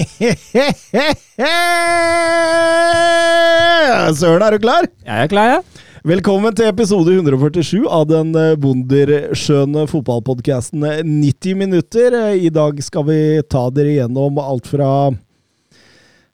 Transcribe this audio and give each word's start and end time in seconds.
Søren, 4.16 4.42
er 4.42 4.50
du 4.54 4.58
klar? 4.62 4.86
Jeg 5.04 5.26
er 5.26 5.28
klar, 5.28 5.48
jeg. 5.52 5.62
Velkommen 6.08 6.54
til 6.56 6.64
episode 6.70 7.12
147 7.12 7.84
av 7.84 8.06
den 8.08 8.30
bonderskjønne 8.32 8.64
wunderskjønne 8.64 9.82
fotballpodkasten 9.90 10.80
90 11.04 11.54
minutter. 11.60 12.16
Eh, 12.16 12.46
I 12.46 12.48
dag 12.54 12.80
skal 12.84 13.04
vi 13.10 13.18
ta 13.52 13.66
dere 13.76 13.92
gjennom 13.98 14.38
alt 14.40 14.66
fra 14.70 14.88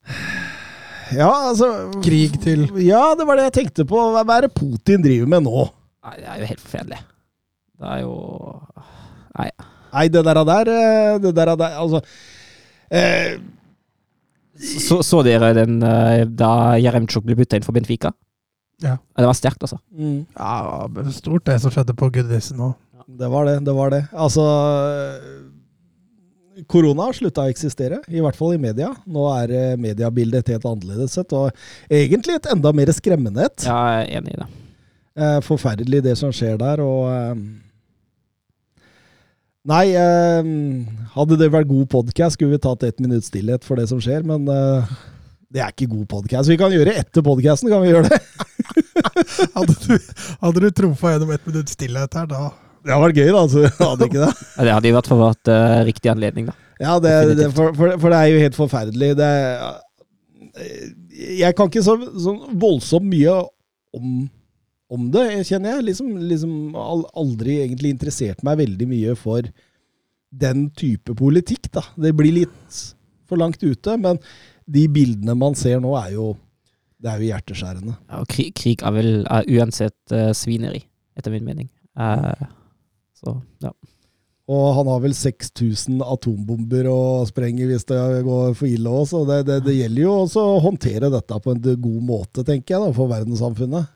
Ja, 1.18 1.32
altså 1.50 1.68
Krig 2.04 2.38
til 2.44 2.60
Ja, 2.82 3.14
det 3.18 3.26
var 3.26 3.36
det 3.40 3.44
jeg 3.48 3.56
tenkte 3.58 3.84
på. 3.88 3.98
Hva 4.14 4.22
er 4.36 4.42
det 4.46 4.54
Putin 4.54 5.02
driver 5.02 5.26
med 5.34 5.42
nå? 5.48 5.66
Nei, 6.06 6.14
det 6.20 6.28
er 6.30 6.38
jo 6.44 6.50
helt 6.52 6.62
forferdelig. 6.62 7.00
Det 7.82 7.88
er 7.96 8.00
jo 8.06 8.14
Nei. 9.36 9.50
Nei, 9.90 10.06
det 10.12 10.22
der, 10.30 10.38
der 10.46 10.66
eh, 10.70 11.18
Det 11.26 11.34
der, 11.34 11.48
der 11.58 11.70
Altså 11.82 11.98
eh, 12.94 13.34
Så, 14.60 15.02
så 15.04 15.22
dere 15.26 15.52
den 15.56 15.82
eh, 15.84 16.24
da 16.28 16.76
Jeremtsjuk 16.80 17.26
ble 17.26 17.36
bytta 17.38 17.58
inn 17.58 17.66
for 17.66 17.76
Benfica? 17.76 18.12
Ja. 18.82 18.96
Det 19.16 19.24
var 19.28 19.36
sterkt, 19.36 19.62
altså. 19.64 19.78
mm, 19.92 20.26
Ja, 20.36 20.86
stort 21.16 21.46
det 21.48 21.58
som 21.62 21.72
skjedde 21.72 21.94
på 21.96 22.10
Goodison 22.12 22.58
nå. 22.60 22.70
Det 23.06 23.28
var 23.32 23.46
det. 23.48 23.58
Det 23.64 23.72
var 23.76 23.92
det. 23.94 24.02
Altså 24.12 24.42
Korona 26.66 27.04
har 27.10 27.16
slutta 27.16 27.44
å 27.44 27.52
eksistere, 27.52 27.98
i 28.08 28.22
hvert 28.24 28.36
fall 28.38 28.54
i 28.56 28.60
media. 28.60 28.88
Nå 29.04 29.26
er 29.34 29.52
eh, 29.52 29.74
mediebildet 29.80 30.46
et 30.46 30.54
helt 30.56 30.64
annerledes 30.70 31.12
sett, 31.18 31.32
og 31.36 31.52
egentlig 31.92 32.38
et 32.38 32.48
enda 32.52 32.72
mer 32.76 32.92
skremmende 32.96 33.44
et. 33.44 33.66
Ja, 33.68 33.76
jeg 34.00 34.06
er 34.08 34.20
enig 34.22 34.32
i 34.34 34.40
det. 34.40 34.48
Eh, 35.16 35.38
forferdelig 35.44 36.00
det 36.06 36.16
som 36.20 36.32
skjer 36.34 36.56
der, 36.60 36.80
og 36.84 37.36
Nei, 39.66 39.86
eh, 39.98 40.48
hadde 41.16 41.36
det 41.40 41.48
vært 41.50 41.66
god 41.66 41.88
podkast, 41.90 42.36
skulle 42.36 42.54
vi 42.54 42.62
tatt 42.62 42.84
ett 42.86 43.00
minutts 43.02 43.32
stillhet 43.32 43.64
for 43.66 43.80
det 43.80 43.88
som 43.90 43.98
skjer, 44.02 44.22
men 44.26 44.46
eh, 44.52 44.92
det 45.50 45.62
er 45.62 45.72
ikke 45.72 45.88
god 45.90 46.04
podkast. 46.12 46.50
Vi 46.52 46.58
kan 46.60 46.74
gjøre 46.74 46.94
etter 47.00 47.24
podkasten, 47.26 47.72
kan 47.72 47.82
vi 47.82 47.90
gjøre 47.90 48.12
det? 48.12 48.20
Hadde 49.56 49.74
du, 49.82 49.96
hadde 50.42 50.62
du 50.62 50.68
trumfa 50.74 51.12
gjennom 51.12 51.32
ett 51.34 51.48
minutts 51.48 51.74
stillhet 51.74 52.14
her, 52.16 52.28
da 52.30 52.44
Det 52.84 52.92
hadde 52.92 53.02
vært 53.02 53.18
gøy, 53.18 53.32
da. 53.34 53.42
Så 53.50 53.64
hadde 53.80 54.06
ikke 54.08 54.22
det. 54.22 54.30
Ja, 54.30 54.62
Det 54.62 54.74
hadde 54.76 54.88
i 54.88 54.94
hvert 54.94 55.10
fall 55.10 55.20
vært 55.24 55.50
eh, 55.52 55.74
riktig 55.88 56.12
anledning, 56.12 56.48
da. 56.52 56.56
Ja, 56.78 56.94
det, 57.02 57.12
det, 57.40 57.50
for, 57.56 57.74
for, 57.74 57.96
for 57.98 58.12
det 58.12 58.20
er 58.20 58.30
jo 58.30 58.40
helt 58.44 58.58
forferdelig. 58.58 59.10
Det, 59.18 59.30
jeg 61.40 61.56
kan 61.58 61.70
ikke 61.72 61.84
så, 61.84 61.96
så 62.22 62.36
voldsomt 62.54 63.08
mye 63.10 63.34
om, 63.96 64.26
om 64.92 65.08
det, 65.10 65.26
kjenner 65.48 65.76
jeg. 65.76 65.86
Liksom, 65.90 66.10
liksom 66.30 66.52
aldri 66.76 67.60
egentlig 67.64 67.94
interessert 67.94 68.44
meg 68.46 68.60
veldig 68.62 68.88
mye 68.90 69.16
for 69.18 69.48
den 70.36 70.68
type 70.76 71.14
politikk, 71.18 71.70
da. 71.74 71.84
Det 71.96 72.12
blir 72.16 72.34
litt 72.42 72.82
for 73.26 73.40
langt 73.40 73.62
ute, 73.64 73.96
men 73.98 74.20
de 74.66 74.84
bildene 74.90 75.34
man 75.38 75.56
ser 75.58 75.80
nå, 75.82 75.94
er 75.98 76.14
jo 76.16 76.34
det 77.02 77.10
er 77.12 77.20
jo 77.20 77.28
hjerteskjærende. 77.30 77.96
Ja, 78.08 78.22
og 78.22 78.30
krig, 78.32 78.54
krig 78.56 78.82
er 78.84 78.94
vel 78.96 79.10
er 79.28 79.50
uansett 79.58 80.14
uh, 80.14 80.30
svineri, 80.36 80.80
etter 81.18 81.34
min 81.34 81.44
mening. 81.44 81.68
Uh, 81.92 82.48
så, 83.16 83.36
ja. 83.64 83.72
Og 84.46 84.64
han 84.76 84.88
har 84.88 85.02
vel 85.02 85.14
6000 85.16 86.00
atombomber 86.06 86.86
å 86.88 87.00
sprenge 87.26 87.66
hvis 87.66 87.86
det 87.88 87.98
går 88.26 88.54
for 88.54 88.70
ille 88.70 88.92
òg, 88.92 89.08
så 89.10 89.24
det, 89.28 89.40
det, 89.48 89.58
det 89.66 89.74
gjelder 89.74 90.04
jo 90.04 90.14
også 90.22 90.44
å 90.54 90.60
håndtere 90.62 91.10
dette 91.12 91.40
på 91.42 91.52
en 91.52 91.62
god 91.66 92.02
måte, 92.06 92.46
tenker 92.46 92.76
jeg, 92.76 92.84
da, 92.84 92.94
for 92.96 93.10
verdenssamfunnet. 93.10 93.92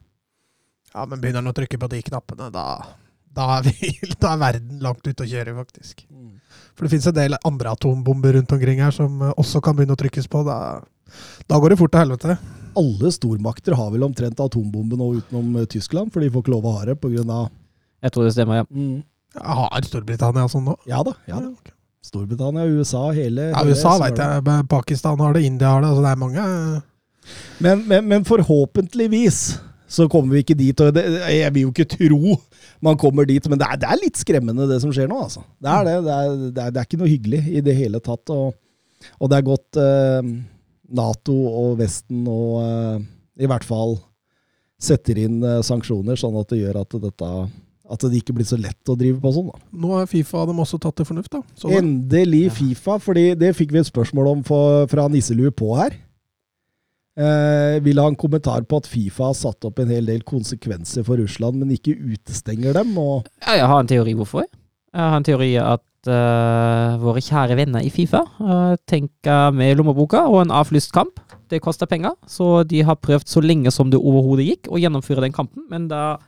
Ja, 0.94 1.06
men 1.06 1.20
begynner 1.20 1.42
han 1.42 1.52
å 1.52 1.56
trykke 1.56 1.78
på 1.78 1.88
de 1.92 2.00
knappene, 2.02 2.48
da, 2.54 2.64
da, 3.36 3.48
er, 3.58 3.68
vi, 3.68 3.92
da 4.22 4.34
er 4.34 4.40
verden 4.42 4.80
langt 4.82 5.06
ute 5.06 5.26
å 5.26 5.28
kjøre, 5.28 5.54
faktisk. 5.60 6.04
For 6.74 6.86
det 6.86 6.94
finnes 6.94 7.10
en 7.10 7.18
del 7.18 7.38
andre 7.46 7.74
atombomber 7.76 8.34
rundt 8.38 8.54
omkring 8.56 8.82
her 8.82 8.94
som 8.94 9.20
eh, 9.22 9.36
også 9.40 9.62
kan 9.64 9.76
begynne 9.78 9.94
å 9.96 10.00
trykkes 10.00 10.26
på. 10.32 10.42
Da, 10.46 10.80
da 11.50 11.60
går 11.60 11.74
det 11.74 11.80
fort 11.80 11.94
til 11.94 12.02
helvete. 12.02 12.38
Alle 12.80 13.10
stormakter 13.14 13.76
har 13.78 13.90
vel 13.94 14.06
omtrent 14.06 14.40
atombombe 14.42 14.98
nå 14.98 15.12
utenom 15.20 15.60
eh, 15.60 15.68
Tyskland, 15.70 16.12
for 16.14 16.24
de 16.24 16.30
får 16.32 16.46
ikke 16.46 16.54
lov 16.56 16.66
å 16.66 16.76
ha 16.78 16.88
det 16.90 16.98
pga. 17.02 17.40
Jeg 18.00 18.14
tror 18.14 18.26
det 18.26 18.34
stemmer, 18.34 18.62
ja. 18.62 18.68
Mm. 18.72 19.02
Ja, 19.36 19.54
Har 19.60 19.84
Storbritannia 19.86 20.48
sånn 20.50 20.64
nå? 20.66 20.74
Ja 20.90 21.04
da. 21.06 21.14
ja 21.30 21.38
da. 21.38 21.74
Storbritannia, 22.02 22.64
USA, 22.66 23.10
hele 23.14 23.50
Ja, 23.52 23.60
USA 23.62 23.92
veit 24.00 24.18
jeg. 24.18 24.42
Pakistan 24.70 25.20
har 25.20 25.36
det, 25.36 25.44
India 25.46 25.70
har 25.70 25.84
det. 25.84 25.90
Altså 25.92 26.02
det 26.02 26.10
er 26.10 26.18
mange 26.18 26.46
Men, 27.62 27.84
men, 27.86 28.08
men 28.08 28.24
forhåpentligvis 28.26 29.42
så 29.90 30.06
kommer 30.10 30.36
vi 30.36 30.44
ikke 30.44 30.58
dit. 30.58 30.80
og 30.80 30.94
det, 30.94 31.04
Jeg 31.34 31.54
vil 31.54 31.66
jo 31.66 31.72
ikke 31.74 31.88
tro 31.96 32.36
man 32.80 32.98
kommer 33.00 33.26
dit, 33.28 33.44
men 33.50 33.58
det 33.60 33.66
er, 33.66 33.80
det 33.80 33.88
er 33.90 34.00
litt 34.00 34.20
skremmende 34.20 34.68
det 34.70 34.80
som 34.82 34.92
skjer 34.94 35.10
nå. 35.10 35.18
altså. 35.26 35.42
Det 35.60 35.72
er 35.72 35.88
det. 35.88 35.96
Det 36.06 36.16
er, 36.16 36.36
det 36.46 36.64
er, 36.64 36.76
er 36.76 36.88
ikke 36.88 37.00
noe 37.00 37.10
hyggelig 37.10 37.40
i 37.50 37.64
det 37.64 37.74
hele 37.76 38.00
tatt. 38.04 38.32
Og, 38.32 38.54
og 39.18 39.32
det 39.32 39.40
er 39.40 39.48
godt 39.48 39.80
eh, 39.82 40.30
Nato 41.00 41.36
og 41.50 41.74
Vesten 41.80 42.22
og 42.30 42.60
eh, 42.62 43.08
i 43.40 43.50
hvert 43.50 43.66
fall 43.66 43.98
setter 44.80 45.18
inn 45.20 45.42
eh, 45.44 45.60
sanksjoner, 45.66 46.16
sånn 46.20 46.38
at 46.40 46.54
det 46.54 46.62
gjør 46.62 46.80
at 46.84 46.96
dette 47.02 47.32
at 47.90 48.04
det 48.06 48.20
ikke 48.20 48.36
blir 48.36 48.46
så 48.46 48.54
lett 48.54 48.86
å 48.86 48.94
drive 48.94 49.18
på 49.18 49.32
sånn. 49.34 49.48
da. 49.50 49.58
Nå 49.82 49.96
har 49.96 50.06
Fifa 50.06 50.44
dem 50.46 50.60
også 50.62 50.78
tatt 50.78 50.94
til 51.00 51.08
fornuft, 51.08 51.32
da. 51.34 51.40
Så 51.58 51.72
det. 51.72 51.80
Endelig 51.82 52.44
Fifa, 52.54 53.00
fordi 53.02 53.32
det 53.38 53.50
fikk 53.58 53.74
vi 53.74 53.80
et 53.82 53.88
spørsmål 53.88 54.30
om 54.36 54.44
for, 54.46 54.84
fra 54.92 55.08
Nisselue 55.10 55.50
på 55.50 55.72
her. 55.74 55.96
Eh, 57.18 57.80
vil 57.82 57.98
ha 57.98 58.06
en 58.06 58.18
kommentar 58.18 58.62
på 58.70 58.78
at 58.78 58.86
Fifa 58.86 59.32
har 59.32 59.36
satt 59.36 59.66
opp 59.66 59.80
en 59.82 59.90
hel 59.90 60.06
del 60.06 60.22
konsekvenser 60.26 61.04
for 61.06 61.18
Russland, 61.18 61.58
men 61.58 61.74
ikke 61.74 61.96
utestenger 61.98 62.76
dem. 62.78 62.94
Ja, 62.94 63.56
Jeg 63.58 63.66
har 63.66 63.80
en 63.80 63.90
teori 63.90 64.14
hvorfor. 64.14 64.46
Jeg 64.94 65.00
har 65.00 65.16
en 65.16 65.26
teori 65.26 65.50
at 65.58 65.82
uh, 66.10 66.96
våre 67.02 67.22
kjære 67.22 67.56
venner 67.58 67.84
i 67.84 67.90
Fifa 67.94 68.24
uh, 68.40 68.74
tenker 68.90 69.52
med 69.54 69.76
lommeboka 69.78 70.24
og 70.26 70.42
en 70.42 70.54
avlyst 70.54 70.94
kamp. 70.94 71.20
Det 71.50 71.60
koster 71.62 71.86
penger, 71.86 72.14
så 72.26 72.62
de 72.66 72.82
har 72.86 72.98
prøvd 72.98 73.26
så 73.26 73.42
lenge 73.42 73.70
som 73.74 73.90
det 73.90 73.98
overhodet 73.98 74.46
gikk 74.46 74.70
å 74.70 74.78
gjennomføre 74.78 75.22
den 75.26 75.34
kampen. 75.34 75.66
Men 75.70 75.88
da 75.90 76.18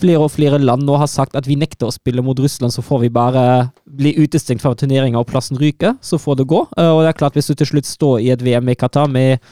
flere 0.00 0.24
og 0.24 0.32
flere 0.32 0.60
land 0.60 0.84
nå 0.88 0.96
har 0.96 1.08
sagt 1.12 1.36
at 1.36 1.48
vi 1.48 1.58
nekter 1.60 1.88
å 1.88 1.94
spille 1.94 2.24
mot 2.24 2.38
Russland, 2.40 2.72
så 2.72 2.84
får 2.84 3.04
vi 3.04 3.12
bare 3.12 3.44
bli 3.84 4.14
utestengt 4.16 4.64
fra 4.64 4.72
turneringa 4.76 5.20
og 5.20 5.28
plassen 5.28 5.60
ryker. 5.60 5.98
Så 6.00 6.20
får 6.20 6.40
det 6.40 6.48
gå. 6.52 6.64
Uh, 6.76 6.92
og 6.96 7.04
det 7.04 7.12
er 7.12 7.20
klart, 7.20 7.36
hvis 7.36 7.52
du 7.52 7.54
til 7.54 7.74
slutt 7.74 7.88
står 7.88 8.24
i 8.24 8.32
et 8.32 8.44
VM 8.44 8.72
i 8.72 8.76
Qatar 8.80 9.12
med 9.12 9.44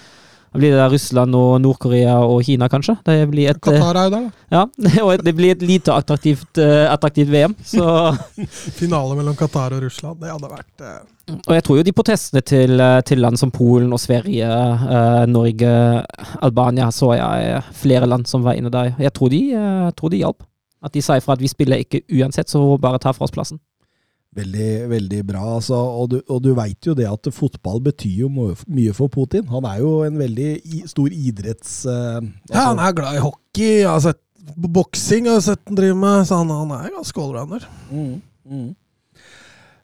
blir 0.56 0.75
det 0.75 0.88
Russland 0.93 1.37
og 1.38 1.61
Nord-Korea 1.62 2.16
og 2.27 2.43
Kina, 2.47 2.69
kanskje? 2.72 2.97
Det 3.06 3.19
blir 3.31 3.53
et, 3.53 3.61
eh, 3.61 3.78
Qatar 3.78 4.00
er 4.00 4.09
jo 4.09 4.15
der, 4.16 4.27
da. 4.27 4.56
ja, 4.56 4.65
og 5.05 5.25
det 5.25 5.37
blir 5.38 5.55
et 5.55 5.62
lite 5.62 5.94
attraktivt, 5.94 6.59
eh, 6.59 6.87
attraktivt 6.91 7.31
VM. 7.31 7.55
Så, 7.62 7.87
Finale 8.81 9.19
mellom 9.19 9.39
Qatar 9.39 9.77
og 9.78 9.87
Russland. 9.87 10.21
Det 10.21 10.33
hadde 10.33 10.50
vært 10.50 10.87
eh, 10.87 11.00
og 11.31 11.55
jeg 11.55 11.65
tror 11.65 11.78
jo 11.78 11.87
de 11.87 11.94
protestene 11.94 12.43
til, 12.43 12.81
eh, 12.81 13.00
til 13.06 13.21
land 13.22 13.39
som 13.39 13.50
Polen 13.55 13.93
og 13.93 14.00
Sverige, 14.00 14.47
eh, 14.47 15.27
Norge, 15.31 16.05
Albania, 16.43 16.91
så 16.91 17.15
jeg 17.15 17.62
flere 17.72 18.06
land 18.06 18.27
som 18.27 18.43
var 18.43 18.59
inne 18.59 18.71
der. 18.71 18.94
Jeg 18.99 19.12
tror 19.12 19.31
de, 19.31 19.53
eh, 19.55 19.91
tror 19.97 20.10
de 20.10 20.16
hjalp. 20.16 20.43
At 20.83 20.93
de 20.93 21.03
sa 21.03 21.16
ifra 21.16 21.33
at 21.33 21.41
vi 21.41 21.49
spiller 21.49 21.77
ikke 21.77 22.03
uansett, 22.10 22.49
så 22.49 22.81
bare 22.81 22.99
ta 22.99 23.12
fra 23.12 23.25
oss 23.25 23.31
plassen. 23.31 23.60
Veldig, 24.36 24.70
veldig 24.91 25.20
bra. 25.26 25.42
Altså, 25.56 25.74
og 25.76 26.10
du, 26.12 26.18
og 26.30 26.42
du 26.44 26.50
veit 26.56 26.86
jo 26.86 26.94
det 26.98 27.08
at 27.10 27.30
fotball 27.34 27.80
betyr 27.91 28.24
jo 28.24 28.30
mye 28.32 28.94
for 28.97 29.12
Putin. 29.12 29.47
Han 29.50 29.66
er 29.68 29.80
jo 29.82 29.94
en 30.06 30.18
veldig 30.21 30.50
i, 30.62 30.82
stor 30.91 31.10
idretts... 31.10 31.80
eh, 31.86 32.21
Ja, 32.53 32.71
han 32.71 32.78
altså, 32.78 32.88
er 32.88 32.98
glad 33.00 33.16
i 33.18 33.24
hockey. 33.24 33.72
Jeg 33.82 33.88
har 33.91 34.04
sett 34.04 34.22
boksing, 34.50 34.72
boksing 34.77 35.27
har 35.30 35.41
jeg 35.41 35.48
sett 35.50 35.66
han 35.68 35.78
driver 35.78 35.98
med, 36.04 36.28
så 36.28 36.38
han, 36.41 36.54
han 36.54 36.77
er 36.78 36.94
ganske 36.94 37.24
allrounder. 37.24 37.66
Mm, 37.91 38.15
mm. 38.50 38.68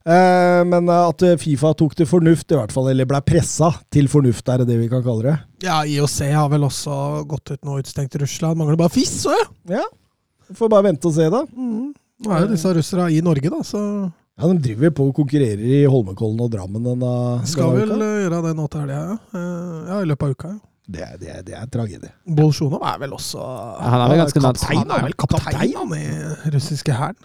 Eh, 0.07 0.61
men 0.71 0.89
at 0.95 1.23
Fifa 1.43 1.73
tok 1.75 1.97
til 1.99 2.07
fornuft, 2.07 2.53
i 2.55 2.59
hvert 2.59 2.75
fall, 2.75 2.93
eller 2.93 3.09
ble 3.11 3.19
pressa 3.27 3.73
til 3.91 4.07
fornuft, 4.11 4.47
er 4.49 4.63
det 4.63 4.69
det 4.71 4.81
vi 4.85 4.91
kan 4.91 5.03
kalle 5.03 5.27
det? 5.27 5.37
Ja, 5.67 5.81
IOC 5.83 6.19
har 6.31 6.51
vel 6.53 6.67
også 6.69 7.25
gått 7.27 7.51
ut 7.57 7.67
nå 7.67 7.81
utestengt 7.81 8.15
Russland. 8.23 8.59
Mangler 8.61 8.79
bare 8.79 8.95
fiss, 8.95 9.17
så 9.25 9.35
ja! 9.35 9.47
Ja. 9.81 9.87
Får 10.55 10.71
bare 10.71 10.87
vente 10.87 11.11
og 11.11 11.17
se, 11.17 11.27
da. 11.27 11.43
Mm. 11.51 11.91
Nå 12.23 12.31
er 12.33 12.45
jo 12.45 12.53
disse 12.53 12.71
russerne 12.77 13.09
i 13.13 13.19
Norge, 13.25 13.51
da, 13.51 13.59
så 13.67 13.81
Ja, 14.37 14.49
De 14.53 14.59
driver 14.61 14.91
på 14.93 15.07
og 15.09 15.15
konkurrerer 15.17 15.63
i 15.65 15.77
Holmenkollen 15.89 16.41
og 16.45 16.51
Drammen 16.53 16.85
denne, 16.85 17.11
skal 17.49 17.71
denne 17.73 17.87
vel 17.87 17.93
uka. 17.97 18.05
eh, 18.05 18.17
gjøre 18.27 18.41
det 18.45 18.55
nå 18.59 18.67
til 18.71 18.81
helga, 18.83 18.99
ja. 19.01 19.15
Eh, 19.33 19.89
Ja, 19.89 20.01
i 20.03 20.09
løpet 20.11 20.23
av 20.27 20.31
uka, 20.37 20.49
ja. 20.49 20.59
Det, 20.89 21.01
er- 21.03 21.17
det, 21.19 21.29
er- 21.29 21.43
det 21.43 21.55
er 21.57 21.67
tragedie. 21.67 22.11
Bolsjunov 22.29 22.83
er 22.85 22.99
vel 23.01 23.11
også 23.17 23.41
Han 23.81 24.01
er 24.01 24.09
vel 24.13 24.21
ganske 24.21 24.41
kaptein, 24.45 24.79
han 24.79 24.91
er 24.91 25.03
vel 25.03 25.15
kaptein 25.15 25.75
han, 25.75 25.95
i 25.97 26.51
russiske 26.55 26.93
hæren. 26.93 27.17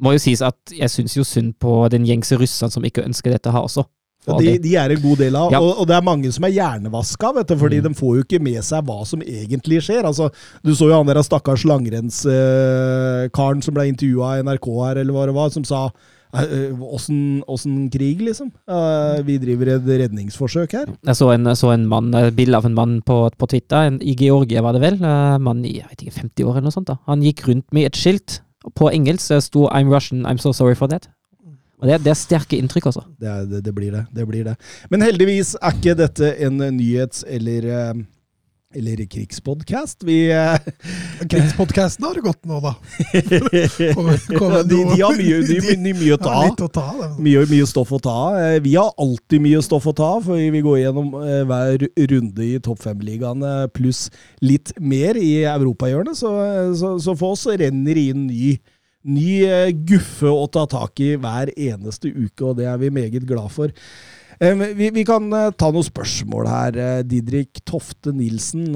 Må 0.00 0.12
jo 0.12 0.18
sies 0.18 0.40
at 0.42 0.56
jeg 0.72 0.88
syns 0.90 1.14
jo 1.16 1.22
synd 1.24 1.54
på 1.60 1.88
den 1.90 2.04
gjengse 2.06 2.38
russeren 2.38 2.70
som 2.72 2.82
ikke 2.84 3.04
ønsker 3.04 3.30
dette 3.30 3.50
her 3.52 3.60
også. 3.60 3.84
De, 4.26 4.58
de 4.60 4.74
er 4.76 4.92
en 4.92 5.00
god 5.00 5.16
del 5.22 5.36
av, 5.36 5.52
Ja. 5.54 5.60
og, 5.62 5.78
og 5.80 5.86
det 5.88 5.94
er 5.96 6.02
mange 6.04 6.30
som 6.34 6.44
er 6.44 6.50
hjernevaska, 6.52 7.30
vet 7.38 7.48
du, 7.48 7.56
fordi 7.56 7.78
Mm. 7.80 7.84
de 7.86 7.94
får 7.96 8.16
jo 8.16 8.22
ikke 8.26 8.40
med 8.42 8.62
seg 8.66 8.84
hva 8.84 9.06
som 9.06 9.22
egentlig 9.22 9.78
skjer. 9.86 10.04
Altså, 10.04 10.28
du 10.62 10.74
så 10.74 10.88
jo 10.90 10.98
han 10.98 11.06
der 11.06 11.22
stakkars 11.24 11.64
langrennskaren 11.64 13.62
som 13.64 13.74
ble 13.76 13.86
intervjua 13.88 14.38
i 14.38 14.42
NRK 14.44 14.68
her, 14.84 15.00
eller 15.02 15.12
hva 15.16 15.26
det 15.30 15.34
var, 15.36 15.50
som 15.54 15.64
sa 15.64 15.86
eh, 16.34 16.72
Åssen 16.76 17.42
uh, 17.48 17.88
krig, 17.92 18.20
liksom? 18.20 18.50
Uh, 18.68 19.22
vi 19.24 19.38
driver 19.40 19.70
et 19.76 19.86
redningsforsøk 20.04 20.72
her. 20.76 20.90
Jeg 21.08 21.16
så 21.16 21.30
en, 21.34 21.48
så 21.56 21.72
en 21.72 21.86
mann, 21.88 22.12
et 22.14 22.36
bilde 22.36 22.58
av 22.58 22.66
en 22.68 22.76
mann 22.76 22.98
på, 23.06 23.20
på 23.38 23.48
Twitter, 23.48 23.88
en, 23.88 24.00
i 24.02 24.14
Georgia 24.18 24.60
var 24.64 24.76
det 24.76 24.82
vel, 24.84 25.00
en 25.02 25.42
mann 25.46 25.64
i 25.64 25.78
jeg 25.78 25.88
vet 25.88 26.04
ikke, 26.04 26.18
50 26.20 26.44
år 26.44 26.58
eller 26.58 26.68
noe 26.68 26.76
sånt. 26.76 26.90
da. 26.92 26.98
Han 27.08 27.24
gikk 27.24 27.46
rundt 27.48 27.68
med 27.72 27.88
et 27.88 27.96
skilt. 27.96 28.42
På 28.76 28.90
engelsk 28.92 29.30
det 29.32 29.42
sto 29.46 29.68
'I'm 29.70 29.88
Russian, 29.88 30.26
I'm 30.26 30.36
so 30.42 30.52
sorry 30.52 30.74
for 30.74 30.88
that'. 30.88 31.08
Og 31.78 31.86
Det, 31.88 31.98
det 32.04 32.10
er 32.10 32.18
sterke 32.18 32.58
inntrykk, 32.58 32.88
altså. 32.90 33.04
Det, 33.22 33.34
det, 33.52 33.64
det 33.68 33.74
blir 33.76 33.92
det. 33.94 34.04
Det 34.14 34.24
blir 34.28 34.44
det. 34.50 34.56
Men 34.90 35.04
heldigvis 35.06 35.54
er 35.62 35.76
ikke 35.78 35.94
dette 35.98 36.32
en 36.46 36.58
nyhets- 36.74 37.24
eller 37.28 37.68
eh, 37.70 38.06
eller 38.76 39.00
krigspodkast. 39.08 40.02
Vi 40.04 40.16
eh, 40.34 40.58
Krigspodkasten 41.30 42.04
har 42.04 42.18
det 42.18 42.24
gått 42.26 42.42
nå, 42.50 42.58
da. 42.60 42.74
Kommer 44.38 44.64
de, 44.68 44.76
de 44.90 45.00
har 45.00 45.16
mye, 45.16 45.38
de, 45.48 45.60
de- 45.78 45.94
mye 45.96 46.16
å 46.16 46.20
ta 46.20 46.34
Ja, 46.44 46.50
å 46.52 46.68
ta 46.68 46.84
Mye, 47.22 47.44
mye 47.48 47.68
stoff 47.70 47.92
å 47.96 48.00
ta 48.04 48.14
av. 48.26 48.36
Eh, 48.42 48.58
Vi 48.64 48.74
har 48.76 48.90
alltid 49.00 49.40
mye 49.44 49.62
stoff 49.64 49.86
å 49.88 49.94
ta 49.96 50.10
av, 50.18 50.26
for 50.28 50.36
vi 50.58 50.62
går 50.64 50.80
gjennom 50.82 51.14
eh, 51.22 51.42
hver 51.48 51.86
runde 52.12 52.44
i 52.44 52.58
topp 52.64 52.82
fem-ligaene 52.84 53.54
pluss 53.76 54.08
litt 54.44 54.74
mer 54.80 55.16
i 55.20 55.44
europahjørnet. 55.48 56.18
Så, 56.20 56.34
så, 56.82 56.92
så 57.06 57.16
for 57.18 57.36
oss 57.38 57.46
renner 57.48 57.94
det 57.98 58.06
inn 58.12 58.26
ny, 58.28 58.56
ny 59.06 59.42
eh, 59.46 59.72
guffe 59.72 60.30
å 60.30 60.46
ta 60.50 60.66
tak 60.70 61.00
i 61.04 61.14
hver 61.20 61.52
eneste 61.54 62.10
uke, 62.10 62.44
og 62.44 62.58
det 62.58 62.68
er 62.70 62.78
vi 62.80 62.90
meget 62.94 63.26
glad 63.28 63.52
for. 63.54 63.72
Eh, 64.40 64.54
Vi, 64.74 65.04
kan 65.06 65.30
eh, 65.32 65.50
ta 65.56 65.70
noen 65.70 65.86
spørsmål 65.86 66.48
her. 66.50 66.80
Didrik 67.06 67.62
Tofte 67.64 68.12
Nilsen. 68.12 68.72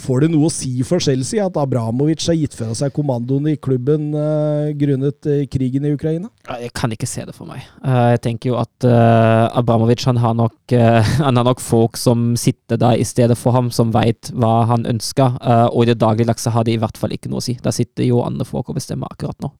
Får 0.00 0.24
det 0.24 0.28
noe 0.32 0.48
å 0.48 0.52
si 0.52 0.70
for 0.86 1.02
Chelsea 1.02 1.44
at 1.44 1.56
Abramovic 1.60 2.24
har 2.28 2.36
gitt 2.38 2.54
fra 2.56 2.72
seg 2.76 2.94
kommandoen 2.96 3.48
i 3.52 3.56
klubben 3.60 4.08
uh, 4.16 4.72
grunnet 4.78 5.28
uh, 5.28 5.44
krigen 5.52 5.86
i 5.86 5.92
Ukraina? 5.94 6.30
Jeg 6.62 6.72
kan 6.76 6.92
ikke 6.94 7.08
se 7.08 7.24
det 7.28 7.34
for 7.36 7.48
meg. 7.48 7.64
Uh, 7.84 8.14
Jeg 8.14 8.22
tenker 8.26 8.52
jo 8.52 8.58
at 8.60 8.86
Abramovic 8.86 10.04
han 10.08 10.20
har, 10.22 10.34
nok, 10.38 10.56
han 11.26 11.40
har 11.40 11.46
nok 11.46 11.62
folk 11.62 12.00
som 12.00 12.34
sitter 12.40 12.80
der 12.80 13.00
i 13.00 13.06
stedet 13.06 13.38
for 13.38 13.56
ham, 13.56 13.70
som 13.74 13.92
veit 13.94 14.32
hva 14.34 14.66
han 14.70 14.86
ønsker. 14.88 15.38
og 15.70 15.84
i 15.84 15.90
det 15.90 16.00
dagligdagse 16.02 16.52
har 16.54 16.66
det 16.66 16.76
i 16.76 16.80
hvert 16.82 16.98
fall 16.98 17.14
ikke 17.14 17.30
noe 17.32 17.42
å 17.42 17.46
si. 17.46 17.56
Der 17.62 17.74
sitter 17.74 18.06
jo 18.06 18.24
andre 18.24 18.46
folk 18.48 18.70
og 18.70 18.78
bestemmer 18.80 19.10
akkurat 19.12 19.38
nå. 19.44 19.52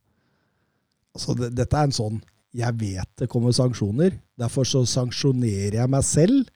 Altså, 1.16 1.36
det, 1.38 1.54
dette 1.56 1.78
er 1.78 1.88
en 1.88 1.96
sånn 1.96 2.20
Jeg 2.56 2.76
vet 2.80 3.08
det 3.20 3.28
kommer 3.32 3.54
sanksjoner, 3.56 4.18
derfor 4.38 4.68
så 4.68 4.84
sanksjonerer 4.88 5.80
jeg 5.80 5.92
meg 5.92 6.04
selv 6.06 6.52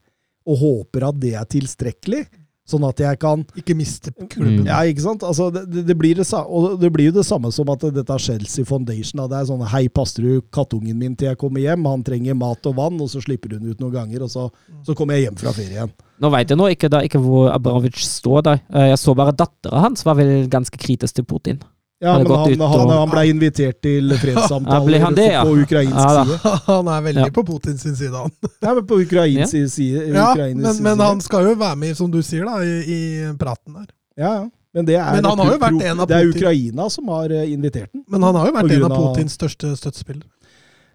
og 0.48 0.60
håper 0.60 1.04
at 1.10 1.18
det 1.20 1.34
er 1.36 1.48
tilstrekkelig. 1.48 2.22
Sånn 2.68 2.84
at 2.86 3.00
jeg 3.02 3.18
kan 3.18 3.40
Ikke 3.58 3.74
miste 3.74 4.12
klubben. 4.14 4.60
Mm. 4.62 4.68
Ja, 4.68 4.82
ikke 4.86 5.02
sant? 5.02 5.24
Altså, 5.26 5.48
det, 5.54 5.64
det, 5.72 5.84
det, 5.88 5.96
blir 5.98 6.18
det, 6.20 6.26
og 6.44 6.76
det 6.80 6.90
blir 6.94 7.08
jo 7.08 7.16
det 7.16 7.24
samme 7.26 7.50
som 7.54 7.70
at 7.72 7.86
dette 7.96 8.14
er 8.14 8.22
Chelsea 8.22 8.68
Foundation. 8.68 9.22
Da. 9.22 9.26
Det 9.32 9.40
er 9.40 9.48
sånn 9.48 9.64
Hei, 9.72 9.86
passer 9.92 10.26
du 10.26 10.44
kattungen 10.54 10.98
min 11.00 11.16
til 11.18 11.30
jeg 11.32 11.40
kommer 11.40 11.64
hjem? 11.64 11.88
Han 11.90 12.04
trenger 12.06 12.38
mat 12.38 12.70
og 12.70 12.76
vann, 12.78 13.00
og 13.02 13.10
så 13.10 13.22
slipper 13.24 13.56
hun 13.56 13.72
ut 13.72 13.82
noen 13.82 13.96
ganger, 13.96 14.26
og 14.26 14.30
så, 14.30 14.46
så 14.86 14.94
kommer 14.98 15.18
jeg 15.18 15.28
hjem 15.28 15.40
fra 15.40 15.54
ferien. 15.56 15.90
Nå 16.20 16.30
veit 16.30 16.52
jeg 16.52 16.60
nå 16.60 16.68
ikke, 16.74 16.92
da, 16.92 17.00
ikke 17.06 17.20
hvor 17.24 17.50
Abramovic 17.54 17.98
står 18.04 18.46
der. 18.46 18.62
Eh, 18.70 18.90
Jeg 18.92 19.00
så 19.00 19.16
bare 19.16 19.34
dattera 19.34 19.86
hans 19.86 20.04
var 20.06 20.18
vel 20.20 20.46
ganske 20.52 20.78
kritisk 20.78 21.16
til 21.16 21.26
Putin. 21.26 21.62
Ja, 22.00 22.14
men 22.18 22.26
han, 22.32 22.52
ut 22.52 22.58
han, 22.58 22.80
og- 22.80 22.90
han 22.96 23.10
ble 23.12 23.22
invitert 23.28 23.76
til 23.84 24.12
fredssamtaler 24.16 25.02
ja, 25.02 25.10
det, 25.16 25.26
ja? 25.34 25.42
på 25.44 25.50
ukrainsk 25.60 25.96
Ja, 25.96 26.24
side. 26.24 26.38
Han 26.70 26.88
er 26.88 27.02
veldig 27.04 27.26
Ja. 27.26 27.32
på 27.36 27.42
Putins 27.44 27.82
side, 27.84 28.12
han. 28.16 28.30
Ja, 28.64 28.72
men 28.74 28.86
på 28.88 29.00
ukrainsk 29.02 29.52
side. 29.74 30.06
Ja, 30.14 30.30
ukrainsk 30.32 30.62
men, 30.64 30.78
men 30.82 30.96
side. 30.96 31.04
han 31.10 31.20
skal 31.20 31.50
jo 31.50 31.52
være 31.60 31.76
med, 31.76 31.96
som 31.98 32.10
du 32.10 32.22
sier, 32.24 32.46
da, 32.48 32.56
i, 32.64 32.80
i 32.96 33.36
praten 33.36 33.76
der. 33.76 33.90
Ja, 34.16 34.32
ja. 34.38 34.48
Men, 34.72 34.86
det 34.86 34.94
er, 34.96 35.12
Men 35.18 35.24
han 35.26 35.38
har 35.42 35.52
jo 35.52 35.58
vært 35.58 35.82
en 35.90 36.00
av 36.00 36.06
Det 36.08 36.16
er 36.22 36.28
Ukraina 36.30 36.84
som 36.94 37.08
har 37.10 37.32
eh, 37.34 37.52
invitert 37.52 37.90
den. 37.92 38.04
Men 38.08 38.22
han 38.22 38.36
har 38.38 38.46
jo 38.48 38.52
vært 38.54 38.70
en 38.76 38.84
av 38.86 38.92
av- 38.94 39.00
Putins 39.10 39.34
største 39.36 39.72
støttespillere. 39.76 40.28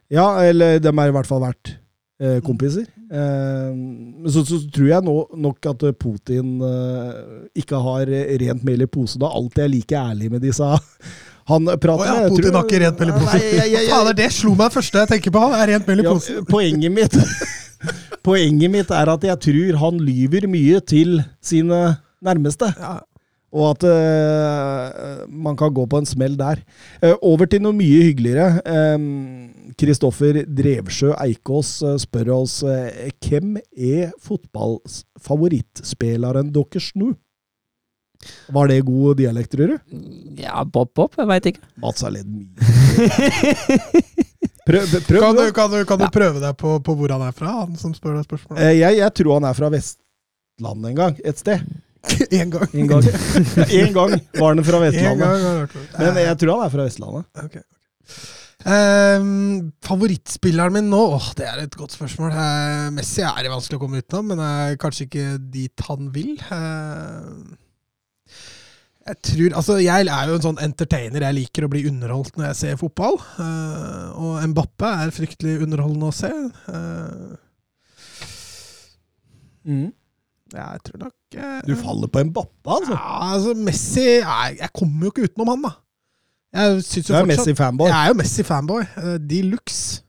Ja, 0.10 0.28
eller 0.48 0.80
de 0.80 0.94
har 0.98 1.10
i 1.12 1.13
hvert 1.19 1.28
fall 1.28 1.42
vært 1.44 1.74
eh, 2.22 2.40
kompiser. 2.46 2.86
Men 3.12 4.31
så, 4.34 4.42
så 4.48 4.57
tror 4.74 4.88
jeg 4.90 5.06
nå, 5.06 5.13
nok 5.46 5.68
at 5.69 5.84
Putin 6.02 6.56
uh, 6.63 7.46
ikke 7.57 7.78
har 7.86 8.10
rent 8.42 8.63
mel 8.66 8.81
i 8.81 8.88
posen 8.90 9.22
og 9.25 9.36
alltid 9.38 9.63
er 9.68 9.72
like 9.75 10.00
ærlig 10.00 10.31
med 10.34 10.42
disse 10.46 10.66
Han 11.52 11.68
prater 11.78 12.02
oh, 12.02 12.07
ja, 12.10 12.30
Putin 12.31 12.48
tror- 12.48 12.56
har 12.57 12.66
ikke 12.66 12.80
rent 12.81 13.02
mel 13.04 13.12
i 13.12 13.18
posen. 13.19 13.28
Nei, 13.38 13.69
jeg- 13.69 13.90
jeg- 13.92 14.16
det 14.18 14.30
slo 14.34 14.56
meg 14.57 14.72
første 14.74 15.04
jeg 15.04 15.12
tenker 15.12 15.34
på. 15.36 15.44
Han 15.46 15.54
er 15.60 15.72
rent 15.75 15.88
mel 15.92 16.02
i 16.02 16.07
Ja, 16.07 16.13
poenget 16.56 16.96
mitt 16.96 17.18
Poenget 18.25 18.72
mitt 18.74 18.90
er 18.90 19.12
at 19.13 19.28
jeg 19.30 19.38
tror 19.46 19.78
han 19.84 20.00
lyver 20.02 20.48
mye 20.50 20.80
til 20.81 21.19
sine 21.46 21.84
nærmeste. 22.25 22.72
Ja. 22.80 22.96
Og 23.56 23.69
at 23.72 23.86
uh, 23.88 25.24
man 25.31 25.56
kan 25.56 25.72
gå 25.72 25.86
på 25.88 25.96
en 26.02 26.06
smell 26.10 26.36
der. 26.40 26.60
Uh, 27.00 27.16
over 27.24 27.46
til 27.48 27.62
noe 27.63 27.72
mye 27.78 28.02
hyggeligere. 28.10 28.60
Kristoffer 29.80 30.42
Drevsjø 30.48 31.13
Eikås 31.24 31.81
eh, 31.84 31.96
spør 32.04 32.30
oss 32.38 32.63
uh, 32.68 32.90
hvem 33.24 33.57
er 33.75 34.12
fotballfavorittspilleren 34.24 36.52
deres 36.56 36.88
nå? 37.00 37.07
Var 38.56 38.66
det 38.72 38.88
god 38.88 39.12
dialekt, 39.19 39.52
tror 39.54 39.68
du? 39.69 39.75
Ja, 40.42 40.63
Bob 40.66 40.90
Bob, 40.98 41.12
jeg 41.19 41.28
veit 41.30 41.46
ikke. 41.52 41.62
Mats 41.84 42.02
er 42.07 42.12
litt 42.16 42.30
mye. 42.31 42.48
Prøv, 44.66 44.81
prøv 45.06 45.19
Kan, 45.22 45.36
du, 45.38 45.46
kan, 45.54 45.69
du, 45.69 45.78
kan 45.86 46.00
du 46.02 46.07
prøve 46.10 46.40
deg 46.42 46.56
på, 46.57 46.80
på 46.81 46.94
hvor 46.98 47.12
han 47.13 47.22
er 47.28 47.34
fra, 47.38 47.52
han 47.62 47.75
som 47.78 47.94
spør 47.94 48.16
deg 48.18 48.25
spørsmål? 48.25 48.57
Eh, 48.57 48.74
Jeg, 48.80 48.98
jeg 48.98 49.13
tror 49.19 49.38
han 49.38 49.46
er 49.46 49.54
fra 49.57 49.69
Vestlandet 49.69 50.90
en 50.90 50.98
gang. 50.98 51.13
Et 51.22 51.38
sted. 51.38 51.62
En 52.40 52.52
gang. 52.54 52.69
Én 52.74 52.90
gang, 52.90 53.06
en 53.81 53.94
gang 53.96 54.16
var 54.38 54.54
han 54.54 54.66
fra 54.68 54.81
Vestlandet. 54.84 55.78
Men 56.00 56.19
jeg 56.24 56.40
tror 56.42 56.56
han 56.56 56.66
er 56.66 56.74
fra 56.74 56.88
Vestlandet. 56.88 57.30
Okay. 57.46 57.63
ok. 57.63 58.25
Ehm, 58.66 59.74
favorittspilleren 59.86 60.74
min 60.74 60.88
nå? 60.90 61.02
Åh, 61.18 61.28
det 61.38 61.46
er 61.46 61.62
et 61.62 61.78
godt 61.78 61.94
spørsmål. 61.94 62.34
Uh, 62.34 62.88
Messi 62.96 63.22
er 63.22 63.44
det 63.46 63.52
vanskelig 63.54 63.78
å 63.78 63.84
komme 63.84 64.02
utenom, 64.02 64.31
men 64.31 64.42
er 64.42 64.80
kanskje 64.81 65.06
ikke 65.06 65.25
dit 65.54 65.86
han 65.86 66.10
vil. 66.16 66.34
Uh, 66.50 67.54
jeg 69.06 69.19
tror, 69.30 69.57
altså 69.62 69.75
jeg 69.78 70.07
er 70.10 70.31
jo 70.31 70.38
en 70.40 70.46
sånn 70.48 70.63
entertainer. 70.66 71.28
Jeg 71.28 71.38
liker 71.38 71.68
å 71.68 71.69
bli 71.69 71.84
underholdt 71.92 72.40
når 72.40 72.48
jeg 72.50 72.60
ser 72.63 72.80
fotball. 72.81 73.19
Uh, 73.38 74.07
og 74.18 74.40
Mbappe 74.50 74.94
er 75.04 75.13
fryktelig 75.13 75.60
underholdende 75.68 76.10
å 76.10 76.16
se. 76.24 76.31
Uh, 76.66 77.38
mm. 79.69 79.92
jeg 80.57 80.83
tror 80.90 81.06
nok 81.06 81.14
eh, 81.35 81.61
Du 81.68 81.75
faller 81.75 82.07
på 82.11 82.23
Mbappe, 82.30 82.69
altså. 82.77 82.94
Ja, 82.95 83.33
altså 83.33 83.54
Messi 83.57 84.06
er, 84.21 84.56
Jeg 84.59 84.69
kommer 84.73 85.06
jo 85.07 85.11
ikke 85.13 85.27
utenom 85.30 85.51
han, 85.54 85.61
da. 85.68 85.71
Jeg 86.56 86.83
synes 86.83 87.07
Du 87.07 87.13
jo 87.13 87.19
fortsatt- 87.19 87.31
Messi-fanboy. 87.33 87.87
jeg 87.92 87.99
er 88.04 88.07
jo 88.13 88.18
Messi-fanboy. 88.21 88.81
eh, 88.97 89.18
De 89.19 89.42
luxe. 89.51 90.01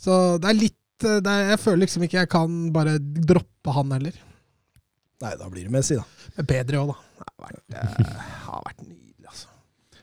Så 0.00 0.38
det 0.40 0.48
er 0.48 0.56
litt 0.56 1.04
eh, 1.04 1.20
det 1.20 1.26
er, 1.32 1.48
Jeg 1.50 1.58
føler 1.60 1.82
liksom 1.84 2.02
ikke 2.06 2.18
jeg 2.22 2.28
kan 2.32 2.72
bare 2.72 2.98
droppe 2.98 3.72
han 3.76 3.90
heller. 3.92 4.12
Nei, 5.20 5.34
da 5.36 5.48
blir 5.52 5.64
det 5.68 5.72
Messi, 5.74 5.96
da. 6.00 6.04
Men 6.36 6.46
bedre 6.48 6.80
òg, 6.80 6.94
da. 6.94 6.96
Det 7.20 7.26
har 7.28 7.50
vært, 7.50 8.06
eh, 8.08 8.22
har 8.46 8.62
vært 8.64 8.80
nydelig, 8.86 9.26
altså. 9.28 9.46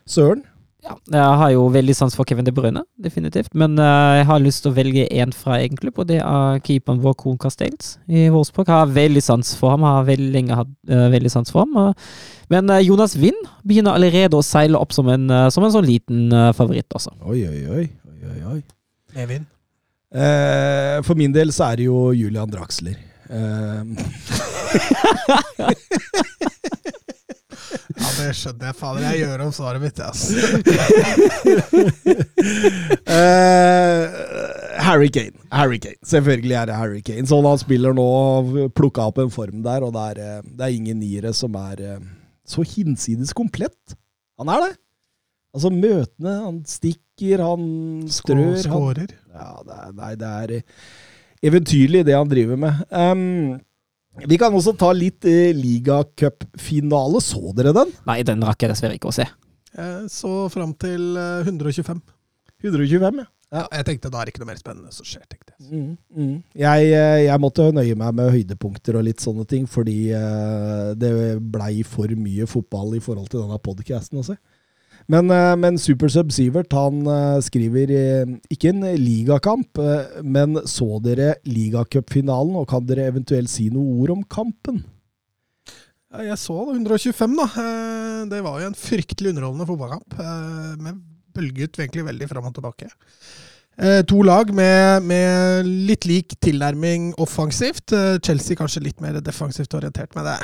Søren. 0.06 0.44
Ja, 0.88 0.96
jeg 1.18 1.38
har 1.42 1.50
jo 1.52 1.66
veldig 1.74 1.96
sans 1.98 2.16
for 2.16 2.24
Kevin 2.28 2.46
De 2.48 2.54
Bruyne, 2.56 2.82
definitivt. 3.04 3.52
Men 3.58 3.72
uh, 3.80 4.16
jeg 4.18 4.26
har 4.30 4.40
lyst 4.44 4.64
til 4.64 4.72
å 4.72 4.78
velge 4.78 5.08
én 5.12 5.34
fra 5.36 5.58
egen 5.60 5.78
klubb, 5.80 5.98
og 6.00 6.06
det 6.10 6.20
er 6.24 6.60
keeperen 6.64 7.02
vår, 7.04 7.14
Koen 7.20 7.40
Castells 7.42 7.98
i 8.08 8.30
Wolfsburg. 8.34 8.68
Har 8.72 8.96
veldig 8.96 9.24
sans 9.24 9.56
for 9.60 9.70
ham, 9.74 9.84
har 9.88 10.08
veldig 10.08 10.32
lenge 10.34 10.60
hatt 10.60 10.72
uh, 10.92 11.08
veldig 11.14 11.32
sans 11.34 11.52
for 11.52 11.60
ham. 11.66 11.74
Uh, 11.76 11.92
men 12.48 12.64
eh, 12.72 12.86
Jonas 12.88 13.18
Wind 13.20 13.42
begynner 13.68 13.94
allerede 13.98 14.38
å 14.40 14.46
seile 14.46 14.80
opp 14.80 14.94
som 14.96 15.10
en, 15.12 15.28
som 15.52 15.66
en 15.68 15.74
sånn 15.74 15.84
liten 15.84 16.32
favoritt 16.56 16.88
også. 16.96 17.12
Oi, 17.28 17.44
oi, 17.44 17.60
oi. 17.68 17.84
oi, 18.08 18.20
oi, 18.32 18.40
oi. 18.54 18.60
Evin. 19.20 19.44
Eh, 20.16 21.04
for 21.04 21.20
min 21.20 21.36
del 21.36 21.52
så 21.52 21.68
er 21.74 21.76
det 21.82 21.90
jo 21.90 22.16
Julian 22.16 22.48
Draxler. 22.48 22.96
Ja, 27.68 28.10
det 28.20 28.34
skjønner 28.38 28.70
jeg. 28.70 28.76
Fader, 28.78 29.02
jeg 29.08 29.20
gjør 29.24 29.44
om 29.48 29.52
svaret 29.56 29.82
mitt, 29.84 30.00
ass. 30.04 30.22
eh, 33.18 34.04
Harry 34.88 35.10
Kane. 35.14 35.36
Harry 35.52 35.80
Kane. 35.84 36.00
Selvfølgelig 36.08 36.58
er 36.62 36.70
det 36.70 36.78
Harry 36.80 37.02
Kane. 37.06 37.28
Sånn 37.30 37.48
han 37.48 37.60
spiller 37.62 37.96
nå, 37.98 38.08
plukka 38.78 39.10
opp 39.12 39.20
en 39.24 39.34
form 39.34 39.64
der, 39.66 39.86
og 39.88 39.96
det 39.98 40.06
er, 40.14 40.24
eh, 40.24 40.42
det 40.48 40.68
er 40.68 40.78
ingen 40.78 41.02
niere 41.02 41.34
som 41.36 41.56
er 41.60 41.84
eh, 41.84 42.02
så 42.48 42.64
hinsides 42.68 43.34
komplett. 43.38 43.98
Han 44.40 44.52
er 44.54 44.68
det. 44.68 44.74
Altså, 45.58 45.72
møtene, 45.74 46.34
han 46.46 46.58
stikker, 46.70 47.42
han 47.42 47.64
strør. 48.14 48.52
Han, 48.54 48.64
Skårer. 48.64 49.14
ja, 49.34 49.52
det 49.66 49.78
er, 49.78 49.94
nei, 49.98 50.12
det 50.20 50.34
er 50.44 50.58
eventyrlig, 51.48 52.06
det 52.08 52.16
han 52.18 52.30
driver 52.30 52.60
med. 52.62 52.84
Um, 52.92 53.58
vi 54.26 54.38
kan 54.42 54.56
også 54.56 54.74
ta 54.80 54.90
litt 54.96 55.26
eh, 55.30 55.54
ligacupfinale. 55.56 57.22
Så 57.24 57.54
dere 57.58 57.76
den? 57.76 57.94
Nei, 58.10 58.22
den 58.28 58.44
rakk 58.46 58.66
jeg 58.66 58.74
dessverre 58.74 58.98
ikke 58.98 59.12
å 59.12 59.18
se. 59.18 59.28
Jeg 59.78 60.12
så 60.12 60.36
fram 60.54 60.74
til 60.80 61.18
eh, 61.20 61.46
125. 61.46 62.02
125, 62.64 63.20
ja. 63.22 63.32
Ja, 63.48 63.62
jeg 63.78 63.86
tenkte 63.88 64.10
da 64.12 64.20
er 64.20 64.28
det 64.28 64.34
ikke 64.34 64.42
noe 64.42 64.50
mer 64.50 64.60
spennende 64.60 64.92
som 64.92 65.08
skjer. 65.08 65.24
tenkte 65.32 65.54
jeg. 65.54 65.68
Mm, 65.72 65.92
mm. 66.12 66.34
Jeg, 66.60 66.90
eh, 66.92 67.20
jeg 67.30 67.40
måtte 67.40 67.70
nøye 67.72 67.96
meg 67.96 68.18
med 68.18 68.34
høydepunkter 68.34 68.98
og 69.00 69.06
litt 69.08 69.24
sånne 69.24 69.46
ting, 69.48 69.70
fordi 69.72 70.10
eh, 70.18 70.90
det 71.00 71.12
blei 71.54 71.80
for 71.88 72.12
mye 72.20 72.48
fotball 72.50 72.98
i 72.98 73.04
forhold 73.04 73.30
til 73.32 73.46
denne 73.46 73.60
podcasten 73.64 74.20
også. 74.20 74.36
Men, 75.12 75.32
eh, 75.32 75.56
men 75.56 75.80
Supersub 75.80 76.34
Sivert 76.36 76.76
han 76.76 77.00
eh, 77.08 77.40
skriver 77.46 77.94
eh, 77.96 78.36
ikke 78.52 78.74
en 78.74 78.84
ligakamp, 79.00 79.80
men 80.24 80.60
så 80.68 81.00
dere 81.04 81.38
ligacupfinalen, 81.48 82.58
og 82.60 82.68
kan 82.72 82.86
dere 82.88 83.08
eventuelt 83.14 83.52
si 83.52 83.70
noe 83.72 84.02
ord 84.04 84.18
om 84.18 84.24
kampen? 84.28 84.84
Jeg 86.18 86.38
så 86.40 86.56
det, 86.68 86.80
125, 86.80 87.36
da. 87.38 87.66
Det 88.32 88.40
var 88.42 88.62
jo 88.62 88.70
en 88.72 88.80
fryktelig 88.80 89.34
underholdende 89.34 89.68
fotballkamp. 89.70 90.16
men 90.18 90.80
Med 90.82 91.02
bølget 91.36 91.78
egentlig 91.78 92.06
veldig 92.08 92.30
fram 92.32 92.48
og 92.48 92.56
tilbake. 92.56 92.88
To 94.10 94.22
lag 94.26 94.50
med, 94.56 95.04
med 95.06 95.68
litt 95.68 96.08
lik 96.10 96.34
tilnærming 96.42 97.12
offensivt. 97.22 97.94
Chelsea 98.26 98.58
kanskje 98.58 98.88
litt 98.88 99.04
mer 99.04 99.20
defensivt 99.22 99.76
orientert, 99.78 100.16
men 100.18 100.26
det 100.26 100.40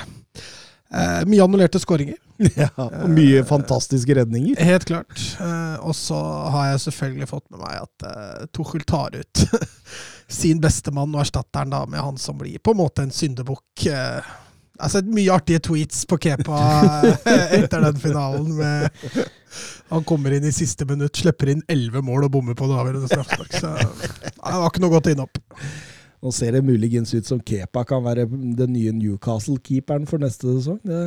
eh, 0.94 1.24
mye 1.30 1.48
annullerte 1.48 1.82
skåringer. 1.82 2.20
Ja, 2.58 2.68
og 2.76 3.12
mye 3.14 3.44
fantastiske 3.48 4.16
redninger. 4.18 4.58
Helt 4.66 4.88
klart. 4.90 5.14
Eh, 5.40 5.76
og 5.86 5.94
så 5.96 6.18
har 6.52 6.72
jeg 6.72 6.82
selvfølgelig 6.88 7.30
fått 7.30 7.46
med 7.54 7.62
meg 7.62 7.84
at 7.86 8.08
eh, 8.10 8.48
Tuchel 8.56 8.84
tar 8.90 9.16
ut 9.16 9.44
sin 10.42 10.60
bestemann 10.64 11.14
og 11.14 11.24
erstatter 11.24 11.64
han 11.64 11.72
da 11.72 11.84
med 11.88 12.04
han 12.04 12.18
som 12.20 12.40
blir 12.42 12.58
på 12.60 12.74
en 12.74 12.82
måte 12.82 13.06
en 13.06 13.14
syndebukk. 13.14 13.86
Uh, 13.86 14.34
jeg 14.74 14.82
har 14.82 14.92
sett 14.96 15.10
mye 15.14 15.34
artige 15.36 15.62
tweets 15.64 16.00
på 16.10 16.18
Kepa 16.18 16.60
eh, 17.30 17.52
etter 17.60 17.84
den 17.86 18.00
finalen. 18.02 18.56
Med, 18.58 19.20
han 19.94 20.06
kommer 20.10 20.34
inn 20.34 20.48
i 20.50 20.54
siste 20.56 20.88
minutt, 20.90 21.16
slipper 21.22 21.52
inn 21.54 21.62
elleve 21.70 22.02
mål 22.04 22.26
og 22.26 22.34
bommer 22.34 22.58
på 22.58 22.68
det 22.68 22.80
avgjørende 22.82 23.12
straffespark. 23.12 23.54
Så 23.54 23.76
det 23.78 24.34
var 24.42 24.66
ikke 24.72 24.82
noe 24.84 24.96
godt 24.96 25.12
innhopp. 25.14 25.38
Nå 26.24 26.32
ser 26.32 26.56
det 26.56 26.64
muligens 26.64 27.12
ut 27.12 27.28
som 27.28 27.42
Kepa 27.44 27.84
kan 27.88 28.04
være 28.06 28.24
den 28.32 28.72
nye 28.72 28.94
Newcastle-keeperen 28.96 30.06
for 30.08 30.24
neste 30.24 30.48
sesong. 30.48 30.80
Det, 30.88 31.00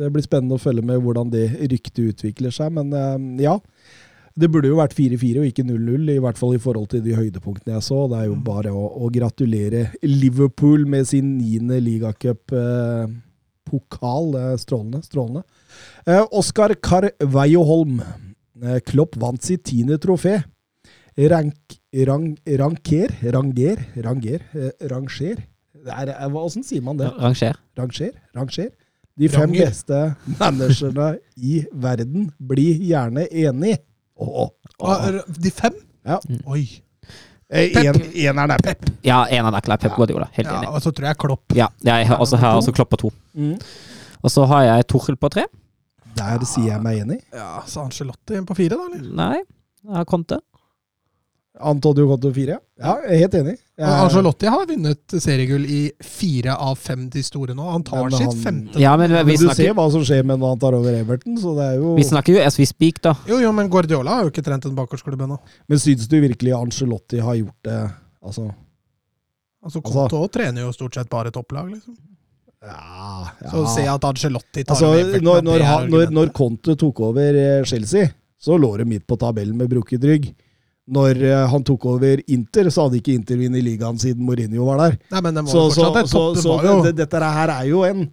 det 0.00 0.08
blir 0.10 0.26
spennende 0.26 0.58
å 0.58 0.62
følge 0.62 0.82
med 0.82 0.98
hvordan 1.04 1.30
det 1.30 1.44
ryktet 1.70 2.10
utvikler 2.10 2.50
seg. 2.54 2.72
Men 2.74 2.90
eh, 2.90 3.44
ja, 3.44 3.54
det 4.36 4.50
burde 4.52 4.68
jo 4.68 4.76
vært 4.80 4.96
4-4 4.98 5.40
og 5.40 5.46
ikke 5.48 5.64
0-0, 5.64 6.10
i 6.12 6.18
hvert 6.20 6.38
fall 6.40 6.54
i 6.56 6.58
forhold 6.60 6.88
til 6.92 7.02
de 7.04 7.14
høydepunktene 7.16 7.74
jeg 7.76 7.82
så. 7.86 8.08
Det 8.10 8.16
er 8.18 8.26
jo 8.26 8.34
bare 8.44 8.70
å, 8.74 8.84
å 9.06 9.08
gratulere 9.14 9.80
Liverpool 10.02 10.86
med 10.90 11.06
sin 11.08 11.38
niende 11.38 11.80
ligacup-pokal. 11.86 14.26
er 14.42 14.56
strålende. 14.60 15.00
strålende. 15.06 15.42
Eh, 16.04 16.24
Oskar 16.36 16.70
Carveio 16.82 17.62
Holm. 17.70 17.96
Eh, 18.60 18.80
Klopp 18.84 19.16
vant 19.22 19.42
sitt 19.46 19.62
tiende 19.70 19.96
trofé. 20.02 20.34
Rank, 21.16 21.56
rang, 22.04 22.36
ranker, 22.58 23.08
ranger, 23.32 23.76
ranger, 24.04 24.40
eh, 24.54 24.70
ranger. 24.90 25.36
Det 25.86 25.92
er, 25.94 26.08
eh, 26.10 26.26
hva- 26.28 26.42
Hvordan 26.44 26.64
sier 26.64 26.82
man 26.82 26.96
det? 26.98 27.10
Ranger. 27.20 27.56
Ranger? 27.78 28.10
Ranger? 28.36 28.70
De 29.18 29.28
fem 29.28 29.40
Ranger. 29.48 29.66
beste 29.66 30.16
managerne 30.38 31.18
i 31.36 31.64
verden 31.72 32.32
blir 32.38 32.78
gjerne 32.80 33.26
enig. 33.32 33.78
Åh, 34.18 34.48
Ah, 34.80 35.10
De 35.40 35.50
fem? 35.50 35.72
Ja. 36.04 36.18
Oi. 36.46 36.66
Eh, 37.48 37.70
Pep. 37.72 37.84
en, 37.96 38.02
eneren 38.12 38.50
er 38.50 38.58
Pep. 38.58 38.90
Ja, 39.04 39.24
en 39.30 39.46
av 39.46 39.54
klar. 39.62 39.74
er 39.78 39.88
Pep 39.88 39.94
Guardiola. 39.96 40.26
Helt 40.32 40.48
Ja, 40.48 40.68
og 40.68 40.82
så 40.82 40.90
tror 40.92 41.06
jeg 41.08 41.16
Klopp. 41.16 41.54
Ja, 41.56 41.68
jeg 41.82 42.06
har 42.08 42.16
også, 42.18 42.36
også 42.36 42.72
Klopp 42.74 42.90
på 42.90 42.96
to. 42.98 43.10
Mm. 43.34 43.58
Og 44.22 44.30
så 44.30 44.44
har 44.46 44.62
jeg 44.64 44.86
Torhild 44.88 45.18
på 45.18 45.30
tre. 45.30 45.44
Der 46.16 46.38
sier 46.44 46.66
jeg 46.74 46.82
meg 46.82 46.98
enig. 47.04 47.20
Ja, 47.32 47.60
Så 47.66 47.80
Angelotti 47.84 48.40
på 48.44 48.54
fire, 48.56 48.76
da? 48.76 48.98
eller? 48.98 49.14
Nei, 49.14 49.42
jeg 49.84 49.94
har 49.94 50.04
Conte. 50.04 50.40
Antonio 51.60 52.06
Conto 52.10 52.30
fire. 52.36 52.58
Ja, 52.78 52.94
jeg 53.06 53.14
er 53.16 53.20
helt 53.24 53.34
enig. 53.38 53.54
Jeg, 53.78 53.86
Og 53.86 54.02
Angelotti 54.10 54.48
har 54.52 54.66
vunnet 54.68 55.14
seriegull 55.22 55.64
i 55.72 55.80
fire 56.04 56.52
av 56.60 56.76
fem 56.76 57.06
de 57.12 57.22
store 57.24 57.54
nå. 57.56 57.64
Han 57.72 57.82
tar 57.86 58.02
Men 58.04 58.10
sitt 58.18 58.26
han- 58.26 58.42
femte. 58.42 58.78
Ja, 58.80 58.96
men 58.96 59.10
men 59.10 59.24
vi 59.26 59.36
du 59.36 59.48
ser 59.54 59.72
hva 59.72 59.90
som 59.90 60.02
skjer 60.04 60.24
med 60.24 60.38
når 60.40 60.48
han 60.54 60.58
tar 60.58 60.74
over 60.76 60.92
Everton, 60.98 61.38
så 61.40 61.54
det 61.56 61.64
er 61.70 61.76
jo 61.80 61.94
vi 61.96 62.04
snakker 62.04 62.36
jo 62.36 62.42
as 62.44 62.58
we 62.58 62.66
speak, 62.66 63.00
da. 63.02 63.14
Jo, 63.26 63.38
jo, 63.40 63.52
men 63.52 63.70
Guardiola 63.70 64.10
har 64.18 64.24
jo 64.24 64.30
ikke 64.30 64.44
trent 64.44 64.66
en 64.66 64.76
bakgårdsklubb 64.76 65.20
ennå. 65.24 65.38
Men 65.68 65.78
syns 65.78 66.06
du 66.08 66.20
virkelig 66.20 66.52
Angelotti 66.52 67.20
har 67.20 67.34
gjort 67.34 67.62
det 67.64 67.80
Altså 68.26 68.50
Altså, 69.64 69.80
Altså- 69.82 70.08
Conto 70.08 70.28
trener 70.28 70.60
jo 70.62 70.72
stort 70.72 70.94
sett 70.94 71.08
bare 71.10 71.30
topplag, 71.30 71.70
liksom. 71.72 71.96
Ja, 72.62 73.28
ja. 73.42 73.50
Så 73.50 73.64
å 73.64 73.68
se 73.74 73.86
at 73.86 74.00
Angelotti 74.04 74.64
tar 74.64 74.74
Altså, 74.74 74.92
Everton, 74.98 75.24
når, 75.24 75.42
når, 75.42 75.88
når, 75.90 76.10
når 76.12 76.32
Conte 76.32 76.76
tok 76.76 77.00
over 77.00 77.34
eh, 77.34 77.64
Chelsea, 77.64 78.08
så 78.38 78.56
lå 78.58 78.76
det 78.78 78.86
midt 78.86 79.06
på 79.06 79.16
tabellen 79.18 79.56
med 79.56 79.68
brukket 79.70 80.02
rygg. 80.04 80.34
Når 80.86 81.18
eh, 81.26 81.46
han 81.50 81.64
tok 81.66 81.84
over 81.90 82.20
Inter, 82.30 82.68
så 82.70 82.84
hadde 82.86 83.00
ikke 83.00 83.14
Inter 83.16 83.40
vunnet 83.40 83.64
ligaen 83.66 83.98
siden 83.98 84.22
Mourinho 84.22 84.68
var 84.68 84.78
der. 84.84 84.98
Nei, 85.10 85.20
men 85.24 85.34
det 85.34 85.42
var 85.48 85.50
Så, 85.50 85.64
så, 85.74 85.88
et 85.98 86.08
så. 86.12 86.22
Så 86.38 86.60
det, 86.86 86.92
dette 87.00 87.18
her 87.38 87.50
er 87.56 87.64
jo 87.66 87.80
en, 87.88 88.04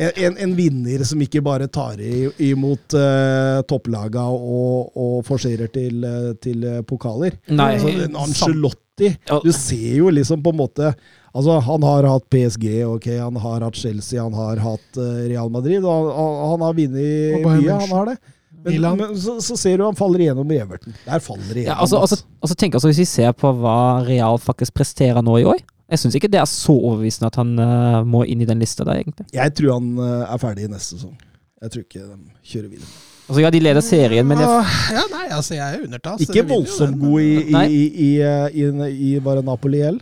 en, 0.00 0.38
en 0.46 0.54
vinner 0.56 1.04
som 1.04 1.20
ikke 1.20 1.42
bare 1.44 1.66
tar 1.68 2.00
i, 2.00 2.24
imot 2.48 2.96
uh, 2.96 3.60
topplaga 3.68 4.24
og, 4.32 4.88
og 4.96 5.18
forserer 5.28 5.68
til, 5.74 6.00
eh, 6.08 6.30
til 6.40 6.64
pokaler. 6.88 7.36
Nei, 7.52 7.74
Altså, 7.76 7.92
en 8.06 8.16
Ancelotti 8.24 9.10
Du 9.44 9.50
ser 9.52 9.96
jo 9.98 10.08
liksom 10.12 10.42
på 10.44 10.52
en 10.52 10.58
måte 10.62 10.94
Altså, 11.32 11.54
Han 11.64 11.84
har 11.88 12.04
hatt 12.08 12.26
PSG, 12.32 12.66
ok, 12.84 13.06
han 13.16 13.36
har 13.40 13.62
hatt 13.64 13.76
Chelsea, 13.80 14.20
han 14.20 14.34
har 14.36 14.58
hatt 14.60 14.98
uh, 15.00 15.22
Real 15.28 15.48
Madrid. 15.52 15.80
Og 15.84 16.08
han, 16.12 16.40
han- 16.50 16.64
har 16.66 16.74
vunnet 16.76 17.44
mye, 17.46 17.76
han 17.84 17.88
har 17.96 18.10
det. 18.10 18.16
Men, 18.64 18.84
men 19.00 19.16
så, 19.18 19.36
så 19.42 19.56
ser 19.58 19.78
du 19.80 19.84
han 19.84 19.96
faller 19.98 20.22
igjennom 20.22 20.50
i 20.54 20.58
Everton. 20.62 20.94
Der 21.06 21.18
faller 21.24 21.48
det 21.50 21.64
Ja, 21.64 21.72
igjennom. 21.72 21.80
altså, 21.84 22.00
altså, 22.04 22.18
altså 22.42 22.56
tenk 22.60 22.74
altså 22.78 22.88
Hvis 22.92 23.00
vi 23.02 23.06
ser 23.10 23.32
på 23.34 23.50
hva 23.58 23.76
Real 24.06 24.38
faktisk 24.38 24.74
presterer 24.78 25.18
nå 25.26 25.34
i 25.40 25.46
år 25.50 25.58
Jeg 25.90 25.98
syns 26.02 26.14
ikke 26.18 26.30
det 26.30 26.38
er 26.40 26.46
så 26.50 26.72
overbevisende 26.76 27.26
at 27.32 27.38
han 27.40 27.50
uh, 27.58 28.02
må 28.06 28.22
inn 28.30 28.40
i 28.44 28.46
den 28.48 28.62
lista 28.62 28.86
der, 28.86 29.00
egentlig. 29.02 29.26
Jeg 29.34 29.52
tror 29.58 29.74
han 29.80 29.88
uh, 29.98 30.22
er 30.30 30.38
ferdig 30.40 30.68
i 30.68 30.70
neste 30.72 30.94
sesong. 30.96 31.16
Jeg 31.62 31.74
tror 31.74 31.82
ikke 31.84 32.04
de 32.06 32.16
kjører 32.52 32.70
videre. 32.70 32.92
Altså 33.28 33.42
Ja, 33.44 33.50
de 33.54 33.60
leder 33.62 33.84
serien, 33.86 34.26
men 34.26 34.40
jeg, 34.40 34.48
Ah, 34.48 34.78
Ja, 34.96 35.02
nei, 35.12 35.26
altså, 35.36 35.54
jeg 35.58 35.66
er 35.76 35.84
undertatt. 35.84 36.22
Ikke 36.24 36.42
voldsomt 36.48 36.96
god 37.02 37.20
i, 37.20 37.34
i, 37.42 37.52
i, 37.52 37.82
i, 38.06 38.08
i, 38.16 38.64
i, 38.64 39.12
i 39.12 39.20
bare 39.22 39.44
Napoli 39.46 39.82
L. 39.90 40.00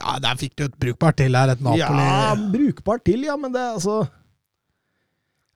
Ja, 0.00 0.14
der 0.22 0.38
fikk 0.40 0.54
du 0.56 0.64
et 0.64 0.78
brukbart 0.80 1.18
til 1.20 1.36
her, 1.36 1.52
et 1.52 1.60
Napoli. 1.60 1.82
Ja, 1.82 2.32
brukbart 2.54 3.04
til, 3.04 3.26
ja, 3.28 3.36
men 3.36 3.52
det 3.52 3.60
altså 3.74 3.98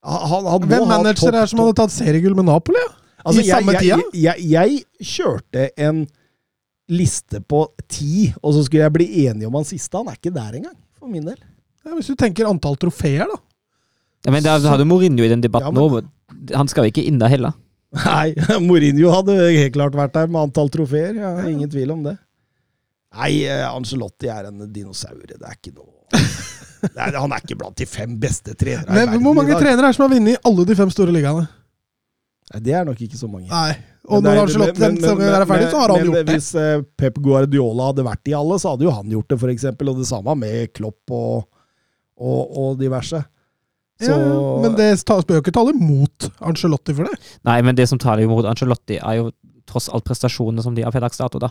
Han, 0.04 0.44
han 0.46 0.68
Hvem 0.68 0.84
manager 0.88 1.30
er 1.30 1.38
det 1.40 1.48
som 1.52 1.62
hadde 1.62 1.76
tatt 1.78 1.94
seriegull 1.94 2.36
med 2.36 2.48
Napoli? 2.50 2.82
Altså, 3.24 3.40
I 3.40 3.46
jeg, 3.46 3.54
samme 3.56 3.74
tida? 3.80 3.98
Jeg, 4.12 4.44
jeg, 4.44 4.84
jeg 5.00 5.08
kjørte 5.14 5.68
en 5.80 6.04
liste 6.92 7.40
på 7.40 7.62
ti, 7.88 8.28
og 8.42 8.52
så 8.56 8.66
skulle 8.66 8.84
jeg 8.84 8.92
bli 8.92 9.06
enig 9.24 9.48
om 9.48 9.56
han 9.56 9.64
siste. 9.64 9.96
Han 9.96 10.10
er 10.12 10.18
ikke 10.18 10.34
der 10.34 10.58
engang, 10.60 10.76
for 10.98 11.08
min 11.08 11.24
del. 11.24 11.38
Ja, 11.84 11.94
hvis 11.96 12.10
du 12.12 12.18
tenker 12.20 12.48
antall 12.48 12.76
trofeer, 12.80 13.24
da. 13.30 13.38
ja, 14.26 14.34
men 14.34 14.44
da 14.44 14.58
hadde 14.60 14.86
Mourinho 14.88 15.24
i 15.24 15.32
den 15.32 15.44
debatten 15.44 15.72
Ja, 15.72 15.88
nå. 15.88 16.04
Han 16.52 16.68
skal 16.68 16.90
ikke 16.90 17.04
inn 17.08 17.20
der 17.20 17.32
heller. 17.32 17.56
Nei, 17.94 18.34
Mourinho 18.66 19.12
hadde 19.14 19.38
helt 19.40 19.74
klart 19.76 19.96
vært 19.96 20.16
der 20.16 20.28
med 20.28 20.50
antall 20.50 20.68
trofeer. 20.72 21.16
Ja, 21.16 21.34
ingen 21.48 21.70
tvil 21.72 21.96
om 21.96 22.04
det. 22.04 22.18
Nei, 23.14 23.32
eh, 23.46 23.64
Angelotti 23.68 24.28
er 24.32 24.50
en 24.50 24.64
dinosaur. 24.74 25.22
Det 25.24 25.38
er 25.38 25.56
ikke 25.56 25.76
noe 25.76 25.93
er, 27.06 27.16
Han 27.18 27.32
er 27.34 27.42
ikke 27.44 27.56
blant 27.60 27.76
de 27.80 27.86
fem 27.88 28.14
beste 28.20 28.54
trenere 28.58 28.84
i 28.86 28.92
Men 28.92 29.08
verden 29.08 29.24
hvor 29.26 29.36
mange 29.38 29.56
trenere 29.58 29.80
er 29.82 29.88
det 29.88 29.96
som 29.98 30.06
har 30.06 30.14
vunnet 30.14 30.36
i 30.36 30.40
alle 30.50 30.66
de 30.68 30.76
fem 30.78 30.92
store 30.94 31.14
ligaene? 31.14 31.44
Nei, 32.52 32.60
det 32.66 32.74
er 32.76 32.84
nok 32.84 33.00
ikke 33.00 33.16
så 33.18 33.28
mange. 33.30 33.48
Nei. 33.48 33.74
Og 34.04 34.20
Men 34.20 34.26
når 34.26 34.36
er- 34.36 34.42
Angelotti 34.44 34.82
er 34.84 35.46
ferdig, 35.48 35.68
så 35.72 35.78
har 35.80 35.88
han 35.88 35.96
men 35.96 36.10
gjort 36.10 36.18
det. 36.26 36.34
Hvis 36.34 36.48
eh, 36.60 36.82
Pep 37.00 37.20
Guardiola 37.24 37.86
hadde 37.88 38.04
vært 38.04 38.28
i 38.28 38.34
alle, 38.36 38.58
så 38.60 38.74
hadde 38.74 38.84
jo 38.84 38.92
han 38.92 39.08
gjort 39.14 39.30
det, 39.32 39.38
for 39.40 39.52
eksempel. 39.54 39.88
Og 39.88 40.02
det 40.02 40.08
samme 40.10 40.34
med 40.36 40.72
Klopp 40.76 41.14
og, 41.16 41.46
og, 42.20 42.42
og 42.66 42.76
diverse. 42.82 43.22
Så, 44.02 44.10
Ja, 44.10 44.60
men 44.60 44.74
det 44.76 44.90
tas- 45.06 45.24
bør 45.24 45.38
jo 45.38 45.44
ikke 45.44 45.54
tale 45.56 45.72
mot 45.78 46.28
Angelotti 46.44 46.92
for 46.98 47.08
det. 47.08 47.16
Nei, 47.48 47.60
men 47.62 47.78
det 47.78 47.88
som 47.88 47.98
taler 48.02 48.26
mot 48.28 48.42
imot 48.42 48.50
Ancelotti, 48.52 48.98
er 49.00 49.22
jo 49.22 49.30
tross 49.70 49.88
alt 49.88 50.04
prestasjonene 50.04 50.62
som 50.62 50.74
de 50.76 50.82
har 50.84 50.92
per 50.92 51.00
dags 51.06 51.16
dato, 51.16 51.38
da. 51.40 51.48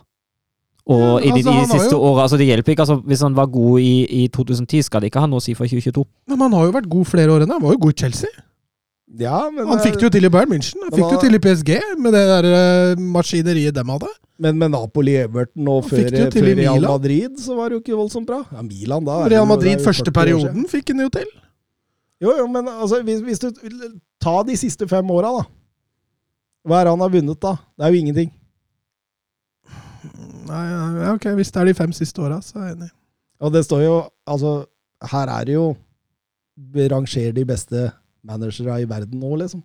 Og 0.84 1.00
Ja, 1.00 1.20
i 1.24 1.30
de, 1.32 1.44
altså, 1.48 1.52
de 1.54 1.80
siste 1.80 1.96
jo- 1.96 2.02
åra 2.04 2.24
altså 2.26 2.38
Det 2.38 2.46
hjelper 2.50 2.74
ikke. 2.74 2.84
altså 2.84 2.98
Hvis 3.08 3.22
han 3.24 3.36
var 3.36 3.46
god 3.48 3.80
i, 3.80 4.24
i 4.24 4.28
2010, 4.28 4.82
skal 4.84 5.00
det 5.02 5.12
ikke 5.12 5.22
ha 5.24 5.28
noe 5.32 5.40
å 5.40 5.44
si 5.46 5.54
for 5.56 5.66
2022. 5.66 6.04
Men 6.28 6.40
han 6.44 6.52
har 6.58 6.66
jo 6.66 6.74
vært 6.76 6.90
god 6.92 7.06
flere 7.08 7.32
år 7.32 7.44
enn 7.46 7.48
det. 7.48 7.56
Han 7.56 7.64
var 7.64 7.72
jo 7.78 7.80
god 7.86 7.94
i 7.94 8.02
Chelsea. 8.04 8.30
ja, 9.20 9.50
men, 9.50 9.68
Han 9.68 9.80
fikk 9.80 9.96
det 9.96 10.04
jo 10.04 10.10
til 10.10 10.26
i 10.26 10.30
Bayern 10.34 10.50
München. 10.52 10.82
Han 10.84 10.92
fikk 10.92 11.08
det 11.08 11.16
jo 11.16 11.22
til 11.24 11.36
i 11.36 11.40
PSG, 11.40 11.72
med 12.04 12.12
det 12.18 12.26
der 12.28 12.46
eh, 12.50 12.96
maskineriet 13.00 13.74
dem 13.74 13.88
hadde. 13.96 14.10
men 14.40 14.58
med 14.58 14.72
Napoli, 14.72 15.16
Everton 15.16 15.68
og 15.70 15.86
før, 15.86 16.10
før 16.10 16.42
Real 16.42 16.76
Milan. 16.76 16.92
Madrid, 16.92 17.38
så 17.40 17.56
var 17.56 17.70
det 17.70 17.78
jo 17.78 17.82
ikke 17.86 17.96
voldsomt 17.96 18.28
bra. 18.28 18.44
Ja, 18.52 18.62
Milan 18.62 19.06
da 19.06 19.28
Real 19.30 19.46
Madrid 19.48 19.80
første 19.80 20.12
40 20.12 20.34
år 20.36 20.40
siden. 20.42 20.52
perioden 20.52 20.68
fikk 20.68 20.88
han 20.92 21.00
jo 21.00 21.10
til. 21.10 21.30
Jo, 22.22 22.34
jo, 22.40 22.48
men 22.48 22.68
altså, 22.68 23.02
hvis, 23.04 23.22
hvis 23.22 23.40
du 23.40 23.52
Ta 24.20 24.42
de 24.44 24.56
siste 24.58 24.88
fem 24.88 25.06
åra, 25.12 25.32
da. 25.40 25.44
Hva 26.68 26.80
er 26.80 26.84
det 26.88 26.92
han 26.96 27.00
har 27.04 27.10
vunnet, 27.12 27.40
da? 27.40 27.56
Det 27.78 27.86
er 27.86 27.92
jo 27.92 28.00
ingenting. 28.00 28.32
Nei, 30.48 30.62
ja, 30.70 31.14
ok, 31.14 31.26
Hvis 31.38 31.52
det 31.54 31.62
er 31.62 31.70
de 31.70 31.74
fem 31.78 31.92
siste 31.96 32.22
åra, 32.22 32.40
så 32.44 32.60
er 32.60 32.66
jeg 32.68 32.78
enig. 32.78 32.90
Og 33.44 33.52
det 33.54 33.64
står 33.66 33.82
jo 33.86 33.96
Altså, 34.30 34.54
her 35.12 35.32
er 35.34 35.46
det 35.50 35.54
jo 35.58 35.68
Vi 36.74 36.88
rangerer 36.92 37.34
de 37.36 37.46
beste 37.46 37.92
managere 38.24 38.82
i 38.82 38.88
verden 38.90 39.20
nå, 39.20 39.36
liksom. 39.42 39.64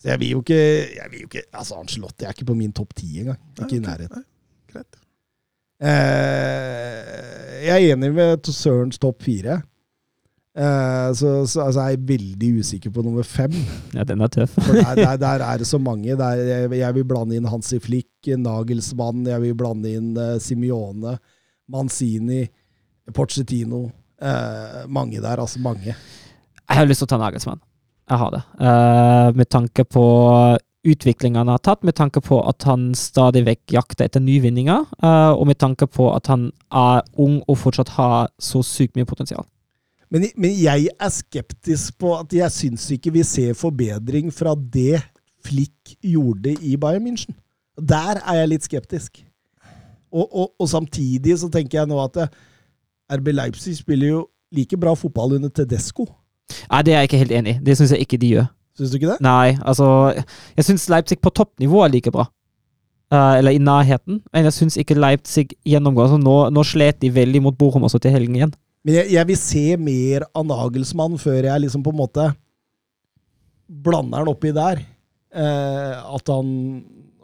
Så 0.00 0.08
jeg 0.10 0.20
vil 0.20 0.30
jo 0.34 0.40
ikke, 0.42 0.60
jeg 0.98 1.10
vil 1.12 1.20
jo 1.24 1.28
ikke 1.30 1.44
Altså, 1.52 1.74
Angelotti 1.80 2.24
er 2.26 2.34
ikke 2.34 2.48
på 2.50 2.56
min 2.58 2.72
topp 2.72 2.94
ti 2.98 3.10
engang. 3.22 3.38
Ikke 3.58 3.68
Nei, 3.70 3.76
i 3.78 3.84
nærheten. 3.84 4.16
nei, 4.22 4.72
Greit. 4.72 4.98
Eh, 5.84 7.64
jeg 7.66 7.76
er 7.88 7.94
enig 7.94 8.10
med 8.14 8.50
Sørens 8.52 8.98
topp 9.02 9.22
fire. 9.26 9.60
Eh, 10.54 11.08
så, 11.18 11.30
så 11.50 11.64
altså, 11.64 11.88
jeg 11.88 11.98
er 11.98 12.06
veldig 12.08 12.50
usikker 12.60 12.94
på 12.94 13.02
nummer 13.02 13.26
fem. 13.26 13.54
Ja, 13.96 14.06
den 14.06 14.22
er 14.22 14.30
tøff. 14.30 14.54
For 14.60 14.78
der, 14.78 14.94
der, 15.00 15.16
der 15.20 15.44
er 15.46 15.58
det 15.58 15.66
så 15.66 15.80
mange. 15.82 16.16
Der, 16.20 16.40
jeg, 16.46 16.70
jeg 16.78 16.98
vil 16.98 17.06
blande 17.10 17.38
inn 17.38 17.50
Hansi 17.50 17.80
Flick, 17.82 18.10
Nagelsmann, 18.38 19.26
jeg 19.28 19.42
vil 19.42 19.58
blande 19.58 19.92
inn 19.98 20.14
uh, 20.16 20.36
Simione, 20.42 21.18
Manzini, 21.70 22.44
Pochettino. 23.14 23.88
Uh, 24.22 24.84
mange 24.88 25.20
der, 25.20 25.42
altså 25.42 25.60
mange. 25.60 25.92
Jeg 26.64 26.78
har 26.78 26.86
lyst 26.86 27.02
til 27.02 27.10
å 27.10 27.14
ta 27.16 27.20
Nagelsmann. 27.20 27.60
Jeg 28.04 28.20
har 28.20 28.30
det. 28.34 28.42
Eh, 28.60 29.28
med 29.36 29.48
tanke 29.48 29.84
på 29.88 30.04
utviklingen 30.84 31.40
han 31.40 31.48
har 31.48 31.62
tatt, 31.64 31.82
med 31.82 31.96
tanke 31.96 32.20
på 32.20 32.36
at 32.44 32.66
han 32.68 32.90
stadig 32.98 33.44
vekk 33.46 33.72
jakter 33.78 34.04
etter 34.04 34.20
nyvinninger, 34.20 34.84
eh, 35.00 35.32
og 35.32 35.46
med 35.48 35.58
tanke 35.60 35.88
på 35.88 36.10
at 36.12 36.28
han 36.28 36.50
er 36.68 37.00
ung 37.16 37.38
og 37.48 37.56
fortsatt 37.62 37.94
har 37.96 38.28
så 38.36 38.60
sykt 38.64 38.98
mye 38.98 39.08
potensial. 39.08 39.46
Men, 40.12 40.26
men 40.36 40.52
jeg 40.56 40.88
er 40.92 41.12
skeptisk 41.12 41.98
på 41.98 42.12
at 42.18 42.32
jeg 42.32 42.52
syns 42.52 42.86
ikke 42.94 43.12
vi 43.14 43.24
ser 43.26 43.56
forbedring 43.58 44.32
fra 44.34 44.54
det 44.54 45.02
Flick 45.44 45.96
gjorde 46.00 46.54
i 46.64 46.76
Bayern 46.80 47.04
München. 47.04 47.36
Der 47.76 48.20
er 48.22 48.40
jeg 48.40 48.50
litt 48.52 48.64
skeptisk. 48.64 49.24
Og, 50.14 50.28
og, 50.30 50.52
og 50.60 50.68
samtidig 50.70 51.38
så 51.40 51.50
tenker 51.52 51.80
jeg 51.80 51.90
nå 51.90 51.98
at 52.00 52.20
eh, 52.22 52.36
RB 53.18 53.32
Leipzig 53.34 53.76
spiller 53.76 54.08
jo 54.08 54.20
like 54.54 54.78
bra 54.78 54.94
fotball 54.94 55.34
under 55.36 55.50
Tedesco. 55.50 56.06
Nei, 56.70 56.82
det 56.86 56.94
er 56.94 57.02
jeg 57.02 57.10
ikke 57.10 57.22
helt 57.24 57.34
enig 57.34 57.56
i. 57.56 57.58
Det 57.66 57.76
syns 57.76 57.92
jeg 57.92 58.06
ikke 58.06 58.20
de 58.22 58.30
gjør. 58.36 58.46
Syns 58.78 58.90
du 58.92 58.98
ikke 58.98 59.12
det? 59.12 59.20
Nei, 59.22 59.54
altså 59.62 59.86
Jeg 60.56 60.66
syns 60.66 60.88
Leipzig 60.90 61.20
på 61.22 61.30
toppnivå 61.34 61.84
er 61.84 61.92
like 61.92 62.12
bra. 62.14 62.26
Uh, 63.12 63.36
eller 63.38 63.54
i 63.54 63.62
nærheten. 63.62 64.22
Men 64.32 64.46
jeg 64.48 64.56
syns 64.56 64.78
ikke 64.80 64.96
Leipzig 64.98 65.48
gjennomgår. 65.66 66.08
Altså, 66.08 66.18
nå, 66.18 66.36
nå 66.54 66.64
slet 66.66 67.02
de 67.02 67.12
veldig 67.14 67.42
mot 67.44 67.58
Bochum 67.58 67.86
også 67.86 68.00
til 68.02 68.14
helgen 68.14 68.38
igjen. 68.38 68.54
Men 68.84 68.98
jeg, 68.98 69.12
jeg 69.14 69.26
vil 69.30 69.38
se 69.40 69.64
mer 69.80 70.26
av 70.36 70.44
Nagelsmann 70.44 71.14
før 71.20 71.46
jeg 71.48 71.62
liksom 71.64 71.84
på 71.86 71.92
en 71.94 72.00
måte 72.02 72.26
blander 73.68 74.20
han 74.24 74.28
oppi 74.32 74.52
der. 74.54 74.82
Eh, 75.34 75.94
at 76.14 76.28
han 76.30 76.50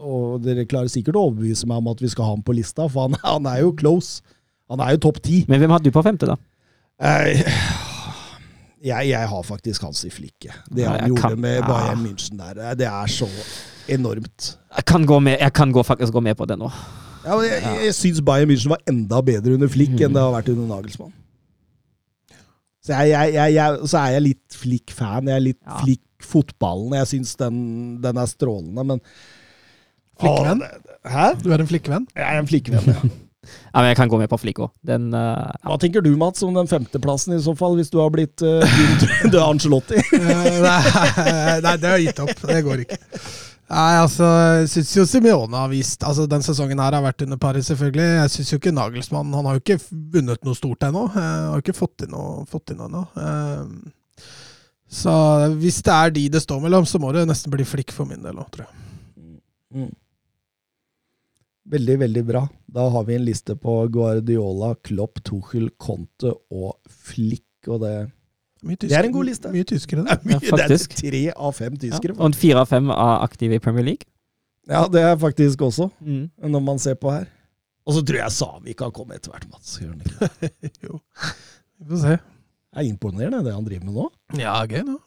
Og 0.01 0.39
dere 0.41 0.65
klarer 0.65 0.89
sikkert 0.89 1.19
å 1.21 1.27
overbevise 1.29 1.67
meg 1.69 1.83
om 1.83 1.91
at 1.93 2.01
vi 2.01 2.09
skal 2.09 2.25
ha 2.25 2.33
ham 2.33 2.41
på 2.43 2.55
lista, 2.57 2.87
for 2.89 3.05
han, 3.05 3.19
han 3.21 3.45
er 3.51 3.59
jo 3.67 3.75
close. 3.77 4.23
Han 4.73 4.81
er 4.81 4.95
jo 4.97 5.03
topp 5.05 5.19
ti. 5.27 5.43
Men 5.51 5.61
hvem 5.61 5.75
hadde 5.75 5.91
du 5.91 5.93
på 5.93 6.01
femte, 6.07 6.25
da? 6.31 6.39
Eh, 7.05 7.43
jeg, 8.81 9.11
jeg 9.11 9.29
har 9.29 9.45
faktisk 9.45 9.85
Hansi 9.85 10.09
Flikke. 10.09 10.55
Det 10.73 10.87
han 10.89 11.03
ja, 11.03 11.11
gjorde 11.11 11.27
kan- 11.35 11.43
med 11.45 11.61
ja. 11.61 11.93
München 12.01 12.41
der, 12.41 12.57
eh, 12.71 12.73
det 12.81 12.89
er 12.89 13.13
så 13.13 13.29
enormt. 13.93 14.55
Jeg 14.79 14.87
kan, 14.89 15.05
gå 15.05 15.21
med, 15.21 15.37
jeg 15.43 15.53
kan 15.61 15.73
gå, 15.77 15.85
faktisk 15.85 16.17
gå 16.17 16.23
med 16.25 16.39
på 16.41 16.49
det 16.49 16.57
nå. 16.57 16.73
Ja, 17.27 17.37
men 17.37 17.45
jeg, 17.51 17.61
jeg 17.85 17.95
syns 17.99 18.25
Bayern 18.25 18.49
München 18.49 18.73
var 18.73 18.81
enda 18.89 19.21
bedre 19.21 19.59
under 19.59 19.69
Flick 19.69 19.93
enn 20.01 20.15
det 20.17 20.23
har 20.25 20.33
vært 20.33 20.49
under 20.55 20.65
Nagelsmann. 20.79 21.13
Så, 22.81 22.95
jeg, 22.97 23.13
jeg, 23.13 23.35
jeg, 23.37 23.57
jeg, 23.59 23.89
så 23.93 23.99
er 24.01 24.15
jeg 24.17 24.27
litt 24.29 24.61
Flick-fan. 24.63 25.29
Jeg 25.29 25.37
er 25.37 25.47
litt 25.51 25.61
Ja. 25.61 25.81
Flick-fotballen. 25.83 26.97
Jeg 27.01 27.11
syns 27.15 27.35
den, 27.41 27.59
den 28.05 28.21
er 28.21 28.31
strålende, 28.31 28.87
men 28.95 29.03
Flikkvenn? 30.21 30.63
Å, 30.65 31.11
Hæ? 31.11 31.27
Du 31.41 31.49
er 31.49 31.63
en 31.63 31.69
flikkevenn? 31.69 32.07
Jeg 32.17 32.27
er 32.27 32.41
en 32.43 32.49
Flick-venn, 32.49 32.89
ja. 32.93 33.03
Ja, 33.73 33.81
men 33.81 33.87
jeg 33.89 33.97
kan 33.97 34.11
gå 34.13 34.19
med 34.21 34.29
på 34.29 34.37
flikk 34.37 34.59
òg. 34.61 34.73
Den 34.85 35.15
eh, 35.17 35.53
Hva 35.65 35.77
tenker 35.81 36.05
du, 36.05 36.11
Mats, 36.21 36.43
om 36.45 36.53
den 36.55 36.69
femteplassen, 36.69 37.33
i 37.33 37.41
så 37.41 37.55
fall, 37.57 37.79
hvis 37.79 37.89
du 37.93 37.97
har 38.03 38.11
blitt 38.13 38.43
uh, 38.45 38.61
er 39.25 39.39
Angelotti? 39.41 39.97
Eh, 39.97 40.59
nei, 40.61 40.81
nei, 41.65 41.73
det 41.81 41.89
har 41.89 41.97
jeg 41.97 42.11
gitt 42.11 42.21
opp. 42.27 42.35
Det 42.51 42.59
går 42.67 42.85
ikke. 42.85 43.01
Nei, 43.71 43.93
altså, 44.03 44.27
jeg 44.59 44.69
syns 44.73 44.93
jo 44.97 45.05
Simione 45.07 45.55
har 45.55 45.69
vist 45.71 46.03
altså 46.03 46.25
Den 46.27 46.43
sesongen 46.43 46.81
her 46.83 46.97
har 46.97 47.05
vært 47.05 47.23
under 47.23 47.39
paret, 47.39 47.63
selvfølgelig. 47.63 48.09
Jeg 48.19 48.33
syns 48.35 48.51
jo 48.51 48.59
ikke 48.59 48.73
Nagelsmann 48.75 49.31
Han 49.37 49.47
har 49.47 49.55
jo 49.59 49.63
ikke 49.63 49.77
vunnet 50.17 50.43
noe 50.47 50.59
stort 50.59 50.83
ennå. 50.89 51.05
Eh, 51.13 51.29
Har 51.53 51.55
jo 51.61 51.63
ikke 51.63 51.77
fått 51.79 52.03
inn 52.07 52.11
noe, 52.17 52.43
fått 52.51 52.75
noe 52.75 52.89
ennå. 52.91 53.05
Eh, 53.15 54.27
Så 54.91 55.13
hvis 55.63 55.79
det 55.87 55.95
er 55.95 56.11
de 56.17 56.25
det 56.35 56.43
står 56.43 56.65
mellom, 56.65 56.83
så 56.91 56.99
må 56.99 57.13
det 57.15 57.23
nesten 57.31 57.53
bli 57.55 57.63
flikk 57.63 57.93
for 57.95 58.11
min 58.11 58.25
del 58.27 58.41
òg, 58.43 58.49
tror 58.51 58.67
jeg. 58.67 58.77
Mm. 59.71 59.93
Veldig, 61.71 61.97
veldig 62.01 62.25
bra. 62.27 62.41
Da 62.67 62.89
har 62.91 63.05
vi 63.07 63.15
en 63.15 63.23
liste 63.29 63.55
på 63.55 63.77
Guardiola, 63.95 64.73
Klopp, 64.83 65.21
Tuchel, 65.23 65.69
Conte 65.79 66.33
og 66.51 66.75
Flikk. 66.91 67.47
Og 67.71 67.85
det, 67.85 67.95
Mye 68.63 68.77
Det 68.77 68.93
er 68.93 69.07
en 69.09 69.13
god 69.15 69.25
liste. 69.29 69.51
Mye 69.53 69.65
tyskere, 69.65 70.05
det, 70.05 70.11
Ja, 70.11 70.17
mye, 70.25 70.41
Ja, 70.45 70.57
det 70.69 70.77
er 70.77 70.97
tre 71.01 71.21
av 71.33 71.53
fem 71.57 71.73
ja. 71.77 71.83
tyskere. 71.87 72.17
Og 72.19 72.27
en 72.27 72.37
fire 72.37 72.65
av 72.65 72.69
fem 72.69 72.91
er 72.91 73.23
aktive 73.25 73.57
i 73.57 73.63
Premier 73.63 73.85
League. 73.85 74.09
Ja, 74.69 74.87
det 74.87 75.01
er 75.03 75.17
faktisk 75.17 75.63
også, 75.67 75.91
Mm. 76.01 76.31
når 76.39 76.61
man 76.63 76.79
ser 76.79 76.95
på 76.95 77.11
her. 77.11 77.27
Og 77.87 77.95
så 77.95 78.03
tror 78.07 78.21
jeg 78.21 78.31
Savik 78.33 78.77
kan 78.77 78.93
komme 78.93 79.15
etter 79.17 79.33
hvert, 79.33 79.49
Mats. 79.51 79.79
Gjør 79.81 79.95
han 79.95 80.01
ikke? 80.05 80.29
det? 80.41 80.73
jo. 80.85 81.01
Vi 81.81 81.89
får 81.91 82.03
se. 82.05 82.19
Det 82.71 82.79
er 82.85 82.87
imponerende, 82.87 83.45
det 83.45 83.55
han 83.55 83.65
driver 83.65 83.85
med 83.89 83.95
nå. 83.95 84.11
Ja, 84.39 84.61
gøy 84.67 84.85
nå. 84.87 84.99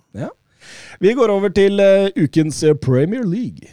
Vi 0.99 1.13
går 1.13 1.29
over 1.31 1.51
til 1.51 1.79
uh, 1.79 2.07
ukens 2.23 2.63
eh, 2.63 2.73
Premier 2.75 3.23
League. 3.27 3.67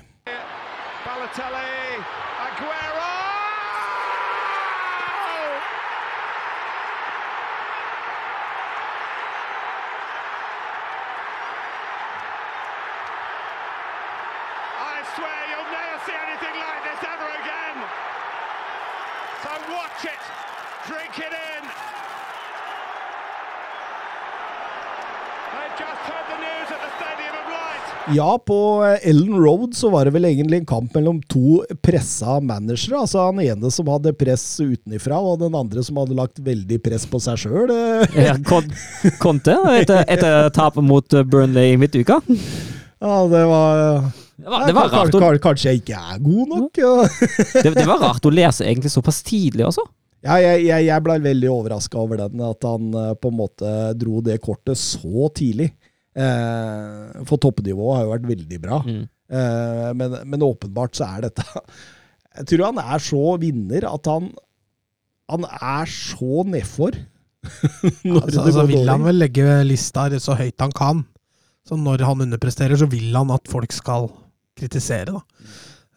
Ja, 28.16 28.30
på 28.46 28.56
eh, 28.86 29.08
Ellen 29.10 29.34
Road 29.40 29.74
så 29.78 29.90
var 29.92 30.04
det 30.08 30.14
vel 30.14 30.26
egentlig 30.28 30.60
en 30.62 30.66
kamp 30.68 30.94
mellom 30.96 31.20
to 31.30 31.60
pressa 31.84 32.38
managere. 32.40 33.00
Altså 33.02 33.24
han 33.28 33.40
ene 33.44 33.70
som 33.74 33.88
hadde 33.92 34.12
press 34.18 34.44
utenifra, 34.60 35.18
og 35.20 35.40
den 35.42 35.54
andre 35.58 35.84
som 35.86 36.00
hadde 36.02 36.16
lagt 36.18 36.40
veldig 36.44 36.80
press 36.84 37.06
på 37.10 37.20
seg 37.22 37.38
sjøl. 37.44 37.72
Ja, 38.16 38.34
Kon- 38.46 38.72
Conte 39.22 39.54
etter, 39.78 40.02
etter 40.06 40.50
tapet 40.56 40.84
mot 40.86 41.14
eh, 41.16 41.22
Burnley 41.26 41.74
i 41.74 41.78
midtuka. 41.80 42.20
Ja, 43.00 43.14
det 43.30 43.44
var 43.48 44.10
Det 44.40 44.48
var, 44.48 44.66
det 44.66 44.74
var 44.76 44.88
Kanskje- 44.88 45.20
rart 45.20 45.38
å, 45.38 45.42
kanskje- 45.44 45.70
jeg 45.72 45.82
ikke 45.82 46.00
er 46.00 46.18
god 46.24 46.52
nok? 46.56 46.78
Ja. 46.80 46.92
det, 47.64 47.74
det 47.76 47.86
var 47.88 48.00
rart 48.00 48.24
å 48.28 48.32
lese 48.32 48.64
egentlig 48.68 48.92
såpass 48.92 49.22
tidlig 49.26 49.66
også. 49.68 49.84
Ja, 50.20 50.34
jeg, 50.36 50.66
jeg, 50.66 50.84
jeg 50.84 51.00
ble 51.04 51.14
veldig 51.24 51.48
overraska 51.48 51.96
over 51.96 52.18
den, 52.26 52.40
at 52.44 52.64
han 52.68 52.90
eh, 52.92 53.12
på 53.16 53.30
en 53.32 53.38
måte 53.38 53.70
dro 53.96 54.20
det 54.24 54.36
kortet 54.44 54.76
så 54.76 55.30
tidlig. 55.32 55.70
Eh, 56.18 57.22
for 57.28 57.38
toppnivået 57.38 57.98
har 57.98 58.06
jo 58.06 58.12
vært 58.14 58.28
veldig 58.30 58.60
bra. 58.62 58.80
Mm. 58.82 59.02
Eh, 59.30 59.88
men, 59.98 60.16
men 60.26 60.42
åpenbart 60.46 60.98
så 60.98 61.06
er 61.06 61.28
dette 61.28 61.44
Jeg 62.40 62.46
tror 62.50 62.64
han 62.66 62.80
er 62.82 63.02
så 63.02 63.20
vinner 63.38 63.84
at 63.86 64.08
han 64.10 64.26
Han 65.30 65.46
er 65.46 65.90
så 65.90 66.42
nedfor. 66.50 66.98
når 68.06 68.24
Altså, 68.24 68.42
altså 68.42 68.66
vil 68.66 68.90
han 68.90 69.06
vel 69.06 69.22
legge 69.22 69.60
lista 69.66 70.08
så 70.18 70.34
høyt 70.38 70.58
han 70.60 70.74
kan. 70.74 71.04
Så 71.66 71.78
når 71.78 72.02
han 72.02 72.24
underpresterer, 72.26 72.74
så 72.76 72.88
vil 72.90 73.14
han 73.14 73.30
at 73.30 73.46
folk 73.50 73.70
skal 73.72 74.08
kritisere, 74.58 75.14
da. 75.14 75.22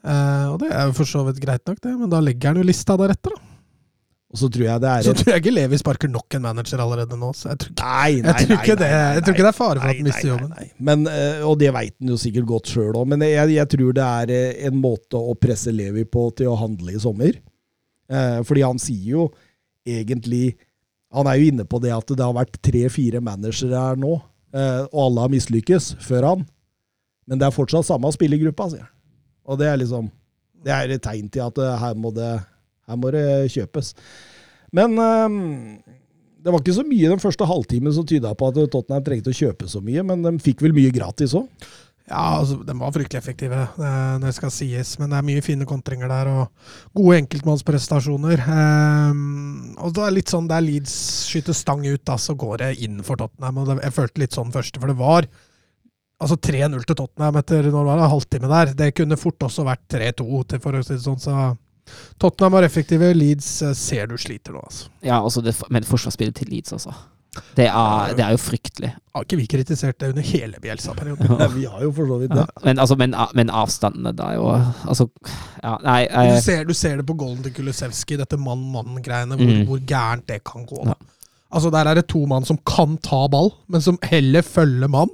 Eh, 0.03 0.45
og 0.51 0.59
det 0.61 0.69
er 0.75 0.89
jo 0.89 0.95
for 0.99 1.09
så 1.09 1.23
vidt 1.27 1.41
greit 1.41 1.63
nok, 1.67 1.79
det, 1.81 1.95
men 1.97 2.11
da 2.11 2.19
legger 2.23 2.51
han 2.51 2.61
jo 2.61 2.67
lista 2.67 2.97
deretter, 2.99 3.33
da. 3.33 3.52
Og 4.33 4.39
så 4.41 4.47
tror 4.49 4.63
jeg 4.65 4.81
det 4.81 4.89
er 4.89 5.03
Så 5.05 5.13
tror 5.13 5.29
jeg 5.29 5.41
ikke 5.43 5.51
Levi 5.53 5.77
sparker 5.77 6.09
nok 6.09 6.35
en 6.39 6.41
manager 6.41 6.81
allerede 6.81 7.17
nå. 7.21 7.27
Så 7.37 7.51
jeg 7.51 7.59
tror 7.61 7.69
ikke, 7.69 7.85
Nei, 7.85 8.13
nei, 8.17 8.33
jeg 8.33 8.47
tror 8.47 8.57
ikke, 8.57 8.75
nei, 8.75 8.77
det, 8.81 8.89
jeg 8.97 9.23
tror 9.25 9.35
ikke 9.35 9.45
det 9.45 9.51
er 9.51 9.57
fare 9.59 9.81
for 9.83 9.89
at 9.91 9.99
han 9.99 10.07
mister 10.07 10.29
jobben. 10.31 10.53
Men, 10.89 11.03
eh, 11.11 11.43
og 11.45 11.57
det 11.61 11.69
veit 11.75 11.93
han 11.99 12.09
jo 12.09 12.17
sikkert 12.17 12.47
godt 12.49 12.71
sjøl 12.73 12.97
òg, 12.97 13.05
men 13.11 13.25
jeg, 13.27 13.51
jeg 13.53 13.69
tror 13.75 13.91
det 13.99 14.07
er 14.07 14.33
eh, 14.33 14.63
en 14.71 14.79
måte 14.81 15.21
å 15.21 15.35
presse 15.37 15.73
Levi 15.73 16.05
på 16.09 16.23
til 16.39 16.49
å 16.49 16.55
handle 16.57 16.95
i 16.95 17.01
sommer. 17.03 17.37
Eh, 18.09 18.39
fordi 18.47 18.63
han 18.65 18.81
sier 18.81 19.11
jo 19.13 19.27
egentlig 19.87 20.55
Han 21.13 21.27
er 21.29 21.37
jo 21.37 21.49
inne 21.51 21.63
på 21.69 21.77
det 21.83 21.91
at 21.93 22.09
det 22.09 22.23
har 22.25 22.33
vært 22.33 22.55
tre-fire 22.65 23.19
managere 23.21 23.77
her 23.77 23.99
nå, 24.01 24.15
og 24.17 24.97
alle 25.03 25.21
har 25.21 25.29
mislykkes 25.29 25.91
før 26.01 26.25
han. 26.25 26.45
Men 27.29 27.37
det 27.37 27.45
er 27.45 27.53
fortsatt 27.53 27.85
samme 27.85 28.09
spillergruppa, 28.15 28.65
sier 28.71 28.81
han. 28.87 28.89
Og 29.45 29.59
det 29.61 29.67
er 29.69 29.77
liksom 29.77 30.07
Det 30.63 30.73
er 30.73 30.95
et 30.95 31.03
tegn 31.05 31.27
til 31.29 31.43
at 31.45 31.59
her 31.83 31.93
må 31.99 32.09
det, 32.15 32.31
her 32.89 32.99
må 32.99 33.13
det 33.15 33.27
kjøpes. 33.53 33.93
Men 34.73 34.97
um, 34.97 35.37
det 36.43 36.51
var 36.51 36.59
ikke 36.59 36.75
så 36.75 36.83
mye 36.87 37.13
den 37.13 37.21
første 37.23 37.47
halvtimen 37.47 37.93
som 37.95 38.07
tyda 38.09 38.33
på 38.35 38.49
at 38.49 38.59
Tottenham 38.73 39.05
trengte 39.05 39.31
å 39.31 39.37
kjøpe 39.37 39.69
så 39.71 39.79
mye, 39.83 40.03
men 40.07 40.25
de 40.25 40.35
fikk 40.43 40.65
vel 40.65 40.75
mye 40.75 40.93
gratis 40.95 41.35
òg. 41.39 41.47
Ja, 42.03 42.41
altså, 42.41 42.57
de 42.67 42.73
var 42.75 42.91
fryktelig 42.91 43.21
effektive, 43.21 43.61
eh, 43.79 44.15
det 44.19 44.33
skal 44.35 44.51
sies. 44.51 44.97
Men 44.99 45.13
det 45.13 45.19
er 45.21 45.27
mye 45.29 45.43
fine 45.45 45.67
kontringer 45.67 46.11
der, 46.11 46.29
og 46.33 46.99
gode 46.99 47.21
enkeltmannsprestasjoner. 47.21 48.43
Um, 48.43 49.71
og 49.79 49.95
det 49.95 50.03
er 50.03 50.15
litt 50.17 50.33
sånn 50.33 50.49
der 50.51 50.65
Leeds 50.65 50.97
skyter 51.29 51.55
stang 51.55 51.85
ut, 51.87 52.03
da, 52.03 52.17
så 52.19 52.35
går 52.35 52.59
det 52.65 52.69
inn 52.83 52.99
for 53.07 53.21
Tottenham. 53.21 53.63
Og 53.63 53.73
jeg 53.77 53.95
følte 53.95 54.25
litt 54.25 54.35
sånn 54.35 54.51
første, 54.55 54.83
for 54.83 54.91
det 54.91 54.99
var 54.99 55.31
Altså 56.23 56.37
3-0 56.39 56.85
til 56.87 56.95
Tottenham 56.95 57.35
etter 57.35 57.65
når 57.65 57.73
det 57.73 57.87
var 57.89 57.99
en 57.99 58.11
halvtime 58.13 58.47
der. 58.47 58.69
Det 58.79 58.85
kunne 58.95 59.17
fort 59.19 59.43
også 59.43 59.65
vært 59.67 59.81
3-2, 59.91 60.27
til 60.53 60.61
for 60.63 60.77
å 60.77 60.83
si 60.85 60.93
det 60.93 61.03
sånn. 61.03 61.19
Så 61.19 61.33
Tottenham 62.19 62.51
var 62.57 62.63
effektive. 62.67 63.13
Leeds 63.13 63.49
eh, 63.61 63.73
ser 63.77 64.07
du 64.11 64.17
sliter 64.17 64.55
nå, 64.55 64.61
altså. 64.63 64.89
Ja, 65.03 65.17
altså 65.23 65.41
det, 65.45 65.55
men 65.73 65.83
forsvarsspillet 65.87 66.35
til 66.35 66.49
Leeds, 66.53 66.73
altså. 66.73 66.93
Det 67.57 67.65
er, 67.65 68.11
det 68.13 68.21
er 68.21 68.35
jo 68.35 68.37
fryktelig. 68.37 68.91
Har 69.15 69.23
ikke 69.25 69.37
vi 69.39 69.47
kritisert 69.49 69.97
det 70.03 70.11
under 70.11 70.21
hele 70.27 70.59
Bjelsa-perioden? 70.61 71.31
Ja, 71.41 71.47
vi 71.49 71.63
har 71.65 71.81
jo 71.81 71.89
for 71.97 72.05
så 72.11 72.17
vidt 72.21 72.29
det. 72.35 72.43
Ja. 72.45 72.61
Men, 72.67 72.79
altså, 72.83 72.95
men, 73.01 73.15
men 73.33 73.49
avstandene 73.49 74.11
da 74.13 74.27
jo 74.35 74.43
Altså, 74.53 75.07
ja, 75.63 75.71
nei 75.81 76.03
Du 76.11 76.35
eh, 76.35 76.37
ser, 76.45 76.61
du 76.69 76.75
ser 76.77 77.01
det 77.01 77.07
på 77.09 77.15
golden 77.17 77.41
til 77.47 77.55
Kulusevski, 77.57 78.19
dette 78.21 78.37
mann-mann-greiene, 78.37 79.39
hvor, 79.39 79.49
Mm. 79.49 79.65
hvor 79.71 79.81
gærent 79.89 80.27
det 80.29 80.43
kan 80.45 80.67
gå. 80.69 80.85
Altså 81.53 81.71
Der 81.73 81.89
er 81.89 81.97
det 81.97 82.05
to 82.13 82.21
mann 82.29 82.45
som 82.45 82.57
kan 82.69 82.99
ta 83.01 83.23
ball, 83.33 83.49
men 83.67 83.81
som 83.81 83.97
heller 84.05 84.45
følger 84.45 84.87
mann 84.93 85.09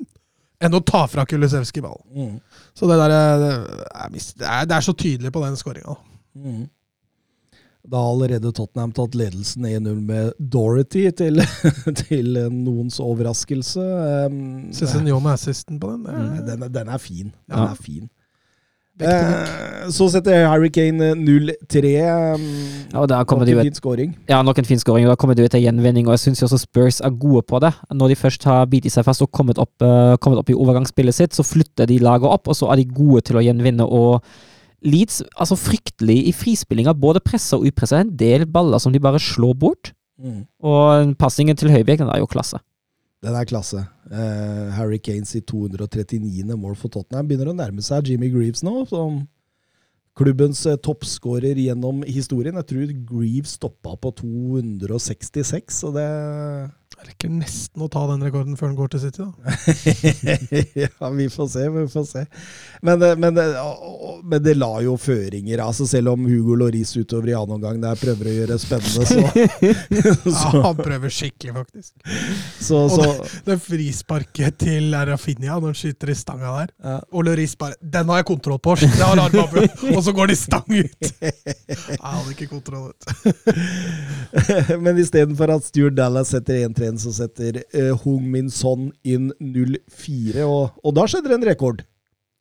enn 0.59 0.75
å 0.75 0.83
ta 0.83 1.05
fra 1.07 1.23
Kulusevski 1.23 1.79
ballen. 1.79 2.03
Mm. 2.11 2.37
Så 2.75 2.87
det 2.91 2.99
der 2.99 3.15
er, 3.15 3.39
det 3.39 3.49
er, 3.55 4.11
det 4.11 4.43
er, 4.43 4.65
det 4.67 4.75
er 4.75 4.83
så 4.89 4.91
tydelig 4.93 5.31
på 5.31 5.43
den 5.45 5.55
skåringa. 5.55 5.95
Mm. 6.43 6.67
Da 7.89 7.97
har 7.97 8.11
allerede 8.11 8.51
Tottenham 8.53 8.91
tatt 8.93 9.15
ledelsen 9.17 9.65
1-0 9.65 10.01
med 10.05 10.33
Dorothy, 10.39 11.07
til, 11.15 11.39
til 12.03 12.35
noens 12.51 12.99
overraskelse. 13.01 13.81
Um, 14.27 14.69
Cézinho 14.75 15.17
med 15.23 15.31
assisten 15.33 15.79
på 15.79 15.93
den. 15.95 16.03
Mm, 16.05 16.33
er, 16.37 16.45
den, 16.51 16.63
er- 16.67 16.73
den 16.75 16.87
er 16.93 16.97
fin. 17.01 17.31
Den 17.49 17.57
Ja. 17.57 17.69
er 17.71 17.75
fin. 17.79 18.09
Eh, 18.99 19.87
så 19.95 20.09
setter 20.11 20.43
Harry 20.51 20.67
Kane 20.75 21.13
0-3. 21.15 21.93
Um, 22.35 22.41
Ja, 22.91 22.99
og 22.99 23.07
der 23.09 23.23
kommer 23.23 23.45
nok 23.47 23.55
en 23.55 23.63
fin 23.69 23.73
scoring. 23.79 24.17
Ja, 24.27 24.41
nok 24.43 24.57
en 24.59 24.65
fin 24.65 24.79
skåring. 24.79 25.05
og 25.07 25.13
Da 25.13 25.15
kommer 25.15 25.35
de 25.39 25.47
til 25.47 25.61
gjenvinning, 25.63 26.05
og 26.07 26.17
jeg 26.17 26.19
syns 26.19 26.43
også 26.43 26.57
Spurs 26.59 26.99
er 26.99 27.09
gode 27.15 27.41
på 27.47 27.59
det. 27.63 27.71
Når 27.95 28.07
de 28.11 28.15
først 28.19 28.43
har 28.43 28.65
bitt 28.65 28.91
seg 28.91 29.05
fast 29.07 29.21
og 29.23 29.31
kommet 29.31 29.57
opp, 29.57 29.71
uh, 29.81 30.17
kommet 30.19 30.39
opp 30.43 30.49
i 30.51 30.53
overgangsspillet 30.57 31.15
sitt, 31.15 31.31
så 31.33 31.43
flytter 31.47 31.87
de 31.87 31.97
laget 32.03 32.27
opp, 32.27 32.47
og 32.51 32.55
så 32.59 32.67
er 32.73 32.75
de 32.83 32.85
gode 32.91 33.21
til 33.21 33.37
å 33.39 33.43
gjenvinne. 33.45 33.87
og 33.87 34.21
Leeds 34.85 35.21
altså 35.35 35.57
fryktelig 35.59 36.17
i 36.29 36.33
frispillinga, 36.35 36.93
både 36.95 37.21
pressa 37.23 37.57
og 37.59 37.67
upressa. 37.67 37.99
En 37.99 38.13
del 38.15 38.45
baller 38.47 38.81
som 38.81 38.93
de 38.95 39.01
bare 39.03 39.19
slår 39.21 39.55
bort. 39.59 39.93
Mm. 40.19 40.43
Og 40.63 41.15
passingen 41.19 41.57
til 41.57 41.71
Høibjerg, 41.71 42.03
den 42.03 42.11
er 42.11 42.21
jo 42.21 42.29
klasse. 42.29 42.59
Den 43.23 43.35
er 43.35 43.47
klasse. 43.47 43.83
Uh, 44.07 44.71
Harry 44.77 44.99
Kane 45.03 45.27
sitt 45.27 45.47
239. 45.51 46.55
mål 46.55 46.77
for 46.79 46.91
Tottenham 46.91 47.27
begynner 47.27 47.51
å 47.51 47.57
nærme 47.57 47.83
seg 47.83 48.07
Jimmy 48.07 48.31
Greaves 48.31 48.63
nå, 48.63 48.85
som 48.87 49.25
klubbens 50.19 50.65
eh, 50.67 50.79
toppskårer 50.83 51.59
gjennom 51.59 52.01
historien. 52.07 52.57
Jeg 52.59 52.67
tror 52.71 52.93
Greaves 53.07 53.55
stoppa 53.55 53.95
på 53.99 54.11
266, 54.19 55.79
så 55.79 55.91
det 55.95 56.07
Jeg 56.99 57.07
rekker 57.13 57.29
nesten 57.31 57.83
å 57.85 57.87
ta 57.91 58.01
den 58.09 58.23
rekorden 58.25 58.57
før 58.59 58.71
den 58.71 58.75
går 58.75 58.89
til 58.91 58.99
City. 59.05 59.23
da. 59.23 59.29
Ja, 60.99 61.09
vi 61.15 61.27
får 61.31 61.47
se, 61.53 61.61
vi 61.71 61.83
får 61.93 62.05
se. 62.09 62.23
Men, 62.83 62.99
det- 62.99 63.15
men, 63.21 63.37
men 64.27 64.41
det 64.43 64.55
la 64.57 64.71
jo 64.83 64.95
føringer. 64.99 65.61
altså 65.63 65.87
Selv 65.87 66.09
om 66.11 66.25
Hugo 66.27 66.55
Loris 66.59 66.91
utover 66.97 67.29
i 67.31 67.35
annen 67.37 67.55
omgang 67.55 67.79
der 67.81 67.95
prøver 67.99 68.27
å 68.27 68.33
gjøre 68.35 68.51
det 68.51 68.59
spennende, 68.63 69.05
så, 69.05 69.19
Ja, 70.33 70.49
han 70.67 70.75
prøver 70.81 71.13
skikkelig, 71.13 71.53
faktisk. 71.61 71.93
så, 72.67 72.81
så 72.91 73.07
Det 73.47 73.59
frisparket 73.63 74.57
til 74.65 74.91
Rafinha 75.07 75.55
når 75.59 75.69
han 75.71 75.79
skyter 75.79 76.11
i 76.11 76.17
stanga 76.19 76.51
der. 76.57 76.73
ja. 76.83 76.97
Og 77.13 77.25
Loris 77.29 77.55
bare 77.59 77.77
'Den 77.81 78.09
har 78.11 78.17
jeg 78.23 78.29
kontroll 78.33 78.59
på!' 78.59 78.75
Det 78.79 79.95
og 79.95 80.03
så 80.03 80.11
går 80.13 80.27
de 80.33 80.35
stang 80.35 80.67
ut! 80.67 81.13
Jeg 81.21 81.99
hadde 82.01 82.31
ikke 82.35 82.49
kontroll. 82.51 82.91
vet 82.91 83.01
du. 84.67 84.77
Men 84.83 84.97
istedenfor 84.99 85.49
at 85.55 85.63
Stuart 85.69 85.95
Dallas 85.95 86.29
setter 86.33 86.59
1-3, 86.79 86.99
så 87.03 87.11
setter 87.15 87.59
uh, 87.75 87.93
Hung 88.03 88.25
Min 88.31 88.49
Son 88.49 88.89
inn 89.03 89.29
0-4. 89.39 90.43
Og, 90.47 90.71
og 90.83 90.95
da 90.97 91.05
skjedde 91.09 91.29
det 91.31 91.37
en 91.39 91.47
rekord. 91.51 91.83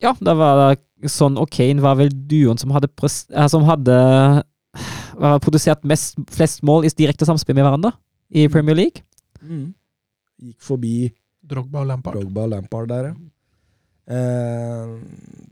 Ja, 0.02 0.12
da 0.22 0.34
var 0.38 0.60
det 1.02 1.10
sånn, 1.10 1.36
og 1.38 1.50
Kane 1.50 1.82
var 1.82 1.96
vel 1.98 2.10
duoen 2.10 2.58
som 2.58 2.70
hadde, 2.74 2.88
pres- 2.94 3.26
eh, 3.34 3.48
som 3.50 3.64
hadde 3.66 3.96
produsert 5.42 5.82
mest, 5.88 6.18
flest 6.30 6.62
mål 6.66 6.86
i 6.86 6.92
direkte 6.94 7.26
samspill 7.26 7.56
med 7.58 7.66
hverandre 7.66 7.90
i 8.30 8.44
Premier 8.52 8.76
League. 8.78 9.02
Gikk 10.38 10.60
forbi 10.62 11.08
Drogba 11.48 11.80
og 11.82 11.88
Lampard. 11.90 12.18
Drogba 12.18 12.44
og 12.46 12.52
Lampard 12.52 12.88
der, 12.92 13.08
ja. 13.10 13.14
Eh, 14.08 14.96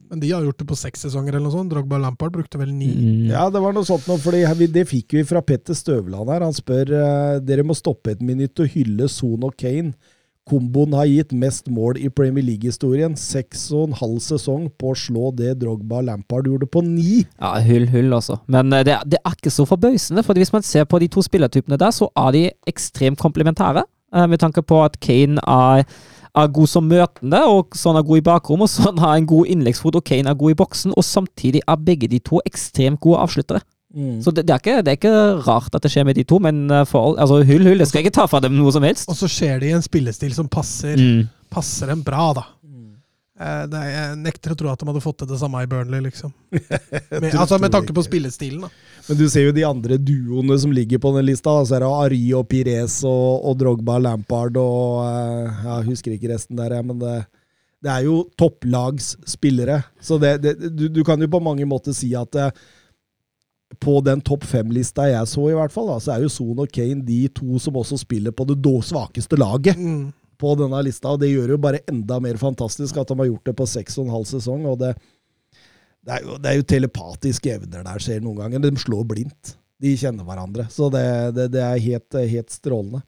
Men 0.09 0.21
de 0.23 0.31
har 0.33 0.45
gjort 0.47 0.59
det 0.63 0.69
på 0.71 0.77
seks 0.79 1.03
sesonger 1.07 1.35
eller 1.35 1.49
noe 1.49 1.55
sånt. 1.57 1.73
Drogba 1.73 1.99
Lampard 1.99 2.33
brukte 2.37 2.59
vel 2.61 2.71
ni. 2.73 2.93
Mm. 2.95 3.31
Ja, 3.33 3.49
det 3.51 3.61
var 3.61 3.75
noe 3.75 3.85
sånt 3.89 4.07
noe, 4.09 4.21
fordi 4.23 4.69
det 4.73 4.87
fikk 4.89 5.17
vi 5.19 5.25
fra 5.27 5.43
Petter 5.43 5.75
Støvland 5.77 6.31
her. 6.31 6.45
Han 6.47 6.55
spør 6.57 6.93
eh, 6.95 7.39
dere 7.45 7.65
må 7.67 7.75
stoppe 7.77 8.15
et 8.15 8.23
minutt 8.23 8.59
og 8.63 8.71
hylle 8.73 9.09
Son 9.13 9.43
og 9.49 9.57
Kane. 9.59 9.93
Komboen 10.47 10.93
har 10.95 11.09
gitt 11.11 11.33
mest 11.35 11.67
mål 11.75 11.99
i 11.99 12.07
Premier 12.09 12.45
League-historien. 12.47 13.17
Seks 13.19 13.65
og 13.75 13.89
en 13.89 13.97
halv 13.99 14.21
sesong 14.23 14.69
på 14.79 14.93
å 14.93 14.97
slå 14.97 15.33
det 15.35 15.57
Drogba 15.59 16.05
Lampard 16.07 16.47
gjorde 16.47 16.69
på 16.71 16.85
ni. 16.87 17.25
Ja, 17.43 17.57
hull, 17.67 17.89
hull, 17.91 18.13
altså. 18.15 18.39
Men 18.47 18.71
eh, 18.73 18.85
det, 18.87 18.95
er- 18.95 19.11
det 19.11 19.19
er 19.27 19.35
ikke 19.35 19.51
så 19.51 19.67
forbausende, 19.67 20.23
for 20.23 20.39
hvis 20.39 20.55
man 20.55 20.63
ser 20.63 20.87
på 20.87 21.03
de 21.03 21.11
to 21.11 21.27
spillertypene 21.27 21.77
der, 21.83 21.91
så 21.91 22.07
er 22.15 22.31
de 22.39 22.45
ekstremt 22.71 23.19
komplementære. 23.19 23.83
Med 24.31 24.39
tanke 24.41 24.63
på 24.65 24.79
at 24.85 24.95
Kane 25.03 25.43
er, 25.43 25.83
er 26.37 26.51
god 26.53 26.69
som 26.69 26.85
møtende, 26.89 27.41
og 27.49 27.77
sånn 27.79 27.97
er 27.99 28.05
god 28.07 28.19
i 28.21 28.25
bakrom, 28.27 28.63
og 28.67 28.69
sånn 28.73 28.99
har 29.03 29.17
en 29.17 29.27
god 29.27 29.47
innleggsfot, 29.55 29.97
og 29.97 30.05
Kane 30.05 30.29
er 30.31 30.37
god 30.39 30.53
i 30.53 30.59
boksen, 30.59 30.93
og 30.97 31.05
samtidig 31.07 31.63
er 31.67 31.77
begge 31.87 32.09
de 32.13 32.19
to 32.21 32.41
ekstremt 32.47 33.01
gode 33.01 33.23
avsluttere. 33.25 33.63
Så 34.21 34.29
det, 34.35 34.43
det, 34.45 34.53
er 34.53 34.61
ikke, 34.61 34.81
det 34.85 34.91
er 34.93 34.97
ikke 34.99 35.47
rart 35.47 35.73
at 35.79 35.81
det 35.87 35.89
skjer 35.95 36.05
med 36.05 36.19
de 36.19 36.25
to, 36.29 36.37
men 36.45 36.67
eh, 36.69 36.83
for 36.85 37.15
altså, 37.17 37.39
hull, 37.49 37.63
hull, 37.65 37.79
det 37.81 37.87
skal 37.89 38.03
jeg 38.03 38.11
ikke 38.11 38.17
ta 38.19 38.27
fra 38.29 38.43
dem 38.45 38.53
noe 38.59 38.69
som 38.75 38.85
helst. 38.85 39.09
Og 39.09 39.17
så 39.17 39.29
skjer 39.31 39.63
det 39.63 39.71
i 39.71 39.77
en 39.79 39.85
spillestil 39.87 40.35
som 40.37 40.51
passer, 40.53 40.99
Mm. 41.01 41.23
passer 41.49 41.89
dem 41.89 42.03
bra, 42.05 42.27
da. 42.37 42.43
Eh, 43.37 43.65
jeg 43.69 44.17
nekter 44.23 44.55
å 44.55 44.57
tro 44.57 44.71
at 44.73 44.81
de 44.81 44.89
hadde 44.89 45.03
fått 45.05 45.19
til 45.21 45.29
det 45.29 45.39
samme 45.41 45.61
i 45.61 45.69
Burnley, 45.69 46.01
liksom. 46.07 46.33
Med, 47.21 47.35
altså 47.35 47.59
Med 47.61 47.75
tanke 47.75 47.93
på 47.97 48.05
spillestilen, 48.07 48.65
da. 48.65 48.71
Men 49.11 49.19
du 49.21 49.27
ser 49.29 49.45
jo 49.49 49.57
de 49.57 49.67
andre 49.69 49.99
duoene 50.01 50.57
som 50.63 50.73
ligger 50.73 51.03
på 51.03 51.13
den 51.19 51.29
lista. 51.29 51.53
Så 51.69 51.77
er 51.77 51.85
det 51.85 51.91
Ari 52.07 52.23
og 52.39 52.47
Pires 52.49 53.03
og, 53.05 53.45
og 53.45 53.59
Drogba 53.61 53.99
Lampard 54.01 54.57
og 54.61 55.05
eh, 55.05 55.67
Jeg 55.67 55.91
husker 55.91 56.17
ikke 56.17 56.33
resten 56.33 56.57
der, 56.57 56.79
men 56.87 57.03
det, 57.03 57.19
det 57.85 57.93
er 57.93 58.09
jo 58.09 58.23
topplagsspillere. 58.41 59.83
Så 60.01 60.17
det, 60.23 60.39
det, 60.47 60.57
du, 60.73 60.89
du 60.89 61.05
kan 61.05 61.21
jo 61.21 61.29
på 61.31 61.45
mange 61.45 61.69
måter 61.69 61.97
si 61.97 62.15
at 62.17 62.41
eh, 62.41 62.67
på 63.83 63.99
den 64.07 64.23
topp 64.25 64.47
fem-lista 64.49 65.11
jeg 65.11 65.29
så, 65.29 65.49
i 65.51 65.57
hvert 65.57 65.75
fall, 65.75 65.91
da, 65.91 66.01
så 66.01 66.15
er 66.15 66.25
jo 66.25 66.33
Son 66.33 66.63
og 66.63 66.71
Kane 66.73 67.05
de 67.05 67.27
to 67.35 67.59
som 67.61 67.77
også 67.77 67.99
spiller 68.01 68.33
på 68.33 68.47
det 68.49 68.63
svakeste 68.87 69.37
laget 69.37 69.77
Mm. 69.77 70.13
På 70.41 70.55
denne 70.61 70.81
lista. 70.87 71.13
Og 71.13 71.21
det 71.23 71.33
gjør 71.33 71.55
jo 71.55 71.61
bare 71.63 71.83
enda 71.91 72.19
mer 72.23 72.39
fantastisk 72.41 72.99
at 73.01 73.13
de 73.13 73.19
har 73.21 73.31
gjort 73.31 73.51
det 73.51 73.57
på 73.59 73.69
seks 73.71 73.99
og 73.99 74.07
en 74.07 74.17
halv 74.17 74.27
sesong. 74.31 74.67
og 74.71 74.81
det, 74.83 74.95
det, 76.07 76.19
er 76.19 76.27
jo, 76.27 76.41
det 76.41 76.51
er 76.51 76.59
jo 76.61 76.67
telepatiske 76.75 77.55
evner 77.59 77.87
der 77.87 78.03
skjer 78.03 78.25
noen 78.25 78.43
ganger. 78.45 78.67
De 78.67 78.85
slår 78.87 79.07
blindt. 79.13 79.57
De 79.83 79.93
kjenner 80.01 80.25
hverandre. 80.25 80.69
Så 80.73 80.89
det, 80.93 81.07
det, 81.37 81.51
det 81.53 81.63
er 81.63 81.83
helt, 81.85 82.21
helt 82.33 82.53
strålende. 82.55 83.03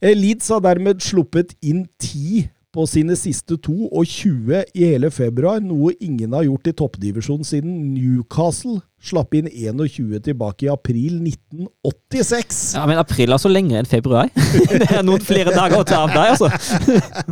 Eh, 0.00 0.16
Leeds 0.16 0.48
har 0.54 0.62
dermed 0.64 1.04
sluppet 1.04 1.52
inn 1.60 1.84
10 2.00 2.46
på 2.76 2.84
sine 2.90 3.16
siste 3.16 3.56
to 3.64 3.88
og 3.88 4.04
20 4.04 4.66
i 4.76 4.90
hele 4.90 5.08
februar, 5.14 5.62
noe 5.64 5.94
ingen 6.00 6.34
har 6.36 6.44
gjort 6.44 6.68
i 6.68 6.74
toppdivisjonen 6.76 7.46
siden 7.48 7.78
Newcastle 7.94 8.82
slapp 9.06 9.34
inn 9.38 9.48
21 9.48 10.18
tilbake 10.26 10.66
i 10.66 10.70
april 10.72 11.20
1986. 11.22 12.60
Ja, 12.76 12.84
men 12.88 13.00
april 13.00 13.32
er 13.32 13.40
så 13.40 13.52
lenger 13.52 13.80
enn 13.80 13.88
februar. 13.88 14.28
det 14.72 14.90
er 14.90 15.04
noen 15.06 15.24
flere 15.24 15.54
dager 15.54 15.80
å 15.80 15.86
ta 15.86 16.02
av 16.04 16.12
deg, 16.12 16.34
altså. 16.34 16.50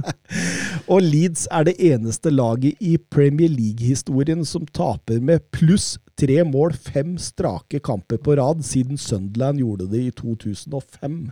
Og 0.92 1.04
Leeds 1.04 1.46
er 1.52 1.68
det 1.68 1.76
eneste 1.92 2.32
laget 2.32 2.80
i 2.80 2.96
Premier 2.98 3.52
League-historien 3.52 4.44
som 4.48 4.66
taper 4.66 5.20
med 5.24 5.44
pluss 5.54 5.94
tre 6.20 6.40
mål 6.46 6.76
fem 6.78 7.16
strake 7.20 7.82
kamper 7.84 8.20
på 8.22 8.36
rad, 8.38 8.62
siden 8.64 9.00
Sunderland 9.00 9.60
gjorde 9.60 9.90
det 9.92 10.04
i 10.08 10.12
2005. 10.14 11.24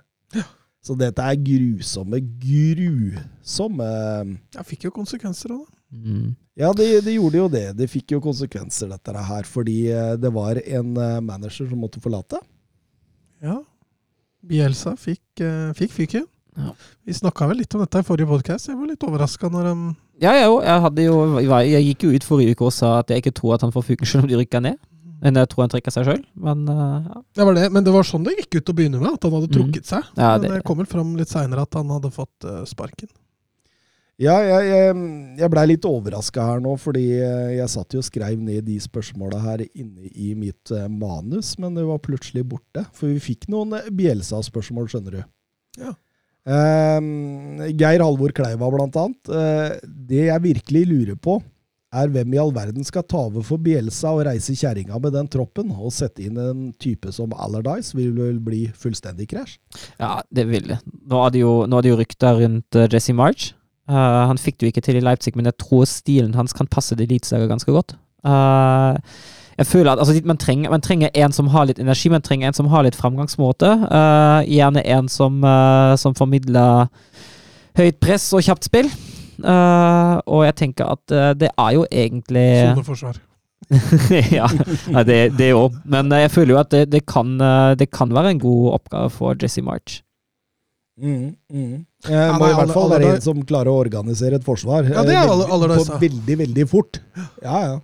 Så 0.83 0.97
dette 0.99 1.23
er 1.23 1.39
grusomme, 1.39 2.19
grusomme 2.43 3.91
Ja, 4.57 4.65
fikk 4.67 4.89
jo 4.89 4.95
konsekvenser 4.95 5.55
òg, 5.55 5.67
da. 5.69 5.79
Mm. 5.93 6.33
Ja, 6.57 6.71
det, 6.77 6.87
de 7.05 7.15
gjorde 7.15 7.39
jo 7.39 7.49
det. 7.53 7.67
Det 7.77 7.89
fikk 7.89 8.15
jo 8.15 8.21
konsekvenser, 8.25 8.89
dette 8.93 9.25
her, 9.29 9.47
fordi 9.49 9.77
eh, 9.93 10.15
det 10.21 10.31
var 10.33 10.59
en 10.61 10.97
eh, 10.97 11.21
manager 11.25 11.69
som 11.69 11.81
måtte 11.81 12.01
forlate. 12.03 12.41
Ja. 13.45 13.59
Bielsa 14.43 14.97
fikk, 14.99 15.23
uh, 15.45 15.71
fikk 15.79 15.93
fyken. 15.95 16.25
Ja. 16.59 16.73
Vi 17.07 17.15
snakka 17.15 17.47
vel 17.49 17.63
litt 17.63 17.75
om 17.77 17.83
dette 17.85 18.03
i 18.03 18.07
forrige 18.07 18.29
podkast. 18.29 18.69
Jeg 18.69 18.77
var 18.77 18.89
litt 18.91 19.05
overraska 19.07 19.49
når 19.53 19.69
de 19.69 19.75
Ja, 20.25 20.33
jeg, 20.35 20.49
òg. 20.51 20.65
jeg, 20.67 21.05
jeg 21.47 21.71
jeg 21.73 21.87
gikk 21.89 22.07
jo 22.07 22.11
ut 22.17 22.27
forrige 22.27 22.57
uke 22.57 22.67
og 22.67 22.75
sa 22.75 22.97
at 23.01 23.11
jeg 23.11 23.23
ikke 23.23 23.35
tror 23.39 23.55
at 23.57 23.65
han 23.65 23.73
får 23.75 23.87
fyken 23.93 24.11
selv 24.11 24.27
om 24.27 24.33
de 24.33 24.41
rykker 24.43 24.65
ned. 24.67 24.81
Men 25.23 25.39
jeg 25.39 25.49
tror 25.53 25.63
han 25.63 25.71
trekker 25.71 25.95
seg 25.95 26.07
sjøl. 26.09 26.23
Men 26.35 26.65
eh, 26.69 27.09
ja. 27.09 27.21
Det 27.39 27.45
var 27.47 27.55
det, 27.59 27.67
men 27.73 27.85
det 27.87 27.93
var 27.95 28.03
sånn 28.09 28.25
det 28.27 28.37
gikk 28.41 28.57
ut 28.61 28.71
å 28.73 28.75
begynne 28.79 28.99
med, 29.01 29.13
at 29.15 29.23
han 29.29 29.33
hadde 29.37 29.49
Mhm. 29.51 29.57
trukket 29.59 29.87
seg. 29.87 30.03
Ja, 30.19 30.33
men 30.37 30.41
det- 30.49 30.55
det 30.59 30.65
kom 30.67 30.79
vel 30.83 30.87
fram 30.91 31.15
litt 31.17 31.29
seinere 31.31 31.63
at 31.63 31.75
han 31.79 31.89
hadde 31.95 32.11
fått 32.11 32.45
eh, 32.45 32.65
sparken. 32.67 33.09
Ja, 34.23 34.37
jeg, 34.45 34.67
jeg, 34.69 34.97
jeg 35.41 35.51
blei 35.51 35.65
litt 35.67 35.87
overraska 35.89 36.43
her 36.45 36.61
nå, 36.61 36.75
fordi 36.79 37.07
eh, 37.17 37.57
jeg 37.57 37.69
satt 37.73 37.95
jo 37.97 37.99
og 38.03 38.05
skrev 38.07 38.39
ned 38.39 38.65
de 38.67 38.77
spørsmåla 38.79 39.41
her 39.43 39.65
inne 39.75 40.11
i 40.15 40.35
mitt 40.39 40.71
manus, 40.91 41.57
men 41.59 41.75
det 41.75 41.87
var 41.89 41.99
plutselig 41.99 42.45
borte. 42.47 42.85
For 42.93 43.07
vi 43.09 43.19
fikk 43.19 43.49
noen 43.49 43.73
Bjelsa-spørsmål, 43.91 44.87
skjønner 44.93 45.17
du. 45.17 45.25
Ja. 45.81 45.95
Eh, 46.47 47.01
Geir 47.73 48.03
Halvor 48.05 48.33
Kleiva, 48.37 48.69
blant 48.71 48.97
annet. 49.01 49.31
Uh, 49.31 49.79
det 49.87 50.27
jeg 50.29 50.43
virkelig 50.43 50.85
lurer 50.91 51.19
på, 51.23 51.41
er 51.93 52.13
hvem 52.13 52.35
i 52.35 52.41
all 52.41 52.53
verden 52.55 52.87
skal 52.87 53.05
ta 53.09 53.27
over 53.29 53.45
for 53.47 53.61
Bielsa 53.63 54.15
og 54.17 54.25
reise 54.29 54.55
kjerringa 54.57 54.99
med 55.03 55.15
den 55.17 55.29
troppen, 55.33 55.73
og 55.73 55.93
sette 55.95 56.25
inn 56.25 56.39
en 56.41 56.71
type 56.81 57.13
som 57.13 57.35
Allardyce, 57.37 57.97
vil 57.99 58.15
vel 58.17 58.39
bli 58.43 58.65
fullstendig 58.73 59.29
krasj. 59.33 59.59
Ja, 60.01 60.21
det 60.33 60.47
vil 60.49 60.71
det. 60.73 60.81
Nå 61.11 61.21
er 61.27 61.35
det 61.35 61.43
jo, 61.45 61.53
nå 61.69 61.83
jo 61.85 61.99
rykter 62.01 62.41
rundt 62.41 62.79
uh, 62.79 62.89
Jesse 62.89 63.15
March. 63.17 63.53
Uh, 63.91 64.25
han 64.31 64.41
fikk 64.41 64.59
det 64.59 64.67
jo 64.67 64.73
ikke 64.73 64.85
til 64.87 65.01
i 65.01 65.05
Leipzig, 65.05 65.35
men 65.37 65.51
jeg 65.51 65.59
tror 65.61 65.85
stilen 65.91 66.37
hans 66.39 66.57
kan 66.57 66.71
passe 66.71 66.97
til 66.97 67.05
Eliteserien 67.05 67.51
ganske 67.51 67.75
godt. 67.75 67.97
Uh, 68.25 68.97
jeg 69.59 69.69
føler 69.69 69.93
at 69.93 70.01
altså, 70.01 70.17
man, 70.25 70.41
trenger, 70.41 70.73
man, 70.73 70.81
trenger, 70.81 71.13
en 71.13 71.35
som 71.37 71.51
har 71.53 71.69
litt 71.69 71.83
energi, 71.83 72.09
man 72.09 72.25
trenger 72.25 72.49
en 72.49 72.57
som 72.57 72.71
har 72.73 72.87
litt 72.87 72.97
framgangsmåte. 72.97 73.75
Uh, 73.85 74.41
gjerne 74.49 74.87
en 74.97 75.13
som, 75.13 75.43
som 76.01 76.17
formidler 76.17 76.89
høyt 77.77 78.01
press 78.01 78.31
og 78.33 78.45
kjapt 78.47 78.71
spill. 78.71 78.89
Uh, 79.41 80.21
og 80.27 80.45
jeg 80.47 80.57
tenker 80.61 80.93
at 80.93 81.15
det 81.41 81.49
er 81.51 81.75
jo 81.77 81.85
egentlig 81.89 82.47
Soneforsvar. 82.73 83.21
ja, 84.37 84.49
det, 85.07 85.21
det 85.39 85.53
òg. 85.57 85.79
Men 85.89 86.13
jeg 86.13 86.33
føler 86.35 86.53
jo 86.53 86.61
at 86.61 86.73
det, 86.75 86.83
det, 86.93 87.05
kan, 87.09 87.39
det 87.79 87.89
kan 87.95 88.11
være 88.13 88.35
en 88.35 88.43
god 88.43 88.73
oppgave 88.81 89.13
for 89.15 89.39
Jesse 89.41 89.63
March. 89.65 90.03
Mm, 91.01 91.33
mm. 91.49 91.79
Jeg 92.05 92.35
må 92.37 92.51
i 92.51 92.57
hvert 92.59 92.75
fall 92.75 92.91
være 92.93 93.15
en 93.15 93.25
som 93.25 93.41
klarer 93.49 93.73
å 93.73 93.79
organisere 93.81 94.37
et 94.37 94.45
forsvar. 94.45 94.91
Ja, 94.91 95.07
det 95.07 95.15
er 95.17 95.25
alle, 95.25 95.47
alle 95.49 95.71
veldig, 95.73 95.97
veldig, 96.03 96.37
veldig 96.43 96.67
fort. 96.69 97.01
Ja, 97.41 97.63
ja. 97.65 97.79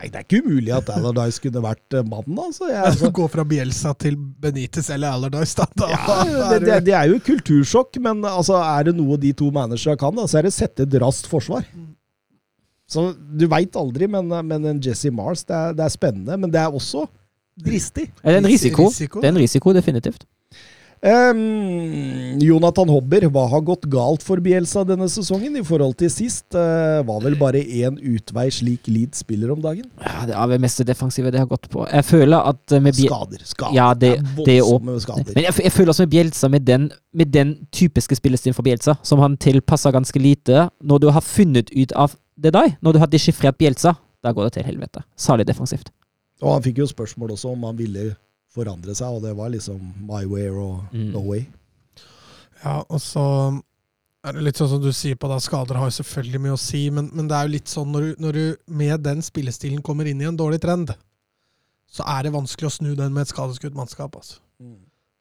Nei, 0.00 0.08
Det 0.08 0.16
er 0.16 0.24
ikke 0.24 0.40
umulig 0.46 0.72
at 0.72 0.88
Allardyce 0.94 1.42
kunne 1.44 1.60
vært 1.64 1.96
mannen. 2.08 2.38
altså. 2.40 2.70
Jeg, 2.70 2.80
altså. 2.88 3.10
Gå 3.12 3.26
fra 3.28 3.44
Bielsa 3.44 3.92
til 4.00 4.16
Benitez 4.16 4.88
eller 4.94 5.12
Allardyce, 5.12 5.58
da. 5.60 5.66
da 5.76 5.88
ja, 5.92 6.16
det, 6.54 6.60
det, 6.64 6.78
det, 6.88 6.94
er 6.96 7.10
jo 7.12 7.20
kultursjokk, 7.26 8.00
men 8.00 8.24
altså, 8.24 8.56
er 8.64 8.88
det 8.88 8.96
noe 8.96 9.18
de 9.20 9.34
to 9.36 9.50
managerne 9.52 10.00
kan, 10.00 10.16
da, 10.16 10.24
så 10.30 10.40
er 10.40 10.48
det 10.48 10.54
sette 10.56 10.88
et 10.88 10.98
raskt 11.02 11.28
forsvar. 11.28 11.66
Så 12.90 13.10
Du 13.38 13.46
veit 13.50 13.76
aldri, 13.76 14.08
men, 14.10 14.32
men, 14.48 14.66
en 14.72 14.80
Jesse 14.82 15.12
Mars, 15.14 15.44
det 15.44 15.54
er, 15.54 15.76
det 15.76 15.84
er, 15.84 15.92
spennende. 15.92 16.40
Men 16.40 16.50
det 16.50 16.62
er 16.62 16.72
også 16.72 17.04
dristig. 17.60 18.08
Det 18.22 18.32
er 18.32 18.40
en 18.40 18.48
risiko. 18.48 18.88
risiko. 18.88 19.20
Det 19.20 19.28
er 19.28 19.36
en 19.36 19.44
risiko, 19.44 19.76
definitivt. 19.76 20.24
Um, 21.00 22.36
Jonathan 22.44 22.90
Hobber, 22.92 23.24
hva 23.32 23.46
har 23.48 23.62
gått 23.64 23.86
galt 23.88 24.20
for 24.20 24.40
Bielsa 24.44 24.82
denne 24.84 25.06
sesongen 25.08 25.54
i 25.56 25.62
forhold 25.64 25.94
til 26.02 26.10
sist? 26.12 26.44
Uh, 26.52 27.00
var 27.08 27.22
vel 27.24 27.38
bare 27.40 27.62
én 27.64 27.96
utvei 27.96 28.50
slik 28.52 28.90
Leeds 28.90 29.22
spiller 29.24 29.54
om 29.54 29.62
dagen? 29.64 29.86
Ja, 30.04 30.26
Det 30.28 30.36
er 30.36 30.50
vel 30.52 30.60
mest 30.60 30.82
det 30.82 30.90
defensive 30.92 31.32
det 31.32 31.40
har 31.40 31.48
gått 31.48 31.70
på. 31.72 31.86
Jeg 31.88 32.04
føler 32.04 32.50
at 32.52 32.76
med 32.76 32.92
Biel 32.92 33.08
Skader. 33.08 33.44
skader. 33.48 33.76
Ja, 33.78 33.88
det, 33.94 34.12
det 34.44 34.58
er 34.58 34.68
voldsomme 34.68 35.24
Men 35.32 35.44
jeg, 35.46 35.56
jeg, 35.64 35.72
føler 35.72 35.94
også 35.94 36.04
med 36.04 36.12
Bielsa, 36.12 36.48
med 36.48 36.68
den, 36.68 36.90
med 37.14 37.32
den 37.32 37.56
typiske 37.72 38.20
spillestilen 38.20 38.54
for 38.54 38.62
Bielsa, 38.62 38.98
som 39.02 39.24
han 39.24 39.40
tilpasser 39.40 39.96
ganske 39.96 40.20
lite 40.20 40.68
Når 40.84 40.98
du 40.98 41.08
har 41.08 41.24
funnet 41.24 41.72
ut 41.72 41.92
av 41.92 42.16
det 42.36 42.52
deg, 42.52 42.76
når 42.80 42.92
du 42.92 42.98
har 42.98 43.08
dechiffrert 43.08 43.56
Bielsa, 43.56 43.94
da 44.20 44.32
går 44.32 44.50
det 44.50 44.58
til 44.58 44.68
helvete. 44.68 45.00
Særlig 45.16 45.48
defensivt. 45.48 45.88
Og 46.42 46.58
han 46.58 46.64
fikk 46.64 46.84
jo 46.84 46.86
spørsmål 46.88 47.32
også 47.32 47.52
om 47.52 47.64
han 47.68 47.78
ville 47.78 48.12
forandre 48.54 48.94
seg, 48.98 49.16
og 49.16 49.24
det 49.24 49.34
var 49.38 49.52
liksom 49.52 49.80
my 50.06 50.24
way 50.28 50.48
or 50.50 50.80
mm. 50.90 51.10
no 51.14 51.22
way. 51.28 51.46
Ja, 52.60 52.80
og 52.82 53.00
så 53.02 53.24
er 54.20 54.36
det 54.36 54.44
litt 54.44 54.58
sånn 54.60 54.72
som 54.74 54.82
du 54.82 54.90
sier 54.92 55.16
på 55.16 55.30
da, 55.30 55.38
skader 55.40 55.78
har 55.80 55.88
jo 55.88 55.96
selvfølgelig 56.00 56.42
mye 56.44 56.56
å 56.56 56.60
si, 56.60 56.82
men, 56.92 57.08
men 57.16 57.30
det 57.30 57.38
er 57.38 57.46
jo 57.46 57.54
litt 57.54 57.72
sånn 57.72 57.88
når 57.94 58.04
du, 58.04 58.10
når 58.26 58.36
du, 58.36 58.44
med 58.82 59.06
den 59.06 59.24
spillestilen 59.24 59.80
kommer 59.84 60.10
inn 60.10 60.20
i 60.20 60.28
en 60.28 60.36
dårlig 60.36 60.60
trend, 60.64 60.92
så 61.90 62.04
er 62.06 62.26
det 62.26 62.34
vanskelig 62.36 62.68
å 62.68 62.74
snu 62.74 62.92
den 62.98 63.14
med 63.14 63.24
et 63.24 63.32
skadeskutt 63.32 63.76
mannskap. 63.76 64.18
altså. 64.18 64.42
Mm. 64.60 64.78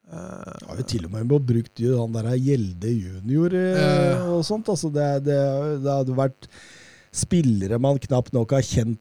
Uh, 0.10 0.54
ja, 0.66 0.76
vi 0.80 0.84
til 0.90 1.06
og 1.06 1.14
med 1.14 1.30
brukt 1.30 1.82
han 1.86 2.16
der 2.16 2.32
Gjelde 2.34 2.90
junior 2.90 3.54
uh, 3.54 4.24
og 4.34 4.40
sånt. 4.48 4.70
altså 4.74 4.90
det, 4.90 5.06
det, 5.28 5.38
det 5.84 5.98
hadde 6.00 6.16
vært 6.18 6.48
spillere 7.14 7.78
man 7.82 8.02
knapt 8.02 8.34
nok 8.34 8.56
har 8.58 8.66
kjent 8.66 8.98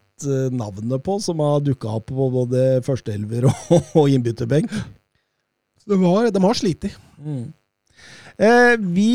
navnet 0.53 1.03
på, 1.05 1.19
som 1.23 1.41
har 1.45 1.61
dukka 1.65 1.99
opp 2.01 2.09
på 2.11 2.29
både 2.35 2.81
førsteelver 2.87 3.49
og, 3.51 3.75
og 3.99 4.09
innbytterbenk. 4.11 4.73
De 5.89 5.99
har, 6.03 6.31
de 6.35 6.43
har 6.45 6.59
slitt. 6.59 6.89
Mm. 7.17 7.49
Eh, 8.39 8.75
vi 8.95 9.13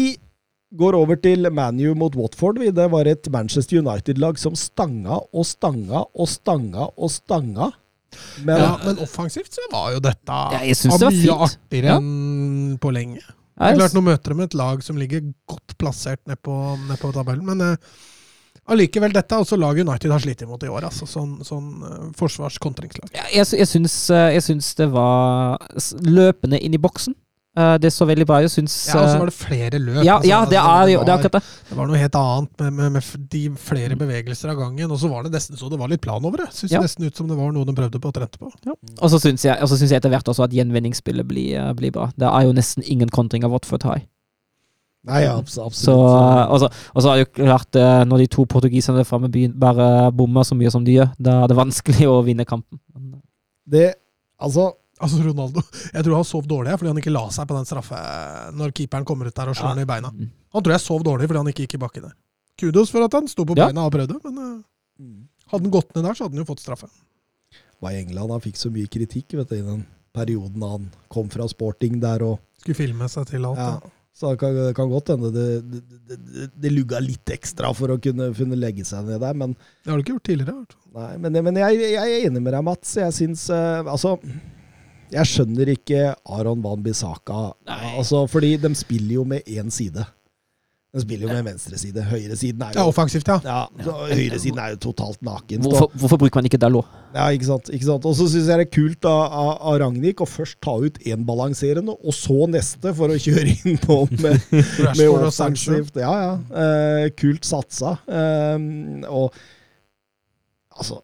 går 0.74 0.98
over 0.98 1.20
til 1.22 1.48
ManU 1.54 1.94
mot 1.98 2.16
Watford. 2.18 2.60
Det 2.76 2.90
var 2.92 3.10
et 3.10 3.30
Manchester 3.32 3.80
United-lag 3.84 4.40
som 4.42 4.58
stanga 4.58 5.20
og 5.22 5.46
stanga 5.48 6.04
og 6.14 6.30
stanga 6.30 6.90
og 6.98 7.14
stanga. 7.14 7.70
Men, 8.46 8.60
ja, 8.62 8.74
men 8.84 9.00
offensivt 9.02 9.56
så 9.56 9.64
var 9.72 9.94
jo 9.96 10.02
dette 10.04 10.40
ja, 10.54 10.60
det 10.62 11.14
mye 11.16 11.38
artigere 11.48 11.96
ja. 11.96 11.98
enn 11.98 12.76
på 12.82 12.92
lenge. 12.94 13.24
Det 13.54 13.70
er 13.72 13.78
klart 13.78 13.96
Nå 13.98 14.04
møter 14.06 14.34
de 14.34 14.46
et 14.46 14.58
lag 14.58 14.84
som 14.86 14.98
ligger 14.98 15.24
godt 15.50 15.76
plassert 15.82 16.22
ned 16.30 16.40
på, 16.46 16.54
ned 16.90 17.00
på 17.02 17.14
tabellen, 17.14 17.46
men 17.48 17.62
eh, 17.62 17.96
Allikevel, 18.72 19.12
dette 19.12 19.36
er 19.36 19.44
også 19.44 19.58
laget 19.60 19.84
United 19.84 20.14
har 20.14 20.22
slitt 20.24 20.42
imot 20.46 20.64
i 20.64 20.72
år. 20.72 20.88
altså 20.88 21.08
Sånn, 21.10 21.36
sånn 21.44 21.68
uh, 21.84 22.06
forsvarskontringslag. 22.20 23.12
Ja, 23.16 23.26
jeg, 23.34 23.50
jeg, 23.60 23.68
syns, 23.68 23.98
uh, 24.14 24.30
jeg 24.32 24.46
syns 24.46 24.72
det 24.80 24.88
var 24.94 25.60
løpende 26.08 26.62
inn 26.64 26.78
i 26.78 26.82
boksen. 26.82 27.18
Uh, 27.54 27.76
det 27.78 27.92
så 27.94 28.08
veldig 28.10 28.26
bra 28.26 28.40
ut. 28.42 28.50
Syns 28.50 28.74
Ja, 28.90 29.02
og 29.04 29.12
så 29.12 29.18
var 29.20 29.30
det 29.30 29.36
flere 29.36 29.82
løp. 29.82 30.00
Ja, 30.02 30.16
altså, 30.16 30.30
ja 30.32 30.40
det, 30.48 30.58
er, 30.58 30.88
det, 30.88 30.96
var, 30.98 31.04
det 31.06 31.12
er 31.12 31.20
akkurat 31.20 31.36
det. 31.36 31.44
Det 31.70 31.78
var 31.78 31.92
noe 31.92 32.00
helt 32.02 32.16
annet 32.18 32.64
med, 32.64 32.74
med, 32.80 32.96
med 32.96 33.28
de 33.36 33.44
flere 33.68 34.00
bevegelser 34.00 34.54
av 34.56 34.64
gangen. 34.64 34.96
Og 34.96 35.02
så 35.04 35.12
var 35.12 35.28
det 35.28 35.34
nesten 35.36 35.60
så 35.60 35.70
det 35.70 35.82
var 35.84 35.92
litt 35.92 36.02
plan 36.02 36.24
over 36.24 36.46
det. 36.46 36.50
Syns 36.56 36.74
ja. 36.74 36.82
nesten 36.82 37.06
ut 37.06 37.20
som 37.20 37.28
det 37.30 37.38
var 37.38 37.52
noe 37.54 37.68
de 37.68 37.76
prøvde 37.78 38.02
på 38.02 38.10
og 38.10 38.16
trente 38.16 38.42
på. 38.42 38.50
Ja. 38.64 38.80
Og 38.96 39.12
så 39.12 39.20
syns 39.22 39.46
jeg, 39.46 39.60
jeg, 39.60 39.92
etter 40.00 40.16
hvert 40.16 40.34
også 40.34 40.48
at 40.48 40.56
gjenvinningsspillet 40.56 41.28
blir, 41.30 41.60
blir, 41.78 41.94
bra. 41.94 42.10
Det 42.16 42.32
er 42.32 42.48
jo 42.48 42.56
nesten 42.56 42.88
ingen 42.88 43.12
kontring 43.14 43.46
av 43.46 43.54
Watford 43.54 43.86
High. 43.92 44.08
Nei, 45.04 45.24
absolutt. 45.28 45.76
Så, 45.76 45.94
og, 45.94 46.56
så, 46.62 46.70
og 46.94 47.04
så 47.04 47.10
er 47.12 47.18
det 47.20 47.26
jo 47.26 47.32
klart, 47.42 47.76
eh, 47.76 48.04
når 48.08 48.24
de 48.24 48.28
to 48.32 48.46
portugiserne 48.48 49.04
framme 49.08 49.28
bare 49.60 49.88
bommer 50.16 50.48
så 50.48 50.56
mye 50.56 50.72
som 50.72 50.86
de 50.86 50.96
gjør, 50.96 51.10
da 51.20 51.42
er 51.44 51.52
det 51.52 51.60
vanskelig 51.60 52.08
å 52.14 52.22
vinne 52.24 52.48
kampen. 52.48 52.80
Det, 53.68 53.90
altså 54.40 54.72
Altså 55.04 55.24
Ronaldo, 55.26 55.62
Jeg 55.90 56.06
tror 56.06 56.16
han 56.16 56.28
sov 56.28 56.46
dårlig 56.48 56.76
fordi 56.78 56.92
han 56.92 57.00
ikke 57.02 57.12
la 57.12 57.24
seg 57.34 57.48
på 57.50 57.56
den 57.58 57.66
straffe 57.68 57.98
når 58.56 58.74
keeperen 58.78 59.08
kommer 59.08 59.28
ut 59.28 59.36
der 59.36 59.50
og 59.52 59.58
slår 59.58 59.82
ja. 59.82 59.84
i 59.84 59.90
beina. 59.90 60.12
Mm. 60.14 60.30
Han 60.56 60.64
tror 60.64 60.76
jeg 60.76 60.84
sov 60.84 61.04
dårlig 61.04 61.28
fordi 61.28 61.42
han 61.42 61.50
ikke 61.52 61.66
gikk 61.66 61.76
i 61.76 61.82
bakken 61.82 62.06
der. 62.08 62.14
Kudos 62.62 62.94
for 62.94 63.04
at 63.04 63.18
han 63.18 63.28
sto 63.28 63.44
på 63.50 63.58
ja. 63.58 63.68
beina 63.68 63.88
og 63.90 63.96
prøvde, 63.96 64.20
men 64.24 64.38
uh, 64.38 65.10
hadde 65.50 65.66
han 65.66 65.74
gått 65.74 65.92
ned 65.96 66.06
der, 66.06 66.16
så 66.16 66.28
hadde 66.28 66.38
han 66.38 66.44
jo 66.46 66.48
fått 66.48 66.64
straffe. 66.64 66.88
Var 67.84 67.98
i 67.98 68.04
England 68.04 68.36
han 68.36 68.46
fikk 68.46 68.62
så 68.62 68.72
mye 68.72 68.92
kritikk 68.94 69.36
vet 69.40 69.50
du, 69.50 69.58
i 69.58 69.66
den 69.66 69.84
perioden 70.14 70.64
han 70.70 70.88
kom 71.12 71.28
fra 71.34 71.50
sporting 71.52 71.98
der 72.04 72.24
og 72.30 72.40
Skulle 72.62 72.78
filme 72.78 73.10
seg 73.12 73.28
til 73.28 73.50
alt. 73.50 73.60
Ja. 73.60 73.93
Så 74.14 74.30
det 74.30 74.40
kan, 74.44 74.58
kan 74.78 74.92
godt 74.92 75.10
hende 75.10 75.32
det, 75.34 75.48
det, 75.66 75.80
det, 76.06 76.48
det, 76.54 76.70
lugga 76.70 77.00
litt 77.02 77.32
ekstra 77.34 77.72
for 77.74 77.96
å 77.96 77.98
kunne, 78.02 78.30
kunne, 78.38 78.60
legge 78.62 78.86
seg 78.86 79.08
ned 79.08 79.24
der, 79.24 79.38
men 79.38 79.56
Det 79.58 79.90
har 79.90 79.98
du 79.98 80.04
ikke 80.04 80.18
gjort 80.20 80.28
tidligere? 80.30 80.82
Nei, 80.94 81.14
men, 81.24 81.40
men 81.48 81.58
jeg, 81.58 81.80
jeg, 81.82 81.98
er 81.98 82.28
enig 82.28 82.44
med 82.44 82.54
deg, 82.54 82.66
Mats. 82.68 82.92
Jeg 83.00 83.16
syns 83.18 83.48
uh, 83.50 83.82
Altså, 83.90 84.20
jeg 85.14 85.30
skjønner 85.32 85.74
ikke 85.74 86.12
Aron 86.30 86.62
Van 86.62 86.86
Bissaka. 86.86 87.48
Altså, 87.66 88.28
fordi 88.30 88.54
de 88.62 88.74
spiller 88.78 89.18
jo 89.18 89.26
med 89.34 89.50
én 89.50 89.74
side. 89.74 90.06
Den 90.94 91.02
spiller 91.02 91.26
jo 91.26 91.34
med 91.34 91.46
venstreside. 91.48 92.04
Høyresiden 92.06 92.62
er 92.62 92.76
jo 92.76 92.84
Ja, 92.84 92.86
offensivt, 92.86 93.26
ja. 93.28 93.40
ja 93.42 93.94
Høyresiden 94.14 94.60
er 94.62 94.76
jo 94.76 94.78
totalt 94.92 95.24
naken. 95.26 95.64
Hvorfor, 95.66 95.90
hvorfor 95.98 96.20
bruker 96.22 96.38
man 96.38 96.46
ikke 96.46 96.60
Dalot? 96.62 96.86
Ja, 97.16 97.32
ikke 97.34 97.48
sant. 97.48 97.72
ikke 97.74 97.88
sant? 97.88 98.06
Og 98.06 98.14
så 98.20 98.28
syns 98.30 98.46
jeg 98.52 98.60
det 98.62 98.68
er 98.68 98.70
kult 98.76 99.08
av, 99.10 99.22
av, 99.26 99.50
av 99.72 99.78
Ragnhild 99.82 100.22
å 100.22 100.28
først 100.30 100.60
ta 100.62 100.76
ut 100.84 101.00
én 101.10 101.24
balanserende, 101.26 101.96
og 101.98 102.14
så 102.14 102.46
neste, 102.46 102.94
for 102.94 103.10
å 103.10 103.18
kjøre 103.26 103.56
inn 103.56 103.80
på 103.82 103.98
med, 104.20 104.38
med 104.52 105.08
offensivt. 105.16 105.98
Ja, 105.98 106.14
ja. 106.28 106.36
Eh, 106.62 107.08
kult 107.18 107.50
satsa. 107.50 107.96
Eh, 108.06 108.60
og 109.10 109.34
altså 110.78 111.00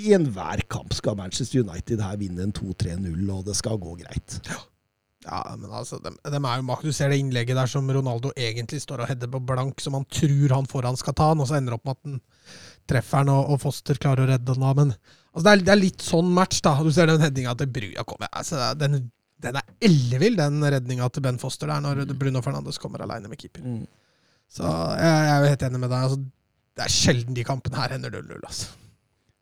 I 0.00 0.14
enhver 0.16 0.64
kamp 0.72 0.96
skal 0.96 1.20
Manchester 1.20 1.60
United 1.68 2.00
her 2.00 2.16
vinne 2.24 2.48
en 2.48 2.56
2-3-0, 2.56 3.12
og 3.28 3.44
det 3.44 3.58
skal 3.60 3.76
gå 3.76 3.98
greit. 4.00 4.40
Ja. 4.48 4.62
Ja, 5.26 5.40
men 5.58 5.72
altså, 5.74 5.98
de, 6.02 6.12
de 6.22 6.38
er 6.38 6.60
jo 6.60 6.64
mak. 6.68 6.84
Du 6.86 6.94
ser 6.94 7.10
det 7.10 7.18
innlegget 7.18 7.58
der 7.58 7.70
som 7.70 7.88
Ronaldo 7.90 8.30
egentlig 8.38 8.78
står 8.84 9.02
og 9.02 9.10
header 9.10 9.30
på 9.32 9.40
blank, 9.42 9.82
som 9.82 9.96
han 9.98 10.06
tror 10.06 10.54
han 10.54 10.68
foran 10.70 10.98
skal 10.98 11.16
ta, 11.18 11.32
og 11.34 11.48
så 11.48 11.58
ender 11.58 11.74
det 11.74 11.80
opp 11.80 11.88
med 11.88 11.96
at 11.96 12.06
han 12.06 12.20
treffer 12.86 13.24
han, 13.24 13.32
og, 13.34 13.50
og 13.50 13.60
Foster 13.64 13.98
klarer 13.98 14.22
å 14.22 14.30
redde 14.30 14.54
han 14.54 14.66
av. 14.68 14.78
Men 14.78 14.94
altså, 14.94 15.42
det, 15.42 15.50
er, 15.50 15.64
det, 15.64 15.74
er, 15.74 15.82
litt 15.82 16.06
sånn 16.06 16.30
match, 16.36 16.62
da. 16.62 16.76
Du 16.78 16.92
ser 16.94 17.10
den 17.10 17.24
headinga 17.24 17.56
til 17.58 17.72
Bruja 17.74 18.06
kommer. 18.06 18.30
Altså, 18.30 18.62
den, 18.78 19.00
den, 19.42 19.58
er 19.58 19.90
ellevill, 19.90 20.38
den 20.38 20.62
redninga 20.76 21.10
til 21.10 21.26
Ben 21.26 21.42
Foster 21.42 21.72
der, 21.72 21.82
når 21.82 22.04
mm. 22.04 22.16
Bruno 22.22 22.44
Fernandes 22.46 22.78
kommer 22.82 23.02
aleine 23.02 23.32
med 23.32 23.42
keeper. 23.42 23.66
Mm. 23.66 23.84
Så 24.46 24.62
jeg, 24.62 25.10
jeg, 25.10 25.30
er 25.34 25.42
jo 25.42 25.54
helt 25.56 25.68
enig 25.70 25.82
med 25.82 25.90
deg. 25.90 26.06
Altså, 26.06 26.22
det 26.76 26.86
er 26.86 26.98
sjelden 27.02 27.36
de 27.36 27.46
kampene 27.48 27.82
her 27.82 27.98
ender 27.98 28.14
0-0. 28.14 28.38
altså. 28.46 28.74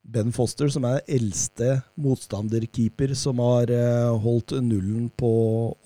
Ben 0.04 0.32
Foster, 0.36 0.68
som 0.68 0.84
er 0.84 1.00
eldste 1.08 1.78
motstanderkeeper 1.96 3.14
som 3.16 3.40
har 3.40 3.70
uh, 3.72 4.12
holdt 4.20 4.52
nullen 4.60 5.08
på 5.16 5.30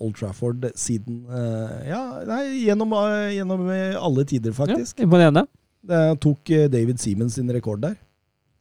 Old 0.03 0.17
Trafford 0.19 0.67
siden 0.75 1.21
uh, 1.31 1.79
Ja, 1.87 2.01
nei, 2.27 2.43
gjennom, 2.65 2.91
uh, 2.93 3.29
gjennom, 3.31 3.63
alle 3.71 4.25
tider, 4.27 4.51
faktisk. 4.55 4.99
Ja, 4.99 5.07
Imponerende. 5.07 5.47
Det 5.89 6.01
tok 6.19 6.51
David 6.67 6.99
Siemens 6.99 7.39
sin 7.39 7.51
rekord 7.55 7.79
der. 7.85 7.95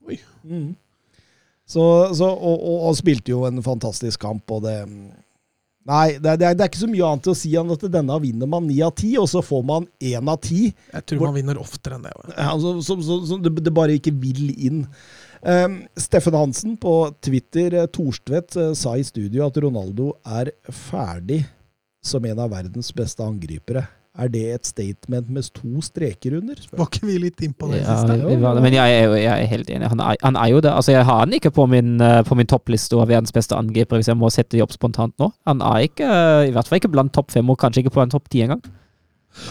Oi. 0.07 0.21
Mm. 0.47 0.77
Så, 1.69 1.83
så, 2.15 2.29
og, 2.31 2.55
og, 2.63 2.85
og, 2.89 2.95
spilte 2.97 3.35
jo 3.35 3.43
en 3.49 3.59
fantastisk 3.65 4.23
kamp, 4.23 4.47
og 4.55 4.63
det 4.65 4.79
Nei, 5.89 6.19
det 6.21 6.29
er, 6.35 6.37
det, 6.37 6.45
er, 6.45 6.57
det 6.57 6.65
er 6.65 6.69
ikke 6.69 6.83
så 6.83 6.91
mye 6.91 7.07
annet 7.09 7.29
å 7.31 7.35
si 7.39 7.51
enn 7.57 7.71
at 7.73 7.85
denne 7.89 8.17
vinner 8.21 8.49
man 8.51 8.67
ni 8.69 8.77
av 8.85 8.91
ti, 8.99 9.15
og 9.17 9.25
så 9.31 9.41
får 9.41 9.63
man 9.65 9.87
én 10.05 10.27
av 10.29 10.37
ti. 10.45 10.67
Jeg 10.93 11.07
tror 11.09 11.23
man 11.31 11.39
vinner 11.39 11.61
oftere 11.63 11.97
enn 11.97 12.05
det. 12.05 12.13
Ja, 12.35 12.51
så, 12.61 12.75
så, 12.85 12.99
så, 13.01 13.39
det, 13.41 13.55
det 13.65 13.73
bare 13.73 13.97
ikke 13.97 14.13
vil 14.21 14.51
inn. 14.53 14.83
Um, 15.43 15.83
Steffen 15.97 16.35
Hansen 16.35 16.77
på 16.81 16.95
Twitter, 17.23 17.75
eh, 17.83 17.87
Torstvedt, 17.87 18.57
eh, 18.57 18.73
sa 18.75 18.97
i 18.99 19.05
studio 19.07 19.47
at 19.47 19.57
Ronaldo 19.63 20.13
er 20.27 20.51
ferdig 20.71 21.45
som 22.03 22.25
en 22.25 22.39
av 22.43 22.51
verdens 22.51 22.91
beste 22.97 23.23
angripere. 23.23 23.87
Er 24.19 24.27
det 24.35 24.41
et 24.51 24.67
statement 24.67 25.29
med 25.31 25.47
to 25.55 25.79
streker 25.85 26.35
under? 26.41 26.57
spør 26.59 26.79
Var 26.81 26.89
ikke 26.91 27.07
vi 27.07 27.19
litt 27.23 27.37
innpå 27.47 27.69
det 27.71 27.85
Ja, 27.85 27.95
siste? 28.01 28.17
men 28.65 28.73
jeg 28.75 28.97
er, 28.97 29.05
jo- 29.07 29.15
jeg 29.15 29.31
er 29.45 29.47
helt 29.47 29.69
enig. 29.71 29.89
Han 29.93 30.01
er, 30.01 30.17
han 30.25 30.35
er 30.37 30.49
jo 30.51 30.61
det. 30.61 30.73
Altså, 30.73 30.91
jeg 30.91 31.05
har 31.05 31.19
han 31.21 31.31
ikke 31.33 31.53
på 31.55 31.69
min, 31.71 32.01
eh, 32.01 32.23
på 32.27 32.35
min 32.35 32.47
toppliste 32.47 32.95
over 32.97 33.07
verdens 33.07 33.31
beste 33.31 33.55
angripere, 33.55 33.99
hvis 34.01 34.09
jeg 34.09 34.17
må 34.19 34.27
sette 34.33 34.57
de 34.57 34.63
opp 34.63 34.73
spontant 34.73 35.15
nå. 35.23 35.31
Han 35.47 35.61
er 35.63 35.87
ikke, 35.87 36.49
i 36.49 36.51
hvert 36.51 36.67
fall 36.67 36.81
ikke 36.81 36.91
blant 36.91 37.13
topp 37.15 37.31
fem, 37.31 37.49
og 37.49 37.59
kanskje 37.59 37.85
ikke 37.85 37.95
på 37.95 38.03
en 38.03 38.11
topp 38.11 38.29
ti 38.29 38.43
engang. 38.43 38.63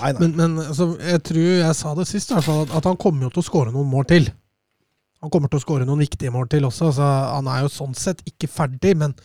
Nei, 0.02 0.12
nei. 0.12 0.20
Men, 0.20 0.36
men 0.36 0.58
altså, 0.68 0.98
jeg 1.00 1.24
tror 1.24 1.48
jeg 1.64 1.76
sa 1.76 1.94
det 1.96 2.08
sist, 2.08 2.32
i 2.32 2.34
hvert 2.34 2.44
fall, 2.44 2.62
at, 2.68 2.76
at 2.76 2.84
han 2.92 2.98
kommer 2.98 3.24
jo 3.24 3.30
til 3.30 3.44
å 3.46 3.48
skåre 3.48 3.72
noen 3.72 3.88
mål 3.88 4.04
til. 4.10 4.28
Han 5.24 5.34
kommer 5.34 5.50
til 5.50 5.58
å 5.58 5.64
skåre 5.64 5.86
noen 5.88 6.04
viktige 6.04 6.32
mål 6.34 6.50
til 6.52 6.68
også. 6.68 6.92
Altså, 6.92 7.06
han 7.34 7.48
er 7.50 7.64
jo 7.66 7.72
sånn 7.74 7.96
sett 7.98 8.20
ikke 8.30 8.50
ferdig, 8.52 8.94
men 9.00 9.16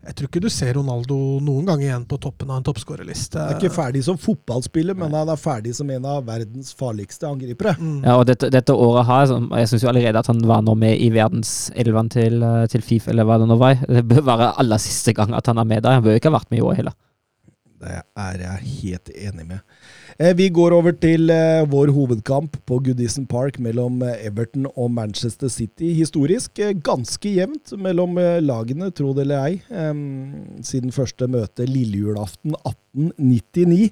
jeg 0.00 0.16
tror 0.16 0.28
ikke 0.28 0.42
du 0.44 0.48
ser 0.52 0.74
Ronaldo 0.76 1.16
noen 1.44 1.66
gang 1.68 1.82
igjen 1.82 2.04
på 2.08 2.18
toppen 2.22 2.50
av 2.52 2.60
en 2.60 2.66
toppskårerliste. 2.68 3.40
Han 3.40 3.54
er 3.54 3.58
ikke 3.58 3.72
ferdig 3.74 4.02
som 4.06 4.18
fotballspiller, 4.20 4.96
men 4.96 5.16
han 5.16 5.32
er 5.32 5.40
ferdig 5.40 5.74
som 5.76 5.90
en 5.92 6.06
av 6.08 6.22
verdens 6.28 6.72
farligste 6.76 7.28
angripere. 7.28 7.74
Mm. 7.80 7.98
Ja, 8.04 8.16
og 8.20 8.26
dette, 8.28 8.52
dette 8.52 8.76
året 8.76 9.08
her, 9.08 9.34
jeg 9.62 9.72
syns 9.72 9.84
jo 9.84 9.92
allerede 9.92 10.22
at 10.22 10.30
han 10.30 10.40
var 10.48 10.64
nå 10.66 10.76
med 10.78 11.00
i 11.00 11.10
verdenselven 11.14 12.12
til, 12.12 12.40
eh, 12.46 12.66
til 12.72 12.84
Fifa, 12.86 13.12
eller 13.12 13.28
hva 13.28 13.40
det 13.40 13.48
nå 13.50 13.58
var. 13.60 13.80
Det 13.88 14.04
bør 14.12 14.26
være 14.28 14.52
aller 14.62 14.82
siste 14.82 15.16
gang 15.16 15.34
at 15.36 15.48
han 15.50 15.60
er 15.60 15.68
med 15.72 15.84
der. 15.84 15.98
Han 15.98 16.06
bør 16.06 16.20
ikke 16.20 16.32
ha 16.32 16.38
vært 16.38 16.52
med 16.52 16.62
i 16.62 16.66
år 16.68 16.82
heller. 16.82 16.98
Det 17.80 17.96
er 17.96 18.42
jeg 18.44 18.72
helt 18.82 19.14
enig 19.16 19.46
med. 19.48 19.79
Eh, 20.20 20.34
Vi 20.36 20.50
går 20.52 20.74
over 20.76 20.92
til 20.92 21.30
eh, 21.32 21.64
vår 21.64 21.94
hovedkamp 21.96 22.58
på 22.68 22.76
Goodison 22.84 23.24
Park 23.24 23.56
mellom 23.58 24.02
eh, 24.04 24.26
Everton 24.28 24.66
og 24.76 24.90
Manchester 24.92 25.48
City. 25.48 25.94
Historisk 25.96 26.60
ganske 26.84 27.32
jevnt 27.38 27.72
mellom 27.80 28.18
lagene, 28.44 28.90
tro 28.92 29.14
det 29.16 29.24
eller 29.24 29.46
ei, 29.46 29.54
siden 30.60 30.92
første 30.92 31.24
møte 31.24 31.64
lillejulaften 31.64 32.52
1899. 32.52 33.88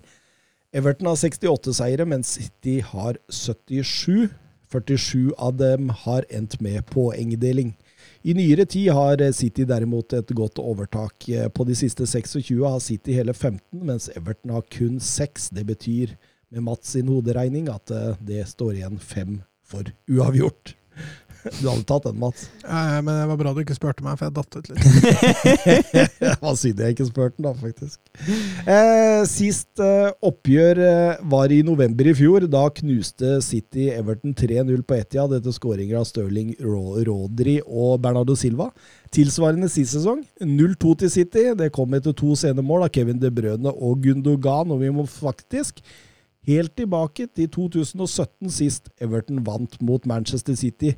Everton 0.76 1.08
har 1.08 1.16
68 1.16 1.78
seire, 1.80 2.04
mens 2.04 2.34
City 2.36 2.82
har 2.84 3.16
77. 3.32 4.28
47 4.68 5.32
av 5.40 5.56
dem 5.56 5.88
har 6.04 6.28
endt 6.28 6.60
med 6.60 6.84
poengdeling. 6.92 7.72
I 8.28 8.34
nyere 8.36 8.66
tid 8.68 8.90
har 8.92 9.22
City 9.32 9.64
derimot 9.64 10.12
et 10.12 10.30
godt 10.36 10.58
overtak. 10.60 11.24
På 11.56 11.64
de 11.64 11.72
siste 11.78 12.04
26 12.04 12.58
har 12.60 12.82
City 12.84 13.14
hele 13.16 13.32
15, 13.32 13.62
mens 13.80 14.10
Everton 14.12 14.52
har 14.52 14.66
kun 14.68 14.98
6. 15.00 15.48
Det 15.56 15.64
betyr 15.64 16.12
med 16.52 16.66
Mats 16.66 16.92
sin 16.92 17.08
hoderegning 17.08 17.70
at 17.72 17.92
eh, 17.94 18.18
det 18.20 18.44
står 18.50 18.74
igjen 18.76 18.98
fem 19.00 19.38
for 19.64 19.88
uavgjort. 20.10 20.74
Du 21.60 21.68
hadde 21.68 21.84
tatt 21.86 22.04
den, 22.04 22.18
Mats. 22.18 22.48
Ja, 22.64 23.00
men 23.04 23.12
det 23.14 23.26
var 23.30 23.38
bra 23.40 23.52
du 23.54 23.60
ikke 23.62 23.76
spurte 23.76 24.04
meg, 24.04 24.18
for 24.18 24.28
jeg 24.28 24.34
datt 24.36 24.56
ut 24.58 24.70
litt. 24.70 24.82
Det 26.18 26.32
var 26.42 26.56
synd 26.58 26.80
jeg 26.82 26.94
ikke 26.94 27.06
spurte 27.08 27.36
den, 27.38 27.46
da, 27.46 27.52
faktisk. 27.58 27.98
Eh, 28.68 29.22
sist 29.30 29.82
eh, 29.82 30.10
oppgjør 30.28 30.80
eh, 30.84 31.20
var 31.30 31.54
i 31.54 31.60
november 31.66 32.10
i 32.10 32.14
fjor. 32.18 32.46
Da 32.50 32.64
knuste 32.74 33.38
City 33.44 33.88
Everton 33.94 34.34
3-0 34.38 34.82
på 34.86 34.98
Etihad 34.98 35.34
etter 35.38 35.54
skåringer 35.54 36.00
av 36.00 36.08
Stirling, 36.08 36.54
Rodri 36.60 37.58
og 37.64 38.00
Bernardo 38.04 38.36
Silva. 38.38 38.70
Tilsvarende 39.14 39.70
sist 39.72 39.94
sesong, 39.96 40.24
0-2 40.42 40.96
til 41.04 41.12
City. 41.12 41.46
Det 41.58 41.70
kom 41.74 41.94
etter 41.96 42.16
to 42.16 42.34
sene 42.38 42.64
mål 42.64 42.88
av 42.88 42.92
Kevin 42.94 43.22
De 43.22 43.30
Brøne 43.32 43.72
og 43.72 44.02
Gundogan, 44.04 44.74
og 44.74 44.82
vi 44.82 44.92
må 44.92 45.06
faktisk 45.08 45.80
helt 46.48 46.74
tilbake 46.76 47.28
til 47.36 47.48
2017 47.52 48.52
sist 48.52 48.90
Everton 49.00 49.40
vant 49.46 49.78
mot 49.84 50.04
Manchester 50.08 50.56
City. 50.58 50.94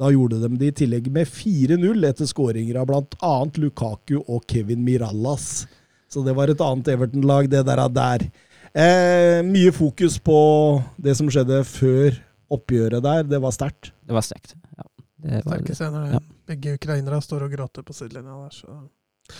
Da 0.00 0.08
gjorde 0.14 0.38
de 0.40 0.56
det 0.56 0.70
i 0.70 0.76
tillegg 0.82 1.10
med 1.12 1.28
4-0 1.28 2.06
etter 2.08 2.28
skåringer 2.28 2.78
av 2.80 2.88
bl.a. 2.88 3.34
Lukaku 3.60 4.16
og 4.22 4.46
Kevin 4.48 4.80
Mirallas. 4.86 5.66
Så 6.10 6.22
det 6.24 6.32
var 6.38 6.48
et 6.48 6.62
annet 6.64 6.88
Everton-lag, 6.94 7.50
det 7.52 7.60
der. 7.68 7.82
der. 7.92 8.24
Eh, 8.72 9.42
mye 9.44 9.72
fokus 9.76 10.16
på 10.24 10.38
det 10.96 11.18
som 11.18 11.28
skjedde 11.30 11.60
før 11.68 12.16
oppgjøret 12.50 13.04
der. 13.04 13.28
Det 13.28 13.42
var 13.44 13.54
sterkt. 13.54 13.92
Det 14.00 14.16
var 14.16 14.24
sterkt. 14.24 14.56
Ja, 14.78 14.88
det 15.20 15.42
var, 15.44 15.52
Sterke 15.52 15.76
scener. 15.76 16.08
Ja. 16.16 16.22
Begge 16.50 16.74
ukrainere 16.80 17.20
står 17.22 17.44
og 17.46 17.54
gråter 17.54 17.84
på 17.86 17.94
sidelinja 17.94 18.40
der. 18.40 18.56
Så. 18.56 18.80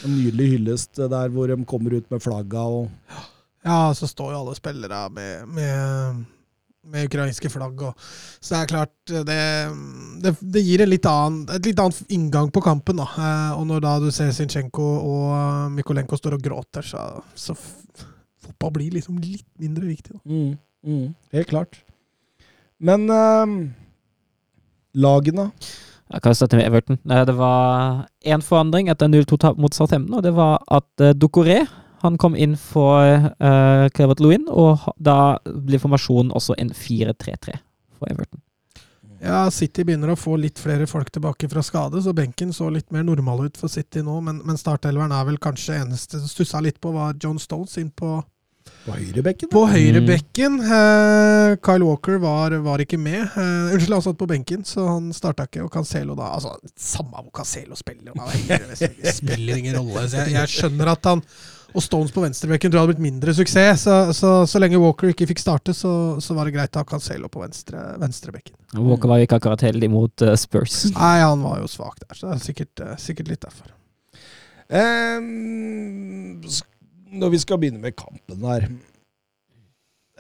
En 0.05 0.13
nydelig 0.15 0.53
hyllest 0.53 1.01
der 1.01 1.33
hvor 1.35 1.51
de 1.51 1.57
kommer 1.65 1.97
ut 1.97 2.11
med 2.13 2.23
flagga 2.23 2.69
og 2.69 2.91
Ja, 3.65 3.95
så 3.95 4.07
står 4.09 4.31
jo 4.33 4.39
alle 4.45 4.55
spillere 4.57 5.01
med, 5.13 5.49
med, 5.53 6.21
med 6.87 7.09
ukrainske 7.11 7.51
flagg. 7.53 7.83
Og, 7.85 8.07
så 8.41 8.55
det 8.55 8.61
er 8.61 8.71
klart, 8.71 8.95
det, 9.29 9.41
det, 10.25 10.33
det 10.41 10.63
gir 10.65 10.85
en 10.85 10.91
litt 10.93 11.07
annen, 11.11 11.43
et 11.53 11.67
litt 11.69 11.83
annet 11.83 12.01
inngang 12.17 12.49
på 12.55 12.63
kampen. 12.65 13.03
Da. 13.03 13.09
Eh, 13.19 13.59
Og 13.59 13.67
når 13.69 13.85
da 13.85 13.99
du 14.01 14.09
ser 14.15 14.33
Zinchenko 14.37 14.87
og 15.05 15.77
Mikolenko 15.77 16.17
står 16.19 16.39
og 16.39 16.43
gråter, 16.47 16.87
så, 16.87 17.05
så 17.37 17.57
fotball 18.41 18.73
blir 18.79 18.97
liksom 18.97 19.19
litt 19.21 19.47
mindre 19.61 19.91
viktig. 19.91 20.17
Da. 20.17 20.21
mm, 20.25 20.57
mm, 20.87 21.07
Helt 21.37 21.53
klart. 21.53 21.83
Men 22.81 23.05
eh, 23.13 23.55
lagene 24.97 25.51
Jeg 26.11 26.23
kan 26.25 26.35
starte 26.35 26.57
med 26.59 26.67
Everton. 26.67 26.99
Eh, 27.11 27.25
Det 27.29 27.37
var 27.39 28.07
én 28.25 28.43
forandring 28.43 28.89
etter 28.91 29.07
0-2-tap 29.13 29.61
mot 29.61 29.75
Southampton, 29.77 30.17
og 30.19 30.25
det 30.25 30.33
var 30.35 30.59
at 30.67 30.89
uh, 31.05 31.13
Ducoré 31.15 31.61
han 32.03 32.19
kom 32.21 32.37
inn 32.37 32.57
for 32.57 33.31
uh, 33.41 33.89
Calvert 33.97 34.21
Lewin, 34.21 34.47
og 34.49 34.87
da 34.97 35.39
blir 35.45 35.83
formasjonen 35.83 36.33
også 36.37 36.57
en 36.61 36.73
4-3-3 36.77 37.59
for 37.99 38.11
Everton. 38.13 38.41
Ja, 39.21 39.43
City 39.53 39.85
begynner 39.85 40.15
å 40.15 40.17
få 40.17 40.39
litt 40.41 40.59
flere 40.63 40.87
folk 40.89 41.11
tilbake 41.13 41.49
fra 41.53 41.61
skade, 41.65 42.01
så 42.01 42.15
benken 42.17 42.55
så 42.57 42.71
litt 42.73 42.89
mer 42.95 43.05
normal 43.05 43.51
ut 43.51 43.59
for 43.61 43.69
City 43.69 44.01
nå. 44.01 44.17
Men, 44.25 44.41
men 44.49 44.57
startelveren 44.57 45.13
er 45.13 45.27
vel 45.29 45.37
kanskje 45.43 45.77
eneste 45.83 46.23
som 46.23 46.31
stussa 46.31 46.63
litt 46.65 46.81
på, 46.81 46.95
var 46.97 47.19
John 47.21 47.39
Stones 47.43 47.77
inn 47.83 47.93
på 47.93 48.21
på 48.85 48.93
høyrebekken. 48.97 49.49
På 49.53 49.67
Mm. 49.67 49.73
høyrebekken. 49.75 50.61
Eh, 50.61 51.57
Kyle 51.65 51.85
Walker 51.85 52.19
var, 52.19 52.51
var 52.65 52.79
ikke 52.81 52.99
med. 52.99 53.23
Uh, 53.37 53.73
unnskyld, 53.75 53.93
han 53.93 54.03
satt 54.03 54.19
på 54.21 54.29
benken, 54.29 54.65
så 54.65 54.87
han 54.87 55.11
starta 55.17 55.45
ikke. 55.49 55.65
Og 55.65 55.73
Cancelo 55.73 56.15
da 56.17 56.31
altså, 56.37 56.55
Samme 56.77 57.21
hvor 57.25 57.33
Cancelo 57.41 57.77
spiller, 57.77 58.13
han 58.17 58.29
er 58.49 58.67
det 58.71 59.15
spiller 59.17 59.61
ingen 59.61 59.77
rolle. 59.77 60.07
Så 60.09 60.23
jeg, 60.23 60.33
jeg 60.37 60.53
skjønner 60.55 60.93
at 60.95 61.09
han 61.09 61.25
og 61.71 61.85
Stones 61.85 62.13
på 62.15 62.23
venstrebekken 62.25 62.71
tror 62.71 62.81
jeg 62.81 62.87
hadde 62.87 62.95
blitt 62.97 63.05
mindre 63.05 63.35
suksess. 63.37 63.85
Så, 63.87 63.97
så, 64.17 64.31
så 64.51 64.63
lenge 64.63 64.81
Walker 64.83 65.13
ikke 65.13 65.29
fikk 65.31 65.43
starte, 65.43 65.75
så, 65.77 65.93
så 66.23 66.37
var 66.37 66.49
det 66.49 66.57
greit 66.57 66.77
å 66.77 66.83
ha 66.83 66.89
Cancelo 66.89 67.31
på 67.33 67.43
venstre, 67.43 67.83
venstrebekken. 68.03 68.57
Walker 68.79 69.11
var 69.11 69.21
jo 69.21 69.29
ikke 69.29 69.41
akkurat 69.41 69.67
heldig 69.67 69.91
mot 69.93 70.27
uh, 70.27 70.35
Spurs. 70.39 70.83
Nei, 70.97 71.19
han 71.23 71.45
var 71.47 71.61
jo 71.63 71.71
svak 71.71 72.01
der, 72.03 72.15
så 72.17 72.31
det 72.31 72.39
er 72.39 72.45
sikkert, 72.49 72.75
uh, 72.83 72.97
sikkert 73.01 73.31
litt 73.33 73.45
derfor. 73.47 73.75
Um, 74.71 76.43
når 77.11 77.33
vi 77.35 77.41
skal 77.43 77.59
begynne 77.59 77.83
med 77.83 77.97
kampen 77.99 78.45
her 78.47 78.69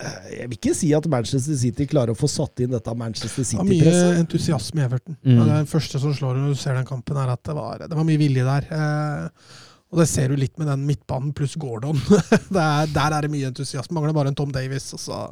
eh, 0.02 0.24
Jeg 0.40 0.48
vil 0.48 0.56
ikke 0.56 0.74
si 0.74 0.90
at 0.96 1.06
Manchester 1.12 1.54
City 1.60 1.86
klarer 1.86 2.16
å 2.16 2.18
få 2.18 2.26
satt 2.30 2.64
inn 2.64 2.72
dette 2.74 2.94
Manchester 2.98 3.46
Det 3.46 3.60
var 3.60 3.68
mye 3.68 3.92
entusiasme 4.18 4.82
i 4.82 4.86
Everton. 4.88 5.18
Mm. 5.22 5.42
Det 5.46 5.60
første 5.70 6.02
som 6.02 6.14
slår 6.16 6.40
når 6.40 6.54
du 6.54 6.58
ser 6.58 6.74
den 6.78 6.88
kampen, 6.88 7.20
er 7.20 7.30
at 7.30 7.44
det 7.46 7.54
var, 7.54 7.84
det 7.84 7.94
var 7.94 8.08
mye 8.08 8.20
vilje 8.20 8.46
der. 8.48 8.66
Eh, 8.74 9.60
og 9.90 9.98
det 9.98 10.06
ser 10.06 10.30
du 10.30 10.38
litt 10.38 10.54
med 10.60 10.68
den 10.70 10.84
midtbanen 10.86 11.32
pluss 11.34 11.56
Gordon. 11.58 11.98
det 12.54 12.62
er, 12.62 12.90
der 12.94 13.16
er 13.16 13.26
det 13.26 13.30
mye 13.32 13.48
entusiasme. 13.50 13.96
Mangler 13.96 14.14
bare 14.14 14.30
en 14.30 14.38
Tom 14.38 14.52
Davis, 14.54 14.86
og 14.94 15.02
så 15.02 15.22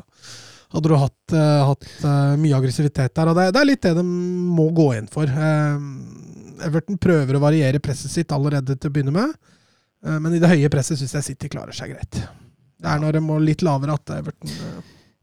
hadde 0.75 0.91
du 0.91 0.97
hatt, 0.99 1.35
uh, 1.35 1.69
hatt 1.71 1.87
uh, 2.03 2.35
mye 2.41 2.57
aggressivitet 2.59 3.15
der. 3.15 3.31
Og 3.31 3.39
det, 3.39 3.53
det 3.55 3.61
er 3.61 3.69
litt 3.69 3.85
det 3.87 3.95
de 4.01 4.03
må 4.03 4.69
gå 4.75 4.89
inn 4.99 5.07
for. 5.13 5.31
Uh, 5.31 5.79
Everton 6.67 6.99
prøver 6.99 7.39
å 7.39 7.43
variere 7.45 7.83
presset 7.83 8.11
sitt 8.11 8.35
allerede 8.35 8.75
til 8.75 8.91
å 8.91 8.95
begynne 8.97 9.15
med, 9.15 9.37
men 10.03 10.35
i 10.35 10.41
det 10.43 10.49
høye 10.51 10.71
presset 10.71 10.99
syns 10.99 11.13
jeg 11.15 11.27
City 11.27 11.51
klarer 11.53 11.75
seg 11.75 11.93
greit. 11.93 12.19
Det 12.19 12.91
er 12.91 12.99
når 12.99 13.15
de 13.15 13.23
må 13.23 13.37
litt 13.43 13.63
lavere 13.67 13.95
at 13.95 14.11
Everton 14.17 14.51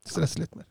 stresser 0.07 0.45
litt 0.45 0.55
mer. 0.55 0.63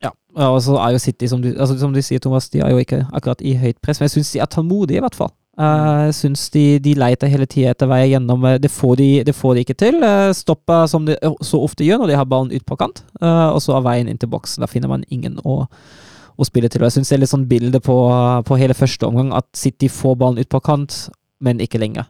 Ja, 0.00 0.12
og 0.48 0.56
så 0.64 0.78
er 0.80 0.94
jo 0.94 1.02
City, 1.04 1.28
som 1.28 1.42
du, 1.44 1.50
altså, 1.52 1.76
som 1.80 1.92
du 1.92 2.00
sier, 2.04 2.20
Thomas, 2.24 2.48
de 2.52 2.62
er 2.64 2.72
jo 2.72 2.80
ikke 2.80 3.02
akkurat 3.12 3.44
i 3.44 3.52
høyt 3.60 3.76
press, 3.84 4.00
men 4.00 4.08
jeg 4.08 4.16
syns 4.16 4.32
de 4.32 4.40
er 4.44 4.48
tålmodige, 4.52 5.00
i 5.00 5.04
hvert 5.04 5.18
fall. 5.18 5.32
Eh, 5.56 5.64
uh, 5.64 6.10
syns 6.12 6.50
de, 6.52 6.78
de 6.84 6.92
leter 7.00 7.30
hele 7.32 7.46
tida 7.48 7.70
etter 7.72 7.88
vei 7.88 8.10
gjennom. 8.10 8.42
eh, 8.44 8.58
Det 8.60 8.70
får 8.70 8.96
de, 8.96 9.22
det 9.24 9.34
får 9.34 9.54
de 9.54 9.60
ikke 9.64 9.78
til. 9.80 10.02
Uh, 10.04 10.32
Stopper 10.36 10.86
som 10.86 11.06
de 11.06 11.16
så 11.40 11.60
ofte 11.64 11.84
gjør 11.84 12.02
når 12.02 12.12
de 12.12 12.18
har 12.18 12.26
ballen 12.28 12.52
ut 12.52 12.66
på 12.66 12.76
kant, 12.76 13.00
uh, 13.22 13.54
og 13.54 13.62
så 13.64 13.76
er 13.76 13.86
veien 13.86 14.08
inn 14.08 14.18
til 14.18 14.28
boksen. 14.28 14.60
Da 14.60 14.68
finner 14.68 14.88
man 14.88 15.04
ingen 15.08 15.38
å, 15.44 15.64
å 16.36 16.44
spille 16.44 16.68
til. 16.68 16.82
Og 16.82 16.90
Jeg 16.90 16.98
syns 16.98 17.08
det 17.08 17.16
er 17.16 17.22
litt 17.24 17.32
sånn 17.32 17.48
bilde 17.48 17.80
på, 17.80 17.96
på 18.44 18.58
hele 18.60 18.76
første 18.76 19.08
omgang, 19.08 19.32
at 19.32 19.48
City 19.56 19.88
får 19.88 20.18
ballen 20.20 20.38
ut 20.38 20.52
på 20.52 20.60
kant, 20.60 21.08
men 21.40 21.60
ikke 21.60 21.80
lenger. 21.80 22.04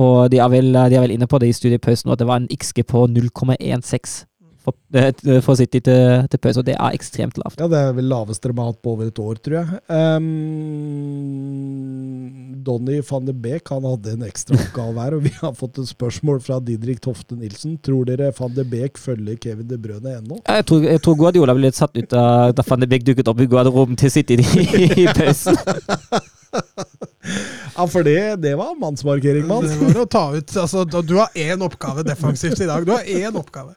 Og 0.00 0.30
de 0.32 0.40
er 0.42 0.50
vel, 0.50 0.72
de 0.72 0.96
er 0.96 1.04
vel 1.04 1.14
inne 1.14 1.28
på 1.30 1.38
det 1.38 1.50
i 1.50 1.54
studiepausen 1.54 2.10
at 2.10 2.18
det 2.18 2.26
var 2.26 2.40
en 2.40 2.50
XG 2.50 2.82
på 2.88 3.06
0,16 3.06 4.29
for, 4.64 4.74
eh, 4.94 5.40
for 5.44 5.54
City 5.58 5.80
til, 5.84 6.26
til 6.30 6.38
pause, 6.42 6.58
og 6.62 6.66
det 6.68 6.74
er 6.76 6.96
ekstremt 6.96 7.38
lavt. 7.40 7.60
Ja, 7.60 7.68
det 7.70 7.78
er 7.80 7.92
vel 7.96 8.08
laveste 8.10 8.50
de 8.50 8.54
har 8.58 8.70
hatt 8.72 8.82
på 8.84 8.90
over 8.94 9.04
et 9.08 9.18
år, 9.22 9.34
tror 9.44 9.56
jeg. 9.60 9.66
Um, 9.88 10.30
Donny 12.66 13.00
van 13.08 13.24
de 13.28 13.34
Beek 13.46 13.64
han 13.72 13.84
hadde 13.88 14.08
en 14.16 14.26
ekstra 14.28 14.58
oppgave 14.58 14.98
her, 15.04 15.12
og 15.16 15.22
vi 15.26 15.32
har 15.38 15.54
fått 15.58 15.80
et 15.82 15.88
spørsmål 15.90 16.38
fra 16.44 16.56
Didrik 16.64 17.00
Tofte 17.04 17.34
Nilsen. 17.38 17.78
Tror 17.84 18.02
dere 18.08 18.32
van 18.36 18.52
de 18.56 18.64
Beek 18.68 19.00
følger 19.00 19.36
Kevin 19.40 19.68
De 19.70 19.78
Brøne 19.80 20.10
ennå? 20.18 20.36
Ja, 20.44 20.52
Jeg 20.60 20.66
tror, 20.70 20.80
jeg 20.84 21.00
tror 21.04 21.20
Guardiola 21.22 21.56
ble 21.56 21.68
litt 21.68 21.78
satt 21.80 21.96
ut 21.96 22.10
da, 22.12 22.24
da 22.52 22.62
van 22.66 22.80
de 22.84 22.90
Beek 22.90 23.04
dukket 23.08 23.30
opp 23.32 23.40
i 23.40 23.48
garderoben 23.50 23.96
til 24.00 24.10
City 24.12 24.34
i, 24.40 24.42
i 25.04 25.08
pausen. 25.14 25.56
Ja, 27.76 27.84
for 27.86 28.02
det, 28.02 28.36
det 28.42 28.54
var 28.58 28.74
mannsmarkering, 28.80 29.46
mann. 29.46 29.64
Det 29.68 29.76
var 29.78 30.00
å 30.02 30.06
ta 30.10 30.24
ut 30.34 30.56
altså, 30.58 30.84
Du 30.84 31.14
har 31.20 31.28
én 31.38 31.62
oppgave 31.62 32.02
defensivt 32.04 32.60
i 32.60 32.66
dag. 32.68 32.84
Du 32.86 32.92
har 32.92 33.06
én 33.06 33.36
oppgave. 33.38 33.74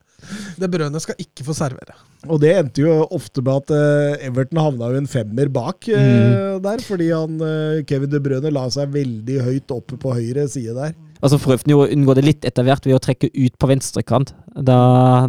Det 0.60 0.70
brødet 0.72 1.02
skal 1.04 1.20
ikke 1.22 1.46
få 1.48 1.56
servere. 1.58 1.96
Og 2.32 2.40
det 2.40 2.54
endte 2.56 2.84
jo 2.86 2.92
ofte 3.12 3.44
med 3.44 3.64
at 3.64 3.74
eh, 3.76 4.28
Everton 4.30 4.62
havna 4.62 4.92
jo 4.94 5.02
en 5.02 5.10
femmer 5.10 5.50
bak 5.52 5.90
mm. 5.90 6.62
der, 6.64 6.84
fordi 6.86 7.10
han, 7.12 7.40
eh, 7.44 7.82
Kevin 7.90 8.12
De 8.14 8.22
Brøne 8.24 8.54
la 8.54 8.68
seg 8.72 8.94
veldig 8.94 9.42
høyt 9.44 9.74
oppe 9.76 10.00
på 10.00 10.16
høyre 10.16 10.48
side 10.52 10.76
der. 10.78 10.96
Altså 11.24 11.38
så 11.38 11.44
prøvde 11.46 11.72
jo 11.72 11.84
å 11.84 11.90
unngå 11.92 12.16
det 12.18 12.26
litt 12.26 12.48
etter 12.48 12.66
hvert 12.68 12.88
ved 12.88 12.98
å 12.98 13.04
trekke 13.04 13.30
ut 13.32 13.54
på 13.60 13.70
venstrekant, 13.72 14.34
da, 14.56 14.80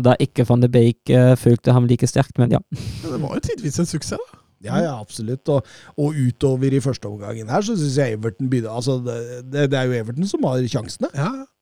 da 0.02 0.16
ikke 0.22 0.46
van 0.48 0.64
de 0.64 0.70
Beek 0.70 1.12
følte 1.38 1.74
ham 1.74 1.86
like 1.86 2.08
sterkt, 2.10 2.34
men 2.42 2.56
ja. 2.56 2.62
Men 2.74 3.12
det 3.12 3.20
var 3.22 3.36
jo 3.38 3.44
tidvis 3.46 3.78
en 3.78 3.90
suksess. 3.90 4.18
da. 4.18 4.40
Ja, 4.64 4.80
ja, 4.80 4.92
absolutt. 5.00 5.48
Og, 5.52 5.66
og 6.00 6.16
utover 6.16 6.72
i 6.72 6.82
første 6.82 7.08
omgangen 7.10 7.50
her, 7.52 7.64
så 7.64 7.76
syns 7.76 7.98
jeg 8.00 8.18
Everton 8.18 8.48
begynner 8.50 8.74
Altså, 8.74 8.98
det, 9.04 9.44
det, 9.52 9.68
det 9.72 9.80
er 9.80 9.90
jo 9.90 9.98
Everton 10.00 10.30
som 10.30 10.46
har 10.48 10.64
sjansene. 10.70 11.10
Ja, 11.14 11.30
Eh, 11.34 11.53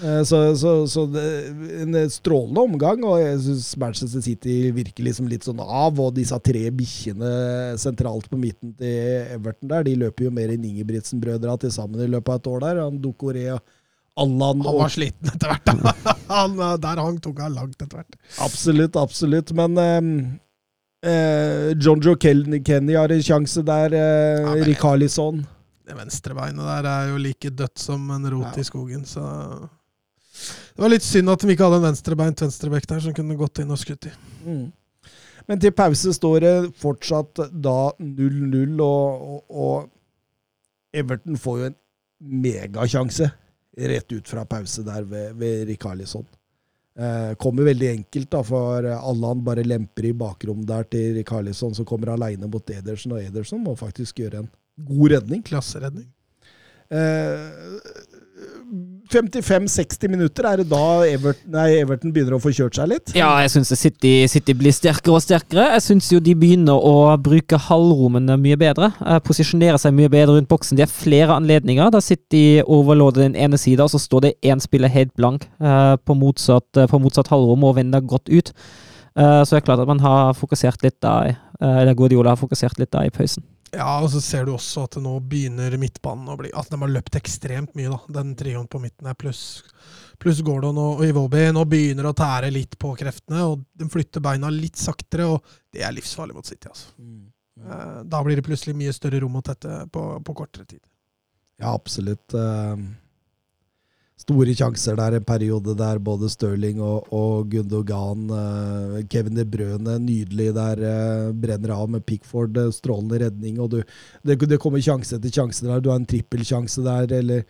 Så, 0.00 0.38
så, 0.56 0.70
så 0.88 1.02
det, 1.12 1.22
en 1.84 1.96
strålende 2.10 2.62
omgang, 2.64 3.02
og 3.04 3.18
jeg 3.20 3.38
syns 3.44 3.66
Manchester 3.80 4.22
City 4.24 4.54
virker 4.72 5.04
liksom 5.04 5.26
litt 5.28 5.44
sånn 5.44 5.60
av. 5.60 5.98
Og 6.00 6.14
disse 6.16 6.38
tre 6.44 6.62
bikkjene 6.72 7.32
sentralt 7.80 8.30
på 8.32 8.38
midten 8.40 8.72
til 8.78 9.26
Everton 9.36 9.68
der, 9.72 9.84
de 9.84 9.96
løper 10.00 10.24
jo 10.28 10.32
mer 10.32 10.54
enn 10.54 10.64
Ingebrigtsen-brødra 10.70 11.58
til 11.60 11.74
sammen 11.74 12.00
i 12.00 12.08
løpet 12.14 12.32
av 12.32 12.40
et 12.40 12.50
år 12.54 12.64
der. 12.64 12.80
Han 12.86 13.00
Ducoré 13.04 13.46
og 13.56 13.60
Allan 14.20 14.60
Han 14.66 14.78
var 14.80 14.90
sliten 14.92 15.30
etter 15.34 15.52
hvert. 15.52 15.70
Han, 16.30 16.56
eh, 16.60 16.76
der 16.82 17.00
hang 17.04 17.18
tunga 17.22 17.48
langt 17.52 17.76
etter 17.82 18.00
hvert. 18.00 18.16
Absolutt, 18.44 18.96
absolutt. 19.00 19.52
Men 19.56 19.76
um, 19.78 20.10
eh, 21.06 21.70
John 21.80 22.00
Joe 22.04 22.16
Ken- 22.20 22.60
Kenny 22.66 22.96
har 22.98 23.12
en 23.12 23.22
sjanse 23.24 23.62
der. 23.66 23.94
Eh, 23.96 24.46
Ja, 24.46 24.64
Rikarlison. 24.66 25.44
Det 25.90 25.96
venstrebeinet 25.98 26.62
der 26.70 26.86
er 26.86 27.08
jo 27.10 27.16
like 27.18 27.50
dødt 27.58 27.78
som 27.82 28.10
en 28.14 28.28
rot 28.30 28.54
Ja. 28.54 28.60
i 28.62 28.66
skogen, 28.68 29.02
så 29.08 29.24
Det 30.80 30.86
var 30.86 30.94
litt 30.94 31.04
synd 31.04 31.28
at 31.28 31.42
de 31.44 31.52
ikke 31.52 31.66
hadde 31.66 31.76
en 31.76 31.90
venstrebeint 31.90 32.40
venstrebekk 32.40 32.86
der 32.88 33.00
som 33.04 33.12
kunne 33.12 33.34
gått 33.36 33.58
inn 33.60 33.72
og 33.74 33.76
skutt 33.76 34.06
i. 34.08 34.12
Mm. 34.46 34.62
Men 35.44 35.60
til 35.60 35.74
pause 35.76 36.14
står 36.16 36.36
det 36.40 36.52
fortsatt 36.80 37.42
da 37.52 37.90
0-0, 38.00 38.80
og, 38.80 39.26
og, 39.26 39.58
og 39.60 40.96
Everton 40.96 41.36
får 41.42 41.58
jo 41.58 41.66
en 41.68 41.76
megasjanse 42.46 43.28
rett 43.92 44.14
ut 44.14 44.32
fra 44.32 44.46
pause 44.48 44.80
der 44.86 45.04
ved, 45.10 45.34
ved 45.42 45.66
Rikarlisson. 45.68 46.24
Eh, 46.96 47.34
kommer 47.44 47.68
veldig 47.68 47.90
enkelt, 47.98 48.30
da, 48.32 48.40
for 48.40 48.88
Allan 48.94 49.44
bare 49.44 49.66
lemper 49.68 50.08
i 50.08 50.14
bakrom 50.16 50.64
der 50.64 50.88
til 50.88 51.12
Rikarlisson, 51.18 51.76
som 51.76 51.84
kommer 51.92 52.14
aleine 52.14 52.48
mot 52.48 52.72
Ederson, 52.72 53.18
og 53.18 53.28
Ederson 53.28 53.60
må 53.68 53.76
faktisk 53.76 54.24
gjøre 54.24 54.46
en 54.46 54.50
god 54.88 55.12
redning. 55.18 55.44
Klasseredning. 55.44 56.08
Eh, 56.88 57.44
55-60 59.10 60.10
minutter, 60.12 60.46
er 60.46 60.60
det 60.60 60.68
da 60.70 61.02
Everton, 61.08 61.48
nei, 61.50 61.66
Everton 61.80 62.12
begynner 62.14 62.36
å 62.36 62.40
få 62.42 62.52
kjørt 62.54 62.76
seg 62.78 62.90
litt? 62.92 63.12
Ja, 63.18 63.32
jeg 63.42 63.50
syns 63.56 63.72
City, 63.74 64.12
City 64.30 64.54
blir 64.54 64.74
sterkere 64.74 65.16
og 65.16 65.24
sterkere. 65.24 65.64
Jeg 65.74 65.84
syns 65.88 66.10
jo 66.12 66.20
de 66.22 66.36
begynner 66.38 66.78
å 66.78 67.10
bruke 67.18 67.58
halvrommene 67.66 68.36
mye 68.38 68.58
bedre. 68.60 68.92
Eh, 69.02 69.18
posisjonere 69.26 69.80
seg 69.82 69.96
mye 69.96 70.12
bedre 70.12 70.36
rundt 70.36 70.50
boksen. 70.52 70.78
De 70.78 70.86
har 70.86 70.92
flere 70.92 71.34
anledninger. 71.40 71.90
Da 71.90 72.02
City 72.04 72.62
overlåder 72.62 73.26
den 73.26 73.34
ene 73.34 73.58
sida, 73.58 73.88
og 73.88 73.94
så 73.94 74.02
står 74.02 74.28
det 74.28 74.36
én 74.46 74.62
spiller 74.62 74.92
helt 74.94 75.16
blank 75.18 75.48
eh, 75.58 75.96
på, 75.98 76.14
motsatt, 76.22 76.70
eh, 76.78 76.90
på 76.90 77.02
motsatt 77.02 77.32
halvrom 77.34 77.66
og 77.66 77.76
vender 77.80 78.06
godt 78.06 78.30
ut. 78.30 78.54
Så 79.20 79.50
det 79.50 79.58
er 79.58 79.64
klart 79.66 79.80
at 79.82 79.88
man 79.90 79.98
har 80.00 80.36
fokusert 80.38 80.84
litt 80.86 81.00
da 81.02 81.32
Eller 81.60 81.96
Guardiola 81.98 82.30
har 82.30 82.38
fokusert 82.38 82.78
litt 82.78 82.92
da 82.94 83.02
i 83.04 83.10
pausen. 83.10 83.42
Ja, 83.72 84.00
og 84.02 84.08
så 84.10 84.20
ser 84.24 84.46
du 84.48 84.54
også 84.56 84.84
at 84.88 84.96
nå 84.98 85.12
begynner 85.30 85.76
midtbanen 85.78 86.26
å 86.32 86.34
bli 86.40 86.50
At 86.58 86.72
de 86.72 86.78
har 86.80 86.90
løpt 86.90 87.14
ekstremt 87.20 87.76
mye, 87.78 87.92
da. 87.92 88.00
Den 88.20 88.32
trioen 88.38 88.66
på 88.70 88.80
midten 88.82 89.06
her, 89.06 89.14
pluss 89.18 89.62
pluss 90.20 90.42
Gordon 90.44 90.76
og, 90.76 91.02
Iwobi. 91.06 91.46
Nå 91.54 91.62
begynner 91.70 92.10
å 92.10 92.14
tære 92.16 92.50
litt 92.52 92.74
på 92.80 92.92
kreftene, 92.98 93.44
og 93.48 93.62
de 93.78 93.86
flytter 93.88 94.20
beina 94.24 94.50
litt 94.52 94.76
saktere, 94.76 95.28
og 95.32 95.54
det 95.72 95.80
er 95.86 95.94
livsfarlig 95.96 96.36
mot 96.36 96.46
City, 96.46 96.68
altså. 96.68 96.90
Eh, 97.60 98.02
Da 98.04 98.20
blir 98.26 98.36
det 98.36 98.44
plutselig 98.44 98.74
mye 98.76 98.92
større 98.92 99.22
rom 99.22 99.38
å 99.40 99.44
tette 99.46 99.86
på, 99.92 100.04
på 100.24 100.34
kortere 100.36 100.66
tid. 100.68 100.82
Ja, 101.60 101.72
absolutt. 101.72 102.34
eh, 102.34 102.76
Store 104.20 104.52
sjanser 104.52 104.98
der 104.98 105.16
en 105.16 105.24
periode 105.24 105.72
der 105.78 106.00
både 106.04 106.28
Stirling 106.28 106.80
og, 106.84 107.06
og 107.14 107.48
Gundogan 107.52 108.26
eh, 108.36 108.98
Kevin 109.08 109.38
De 109.38 109.46
Brøne 109.48 109.96
nydelig 110.02 110.50
der. 110.56 110.82
eh, 110.84 111.30
brenner 111.32 111.72
av 111.72 111.88
med 111.94 112.04
Pickford, 112.04 112.58
eh, 112.60 112.72
strålende 112.74 113.22
redning. 113.24 113.60
og 113.60 113.70
du, 113.70 113.78
det, 114.22 114.36
det 114.44 114.60
kommer 114.60 114.82
sjanse 114.84 115.16
etter 115.16 115.32
sjanse 115.32 115.64
der. 115.64 115.80
Du 115.80 115.88
har 115.88 115.96
en 116.02 116.08
trippelsjanse 116.08 116.84
der, 116.84 117.14
eller 117.20 117.46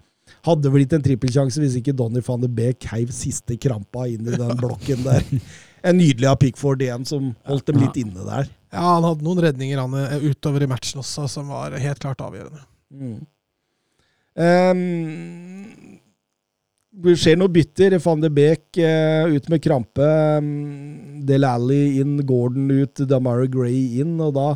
hadde 0.46 0.70
blitt 0.70 0.94
en 0.94 1.02
trippelsjanse 1.02 1.58
hvis 1.58 1.80
ikke 1.80 1.96
Donny 1.96 2.22
van 2.22 2.44
de 2.44 2.50
Beek 2.60 2.86
heiv 2.92 3.10
siste 3.14 3.56
krampa 3.58 4.06
inn 4.06 4.28
i 4.28 4.38
den 4.38 4.54
blokken 4.60 5.02
der. 5.08 5.26
En 5.80 5.96
nydelig 5.96 6.26
av 6.28 6.34
Pickford 6.36 6.82
igjen, 6.84 7.06
som 7.08 7.30
holdt 7.48 7.70
dem 7.70 7.78
litt 7.80 7.94
inne 7.96 8.20
der. 8.26 8.50
Ja, 8.68 8.82
han 8.98 9.06
hadde 9.06 9.24
noen 9.24 9.38
redninger 9.40 9.78
han, 9.80 9.94
eh, 9.96 10.26
utover 10.28 10.60
i 10.60 10.68
matchen 10.68 11.00
også, 11.00 11.24
som 11.32 11.48
var 11.48 11.72
helt 11.72 12.02
klart 12.02 12.20
avgjørende. 12.20 12.60
Mm. 12.92 13.22
Um, 14.36 15.99
det 16.90 17.14
skjer 17.20 17.38
noe 17.38 17.52
bytter. 17.52 17.96
Van 18.02 18.22
de 18.22 18.30
Beek 18.34 18.80
eh, 18.82 19.30
ut 19.30 19.48
med 19.52 19.62
krampe. 19.62 20.10
Um, 20.40 21.22
Del 21.26 21.46
Alli 21.46 22.00
inn, 22.02 22.18
Gordon 22.26 22.70
ut, 22.72 23.02
Damara 23.08 23.46
Gray 23.50 24.00
inn. 24.02 24.16
og 24.20 24.34
da, 24.36 24.48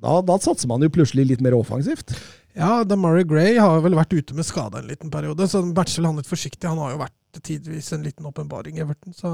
da, 0.00 0.18
da 0.24 0.38
satser 0.42 0.70
man 0.70 0.84
jo 0.84 0.92
plutselig 0.94 1.28
litt 1.28 1.44
mer 1.44 1.58
offensivt. 1.58 2.16
Ja, 2.58 2.82
Damari 2.88 3.26
Gray 3.28 3.58
har 3.60 3.82
vel 3.84 3.98
vært 3.98 4.16
ute 4.16 4.34
med 4.34 4.46
skade 4.48 4.80
en 4.80 4.88
liten 4.90 5.12
periode, 5.14 5.46
så 5.46 5.62
matcher 5.62 6.08
handlet 6.08 6.26
forsiktig. 6.26 6.66
Han 6.66 6.80
har 6.82 6.96
jo 6.96 7.02
vært 7.04 7.42
tidvis 7.44 7.92
en 7.94 8.06
liten 8.06 8.26
åpenbaring 8.26 8.80
Everton, 8.82 9.14
så 9.14 9.32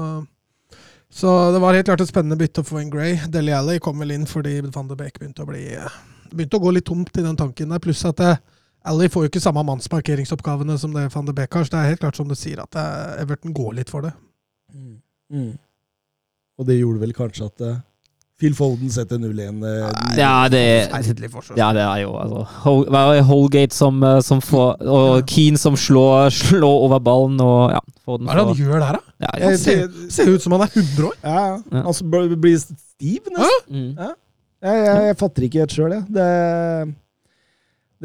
så 1.15 1.29
det 1.53 1.61
var 1.61 1.77
helt 1.77 1.87
klart 1.87 2.01
et 2.03 2.09
spennende 2.09 2.35
bytte 2.35 2.59
å 2.59 2.67
få 2.67 2.81
inn 2.81 2.89
Gray. 2.91 3.13
Deli 3.31 3.53
Alli 3.55 3.77
kom 3.79 4.01
vel 4.01 4.11
inn 4.11 4.25
fordi 4.27 4.57
van 4.65 4.89
de 4.89 4.97
Beek 4.99 5.19
begynte 5.21 5.45
å 5.45 5.47
bli 5.47 5.61
begynte 6.33 6.57
å 6.57 6.63
gå 6.65 6.73
litt 6.75 6.87
tomt 6.89 7.15
i 7.15 7.23
den 7.23 7.37
tanken 7.39 7.71
der. 7.71 7.81
Pluss 7.83 8.03
at 8.09 8.19
eh, 8.25 8.41
Alli 8.85 9.07
får 9.09 9.25
jo 9.25 9.29
ikke 9.31 9.41
samme 9.43 9.63
mannsmarkeringsoppgavene 9.65 10.77
som 10.77 10.93
det 10.93 11.07
van 11.15 11.25
de 11.25 11.33
Beek 11.33 11.53
har. 11.57 11.65
Så 11.65 11.73
det 11.73 11.81
er 11.81 11.91
helt 11.95 12.03
klart 12.03 12.19
som 12.19 12.27
du 12.29 12.35
sier, 12.37 12.61
at 12.61 12.77
eh, 12.77 13.21
Everton 13.23 13.53
går 13.57 13.73
litt 13.79 13.89
for 13.89 14.05
det. 14.05 14.13
Mm. 15.33 15.51
Og 16.59 16.67
det 16.69 16.77
gjorde 16.79 17.01
vel 17.01 17.13
kanskje 17.17 17.47
at 17.49 17.63
eh, 17.65 17.77
Phil 18.39 18.51
Foden 18.55 18.89
setter 18.91 19.17
0-1. 19.17 19.61
eh, 19.63 20.17
Ja, 20.19 20.47
det 20.51 20.61
Ja, 21.57 21.69
det 21.73 21.83
er 21.85 22.01
jo 22.03 22.11
altså 22.19 23.23
Holgate 23.29 23.73
som, 23.75 24.03
som 24.21 24.41
får 24.43 24.83
Og 24.91 25.23
Keane 25.31 25.57
som 25.57 25.77
slår, 25.79 26.29
slår 26.35 26.83
over 26.89 26.99
ballen, 26.99 27.39
og 27.41 27.71
ja 27.71 27.79
Foden 28.05 28.27
Hva 28.27 28.35
er 28.35 28.41
det 28.41 28.45
han 28.45 28.51
får 28.51 28.61
gjør 28.65 28.83
der, 28.83 28.99
da? 28.99 29.15
ja, 29.23 29.31
ja. 29.39 29.49
Jeg 29.53 29.59
ser, 29.63 29.87
ser 30.13 30.33
ut 30.35 30.43
som 30.43 30.51
han 30.57 30.65
er 30.67 30.75
100 30.75 31.07
år. 31.07 31.15
Ja, 31.23 31.45
Ja. 31.71 31.81
altså 31.87 32.05
blir 32.11 32.59
stiv, 32.61 33.31
nesten. 33.31 33.71
Mm. 33.71 33.95
Jeg, 34.65 34.77
jeg, 34.85 35.01
jeg 35.07 35.17
fatter 35.23 35.47
ikke 35.47 35.63
helt 35.63 35.73
sjøl, 35.79 35.95
jeg. 35.95 36.03
Det, 36.19 36.27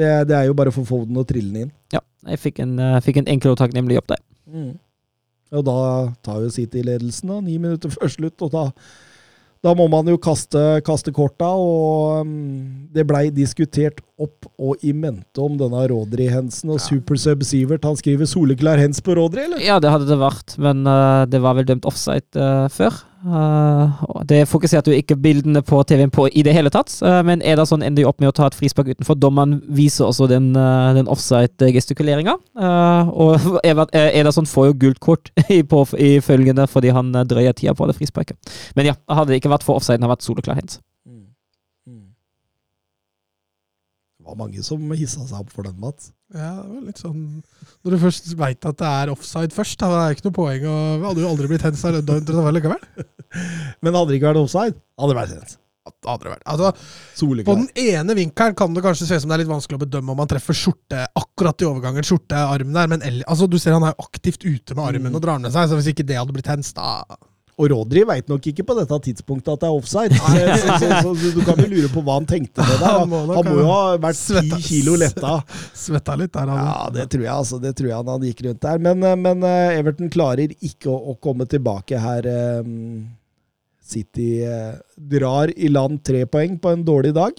det, 0.01 0.13
det 0.31 0.39
er 0.39 0.49
jo 0.49 0.57
bare 0.59 0.73
for 0.75 0.85
å 0.85 1.27
trille 1.29 1.53
den 1.53 1.69
inn. 1.69 1.75
ja. 1.97 2.05
Jeg 2.29 2.37
fikk 2.37 2.59
en, 2.61 2.75
uh, 2.77 2.99
fikk 3.01 3.23
en 3.23 3.31
enkel 3.33 3.55
og 3.55 3.61
takknemlig 3.63 3.97
jobb 3.97 4.11
der. 4.13 4.25
Og 5.51 5.63
da 5.67 5.77
tar 6.25 6.43
jo 6.45 6.51
City 6.53 6.83
ledelsen, 6.87 7.33
da, 7.33 7.39
ni 7.43 7.57
minutter 7.59 7.93
før 7.93 8.13
slutt. 8.13 8.37
Og 8.47 8.53
da, 8.53 8.67
da 9.67 9.73
må 9.77 9.89
man 9.91 10.09
jo 10.09 10.19
kaste, 10.23 10.61
kaste 10.87 11.13
korta, 11.17 11.49
og 11.59 12.23
um, 12.23 12.87
det 12.95 13.07
blei 13.09 13.27
diskutert 13.35 14.03
opp 14.21 14.47
og 14.61 14.85
i 14.87 14.93
mente 14.95 15.43
om 15.43 15.59
denne 15.59 15.83
Rodri-hensen. 15.91 16.71
Og 16.75 16.83
Supersub 16.85 17.43
Sivert 17.47 17.89
han 17.89 17.99
skriver 17.99 18.31
soleklar 18.31 18.81
hens 18.83 19.03
på 19.05 19.17
Rodri, 19.19 19.49
eller? 19.49 19.63
Ja, 19.65 19.81
det 19.83 19.93
hadde 19.93 20.11
det 20.11 20.21
vært, 20.21 20.55
men 20.63 20.85
uh, 20.87 21.27
det 21.31 21.43
var 21.43 21.59
vel 21.59 21.69
dømt 21.73 21.89
offside 21.89 22.31
uh, 22.39 22.69
før. 22.73 23.03
Og 23.21 24.23
det 24.29 24.47
fokuserte 24.49 24.93
jo 24.93 24.97
ikke 24.97 25.17
bildene 25.21 25.61
på 25.67 25.83
TV-en 25.85 26.13
på 26.13 26.27
i 26.33 26.45
det 26.47 26.55
hele 26.57 26.73
tatt, 26.73 26.93
uh, 27.05 27.21
men 27.27 27.43
Ederson 27.45 27.83
ender 27.85 28.05
jo 28.05 28.11
opp 28.11 28.21
med 28.23 28.31
å 28.31 28.35
ta 28.37 28.49
et 28.49 28.57
frispark 28.57 28.89
utenfor. 28.95 29.19
Dommeren 29.21 29.59
viser 29.69 30.07
også 30.09 30.29
den, 30.31 30.51
uh, 30.57 30.93
den 30.97 31.11
offside-gestikuleringa. 31.11 32.39
Uh, 32.57 33.11
og 33.13 33.65
Ederson 33.93 34.49
får 34.49 34.71
jo 34.71 34.79
gult 34.87 35.03
kort 35.05 35.33
i, 35.57 35.61
på, 35.61 35.85
i 36.01 36.13
følgende 36.25 36.69
fordi 36.71 36.95
han 36.97 37.13
uh, 37.17 37.27
drøyer 37.29 37.57
tida 37.57 37.77
på 37.77 37.91
det 37.91 37.99
frisparket. 37.99 38.39
Men 38.79 38.93
ja, 38.93 38.97
hadde 39.11 39.35
det 39.35 39.43
ikke 39.43 39.53
vært 39.53 39.67
for 39.67 39.81
offsiden, 39.81 40.01
hadde 40.01 40.09
det 40.09 40.17
vært 40.17 40.29
soleklar 40.29 40.61
hens. 40.61 40.81
Det 44.21 44.29
var 44.29 44.37
mange 44.39 44.63
som 44.63 44.83
hissa 44.95 45.25
seg 45.27 45.41
opp 45.43 45.53
for 45.53 45.67
den, 45.67 45.77
Mats. 45.81 46.13
Ja, 46.31 46.51
det 46.63 46.71
var 46.71 46.83
litt 46.87 47.01
sånn 47.03 47.23
Når 47.83 47.95
du 47.95 47.99
først 48.05 48.29
veit 48.39 48.67
at 48.69 48.77
det 48.79 48.87
er 48.87 49.11
offside 49.11 49.51
først, 49.55 49.81
da 49.81 49.89
er 49.91 50.13
det 50.13 50.19
ikke 50.19 50.29
noe 50.29 50.37
poeng. 50.37 50.67
Og 50.71 51.01
vi 51.01 51.09
hadde 51.09 51.25
jo 51.25 51.31
aldri 51.33 51.49
blitt 51.51 51.65
hensa 51.67 51.91
likevel. 51.97 52.85
Men 53.83 53.97
hadde 53.99 54.13
det 54.13 54.21
ikke 54.21 54.31
vært 54.31 54.45
offside, 54.45 54.77
hadde 55.01 55.11
det 55.15 55.19
vært 55.19 55.35
hens. 55.39 55.57
Altså, 56.47 56.71
på 57.49 57.55
den 57.57 57.67
ene 57.83 58.15
vinkelen 58.15 58.55
kan 58.55 58.75
det 58.77 58.83
kanskje 58.85 59.09
se 59.09 59.17
ut 59.17 59.23
som 59.25 59.31
det 59.33 59.39
er 59.39 59.43
litt 59.43 59.51
vanskelig 59.51 59.79
å 59.79 59.83
bedømme 59.83 60.13
om 60.13 60.21
han 60.23 60.29
treffer 60.31 60.55
skjorte 60.55 61.01
akkurat 61.19 61.65
i 61.65 61.67
overgangen, 61.67 62.07
skjortearmen 62.07 62.77
der, 62.77 62.91
men 62.93 63.03
altså, 63.27 63.49
du 63.51 63.57
ser 63.59 63.75
han 63.75 63.89
er 63.89 63.97
aktivt 63.99 64.45
ute 64.45 64.77
med 64.77 64.85
armen 64.85 65.11
Mm. 65.11 65.17
og 65.19 65.25
drar 65.25 65.41
ned 65.41 65.49
med 65.49 65.57
seg, 65.57 65.67
så 65.73 65.79
hvis 65.81 65.91
ikke 65.91 66.07
det 66.07 66.21
hadde 66.21 66.37
blitt 66.37 66.51
hens, 66.53 66.71
da 66.77 67.01
Og 67.61 67.69
Rodri 67.69 68.03
veit 68.09 68.31
nok 68.31 68.47
ikke 68.49 68.65
på 68.65 68.75
dette 68.79 68.97
tidspunktet 69.05 69.51
at 69.53 69.61
det 69.61 69.69
er 69.69 69.77
offside. 69.77 70.17
Så, 70.21 70.79
så, 70.81 70.89
så, 71.05 71.13
så 71.21 71.33
du 71.37 71.41
kan 71.45 71.61
jo 71.61 71.67
lure 71.69 71.91
på 71.93 72.01
hva 72.07 72.15
han 72.17 72.29
tenkte 72.29 72.65
med 72.65 72.79
det. 72.81 72.89
Han 72.89 73.11
Han 73.11 73.11
må 73.13 73.43
må, 73.51 73.57
jo 73.59 73.67
ha 73.69 73.83
vært 74.01 74.23
ti 74.49 74.61
kilo 74.65 74.95
letta. 75.01 75.35
svetta 75.83 76.17
litt 76.17 76.33
der. 76.33 76.49
Han. 76.49 76.63
Ja, 76.65 76.89
det 76.95 77.07
tror 77.13 77.27
jeg 77.27 77.35
altså. 77.35 77.61
Det 77.61 77.75
tror 77.77 77.91
jeg 77.91 77.99
han 77.99 78.09
han 78.15 78.25
gikk 78.31 78.41
rundt 78.47 78.63
der. 78.65 78.81
Men, 78.89 79.05
eh, 79.05 79.19
men 79.29 79.45
eh, 79.45 79.77
Everton 79.77 80.09
klarer 80.13 80.55
ikke 80.57 80.89
å, 80.89 80.97
å 81.13 81.17
komme 81.21 81.45
tilbake 81.51 82.01
her. 82.01 82.27
eh, 82.31 82.71
City 83.91 84.45
drar 85.11 85.51
i 85.59 85.69
land 85.73 85.99
tre 86.07 86.23
poeng 86.31 86.59
på 86.63 86.71
en 86.71 86.85
dårlig 86.87 87.11
dag. 87.17 87.35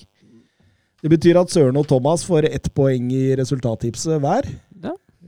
Det 1.02 1.10
betyr 1.10 1.40
at 1.40 1.50
Søren 1.54 1.80
og 1.80 1.88
Thomas 1.90 2.26
får 2.28 2.50
ett 2.50 2.68
poeng 2.78 3.08
i 3.16 3.32
resultattipset 3.40 4.20
hver. 4.22 4.50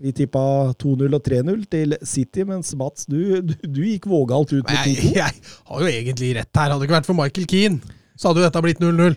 Vi 0.01 0.11
tippa 0.15 0.73
2-0 0.81 1.13
og 1.13 1.21
3-0 1.21 1.65
til 1.69 1.97
City, 2.01 2.41
mens 2.49 2.71
Mats, 2.79 3.05
du, 3.05 3.41
du, 3.45 3.53
du 3.61 3.83
gikk 3.85 4.07
vågalt 4.09 4.49
ut 4.55 4.63
med 4.65 4.73
2-2. 4.73 4.87
jeg, 4.89 5.11
jeg 5.19 5.43
har 5.69 5.83
jo 5.83 5.91
egentlig 5.91 6.31
rett 6.39 6.49
her. 6.57 6.71
Hadde 6.71 6.79
det 6.81 6.87
ikke 6.87 6.95
vært 6.95 7.09
for 7.11 7.19
Michael 7.19 7.45
Keane, 7.51 7.93
så 8.17 8.31
hadde 8.31 8.41
jo 8.41 8.47
dette 8.47 8.63
blitt 8.65 8.81
0-0. 8.81 9.13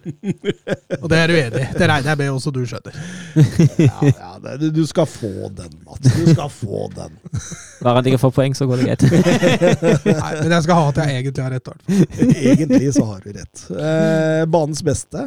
Og 1.00 1.08
det 1.12 1.20
er 1.22 1.32
du 1.32 1.36
enig 1.38 1.62
i. 1.62 1.70
Det 1.80 1.88
regner 1.88 2.10
jeg 2.12 2.20
med 2.20 2.34
også 2.34 2.52
du 2.52 2.60
skjønner. 2.68 3.00
Ja, 3.80 4.10
ja, 4.10 4.30
det, 4.44 4.70
du, 4.76 4.82
skal 4.88 5.08
få 5.08 5.48
den, 5.56 5.72
Mats. 5.88 6.12
Du 6.12 6.28
skal 6.28 6.52
få 6.52 6.90
den. 6.92 7.16
Bare 7.80 7.96
han 7.96 8.12
ikke 8.12 8.20
får 8.26 8.36
poeng, 8.36 8.58
så 8.58 8.68
går 8.68 8.82
det 8.82 8.90
greit. 8.90 9.08
Nei, 10.12 10.30
men 10.42 10.54
jeg 10.58 10.68
skal 10.68 10.80
ha 10.82 10.92
at 10.92 11.02
jeg 11.02 11.22
egentlig 11.22 11.46
har 11.46 11.56
rett. 11.56 11.72
i. 11.72 12.04
Egentlig 12.52 12.92
så 12.98 13.08
har 13.14 13.24
du 13.24 13.32
rett. 13.32 13.66
Eh, 13.72 14.44
banens 14.52 14.84
beste. 14.84 15.24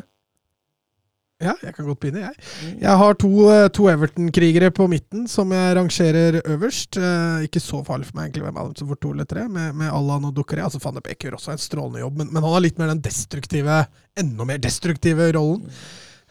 Ja, 1.40 1.54
jeg 1.64 1.72
kan 1.72 1.86
godt 1.88 2.02
begynne, 2.04 2.26
jeg. 2.26 2.48
Jeg 2.82 2.96
har 3.00 3.14
to, 3.16 3.30
eh, 3.48 3.70
to 3.72 3.86
Everton-krigere 3.88 4.74
på 4.76 4.90
midten 4.92 5.24
som 5.32 5.54
jeg 5.56 5.76
rangerer 5.78 6.42
øverst. 6.44 6.98
Eh, 7.00 7.46
ikke 7.48 7.62
så 7.64 7.80
farlig 7.88 8.10
for 8.10 8.20
meg 8.20 8.28
egentlig 8.28 8.44
hvem 8.44 8.60
av 8.60 8.68
dem 8.68 8.76
som 8.76 8.90
får 8.90 9.00
to 9.00 9.14
eller 9.14 9.30
tre, 9.30 9.46
med, 9.48 9.72
med 9.80 9.88
Allan 9.88 10.28
og 10.28 10.36
Dukkeré. 10.36 10.66
Altså, 10.66 10.82
Van 10.84 11.00
de 11.00 11.06
Beek 11.06 11.24
gjør 11.24 11.38
også 11.40 11.54
en 11.56 11.64
strålende 11.64 12.04
jobb, 12.04 12.20
men, 12.20 12.34
men 12.34 12.44
han 12.44 12.58
har 12.58 12.66
litt 12.66 12.82
mer 12.82 12.92
den 12.92 13.00
destruktive, 13.08 13.80
enda 14.20 14.50
mer 14.52 14.60
destruktive 14.60 15.32
rollen. 15.38 15.64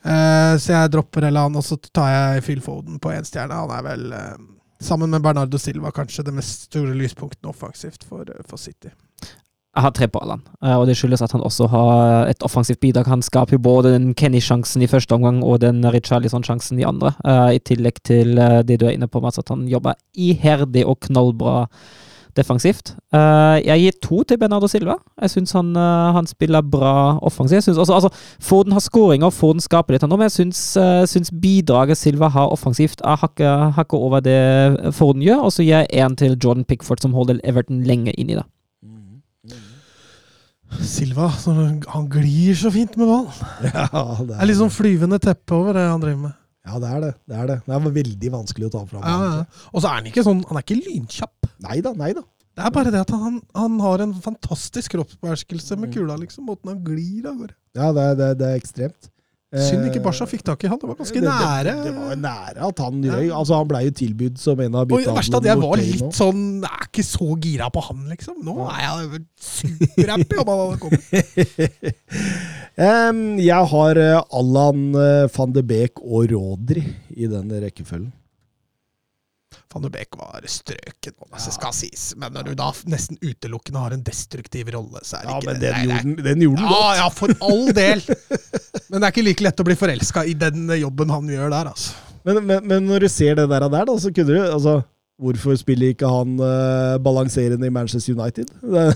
Eh, 0.05 0.55
så 0.61 0.77
jeg 0.77 0.93
dropper 0.93 1.31
Ellan, 1.31 1.57
og 1.57 1.65
så 1.65 1.81
tar 1.89 2.13
jeg 2.13 2.45
Phil 2.45 2.61
Foden 2.69 3.01
på 3.01 3.17
én 3.17 3.25
stjerne. 3.25 3.65
Han 3.65 3.73
er 3.79 3.89
vel, 3.89 4.13
eh, 4.13 4.37
sammen 4.85 5.09
med 5.09 5.25
Bernardo 5.25 5.57
Silva, 5.57 5.89
kanskje 5.91 6.29
det 6.29 6.37
mest 6.37 6.69
store 6.69 6.93
lyspunktene 6.93 7.49
offensivt 7.49 8.05
for, 8.05 8.29
eh, 8.29 8.45
for 8.45 8.61
City. 8.61 8.93
Jeg 9.79 9.85
har 9.85 9.93
tre 9.95 10.07
på 10.11 10.19
Allan, 10.19 10.41
eh, 10.59 10.75
og 10.75 10.89
det 10.89 10.97
skyldes 10.99 11.21
at 11.23 11.31
han 11.37 11.45
også 11.47 11.69
har 11.71 12.27
et 12.27 12.43
offensivt 12.43 12.81
bidrag. 12.83 13.07
Han 13.07 13.23
skaper 13.23 13.55
jo 13.55 13.61
både 13.63 13.93
den 13.95 14.09
Kenny-sjansen 14.19 14.83
i 14.83 14.89
første 14.91 15.15
omgang 15.15 15.39
og 15.47 15.61
den 15.63 15.87
Richarlison-sjansen 15.87 16.81
i 16.81 16.87
andre. 16.89 17.13
eh, 17.23 17.55
I 17.55 17.63
tillegg 17.63 18.03
til 18.03 18.41
eh, 18.43 18.65
det 18.67 18.81
du 18.81 18.89
er 18.89 18.97
inne 18.97 19.07
på, 19.07 19.23
Mats, 19.23 19.39
at 19.39 19.53
han 19.55 19.69
jobber 19.71 19.95
iherdig 20.19 20.83
og 20.83 20.99
knallbra 21.07 21.69
defensivt. 22.35 22.93
Jeg 23.13 23.81
gir 23.81 23.95
to 24.03 24.23
til 24.23 24.39
Bernardo 24.39 24.67
Silva. 24.71 24.99
Jeg 25.23 25.31
syns 25.31 25.53
han, 25.53 25.73
han 25.75 26.27
spiller 26.27 26.63
bra 26.63 27.19
offensivt. 27.23 27.67
Jeg 27.67 27.79
også, 27.79 27.95
altså, 27.95 28.11
Forden 28.39 28.73
har 28.73 28.81
skåringer, 28.81 29.31
Forden 29.31 29.61
skaper 29.61 29.95
litt, 29.95 30.07
men 30.07 30.27
jeg 30.27 30.53
syns 31.11 31.33
bidraget 31.43 31.99
Silva 31.99 32.29
har 32.29 32.53
offensivt, 32.55 33.03
er 33.03 33.19
hakket 33.19 33.75
hakket 33.75 33.99
over 33.99 34.21
det 34.21 34.95
Forden 34.95 35.23
gjør. 35.23 35.49
Og 35.49 35.53
så 35.53 35.67
gir 35.67 35.83
jeg 35.83 35.91
én 36.05 36.15
til 36.15 36.39
Jordan 36.39 36.65
Pickford, 36.65 37.03
som 37.03 37.15
holder 37.15 37.43
Everton 37.43 37.83
lenge 37.83 38.15
inn 38.15 38.31
i 38.31 38.39
det. 38.39 38.47
Silva, 40.85 41.29
han 41.95 42.09
glir 42.13 42.55
så 42.59 42.71
fint 42.75 42.97
med 43.01 43.09
ballen. 43.09 43.33
Ja, 43.65 44.03
Det 44.21 44.35
er 44.37 44.43
er 44.43 44.49
litt 44.51 44.59
sånn 44.61 44.73
flyvende 44.75 45.19
teppe 45.23 45.57
over 45.57 45.79
det 45.79 45.85
han 45.89 46.03
driver 46.03 46.21
med. 46.29 46.35
Ja, 46.69 46.79
det 46.83 46.89
er 46.93 47.01
det. 47.01 47.13
Det 47.31 47.37
er 47.41 47.47
det. 47.49 47.57
Det 47.65 47.75
er 47.79 47.93
veldig 47.95 48.31
vanskelig 48.35 48.67
å 48.69 48.73
ta 48.75 48.83
fram. 48.91 49.05
Ja, 49.07 49.29
ja. 49.39 49.69
Og 49.73 49.81
så 49.81 49.89
er 49.89 50.01
han 50.03 50.09
ikke 50.11 50.25
sånn, 50.27 50.43
han 50.51 50.59
er 50.61 50.67
ikke 50.67 50.77
lynkjapp. 50.85 51.49
Nei 51.65 51.79
da, 51.85 51.95
nei 51.97 52.11
da. 52.19 52.25
Det 52.59 52.67
er 52.67 52.75
bare 52.75 52.91
det 52.93 53.01
at 53.01 53.13
han, 53.15 53.39
han 53.57 53.79
har 53.81 54.03
en 54.05 54.13
fantastisk 54.21 54.93
kroppsbeherskelse 54.97 55.77
med 55.79 55.93
kula, 55.95 56.17
liksom. 56.21 56.45
Måten 56.51 56.73
han 56.75 56.83
glir 56.85 57.29
av 57.31 57.39
gårde. 57.41 57.55
Ja, 57.79 57.93
det, 57.97 58.05
er- 58.27 58.35
det 58.43 58.49
er 58.51 58.59
ekstremt. 58.61 59.09
Synd 59.49 59.87
ikke 59.89 60.03
Basha 60.05 60.27
fikk 60.29 60.43
tak 60.45 60.65
i 60.67 60.69
han. 60.69 60.77
Det 60.77 60.89
var 60.91 60.97
ganske 60.99 61.15
det- 61.15 61.25
det- 61.25 61.41
nære. 61.41 61.73
Det, 61.85 61.93
var 61.97 62.17
nære 62.21 62.67
at 62.69 62.79
han 62.85 63.03
røy. 63.03 63.31
Altså, 63.33 63.57
han 63.57 63.69
blei 63.69 63.85
jo 63.87 63.91
tilbudt 63.97 64.39
som 64.39 64.61
en 64.61 64.75
av 64.75 64.93
Og 64.93 65.01
det 65.01 65.07
verste 65.09 65.33
er 65.33 65.39
at 65.39 65.45
jeg 65.49 65.59
var 65.63 65.77
litt 65.81 66.19
sånn 66.19 66.43
Jeg 66.61 66.69
er 66.69 66.85
ikke 66.85 67.05
så 67.09 67.29
gira 67.41 67.71
på 67.73 67.81
han, 67.87 68.05
liksom. 68.13 68.37
Nå 68.45 68.69
er 68.69 68.81
jeg 68.85 69.23
superhappy 69.41 70.37
om 70.37 70.51
han 70.53 70.61
hadde 70.67 70.79
kommet. 70.85 71.03
um, 73.09 73.39
jeg 73.41 73.65
har 73.73 73.97
eh, 73.97 74.21
Allan 74.37 74.95
eh, 74.95 75.29
van 75.39 75.53
de 75.57 75.63
Beek 75.63 76.03
og 76.05 76.29
Rodri 76.31 76.85
i 77.17 77.27
den 77.27 77.49
rekkefølgen. 77.49 78.13
Van 79.73 79.85
de 79.85 79.91
Beek 79.95 80.17
var 80.19 80.45
strøken, 80.49 81.15
det 81.35 81.55
skal 81.55 81.75
sies. 81.77 82.09
Men 82.21 82.33
når 82.37 82.51
du 82.51 82.55
da 82.59 82.71
nesten 82.89 83.19
utelukkende 83.23 83.83
har 83.85 83.97
en 83.97 84.03
destruktiv 84.07 84.71
rolle, 84.75 85.03
så 85.05 85.19
er 85.21 85.27
det 85.27 85.31
Ja, 85.31 85.39
ikke 85.39 85.51
men 85.53 85.61
det. 85.61 85.69
den 85.69 85.75
Nei, 85.77 85.87
gjorde 85.87 86.27
den, 86.29 86.45
gjorde 86.47 86.57
den 86.57 86.65
Ja, 86.65 86.75
godt. 86.75 87.01
ja, 87.01 87.09
for 87.09 87.35
all 87.51 87.73
del! 87.77 88.05
Men 88.89 89.03
det 89.03 89.05
er 89.05 89.13
ikke 89.13 89.25
like 89.27 89.45
lett 89.45 89.59
å 89.61 89.65
bli 89.69 89.75
forelska 89.77 90.23
i 90.25 90.33
den 90.41 90.71
jobben 90.81 91.11
han 91.13 91.27
gjør 91.29 91.51
der, 91.53 91.69
altså. 91.75 91.93
Men, 92.25 92.39
men, 92.49 92.65
men 92.71 92.87
når 92.89 93.05
du 93.05 93.09
ser 93.13 93.37
det 93.37 93.45
der, 93.51 93.67
der 93.69 93.85
da, 93.89 93.95
så 94.01 94.11
kunne 94.13 94.33
du 94.33 94.41
altså, 94.53 94.79
Hvorfor 95.19 95.57
spiller 95.59 95.91
ikke 95.93 96.09
han 96.09 96.37
uh, 96.41 96.97
balanserende 97.03 97.67
i 97.67 97.73
Manchester 97.75 98.15
United? 98.17 98.49
Det, 98.75 98.87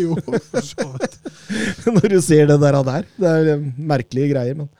Jo, 0.00 0.14
for 0.24 0.64
så 0.64 0.86
vidt. 0.94 1.16
når 1.98 2.06
du 2.14 2.20
ser 2.24 2.46
det 2.48 2.56
der 2.62 2.78
der. 2.86 3.02
Det 3.20 3.28
er 3.28 3.50
eh, 3.58 3.64
merkelige 3.76 4.30
greier, 4.32 4.54
men 4.56 4.70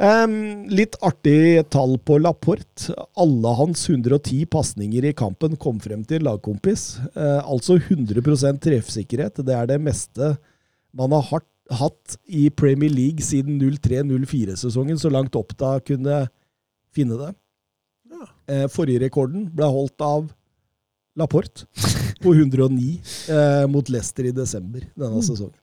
Em, 0.00 0.64
Litt 0.72 0.96
artig 1.04 1.68
tall 1.68 1.98
på 2.00 2.16
Laporte. 2.22 2.94
Alle 3.20 3.52
hans 3.58 3.82
110 3.88 4.46
pasninger 4.48 5.04
i 5.04 5.12
kampen 5.16 5.58
kom 5.60 5.80
frem 5.82 6.06
til 6.08 6.24
lagkompis. 6.24 6.94
Uh, 7.12 7.44
altså 7.44 7.76
100% 7.76 8.62
treffsikkerhet. 8.64 9.42
Det 9.44 9.56
er 9.56 9.68
det 9.68 9.80
meste 9.84 10.34
man 10.96 11.12
har 11.12 11.26
hatt, 11.28 11.46
hatt 11.70 12.16
i 12.26 12.48
Premier 12.50 12.90
League 12.90 13.22
siden 13.22 13.60
03-04-sesongen, 13.60 14.98
så 14.98 15.12
langt 15.12 15.36
Oppda 15.38 15.76
kunne 15.84 16.24
finne 16.96 17.20
det. 17.20 17.30
Ja. 18.10 18.24
Uh, 18.48 18.66
forrige 18.72 19.04
rekorden 19.04 19.50
ble 19.54 19.68
holdt 19.68 20.00
av 20.02 20.30
Laporte 21.20 21.68
på 22.24 22.32
109 22.32 22.96
uh, 23.28 23.66
mot 23.68 23.92
Leicester 23.92 24.32
i 24.32 24.34
desember 24.34 24.88
denne 24.96 25.20
sesongen. 25.28 25.59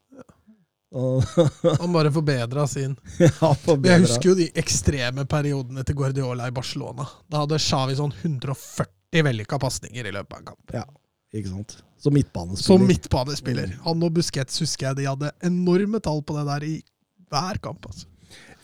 Han 1.82 1.94
bare 1.94 2.12
forbedra 2.12 2.68
sin. 2.68 2.96
ja, 3.20 3.54
forbedra. 3.54 3.98
Jeg 3.98 4.06
husker 4.06 4.32
jo 4.32 4.36
de 4.40 4.48
ekstreme 4.60 5.26
periodene 5.30 5.84
til 5.88 5.98
Guardiola 6.00 6.48
i 6.48 6.56
Barcelona. 6.56 7.08
Da 7.28 7.44
hadde 7.44 7.60
Xavi 7.62 7.98
sånn 8.00 8.14
140 8.22 9.28
vellykka 9.28 9.60
pasninger 9.60 10.08
i 10.08 10.16
løpet 10.16 10.34
av 10.38 10.42
en 10.42 10.50
kamp. 10.52 10.98
Ikke 11.36 11.52
sant? 11.52 11.80
Som 12.00 12.16
midtbanespiller. 12.16 12.68
Som 12.68 12.86
midtbanespiller. 12.88 13.74
Han 13.88 14.06
og 14.06 14.14
Busquets 14.16 14.62
husker 14.64 14.92
jeg 14.92 15.02
de 15.02 15.10
hadde 15.10 15.34
enorme 15.48 16.00
tall 16.04 16.22
på 16.24 16.38
det 16.38 16.46
der 16.48 16.68
i 16.68 16.76
hver 17.28 17.60
kamp. 17.64 17.90
altså. 17.90 18.08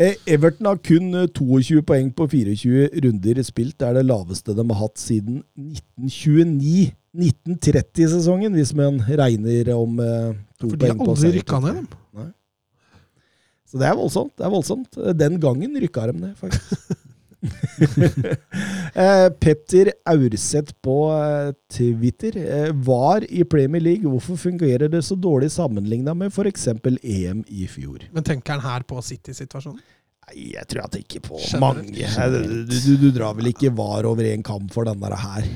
Eh, 0.02 0.16
Everton 0.28 0.68
har 0.68 0.80
kun 0.82 1.14
eh, 1.14 1.28
22 1.30 1.84
poeng 1.86 2.10
på 2.16 2.28
24 2.32 2.90
runder 3.06 3.42
spilt. 3.46 3.78
Det 3.80 3.88
er 3.88 4.00
det 4.00 4.06
laveste 4.08 4.56
de 4.56 4.66
har 4.70 4.80
hatt 4.80 5.00
siden 5.02 5.44
1929. 5.60 6.92
1930-sesongen, 7.14 8.56
hvis 8.58 8.72
man 8.74 8.96
regner 9.06 9.68
om 9.76 10.00
eh, 10.02 10.32
to 10.58 10.72
For 10.72 10.80
de 10.82 10.88
har 10.90 10.98
aldri 10.98 11.30
rykka 11.36 11.60
ned, 11.62 11.84
dem. 11.84 11.92
Så 13.74 13.80
det 13.82 13.88
er 13.90 13.98
voldsomt. 13.98 14.36
det 14.38 14.46
er 14.46 14.54
voldsomt. 14.54 15.00
Den 15.18 15.40
gangen 15.42 15.80
rykka 15.82 16.06
de 16.12 16.14
ned, 16.20 16.36
faktisk. 16.38 17.00
eh, 18.94 19.30
Petter 19.42 19.90
Aurseth 20.06 20.76
på 20.86 20.98
eh, 21.16 21.50
Twitter. 21.74 22.38
Eh, 22.38 22.70
var 22.86 23.26
i 23.26 23.44
Premier 23.50 23.82
League. 23.82 24.06
Hvorfor 24.10 24.38
fungerer 24.38 24.92
det 24.94 25.02
så 25.08 25.18
dårlig 25.18 25.52
sammenligna 25.52 26.14
med 26.14 26.30
f.eks. 26.32 26.68
EM 27.02 27.44
i 27.48 27.66
fjor? 27.68 28.06
Men 28.14 28.24
tenker 28.30 28.56
han 28.60 28.64
her 28.64 28.86
på 28.88 29.02
City-situasjonen? 29.02 29.82
Nei, 30.24 30.52
jeg 30.54 30.70
tror 30.72 30.86
jeg 30.86 30.94
tenker 31.00 31.24
på 31.26 31.42
Skjønner 31.42 31.66
mange. 31.82 32.12
Du, 32.70 32.78
du, 32.78 32.92
du 33.02 33.10
drar 33.12 33.34
vel 33.36 33.50
ikke 33.52 33.74
var 33.76 34.06
over 34.08 34.30
én 34.30 34.46
kamp 34.46 34.70
for 34.72 34.88
den 34.88 35.02
der 35.02 35.18
her? 35.20 35.50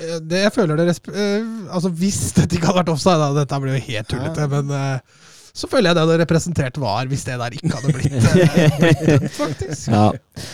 Eh, 0.00 0.18
Det 0.24 0.40
jeg 0.46 0.54
føler 0.56 0.80
det 0.80 0.88
eh, 1.12 1.44
Altså 1.70 1.92
Hvis 1.94 2.32
dette 2.36 2.56
ikke 2.56 2.70
hadde 2.70 2.80
vært 2.82 2.94
offside, 2.96 3.18
da, 3.20 3.30
dette 3.42 3.60
blir 3.62 3.76
jo 3.76 3.84
helt 3.92 4.10
tullete, 4.10 4.48
men 4.56 4.74
eh, 4.74 5.26
så 5.58 5.66
føler 5.66 5.90
jeg 5.90 5.98
det 5.98 6.04
hadde 6.04 6.18
representert 6.22 6.78
VAR 6.78 7.08
hvis 7.10 7.24
det 7.26 7.36
der 7.40 7.54
ikke 7.56 7.74
hadde 7.74 7.94
blitt, 7.96 8.14
eh, 8.14 8.74
blitt 8.78 9.34
faktisk. 9.34 9.88
Ja. 9.90 10.08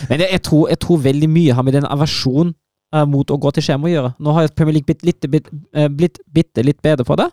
Men 0.09 0.22
jeg, 0.24 0.30
jeg, 0.32 0.42
tror, 0.48 0.68
jeg 0.72 0.80
tror 0.80 1.02
veldig 1.05 1.28
mye 1.30 1.57
har 1.57 1.66
med 1.66 1.76
den 1.76 1.88
aversjonen 1.88 2.55
uh, 2.94 3.05
mot 3.09 3.30
å 3.30 3.38
gå 3.40 3.52
til 3.55 3.66
skjerm 3.66 3.84
å 3.84 3.92
gjøre. 3.92 4.12
Nå 4.22 4.36
har 4.36 4.52
Premier 4.57 4.78
League 4.78 4.88
blitt, 4.88 5.05
litt, 5.07 5.28
blitt, 5.30 5.50
eh, 5.76 5.90
blitt 5.92 6.20
bitte 6.32 6.64
litt 6.64 6.80
bedre 6.84 7.07
på 7.07 7.18
det. 7.20 7.28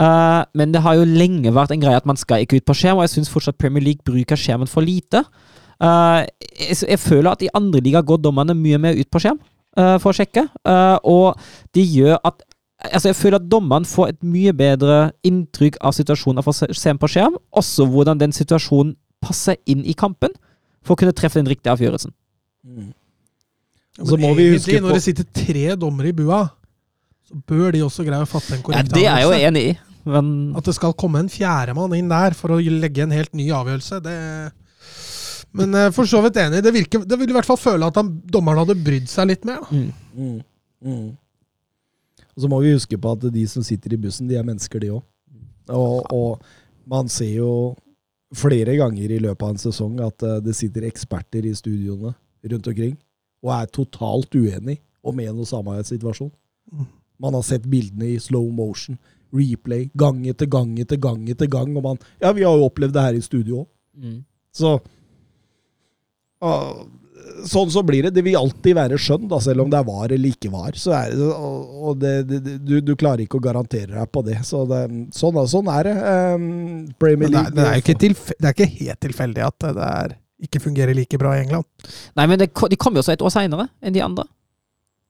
Uh, 0.00 0.42
men 0.58 0.72
det 0.74 0.82
har 0.82 0.96
jo 0.98 1.06
lenge 1.06 1.52
vært 1.54 1.74
en 1.74 1.82
greie 1.82 2.00
at 2.00 2.08
man 2.08 2.18
skal 2.18 2.42
ikke 2.42 2.58
ut 2.58 2.66
på 2.66 2.74
skjerm, 2.80 2.98
og 2.98 3.06
jeg 3.06 3.14
syns 3.16 3.30
fortsatt 3.30 3.60
Premier 3.60 3.84
League 3.84 4.02
bruker 4.06 4.38
skjermen 4.40 4.70
for 4.70 4.82
lite. 4.82 5.22
Uh, 5.78 6.24
jeg, 6.50 6.80
jeg 6.82 7.02
føler 7.02 7.30
at 7.30 7.44
i 7.46 7.52
andre 7.54 7.82
liga 7.84 8.02
går 8.02 8.24
dommerne 8.24 8.56
mye 8.58 8.80
mer 8.82 8.98
ut 8.98 9.10
på 9.12 9.22
skjerm 9.22 9.38
uh, 9.78 9.96
for 10.02 10.10
å 10.10 10.18
sjekke, 10.18 10.48
og 11.06 11.38
de 11.76 11.86
gjør 11.86 12.18
at 12.26 12.42
Altså, 12.84 13.08
jeg 13.08 13.16
føler 13.16 13.40
at 13.40 13.46
dommeren 13.48 13.86
får 13.88 14.10
et 14.12 14.24
mye 14.28 14.52
bedre 14.56 15.12
inntrykk 15.24 15.78
av 15.80 15.94
situasjonen 15.96 16.44
for 16.44 16.52
å 16.52 16.74
se 16.74 16.88
den 16.90 17.00
på 17.00 17.08
skjerm, 17.08 17.38
også 17.56 17.86
hvordan 17.88 18.20
den 18.20 18.34
situasjonen 18.36 18.92
passer 19.24 19.56
inn 19.70 19.84
i 19.88 19.94
kampen, 19.96 20.34
for 20.84 20.94
å 20.94 21.00
kunne 21.00 21.14
treffe 21.16 21.40
den 21.40 21.48
riktige 21.48 21.72
avgjørelsen. 21.72 22.12
Og 24.00 24.10
så 24.10 24.18
må 24.20 24.34
vi 24.36 24.50
huske 24.52 24.76
på- 24.76 24.82
når 24.84 24.98
det 24.98 25.02
sitter 25.06 25.24
tre 25.32 25.76
dommere 25.80 26.08
i 26.12 26.12
bua, 26.12 26.42
så 27.24 27.40
bør 27.48 27.72
de 27.72 27.80
også 27.86 28.04
greie 28.04 28.20
å 28.20 28.28
fatte 28.28 28.52
en 28.52 28.60
Ja, 28.60 28.66
korrekt 28.66 28.92
det 28.92 29.06
er 29.06 29.18
jeg 29.20 29.24
jo 29.24 29.48
enig 29.48 29.64
i, 29.70 29.78
men 30.04 30.54
At 30.56 30.64
det 30.64 30.74
skal 30.74 30.92
komme 30.92 31.20
en 31.20 31.28
fjerdemann 31.28 31.94
inn 31.96 32.08
der 32.08 32.34
for 32.36 32.48
å 32.48 32.60
legge 32.60 33.02
en 33.02 33.10
helt 33.10 33.32
ny 33.32 33.48
avgjørelse, 33.48 34.02
det 34.02 34.52
Men 35.54 35.74
eh, 35.74 35.90
for 35.94 36.04
så 36.04 36.20
vidt 36.20 36.34
enig. 36.36 36.62
Det, 36.64 36.72
virker, 36.74 37.04
det 37.06 37.16
vil 37.16 37.30
i 37.30 37.32
hvert 37.32 37.46
fall 37.46 37.56
føle 37.56 37.86
at 37.86 37.94
han, 37.94 38.08
dommeren 38.26 38.58
hadde 38.58 38.74
brydd 38.74 39.06
seg 39.08 39.28
litt 39.28 39.44
mer. 39.44 39.60
Da. 39.62 39.70
mm. 39.70 40.42
Mm. 40.84 41.16
Og 42.34 42.42
så 42.42 42.50
må 42.50 42.60
vi 42.62 42.74
huske 42.74 42.98
på 42.98 43.14
at 43.14 43.26
de 43.34 43.46
som 43.50 43.64
sitter 43.66 43.94
i 43.94 44.00
bussen, 44.00 44.28
de 44.28 44.38
er 44.38 44.46
mennesker, 44.46 44.82
de 44.82 44.92
òg. 44.96 45.02
Og, 45.72 46.12
og 46.12 46.42
man 46.90 47.08
ser 47.08 47.38
jo 47.38 47.52
flere 48.34 48.76
ganger 48.76 49.14
i 49.14 49.20
løpet 49.22 49.46
av 49.46 49.54
en 49.54 49.62
sesong 49.62 50.00
at 50.04 50.24
eh, 50.26 50.40
det 50.44 50.56
sitter 50.58 50.88
eksperter 50.88 51.46
i 51.46 51.54
studioene 51.56 52.12
rundt 52.50 52.68
omkring 52.68 52.96
og 53.44 53.52
er 53.54 53.70
totalt 53.72 54.34
uenig 54.34 54.78
om 55.04 55.20
en 55.20 55.42
og 55.44 55.48
samme 55.48 55.76
situasjon. 55.84 56.32
Mm. 56.72 56.88
Man 57.20 57.36
har 57.36 57.44
sett 57.46 57.66
bildene 57.70 58.14
i 58.14 58.20
slow 58.22 58.48
motion, 58.52 58.98
replay, 59.34 59.88
gang 59.96 60.22
etter 60.30 60.48
gang 60.50 60.72
etter 60.80 60.98
gang 61.00 61.28
etter 61.30 61.50
gang. 61.50 61.74
Og 61.76 61.84
man 61.84 62.00
Ja, 62.22 62.32
vi 62.32 62.44
har 62.46 62.56
jo 62.56 62.68
opplevd 62.68 62.96
det 62.96 63.04
her 63.04 63.18
i 63.18 63.24
studio 63.24 63.64
òg. 63.64 63.68
Mm. 63.94 64.20
Så 64.54 64.78
ah, 66.42 66.82
Sånn 67.48 67.70
så 67.74 67.82
blir 67.86 68.06
det. 68.06 68.12
Det 68.16 68.22
vil 68.24 68.36
alltid 68.38 68.76
være 68.78 68.98
skjønn, 69.00 69.26
da, 69.30 69.40
selv 69.42 69.64
om 69.64 69.70
det 69.72 69.78
er 69.80 69.86
var 69.88 70.12
eller 70.14 70.32
ikke 70.34 70.50
var. 70.52 70.76
Så 70.78 70.92
er 70.96 71.14
det, 71.14 71.28
og 71.34 71.98
det, 72.00 72.12
det, 72.30 72.56
du, 72.64 72.76
du 72.84 72.92
klarer 73.00 73.24
ikke 73.24 73.40
å 73.40 73.44
garantere 73.44 73.92
deg 73.96 74.10
på 74.14 74.22
det. 74.26 74.38
Så 74.46 74.62
det, 74.70 74.82
sånn, 75.16 75.40
er- 75.42 75.50
sånn 75.50 75.70
er 75.74 75.88
det. 75.90 75.94
Um, 75.98 76.46
Premier 77.02 77.28
Men 77.28 77.34
det, 77.34 77.42
er, 77.42 77.56
det, 77.56 77.66
er 77.66 77.74
jo 77.78 77.84
ikke 77.84 77.98
tilf 78.04 78.24
det 78.38 78.48
er 78.50 78.56
ikke 78.56 78.70
helt 78.78 79.02
tilfeldig 79.08 79.44
at 79.48 79.66
det 79.66 79.88
er, 79.90 80.16
ikke 80.48 80.62
fungerer 80.62 80.96
like 80.96 81.18
bra 81.20 81.34
i 81.36 81.42
England. 81.44 81.66
Nei, 82.18 82.26
men 82.30 82.40
det, 82.40 82.50
de 82.52 82.78
kom 82.80 82.96
jo 82.96 83.02
også 83.04 83.14
et 83.16 83.24
år 83.24 83.32
seinere 83.34 83.68
enn 83.82 83.94
de 83.96 84.02
andre. 84.04 84.26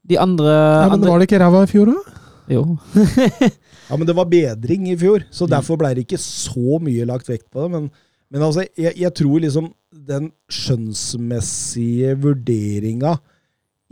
De 0.04 0.18
andre, 0.20 0.50
Ja, 0.52 0.88
men 0.88 0.98
andre 0.98 1.12
Var 1.14 1.22
det 1.22 1.28
ikke 1.30 1.40
ræva 1.40 1.62
i 1.64 1.70
fjor, 1.70 1.92
da? 1.92 2.20
Jo. 2.52 2.64
Ja, 3.84 3.98
men 4.00 4.08
det 4.08 4.14
var 4.16 4.24
bedring 4.30 4.86
i 4.88 4.94
fjor, 4.96 5.26
så 5.28 5.44
derfor 5.44 5.76
ble 5.76 5.90
det 5.92 6.06
ikke 6.06 6.16
så 6.20 6.78
mye 6.80 7.04
lagt 7.08 7.28
vekt 7.28 7.50
på 7.52 7.66
det. 7.66 7.68
Men, 7.74 7.88
men 8.32 8.42
altså, 8.42 8.64
jeg, 8.78 8.94
jeg 8.98 9.14
tror 9.14 9.40
liksom 9.44 9.72
den 10.06 10.30
skjønnsmessige 10.52 12.14
vurderinga 12.22 13.16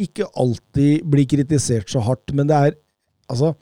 ikke 0.03 0.27
alltid 0.41 1.05
blir 1.13 1.29
kritisert 1.31 1.91
så 1.93 2.01
hardt, 2.03 2.33
men 2.35 2.49
det 2.51 2.57
er 2.57 2.75
altså 3.31 3.53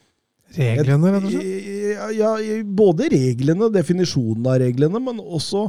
Reglene, 0.50 1.12
rett 1.14 1.26
og 1.28 1.30
slett. 1.30 2.16
Ja, 2.18 2.30
både 2.66 3.06
reglene, 3.12 3.68
definisjonen 3.70 4.48
av 4.50 4.56
reglene, 4.58 4.98
men 4.98 5.20
også 5.22 5.68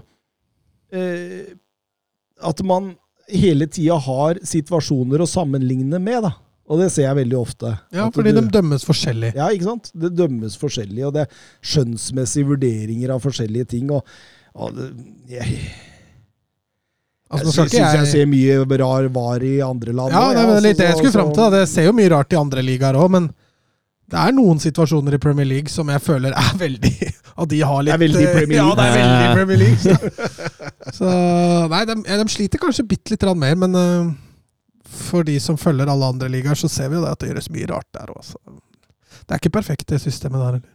eh, 0.96 1.52
at 2.42 2.64
man 2.66 2.96
hele 3.30 3.68
tida 3.70 4.00
har 4.02 4.40
situasjoner 4.42 5.22
å 5.22 5.30
sammenligne 5.30 6.00
med, 6.02 6.24
da. 6.26 6.32
Og 6.72 6.80
det 6.82 6.88
ser 6.96 7.06
jeg 7.10 7.20
veldig 7.20 7.38
ofte. 7.38 7.76
Ja, 7.94 8.08
fordi 8.16 8.32
du- 8.34 8.40
de 8.42 8.48
dømmes 8.58 8.86
forskjellig. 8.88 9.34
ja, 9.36 9.50
ikke 9.54 9.68
sant? 9.70 9.92
Det 9.94 10.16
dømmes 10.18 10.58
forskjellig, 10.58 11.06
og 11.06 11.14
det 11.14 11.28
er 11.28 11.38
skjønnsmessige 11.62 12.48
vurderinger 12.50 13.14
av 13.14 13.22
forskjellige 13.22 13.68
ting. 13.76 13.92
og, 13.92 14.02
og 14.56 14.76
det, 14.76 14.92
jeg 15.32 15.62
Altså, 17.32 17.64
jeg 17.64 17.70
syns 17.72 17.76
jeg, 17.78 18.00
jeg 18.02 18.08
ser 18.12 18.26
mye 18.28 18.80
rar 18.82 19.06
var 19.16 19.44
i 19.48 19.54
andre 19.64 19.94
land. 19.96 20.12
Ja, 20.12 20.24
det 20.34 20.42
er 20.42 20.50
altså, 20.50 20.64
litt 20.66 20.80
det 20.82 20.88
jeg 20.90 20.98
skulle 20.98 21.14
fram 21.16 21.30
til. 21.32 21.46
Det 21.54 21.62
ser 21.72 21.86
jo 21.88 21.94
mye 21.96 22.12
rart 22.12 22.36
i 22.36 22.40
andre 22.40 22.64
ligaer 22.68 22.98
òg, 23.00 23.08
men 23.14 23.30
det 24.12 24.20
er 24.20 24.34
noen 24.36 24.60
situasjoner 24.60 25.16
i 25.16 25.20
Premier 25.24 25.48
League 25.48 25.72
som 25.72 25.88
jeg 25.88 26.04
føler 26.04 26.36
er 26.36 26.50
veldig 26.60 26.92
At 27.42 27.48
de 27.48 27.62
har 27.64 27.86
litt 27.86 27.94
Det 27.94 27.96
er 27.96 28.02
veldig 28.02 28.26
Premier 28.36 28.58
League. 28.58 28.66
Ja, 28.68 28.74
det 28.76 28.88
er 28.90 28.98
veldig. 29.00 29.30
Premier 29.38 29.62
League. 29.62 29.80
Så, 29.80 30.98
så 30.98 31.14
Nei, 31.72 31.86
de, 31.88 31.96
de 32.04 32.28
sliter 32.36 32.62
kanskje 32.62 32.86
bitte 32.92 33.16
litt 33.16 33.24
mer, 33.40 33.56
men 33.64 33.80
eh, 33.80 34.12
for 34.92 35.24
de 35.24 35.38
som 35.40 35.56
følger 35.60 35.88
alle 35.88 36.12
andre 36.12 36.28
ligaer, 36.34 36.60
så 36.60 36.68
ser 36.68 36.92
vi 36.92 37.00
jo 37.00 37.06
det 37.06 37.16
at 37.16 37.24
det 37.24 37.32
gjøres 37.32 37.48
mye 37.56 37.72
rart 37.72 37.88
der 37.96 38.12
òg. 38.12 38.36
Det 39.22 39.38
er 39.38 39.40
ikke 39.40 39.56
perfekt, 39.62 39.88
det 39.94 40.02
systemet 40.04 40.42
der. 40.42 40.60
heller. 40.60 40.68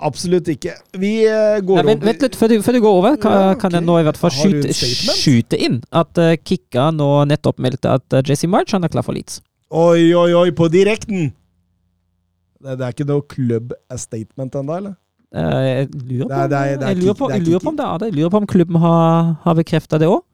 Absolutt 0.00 0.48
ikke. 0.48 0.72
Vi 0.96 1.10
eh, 1.28 1.58
går 1.60 1.80
Nei, 1.82 1.84
vent, 1.90 2.04
vent 2.08 2.22
litt 2.24 2.36
før 2.38 2.52
du, 2.52 2.56
før 2.64 2.76
du 2.76 2.80
går 2.84 2.98
over. 3.00 3.16
Kan, 3.20 3.34
Ja, 3.36 3.50
kan 3.60 3.74
jeg 3.76 3.84
nå 3.84 3.98
i 4.00 4.06
hvert 4.06 4.20
fall 4.20 4.32
skyte, 4.32 4.72
skyte 4.72 5.58
inn 5.60 5.80
at 5.92 6.20
uh, 6.20 6.32
Kikka 6.40 6.88
nå 6.96 7.08
nettopp 7.28 7.60
meldte 7.60 7.92
at 7.98 8.16
uh, 8.16 8.22
JC 8.24 8.48
March 8.50 8.72
han 8.76 8.86
er 8.86 8.92
klar 8.92 9.04
for 9.06 9.16
Leeds. 9.16 9.42
Oi, 9.70 10.08
oi, 10.16 10.30
oi, 10.34 10.48
på 10.56 10.70
direkten! 10.72 11.30
Det, 12.60 12.78
det 12.80 12.86
er 12.86 12.94
ikke 12.96 13.08
noe 13.08 13.24
club 13.28 13.74
statement 13.96 14.56
ennå, 14.60 14.80
eller? 14.80 14.96
Jeg 15.30 15.86
lurer 15.94 16.26
på, 16.26 16.28
Det 16.28 16.40
er- 16.40 16.48
det 16.50 16.58
er- 16.58 16.88
jeg 16.88 16.96
lurer 17.04 17.14
på, 17.14 17.28
jeg 17.30 17.44
lurer 17.46 17.62
på 17.62 17.70
om 17.70 17.76
det 17.78 17.86
er 17.86 17.98
det. 18.02 18.06
Jeg 18.10 18.16
lurer 18.18 18.32
på 18.34 18.40
om 18.40 18.46
klubben 18.50 18.80
har, 18.82 19.36
har 19.44 19.54
bekrefta 19.54 20.00
det 20.00 20.08
òg. 20.10 20.24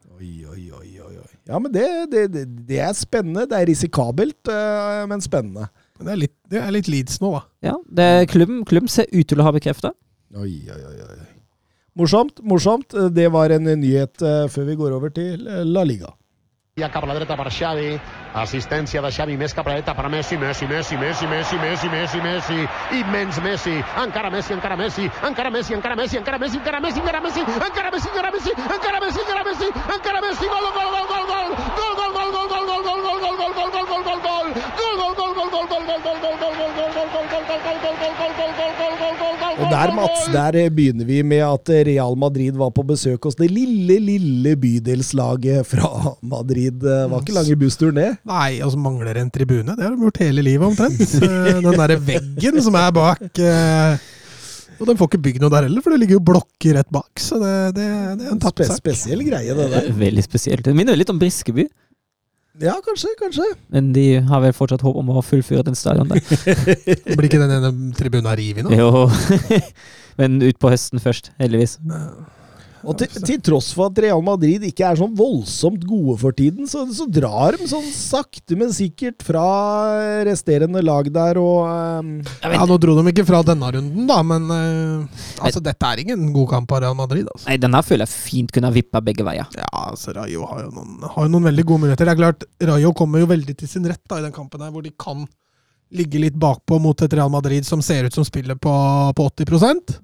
Ja, 1.47 1.59
men 1.63 1.71
det, 1.71 1.85
det, 2.11 2.43
det, 2.67 2.79
er 2.83 2.91
spennende. 2.97 3.45
Det 3.47 3.55
er 3.55 3.69
risikabelt, 3.69 4.49
men 5.07 5.21
spennende. 5.23 5.69
Men 5.97 6.09
det 6.09 6.13
er 6.13 6.21
litt, 6.21 6.35
det 6.51 6.61
er 6.61 6.73
litt 6.75 6.89
Leeds 6.91 7.21
nå, 7.23 7.31
da. 7.33 7.41
Ja, 7.71 7.73
det, 7.99 8.07
klubben, 8.33 8.61
klubben 8.69 8.91
ser 8.91 9.09
ut 9.13 9.27
til 9.29 9.41
å 9.41 9.47
ha 9.47 9.53
bekrefta. 9.55 9.93
Oi, 10.37 10.53
oi, 10.69 10.81
oi, 10.91 10.95
oi. 11.07 11.17
Morsomt, 11.97 12.43
morsomt. 12.45 12.93
Det 13.15 13.25
var 13.33 13.49
en 13.55 13.65
nyhet 13.81 14.21
eh, 14.21 14.45
før 14.53 14.67
vi 14.69 14.75
går 14.77 14.93
over 14.99 15.13
til 15.15 15.47
eh, 15.49 15.63
La 15.65 15.81
Liga. 15.87 16.11
Ja 16.77 16.91
cap 16.93 17.03
a 17.03 17.07
la 17.09 17.13
dreta 17.17 17.33
per 17.33 17.49
Xavi, 17.49 17.95
assistència 18.37 19.01
de 19.01 19.09
Xavi 19.09 19.33
més 19.41 19.55
cap 19.57 19.65
a 19.65 19.71
la 19.71 19.77
dreta 19.79 19.95
per 19.97 20.11
Messi, 20.13 20.37
Messi, 20.37 20.67
Messi, 20.69 20.97
Messi, 21.01 21.25
Messi, 21.25 21.57
Messi, 21.57 21.89
Messi, 21.89 22.19
Messi, 22.21 22.57
immens 22.99 23.39
Messi, 23.41 23.73
encara 24.03 24.29
Messi, 24.29 24.53
encara 24.53 24.77
Messi, 24.77 25.09
encara 25.25 25.49
Messi, 25.49 25.73
encara 25.73 25.97
Messi, 25.97 26.19
encara 26.21 26.37
Messi, 26.37 26.59
encara 26.59 26.79
Messi, 26.79 26.99
encara 27.01 27.21
Messi, 27.25 27.41
encara 27.65 27.89
Messi, 27.89 28.05
encara 28.05 28.29
Messi, 28.29 28.51
encara 28.61 29.01
Messi, 29.01 29.23
encara 29.25 29.43
Messi, 29.49 29.71
encara 29.95 30.21
Messi, 30.21 30.45
gol, 30.53 30.69
gol, 30.77 30.89
gol, 30.93 31.07
gol, 31.09 31.25
gol, 31.33 31.49
gol, 31.97 32.11
gol, 32.13 32.29
gol, 32.37 32.45
gol, 32.45 32.69
gol, 32.69 32.85
gol, 32.85 33.09
gol, 33.09 33.25
gol, 33.25 33.25
gol, 33.25 33.33
gol, 33.33 33.57
gol, 33.57 33.57
gol, 33.57 33.73
gol, 33.73 34.21
gol, 34.21 34.27
Og 39.57 39.71
der, 39.71 39.91
Mats, 39.95 40.25
der 40.29 40.55
eh, 40.59 40.69
begynner 40.69 41.05
vi 41.07 41.23
med 41.25 41.41
at 41.41 41.69
eh, 41.73 41.81
Real 41.87 42.13
Madrid 42.19 42.53
var 42.59 42.69
på 42.75 42.83
besøk 42.85 43.23
hos 43.25 43.37
det 43.39 43.47
lille, 43.49 43.95
lille 43.99 44.53
bydelslaget 44.59 45.65
fra 45.65 46.13
Madrid. 46.21 46.66
Det 46.71 46.97
var 47.11 47.23
ikke 47.23 47.35
lange 47.37 47.55
bussturen, 47.61 47.95
det. 47.99 48.09
Nei, 48.27 48.59
altså 48.65 48.79
mangler 48.81 49.17
en 49.21 49.31
tribune. 49.33 49.75
Det 49.77 49.85
har 49.87 49.95
de 49.95 50.05
gjort 50.07 50.21
hele 50.25 50.43
livet 50.45 50.67
omtrent. 50.67 51.01
Eh, 51.27 51.59
Den 51.63 51.73
derre 51.79 51.97
veggen 52.03 52.61
som 52.63 52.75
er 52.79 52.91
bak 52.95 53.39
eh, 53.41 53.97
Og 54.79 54.85
de 54.89 54.95
får 54.99 55.09
ikke 55.09 55.21
bygd 55.25 55.41
noe 55.43 55.49
der 55.53 55.65
heller, 55.67 55.81
for 55.81 55.93
det 55.95 55.99
ligger 56.03 56.19
jo 56.19 56.23
blokker 56.27 56.77
rett 56.77 56.89
bak. 56.93 57.09
Så 57.23 57.39
det, 57.41 57.53
det, 57.79 57.87
det 58.19 58.27
er 58.27 58.35
en 58.35 58.41
tapt 58.43 58.61
sak. 58.67 58.77
spesiell 58.79 59.23
greie, 59.25 59.55
det 59.57 59.67
der. 59.73 59.89
Veldig 60.05 60.23
spesielt. 60.27 60.63
Det 60.67 60.75
minner 60.77 60.97
litt 60.99 61.09
om 61.13 61.19
Briskeby, 61.21 61.65
Ja, 62.61 62.73
kanskje, 62.85 63.11
kanskje. 63.19 63.43
men 63.69 63.91
de 63.93 64.05
har 64.25 64.39
vel 64.41 64.53
fortsatt 64.57 64.81
håp 64.81 64.95
om 64.97 65.11
å 65.13 65.21
fullføre 65.21 65.61
den 65.67 65.75
stadion 65.77 66.09
der. 66.09 66.23
Blir 67.17 67.27
ikke 67.27 67.41
den 67.43 67.53
ene 67.57 67.69
tribunen 67.97 68.31
revet 68.39 68.65
nå? 68.65 68.73
Jo. 68.73 69.05
men 70.17 70.39
utpå 70.47 70.71
høsten 70.73 71.01
først, 71.03 71.29
heldigvis. 71.41 71.75
Og 72.85 72.97
til, 72.99 73.09
til 73.25 73.39
tross 73.43 73.71
for 73.75 73.89
at 73.89 73.99
Real 74.03 74.21
Madrid 74.25 74.63
ikke 74.67 74.85
er 74.85 74.99
sånn 74.99 75.13
voldsomt 75.17 75.83
gode 75.87 76.17
for 76.21 76.35
tiden, 76.37 76.67
så, 76.69 76.83
så 76.93 77.07
drar 77.09 77.57
de 77.57 77.69
sånn 77.69 77.87
sakte, 77.93 78.57
men 78.59 78.73
sikkert 78.75 79.23
fra 79.25 79.45
resterende 80.27 80.83
lag 80.85 81.09
der 81.13 81.39
og 81.41 81.65
um... 81.65 82.11
Ja, 82.43 82.65
Nå 82.67 82.77
dro 82.81 82.97
de 82.99 83.13
ikke 83.13 83.25
fra 83.27 83.41
denne 83.47 83.71
runden, 83.73 84.05
da, 84.09 84.19
men 84.27 84.45
uh, 84.51 85.23
altså, 85.41 85.63
dette 85.63 85.89
er 85.89 86.03
ingen 86.03 86.29
god 86.35 86.51
kamp 86.53 86.75
av 86.75 86.83
Real 86.83 86.97
Madrid. 86.97 87.29
Altså. 87.31 87.47
Nei, 87.49 87.57
denne 87.61 87.81
føler 87.85 88.05
jeg 88.05 88.13
fint 88.13 88.53
kunne 88.53 88.69
ha 88.69 88.75
vippa 88.75 89.01
begge 89.03 89.25
veier. 89.25 89.49
Ja, 89.57 89.71
altså 89.87 90.13
Rayo 90.17 90.45
har 90.51 90.65
jo, 90.67 90.71
noen, 90.75 91.01
har 91.07 91.27
jo 91.27 91.33
noen 91.33 91.49
veldig 91.49 91.67
gode 91.67 91.85
muligheter. 91.85 92.09
Det 92.09 92.15
er 92.15 92.21
klart, 92.21 92.47
Rayo 92.69 92.93
kommer 92.97 93.23
jo 93.23 93.31
veldig 93.31 93.57
til 93.57 93.71
sin 93.71 93.87
rett 93.89 94.03
da, 94.05 94.21
i 94.21 94.27
den 94.27 94.35
kampen 94.35 94.63
her, 94.63 94.73
hvor 94.75 94.85
de 94.85 94.93
kan 94.99 95.25
ligge 95.95 96.19
litt 96.19 96.35
bakpå 96.35 96.81
mot 96.83 97.01
et 97.01 97.13
Real 97.15 97.31
Madrid 97.31 97.65
som 97.65 97.81
ser 97.85 98.07
ut 98.07 98.15
som 98.15 98.25
spiller 98.27 98.57
på, 98.59 98.73
på 99.15 99.27
80% 99.31 99.99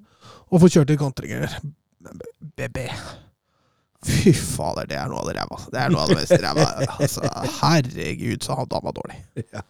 og 0.54 0.62
få 0.62 0.70
kjørt 0.70 0.92
litt 0.92 1.00
kontringer. 1.00 1.58
BB 2.56 2.88
Fy 4.04 4.34
fader, 4.36 4.84
det 4.84 4.98
er 5.00 5.06
noe 5.08 5.22
av 5.22 5.28
det 5.30 5.34
ræva. 5.38 5.56
Det 5.72 5.78
er 5.80 5.92
noe 5.94 6.02
av 6.04 6.10
det 6.10 6.16
mest 6.18 6.34
ræva. 6.42 6.64
Altså, 7.00 7.22
herregud, 7.62 8.42
så 8.44 8.52
han, 8.58 8.66
han 8.68 8.82
var 8.84 8.92
dårlig. 8.98 9.16
Han 9.54 9.64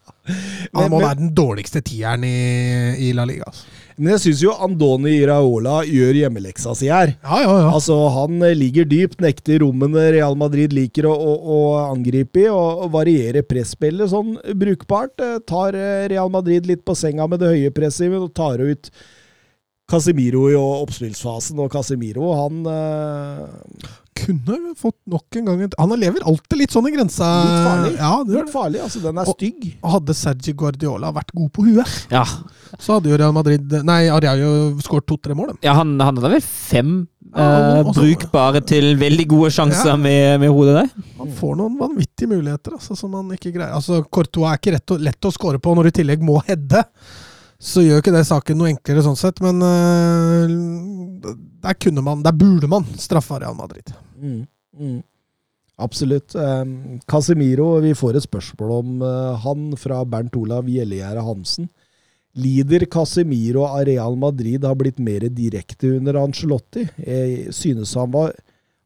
Men- 0.75 0.91
må 0.91 0.99
men- 0.99 1.05
være 1.07 1.19
den 1.21 1.29
dårligste 1.39 1.83
tieren 1.87 2.25
i, 2.27 2.33
i 2.99 3.13
La 3.15 3.23
Liga. 3.31 3.47
Altså. 3.47 3.63
Men 3.97 4.11
jeg 4.17 4.23
syns 4.25 4.43
jo 4.43 4.57
Andoni 4.67 5.13
Iraola 5.21 5.77
gjør 5.87 6.19
hjemmeleksa 6.19 6.75
si 6.75 6.89
her. 6.91 7.13
Ja, 7.23 7.39
ja, 7.45 7.55
ja. 7.63 7.71
Altså, 7.77 7.95
Han 8.17 8.43
eh, 8.43 8.57
ligger 8.59 8.91
dypt, 8.91 9.21
nekter 9.23 9.63
rommene 9.63 10.09
Real 10.17 10.35
Madrid 10.35 10.75
liker 10.75 11.07
å, 11.07 11.15
å, 11.15 11.35
å 11.39 11.61
angripe 11.95 12.43
i, 12.43 12.49
og, 12.51 12.89
og 12.89 12.91
varierer 12.99 13.47
presspillet 13.47 14.11
sånn 14.11 14.35
brukbart. 14.59 15.15
Eh, 15.23 15.39
Tar 15.47 15.79
eh, 15.79 16.09
Real 16.11 16.35
Madrid 16.35 16.67
litt 16.67 16.83
på 16.83 16.99
senga 16.99 17.31
med 17.31 17.39
det 17.39 17.55
høye 17.55 17.71
presset 17.77 18.11
og 18.19 18.33
tar 18.35 18.59
ut 18.67 18.91
Casemiro 19.95 20.47
i 20.51 20.57
oppspillsfasen. 20.59 21.61
Og 21.65 21.71
Casemiro, 21.73 22.33
han 22.39 22.65
uh, 22.67 23.93
kunne 24.15 24.75
fått 24.79 24.97
nok 25.11 25.37
en 25.41 25.49
gang 25.49 25.63
Han 25.81 25.95
lever 25.99 26.23
alltid 26.27 26.61
litt 26.61 26.75
sånn 26.75 26.87
i 26.89 26.93
grensa. 26.95 27.31
Litt 27.45 27.65
farlig. 27.69 27.95
Ja, 27.99 28.13
det 28.27 28.37
Litt 28.39 28.53
farlig, 28.53 28.83
altså. 28.85 29.03
Den 29.05 29.19
er 29.19 29.31
Og- 29.31 29.35
stygg. 29.39 29.65
Hadde 29.95 30.15
Sergi 30.17 30.55
Guardiola 30.55 31.11
vært 31.17 31.33
god 31.35 31.51
på 31.57 31.65
huet, 31.67 31.97
Ja, 32.13 32.25
så 32.79 32.97
hadde 32.99 33.11
jo 33.11 33.19
Real 33.21 33.35
Madrid 33.35 33.75
Nei, 33.87 34.05
Ariayo 34.11 34.77
skåret 34.83 35.07
to-tre 35.11 35.35
mål. 35.39 35.57
ja 35.63 35.75
han, 35.79 35.93
han 36.01 36.17
hadde 36.17 36.31
vel 36.37 36.41
fem 36.47 36.95
Ja, 37.35 37.81
eh, 37.81 37.91
brukbare 37.91 38.61
til 38.67 38.95
veldig 39.01 39.27
gode 39.31 39.51
sjanser 39.51 39.93
Ja. 39.93 39.97
med, 39.99 40.41
med 40.41 40.51
hodet 40.55 40.75
der. 40.79 41.05
Han 41.19 41.33
får 41.35 41.57
noen 41.59 41.79
vanvittige 41.81 42.31
muligheter 42.31 42.77
altså, 42.79 42.95
som 42.97 43.13
han 43.19 43.31
ikke 43.35 43.51
greier. 43.57 43.75
Altså, 43.75 44.05
Courtois 44.07 44.53
er 44.53 44.59
ikke 44.63 44.75
rett 44.77 44.95
og, 44.95 45.01
lett 45.03 45.27
å 45.27 45.33
score 45.35 45.59
på 45.59 45.75
når 45.75 45.89
du 45.89 45.91
i 45.91 45.97
tillegg 46.03 46.23
må 46.23 46.39
heade. 46.47 46.85
Så 47.65 47.81
gjør 47.81 48.03
ikke 48.03 48.13
det 48.13 48.27
saken 48.29 48.59
noe 48.61 48.71
enklere 48.75 49.03
sånn 49.07 49.17
sett, 49.17 49.41
men 49.45 49.63
uh, 49.65 51.33
der 51.65 51.79
kunne 51.81 52.05
man, 52.05 52.23
der 52.25 52.37
burde 52.37 52.69
man 52.69 52.85
straffa 53.01 53.41
Real 53.41 53.57
Madrid. 53.57 53.89
Mm, 54.21 54.43
mm. 54.77 54.99
Absolutt. 55.85 56.37
Um, 56.37 57.01
Casemiro, 57.11 57.79
vi 57.83 57.95
får 57.99 58.19
et 58.19 58.27
spørsmål 58.29 58.75
om 58.77 59.01
eh, 59.03 59.41
han 59.43 59.73
fra 59.81 60.05
Bernt 60.07 60.37
Olav 60.39 60.69
Gjellegjerde 60.71 61.25
Hansen. 61.27 61.67
Lider 62.39 62.85
Casemiro 62.91 63.65
av 63.67 63.83
Real 63.89 64.15
Madrid 64.19 64.63
har 64.67 64.79
blitt 64.79 65.01
mer 65.03 65.27
direkte 65.35 65.97
under 65.97 66.21
Ancelotti? 66.23 66.85
Jeg 67.03 67.55
synes 67.55 67.97
han 67.99 68.13
var, 68.15 68.35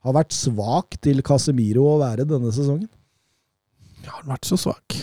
har 0.04 0.16
vært 0.16 0.36
svak 0.36 0.96
til 1.04 1.20
Casemiro 1.24 1.84
å 1.92 2.00
være 2.00 2.28
denne 2.28 2.52
sesongen. 2.56 2.88
Har 4.06 4.22
han 4.22 4.36
vært 4.36 4.48
så 4.48 4.60
svak? 4.60 4.96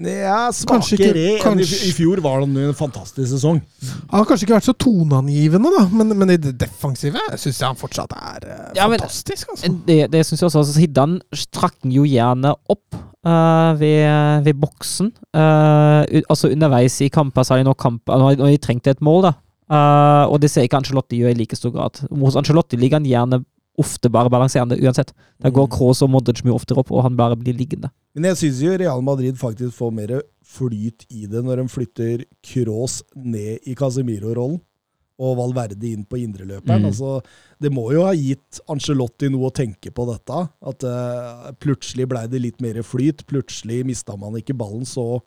Ja, 0.00 0.48
svakere 0.54 1.36
enn 1.50 1.60
i, 1.60 1.66
i 1.66 1.92
fjor 1.92 2.22
var 2.24 2.40
det 2.40 2.64
en 2.64 2.76
fantastisk 2.76 3.28
sesong. 3.34 3.60
Han 4.10 4.22
har 4.22 4.28
kanskje 4.28 4.46
ikke 4.46 4.56
vært 4.56 4.68
så 4.70 4.76
toneangivende, 4.80 5.72
da, 5.76 5.84
men, 5.92 6.14
men 6.16 6.34
i 6.34 6.38
det 6.40 6.54
defensive 6.62 7.20
syns 7.34 7.60
jeg 7.60 7.66
han 7.66 7.78
fortsatt 7.78 8.14
er 8.16 8.48
uh, 8.48 8.64
Ja, 8.78 8.88
fantastisk. 8.88 9.52
Altså. 9.52 9.74
Det, 9.86 10.00
det 10.14 10.24
syns 10.24 10.40
jeg 10.40 10.48
også. 10.48 10.64
Altså, 10.64 10.80
Hiddan 10.80 11.20
trakk 11.52 11.76
den 11.84 11.92
jo 11.94 12.06
gjerne 12.08 12.54
opp 12.72 12.96
uh, 12.96 13.76
ved, 13.80 14.48
ved 14.48 14.58
boksen. 14.62 15.12
Uh, 15.36 16.02
altså 16.26 16.50
underveis 16.50 16.96
i 17.04 17.12
kamper, 17.12 17.44
særlig 17.46 17.68
når, 17.68 17.78
kamp, 17.80 18.08
når 18.08 18.40
de 18.40 18.58
trengte 18.64 18.96
et 18.96 19.04
mål. 19.04 19.28
da. 19.28 19.36
Eh, 19.70 20.24
og 20.26 20.40
det 20.42 20.50
ser 20.50 20.66
ikke 20.66 20.80
Ancelotti 20.80 21.20
gjøre 21.20 21.36
i 21.36 21.40
like 21.44 21.58
stor 21.58 21.72
grad. 21.74 22.02
Hos 22.10 22.38
Ancelotti 22.38 22.78
ligger 22.80 22.98
han 22.98 23.06
gjerne 23.06 23.44
ofte 23.80 24.10
bare 24.12 24.32
balanserende 24.32 24.78
uansett. 24.82 25.12
Der 25.42 25.50
går 25.54 25.68
Mm. 25.68 25.70
Kroos 25.76 26.02
og 26.02 26.10
Modric 26.10 26.42
mye 26.44 26.54
oftere 26.54 26.78
opp, 26.82 26.90
og 26.90 27.04
han 27.04 27.16
bare 27.16 27.36
blir 27.36 27.54
liggende. 27.54 27.90
Men 28.16 28.30
jeg 28.30 28.40
syns 28.40 28.64
jo 28.64 28.72
Real 28.80 29.04
Madrid 29.06 29.38
faktisk 29.38 29.76
får 29.76 29.92
mer 29.94 30.16
flyt 30.50 31.06
i 31.14 31.28
det 31.30 31.44
når 31.46 31.62
de 31.62 31.70
flytter 31.70 32.24
Kroos 32.46 33.00
ned 33.14 33.62
i 33.70 33.76
Casemiro-rollen. 33.78 34.58
Og 35.20 35.34
Valverde 35.36 35.84
inn 35.84 36.06
på 36.08 36.16
indreløperen. 36.22 36.80
Mm. 36.80 36.86
Altså, 36.88 37.18
det 37.60 37.68
må 37.76 37.90
jo 37.92 38.06
ha 38.06 38.14
gitt 38.16 38.62
Angelotti 38.72 39.28
noe 39.28 39.50
å 39.50 39.52
tenke 39.52 39.92
på 39.92 40.06
dette. 40.08 40.38
At 40.64 40.86
uh, 40.88 41.50
plutselig 41.60 42.06
blei 42.08 42.22
det 42.32 42.40
litt 42.40 42.62
mer 42.64 42.80
flyt. 42.80 43.26
Plutselig 43.28 43.82
mista 43.84 44.16
man 44.16 44.38
ikke 44.40 44.56
ballen 44.56 44.88
så 44.88 45.20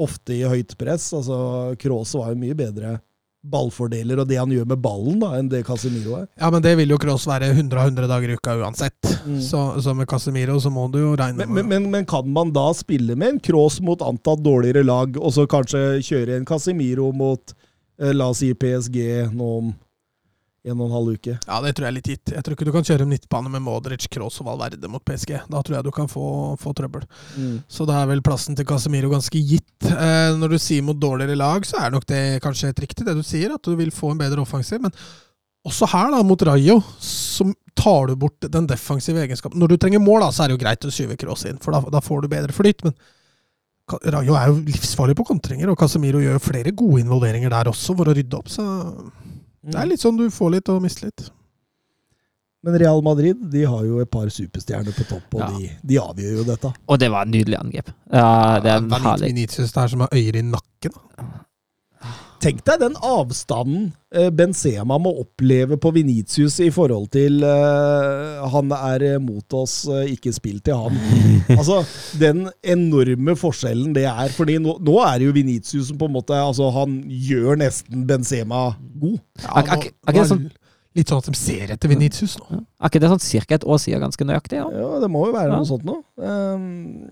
ofte 0.00 0.32
i 0.32 0.46
høyt 0.48 0.72
press. 0.80 1.10
Altså, 1.12 1.36
Kroos 1.76 2.16
var 2.16 2.32
jo 2.32 2.40
mye 2.40 2.56
bedre 2.56 2.96
ballfordeler 3.44 4.22
og 4.22 4.28
det 4.28 4.38
han 4.40 4.52
gjør 4.52 4.68
med 4.70 4.80
ballen, 4.82 5.18
da, 5.20 5.34
enn 5.38 5.50
det 5.52 5.64
Casemiro 5.66 6.16
er. 6.20 6.26
Ja, 6.40 6.48
men 6.52 6.64
det 6.64 6.74
vil 6.80 6.94
jo 6.94 6.98
Cross 7.00 7.26
være 7.28 7.50
100 7.52 7.80
av 7.80 7.90
100 7.92 8.08
dager 8.10 8.32
i 8.32 8.38
uka 8.38 8.56
uansett. 8.62 9.10
Mm. 9.26 9.38
Så, 9.44 9.60
så 9.84 9.94
med 9.96 10.08
Casemiro 10.10 10.56
så 10.62 10.72
må 10.72 10.86
du 10.92 11.00
jo 11.02 11.12
regne 11.18 11.44
Men, 11.44 11.52
med 11.52 11.68
men, 11.68 11.84
men, 11.84 11.90
men 11.98 12.08
kan 12.08 12.28
man 12.32 12.52
da 12.54 12.70
spille 12.76 13.16
med 13.20 13.36
en 13.36 13.42
Cross 13.44 13.80
mot 13.84 14.02
antatt 14.04 14.42
dårligere 14.44 14.84
lag, 14.86 15.18
og 15.20 15.36
så 15.36 15.46
kanskje 15.50 16.00
kjøre 16.04 16.38
en 16.38 16.48
Casemiro 16.48 17.10
mot 17.16 17.54
eh, 18.00 18.14
la 18.16 18.30
oss 18.32 18.42
si 18.42 18.52
PSG 18.56 19.00
nå 19.34 19.50
om 19.60 19.72
en 20.64 20.78
og 20.78 20.86
en 20.86 20.94
halv 20.96 21.16
uke? 21.18 21.34
Ja, 21.44 21.58
det 21.60 21.74
tror 21.76 21.84
jeg 21.86 21.90
er 21.90 21.96
litt 21.98 22.08
gitt. 22.08 22.32
Jeg 22.32 22.44
tror 22.44 22.56
ikke 22.56 22.66
du 22.68 22.72
kan 22.72 22.86
kjøre 22.88 23.06
midtbane 23.08 23.50
med 23.52 23.62
Modric, 23.64 24.06
Kroos 24.12 24.38
og 24.40 24.48
Valverde 24.48 24.88
mot 24.88 25.02
PSG. 25.04 25.34
Da 25.52 25.60
tror 25.60 25.76
jeg 25.76 25.84
du 25.84 25.90
kan 25.92 26.08
få, 26.08 26.24
få 26.60 26.72
trøbbel. 26.76 27.04
Så 27.68 27.84
da 27.88 27.98
er 28.00 28.08
vel 28.08 28.22
plassen 28.24 28.56
til 28.56 28.66
Casemiro 28.68 29.10
ganske 29.12 29.42
gitt. 29.44 29.88
Eh, 29.90 30.30
når 30.40 30.54
du 30.54 30.58
sier 30.62 30.86
mot 30.86 30.96
dårligere 30.96 31.36
lag, 31.36 31.68
så 31.68 31.82
er 31.82 31.92
nok 31.92 32.06
det 32.08 32.22
kanskje 32.44 32.70
helt 32.70 32.80
riktig, 32.86 33.04
det 33.04 33.16
du 33.18 33.22
sier, 33.26 33.52
at 33.52 33.64
du 33.64 33.76
vil 33.76 33.92
få 33.92 34.14
en 34.14 34.22
bedre 34.22 34.40
offensiv. 34.40 34.80
Men 34.86 34.94
også 35.68 35.88
her, 35.92 36.14
da, 36.14 36.22
mot 36.24 36.46
Rayo, 36.48 36.78
så 37.00 37.50
tar 37.76 38.08
du 38.08 38.16
bort 38.20 38.48
den 38.52 38.68
defensive 38.70 39.20
egenskapen. 39.20 39.60
Når 39.60 39.74
du 39.74 39.76
trenger 39.82 40.00
mål, 40.00 40.24
da, 40.24 40.30
så 40.32 40.44
er 40.44 40.52
det 40.52 40.56
jo 40.56 40.62
greit 40.64 40.88
å 40.88 40.92
skyve 40.94 41.18
Kroos 41.20 41.44
inn, 41.50 41.60
for 41.60 41.76
da, 41.76 41.82
da 41.92 42.00
får 42.04 42.24
du 42.24 42.32
bedre 42.32 42.56
flyt. 42.56 42.86
Men 42.86 42.96
Rayo 44.14 44.36
er 44.40 44.48
jo 44.48 44.62
livsfarlig 44.64 45.16
på 45.18 45.26
kontringer, 45.28 45.68
og 45.68 45.76
Casemiro 45.80 46.22
gjør 46.22 46.40
flere 46.40 46.72
gode 46.72 47.02
involveringer 47.04 47.52
der 47.52 47.68
også 47.68 47.96
for 47.98 48.08
å 48.08 48.16
rydde 48.16 48.38
opp. 48.38 48.48
Så 48.52 48.64
det 49.64 49.80
er 49.80 49.86
litt 49.88 50.00
sånn 50.02 50.16
du 50.20 50.26
får 50.30 50.50
litt 50.58 50.68
og 50.68 50.82
mister 50.84 51.08
litt. 51.08 51.30
Men 52.64 52.78
Real 52.80 53.02
Madrid 53.04 53.36
de 53.52 53.64
har 53.68 53.82
jo 53.84 53.98
et 54.00 54.10
par 54.10 54.28
superstjerner 54.32 54.94
på 54.96 55.04
topp, 55.08 55.34
og 55.36 55.40
Ja. 55.40 55.48
de, 55.52 55.70
de 55.84 55.98
avgjør 56.00 56.36
jo 56.38 56.44
dette. 56.48 56.70
Og 56.88 56.98
det 56.98 57.10
var 57.12 57.26
et 57.26 57.32
nydelig 57.34 57.58
angrep. 57.60 57.90
Ja, 58.12 58.60
det 58.64 58.70
er 58.72 58.78
en 58.80 58.92
er 58.92 59.04
herlig 59.04 59.28
Vinicius 59.34 59.72
der 59.76 59.88
som 59.92 60.00
har 60.00 60.08
øyer 60.16 60.36
i 60.40 60.42
nakken. 60.48 60.96
Tenk 62.42 62.60
deg 62.66 62.80
den 62.82 62.96
avstanden 63.00 63.92
eh, 64.12 64.28
Benzema 64.34 64.98
må 65.00 65.12
oppleve 65.22 65.78
på 65.80 65.92
Venitius 65.94 66.58
i 66.60 66.68
forhold 66.74 67.06
til 67.14 67.38
uh, 67.46 68.42
han 68.52 68.72
er 68.76 69.04
eh, 69.14 69.18
mot 69.22 69.56
oss, 69.56 69.84
ikke 69.88 70.32
spill 70.36 70.58
til 70.64 70.76
han. 70.76 70.98
Altså, 71.58 71.78
Den 72.20 72.48
enorme 72.62 73.36
forskjellen 73.36 73.94
det 73.96 74.04
er. 74.10 74.28
fordi 74.34 74.58
nå, 74.60 74.76
nå 74.84 74.98
er 75.06 75.18
det 75.22 75.26
jo 75.30 75.36
Venitius 75.36 75.88
som 75.88 75.98
på 76.00 76.06
en 76.08 76.14
måte 76.16 76.36
altså 76.36 76.70
Han 76.74 76.98
gjør 77.08 77.56
nesten 77.60 78.04
Benzema 78.08 78.74
god. 79.00 79.18
Ja, 79.42 79.48
Er- 79.54 79.62
er 79.62 79.64
nå- 79.64 79.80
er 79.84 80.12
ikke 80.12 80.20
det 80.20 80.28
sånn- 80.34 80.50
Litt 80.94 81.08
sånn 81.10 81.18
at 81.24 81.26
de 81.26 81.34
ser 81.34 81.70
etter 81.74 81.90
Vinicius 81.90 82.36
nå. 82.38 82.60
Er 82.78 82.86
ikke 82.92 83.00
det 83.02 83.08
sånn 83.10 83.18
cirka 83.24 83.56
et 83.56 83.64
år 83.66 83.80
siden 83.82 83.98
ganske 84.04 84.22
nøyaktig? 84.28 84.60
Ja? 84.60 84.68
Ja, 84.70 85.00
Det 85.02 85.08
må 85.10 85.24
jo 85.26 85.32
være 85.34 85.50
Ja. 85.50 85.56
noe 85.58 85.66
sånt 85.66 85.82
nå. 85.88 85.96
Um, 86.22 87.08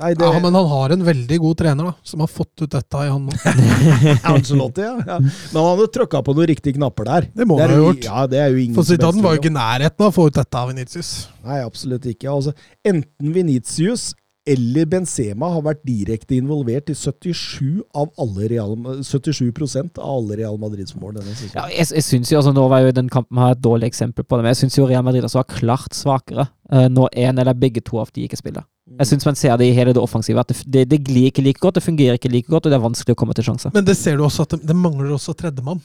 nei, 0.00 0.12
det 0.18 0.28
Ja, 0.28 0.40
men 0.42 0.56
han 0.58 0.68
har 0.70 0.94
en 0.94 1.02
veldig 1.06 1.38
god 1.42 1.58
trener 1.62 1.90
da, 1.90 1.94
som 2.06 2.22
har 2.24 2.30
fått 2.32 2.64
ut 2.64 2.70
dette 2.72 3.02
i 3.04 3.10
han 3.10 3.26
nå. 3.26 3.34
Ancelotti, 4.32 4.84
ja. 4.86 4.94
ja. 4.98 5.18
Men 5.22 5.58
han 5.58 5.68
hadde 5.72 5.88
trykka 5.98 6.22
på 6.26 6.36
noen 6.38 6.50
riktige 6.52 6.78
knapper 6.78 7.08
der. 7.08 7.28
Det 7.34 7.48
må 7.48 7.58
han 7.60 7.74
ha 7.74 7.80
gjort. 7.82 8.06
Ja, 8.06 8.24
det 8.30 8.40
er 8.42 8.54
jo 8.54 8.62
ingen 8.62 8.78
For 8.78 8.88
Zidane 8.88 9.24
var 9.24 9.36
jo 9.36 9.42
ikke 9.42 9.52
i 9.52 9.58
nærheten 9.58 10.06
av 10.06 10.12
å 10.12 10.16
få 10.16 10.28
ut 10.30 10.38
dette 10.38 10.62
av 10.62 10.72
Vinicius. 10.72 11.12
Nei, 11.46 11.60
absolutt 11.64 12.08
ikke. 12.10 12.30
Altså, 12.32 12.54
enten 12.86 13.34
Venitius 13.34 14.10
eller 14.48 14.86
Benzema 14.88 15.50
har 15.52 15.64
vært 15.66 15.82
direkte 15.86 16.36
involvert 16.38 16.88
i 16.92 16.96
77 16.96 17.82
av 17.96 18.08
alle 18.20 18.48
Real, 18.52 18.72
77 19.04 19.50
av 19.52 20.00
alle 20.04 20.38
Real 20.40 20.56
Madrids 20.60 20.96
mål 20.96 21.18
denne 21.18 21.34
sesongen. 21.34 21.58
Ja, 21.58 21.66
jeg, 21.72 21.90
jeg 21.98 22.06
synes 22.06 22.32
jo, 22.32 22.40
altså 22.40 22.54
Nå 22.56 22.64
var 22.72 22.82
jo 22.82 22.94
den 22.96 23.10
kampen 23.12 23.40
her 23.40 23.54
et 23.54 23.62
dårlig 23.64 23.90
eksempel 23.90 24.24
på 24.24 24.38
det, 24.38 24.46
men 24.46 24.54
jeg 24.54 24.62
syns 24.62 24.80
Real 24.80 25.04
Madrid 25.04 25.26
altså 25.26 25.42
var 25.42 25.50
klart 25.52 25.96
svakere 25.96 26.48
uh, 26.72 26.88
når 26.88 27.12
en 27.26 27.42
eller 27.44 27.58
begge 27.58 27.84
to 27.84 28.00
av 28.00 28.12
de 28.14 28.24
ikke 28.24 28.40
spiller. 28.40 28.66
Jeg 28.98 29.10
syns 29.10 29.26
man 29.28 29.36
ser 29.36 29.56
det 29.60 29.68
i 29.68 29.74
hele 29.76 29.92
det 29.92 30.00
offensive, 30.00 30.40
at 30.40 30.48
det, 30.48 30.62
det, 30.64 30.86
det 30.90 31.02
glir 31.04 31.28
ikke 31.28 31.44
like 31.44 31.60
godt, 31.60 31.76
det 31.76 31.84
fungerer 31.84 32.16
ikke 32.16 32.32
like 32.32 32.48
godt, 32.48 32.66
og 32.66 32.72
det 32.72 32.78
er 32.78 32.86
vanskelig 32.86 33.14
å 33.14 33.20
komme 33.20 33.36
til 33.36 33.50
sjanser. 33.50 33.74
Men 33.74 33.84
det 33.84 33.98
ser 34.00 34.16
du 34.16 34.24
også 34.24 34.48
at 34.48 34.56
det, 34.56 34.62
det 34.70 34.76
mangler 34.76 35.12
også 35.18 35.36
tredjemann. 35.36 35.82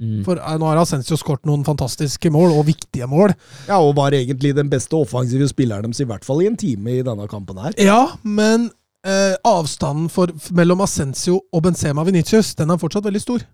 Mm. 0.00 0.20
For 0.24 0.40
eh, 0.40 0.58
nå 0.58 0.68
har 0.70 0.80
Ascencio 0.80 1.18
skåret 1.20 1.44
noen 1.48 1.64
fantastiske 1.66 2.32
mål, 2.32 2.54
og 2.56 2.66
viktige 2.70 3.08
mål. 3.10 3.34
Ja, 3.68 3.78
og 3.78 3.94
var 3.98 4.16
egentlig 4.16 4.54
den 4.56 4.70
beste 4.72 4.96
offensive 4.96 5.48
spilleren 5.50 5.90
deres, 5.90 6.00
i 6.00 6.08
hvert 6.08 6.24
fall 6.24 6.40
i 6.44 6.48
en 6.50 6.56
time 6.60 6.98
i 6.98 7.02
denne 7.06 7.28
kampen 7.30 7.60
her. 7.60 7.76
Ja, 7.80 8.00
men 8.24 8.70
eh, 9.06 9.36
avstanden 9.46 10.08
for, 10.12 10.32
mellom 10.56 10.80
Ascencio 10.86 11.42
og 11.52 11.66
Benzema 11.66 12.04
Vinicius, 12.08 12.54
den 12.58 12.72
er 12.72 12.80
fortsatt 12.80 13.06
veldig 13.06 13.22
stor. 13.22 13.44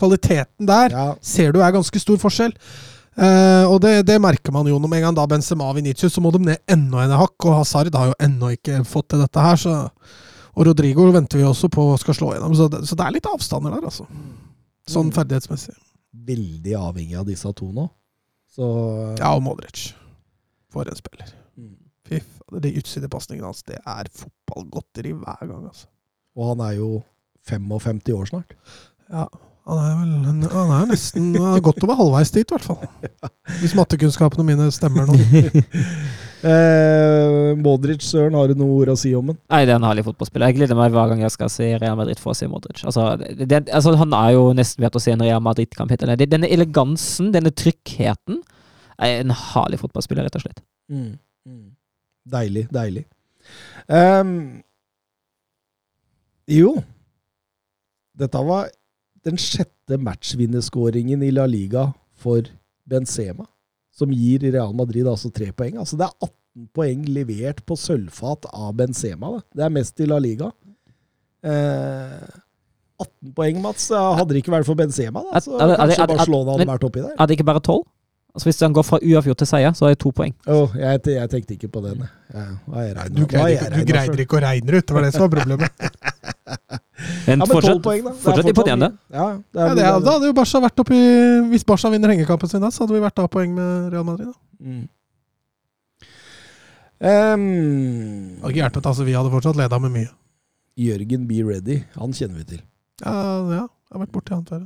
Kvaliteten 0.00 0.68
der 0.68 0.96
Ja, 0.96 1.06
ser 1.20 1.52
du 1.52 1.60
er 1.60 1.76
ganske 1.76 2.00
stor 2.02 2.20
forskjell. 2.22 2.56
Eh, 3.12 3.64
og 3.68 3.82
det, 3.84 4.06
det 4.08 4.16
merker 4.24 4.54
man 4.56 4.64
jo 4.70 4.78
når 4.80 4.88
med 4.88 5.02
en 5.02 5.10
gang 5.10 5.16
da 5.18 5.28
Benzema 5.28 5.68
Vinicius, 5.76 6.14
så 6.16 6.22
må 6.24 6.32
de 6.32 6.40
ned 6.46 6.62
enda 6.72 7.04
en 7.04 7.18
hakk. 7.20 7.36
Og 7.44 7.58
Hazard 7.60 7.92
har 7.92 8.12
jo 8.12 8.20
ennå 8.24 8.54
ikke 8.56 8.80
fått 8.88 9.10
til 9.12 9.20
dette 9.24 9.44
her, 9.44 9.60
så 9.60 9.82
Og 10.52 10.66
Rodrigo 10.68 11.06
venter 11.12 11.40
vi 11.40 11.44
også 11.48 11.70
på 11.72 11.84
skal 11.96 12.14
slå 12.14 12.34
gjennom, 12.34 12.52
så 12.56 12.66
det, 12.68 12.82
så 12.84 12.96
det 12.96 13.04
er 13.06 13.14
litt 13.14 13.28
avstander 13.28 13.72
der, 13.72 13.86
altså. 13.88 14.04
Sånn 14.88 15.12
ferdighetsmessig. 15.14 15.74
veldig 16.12 16.74
avhengig 16.76 17.16
av 17.16 17.26
disse 17.26 17.52
to 17.56 17.70
nå. 17.72 17.86
Så 18.52 18.66
Ja, 19.18 19.34
og 19.34 19.42
Modric. 19.42 19.94
For 20.72 20.84
en 20.88 20.96
spiller. 20.96 21.30
Mm. 21.56 21.76
Fy 22.04 22.18
fader, 22.20 22.60
de 22.60 22.74
utsidepasningene 22.80 23.46
hans, 23.46 23.62
det 23.62 23.78
er 23.86 24.10
fotballgodteri 24.12 25.12
hver 25.16 25.46
gang, 25.46 25.66
altså. 25.70 25.86
Og 26.36 26.48
han 26.50 26.60
er 26.66 26.76
jo 26.76 27.02
55 27.48 28.12
år 28.12 28.28
snart. 28.28 28.54
Ja, 29.08 29.26
han 29.68 29.78
er 29.78 29.94
vel 30.00 30.50
Han 30.50 30.70
er 30.74 30.88
nesten 30.90 31.28
han 31.36 31.54
er 31.54 31.62
godt 31.62 31.84
over 31.86 31.98
halvveis 32.00 32.32
dit, 32.34 32.42
i 32.42 32.54
hvert 32.56 32.66
fall. 32.66 33.30
Hvis 33.60 33.76
mattekunnskapene 33.78 34.46
mine 34.46 34.68
stemmer 34.74 35.08
nå. 35.08 35.18
Eh, 36.42 37.52
Modric, 37.54 38.02
Søren, 38.02 38.34
har 38.34 38.50
du 38.50 38.58
noe 38.58 38.80
ord 38.80 38.90
å 38.90 38.96
si 38.98 39.12
om 39.14 39.28
den? 39.30 39.36
Nei, 39.52 39.60
det 39.62 39.70
er 39.70 39.78
en 39.78 39.84
herlig 39.86 40.02
fotballspiller. 40.08 40.50
Jeg 40.50 40.56
gleder 40.56 40.74
meg 40.74 40.90
hver 40.90 41.12
gang 41.12 41.20
jeg 41.22 41.30
skal 41.30 41.52
se 41.54 41.68
Real 41.78 41.94
Madrid 41.94 42.18
for 42.18 42.32
å 42.32 42.34
se 42.34 42.48
Modric. 42.50 42.80
Altså, 42.82 43.04
det, 43.20 43.46
det, 43.46 43.60
altså, 43.70 43.92
han 44.00 44.16
er 44.18 44.32
jo 44.34 44.48
nesten 44.58 44.82
verdt 44.82 44.98
å 44.98 45.02
se 45.04 45.14
en 45.14 45.22
Real 45.22 45.44
Madrid-kamp. 45.46 45.94
Denne 46.02 46.50
elegansen, 46.50 47.30
denne 47.36 47.54
tryggheten, 47.54 48.40
er 48.98 49.20
en 49.20 49.36
herlig 49.38 49.78
fotballspiller, 49.84 50.26
rett 50.26 50.40
og 50.40 50.42
slett. 50.48 50.64
Deilig, 52.34 52.66
deilig. 52.74 53.06
Um, 53.86 54.34
jo 56.50 56.74
Dette 58.18 58.42
var 58.50 58.66
den 59.24 59.38
sjette 59.38 59.98
matchvinnerskåringen 60.02 61.22
i 61.22 61.30
La 61.34 61.46
Liga 61.46 61.88
for 62.18 62.42
Benzema. 62.88 63.46
som 63.94 64.08
gir 64.10 64.40
Real 64.40 64.72
Madrid 64.72 65.04
altså 65.06 65.28
tre 65.30 65.50
poeng. 65.52 65.76
Altså 65.78 65.98
Det 66.00 66.06
er 66.06 66.14
18 66.24 66.68
poeng 66.74 67.02
levert 67.12 67.60
på 67.68 67.76
sølvfat 67.76 68.46
av 68.52 68.72
Benzema. 68.78 69.34
Det, 69.36 69.42
det 69.60 69.64
er 69.66 69.74
mest 69.74 70.00
i 70.00 70.06
La 70.08 70.18
Liga. 70.18 70.48
Eh, 71.44 72.22
18 73.02 73.34
poeng, 73.36 73.60
Mats. 73.62 73.90
Hadde 73.92 74.32
det 74.32 74.42
ikke 74.42 74.54
vært 74.54 74.68
for 74.68 74.78
Benzema, 74.78 75.22
da, 75.28 75.40
så 75.42 75.58
at, 75.58 75.74
kanskje 75.80 76.04
at, 76.06 76.12
Barcelona 76.14 76.54
hadde 76.54 76.64
men- 76.64 76.72
vært 76.72 76.86
oppi 76.88 77.02
der. 77.02 77.12
Er 77.18 77.26
det 77.28 77.36
ikke 77.38 77.48
bare 77.50 77.60
tolv? 77.60 77.84
Altså 78.32 78.48
Hvis 78.48 78.60
han 78.64 78.72
går 78.72 78.82
fra 78.88 78.96
uavgjort 79.04 79.36
til 79.42 79.46
seier, 79.46 79.72
så 79.76 79.84
er 79.84 79.88
det 79.92 79.98
to 80.00 80.10
poeng. 80.10 80.32
Oh, 80.48 80.70
jeg, 80.72 81.00
jeg 81.04 81.28
tenkte 81.28 81.52
ikke 81.52 81.68
på 81.68 81.82
den. 81.84 81.98
jeg. 82.32 82.46
Jeg 82.72 83.12
Du 83.12 83.26
greide 83.26 83.58
ikke, 83.58 83.74
du 83.76 83.92
greide 83.92 84.22
ikke 84.24 84.38
å 84.38 84.40
regne 84.40 84.66
det 84.72 84.78
ut, 84.80 84.86
det 84.88 84.94
var 84.96 85.02
det 85.04 85.12
som 85.12 85.26
var 85.26 85.34
problemet. 85.36 85.68
Men 86.22 87.40
Ja, 87.40 87.46
men 87.46 87.50
fortsatt, 87.50 87.80
poeng, 87.82 88.02
da. 88.06 88.12
Fortsatt 88.22 88.48
imponerende. 88.52 88.88
Ja, 89.10 89.26
det 89.52 89.60
er, 89.60 89.68
Ja, 89.68 89.74
det, 89.74 89.84
er- 89.84 90.00
da 90.06 90.12
hadde 90.16 90.28
jo 90.30 90.34
Barca 90.36 90.60
vært 90.62 90.82
oppi 90.84 90.98
Hvis 91.50 91.64
Barca 91.66 91.90
vinner 91.90 92.12
hengekampen 92.14 92.48
sin, 92.50 92.60
da, 92.62 92.70
så 92.70 92.84
hadde 92.84 92.94
vi 92.94 93.02
vært 93.04 93.18
av 93.22 93.28
poeng 93.32 93.54
med 93.56 93.92
Real 93.92 94.04
Madrid. 94.06 94.28
da. 94.30 94.38
Mm. 94.62 94.82
Um, 97.02 97.46
Det 98.36 98.42
hadde 98.42 98.52
ikke 98.52 98.60
hjulpet, 98.62 98.86
altså. 98.86 99.04
Vi 99.08 99.16
hadde 99.16 99.32
fortsatt 99.32 99.58
leda 99.58 99.78
med 99.82 99.90
mye. 99.96 100.10
Jørgen 100.78 101.26
Be 101.28 101.42
Ready, 101.44 101.80
han 101.98 102.14
kjenner 102.16 102.38
vi 102.42 102.44
til. 102.54 102.62
Ja, 103.02 103.16
ja. 103.50 103.64
Jeg 103.66 103.98
har 103.98 104.04
vært 104.06 104.14
borti 104.14 104.32
han 104.36 104.46
før. 104.48 104.62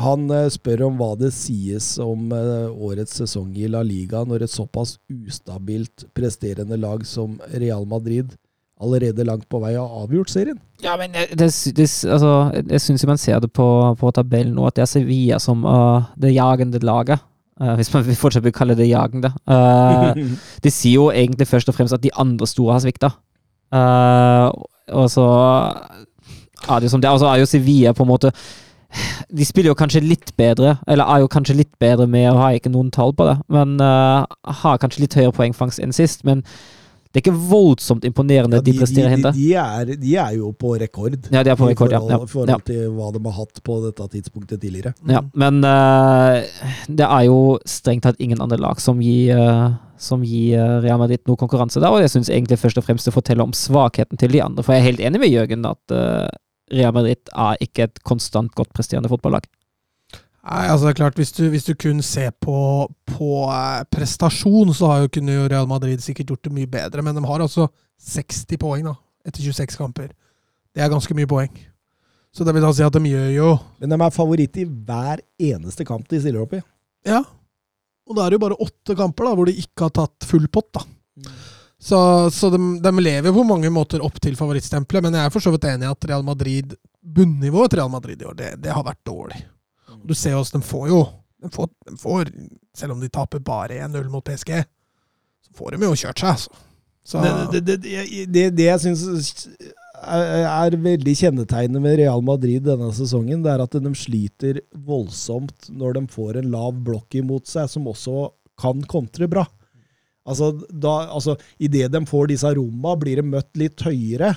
Han 0.00 0.28
eh, 0.30 0.46
spør 0.54 0.84
om 0.86 1.00
hva 1.00 1.08
det 1.18 1.32
sies 1.34 1.96
om 1.98 2.28
eh, 2.32 2.68
årets 2.70 3.16
sesong 3.18 3.50
i 3.58 3.66
La 3.68 3.80
Liga 3.82 4.20
når 4.28 4.44
et 4.46 4.52
såpass 4.52 4.94
ustabilt 5.10 6.04
presterende 6.14 6.78
lag 6.78 7.02
som 7.08 7.34
Real 7.50 7.82
Madrid 7.90 8.30
allerede 8.80 9.24
langt 9.28 9.48
på 9.50 9.60
vei 9.62 9.74
har 9.76 9.96
avgjort 10.02 10.30
serien. 10.32 10.58
Ja, 10.82 10.96
men 10.96 11.12
det, 11.12 11.50
det, 11.76 11.88
altså, 12.08 12.34
jeg 12.70 12.80
syns 12.80 13.06
man 13.06 13.20
ser 13.20 13.40
det 13.40 13.52
på, 13.52 13.66
på 14.00 14.12
tabellen 14.16 14.54
nå, 14.56 14.66
at 14.66 14.78
det 14.78 14.86
er 14.86 14.90
Sevilla 14.90 15.40
som 15.42 15.64
uh, 15.68 16.08
det 16.20 16.34
jagende 16.34 16.80
laget. 16.84 17.20
Uh, 17.60 17.74
hvis 17.76 17.92
man 17.92 18.08
fortsatt 18.16 18.44
vil 18.44 18.56
kalle 18.56 18.76
det 18.78 18.88
jagende. 18.88 19.32
Uh, 19.44 20.16
de 20.64 20.72
sier 20.72 20.96
jo 20.96 21.10
egentlig 21.10 21.48
først 21.48 21.68
og 21.68 21.76
fremst 21.76 21.96
at 21.96 22.04
de 22.04 22.14
andre 22.16 22.48
store 22.48 22.78
har 22.78 22.84
svikta. 22.86 23.12
Og 24.90 25.06
så 25.12 25.26
er 26.68 26.80
det 26.80 26.88
jo 26.88 26.96
som 26.96 27.02
det 27.02 27.08
er. 27.08 27.14
Og 27.14 27.22
så 27.22 27.30
er 27.30 27.38
jo 27.38 27.46
Sevilla 27.46 27.92
på 27.92 28.02
en 28.02 28.10
måte 28.10 28.32
De 29.30 29.44
spiller 29.46 29.70
jo 29.70 29.78
kanskje 29.78 30.02
litt 30.02 30.32
bedre, 30.36 30.74
eller 30.88 31.06
er 31.06 31.20
jo 31.22 31.30
kanskje 31.30 31.54
litt 31.60 31.70
bedre 31.78 32.08
med 32.10 32.26
å 32.32 32.40
ha 32.40 32.48
ikke 32.56 32.72
noen 32.72 32.90
tall 32.90 33.12
på 33.14 33.22
det, 33.28 33.36
men 33.46 33.76
uh, 33.78 34.26
har 34.62 34.80
kanskje 34.82 35.04
litt 35.04 35.14
høyere 35.14 35.36
poengfangst 35.36 35.78
enn 35.78 35.94
sist. 35.94 36.24
Men 36.26 36.42
det 37.10 37.18
er 37.18 37.24
ikke 37.24 37.40
voldsomt 37.50 38.04
imponerende 38.06 38.60
Ja, 38.60 38.62
de, 38.62 38.72
presterer 38.78 39.16
de, 39.18 39.32
de, 39.34 39.46
er, 39.58 39.88
de 39.98 40.12
er 40.14 40.36
jo 40.36 40.52
på 40.54 40.76
rekord. 40.78 41.16
Ja, 41.32 41.42
de 41.42 41.50
er 41.50 41.56
på 41.58 41.66
rekord, 41.66 41.90
ja. 41.90 41.98
forhold, 41.98 42.20
Ja. 42.20 42.22
I 42.22 42.30
forhold 42.30 42.52
Ja. 42.52 42.58
til 42.68 42.84
hva 42.94 43.08
de 43.12 43.22
har 43.24 43.34
hatt 43.34 43.62
på 43.66 43.78
dette 43.82 44.06
tidspunktet 44.12 44.60
tidligere. 44.62 44.92
Ja, 45.10 45.24
men 45.34 45.58
uh, 45.66 46.38
det 46.86 47.08
er 47.08 47.24
jo 47.26 47.58
strengt 47.66 48.04
tatt 48.06 48.20
ingen 48.22 48.40
andre 48.40 48.60
lag 48.62 48.78
som 48.80 49.02
gir, 49.02 49.34
uh, 49.34 49.74
som 49.98 50.22
gir 50.22 50.54
eh, 50.56 50.76
Real 50.80 50.96
Madrid 51.02 51.20
noe 51.26 51.36
konkurranse 51.36 51.82
der, 51.82 51.90
og 51.90 52.00
jeg 52.00 52.14
syns 52.14 52.30
egentlig 52.30 52.56
først 52.62 52.78
og 52.78 52.86
fremst 52.86 53.04
det 53.04 53.12
forteller 53.12 53.44
om 53.44 53.52
svakheten 53.52 54.16
til 54.16 54.30
de 54.32 54.40
andre. 54.40 54.62
For 54.62 54.72
jeg 54.72 54.80
er 54.80 54.88
helt 54.92 55.02
enig 55.10 55.20
med 55.20 55.34
Jørgen 55.34 55.66
at 55.68 55.96
Real 56.72 56.94
Madrid 56.94 57.28
er 57.34 57.58
ikke 57.60 57.90
et 57.90 58.00
konstant 58.06 58.54
godt 58.54 58.70
presterende 58.72 59.10
fotballag. 59.10 59.44
Nei, 60.40 60.62
altså 60.72 60.86
det 60.86 60.92
er 60.94 60.98
klart, 61.02 61.18
Hvis 61.20 61.34
du, 61.36 61.42
hvis 61.52 61.66
du 61.68 61.74
kun 61.76 62.00
ser 62.04 62.30
på, 62.40 62.88
på 63.12 63.30
eh, 63.52 63.82
prestasjon, 63.92 64.72
så 64.74 64.88
har 64.88 65.02
jo 65.02 65.12
kunne 65.18 65.48
Real 65.52 65.68
Madrid 65.68 66.00
sikkert 66.00 66.32
gjort 66.32 66.46
det 66.48 66.54
mye 66.56 66.70
bedre. 66.70 67.04
Men 67.04 67.18
de 67.18 67.24
har 67.28 67.44
altså 67.44 67.68
60 68.00 68.60
poeng 68.60 68.86
da, 68.88 68.94
etter 69.28 69.44
26 69.44 69.76
kamper. 69.76 70.08
Det 70.72 70.80
er 70.80 70.92
ganske 70.92 71.16
mye 71.16 71.28
poeng. 71.28 71.52
Så 72.32 72.46
det 72.46 72.54
vil 72.54 72.64
da 72.64 72.70
si 72.72 72.84
at 72.86 72.94
de 72.94 73.10
gjør 73.10 73.30
jo 73.34 73.46
Men 73.82 73.90
de 73.90 73.96
er 73.98 74.12
favoritt 74.14 74.58
i 74.62 74.64
hver 74.64 75.18
eneste 75.42 75.82
kamp 75.82 76.06
de 76.08 76.20
stiller 76.22 76.44
opp 76.44 76.54
i. 76.54 76.62
Ja. 77.08 77.24
Og 78.06 78.16
da 78.16 78.24
er 78.24 78.30
det 78.30 78.38
jo 78.38 78.44
bare 78.46 78.60
åtte 78.62 78.96
kamper 78.96 79.26
da, 79.26 79.34
hvor 79.36 79.50
de 79.50 79.58
ikke 79.60 79.88
har 79.88 79.96
tatt 79.98 80.28
full 80.30 80.46
pott. 80.52 80.70
da. 80.78 80.84
Så, 81.80 81.98
så 82.34 82.50
de, 82.52 82.58
de 82.80 82.92
lever 83.00 83.32
på 83.32 83.44
mange 83.46 83.70
måter 83.72 84.02
opp 84.04 84.18
til 84.22 84.36
favorittstempelet, 84.36 85.04
men 85.04 85.16
jeg 85.16 85.28
er 85.28 85.32
for 85.32 85.44
så 85.44 85.52
vidt 85.54 85.68
enig 85.68 85.88
i 85.88 85.92
at 85.92 86.08
Real 86.10 86.24
Madrid, 86.26 86.74
bunnivået 87.00 87.72
til 87.72 87.80
Real 87.80 87.92
Madrid 87.92 88.20
i 88.20 88.28
år, 88.28 88.36
det, 88.36 88.50
det 88.64 88.74
har 88.74 88.84
vært 88.84 89.00
dårlig. 89.08 89.40
Du 90.06 90.14
ser 90.16 90.34
jo 90.34 90.40
hvordan 90.42 90.62
de 90.62 90.70
får 90.70 90.88
jo 90.90 91.00
de 91.40 91.50
får, 91.52 91.68
de 91.88 91.96
får, 91.96 92.30
Selv 92.76 92.92
om 92.92 93.00
de 93.00 93.08
taper 93.08 93.40
bare 93.44 93.80
1-0 93.86 94.08
mot 94.12 94.24
PSG, 94.24 94.52
så 95.46 95.54
får 95.56 95.74
de 95.74 95.86
jo 95.86 95.96
kjørt 95.96 96.20
seg, 96.20 96.34
altså. 96.36 96.66
Så, 97.10 97.22
Det, 97.50 97.60
det, 97.64 97.76
det, 97.80 98.42
det, 98.54 98.66
jeg 98.66 98.80
syns 98.82 99.46
er, 100.00 100.76
veldig 100.84 101.14
kjennetegnet 101.16 101.82
med 101.82 101.96
Real 101.98 102.22
Madrid 102.24 102.62
denne 102.68 102.90
sesongen, 102.94 103.40
det 103.44 103.54
er 103.54 103.64
at 103.64 103.72
de 103.72 103.92
sliter 103.96 104.60
voldsomt 104.86 105.70
når 105.72 105.96
de 105.96 106.04
får 106.12 106.40
en 106.40 106.52
lav 106.52 106.76
blokk 106.84 107.16
imot 107.18 107.48
seg, 107.50 107.70
som 107.72 107.88
også 107.90 108.28
kan 108.60 108.84
kontre 108.88 109.28
bra. 109.32 109.46
Altså, 110.28 110.52
altså 110.84 111.34
Idet 111.58 111.88
de 111.92 112.04
får 112.06 112.30
disse 112.30 112.52
romma, 112.54 112.94
blir 113.00 113.22
de 113.22 113.26
møtt 113.32 113.50
litt 113.58 113.80
høyere. 113.82 114.34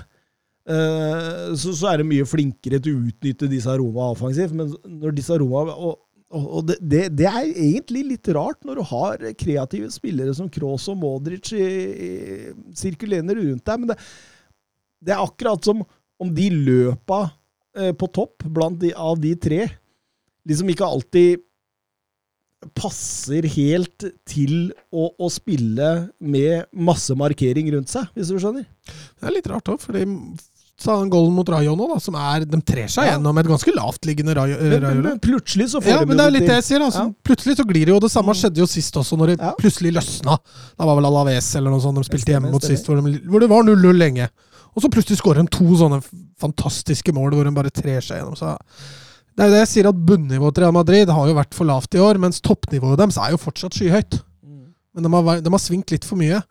Eh, 0.69 1.51
så, 1.59 1.73
så 1.75 1.91
er 1.91 2.01
de 2.01 2.07
mye 2.07 2.27
flinkere 2.27 2.79
til 2.83 2.95
å 2.95 3.03
utnytte 3.09 3.49
disse 3.51 3.75
Roma 3.79 4.11
offensivt. 4.13 4.55
Men 4.57 4.73
når 4.87 5.15
disse 5.17 5.37
Roma 5.41 5.65
og, 5.73 5.99
og, 6.33 6.63
det, 6.65 6.79
det, 6.81 7.03
det 7.19 7.27
er 7.29 7.51
egentlig 7.51 8.05
litt 8.09 8.31
rart 8.33 8.63
når 8.65 8.79
du 8.79 8.85
har 8.89 9.25
kreative 9.37 9.91
spillere 9.93 10.33
som 10.33 10.49
Kroos 10.49 10.87
og 10.89 10.97
Modric 11.01 11.51
i, 11.53 11.67
sirkulerende 12.77 13.37
rundt 13.37 13.65
deg. 13.69 13.83
Men 13.83 13.93
det, 13.93 13.99
det 15.03 15.13
er 15.13 15.21
akkurat 15.21 15.61
som 15.65 15.83
om 16.23 16.33
de 16.33 16.49
løpa 16.53 17.25
eh, 17.77 17.93
på 17.93 18.09
topp 18.15 18.47
blant 18.49 18.79
de, 18.81 18.93
av 18.97 19.19
de 19.21 19.35
tre 19.37 19.67
liksom 20.49 20.71
ikke 20.73 20.87
alltid 20.87 21.43
passer 22.79 23.45
helt 23.57 24.05
til 24.29 24.71
å, 24.93 25.09
å 25.19 25.27
spille 25.31 25.89
med 26.23 26.69
masse 26.71 27.15
markering 27.19 27.69
rundt 27.73 27.91
seg, 27.91 28.07
hvis 28.15 28.31
du 28.31 28.39
skjønner? 28.39 28.65
det 28.87 29.27
er 29.27 29.35
litt 29.35 29.49
rart 29.51 29.71
òg, 29.73 29.81
fordi 29.83 30.05
så 30.83 30.91
har 30.91 30.97
han 30.99 31.09
golden 31.13 31.31
mot 31.37 31.47
Rayo 31.47 31.73
nå, 31.79 31.85
da, 31.93 31.97
som 32.03 32.15
er 32.19 32.43
De 32.43 32.57
trer 32.67 32.89
seg 32.91 33.05
Ja. 33.07 33.13
gjennom 33.13 33.37
et 33.39 33.47
ganske 33.47 33.71
lavtliggende 33.71 34.33
Rayo. 34.35 34.57
Men, 34.59 34.81
men, 34.83 35.01
men 35.05 35.19
plutselig 35.23 35.69
så 35.71 35.79
får 35.79 35.93
Ja, 35.93 35.99
de 36.03 36.09
men 36.11 36.19
det 36.19 36.25
er 36.27 36.33
litt 36.35 36.47
det 36.49 36.57
jeg 36.59 36.65
sier. 36.67 36.83
Altså. 36.83 37.05
Ja. 37.07 37.13
Plutselig 37.29 37.55
så 37.61 37.65
glir 37.69 37.85
det 37.87 37.93
jo. 37.93 37.99
Det 38.03 38.11
samme 38.11 38.35
skjedde 38.35 38.59
jo 38.59 38.67
sist 38.67 38.97
også, 38.99 39.15
når 39.21 39.31
det 39.31 39.37
Ja. 39.39 39.53
plutselig 39.59 39.93
løsna. 39.95 40.35
Da 40.77 40.85
var 40.89 40.99
vel 40.99 41.07
Alaves 41.07 41.47
eller 41.55 41.71
noe 41.71 41.79
sånt 41.85 41.95
de 42.01 42.03
spilte 42.09 42.35
hjemme 42.35 42.51
mot 42.51 42.61
sist, 42.67 42.85
hvor, 42.85 42.99
de, 42.99 43.15
hvor 43.31 43.39
det 43.39 43.49
var 43.49 43.63
0-0 43.63 43.95
lenge. 43.97 44.27
Og 44.75 44.81
så 44.83 44.89
plutselig 44.91 45.21
skårer 45.21 45.45
de 45.45 45.47
to 45.53 45.69
sånne 45.79 46.01
fantastiske 46.41 47.13
mål 47.15 47.31
hvor 47.37 47.47
de 47.47 47.55
bare 47.55 47.71
trer 47.73 48.01
seg 48.03 48.19
gjennom. 48.19 48.35
Så 48.35 48.51
det 49.37 49.45
er 49.45 49.49
jo 49.49 49.53
det 49.55 49.63
jeg 49.63 49.71
sier, 49.71 49.89
at 49.89 50.03
bunnivået 50.05 50.53
til 50.57 50.63
Real 50.65 50.73
Madrid 50.75 51.09
har 51.09 51.27
jo 51.29 51.35
vært 51.37 51.53
for 51.57 51.65
lavt 51.69 51.95
i 51.95 52.01
år, 52.03 52.19
mens 52.21 52.41
toppnivået 52.43 52.99
deres 52.99 53.17
er 53.17 53.31
jo 53.33 53.39
fortsatt 53.41 53.73
skyhøyt. 53.79 54.19
Men 54.93 55.07
de 55.07 55.09
har, 55.15 55.39
de 55.41 55.49
har 55.55 55.61
svingt 55.63 55.89
litt 55.95 56.05
for 56.05 56.19
mye. 56.19 56.41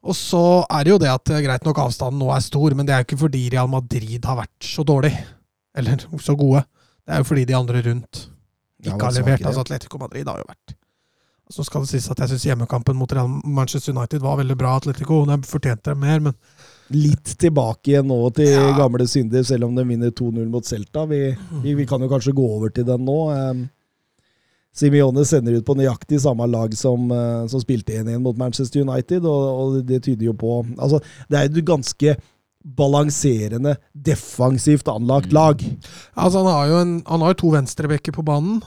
Og 0.00 0.16
så 0.16 0.40
er 0.64 0.84
det 0.86 0.94
jo 0.94 0.98
det 1.02 1.10
at 1.12 1.30
er 1.36 1.42
greit 1.44 1.64
nok 1.66 1.78
avstanden 1.82 2.22
nå 2.22 2.30
er 2.32 2.40
stor, 2.44 2.72
men 2.76 2.88
det 2.88 2.94
er 2.94 3.02
jo 3.02 3.08
ikke 3.10 3.22
fordi 3.26 3.42
Real 3.52 3.68
Madrid 3.68 4.24
har 4.24 4.38
vært 4.38 4.64
så 4.64 4.84
dårlig. 4.86 5.12
Eller 5.76 6.00
så 6.26 6.36
gode. 6.40 6.64
Det 7.04 7.14
er 7.14 7.20
jo 7.24 7.28
fordi 7.28 7.44
de 7.48 7.56
andre 7.58 7.82
rundt 7.84 8.26
ikke 8.80 8.96
har 8.96 9.12
levert. 9.18 9.44
Altså 9.44 9.60
Atletico 9.66 9.98
Madrid 10.00 10.28
har 10.28 10.40
jo 10.40 10.46
vært 10.48 10.76
Så 11.52 11.64
skal 11.66 11.82
det 11.84 11.90
sies 11.90 12.06
at 12.12 12.20
jeg 12.22 12.30
syns 12.32 12.46
hjemmekampen 12.48 12.96
mot 12.96 13.12
Real 13.12 13.28
Manchester 13.44 13.92
United 13.92 14.22
var 14.24 14.38
veldig 14.40 14.56
bra. 14.56 14.76
Atletico 14.78 15.24
de 15.28 15.36
fortjente 15.48 15.96
mer, 15.98 16.20
men 16.30 16.36
Litt 16.90 17.36
tilbake 17.38 17.92
igjen 17.92 18.08
nå 18.10 18.16
til 18.34 18.48
Ja. 18.50 18.72
gamle 18.74 19.04
synder, 19.06 19.44
selv 19.46 19.68
om 19.68 19.76
de 19.76 19.84
vinner 19.86 20.10
2-0 20.10 20.48
mot 20.50 20.64
Celta. 20.66 21.04
Vi, 21.06 21.20
vi, 21.62 21.74
vi 21.78 21.86
kan 21.86 22.02
jo 22.02 22.08
kanskje 22.10 22.32
gå 22.34 22.46
over 22.56 22.72
til 22.74 22.86
den 22.88 23.04
nå. 23.06 23.18
Simione 24.76 25.24
sender 25.26 25.58
ut 25.58 25.66
på 25.66 25.74
nøyaktig 25.74 26.20
samme 26.22 26.46
lag 26.46 26.74
som, 26.78 27.10
eh, 27.10 27.46
som 27.50 27.62
spilte 27.62 27.96
1-1 27.98 28.20
mot 28.22 28.36
Manchester 28.38 28.84
United, 28.84 29.24
og, 29.26 29.46
og 29.50 29.80
det 29.86 30.04
tyder 30.06 30.28
jo 30.30 30.36
på 30.38 30.60
Altså, 30.78 31.00
det 31.28 31.38
er 31.38 31.48
jo 31.48 31.58
et 31.58 31.70
ganske 31.72 32.14
balanserende, 32.60 33.76
defensivt 33.92 34.88
anlagt 34.88 35.32
lag. 35.32 35.62
altså, 36.14 36.44
han 36.44 36.52
har 36.52 36.68
jo 36.68 36.82
en, 36.84 36.92
han 37.06 37.24
har 37.24 37.34
to 37.34 37.50
venstrebekker 37.54 38.14
på 38.14 38.22
banen. 38.26 38.60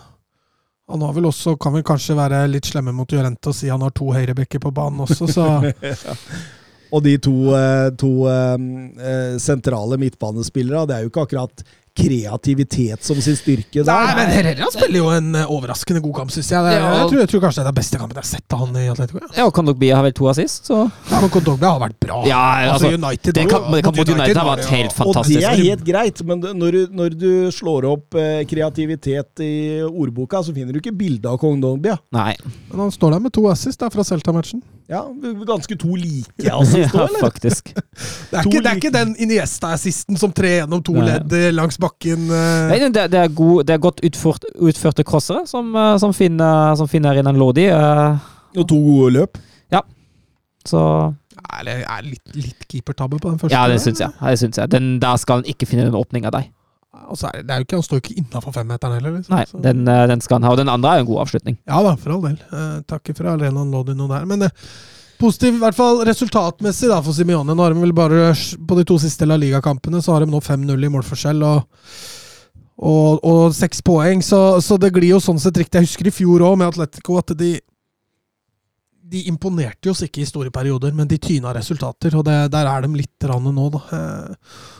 Han 0.91 1.01
har 1.01 1.13
vel 1.15 1.29
også, 1.29 1.55
kan 1.55 1.73
vel 1.77 1.85
kanskje 1.87 2.17
være 2.17 2.41
litt 2.51 2.67
slemme 2.67 2.91
mot 2.91 3.09
Jorente 3.09 3.53
og 3.53 3.55
si 3.55 3.69
han 3.71 3.81
har 3.85 3.93
to 3.95 4.09
høyrebekker 4.11 4.59
på 4.59 4.73
banen 4.75 5.05
også, 5.05 5.29
så 5.31 5.47
Og 6.93 7.01
de 7.01 7.15
to, 7.17 7.33
eh, 7.57 7.87
to 7.97 8.11
eh, 8.29 9.37
sentrale 9.41 9.97
midtbanespillere, 9.97 10.85
det 10.85 10.95
er 10.95 11.05
jo 11.05 11.09
ikke 11.09 11.23
akkurat 11.25 11.63
kreativitet 11.97 13.03
som 13.05 13.19
sin 13.21 13.35
styrke 13.37 13.83
der. 13.83 13.89
Nei, 13.89 14.15
men 14.17 14.31
Herrera 14.33 14.69
spiller 14.73 14.97
jo 14.99 15.09
en 15.13 15.27
eh, 15.37 15.49
overraskende 15.51 16.01
god 16.03 16.15
kamp, 16.21 16.31
syns 16.33 16.49
jeg. 16.51 16.63
Det, 16.65 16.73
Ja. 16.73 16.87
jeg, 16.97 17.09
tror, 17.11 17.19
jeg 17.21 17.29
tror 17.31 17.43
kanskje 17.45 17.59
det 17.59 17.63
er 17.63 17.69
den 17.71 17.77
beste 17.79 17.99
kampen 18.01 18.17
jeg 18.17 18.23
har 18.23 18.29
sett 18.31 18.55
av 18.55 18.63
han 18.63 18.77
i 18.81 18.85
Atletico. 18.89 19.19
Ja. 19.21 19.29
Ja, 19.37 19.45
og 19.49 19.53
Kondogbia 19.53 19.95
har 19.99 20.03
vel 20.07 20.15
to 20.17 20.27
assist, 20.31 20.65
så 20.69 20.79
Ja, 21.11 21.19
men 21.21 21.29
Kondogbia 21.33 21.69
har 21.75 21.81
vært 21.83 21.99
bra. 22.01 22.23
Ja, 22.27 22.41
altså, 22.73 22.91
United, 22.97 23.33
det 23.37 23.47
kan- 23.49 23.69
det 23.71 23.83
kan 23.83 23.95
mot 23.95 24.09
United 24.09 24.37
har 24.37 24.49
vært 24.57 24.65
helt 24.73 24.93
fantastisk. 24.93 25.37
Og 25.37 25.41
det 25.41 25.51
er 25.51 25.63
helt 25.69 25.85
greit, 25.85 26.23
men 26.25 26.39
når 26.41 26.71
du, 26.71 26.87
når 26.91 27.09
du 27.19 27.31
slår 27.51 27.85
opp 27.91 28.15
eh, 28.15 28.43
kreativitet 28.49 29.39
i 29.45 29.53
ordboka, 29.85 30.41
så 30.43 30.53
finner 30.53 30.73
du 30.73 30.79
ikke 30.81 30.95
bilde 30.97 31.29
av 31.29 31.37
Kong 31.37 31.61
Dombia. 31.61 31.97
Nei. 32.11 32.35
Men 32.71 32.79
han 32.87 32.91
står 32.91 33.11
der 33.11 33.19
med 33.19 33.33
to 33.33 33.45
assist 33.49 33.79
da, 33.79 33.89
fra 33.89 34.01
Celta-matchen. 34.03 34.61
Ja, 34.89 35.05
ganske 35.47 35.77
to 35.79 35.95
like 35.95 36.33
assist 36.51 36.93
Ja, 36.93 36.99
òg, 37.05 37.07
eller? 37.07 37.21
faktisk. 37.21 37.71
Det 37.73 38.39
er, 38.39 38.43
ikke, 38.49 38.61
det 38.61 38.71
er 38.71 38.75
ikke 38.81 38.91
den 38.91 39.15
Iniesta-assisten 39.15 40.17
som 40.19 40.31
trer 40.35 40.63
gjennom 40.63 40.83
to 40.83 40.93
ledd 40.99 41.31
eh, 41.33 41.51
langs 41.55 41.77
bakken. 41.83 42.27
eh. 42.31 42.67
Nei, 42.71 42.79
det, 42.87 43.07
det, 43.13 43.19
er 43.27 43.33
god, 43.35 43.63
det 43.69 43.75
er 43.75 43.81
godt 43.83 44.01
utført, 44.07 44.47
utførte 44.57 45.05
crossere 45.07 45.43
som, 45.49 45.69
eh, 45.75 45.95
som, 46.01 46.15
finner, 46.15 46.73
som 46.79 46.89
finner 46.91 47.19
Renan 47.19 47.39
Lodi. 47.39 47.67
eh, 47.69 48.29
Og 48.57 48.67
to 48.69 48.79
gode 48.79 49.13
løp. 49.19 49.41
Så 50.63 50.79
Er 51.51 51.63
det 51.67 51.73
er 51.83 52.03
litt, 52.07 52.35
litt 52.39 52.61
keepertabbe 52.71 53.17
på 53.19 53.27
den 53.27 53.39
første? 53.41 53.51
Ja, 53.51 53.65
det 53.67 53.81
syns 53.83 53.99
jeg. 53.99 54.13
Ja, 54.15 54.29
det 54.31 54.39
synes 54.39 54.57
jeg. 54.61 54.69
Den, 54.71 54.85
der 55.03 55.17
skal 55.19 55.41
han 55.41 55.49
ikke 55.51 55.67
finne 55.67 55.89
den 55.89 55.97
åpninga 55.99 56.31
der. 56.31 56.45
deg. 56.45 56.51
så 57.19 57.27
er 57.27 57.41
det, 57.41 57.51
er 57.51 57.59
jo 57.59 57.65
ikke, 57.67 57.75
Han 57.75 57.83
står 57.83 57.99
jo 57.99 58.03
ikke 58.05 58.15
innafor 58.21 58.55
femmeteren 58.55 58.95
heller. 58.95 59.17
Liksom, 59.17 59.35
Nei, 59.35 59.43
den, 59.65 59.83
den 60.13 60.21
skal 60.23 60.39
han 60.39 60.47
ha. 60.47 60.53
Og 60.55 60.61
den 60.61 60.71
andre 60.71 60.89
er 60.93 61.01
jo 61.01 61.05
en 61.05 61.09
god 61.11 61.21
avslutning. 61.25 61.57
Ja 61.67 61.81
da, 61.83 61.95
for 61.99 62.15
all 62.15 62.23
del. 62.29 62.37
Eh, 62.47 62.77
takker 62.87 63.17
for 63.17 63.27
Lodi 63.27 63.91
og 63.97 64.09
der. 64.13 64.25
Men 64.29 64.47
eh, 64.47 64.55
positiv, 65.23 65.57
i 65.57 65.63
hvert 65.63 65.77
fall 65.77 66.03
resultatmessig 66.07 66.91
da 66.91 66.99
for 67.03 67.15
Simione. 67.15 67.55
Nå 67.55 67.65
har 67.65 67.73
de 67.73 67.83
vel 67.83 67.95
bare 67.95 68.33
På 68.67 68.77
de 68.77 68.85
to 68.87 68.99
siste 69.01 69.27
La 69.29 69.39
Liga-kampene 69.39 70.01
så 70.03 70.15
har 70.15 70.25
de 70.25 70.31
nå 70.31 70.41
5-0 70.43 70.73
i 70.87 70.91
målforskjell 70.91 71.43
og, 71.47 71.67
og, 72.83 73.43
seks 73.55 73.83
poeng. 73.85 74.23
Så, 74.25 74.61
så 74.61 74.77
det 74.81 74.93
glir 74.95 75.15
jo 75.15 75.21
sånn 75.23 75.41
sett 75.41 75.57
riktig. 75.61 75.79
Jeg 75.79 75.89
husker 75.89 76.09
i 76.09 76.15
fjor 76.15 76.43
òg 76.49 76.57
med 76.59 76.73
Atletico 76.73 77.19
at 77.21 77.35
de 77.39 77.55
de 79.13 79.27
imponerte 79.29 79.91
oss 79.91 80.01
ikke 80.05 80.23
i 80.23 80.27
store 80.27 80.49
perioder, 80.53 80.93
men 80.95 81.05
de 81.09 81.19
tyna 81.21 81.51
resultater. 81.53 82.15
og 82.17 82.25
det, 82.25 82.49
Der 82.49 82.65
er 82.65 82.81
de 82.81 82.95
litt 82.97 83.27
nå, 83.29 83.69
da. 83.75 83.81
Eh, 83.93 84.35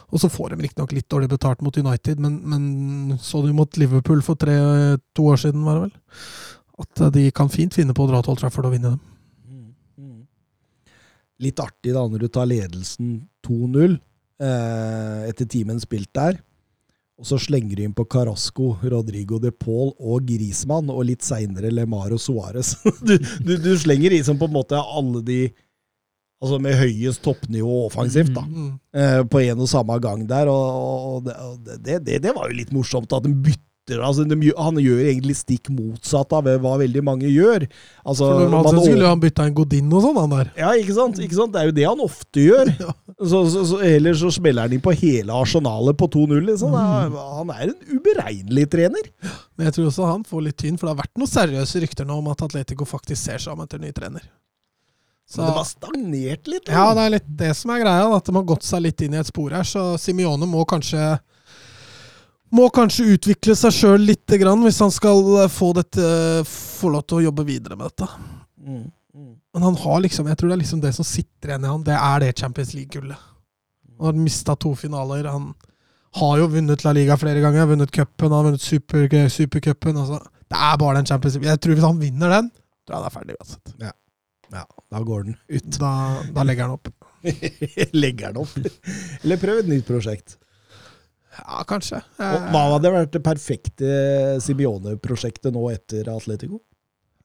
og 0.09 0.21
så 0.21 0.29
får 0.29 0.53
de 0.53 0.63
riktignok 0.63 0.93
litt 0.95 1.09
dårlig 1.09 1.29
betalt 1.29 1.61
mot 1.61 1.77
United, 1.77 2.19
men, 2.19 2.39
men 2.41 3.17
så 3.21 3.43
du 3.45 3.53
mot 3.53 3.77
Liverpool 3.77 4.21
for 4.21 4.35
tre, 4.35 4.55
to 5.13 5.27
år 5.29 5.37
siden, 5.37 5.63
var 5.65 5.75
det 5.75 5.81
vel? 5.85 5.95
At 6.83 7.13
de 7.13 7.31
kan 7.31 7.49
fint 7.49 7.73
finne 7.73 7.93
på 7.93 8.05
å 8.05 8.09
dra 8.09 8.21
til 8.23 8.33
Old 8.33 8.41
Trafford 8.41 8.65
og 8.69 8.73
vinne 8.73 8.95
dem. 8.95 9.12
Litt 11.43 11.59
artig 11.59 11.93
da 11.95 12.05
når 12.07 12.25
du 12.25 12.31
tar 12.31 12.49
ledelsen 12.49 13.21
2-0 13.45 13.93
eh, 13.93 15.21
etter 15.29 15.49
timen 15.49 15.81
spilt 15.83 16.11
der. 16.15 16.39
Og 17.19 17.27
så 17.29 17.37
slenger 17.39 17.77
du 17.77 17.83
inn 17.85 17.93
på 17.95 18.07
Carasco, 18.09 18.73
Rodrigo 18.81 19.37
de 19.39 19.51
Paul 19.53 19.93
og 20.01 20.25
Grismann, 20.27 20.89
og 20.89 21.05
litt 21.07 21.25
seinere 21.25 21.69
Lemar 21.71 22.15
og 22.15 22.21
Suárez. 22.21 22.73
Du, 23.07 23.13
du, 23.19 23.53
du 23.61 23.73
slenger 23.79 24.15
i 24.15 24.23
som 24.25 24.39
på 24.39 24.49
en 24.49 24.57
måte 24.57 24.79
alle 24.79 25.21
de 25.25 25.43
Altså 26.43 26.57
med 26.59 26.75
høyest 26.75 27.21
toppnivå 27.23 27.85
offensivt, 27.85 28.33
da. 28.35 28.41
Mm. 28.43 28.71
eh, 28.99 29.21
på 29.31 29.39
en 29.45 29.61
og 29.63 29.69
samme 29.71 29.95
gang 30.03 30.25
der. 30.27 30.49
Og, 30.51 31.21
og, 31.23 31.29
det, 31.63 32.01
det, 32.03 32.17
det, 32.25 32.33
var 32.35 32.49
jo 32.49 32.57
litt 32.57 32.73
morsomt 32.75 33.15
at 33.15 33.23
de 33.23 33.31
bytter. 33.31 33.69
Altså, 33.91 34.23
de, 34.23 34.37
han 34.55 34.77
gjør 34.79 34.99
egentlig 35.03 35.33
stikk 35.35 35.67
motsatt 35.75 36.31
av 36.37 36.45
hva 36.63 36.77
veldig 36.79 37.01
mange 37.03 37.27
gjør. 37.27 37.65
Altså, 38.07 38.29
normalt 38.39 38.69
man 38.69 38.77
sett 38.77 38.85
skulle 38.93 39.09
han 39.11 39.19
bytta 39.19 39.47
en 39.49 39.55
Godin 39.57 39.89
og 39.91 40.05
sånn, 40.05 40.19
han 40.21 40.31
der. 40.37 40.51
ja, 40.61 40.69
ikke 40.79 40.95
sant? 40.95 41.19
ikke 41.19 41.35
sant? 41.35 41.51
Det 41.51 41.59
er 41.59 41.67
jo 41.67 41.75
det 41.75 41.87
han 41.89 42.03
ofte 42.05 42.45
gjør. 42.45 42.71
Så, 43.23 43.39
så, 43.47 43.61
så 43.69 43.77
Ellers 43.85 44.19
så 44.19 44.29
smeller 44.33 44.65
han 44.65 44.73
inn 44.75 44.81
på 44.83 44.91
hele 44.99 45.31
arsenalet 45.37 45.95
på 45.99 46.07
2-0. 46.11 46.41
Liksom. 46.47 46.73
Er- 46.75 47.13
Han 47.37 47.51
er 47.53 47.69
en 47.69 47.97
uberegnelig 47.99 48.65
trener. 48.73 49.05
Men 49.55 49.67
jeg 49.69 49.75
tror 49.77 49.91
også 49.91 50.07
han 50.09 50.23
får 50.27 50.41
litt 50.47 50.57
tynn, 50.59 50.79
for 50.79 50.87
det 50.89 50.95
har 50.95 51.03
vært 51.05 51.21
noen 51.21 51.29
seriøse 51.31 51.83
rykter 51.85 52.07
nå 52.09 52.17
om 52.19 52.27
at 52.33 52.41
Atletico 52.43 52.87
faktisk 52.89 53.21
ser 53.21 53.39
seg 53.43 53.53
om 53.53 53.61
etter 53.63 53.79
ny 53.79 53.91
trener. 53.95 54.25
Så 55.29 55.39
det 55.45 55.53
var 55.55 55.63
stagnert 55.69 56.49
litt. 56.51 56.65
da. 56.67 56.73
Ja, 56.75 56.87
det 56.97 57.05
er 57.05 57.13
litt 57.15 57.29
det 57.39 57.53
som 57.55 57.71
er 57.71 57.83
greia, 57.85 58.09
at 58.17 58.27
de 58.27 58.35
har 58.35 58.43
gått 58.49 58.65
seg 58.67 58.83
litt 58.83 59.01
inn 59.05 59.15
i 59.15 59.21
et 59.21 59.29
spor 59.29 59.55
her. 59.55 59.63
Så 59.67 59.85
Simione 60.01 60.49
må 60.49 60.65
kanskje 60.67 61.13
må 62.53 62.69
kanskje 62.73 63.15
utvikle 63.15 63.55
seg 63.57 63.73
sjøl 63.75 64.07
lite 64.07 64.37
grann 64.41 64.61
hvis 64.65 64.81
han 64.83 64.93
skal 64.93 65.21
eh, 65.43 65.51
få, 65.51 65.71
dette, 65.77 66.05
få 66.49 66.91
lov 66.93 67.05
til 67.07 67.19
å 67.21 67.25
jobbe 67.27 67.45
videre 67.47 67.77
med 67.79 67.89
dette. 67.91 68.09
Mm, 68.61 68.83
mm. 69.17 69.31
Men 69.53 69.67
han 69.69 69.77
har 69.83 70.03
liksom, 70.05 70.29
jeg 70.29 70.39
tror 70.39 70.51
det 70.51 70.57
er 70.57 70.63
liksom 70.63 70.83
det 70.83 70.93
som 70.97 71.07
sitter 71.07 71.53
igjen 71.53 71.65
i 71.65 71.71
han, 71.71 71.85
det 71.87 71.97
er 71.97 72.25
det 72.25 72.33
Champions 72.39 72.73
League-gullet. 72.77 73.29
Han 73.97 74.09
har 74.09 74.19
mista 74.19 74.55
to 74.59 74.73
finaler. 74.77 75.29
Han 75.29 75.51
har 76.19 76.37
jo 76.41 76.49
vunnet 76.53 76.85
La 76.85 76.93
Liga 76.95 77.17
flere 77.17 77.41
ganger, 77.41 77.63
har 77.63 77.71
vunnet 77.71 77.93
cupen, 77.93 78.29
han 78.29 78.37
har 78.37 78.47
vunnet 78.51 78.65
super, 78.65 79.07
supercupen. 79.31 79.97
Altså. 79.97 80.19
Det 80.49 80.61
er 80.69 80.79
bare 80.81 80.99
den 80.99 81.09
Champions 81.09 81.37
League. 81.37 81.49
Jeg 81.49 81.61
tror 81.63 81.77
hvis 81.77 81.87
han 81.87 82.01
vinner 82.01 82.37
den, 82.37 82.53
tror 82.83 82.95
jeg 82.95 82.99
han 82.99 83.09
er 83.09 83.17
ferdig 83.17 83.37
uansett. 83.39 83.75
Ja, 84.53 84.65
da 84.93 85.01
går 85.01 85.25
den 85.29 85.37
ut. 85.49 85.73
Da, 85.79 85.91
da 86.35 86.45
legger 86.45 86.67
han 86.67 86.77
opp. 86.77 86.91
Legger 88.03 88.29
han 88.29 88.41
opp. 88.43 88.57
Eller 89.23 89.39
prøv 89.41 89.63
et 89.63 89.69
nytt 89.71 89.87
prosjekt. 89.87 90.37
Ja, 91.33 91.63
kanskje. 91.69 91.97
Og 92.21 92.39
hva 92.53 92.61
hadde 92.75 92.91
vært 92.93 93.13
det 93.15 93.23
perfekte 93.25 93.87
Simione-prosjektet 94.45 95.49
nå 95.55 95.63
etter 95.73 96.03
Atletico? 96.13 96.57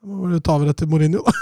Må 0.06 0.28
vel 0.30 0.38
ta 0.46 0.52
over 0.54 0.68
etter 0.70 0.86
Mourinho, 0.88 1.20
da. 1.26 1.32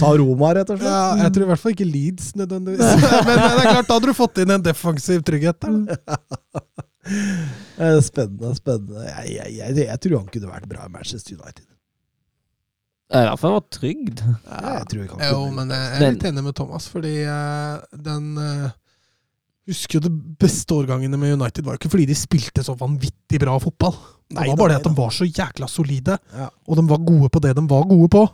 Ta 0.00 0.08
Roma, 0.16 0.54
rett 0.54 0.70
og 0.70 0.78
slett? 0.78 0.88
Ja, 0.88 1.16
jeg 1.24 1.32
tror 1.34 1.44
i 1.44 1.48
hvert 1.50 1.60
fall 1.62 1.72
ikke 1.74 1.86
Leeds 1.88 2.26
nødvendigvis. 2.38 2.92
Men 3.26 3.34
det 3.34 3.50
er 3.50 3.66
klart, 3.66 3.88
da 3.88 3.94
hadde 3.98 4.08
du 4.12 4.16
fått 4.16 4.38
inn 4.44 4.52
en 4.54 4.62
defensiv 4.64 5.18
trygghet 5.26 5.58
der. 5.66 5.74
da. 5.90 5.96
Eh, 7.82 7.96
Spennende, 8.06 8.52
spennende. 8.54 9.00
Jeg, 9.08 9.26
jeg, 9.34 9.48
jeg, 9.56 9.74
jeg 9.88 9.98
tror 10.04 10.20
han 10.20 10.28
kunne 10.30 10.46
vært 10.52 10.68
bra 10.70 10.84
i 10.86 10.92
Manchester 10.94 11.34
United. 11.34 11.66
Det 13.12 13.20
er 13.20 13.26
hvert 13.28 13.40
fall 13.42 13.52
vært 13.58 13.70
trygd. 13.76 14.20
Ja, 14.24 14.60
jeg 14.78 14.86
tror 14.88 15.00
jeg 15.02 15.08
kan 15.10 15.24
Jo, 15.28 15.40
men 15.52 15.72
jeg 15.74 15.90
er 15.98 16.12
litt 16.14 16.24
enig 16.30 16.44
med 16.46 16.54
Thomas, 16.56 16.86
fordi 16.88 17.10
eh, 17.28 17.98
den 18.08 18.30
eh, 18.40 18.70
Husker 19.70 20.00
jo 20.00 20.08
det 20.08 20.10
beste 20.42 20.74
årgangene 20.74 21.14
med 21.20 21.36
United 21.36 21.62
var 21.62 21.76
jo 21.76 21.78
ikke 21.78 21.90
fordi 21.92 22.06
de 22.08 22.16
spilte 22.18 22.64
så 22.66 22.74
vanvittig 22.74 23.38
bra 23.38 23.52
fotball. 23.62 23.94
Det 24.32 24.42
var 24.48 24.56
bare 24.58 24.72
det 24.72 24.78
at 24.80 24.88
de 24.88 24.94
var 24.98 25.12
så 25.14 25.28
jækla 25.28 25.68
solide, 25.70 26.16
Ja. 26.34 26.48
og 26.66 26.80
de 26.80 26.82
var 26.88 26.98
gode 27.06 27.28
på 27.30 27.42
det 27.44 27.52
de 27.54 27.62
var 27.70 27.84
gode 27.86 28.08
på. 28.10 28.24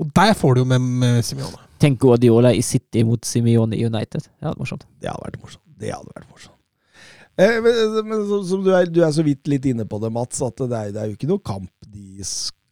Og 0.00 0.08
der 0.16 0.32
får 0.34 0.54
du 0.56 0.60
jo 0.62 0.64
med, 0.70 0.80
med 1.02 1.20
Simione. 1.22 1.60
Tenk 1.82 2.00
Guardiola 2.00 2.54
i 2.56 2.62
City 2.64 3.02
mot 3.04 3.20
Simione 3.28 3.76
i 3.76 3.84
United. 3.84 4.24
Ja, 4.40 4.48
det 4.48 4.54
er 4.54 4.62
morsomt. 4.62 4.86
Det 5.02 5.10
hadde 5.12 5.26
vært 5.26 5.40
morsomt. 5.42 5.62
Det 5.84 5.92
hadde 5.92 6.14
vært 6.16 6.30
morsomt. 6.32 6.56
Eh, 7.36 7.60
men 7.60 8.08
men 8.08 8.24
som, 8.30 8.42
som 8.48 8.64
du, 8.64 8.72
er, 8.72 8.86
du 8.88 9.02
er 9.04 9.12
så 9.12 9.22
vidt 9.26 9.46
litt 9.50 9.68
inne 9.68 9.84
på 9.90 9.98
det, 10.00 10.10
Mats, 10.16 10.40
at 10.46 10.56
det 10.64 10.70
er, 10.80 10.92
det 10.96 11.02
er 11.02 11.10
jo 11.12 11.18
ikke 11.18 11.28
noe 11.34 11.44
kamp 11.44 11.68
de 11.92 12.24
skal 12.24 12.63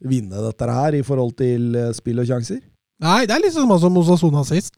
vinne 0.00 0.42
dette 0.48 0.72
her 0.80 0.98
i 0.98 1.04
forhold 1.06 1.36
til 1.38 1.76
eh, 1.78 1.92
spill 1.96 2.22
og 2.22 2.28
sjanser. 2.28 2.60
Nei, 3.04 3.22
det 3.30 3.36
er 3.36 3.44
litt 3.44 3.54
sånn 3.54 3.70
som 3.78 4.02
Osasona 4.02 4.42
sist. 4.46 4.74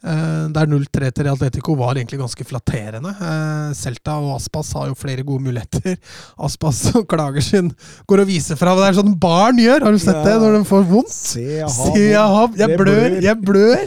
Eh, 0.00 0.44
der 0.48 0.64
0-3 0.64 1.10
til 1.12 1.28
Atletico 1.28 1.74
var 1.76 1.98
egentlig 1.98 2.20
ganske 2.22 2.44
flatterende. 2.48 3.10
Eh, 3.12 3.72
Celta 3.76 4.14
og 4.16 4.38
Aspas 4.38 4.70
har 4.78 4.86
jo 4.88 4.96
flere 4.96 5.24
gode 5.28 5.44
muligheter. 5.44 5.98
Aspas 6.46 6.78
som 6.88 7.04
klager 7.04 7.44
sin 7.44 7.68
går 8.08 8.22
og 8.24 8.30
viser 8.30 8.56
fra. 8.56 8.72
Det 8.78 8.86
er 8.88 8.96
sånn 8.96 9.12
barn 9.20 9.60
gjør, 9.60 9.84
har 9.84 9.92
du 9.92 10.00
sett 10.00 10.22
det? 10.24 10.38
Når 10.40 10.56
de 10.56 10.62
får 10.70 10.86
vondt. 10.88 11.12
Se, 11.12 11.44
jeg 11.58 11.68
har 11.68 11.98
jeg, 12.00 12.22
har, 12.36 12.56
jeg 12.62 12.80
blør, 12.80 13.18
jeg 13.26 13.36
blør! 13.44 13.84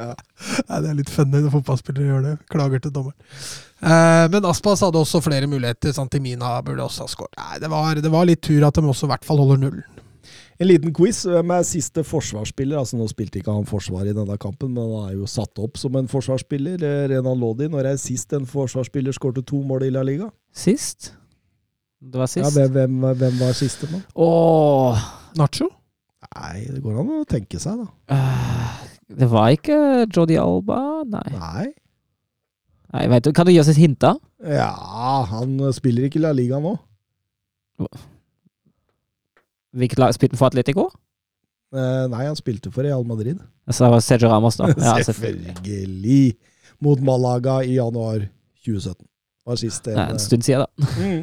Nei, 0.68 0.78
det 0.78 0.92
er 0.92 1.00
litt 1.02 1.10
funny 1.10 1.42
når 1.42 1.56
fotballspillere 1.56 2.12
gjør 2.12 2.24
det. 2.28 2.36
Klager 2.54 2.86
til 2.86 2.94
dommeren. 2.94 3.18
Eh, 3.80 4.26
men 4.32 4.44
Aspas 4.44 4.82
hadde 4.84 5.00
også 5.00 5.22
flere 5.24 5.48
muligheter. 5.48 5.92
Santimina 5.96 6.58
burde 6.66 6.84
også 6.84 7.06
ha 7.06 7.12
skåret. 7.12 7.40
Det 7.62 7.70
var, 7.72 7.94
det 8.04 8.12
var 8.12 8.28
litt 8.28 8.42
tur 8.44 8.66
at 8.66 8.76
de 8.76 8.84
også 8.84 9.08
i 9.08 9.12
hvert 9.14 9.24
fall 9.24 9.40
holder 9.40 9.62
nullen. 9.62 9.84
En 10.60 10.68
liten 10.68 10.92
quiz. 10.92 11.22
Hvem 11.24 11.54
er 11.56 11.62
siste 11.64 12.02
forsvarsspiller? 12.04 12.76
Altså 12.82 12.98
Nå 13.00 13.06
spilte 13.08 13.40
ikke 13.40 13.54
han 13.56 13.64
forsvar 13.68 14.04
i 14.10 14.12
denne 14.12 14.36
kampen, 14.42 14.74
men 14.76 14.84
han 14.92 15.08
er 15.08 15.16
jo 15.16 15.28
satt 15.30 15.56
opp 15.64 15.80
som 15.80 15.96
en 15.96 16.10
forsvarsspiller. 16.12 16.82
Eh, 16.84 17.06
Renan 17.14 17.40
Lodi. 17.40 17.70
Når 17.72 17.88
er 17.94 17.96
sist 18.02 18.36
en 18.36 18.44
forsvarsspiller 18.48 19.16
skårte 19.16 19.40
to 19.48 19.62
mål 19.64 19.88
i 19.88 19.90
La 19.94 20.04
Liga? 20.04 20.28
Sist? 20.52 21.14
Det 22.00 22.16
var 22.20 22.28
Ja, 22.28 22.32
sist? 22.44 22.56
hvem, 22.56 22.70
hvem, 22.76 23.00
hvem 23.16 23.40
var 23.40 23.56
siste 23.56 23.88
nå? 23.92 24.02
Åh, 24.20 25.00
Nacho? 25.40 25.68
Nei, 26.36 26.66
det 26.68 26.80
går 26.84 27.00
an 27.00 27.10
å 27.16 27.24
tenke 27.28 27.58
seg, 27.60 27.80
da. 27.80 27.88
Uh, 28.12 29.16
det 29.20 29.26
var 29.32 29.48
ikke 29.56 30.06
Jodi 30.12 30.36
Alba? 30.40 30.78
Nei. 31.08 31.24
Nei. 31.34 31.66
Nei 32.90 33.04
vet 33.12 33.26
du, 33.26 33.32
kan 33.36 33.46
du 33.46 33.52
gi 33.52 33.60
oss 33.62 33.70
et 33.70 33.78
hint, 33.78 34.00
da? 34.02 34.16
Ja, 34.42 34.70
han 35.30 35.58
spiller 35.76 36.08
ikke 36.08 36.18
i 36.18 36.24
La 36.24 36.32
Liga 36.34 36.58
nå. 36.62 36.74
Hvilket 39.78 40.00
lag 40.02 40.14
spilte 40.16 40.34
han 40.34 40.40
for 40.40 40.50
Atletico? 40.50 40.88
Eh, 41.70 42.06
nei, 42.10 42.24
han 42.26 42.38
spilte 42.38 42.72
for 42.74 42.82
Real 42.82 43.04
Madrid. 43.06 43.38
Så 43.70 43.84
det 43.84 43.90
var 43.94 44.02
Sergio 44.02 44.30
Ramos, 44.32 44.58
da. 44.58 44.72
Ja, 44.88 44.96
selvfølgelig. 45.06 46.34
Mot 46.82 47.02
Malaga 47.04 47.60
i 47.62 47.76
januar 47.76 48.24
2017. 48.64 49.04
Var 49.46 49.60
sist 49.60 49.86
Det 49.86 49.94
en 49.96 50.18
stund 50.20 50.44
siden, 50.44 50.66
da. 50.66 50.88
Mm. 50.98 51.22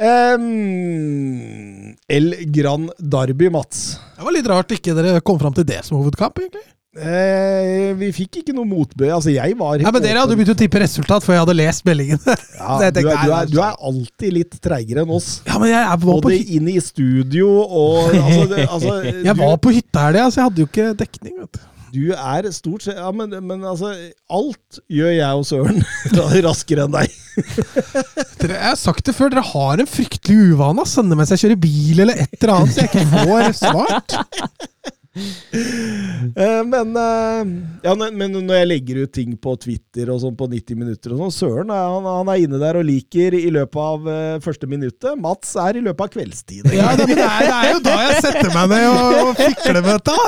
Um, 0.00 1.96
El 2.08 2.34
Gran 2.54 2.86
Derby, 2.98 3.50
Mats. 3.52 3.98
Det 4.16 4.24
var 4.24 4.32
litt 4.32 4.48
rart 4.48 4.72
ikke 4.72 4.94
dere 4.96 5.20
kom 5.20 5.40
fram 5.42 5.52
til 5.56 5.66
det 5.68 5.82
som 5.84 5.98
hovedkamp, 6.00 6.38
egentlig. 6.40 6.64
Eh, 6.90 7.92
vi 7.94 8.08
fikk 8.10 8.40
ikke 8.40 8.52
noe 8.54 8.66
motbøy. 8.66 9.06
Altså, 9.14 9.30
jeg 9.30 9.54
var 9.58 9.78
Ja, 9.78 9.92
men 9.94 10.02
Dere 10.02 10.24
hadde 10.24 10.34
begynt 10.34 10.50
å 10.50 10.58
tippe 10.58 10.80
resultat 10.82 11.22
før 11.22 11.36
jeg 11.36 11.44
hadde 11.44 11.54
lest 11.60 11.84
meldingen. 11.86 12.18
ja, 12.26 12.78
jeg 12.82 12.96
du, 12.96 13.00
er, 13.04 13.20
du, 13.22 13.34
er, 13.36 13.50
du 13.52 13.58
er 13.62 13.76
alltid 13.78 14.34
litt 14.34 14.58
treigere 14.58 15.04
enn 15.06 15.12
oss. 15.14 15.36
Ja, 15.46 15.60
men 15.62 15.70
jeg, 15.70 15.78
er, 15.78 15.92
var 15.92 16.02
på, 16.02 16.16
Både 16.26 16.34
på 16.34 16.56
inn 16.58 16.70
i 16.72 16.80
studio 16.82 17.52
og 17.62 18.10
altså, 18.10 18.46
det, 18.50 18.66
altså, 18.66 18.96
jeg 19.28 19.36
var 19.38 19.58
på 19.62 19.74
hytta 19.78 20.08
her, 20.08 20.22
så 20.26 20.42
jeg 20.42 20.48
hadde 20.50 20.64
jo 20.64 20.70
ikke 20.72 20.90
dekning. 20.98 21.38
vet 21.44 21.54
du. 21.54 21.62
du, 21.62 22.00
du 22.00 22.04
er 22.18 22.52
stort 22.58 22.88
sett 22.88 22.98
ja, 22.98 23.14
men, 23.14 23.38
men 23.38 23.62
altså 23.70 23.94
Alt 24.26 24.82
gjør 24.90 25.14
jeg 25.14 25.30
og 25.30 25.46
Søren 25.46 25.82
raskere 26.50 26.88
enn 26.88 26.96
deg. 26.98 27.18
Dere, 28.42 28.56
jeg 28.56 28.66
har 28.66 28.80
sagt 28.82 29.06
det 29.06 29.14
før, 29.14 29.30
dere 29.30 29.46
har 29.52 29.78
en 29.78 29.94
fryktelig 29.94 30.56
uvane 30.56 30.82
å 30.82 30.90
sende 30.90 31.14
mens 31.14 31.30
jeg 31.36 31.46
kjører 31.46 31.66
bil 31.68 32.02
eller 32.02 32.26
et 32.26 32.34
eller 32.40 32.56
annet, 32.58 32.74
så 32.74 32.82
jeg 32.82 32.90
ikke 32.90 33.10
får 33.14 33.60
svart. 33.62 34.18
Eh, 35.16 36.64
men, 36.64 36.96
eh, 36.96 37.40
ja, 37.82 37.94
men 37.96 38.34
når 38.36 38.60
jeg 38.60 38.68
legger 38.68 39.00
ut 39.02 39.12
ting 39.16 39.32
på 39.42 39.56
Twitter 39.58 40.12
og 40.12 40.20
sånn 40.22 40.36
på 40.38 40.46
90 40.52 40.78
minutter 40.78 41.14
og 41.14 41.24
sånn, 41.24 41.34
Søren 41.34 41.72
han, 41.74 42.06
han 42.06 42.30
er 42.30 42.44
inne 42.44 42.60
der 42.62 42.78
og 42.78 42.86
liker 42.86 43.34
i 43.34 43.50
løpet 43.50 43.80
av 43.82 44.06
eh, 44.12 44.38
første 44.44 44.70
minuttet. 44.70 45.18
Mats 45.18 45.56
er 45.58 45.80
i 45.80 45.84
løpet 45.84 46.06
av 46.06 46.14
kveldstid. 46.14 46.70
Ja, 46.76 46.94
det, 46.94 47.08
men 47.10 47.18
det, 47.18 47.26
er, 47.26 47.46
det 47.48 47.58
er 47.58 47.74
jo 47.74 47.82
da 47.88 47.98
jeg 48.04 48.24
setter 48.28 48.50
meg 48.54 48.72
ned 48.74 48.86
og, 48.92 49.20
og 49.24 49.36
fikler 49.40 49.82
med 49.82 49.92
dette! 49.98 50.18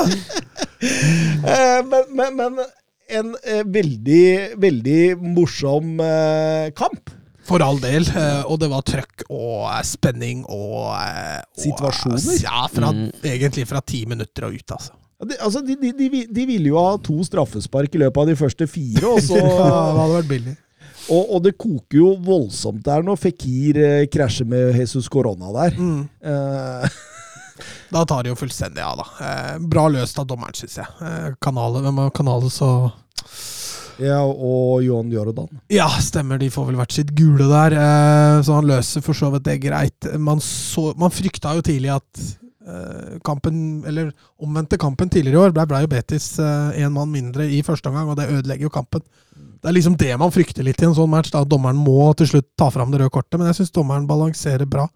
Men, 0.82 2.08
men, 2.10 2.38
men 2.40 2.56
en 3.12 3.34
veldig, 3.70 4.24
veldig 4.58 5.02
morsom 5.22 6.00
kamp. 6.74 7.12
For 7.44 7.62
all 7.64 7.78
del. 7.82 8.06
eh, 8.08 8.42
Og 8.46 8.58
det 8.62 8.68
var 8.70 8.82
trøkk 8.86 9.24
og 9.28 9.68
eh, 9.72 9.82
spenning 9.86 10.44
og, 10.46 10.92
eh, 10.94 11.40
og 11.42 11.62
Situasjoner? 11.64 12.36
Ja, 12.44 12.66
fra, 12.70 12.92
egentlig 13.26 13.66
fra 13.70 13.80
ti 13.82 14.04
minutter 14.06 14.46
og 14.48 14.54
ut, 14.58 14.74
altså. 14.76 14.92
De, 15.22 15.36
altså, 15.38 15.60
de, 15.62 15.76
de, 15.78 15.92
de, 15.94 16.24
de 16.34 16.44
ville 16.48 16.72
jo 16.72 16.78
ha 16.82 16.96
to 16.98 17.20
straffespark 17.22 17.94
i 17.94 18.00
løpet 18.02 18.18
av 18.24 18.26
de 18.32 18.34
første 18.38 18.66
fire, 18.66 19.04
og, 19.06 19.20
så, 19.22 19.38
Ja, 19.42 19.68
det 19.92 20.00
hadde 20.00 20.16
vært 20.16 20.30
billig. 20.32 20.54
og, 21.14 21.22
og 21.36 21.42
det 21.44 21.52
koker 21.62 21.98
jo 22.00 22.08
voldsomt 22.26 22.82
der 22.86 23.04
når 23.06 23.20
Fikir 23.22 23.78
eh, 23.78 24.06
krasjer 24.10 24.48
med 24.50 24.74
Jesus 24.80 25.06
Corona 25.10 25.52
der. 25.60 25.78
Mm. 25.78 26.02
Eh, 26.22 26.88
Da 27.92 28.00
tar 28.08 28.24
det 28.24 28.32
jo 28.32 28.38
fullstendig 28.40 28.82
av, 28.82 28.98
da. 29.02 29.06
Eh, 29.22 29.58
bra 29.70 29.84
løst 29.92 30.16
av 30.18 30.26
dommeren, 30.26 30.54
syns 30.56 30.78
jeg. 30.80 30.88
Eh, 31.06 31.28
kanalet, 31.44 31.84
hvem 31.84 31.98
var 32.00 32.10
kanalet, 32.16 32.50
så 32.54 32.70
ja, 34.04 34.20
og 34.26 34.82
Johan 34.84 35.10
Jordan. 35.12 35.48
Ja, 35.72 35.88
stemmer. 36.02 36.40
De 36.42 36.50
får 36.52 36.68
vel 36.68 36.78
hvert 36.80 36.94
sitt 36.94 37.12
gule 37.16 37.48
der. 37.50 37.76
Eh, 37.78 38.36
så 38.46 38.58
han 38.58 38.68
løser 38.70 39.04
for 39.04 39.18
så 39.18 39.32
vidt 39.34 39.46
det 39.48 39.60
greit. 39.64 40.12
Man, 40.18 40.42
så, 40.44 40.90
man 40.98 41.14
frykta 41.14 41.54
jo 41.58 41.64
tidlig 41.66 41.92
at 41.94 42.22
eh, 42.22 43.18
kampen, 43.26 43.56
eller 43.88 44.12
omvendte 44.42 44.80
kampen 44.80 45.12
tidligere 45.12 45.38
i 45.38 45.42
år, 45.46 45.56
der 45.56 45.70
ble 45.70 45.84
jo 45.84 45.92
Betis 45.92 46.34
én 46.38 46.94
mann 46.94 47.12
mindre 47.12 47.48
i 47.48 47.62
første 47.66 47.90
omgang, 47.90 48.10
og 48.12 48.18
det 48.20 48.30
ødelegger 48.30 48.68
jo 48.68 48.74
kampen. 48.74 49.06
Det 49.62 49.70
er 49.70 49.76
liksom 49.76 49.94
det 49.94 50.14
man 50.18 50.32
frykter 50.34 50.66
litt 50.66 50.80
i 50.82 50.86
en 50.88 50.94
sånn 50.96 51.10
match, 51.10 51.30
da, 51.30 51.44
dommeren 51.46 51.78
må 51.78 52.08
til 52.18 52.26
slutt 52.32 52.48
ta 52.58 52.66
fram 52.74 52.90
det 52.90 52.98
røde 52.98 53.14
kortet. 53.14 53.38
Men 53.38 53.46
jeg 53.52 53.60
syns 53.60 53.74
dommeren 53.76 54.08
balanserer 54.10 54.66
bra. 54.66 54.88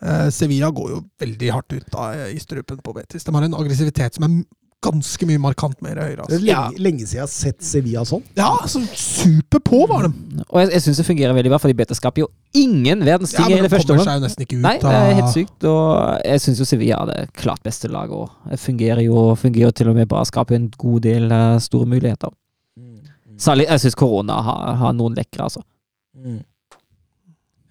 Eh, 0.00 0.28
Sevilla 0.32 0.70
går 0.72 0.94
jo 0.94 1.00
veldig 1.20 1.50
hardt 1.52 1.74
ut 1.76 1.90
da, 1.92 2.06
i 2.32 2.40
strupen 2.40 2.80
på 2.80 2.94
Betis. 2.96 3.26
De 3.26 3.34
har 3.36 3.44
en 3.44 3.56
aggressivitet 3.60 4.16
som 4.16 4.24
er 4.24 4.38
ganske 4.84 5.26
mye 5.28 5.40
markant 5.42 5.80
mer 5.84 5.98
høyere. 6.02 6.26
Det 6.28 6.36
er 6.36 6.44
lenge, 6.44 6.68
lenge, 6.68 6.84
lenge 6.86 7.06
siden 7.06 7.18
jeg 7.18 7.24
har 7.24 7.32
sett 7.32 7.64
Sevilla 7.64 8.04
sånn. 8.08 8.22
Ja, 8.38 8.52
så 8.70 8.82
super 8.98 9.62
på 9.64 9.80
var 9.90 10.06
de! 10.06 10.12
Og 10.44 10.60
jeg, 10.60 10.70
jeg 10.76 10.84
syns 10.86 11.00
det 11.00 11.06
fungerer 11.08 11.36
veldig 11.36 11.52
bra, 11.54 11.60
for 11.62 11.72
de 11.72 11.78
Betis 11.78 12.00
skaper 12.02 12.24
jo 12.24 12.30
ingen 12.54 13.04
verdens 13.06 13.34
ting 13.34 13.50
ja, 13.50 13.58
i 13.58 13.66
det 13.66 13.72
første 13.72 13.96
omgang. 13.96 14.06
seg 14.08 14.20
jo 14.20 14.24
nesten 14.26 14.46
ikke 14.46 14.60
ut 14.60 14.64
Nei, 14.68 14.76
det 14.84 14.94
er 15.00 15.18
helt 15.20 15.34
sykt. 15.34 15.68
Og 15.72 15.84
jeg 16.20 16.46
syns 16.46 16.62
jo 16.62 16.68
Sevilla 16.68 17.02
er 17.02 17.12
det 17.12 17.20
klart 17.40 17.64
beste 17.66 17.90
laget 17.92 18.16
òg. 18.20 18.40
Det 18.52 18.62
fungerer 18.62 19.04
jo, 19.06 19.28
fungerer 19.40 19.76
til 19.76 19.92
og 19.92 19.98
med 19.98 20.10
bra. 20.10 20.24
Skaper 20.28 20.60
en 20.60 20.70
god 20.78 21.06
del 21.08 21.30
uh, 21.32 21.60
store 21.62 21.90
muligheter. 21.90 22.34
Særlig 23.40 23.66
jeg 23.66 23.82
syns 23.82 23.96
korona 23.98 24.38
har, 24.46 24.74
har 24.78 24.92
noen 24.96 25.16
lekre, 25.18 25.48
altså. 25.48 25.64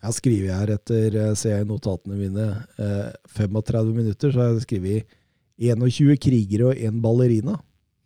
Jeg 0.03 0.09
har 0.09 0.16
skrevet 0.18 0.51
her 0.51 0.72
etter, 0.74 1.14
eh, 1.16 1.36
ser 1.39 1.53
jeg 1.53 1.64
i 1.64 1.68
notatene 1.70 2.18
mine, 2.20 2.47
eh, 2.76 3.14
35 3.38 3.93
minutter, 3.95 4.34
så 4.34 4.41
har 4.41 4.49
jeg 4.51 4.66
skrevet 4.66 5.14
21 5.62 6.18
krigere 6.22 6.72
og 6.72 6.82
én 6.82 6.99
ballerina. 7.04 7.60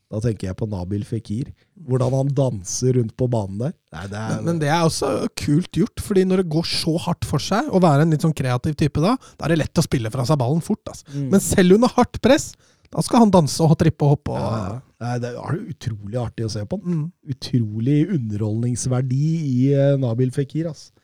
Da 0.07 0.21
tenker 0.23 0.47
jeg 0.47 0.55
på 0.55 0.67
Nabil 0.71 1.03
Fikir. 1.03 1.49
Hvordan 1.87 2.13
han 2.15 2.29
danser 2.35 2.95
rundt 2.95 3.11
på 3.19 3.27
banen 3.31 3.59
der. 3.59 3.73
Nei, 3.91 4.05
det 4.07 4.19
er, 4.19 4.29
Men, 4.37 4.45
men 4.47 4.61
det 4.61 4.69
er 4.71 4.85
også 4.85 5.09
kult 5.35 5.75
gjort, 5.75 6.03
fordi 6.03 6.23
når 6.27 6.43
det 6.43 6.53
går 6.53 6.69
så 6.69 6.93
hardt 7.03 7.27
for 7.27 7.43
seg, 7.43 7.67
å 7.67 7.81
være 7.83 8.05
en 8.05 8.15
litt 8.15 8.23
sånn 8.23 8.35
kreativ 8.35 8.77
type 8.79 9.03
da, 9.03 9.17
da 9.35 9.47
er 9.47 9.53
det 9.53 9.61
lett 9.65 9.81
å 9.81 9.83
spille 9.83 10.11
fra 10.13 10.23
seg 10.27 10.39
ballen 10.39 10.63
fort. 10.63 10.83
Altså. 10.87 11.07
Mm. 11.11 11.27
Men 11.33 11.43
selv 11.43 11.75
under 11.75 11.91
hardt 11.97 12.21
press, 12.23 12.53
da 12.93 13.03
skal 13.03 13.25
han 13.25 13.33
danse 13.35 13.59
og 13.63 13.75
trippe 13.81 14.07
og 14.07 14.15
hoppe. 14.15 14.37
Og, 14.37 14.47
ja. 14.47 14.77
Nei, 15.03 15.17
det 15.21 15.33
er 15.35 15.59
utrolig 15.59 16.21
artig 16.21 16.47
å 16.47 16.53
se 16.55 16.63
på. 16.69 16.79
Mm. 16.79 17.03
Utrolig 17.35 17.97
underholdningsverdi 18.15 19.27
i 19.43 19.57
eh, 19.75 19.97
Nabil 19.99 20.31
Fikir. 20.35 20.71
Altså. 20.71 20.95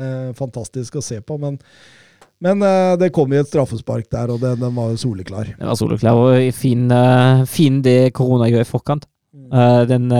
Eh, 0.00 0.32
fantastisk 0.36 0.96
å 0.96 1.04
se 1.04 1.20
på, 1.24 1.36
men, 1.40 1.60
men 2.44 2.60
uh, 2.64 2.94
det 3.00 3.12
kom 3.16 3.32
jo 3.32 3.40
et 3.40 3.48
straffespark 3.48 4.08
der, 4.12 4.32
og 4.34 4.42
den, 4.42 4.58
den 4.60 4.74
var 4.76 4.90
jo 4.92 5.00
soleklar. 5.00 5.48
Den 5.56 5.70
var 5.70 5.78
soleklar 5.78 6.18
og 6.20 6.50
fin, 6.56 6.84
uh, 6.92 7.46
fin 7.48 7.80
det 7.84 8.12
korona 8.16 8.50
gjør 8.50 8.66
i 8.66 8.68
forkant. 8.68 9.06
Uh, 9.46 9.84
den 9.88 10.10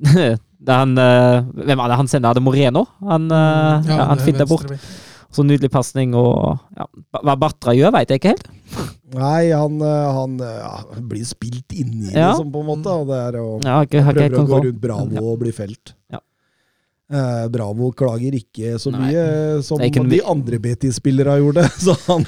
han, 0.70 0.94
Hvem 0.94 1.80
er 1.82 1.90
det 1.90 2.00
han 2.00 2.10
sender? 2.10 2.30
Er 2.30 2.38
det 2.38 2.44
Moreno? 2.44 2.84
Han, 3.04 3.28
uh, 3.32 3.84
ja, 3.84 4.06
han 4.12 4.24
det 4.24 4.44
er 4.46 4.48
bort. 4.50 4.72
Så 5.30 5.44
nydelig 5.46 5.70
pasning 5.70 6.14
og 6.18 6.58
ja. 6.74 6.88
Hva 7.20 7.36
Batra 7.38 7.74
gjør, 7.76 7.92
veit 7.94 8.10
jeg 8.10 8.18
ikke 8.18 8.32
helt. 8.32 8.48
Nei, 9.14 9.50
han, 9.54 9.76
han 9.82 10.34
ja, 10.42 10.72
blir 11.06 11.22
spilt 11.26 11.74
inni, 11.74 12.08
Ja. 12.10 12.32
liksom, 12.32 12.50
på 12.54 12.64
en 12.64 12.68
måte. 12.70 12.94
Og 12.94 13.06
det 13.10 13.20
er 13.28 13.38
jo 13.38 13.46
Ja, 13.62 13.76
okay, 13.82 14.02
ikke, 14.02 14.16
prøver 14.16 14.40
å 14.40 14.48
gå 14.48 14.60
rundt 14.64 14.82
Bravo 14.82 15.24
og 15.34 15.38
bli 15.44 15.54
felt. 15.54 15.94
Ja. 16.10 16.22
Eh, 17.10 17.46
Bravo 17.50 17.88
klager 17.98 18.36
ikke 18.38 18.76
så 18.78 18.92
Nei. 18.94 19.08
mye 19.08 19.22
som 19.66 19.80
er 19.82 19.88
ikke 19.90 20.04
de 20.06 20.20
andre 20.30 20.60
BT-spillere 20.62 21.32
gjorde. 21.40 21.64
Så 21.84 21.96
han 22.06 22.22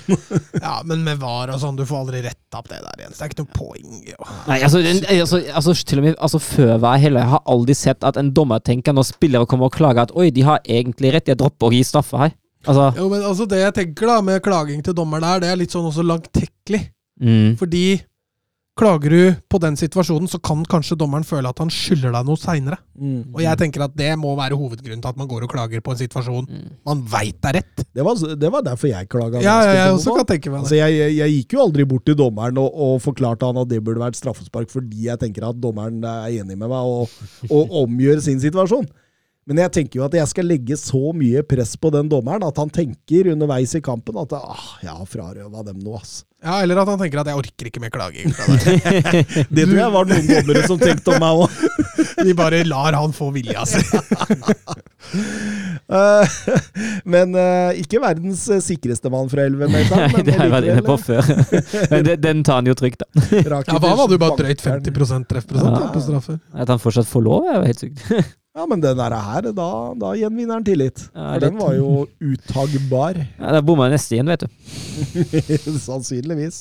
Ja, 0.58 0.80
men 0.84 1.04
med 1.06 1.20
VAR 1.22 1.52
og 1.54 1.60
sånn, 1.62 1.76
du 1.78 1.84
får 1.86 2.00
aldri 2.00 2.22
retta 2.24 2.58
opp 2.58 2.66
det 2.72 2.80
der 2.82 3.04
igjen. 3.04 3.14
Så 3.14 3.22
det 3.22 3.28
er 3.28 3.30
ikke 3.30 3.44
noe 3.44 3.54
poeng. 3.60 4.00
Jo. 4.10 4.26
Nei, 4.48 4.58
altså, 4.58 4.82
den, 4.82 4.98
altså, 5.20 5.38
altså 5.54 5.76
til 5.86 6.02
og 6.02 6.08
med 6.08 6.18
altså, 6.18 6.42
før 6.42 6.74
var 6.82 6.98
hele 6.98 7.12
heller 7.12 7.22
Jeg 7.28 7.32
har 7.36 7.44
aldri 7.54 7.76
sett 7.78 8.08
at 8.10 8.18
en 8.18 8.32
dommer 8.34 8.58
tenker 8.66 8.96
når 8.96 9.06
spillere 9.12 9.46
kommer 9.46 9.70
og 9.70 9.76
klager 9.76 10.08
at 10.08 10.14
oi, 10.18 10.30
de 10.34 10.42
har 10.48 10.58
egentlig 10.66 11.14
rett, 11.14 11.30
jeg 11.30 11.38
dropper 11.38 11.70
å 11.70 11.76
gi 11.76 11.84
straffe 11.86 12.18
her. 12.18 12.34
Altså 12.66 12.92
Jo, 12.98 13.08
men 13.10 13.22
altså 13.26 13.46
Det 13.50 13.58
jeg 13.58 13.74
tenker 13.74 14.10
da 14.10 14.20
med 14.22 14.42
klaging 14.42 14.82
til 14.86 14.94
dommer 14.98 15.22
der, 15.22 15.42
det 15.42 15.50
er 15.52 15.62
litt 15.62 15.74
sånn 15.74 15.86
også 15.88 16.02
langtekkelig. 16.06 16.82
mm, 17.22 17.54
Fordi 17.62 17.84
klager 18.78 19.12
du 19.12 19.34
på 19.52 19.58
den 19.60 19.76
situasjonen, 19.76 20.28
så 20.30 20.38
kan 20.40 20.62
kanskje 20.68 20.96
dommeren 20.96 21.26
føle 21.28 21.50
at 21.50 21.58
han 21.60 21.70
skylder 21.72 22.14
deg 22.14 22.28
noe 22.28 22.40
seinere. 22.40 22.78
Og 23.34 23.42
jeg 23.44 23.60
tenker 23.60 23.84
at 23.84 23.94
det 23.98 24.08
må 24.20 24.32
være 24.38 24.56
hovedgrunnen 24.56 25.02
til 25.04 25.10
at 25.12 25.18
man 25.20 25.28
går 25.28 25.44
og 25.46 25.52
klager 25.52 25.82
på 25.84 25.92
en 25.92 26.00
situasjon 26.00 26.48
mm. 26.48 26.64
man 26.88 27.02
veit 27.12 27.50
er 27.50 27.58
rett. 27.60 27.84
det, 27.84 28.06
var, 28.06 28.16
det 28.16 28.52
var 28.54 28.64
derfor 28.64 28.88
jeg 28.88 29.10
klaga. 29.12 29.42
Ja, 29.44 29.58
ja, 29.66 29.76
jeg 29.76 29.98
også 29.98 30.16
kan 30.16 30.30
tenke 30.32 30.52
meg 30.52 30.62
det. 30.62 30.64
Altså, 30.64 30.78
jeg, 30.80 30.96
jeg, 30.96 31.18
jeg 31.18 31.36
gikk 31.36 31.56
jo 31.58 31.62
aldri 31.66 31.86
bort 31.92 32.06
til 32.08 32.18
dommeren 32.18 32.62
og, 32.62 32.72
og 32.72 32.96
forklarte 33.04 33.50
han 33.50 33.60
at 33.60 33.70
det 33.72 33.82
burde 33.84 34.04
vært 34.04 34.20
straffespark, 34.20 34.72
fordi 34.72 35.08
jeg 35.10 35.20
tenker 35.20 35.50
at 35.50 35.60
dommeren 35.60 36.00
er 36.00 36.40
enig 36.40 36.56
med 36.56 36.68
meg 36.68 36.80
og, 36.80 37.12
og 37.50 37.76
omgjør 37.84 38.24
sin 38.24 38.40
situasjon. 38.42 38.88
Men 39.48 39.58
jeg 39.58 39.74
tenker 39.74 39.98
jo 39.98 40.06
at 40.06 40.14
jeg 40.14 40.30
skal 40.30 40.46
legge 40.46 40.76
så 40.78 41.10
mye 41.16 41.42
press 41.44 41.74
på 41.76 41.90
den 41.92 42.08
dommeren 42.10 42.44
at 42.46 42.58
han 42.62 42.70
tenker 42.72 43.32
underveis 43.32 43.74
i 43.74 43.82
kampen 43.84 44.20
at 44.22 44.36
ah, 44.38 44.68
jeg 44.84 44.94
har 44.94 45.08
frarøva 45.08 45.64
dem 45.66 45.82
noe. 45.82 45.98
ass. 45.98 46.22
Ja, 46.42 46.62
Eller 46.62 46.80
at 46.82 46.88
han 46.90 46.98
tenker 46.98 47.20
at 47.22 47.28
'jeg 47.30 47.38
orker 47.38 47.68
ikke 47.70 47.80
mer 47.82 47.92
klaging'. 47.94 48.32
Det 49.54 49.66
tror 49.68 49.78
jeg 49.78 49.92
var 49.94 50.08
noen 50.10 50.26
dommere 50.26 50.66
som 50.66 50.80
tenkte 50.80 51.14
om 51.14 51.22
meg 51.22 51.42
òg. 51.44 51.50
De 52.26 52.34
bare 52.34 52.64
lar 52.66 52.98
han 52.98 53.14
få 53.14 53.30
vilja 53.34 53.66
si. 53.66 53.82
Eh, 55.92 56.28
men 57.04 57.34
uh, 57.36 57.74
ikke 57.76 57.98
verdens 58.00 58.46
eh, 58.48 58.62
sikreste 58.64 59.10
mann 59.12 59.28
fra 59.28 59.44
11-meteren. 59.44 60.14
Nei, 60.14 60.22
det 60.24 60.36
har 60.38 60.46
jeg 60.46 60.52
vært 60.54 60.68
inne 60.72 60.84
på 60.86 60.94
før. 61.02 61.26
Men 61.90 62.06
det, 62.06 62.14
den 62.22 62.40
tar 62.46 62.62
han 62.62 62.70
jo 62.70 62.76
trygt, 62.78 63.02
da. 63.02 63.26
Ja, 63.42 63.58
Hva 63.76 63.90
var 63.98 64.06
jo 64.08 64.16
bare 64.22 64.38
drøyt 64.38 64.62
50 64.64 65.26
treffprosent 65.28 65.82
Ja. 65.82 65.90
på 65.92 66.00
straffer. 66.00 66.38
At 66.54 66.72
han 66.72 66.80
fortsatt 66.80 67.10
får 67.10 67.26
lov, 67.26 67.50
er 67.50 67.58
jo 67.58 67.66
helt 67.68 67.84
sykt. 67.84 68.32
Ja, 68.52 68.66
men 68.68 68.82
den 68.82 68.98
der 68.98 69.14
her, 69.16 69.46
da, 69.56 69.68
da 69.96 70.10
gjenvinner 70.20 70.58
han 70.58 70.64
tillit. 70.66 71.06
Ja, 71.14 71.30
For 71.32 71.44
den 71.46 71.54
var 71.56 71.72
jo 71.78 71.92
uttagbar. 72.20 73.22
Ja, 73.40 73.54
Da 73.56 73.62
bomma 73.64 73.86
jeg 73.88 73.96
neste 73.96 74.18
igjen, 74.18 74.28
vet 74.28 74.44
du. 74.44 74.50
Sannsynligvis. 75.86 76.60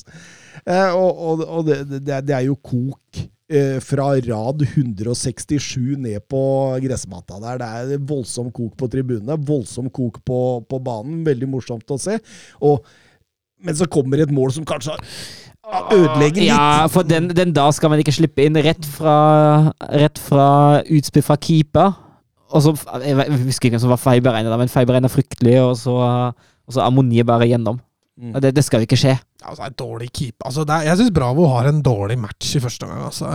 Eh, 0.64 0.88
og 0.96 1.20
og, 1.20 1.44
og 1.44 1.68
det, 1.68 1.82
det, 1.92 2.22
det 2.28 2.36
er 2.38 2.46
jo 2.46 2.56
kok 2.56 3.20
eh, 3.52 3.76
fra 3.84 4.08
rad 4.24 4.64
167 4.64 5.98
ned 6.00 6.24
på 6.32 6.42
gressmatta 6.86 7.36
der. 7.44 7.60
Det 7.60 7.98
er 7.98 8.08
voldsom 8.08 8.48
kok 8.56 8.72
på 8.80 8.88
tribunene, 8.96 9.36
voldsom 9.36 9.92
kok 9.92 10.22
på, 10.24 10.40
på 10.64 10.80
banen. 10.80 11.20
Veldig 11.28 11.50
morsomt 11.52 11.92
å 11.92 12.00
se. 12.00 12.16
Og, 12.64 12.88
men 13.60 13.76
så 13.76 13.84
kommer 13.84 14.24
et 14.24 14.32
mål 14.32 14.56
som 14.56 14.64
kanskje 14.64 14.96
ødelegger 15.70 16.40
litt. 16.42 16.48
Ja, 16.50 16.86
for 16.90 17.06
den, 17.06 17.30
den 17.36 17.54
da 17.54 17.68
skal 17.74 17.92
man 17.92 18.02
ikke 18.02 18.14
slippe 18.14 18.44
inn 18.46 18.58
rett 18.64 18.86
fra, 18.88 19.16
rett 19.92 20.18
fra 20.20 20.48
utspill 20.90 21.24
fra 21.26 21.38
keeper. 21.40 21.94
Og 22.52 22.64
så, 22.64 22.74
Jeg 23.00 23.16
jeg 23.16 23.38
husker 23.46 23.68
ikke 23.68 23.78
hvem 23.78 23.84
som 23.86 23.94
var 23.94 24.02
Feibereiner, 24.02 24.58
men 24.60 24.68
Feibereiner 24.72 25.08
er 25.08 25.14
fryktelig, 25.14 25.56
og 25.62 25.76
så, 25.80 25.94
og 26.36 26.74
så 26.74 26.84
Ammoniet 26.84 27.28
bare 27.28 27.48
gjennom. 27.48 27.80
Mm. 28.20 28.34
Det, 28.44 28.50
det 28.54 28.64
skal 28.66 28.82
jo 28.82 28.86
ikke 28.86 28.98
skje. 29.00 29.14
Ja, 29.16 29.46
altså, 29.50 29.64
en 29.64 29.78
dårlig 29.78 30.10
keeper. 30.12 30.44
Altså, 30.50 30.66
er, 30.68 30.84
jeg 30.90 31.00
syns 31.00 31.14
Bravo 31.16 31.46
har 31.54 31.70
en 31.70 31.80
dårlig 31.82 32.18
match 32.20 32.52
i 32.58 32.60
første 32.62 32.86
omgang. 32.86 33.06
Altså. 33.08 33.30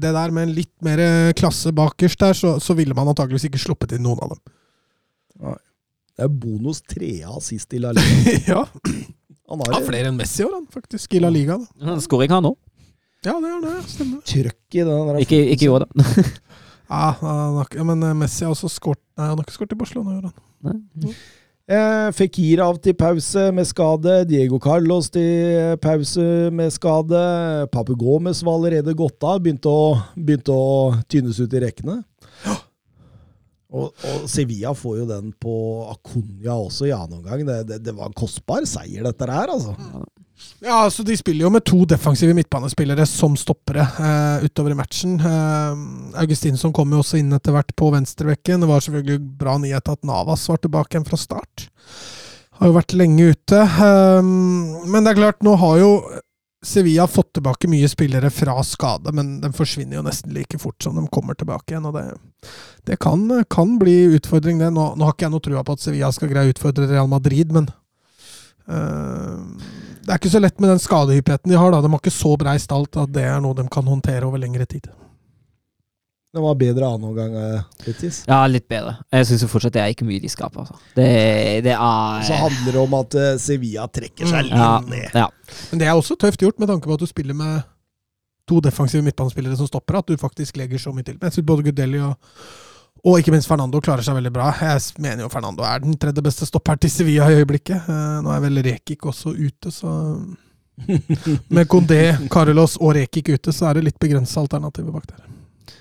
Det 0.00 0.14
der 0.16 0.32
med 0.34 0.48
en 0.48 0.54
litt 0.56 0.72
mer 0.86 1.02
eh, 1.04 1.34
klasse 1.36 1.74
bakerst 1.76 2.24
der, 2.24 2.38
så, 2.38 2.56
så 2.62 2.76
ville 2.78 2.96
man 2.96 3.12
antakeligvis 3.12 3.50
ikke 3.50 3.60
sluppet 3.66 3.94
inn 3.94 4.06
noen 4.06 4.24
av 4.24 4.32
dem. 4.32 4.42
Det 6.14 6.24
er 6.24 6.32
bonus 6.32 6.80
trea 6.88 7.36
sist 7.42 7.74
i 7.74 7.82
La 7.82 7.92
Liga. 7.94 8.34
ja, 8.54 8.64
Han 9.50 9.60
ja, 9.60 9.74
har 9.76 9.84
Flere 9.84 10.10
enn 10.10 10.16
Messi 10.18 10.42
i 10.42 10.46
år, 10.46 10.54
han, 10.56 10.68
faktisk, 10.72 11.14
i 11.16 11.20
La 11.20 11.30
Liga. 11.32 11.58
Da. 11.80 11.98
Skåring 12.04 12.32
har 12.32 12.40
han 12.40 12.52
òg. 12.54 12.58
Ja, 13.24 13.38
det 13.40 13.50
er 13.50 13.60
det. 13.64 13.76
Stemmer. 13.88 14.24
trøkk 14.28 14.76
i 14.76 14.82
den 14.84 15.08
der 15.08 15.20
Ikke, 15.24 15.38
ikke 15.54 15.68
i 15.68 15.72
år, 15.72 15.86
da. 15.86 16.08
Ja, 16.84 17.14
han 17.16 17.56
har 17.56 17.70
ja, 17.72 17.84
men 17.88 18.02
eh, 18.04 18.12
Messi 18.12 18.44
har 18.44 18.52
også 18.52 18.68
skåret 18.68 19.00
Nei, 19.16 19.30
han 19.30 19.38
har 19.38 19.46
ikke 19.46 19.54
skåret 19.54 19.72
i 19.72 19.78
Barcelona 19.80 20.12
i 20.12 20.18
år, 20.18 20.26
han. 20.28 20.82
Nei. 21.00 21.14
Eh, 21.64 22.10
Fikirov 22.12 22.76
til 22.84 22.92
pause 22.98 23.46
med 23.56 23.64
skade. 23.64 24.18
Diego 24.28 24.58
Carlos 24.60 25.08
til 25.12 25.78
pause 25.80 26.50
med 26.52 26.74
skade. 26.74 27.22
Papu 27.72 27.94
Gomez 27.96 28.42
var 28.44 28.58
allerede 28.58 28.92
gått 28.96 29.24
av. 29.24 29.40
Begynte 29.40 29.72
å, 29.72 29.94
begynte 30.12 30.52
å 30.52 30.92
tynnes 31.08 31.40
ut 31.40 31.56
i 31.56 31.62
rekkene. 31.64 32.02
Og, 33.74 33.90
og 34.06 34.26
Sevilla 34.30 34.70
får 34.78 35.00
jo 35.00 35.06
den 35.08 35.32
på 35.40 35.54
Acuña 35.90 36.54
også 36.54 36.86
i 36.88 36.94
annen 36.94 37.18
omgang. 37.20 37.42
Det, 37.48 37.60
det, 37.68 37.80
det 37.88 37.94
var 37.96 38.10
en 38.10 38.16
kostbar 38.16 38.66
seier, 38.70 39.02
dette 39.06 39.30
her, 39.30 39.50
altså. 39.50 39.74
Ja, 40.64 40.80
altså 40.84 41.04
De 41.06 41.16
spiller 41.16 41.46
jo 41.46 41.52
med 41.52 41.64
to 41.66 41.84
defensive 41.88 42.34
midtbanespillere 42.36 43.06
som 43.08 43.36
stoppere 43.38 43.84
eh, 43.84 44.44
utover 44.46 44.74
i 44.74 44.78
matchen. 44.78 45.16
Eh, 45.20 46.18
Augustinsson 46.22 46.74
kom 46.74 46.92
jo 46.94 47.02
også 47.02 47.20
inn 47.20 47.32
etter 47.36 47.54
hvert 47.54 47.72
på 47.78 47.90
venstrebekken. 47.94 48.62
Det 48.62 48.70
var 48.70 48.84
selvfølgelig 48.84 49.22
bra 49.40 49.56
nyhet 49.62 49.90
at 49.94 50.06
Navas 50.06 50.46
var 50.50 50.62
tilbake 50.62 50.94
igjen 50.96 51.08
fra 51.08 51.20
start. 51.20 51.68
Har 52.60 52.70
jo 52.70 52.76
vært 52.76 52.94
lenge 52.96 53.32
ute. 53.34 53.60
Eh, 53.60 54.20
men 54.24 55.00
det 55.02 55.14
er 55.14 55.20
klart, 55.22 55.42
nå 55.46 55.56
har 55.60 55.80
jo 55.82 55.90
Sevilla 56.64 57.02
har 57.02 57.12
fått 57.12 57.32
tilbake 57.36 57.68
mye 57.68 57.88
spillere 57.88 58.30
fra 58.32 58.56
skade, 58.64 59.12
men 59.12 59.36
de 59.42 59.50
forsvinner 59.52 59.98
jo 59.98 60.04
nesten 60.06 60.32
like 60.32 60.58
fort 60.58 60.82
som 60.82 60.96
de 60.96 61.04
kommer 61.12 61.36
tilbake 61.36 61.74
igjen. 61.74 61.86
og 61.90 61.94
Det, 61.94 62.04
det 62.88 62.98
kan, 63.04 63.26
kan, 63.50 63.78
bli 63.78 64.16
utfordring, 64.16 64.58
det. 64.58 64.72
Nå, 64.72 64.94
nå, 64.96 65.04
har 65.04 65.14
ikke 65.14 65.28
jeg 65.28 65.34
noe 65.34 65.44
trua 65.44 65.64
på 65.64 65.76
at 65.76 65.84
Sevilla 65.84 66.12
skal 66.14 66.32
greie 66.32 66.48
å 66.48 66.54
utfordre 66.54 66.88
Real 66.88 67.10
Madrid, 67.10 67.52
men 67.52 67.68
øh, 68.68 69.44
det 70.04 70.12
er 70.12 70.20
ikke 70.20 70.32
så 70.32 70.42
lett 70.42 70.60
med 70.60 70.72
den 70.72 70.82
skadehyppigheten 70.82 71.52
de 71.52 71.60
har. 71.60 71.72
da. 71.72 71.82
De 71.84 71.92
har 71.92 72.02
ikke 72.02 72.16
så 72.16 72.34
brei 72.40 72.56
stalt 72.62 72.96
at 73.00 73.12
det 73.12 73.28
er 73.28 73.40
noe 73.44 73.56
de 73.56 73.68
kan 73.72 73.88
håndtere 73.88 74.24
over 74.28 74.40
lengre 74.40 74.66
tid. 74.68 74.88
Det 76.34 76.42
var 76.42 76.56
bedre 76.58 76.86
annen 76.90 77.04
omgang, 77.12 77.34
Betis. 77.84 78.24
Ja, 78.26 78.40
litt 78.50 78.64
bedre. 78.66 78.96
Jeg 79.14 79.28
syns 79.28 79.44
fortsatt 79.46 79.76
det 79.76 79.82
er 79.84 79.92
ikke 79.92 80.06
mye 80.08 80.18
de 80.18 80.30
skaper. 80.32 80.64
Altså. 80.64 80.74
Det, 80.96 81.06
det, 81.62 81.76
er 81.76 82.24
Så 82.26 82.38
handler 82.40 82.74
det 82.74 82.80
om 82.80 82.96
at 82.98 83.14
uh, 83.14 83.28
Sevilla 83.38 83.84
trekker 83.86 84.26
seg 84.26 84.48
litt 84.48 84.58
ja, 84.58 84.72
ned. 84.82 85.14
Ja. 85.14 85.28
Men 85.70 85.82
det 85.82 85.86
er 85.86 85.94
også 85.94 86.16
tøft 86.18 86.42
gjort, 86.42 86.58
med 86.58 86.72
tanke 86.72 86.90
på 86.90 86.96
at 86.96 87.04
du 87.04 87.06
spiller 87.06 87.38
med 87.38 87.62
to 88.50 88.58
defensive 88.64 89.04
midtbanespillere 89.06 89.56
som 89.56 89.68
stopper, 89.70 90.00
at 90.00 90.10
du 90.10 90.18
faktisk 90.18 90.58
legger 90.58 90.82
så 90.82 90.92
mye 90.92 91.06
til. 91.06 91.20
Men 91.20 91.30
jeg 91.30 91.38
synes 91.38 91.46
både 91.52 91.68
Gudelli 91.68 92.00
og, 92.02 92.16
og 93.04 93.20
ikke 93.20 93.36
minst 93.36 93.48
Fernando 93.48 93.78
klarer 93.84 94.02
seg 94.02 94.18
veldig 94.18 94.32
bra. 94.34 94.48
Jeg 94.58 94.82
mener 95.06 95.22
jo 95.22 95.30
Fernando 95.32 95.62
er 95.68 95.84
den 95.84 95.94
tredje 96.02 96.24
beste 96.24 96.48
stopperen 96.50 96.82
til 96.82 96.92
Sevilla 96.92 97.30
i 97.30 97.38
øyeblikket. 97.44 97.86
Uh, 97.86 98.18
nå 98.26 98.34
er 98.34 98.42
vel 98.48 98.64
Rekik 98.66 99.06
også 99.06 99.36
ute, 99.38 99.70
så 99.70 99.94
Med 101.54 101.68
Condé, 101.70 102.16
Carlos 102.26 102.74
og 102.82 102.96
Rekik 102.96 103.30
ute, 103.30 103.54
så 103.54 103.70
er 103.70 103.78
det 103.78 103.86
litt 103.92 104.02
begrensa 104.02 104.42
alternativer 104.42 104.90
bak 104.90 105.06
der. 105.12 105.33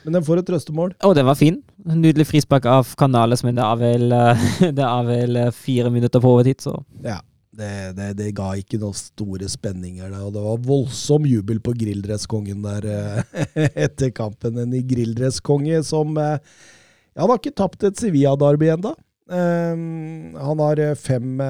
Men 0.05 0.17
den 0.17 0.25
får 0.25 0.41
et 0.41 0.47
trøstemål. 0.49 0.95
Å, 1.03 1.11
det 1.17 1.25
var 1.27 1.37
fin. 1.39 1.59
Nydelig 1.83 2.27
frispark 2.29 2.65
av 2.69 2.95
Canales, 2.99 3.43
men 3.45 3.57
det 3.57 3.65
er 3.65 3.79
vel, 3.81 4.09
det 4.79 4.87
er 4.87 5.07
vel 5.07 5.39
fire 5.55 5.91
minutter 5.93 6.23
på 6.23 6.33
overtid, 6.37 6.63
så 6.65 6.79
Ja. 7.05 7.19
Det, 7.53 7.93
det, 7.93 8.07
det, 8.17 8.31
ga 8.33 8.47
ikke 8.57 8.79
noen 8.81 8.95
store 8.97 9.45
spenninger 9.45 10.07
Da. 10.09 10.23
og 10.25 10.31
det 10.33 10.41
var 10.41 10.61
voldsom 10.65 11.27
jubel 11.29 11.59
på 11.61 11.75
grilldresskongen 11.77 12.63
der 12.65 12.87
etter 13.85 14.09
kampen. 14.09 14.57
En 14.57 14.73
grilldresskonge 14.89 15.83
som 15.85 16.17
Ja, 16.17 16.39
han 17.19 17.29
har 17.29 17.37
ikke 17.37 17.53
tapt 17.53 17.85
et 17.85 18.01
Sevilla-derby 18.01 18.71
ennå. 18.73 18.95
Han 19.29 20.63
har 20.65 20.81
fem, 20.97 21.43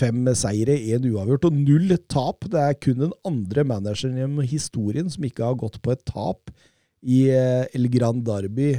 fem 0.00 0.30
seire, 0.38 0.78
én 0.78 1.10
uavgjort 1.10 1.48
og 1.50 1.58
null 1.58 1.90
tap. 2.06 2.46
Det 2.46 2.62
er 2.62 2.78
kun 2.78 3.02
den 3.02 3.16
andre 3.26 3.66
manageren 3.66 4.38
i 4.40 4.46
historien 4.46 5.10
som 5.10 5.26
ikke 5.26 5.48
har 5.50 5.58
gått 5.60 5.80
på 5.82 5.90
et 5.94 6.04
tap 6.06 6.54
i 7.02 7.26
El 7.30 7.88
Gran 7.92 8.22
Derby 8.24 8.74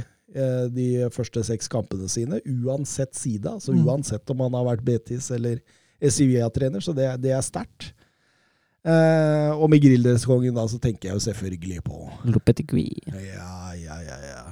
de 0.72 1.08
første 1.12 1.42
seks 1.44 1.68
kampene 1.68 2.06
sine, 2.08 2.38
uansett 2.64 3.12
side. 3.18 3.50
altså 3.50 3.74
Uansett 3.76 4.30
om 4.32 4.40
han 4.46 4.54
har 4.56 4.64
vært 4.70 4.84
Betis 4.86 5.26
eller 5.34 5.58
Sevilla-trener, 6.00 6.80
så 6.80 6.94
det, 6.96 7.10
det 7.20 7.34
er 7.36 7.44
sterkt. 7.44 7.90
Eh, 8.82 9.50
og 9.54 9.68
med 9.70 9.82
Grilldresskongen 9.82 10.56
da, 10.56 10.64
så 10.66 10.80
tenker 10.82 11.08
jeg 11.08 11.18
jo 11.18 11.24
selvfølgelig 11.28 11.84
på 11.86 12.00
Lopetegui. 12.26 12.88
Ja, 13.06 13.74
ja, 13.78 13.98
ja, 14.02 14.18
ja. 14.26 14.42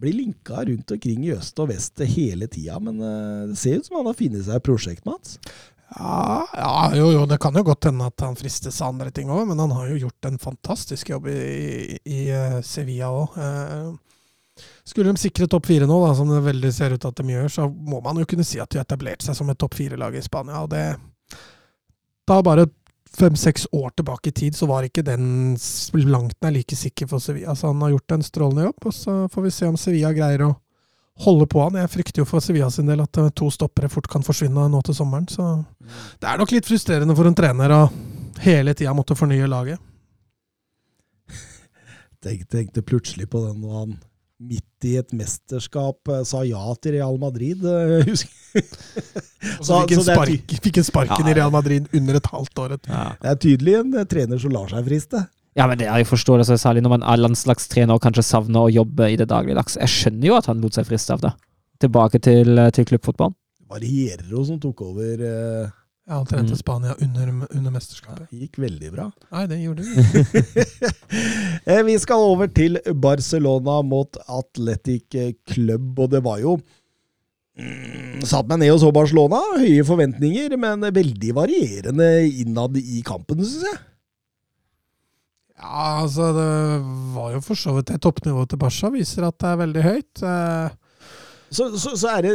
Blir 0.00 0.16
linka 0.18 0.64
rundt 0.66 0.90
omkring 0.90 1.22
i 1.24 1.32
øst 1.32 1.58
og 1.62 1.70
vest 1.70 2.02
hele 2.10 2.48
tida, 2.50 2.76
men 2.82 3.00
eh, 3.00 3.46
det 3.52 3.60
ser 3.60 3.78
ut 3.78 3.88
som 3.88 4.00
han 4.00 4.10
har 4.10 4.18
funnet 4.18 4.44
seg 4.44 4.58
et 4.58 4.66
prosjekt, 4.66 5.06
Mats. 5.08 5.38
Ja, 5.94 6.46
ja, 6.56 6.96
jo, 6.96 7.10
jo, 7.12 7.26
det 7.30 7.38
kan 7.38 7.54
jo 7.54 7.62
godt 7.62 7.86
hende 7.86 8.08
at 8.08 8.24
han 8.24 8.36
fristes 8.38 8.80
av 8.82 8.94
andre 8.94 9.12
ting 9.14 9.28
òg, 9.30 9.44
men 9.46 9.60
han 9.62 9.74
har 9.76 9.90
jo 9.92 10.06
gjort 10.06 10.26
en 10.26 10.40
fantastisk 10.42 11.12
jobb 11.12 11.28
i, 11.30 11.36
i, 11.94 11.98
i 12.16 12.62
Sevilla 12.66 13.12
òg. 13.12 13.36
Skulle 14.86 15.12
de 15.12 15.20
sikre 15.22 15.48
topp 15.50 15.66
fire 15.66 15.86
nå, 15.90 15.96
da, 16.04 16.12
som 16.14 16.30
det 16.30 16.42
veldig 16.44 16.70
ser 16.74 16.94
ut 16.94 17.04
at 17.08 17.18
de 17.18 17.34
gjør, 17.34 17.50
så 17.50 17.68
må 17.68 18.00
man 18.04 18.18
jo 18.20 18.28
kunne 18.30 18.46
si 18.46 18.60
at 18.62 18.70
de 18.70 18.80
har 18.80 18.86
etablert 18.86 19.22
seg 19.24 19.36
som 19.38 19.50
et 19.50 19.58
topp 19.60 19.76
fire-lag 19.78 20.16
i 20.16 20.24
Spania. 20.24 20.62
og 20.62 20.70
det 20.74 20.96
Da 22.26 22.40
bare 22.42 22.68
fem-seks 23.14 23.68
år 23.72 23.90
tilbake 23.96 24.30
i 24.30 24.34
tid, 24.34 24.56
så 24.56 24.66
var 24.66 24.86
ikke 24.86 25.04
den 25.06 25.56
langt 26.10 26.36
nær 26.42 26.54
like 26.54 26.76
sikker 26.76 27.06
for 27.06 27.22
Sevilla. 27.22 27.54
Så 27.54 27.70
han 27.70 27.82
har 27.82 27.94
gjort 27.94 28.16
en 28.16 28.26
strålende 28.26 28.66
jobb, 28.68 28.86
og 28.86 28.94
så 28.94 29.16
får 29.30 29.42
vi 29.42 29.50
se 29.50 29.66
om 29.70 29.76
Sevilla 29.78 30.12
greier 30.12 30.46
å 30.48 30.54
holde 31.22 31.46
på 31.46 31.62
han. 31.62 31.78
Jeg 31.78 31.92
frykter 31.92 32.22
jo 32.22 32.28
for 32.28 32.42
Sevilla 32.42 32.70
sin 32.72 32.88
del 32.90 33.04
at 33.04 33.20
to 33.38 33.50
stoppere 33.52 33.90
fort 33.92 34.08
kan 34.10 34.24
forsvinne 34.26 34.66
nå 34.70 34.80
til 34.86 34.96
sommeren. 34.96 35.28
Så 35.30 35.46
det 36.20 36.30
er 36.30 36.40
nok 36.40 36.54
litt 36.54 36.68
frustrerende 36.68 37.16
for 37.16 37.30
en 37.30 37.36
trener 37.38 37.74
å 37.74 37.82
hele 38.42 38.74
tida 38.74 38.94
måtte 38.96 39.16
fornye 39.18 39.46
laget. 39.50 39.78
Tenkte, 42.24 42.50
tenkte 42.56 42.82
plutselig 42.82 43.28
på 43.30 43.42
den 43.44 43.60
når 43.60 43.78
han 43.82 43.96
midt 44.44 44.86
i 44.88 44.96
et 44.98 45.12
mesterskap 45.16 46.10
sa 46.26 46.42
ja 46.46 46.62
til 46.82 46.96
Real 46.96 47.18
Madrid. 47.20 47.62
Husker. 48.08 48.32
Og 49.60 49.66
så 49.66 49.80
fikk 49.84 49.94
han 49.96 50.06
spark, 50.08 50.56
fikk 50.66 50.80
en 50.80 50.86
sparken 50.86 51.28
ja, 51.28 51.32
i 51.32 51.38
Real 51.38 51.54
Madrid 51.54 51.88
under 51.94 52.18
et 52.18 52.28
halvt 52.32 52.64
år. 52.64 52.76
Ja. 52.88 53.06
Det 53.20 53.32
er 53.32 53.40
tydelig 53.46 53.78
en 53.80 53.96
trener 54.10 54.40
som 54.42 54.54
lar 54.54 54.72
seg 54.72 54.86
friste. 54.88 55.24
Ja, 55.54 55.68
men 55.70 55.78
det 55.78 55.86
er 55.86 56.02
jo 56.02 56.10
forståelse, 56.10 56.56
særlig 56.58 56.82
når 56.82 56.96
man 56.96 57.06
er 57.06 57.20
landslagstrener 57.20 57.94
og 57.94 58.02
kanskje 58.02 58.26
savner 58.26 58.66
å 58.66 58.72
jobbe 58.74 59.12
i 59.12 59.18
det 59.18 59.28
dagligdags. 59.30 59.78
Jeg 59.78 59.92
skjønner 59.92 60.32
jo 60.32 60.36
at 60.40 60.50
han 60.50 60.62
lot 60.62 60.74
seg 60.74 60.88
friste 60.88 61.14
av 61.14 61.22
det. 61.22 61.30
Tilbake 61.82 62.18
til, 62.22 62.58
til 62.74 62.88
klubbfotballen. 62.90 63.36
Det 63.62 63.70
var 63.70 63.86
Hierro 63.86 64.42
som 64.46 64.58
tok 64.62 64.82
over 64.84 65.22
eh, 65.24 65.70
Ja, 66.04 66.18
han 66.18 66.26
trente 66.28 66.56
mm. 66.56 66.58
Spania 66.58 66.96
under, 67.06 67.30
under 67.46 67.74
mesterskapet. 67.74 68.26
Det 68.32 68.42
gikk 68.42 68.58
veldig 68.66 68.90
bra. 68.96 69.06
Nei, 69.30 69.46
det 69.50 69.60
gjorde 69.62 69.86
det 69.86 71.78
Vi 71.88 71.96
skal 72.02 72.26
over 72.34 72.50
til 72.50 72.82
Barcelona 73.06 73.78
mot 73.86 74.18
Athletic 74.26 75.16
Club, 75.54 75.94
og 75.96 76.12
det 76.12 76.20
var 76.26 76.42
jo 76.42 76.58
mm, 76.58 78.26
Satt 78.26 78.50
meg 78.50 78.64
ned 78.66 78.74
og 78.74 78.82
så 78.82 78.92
Barcelona. 78.94 79.40
Høye 79.62 79.86
forventninger, 79.86 80.58
men 80.60 80.84
veldig 80.98 81.34
varierende 81.38 82.14
innad 82.42 82.78
i 82.82 83.06
kampen, 83.06 83.46
syns 83.46 83.68
jeg. 83.70 83.82
Ja, 85.64 86.04
altså 86.04 86.30
det 86.36 86.48
var 87.14 87.34
jo 87.34 87.42
for 87.44 87.58
så 87.58 87.74
vidt 87.78 87.90
det. 87.90 88.00
Toppnivået 88.04 88.50
til 88.52 88.60
Barca 88.60 88.90
viser 88.92 89.28
at 89.28 89.36
det 89.40 89.50
er 89.50 89.60
veldig 89.62 89.84
høyt. 89.84 90.24
Eh, 90.28 90.80
så, 91.54 91.68
så, 91.78 91.92
så, 91.94 92.10
er 92.10 92.26
det 92.26 92.32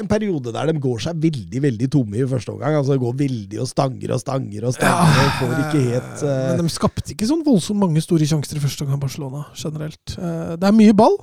en 0.00 0.08
periode 0.08 0.52
der 0.54 0.70
de 0.70 0.80
går 0.80 1.02
seg 1.04 1.18
veldig 1.20 1.60
veldig 1.62 1.88
tomme 1.92 2.16
i 2.18 2.26
første 2.28 2.54
omgang. 2.54 2.78
altså 2.78 2.96
Går 2.98 3.18
veldig 3.20 3.60
og 3.62 3.68
stanger 3.68 4.14
og 4.16 4.22
stanger 4.22 4.66
og 4.66 4.74
stanger. 4.74 5.12
Ja, 5.12 5.26
og 5.26 5.36
får 5.42 5.54
ikke 5.66 5.84
helt 5.90 6.24
uh... 6.24 6.32
Men 6.48 6.64
de 6.64 6.72
skapte 6.72 7.14
ikke 7.14 7.28
sånn 7.28 7.44
voldsomt 7.46 7.82
mange 7.82 8.02
store 8.02 8.26
sjanser 8.28 8.58
i 8.58 8.64
første 8.64 8.86
omgang, 8.86 9.02
Barcelona, 9.02 9.44
generelt. 9.58 10.16
Uh, 10.16 10.54
det 10.56 10.70
er 10.70 10.78
mye 10.78 10.96
ball. 10.96 11.18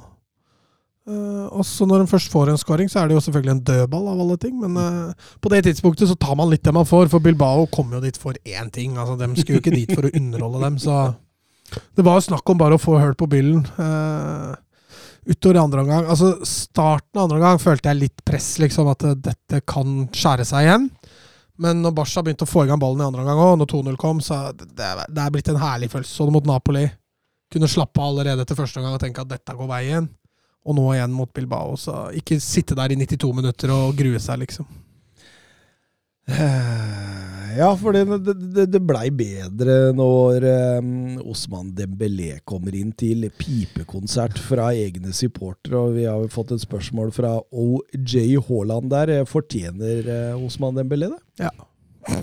Uh, 1.10 1.48
også 1.58 1.88
når 1.90 2.04
de 2.04 2.12
først 2.12 2.30
får 2.30 2.52
en 2.54 2.62
scoring, 2.62 2.92
så 2.92 3.02
er 3.02 3.10
det 3.10 3.18
jo 3.18 3.24
selvfølgelig 3.26 3.56
en 3.56 3.64
dødball 3.72 4.12
av 4.14 4.22
alle 4.28 4.38
ting. 4.46 4.60
Men 4.62 5.16
på 5.42 5.52
det 5.52 5.64
tidspunktet 5.66 6.12
så 6.12 6.20
tar 6.22 6.38
man 6.38 6.54
litt 6.54 6.64
det 6.64 6.76
man 6.76 6.88
får, 6.88 7.10
for 7.10 7.24
Bilbao 7.24 7.66
kommer 7.74 7.98
jo 7.98 8.06
dit 8.06 8.20
for 8.20 8.38
én 8.46 8.70
ting. 8.70 9.00
altså 9.00 9.18
De 9.18 9.32
skulle 9.34 9.58
jo 9.58 9.64
ikke 9.66 9.74
dit 9.74 9.96
for 9.96 10.06
å 10.06 10.14
underholde 10.22 10.64
dem, 10.68 10.78
så 10.86 11.00
det 11.96 12.06
var 12.06 12.22
snakk 12.24 12.50
om 12.50 12.60
bare 12.60 12.78
å 12.78 12.82
få 12.82 12.98
hull 13.00 13.16
på 13.18 13.28
byllen. 13.30 13.64
Uh, 13.78 14.56
utover 15.30 15.60
andre 15.62 15.84
omgang 15.84 16.08
Altså, 16.10 16.32
starten 16.48 17.20
av 17.20 17.28
andre 17.28 17.40
omgang 17.40 17.60
følte 17.62 17.92
jeg 17.92 18.02
litt 18.04 18.24
press, 18.26 18.56
liksom, 18.62 18.90
at 18.92 19.06
dette 19.20 19.62
kan 19.68 20.08
skjære 20.16 20.48
seg 20.48 20.68
igjen. 20.68 20.88
Men 21.60 21.82
når 21.84 21.92
Barca 21.98 22.24
begynte 22.24 22.48
å 22.48 22.50
få 22.50 22.64
i 22.64 22.70
gang 22.70 22.80
ballen 22.80 23.04
i 23.04 23.08
andre 23.10 23.26
omgang 23.26 23.42
òg, 23.44 23.58
når 23.60 23.70
2-0 23.74 24.00
kom, 24.00 24.22
så 24.24 24.48
det, 24.56 24.88
det 25.12 25.24
er 25.26 25.34
blitt 25.34 25.52
en 25.52 25.60
herlig 25.60 25.92
følelse. 25.92 26.16
Sånn 26.16 26.32
mot 26.32 26.48
Napoli. 26.48 26.86
Kunne 27.52 27.68
slappe 27.68 28.00
av 28.00 28.14
allerede 28.14 28.46
etter 28.46 28.56
første 28.56 28.80
omgang 28.80 28.96
og 28.96 29.04
tenke 29.04 29.26
at 29.26 29.32
dette 29.34 29.56
går 29.58 29.68
veien. 29.68 30.08
Og 30.70 30.78
nå 30.78 30.86
igjen 30.94 31.12
mot 31.12 31.32
Bilbao. 31.36 31.76
Så 31.80 31.98
ikke 32.16 32.40
sitte 32.44 32.78
der 32.80 32.94
i 32.94 33.00
92 33.00 33.34
minutter 33.36 33.74
og 33.76 33.98
grue 34.00 34.22
seg, 34.24 34.40
liksom. 34.46 34.70
Ja, 37.58 37.70
for 37.76 37.92
det, 37.92 38.06
det, 38.56 38.66
det 38.72 38.80
blei 38.86 39.10
bedre 39.12 39.90
når 39.96 40.46
um, 40.80 40.92
Osman 41.32 41.72
Dembélé 41.76 42.38
kommer 42.48 42.76
inn 42.78 42.92
til 42.96 43.26
pipekonsert 43.36 44.38
fra 44.40 44.70
egne 44.78 45.12
supportere. 45.16 45.80
Og 45.80 45.98
vi 45.98 46.06
har 46.08 46.22
jo 46.22 46.30
fått 46.32 46.54
et 46.56 46.64
spørsmål 46.64 47.12
fra 47.16 47.34
OJ 47.50 48.38
Haaland 48.48 48.92
der. 48.94 49.14
Fortjener 49.28 50.08
uh, 50.08 50.46
Osman 50.46 50.78
Dembélé 50.78 51.10
det? 51.12 51.48
Ja. 51.48 51.52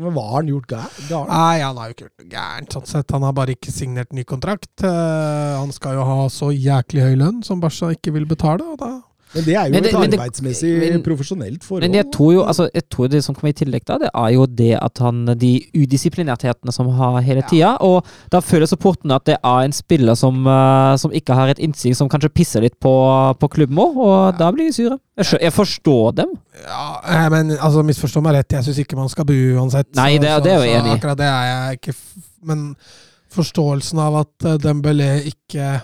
Men 0.00 0.14
hva 0.16 0.24
har 0.30 0.38
han 0.38 0.48
gjort 0.48 0.70
gærent? 0.70 1.12
Nei, 1.28 1.60
han 1.60 1.76
har 1.76 1.90
jo 1.90 1.94
ikke 1.94 2.06
gjort 2.06 2.22
noe 2.22 2.32
gærent. 2.32 2.74
sånn 2.74 2.88
sett. 2.88 3.12
Han 3.12 3.26
har 3.26 3.36
bare 3.36 3.54
ikke 3.54 3.74
signert 3.74 4.16
ny 4.16 4.24
kontrakt. 4.24 4.72
Uh, 4.80 5.60
han 5.60 5.74
skal 5.76 5.98
jo 6.00 6.08
ha 6.08 6.24
så 6.32 6.50
jæklig 6.54 7.04
høy 7.04 7.14
lønn 7.20 7.44
som 7.46 7.60
Barca 7.62 7.92
ikke 7.92 8.14
vil 8.16 8.26
betale. 8.30 8.64
og 8.64 8.80
da 8.80 8.94
Men 9.34 9.44
det 9.46 9.54
er 9.54 9.66
jo 9.66 9.70
Men 9.72 9.82
det- 9.82 9.92
et 9.94 9.98
men 10.00 10.10
det- 10.10 10.18
arbeidsmessig, 10.18 10.70
men- 10.80 11.02
profesjonelt 11.02 11.62
forhold. 11.62 11.82
Men 11.86 11.94
jeg 11.94 12.06
tror 12.10 12.32
jo 12.34 12.42
altså, 12.44 12.68
jeg 12.74 12.82
tror 12.90 13.08
det 13.08 13.22
som 13.24 13.34
kommer 13.34 13.50
i 13.50 13.52
tillegg, 13.52 13.84
da, 13.86 13.98
det 13.98 14.10
er 14.14 14.28
jo 14.34 14.46
det 14.46 14.72
at 14.82 14.98
han 14.98 15.24
De 15.38 15.60
udisiplinerthetene 15.74 16.72
som 16.72 16.88
har 16.88 17.20
hele 17.22 17.42
tida. 17.48 17.76
Og 17.80 18.04
da 18.32 18.40
føler 18.40 18.66
supporterne 18.66 19.14
at 19.14 19.24
det 19.24 19.36
er 19.44 19.60
en 19.64 19.72
spiller 19.72 20.14
som, 20.16 20.46
eh, 20.46 20.96
som 20.96 21.12
ikke 21.12 21.34
har 21.34 21.48
et 21.48 21.58
innsyn, 21.58 21.94
som 21.94 22.08
kanskje 22.08 22.28
pisser 22.34 22.60
litt 22.60 22.78
på, 22.80 22.90
på 23.38 23.48
klubben 23.48 23.76
òg, 23.78 23.96
og 23.96 24.38
da 24.38 24.50
blir 24.50 24.66
de 24.66 24.72
sure. 24.72 24.98
Jeg, 25.16 25.40
jeg 25.40 25.52
forstår 25.52 26.14
dem. 26.16 26.28
Ja, 26.66 27.00
eh, 27.06 27.28
men 27.30 27.50
altså, 27.58 27.82
misforstå 27.86 28.22
meg 28.22 28.34
rett, 28.34 28.48
jeg 28.58 28.64
syns 28.64 28.78
ikke 28.84 28.96
man 28.96 29.08
skal 29.08 29.24
bue 29.24 29.54
uansett. 29.60 29.86
Nei, 29.94 30.18
det 30.18 30.28
er- 30.28 30.40
det 30.40 30.52
er 30.52 30.64
jo 30.64 30.80
enig. 30.80 30.98
Akkurat 31.00 31.16
det 31.18 31.26
er 31.26 31.44
jeg 31.70 31.80
ikke 31.80 31.94
Men 32.42 32.74
forståelsen 33.30 33.98
av 34.00 34.16
at 34.22 34.44
eh, 34.48 34.56
Dembélé 34.58 35.10
ikke 35.30 35.82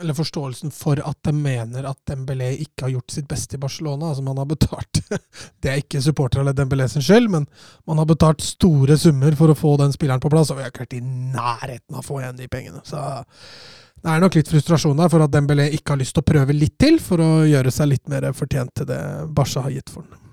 Eller 0.00 0.16
forståelsen 0.16 0.72
for 0.72 1.00
at 1.04 1.18
de 1.26 1.32
mener 1.36 1.84
at 1.90 1.98
Dembélé 2.08 2.50
ikke 2.64 2.86
har 2.86 2.94
gjort 2.94 3.12
sitt 3.12 3.28
beste 3.28 3.58
i 3.58 3.60
Barcelona. 3.60 4.10
Altså, 4.10 4.24
man 4.24 4.38
har 4.40 4.48
betalt 4.48 5.02
Det 5.60 5.70
er 5.70 5.82
ikke 5.82 6.00
supportere 6.04 6.44
eller 6.44 6.56
Dembélé 6.56 6.86
sin 6.88 7.04
skyld, 7.04 7.28
men 7.32 7.46
man 7.88 8.00
har 8.00 8.08
betalt 8.08 8.40
store 8.44 8.96
summer 9.00 9.36
for 9.36 9.52
å 9.52 9.58
få 9.58 9.74
den 9.80 9.92
spilleren 9.92 10.22
på 10.22 10.32
plass, 10.32 10.50
og 10.50 10.58
vi 10.58 10.64
har 10.64 10.72
ikke 10.72 10.86
vært 10.86 10.96
i 10.96 11.04
nærheten 11.04 11.98
av 11.98 12.00
å 12.00 12.06
få 12.06 12.22
igjen 12.22 12.40
de 12.40 12.48
pengene. 12.50 12.80
Så 12.88 13.02
det 14.00 14.08
er 14.14 14.22
nok 14.24 14.38
litt 14.38 14.48
frustrasjon 14.48 14.96
der 14.96 15.12
for 15.12 15.26
at 15.26 15.34
Dembélé 15.34 15.68
ikke 15.76 15.94
har 15.94 16.00
lyst 16.00 16.16
til 16.16 16.24
å 16.24 16.30
prøve 16.30 16.56
litt 16.56 16.78
til 16.80 16.96
for 17.04 17.20
å 17.20 17.30
gjøre 17.44 17.72
seg 17.74 17.92
litt 17.92 18.08
mer 18.08 18.30
fortjent 18.36 18.72
til 18.80 18.88
det 18.88 19.02
Barca 19.36 19.66
har 19.66 19.76
gitt 19.76 19.92
for 19.92 20.06
ham. 20.08 20.29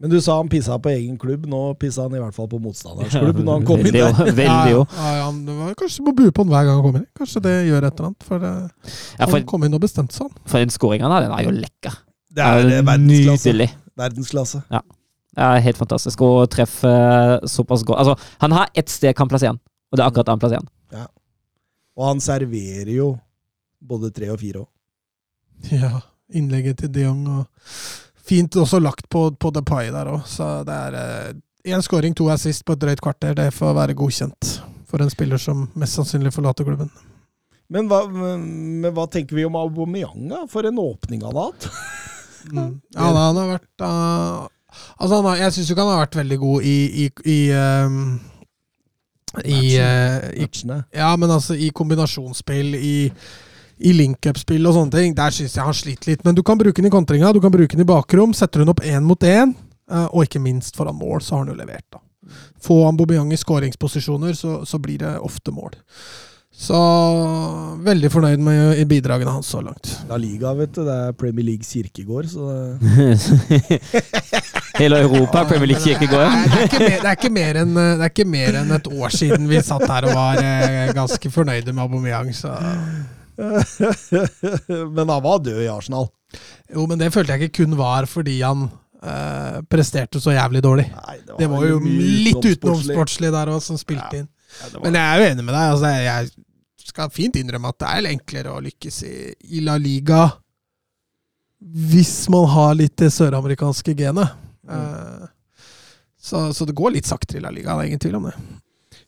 Men 0.00 0.12
du 0.14 0.16
sa 0.24 0.38
han 0.38 0.48
pissa 0.48 0.78
på 0.80 0.88
egen 0.94 1.18
klubb, 1.20 1.42
nå 1.50 1.58
pissa 1.80 2.06
han 2.06 2.14
i 2.16 2.20
hvert 2.22 2.32
fall 2.36 2.46
på 2.48 2.56
motstanderens 2.64 3.12
klubb 3.12 3.42
når 3.44 3.58
han 3.58 3.66
kom 3.68 3.82
inn 3.82 3.90
Veldig 3.92 4.00
der. 4.00 4.30
jo. 4.30 4.36
Veldig 4.38 4.70
jo. 4.72 4.84
Ja, 4.96 5.10
ja, 5.18 5.24
han 5.26 5.40
var 5.58 5.74
kanskje 5.76 6.04
må 6.06 6.14
bue 6.16 6.32
på 6.32 6.46
han 6.46 6.54
hver 6.54 6.64
gang 6.68 6.78
han 6.78 6.86
kommer 6.86 7.02
inn. 7.02 7.10
Kanskje 7.20 7.42
det 7.44 7.52
gjør 7.68 7.84
et 7.84 7.92
eller 8.00 8.08
annet. 8.08 8.24
For 8.30 8.40
det, 8.46 8.54
for 9.18 9.34
han 9.36 9.44
kom 9.52 9.66
inn 9.68 9.76
og 9.76 9.82
bestemte 9.84 10.16
seg. 10.16 10.30
han. 10.30 10.48
for 10.48 10.64
den 10.64 10.72
skåringa 10.72 11.10
der, 11.12 11.26
den 11.28 11.36
er 11.36 11.44
jo 11.44 11.52
lekker. 11.58 12.00
Det 12.30 12.46
er 12.46 12.64
eh, 12.64 12.80
verdensklasse. 12.88 13.52
Nydelig. 13.52 13.68
verdensklasse. 14.00 14.62
Det 14.70 15.46
er 15.46 15.64
helt 15.68 15.78
fantastisk 15.84 16.24
å 16.26 16.30
treffe 16.50 16.90
såpass 17.52 17.84
godt. 17.86 18.00
Altså, 18.00 18.34
han 18.40 18.56
har 18.56 18.72
ett 18.80 18.90
sted 18.90 19.12
kan 19.18 19.28
plassere 19.30 19.52
han, 19.52 19.60
og 19.92 19.98
det 20.00 20.02
er 20.04 20.08
akkurat 20.08 20.30
der 20.30 20.38
han 20.38 20.42
plasserer 20.42 20.64
han. 20.64 21.08
Og 22.00 22.06
han 22.06 22.20
serverer 22.24 22.94
jo 22.94 23.10
både 23.84 24.08
tre 24.16 24.30
og 24.32 24.40
fire 24.40 24.62
òg. 24.64 24.68
Ja, 25.76 25.98
innlegget 26.32 26.78
til 26.80 26.88
de 26.94 27.02
Jong 27.04 27.26
og 27.28 27.66
Fint 28.30 28.56
også 28.62 28.78
lagt 28.78 29.08
på, 29.10 29.26
på 29.34 29.50
Pie 29.66 29.90
der 29.90 30.10
òg, 30.14 30.22
så 30.30 30.60
det 30.66 30.80
er 30.88 31.32
én 31.74 31.82
scoring, 31.82 32.14
to 32.16 32.28
assist 32.30 32.62
på 32.64 32.76
et 32.76 32.82
drøyt 32.84 33.02
kvarter. 33.02 33.34
Det 33.36 33.50
får 33.52 33.74
være 33.76 33.96
godkjent 33.98 34.52
for 34.90 35.02
en 35.02 35.10
spiller 35.12 35.38
som 35.40 35.66
mest 35.78 35.98
sannsynlig 35.98 36.32
forlater 36.34 36.66
klubben. 36.66 36.90
Men, 37.70 37.86
hva- 37.90 38.06
men, 38.10 38.46
men 38.82 38.94
hva 38.96 39.04
tenker 39.10 39.38
vi 39.38 39.44
om 39.46 39.58
Aubameyang, 39.58 40.24
da? 40.30 40.44
For 40.50 40.66
en 40.66 40.78
åpning 40.82 41.22
han 41.26 41.36
har 41.36 41.52
hatt. 41.52 41.70
Mm. 42.40 42.78
Ja, 42.96 43.04
han 43.04 43.36
har 43.36 43.48
vært 43.50 43.82
uh, 43.84 44.46
Altså, 44.96 45.18
han 45.18 45.26
har, 45.28 45.40
jeg 45.42 45.52
syns 45.52 45.70
ikke 45.74 45.84
han 45.84 45.90
har 45.92 46.06
vært 46.06 46.16
veldig 46.22 46.38
god 46.40 46.62
i 46.64 46.76
i, 47.02 47.04
i, 47.28 47.34
um, 47.52 47.98
i, 49.44 49.58
uh, 49.76 50.24
i 50.32 50.46
Ja, 50.96 51.10
men 51.20 51.34
altså 51.34 51.52
i 51.60 51.68
kombinasjonsspill, 51.68 52.78
i, 52.80 52.94
i 53.80 53.94
link-up-spill 53.96 54.68
og 54.68 54.76
sånne 54.76 54.92
ting, 54.94 55.16
der 55.16 55.34
syns 55.34 55.56
jeg 55.56 55.64
han 55.64 55.76
sliter 55.76 56.12
litt. 56.12 56.24
Men 56.26 56.36
du 56.36 56.44
kan 56.46 56.60
bruke 56.60 56.76
den 56.76 56.90
i 56.90 56.94
kontringa, 56.94 57.32
du 57.32 57.40
kan 57.42 57.52
bruke 57.54 57.74
den 57.74 57.86
i 57.86 57.88
bakrom. 57.88 58.34
Setter 58.36 58.64
hun 58.64 58.72
opp 58.74 58.84
én 58.84 59.04
mot 59.06 59.26
én, 59.26 59.54
eh, 59.90 60.06
og 60.10 60.26
ikke 60.26 60.42
minst 60.42 60.76
foran 60.76 60.98
mål, 60.98 61.20
så 61.24 61.36
har 61.36 61.44
han 61.44 61.54
jo 61.54 61.60
levert, 61.60 61.86
da. 61.92 62.02
Få 62.62 62.82
Aubameyang 62.86 63.32
i 63.32 63.38
skåringsposisjoner, 63.40 64.36
så, 64.38 64.60
så 64.68 64.78
blir 64.78 65.00
det 65.00 65.16
ofte 65.24 65.50
mål. 65.54 65.72
Så 66.60 66.76
veldig 67.86 68.10
fornøyd 68.12 68.42
med 68.44 68.80
bidragene 68.90 69.32
hans 69.32 69.48
så 69.48 69.62
langt. 69.64 69.94
La 70.10 70.18
Liga, 70.20 70.52
vet 70.58 70.74
du. 70.76 70.82
Det 70.84 70.96
er 71.06 71.14
Premier 71.16 71.46
Leagues 71.46 71.70
kirkegård, 71.72 72.28
så 72.28 72.76
Hele 74.80 75.00
Europa, 75.00 75.46
Premier 75.48 75.70
League 75.70 75.82
kirkegård. 75.82 76.28
Det, 76.52 76.66
ikke 76.66 76.82
mer, 76.82 76.98
det, 76.98 77.06
er 77.06 77.16
ikke 77.16 77.32
mer 77.32 77.60
enn, 77.62 77.72
det 77.78 78.04
er 78.04 78.12
ikke 78.12 78.28
mer 78.28 78.60
enn 78.60 78.74
et 78.76 78.90
år 78.92 79.14
siden 79.14 79.48
vi 79.48 79.62
satt 79.64 79.86
her 79.88 80.10
og 80.10 80.14
var 80.18 80.42
eh, 80.44 80.92
ganske 80.96 81.32
fornøyde 81.32 81.72
med 81.72 81.84
Aubameyang, 81.86 82.34
så 82.36 82.52
Men 84.96 85.08
han 85.08 85.22
var 85.24 85.38
død 85.44 85.62
i 85.64 85.68
Arsenal. 85.72 86.08
Jo, 86.70 86.84
men 86.86 86.98
det 87.00 87.08
følte 87.14 87.34
jeg 87.34 87.48
ikke 87.48 87.64
kun 87.64 87.72
var 87.78 88.06
fordi 88.06 88.36
han 88.44 88.66
eh, 89.02 89.56
presterte 89.72 90.20
så 90.22 90.34
jævlig 90.36 90.60
dårlig. 90.62 90.84
Nei, 90.94 91.16
Det 91.38 91.48
var 91.50 91.64
jo 91.66 91.80
litt 91.82 92.44
utenomsportslig. 92.52 93.32
der 93.34 93.50
òg, 93.50 93.62
som 93.64 93.78
spilte 93.80 94.06
Ja. 94.12 94.20
inn. 94.22 94.28
Ja, 94.60 94.68
var- 94.76 94.84
Men 94.84 94.94
jeg 94.94 95.02
er 95.02 95.18
jo 95.24 95.30
enig 95.34 95.44
med 95.44 95.54
deg. 95.54 95.72
Altså, 95.74 95.90
jeg 96.04 96.30
skal 96.90 97.10
fint 97.10 97.36
innrømme 97.40 97.68
at 97.72 97.78
det 97.78 97.88
er 97.88 98.10
enklere 98.12 98.54
å 98.54 98.62
lykkes 98.62 99.02
i, 99.08 99.34
i 99.56 99.60
La 99.66 99.76
Liga 99.78 100.22
hvis 101.60 102.28
man 102.32 102.46
har 102.48 102.74
litt 102.74 102.96
det 102.96 103.10
søramerikanske 103.12 103.94
genet. 103.98 104.30
Eh, 104.70 105.26
så, 106.20 106.46
så 106.56 106.66
det 106.66 106.74
går 106.78 106.94
litt 106.94 107.08
saktere 107.10 107.38
i 107.40 107.44
La 107.44 107.50
Liga, 107.50 107.74
det 107.76 107.84
er 107.84 107.90
ingen 107.90 108.00
tvil 108.06 108.16
om 108.20 108.30
det. 108.30 108.34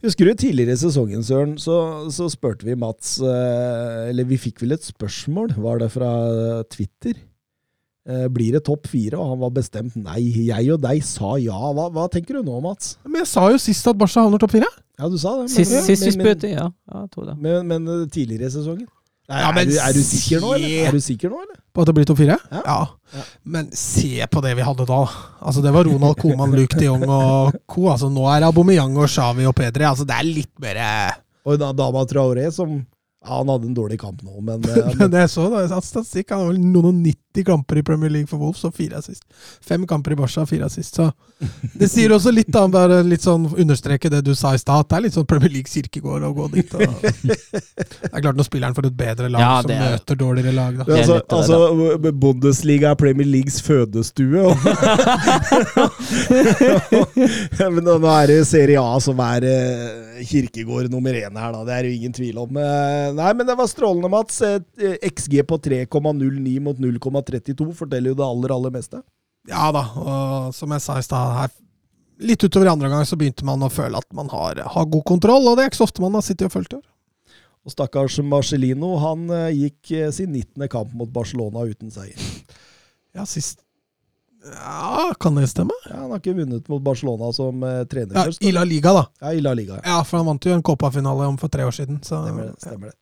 Husker 0.03 0.27
du 0.27 0.35
tidligere 0.35 0.75
i 0.75 0.81
sesongen, 0.81 1.23
Søren, 1.23 1.53
så, 1.63 1.77
så 2.11 2.27
spurte 2.33 2.67
vi 2.67 2.75
Mats 2.79 3.21
eh, 3.23 4.09
Eller 4.11 4.27
vi 4.27 4.39
fikk 4.41 4.59
vel 4.65 4.75
et 4.75 4.83
spørsmål, 4.89 5.53
var 5.63 5.79
det 5.79 5.91
fra 5.95 6.09
Twitter? 6.73 7.15
Eh, 8.09 8.25
Blir 8.35 8.57
det 8.57 8.65
topp 8.67 8.89
fire? 8.91 9.15
Og 9.23 9.29
han 9.37 9.39
var 9.45 9.53
bestemt 9.55 9.95
nei. 9.95 10.25
Jeg 10.49 10.73
og 10.75 10.81
deg 10.83 11.05
sa 11.07 11.37
ja. 11.39 11.55
Hva, 11.77 11.85
hva 11.95 12.09
tenker 12.11 12.41
du 12.41 12.49
nå, 12.49 12.57
Mats? 12.65 12.97
Men 13.07 13.21
jeg 13.23 13.31
sa 13.31 13.45
jo 13.55 13.61
sist 13.63 13.87
at 13.87 13.99
Barca 14.01 14.25
havner 14.27 14.43
topp 14.43 14.57
fire. 14.57 14.67
Ja, 14.99 15.07
du 15.09 15.15
sa 15.23 15.37
det. 15.39 15.47
men- 15.47 15.55
Sist, 15.55 15.73
men- 15.77 15.87
sist 15.87 16.09
vi 16.09 16.17
spurte, 16.17 16.51
ja. 16.51 16.67
ja. 16.91 17.05
Jeg 17.05 17.11
tror 17.15 17.31
det. 17.31 17.37
Men, 17.47 17.71
men 17.71 17.87
eh, 17.95 18.03
tidligere 18.11 18.51
i 18.51 18.57
sesongen? 18.57 18.89
Nei, 19.33 19.41
Ja, 19.41 19.51
men 19.57 19.65
er, 19.65 19.71
du, 19.71 19.77
er 19.81 19.97
du 19.97 20.03
sikker 20.05 20.43
nå, 20.45 20.53
eller? 20.59 20.79
Er 20.91 20.97
du 20.97 21.01
sikker 21.03 21.33
nå, 21.33 21.41
eller? 21.47 21.59
På 21.73 21.83
at 21.83 21.89
det 21.89 21.95
blir 21.97 22.09
topp 22.09 22.21
fire? 22.21 22.37
Ja. 22.53 22.63
Ja. 23.17 23.25
Men 23.49 23.71
se 23.77 24.27
på 24.29 24.43
det 24.45 24.53
vi 24.59 24.65
hadde 24.67 24.85
da. 24.89 25.01
Altså 25.41 25.63
Det 25.65 25.73
var 25.73 25.89
Ronald 25.89 26.19
Koman, 26.21 26.53
Luke 26.57 26.77
de 26.77 26.89
Jong 26.89 27.05
og 27.09 27.57
co. 27.69 27.87
Altså 27.93 28.11
Nå 28.13 28.27
er 28.29 28.43
det 28.43 28.51
Aubameyang 28.51 28.97
og 29.01 29.09
Xavi 29.09 29.49
og 29.49 29.57
Pedri. 29.57 29.87
Altså 29.89 30.05
Det 30.09 30.19
er 30.19 30.29
litt 30.29 30.53
mer 30.61 30.81
Og 31.47 31.55
Og 31.55 31.61
da 31.61 31.73
Dama 31.77 32.05
Traoré, 32.09 32.51
som 32.53 32.75
ja, 32.77 33.39
Han 33.39 33.49
hadde 33.53 33.71
en 33.71 33.77
dårlig 33.77 34.01
kamp 34.03 34.21
nå, 34.27 34.41
men, 34.45 34.65
eh, 34.67 34.93
men 34.99 35.13
det 35.13 35.25
jeg 35.25 35.33
så 35.37 35.47
da, 35.53 35.63
statistikk, 35.81 36.33
han 36.35 36.43
har 36.43 36.53
vel 36.53 36.61
noen 36.61 36.89
og 36.91 37.03
90 37.07 37.47
kamper 37.47 37.79
i 37.81 37.85
Premier 37.87 38.11
League 38.13 38.29
for 38.31 38.43
Wolves 38.43 38.65
og 38.67 38.75
fire 38.77 38.99
assist. 38.99 39.23
Fem 39.63 39.87
kamper 39.89 40.17
i 40.17 40.19
Barca, 40.19 40.45
fire 40.49 40.67
assist. 40.67 40.99
Så 40.99 41.07
det 41.79 41.89
sier 41.91 42.13
også 42.15 42.31
litt, 42.35 42.49
da, 42.53 42.67
bare 42.71 43.01
litt 43.07 43.25
sånn 43.25 43.47
understreke 43.59 44.11
det 44.13 44.21
du 44.27 44.33
sa 44.39 44.53
i 44.55 44.61
stad, 44.61 44.87
det 44.91 44.97
er 44.99 45.05
litt 45.07 45.17
sånn 45.17 45.27
Premier 45.29 45.51
League 45.53 45.71
kirkegård 45.71 46.23
å 46.29 46.33
gå 46.37 46.47
dit. 46.55 46.75
Og 46.75 46.81
det 47.03 48.11
er 48.13 48.21
klart 48.23 48.39
når 48.39 48.47
spilleren 48.49 48.77
får 48.77 48.87
et 48.91 48.97
bedre 48.99 49.31
lag 49.33 49.41
Ja, 49.43 49.53
som 49.65 49.73
er- 49.75 49.97
møter 49.97 50.21
dårligere 50.21 50.55
lag, 50.57 50.73
da. 50.83 50.85
Ja, 50.89 51.03
altså, 51.03 51.17
altså 51.39 52.13
Bundesliga 52.13 52.93
er 52.93 53.01
Premier 53.01 53.29
Leagues 53.29 53.59
fødestue. 53.65 54.43
Og 54.43 54.57
Men 57.73 57.83
nå 57.87 57.97
er 58.13 58.27
det 58.31 58.39
Serie 58.49 58.81
A 58.83 58.99
som 59.03 59.21
er 59.25 59.47
eh, 59.49 60.23
kirkegård 60.29 60.91
nummer 60.93 61.15
én 61.17 61.39
her, 61.39 61.53
da. 61.55 61.63
Det 61.67 61.75
er 61.77 61.83
det 61.89 61.95
ingen 61.97 62.15
tvil 62.17 62.39
om. 62.45 62.57
Eh, 62.61 63.09
nei, 63.17 63.31
men 63.39 63.49
det 63.49 63.57
var 63.59 63.71
strålende, 63.71 64.11
Mats. 64.13 64.41
Eh, 64.47 64.61
XG 65.09 65.41
på 65.49 65.59
3,09 65.63 66.61
mot 66.63 66.79
0,32 66.83 67.73
forteller 67.79 68.13
jo 68.13 68.19
det 68.19 68.27
aller, 68.29 68.55
aller 68.59 68.75
meste. 68.75 69.03
Ja 69.51 69.73
da, 69.75 69.83
og 69.99 70.55
som 70.55 70.71
jeg 70.71 70.83
sa 70.85 70.99
i 71.01 71.03
stad 71.07 71.33
her 71.41 71.53
Litt 72.23 72.45
utover 72.45 72.69
i 72.69 72.71
andre 72.71 72.87
omgang 72.87 73.07
så 73.09 73.17
begynte 73.19 73.43
man 73.49 73.65
å 73.67 73.71
føle 73.73 73.99
at 73.99 74.07
man 74.15 74.29
har, 74.31 74.61
har 74.71 74.85
god 74.87 75.03
kontroll, 75.09 75.49
og 75.51 75.57
det 75.59 75.65
er 75.65 75.71
ikke 75.73 75.81
så 75.81 75.87
ofte 75.89 76.05
man 76.05 76.15
har 76.15 76.23
sittet 76.23 76.45
og 76.47 76.53
fulgt 76.55 76.77
det. 76.77 76.79
Og 77.67 77.73
stakkars 77.75 78.21
Marcellino, 78.23 78.93
han 79.03 79.25
eh, 79.35 79.49
gikk 79.65 79.91
eh, 79.97 80.11
sin 80.15 80.31
19. 80.31 80.69
kamp 80.71 80.93
mot 80.95 81.11
Barcelona 81.11 81.65
uten 81.67 81.91
seier. 81.91 82.21
Ja, 83.17 83.25
sist 83.27 83.59
Ja, 84.47 85.11
kan 85.23 85.35
det 85.41 85.49
stemme? 85.51 85.75
Ja, 85.89 86.05
han 86.05 86.15
har 86.15 86.23
ikke 86.23 86.37
vunnet 86.39 86.71
mot 86.71 86.83
Barcelona 86.83 87.33
som 87.35 87.63
eh, 87.67 87.83
trener 87.91 88.15
Ja, 88.21 88.25
først. 88.29 88.43
I 88.47 88.55
La 88.55 88.63
Liga, 88.67 88.95
da. 89.01 89.05
Ja, 89.25 89.35
i 89.35 89.43
La 89.43 89.57
Liga. 89.59 89.81
Ja. 89.81 89.97
Ja, 89.97 89.99
for 90.07 90.21
han 90.23 90.31
vant 90.31 90.47
jo 90.47 90.55
en 90.55 90.63
Copa-finale 90.67 91.27
om 91.33 91.41
for 91.43 91.51
tre 91.51 91.67
år 91.67 91.75
siden. 91.75 91.99
Så, 92.07 92.23
Stemmer 92.23 92.53
det. 92.53 92.55
stemmer 92.63 92.93
det. 92.93 92.97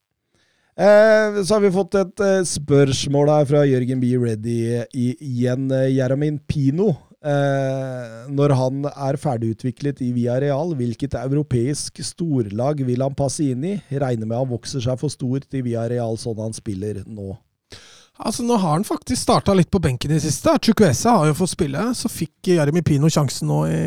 Eh, 0.80 1.42
så 1.44 1.54
har 1.54 1.60
vi 1.60 1.70
fått 1.74 1.96
et 2.00 2.22
eh, 2.24 2.40
spørsmål 2.48 3.28
her 3.28 3.48
fra 3.50 3.66
Jørgen 3.68 4.00
B. 4.00 4.14
Reddy 4.16 4.56
igjen. 4.96 5.66
Eh, 5.76 5.90
Jeramin 5.92 6.38
Pino. 6.48 6.94
Eh, 7.20 8.30
når 8.32 8.54
han 8.56 8.86
er 8.88 9.18
ferdigutviklet 9.20 10.00
i 10.00 10.08
Villarreal, 10.16 10.72
hvilket 10.78 11.18
europeisk 11.20 12.00
storlag 12.06 12.80
vil 12.88 13.04
han 13.04 13.18
passe 13.18 13.44
inn 13.52 13.66
i? 13.68 13.74
Regner 13.92 14.24
med 14.24 14.40
han 14.40 14.48
vokser 14.48 14.80
seg 14.80 14.96
for 15.02 15.12
stor 15.12 15.44
til 15.44 15.68
Real, 15.68 16.16
sånn 16.16 16.40
han 16.40 16.56
spiller 16.56 17.02
nå. 17.04 17.34
Altså, 18.16 18.44
Nå 18.44 18.56
har 18.56 18.78
han 18.78 18.88
faktisk 18.88 19.20
starta 19.20 19.52
litt 19.56 19.70
på 19.72 19.82
benken 19.84 20.12
i 20.12 20.16
det 20.16 20.24
siste. 20.24 20.56
Chukwese 20.64 21.12
har 21.12 21.28
jo 21.28 21.36
fått 21.36 21.52
spille. 21.58 21.90
Så 21.96 22.08
fikk 22.08 22.54
Jeremy 22.54 22.80
Pino 22.84 23.12
sjansen 23.12 23.52
nå 23.52 23.66
i 23.68 23.84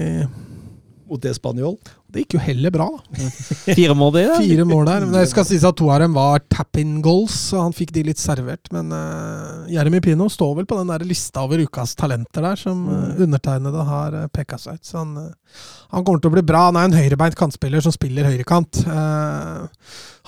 Mot 1.10 1.26
Espanol. 1.28 1.76
Det 2.14 2.24
gikk 2.24 2.36
jo 2.38 2.42
heller 2.44 2.72
bra, 2.74 2.86
da. 2.94 3.28
Fire 3.74 3.96
mål 3.98 4.18
i 4.20 4.24
det? 4.28 4.38
Fire 4.44 4.66
mål 4.70 4.86
der. 4.88 5.06
Men 5.06 5.16
det 5.18 5.24
skal 5.32 5.46
sies 5.50 5.66
at 5.66 5.76
to 5.80 5.88
av 5.90 6.04
dem 6.04 6.14
var 6.16 6.44
tap-in 6.54 7.00
goals, 7.04 7.36
så 7.50 7.64
han 7.64 7.74
fikk 7.76 7.94
de 7.96 8.06
litt 8.08 8.22
servert. 8.22 8.70
Men 8.76 8.94
uh, 8.94 9.66
Jeremy 9.72 10.02
Pino 10.06 10.30
står 10.32 10.60
vel 10.62 10.68
på 10.70 10.78
den 10.80 10.92
der 10.94 11.06
lista 11.10 11.44
over 11.44 11.64
ukas 11.66 11.96
talenter 12.00 12.46
der, 12.46 12.60
som 12.60 12.86
uh, 12.88 13.16
undertegnede 13.26 13.88
har 13.90 14.20
uh, 14.24 14.28
peka 14.34 14.60
seg 14.62 14.78
ut. 14.78 14.86
Så 14.88 15.02
han, 15.02 15.16
uh, 15.18 15.64
han 15.96 16.06
kommer 16.06 16.22
til 16.22 16.32
å 16.32 16.38
bli 16.38 16.46
bra. 16.54 16.68
Han 16.70 16.80
er 16.80 16.92
en 16.92 17.00
høyrebeint 17.02 17.40
kantspiller 17.40 17.84
som 17.84 17.96
spiller 17.96 18.30
høyrekant. 18.30 18.84
Uh, 18.86 19.66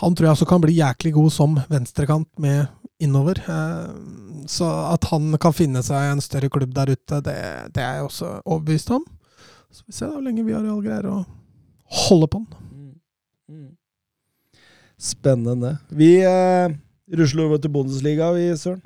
han 0.01 0.17
tror 0.17 0.27
jeg 0.31 0.35
også 0.39 0.49
kan 0.49 0.65
bli 0.65 0.79
jæklig 0.81 1.13
god 1.15 1.31
som 1.37 1.59
venstrekant 1.71 2.31
med 2.41 2.65
innover. 2.99 3.39
Eh, 3.47 3.89
Så 4.47 4.67
at 4.93 5.03
han 5.09 5.37
kan 5.41 5.53
finne 5.55 5.81
seg 5.83 6.11
en 6.11 6.21
større 6.21 6.49
klubb 6.53 6.73
der 6.75 6.91
ute, 6.93 7.17
det, 7.25 7.35
det 7.73 7.81
er 7.81 7.97
jeg 7.97 8.05
også 8.05 8.27
overbevist 8.45 8.91
om. 8.93 9.03
Så 9.75 9.83
vi 9.87 9.91
ser 9.91 10.07
da 10.07 10.15
hvor 10.15 10.23
lenge 10.23 10.43
Villarreal 10.47 10.77
greier 10.83 11.07
å 11.11 11.17
holde 12.05 12.29
på 12.31 12.39
den. 12.39 13.73
Spennende. 14.95 15.73
Vi 15.91 16.21
eh, 16.23 16.71
rusler 17.19 17.49
over 17.49 17.59
til 17.59 17.73
Bundesliga, 17.73 18.29
vi, 18.37 18.45
Søren. 18.55 18.79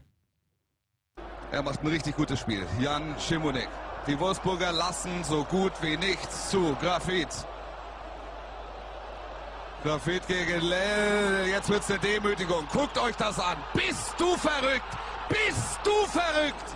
Er 1.53 1.61
macht 1.61 1.83
ein 1.83 1.93
richtig 1.93 2.15
gutes 2.17 2.41
Spiel. 2.41 2.65
Jan 2.81 3.13
Schimonek. 3.21 3.69
Die 4.07 4.17
Wolfsburger 4.19 4.71
lassen 4.71 5.23
so 5.23 5.43
gut 5.51 5.73
wie 5.83 5.97
nichts 5.97 6.49
zu. 6.49 6.75
Grafit. 6.81 7.45
Grafit 9.83 10.27
gegen 10.27 10.65
Lell. 10.65 11.49
Jetzt 11.49 11.69
wird's 11.69 11.91
eine 11.91 11.99
Demütigung. 11.99 12.65
Guckt 12.73 12.97
euch 12.97 13.15
das 13.15 13.39
an. 13.39 13.57
Bist 13.73 14.13
du 14.17 14.35
verrückt? 14.37 14.93
Bist 15.29 15.79
du 15.83 15.95
verrückt? 16.09 16.67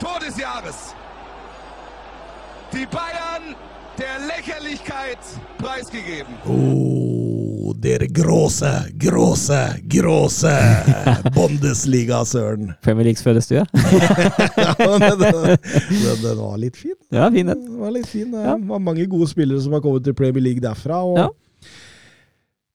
Tor 0.00 0.18
des 0.20 0.38
Jahres. 0.38 0.94
Die 2.72 2.86
Bayern 2.90 3.54
der 3.98 4.16
Lächerlichkeit 4.26 5.18
preisgegeben. 5.58 6.32
Oh, 6.48 7.72
dere 7.76 8.06
gråse, 8.08 8.70
gråse, 8.98 9.58
gråse! 9.88 10.54
Bundesliga, 11.36 12.24
Søren. 12.24 12.72
Premier 12.82 13.04
Leagues 13.04 13.22
fødestue. 13.22 13.64
Ja, 14.56 14.74
men 14.78 15.00
den, 15.00 15.20
den, 15.20 16.22
den 16.22 16.38
var 16.38 16.56
litt 16.58 16.76
fin. 16.76 16.96
Ja, 17.12 17.28
fin 17.30 17.46
den. 17.52 17.64
Den 17.66 17.78
var 17.80 17.90
litt 17.94 18.06
fin. 18.08 18.30
Det 18.32 18.42
Ja. 18.46 18.56
var 18.56 18.78
mange 18.78 19.06
gode 19.06 19.28
spillere 19.30 19.60
som 19.60 19.72
har 19.76 19.80
kommet 19.84 20.04
til 20.04 20.14
Premier 20.14 20.42
League 20.42 20.60
derfra. 20.64 21.02
Og 21.04 21.18
Ja. 21.18 21.28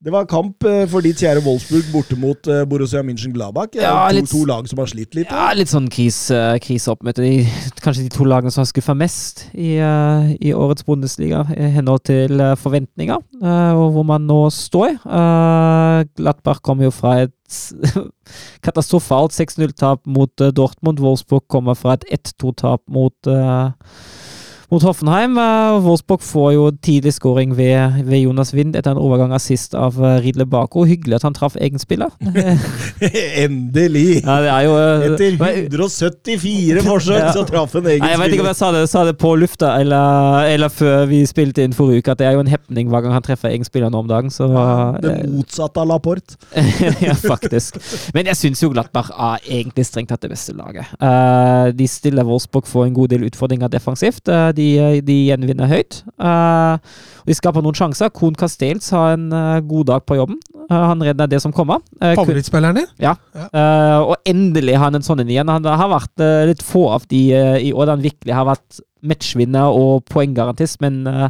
Det 0.08 0.12
var 0.14 0.24
kamp 0.32 0.64
eh, 0.64 0.86
for 0.88 1.04
ditt 1.04 1.20
kjære 1.20 1.42
Wolfsburg 1.44 1.88
borte 1.92 2.16
mot 2.16 2.48
eh, 2.48 2.62
Borussia 2.70 3.02
München-Gladbach. 3.04 3.74
Eh, 3.76 3.82
Ja, 3.84 4.06
to, 4.08 4.16
litt- 4.16 4.30
to 4.32 4.46
lag 4.48 4.70
som 4.72 4.80
har 4.80 4.88
slitt 4.88 5.18
litt. 5.18 5.28
Ja, 5.28 5.50
litt 5.58 5.68
sånn 5.68 5.90
krise, 5.92 6.38
kriseoppmøte. 6.64 7.26
De, 7.26 7.42
kanskje 7.84 8.06
de 8.06 8.14
to 8.16 8.24
lagene 8.24 8.54
som 8.56 8.62
har 8.64 8.70
skuffa 8.72 8.96
mest 8.96 9.44
i, 9.52 9.74
eh, 9.84 10.30
i 10.40 10.54
årets 10.56 10.88
Bundesliga, 10.88 11.42
i 11.52 11.68
henhold 11.76 12.06
til 12.08 12.40
eh, 12.40 12.54
forventninger, 12.56 13.20
eh, 13.42 13.74
og 13.76 13.98
hvor 13.98 14.08
man 14.08 14.24
nå 14.32 14.40
står. 14.56 14.96
Glattberg 16.16 16.64
kommer 16.64 16.88
jo 16.88 16.94
fra 16.96 17.18
et 17.26 17.36
katastrofalt 18.66 19.36
6-0-tap 19.36 20.08
mot 20.08 20.32
eh, 20.40 20.54
Dortmund. 20.56 21.04
Wolfsburg 21.04 21.44
kommer 21.52 21.76
fra 21.76 21.98
et 22.00 22.08
1-2-tap 22.22 22.86
mot 22.96 23.28
eh, 23.28 23.92
mot 24.72 24.84
Hoffenheim. 24.84 25.38
Uh, 25.40 25.78
Wolfsburg 25.86 26.22
får 26.26 26.50
jo 26.56 26.64
tidlig 26.84 27.14
skåring 27.16 27.54
ved, 27.58 28.02
ved 28.08 28.20
Jonas 28.26 28.54
Wind 28.56 28.76
etter 28.76 28.92
en 28.92 29.00
overgang 29.02 29.32
assist 29.36 29.76
av 29.78 29.96
uh, 30.02 30.18
Ridle 30.24 30.46
Bako. 30.50 30.84
Hyggelig 30.90 31.20
at 31.20 31.28
han 31.28 31.36
traff 31.38 31.56
egen 31.56 31.80
spiller. 31.80 32.12
Endelig! 33.44 34.22
ja, 34.26 34.36
det 34.44 34.56
jo 34.66 34.74
eh, 34.78 35.06
Etter 35.08 35.38
174 35.78 36.84
forsøk 36.86 37.18
Ja. 37.18 37.32
så 37.36 37.44
traff 37.48 37.74
han 37.78 37.86
egen 37.88 38.02
spiller. 38.02 38.12
jeg 38.12 38.20
vet 38.22 38.36
ikke 38.36 38.46
om 38.46 38.50
jeg 38.52 38.60
sa 38.60 38.72
det, 38.76 38.84
sa 38.92 39.04
det 39.08 39.16
på 39.22 39.34
lufta 39.40 39.74
eller, 39.80 40.48
eller 40.52 40.74
før 40.74 41.06
vi 41.10 41.22
spilte 41.30 41.64
inn 41.66 41.76
forrige 41.78 42.04
uke, 42.04 42.16
at 42.16 42.22
det 42.22 42.28
er 42.30 42.36
jo 42.38 42.44
en 42.44 42.52
happening 42.52 42.92
hver 42.92 43.06
gang 43.06 43.16
han 43.16 43.26
treffer 43.26 43.54
egen 43.54 43.66
spiller 43.68 43.92
nå 43.94 44.02
om 44.04 44.10
dagen. 44.10 44.32
Så 44.34 44.50
Det 45.04 45.14
eh, 45.14 45.24
motsatte 45.32 45.82
av 45.84 45.90
Laporte. 45.92 46.38
ja, 47.08 47.16
faktisk. 47.16 47.80
Men 48.18 48.30
jeg 48.32 48.40
syns 48.42 48.64
jo 48.64 48.72
Glattberg 48.74 49.14
er 49.14 49.48
egentlig 49.60 49.88
strengt 49.88 50.12
tatt 50.12 50.26
det 50.26 50.32
beste 50.34 50.56
laget. 50.58 50.92
Eh, 51.00 51.72
de 51.78 51.88
stiller 51.92 52.28
Wolfsburg 52.28 52.68
for 52.68 52.88
en 52.88 52.96
god 52.98 53.14
del 53.16 53.28
utfordringer 53.30 53.72
defensivt. 53.72 54.28
Eh, 54.28 54.50
de, 54.58 54.68
de 55.06 55.16
gjenvinner 55.30 55.70
høyt. 55.72 56.02
Eh, 56.18 56.98
de 57.28 57.36
skaper 57.38 57.64
noen 57.66 57.78
sjanser. 57.78 58.12
Kohn 58.16 58.36
Castells 58.40 58.90
har 58.96 59.16
en 59.16 59.30
eh, 59.36 59.60
god 59.70 59.88
dag 59.92 60.06
på 60.10 60.18
jobben. 60.20 60.40
Eh, 60.68 60.76
han 60.92 61.04
redder 61.06 61.30
det 61.32 61.40
som 61.44 61.54
kommer. 61.56 61.80
Eh, 62.02 62.16
Favorittspilleren 62.18 62.82
din? 62.82 62.90
ja. 63.04 63.16
Eh, 63.38 64.00
og 64.02 64.18
endelig 64.28 64.76
har 64.78 64.90
han 64.90 65.00
en 65.00 65.06
sånn 65.06 65.22
en 65.24 65.32
igjen. 65.32 65.50
Han 65.52 65.66
har 65.70 65.94
vært 65.94 66.24
eh, 66.26 66.44
litt 66.52 66.66
få 66.66 66.88
av 66.98 67.08
de 67.12 67.24
eh, 67.38 67.58
i 67.70 67.74
år 67.74 67.94
han 67.96 68.04
virkelig 68.04 68.36
har 68.36 68.48
vært 68.50 68.82
matchvinner 69.08 69.72
og 69.78 70.06
poenggarantist, 70.10 70.80
men 70.84 71.04
eh, 71.08 71.30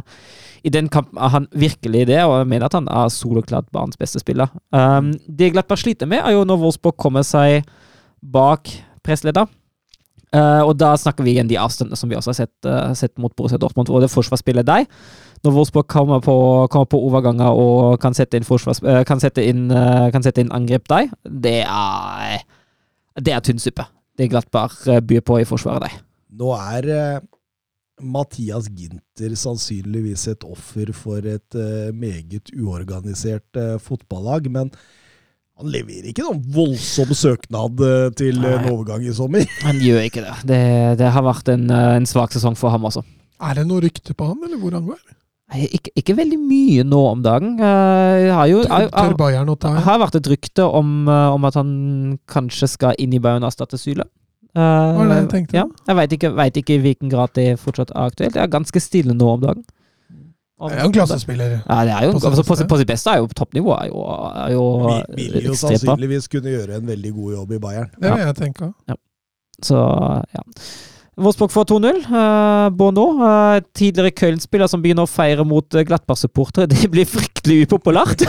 i 0.66 0.72
den 0.74 0.88
kampen 0.90 1.20
er 1.22 1.30
han 1.34 1.46
virkelig 1.54 2.06
det, 2.08 2.18
og 2.24 2.40
jeg 2.40 2.48
mener 2.50 2.66
at 2.66 2.74
han 2.74 2.88
er 2.90 3.12
soloklart 3.14 3.68
banens 3.74 4.00
beste 4.00 4.18
spiller. 4.18 4.50
Um, 4.74 5.12
det 5.28 5.52
Glattberg 5.54 5.78
sliter 5.84 6.08
med, 6.10 6.18
er 6.24 6.34
jo 6.34 6.42
når 6.48 6.58
Wolfsburg 6.64 6.96
kommer 6.98 7.22
seg 7.26 7.62
bak 8.34 8.72
pressleder. 9.06 9.46
Eh, 10.36 10.60
og 10.60 10.74
da 10.76 10.92
snakker 11.00 11.24
vi 11.24 11.32
igjen 11.32 11.48
de 11.48 11.56
avstandene 11.60 11.96
som 11.96 12.10
vi 12.10 12.16
også 12.18 12.34
har 12.34 12.38
sett, 12.42 12.56
uh, 12.68 12.92
sett 12.96 13.14
mot 13.20 13.32
Borussia 13.36 13.60
Dortmund, 13.60 13.88
hvor 13.88 14.02
det 14.04 14.10
forsvarsspillet 14.12 14.66
deg. 14.68 14.88
Når 15.46 15.54
Wolfsburg 15.54 15.86
kommer 15.88 16.20
på, 16.20 16.34
kommer 16.72 16.90
på 16.90 17.00
overganger 17.06 17.56
og 17.56 18.00
kan 18.02 18.16
sette 18.16 18.36
inn, 18.36 18.44
eh, 18.44 19.04
kan 19.06 19.22
sette 19.22 19.44
inn, 19.46 19.68
kan 20.12 20.24
sette 20.24 20.42
inn 20.42 20.52
angrep 20.52 20.88
deg, 20.90 21.12
det 21.24 21.62
er 21.64 22.44
Det 23.18 23.32
er 23.34 23.40
tynn 23.42 23.58
suppe. 23.58 23.82
Det 24.16 24.28
glatt 24.30 24.54
eh, 24.86 25.00
byr 25.00 25.22
på 25.26 25.40
i 25.40 25.46
forsvaret 25.46 25.82
deg. 25.82 25.94
Nå 26.38 26.52
er 26.54 27.22
Mathias 27.98 28.68
Ginter 28.70 29.34
sannsynligvis 29.34 30.28
et 30.28 30.44
offer 30.44 30.92
for 30.92 31.18
et 31.26 31.54
meget 31.94 32.52
uorganisert 32.54 33.80
fotballag, 33.82 34.50
men 34.50 34.70
han 35.58 35.70
leverer 35.74 36.12
ikke 36.12 36.22
noen 36.22 36.42
voldsom 36.54 37.10
søknad 37.18 37.80
eh, 37.82 38.08
til 38.18 38.36
Nei. 38.38 38.54
en 38.54 38.66
overgang 38.70 39.02
i 39.02 39.14
sommer. 39.14 39.46
Han 39.66 39.80
gjør 39.82 40.04
ikke 40.06 40.22
det. 40.22 40.34
Det, 40.46 40.58
det 41.00 41.08
har 41.14 41.24
vært 41.26 41.50
en, 41.50 41.64
eh, 41.74 41.94
en 41.98 42.06
svak 42.06 42.34
sesong 42.34 42.54
for 42.58 42.70
ham 42.70 42.86
også. 42.86 43.02
Er 43.42 43.58
det 43.58 43.64
noe 43.66 43.82
rykte 43.82 44.14
på 44.18 44.26
han, 44.26 44.38
eller 44.46 44.58
hvor 44.58 44.74
han 44.74 44.86
går? 44.86 45.00
Ikke, 45.66 45.92
ikke 45.96 46.14
veldig 46.18 46.36
mye 46.42 46.84
nå 46.84 46.98
om 47.08 47.20
dagen. 47.24 47.56
Det 47.56 48.32
har 48.36 48.48
jo 48.50 48.60
Tør, 48.66 48.84
jeg, 48.84 48.90
tør 48.92 49.14
Bayern 49.16 49.48
å 49.48 49.54
ta 49.56 49.70
Det 49.78 49.84
har 49.86 50.00
vært 50.02 50.18
et 50.18 50.30
rykte 50.30 50.66
om, 50.66 50.90
eh, 51.08 51.34
om 51.34 51.46
at 51.48 51.58
han 51.58 51.70
kanskje 52.30 52.70
skal 52.74 52.98
inn 53.00 53.14
i 53.16 53.20
Bayern 53.22 53.46
og 53.46 53.50
erstatte 53.50 53.80
Syle. 53.80 54.06
Uh, 54.58 54.98
jeg? 55.28 55.44
Ja, 55.54 55.66
jeg 55.86 55.96
veit 55.98 56.14
ikke, 56.16 56.30
vet 56.34 56.56
ikke 56.58 56.78
i 56.78 56.82
hvilken 56.82 57.10
grad 57.12 57.34
det 57.38 57.58
fortsatt 57.62 57.92
er 57.94 58.12
aktuelt. 58.12 58.34
Det 58.34 58.42
er 58.42 58.50
ganske 58.50 58.82
stille 58.82 59.14
nå 59.14 59.34
om 59.34 59.42
dagen. 59.42 59.66
Det 60.58 60.74
er 60.74 60.80
jo 60.82 60.90
en 60.90 60.94
klassespiller. 60.96 61.52
Ja, 61.68 61.78
det 61.86 61.92
er 61.94 62.04
jo, 62.08 62.12
På 62.12 62.18
sitt 62.18 62.28
altså, 62.32 62.42
på, 62.48 62.56
på 62.72 62.78
sitt 62.80 62.88
beste 62.90 63.12
er 63.12 63.20
jo 63.22 63.28
toppnivå. 63.30 63.74
er 63.78 63.90
jo, 63.92 64.04
er 64.42 64.52
jo 64.56 64.64
Vi 65.14 65.28
vil 65.34 65.50
jo 65.52 65.54
sannsynligvis 65.54 66.26
kunne 66.32 66.50
gjøre 66.50 66.80
en 66.80 66.88
veldig 66.88 67.12
god 67.14 67.36
jobb 67.36 67.52
i 67.52 67.60
Bayern. 67.62 67.92
Det 67.94 68.10
vil 68.10 68.24
jeg 68.24 68.38
tenke. 68.40 68.72
Så 69.62 69.78
ja. 70.34 70.42
Wolfsburg 71.18 71.50
får 71.50 71.64
2-0. 71.72 71.96
Uh, 72.06 72.68
Bono, 72.78 73.04
uh, 73.18 73.58
tidligere 73.76 74.12
Köln-spiller 74.14 74.70
som 74.70 74.82
begynner 74.84 75.06
å 75.06 75.10
feire 75.10 75.42
mot 75.46 75.66
uh, 75.74 75.82
Glattberg-supportere. 75.88 76.68
Det 76.72 76.88
blir 76.92 77.08
fryktelig 77.08 77.64
upopulært. 77.66 78.22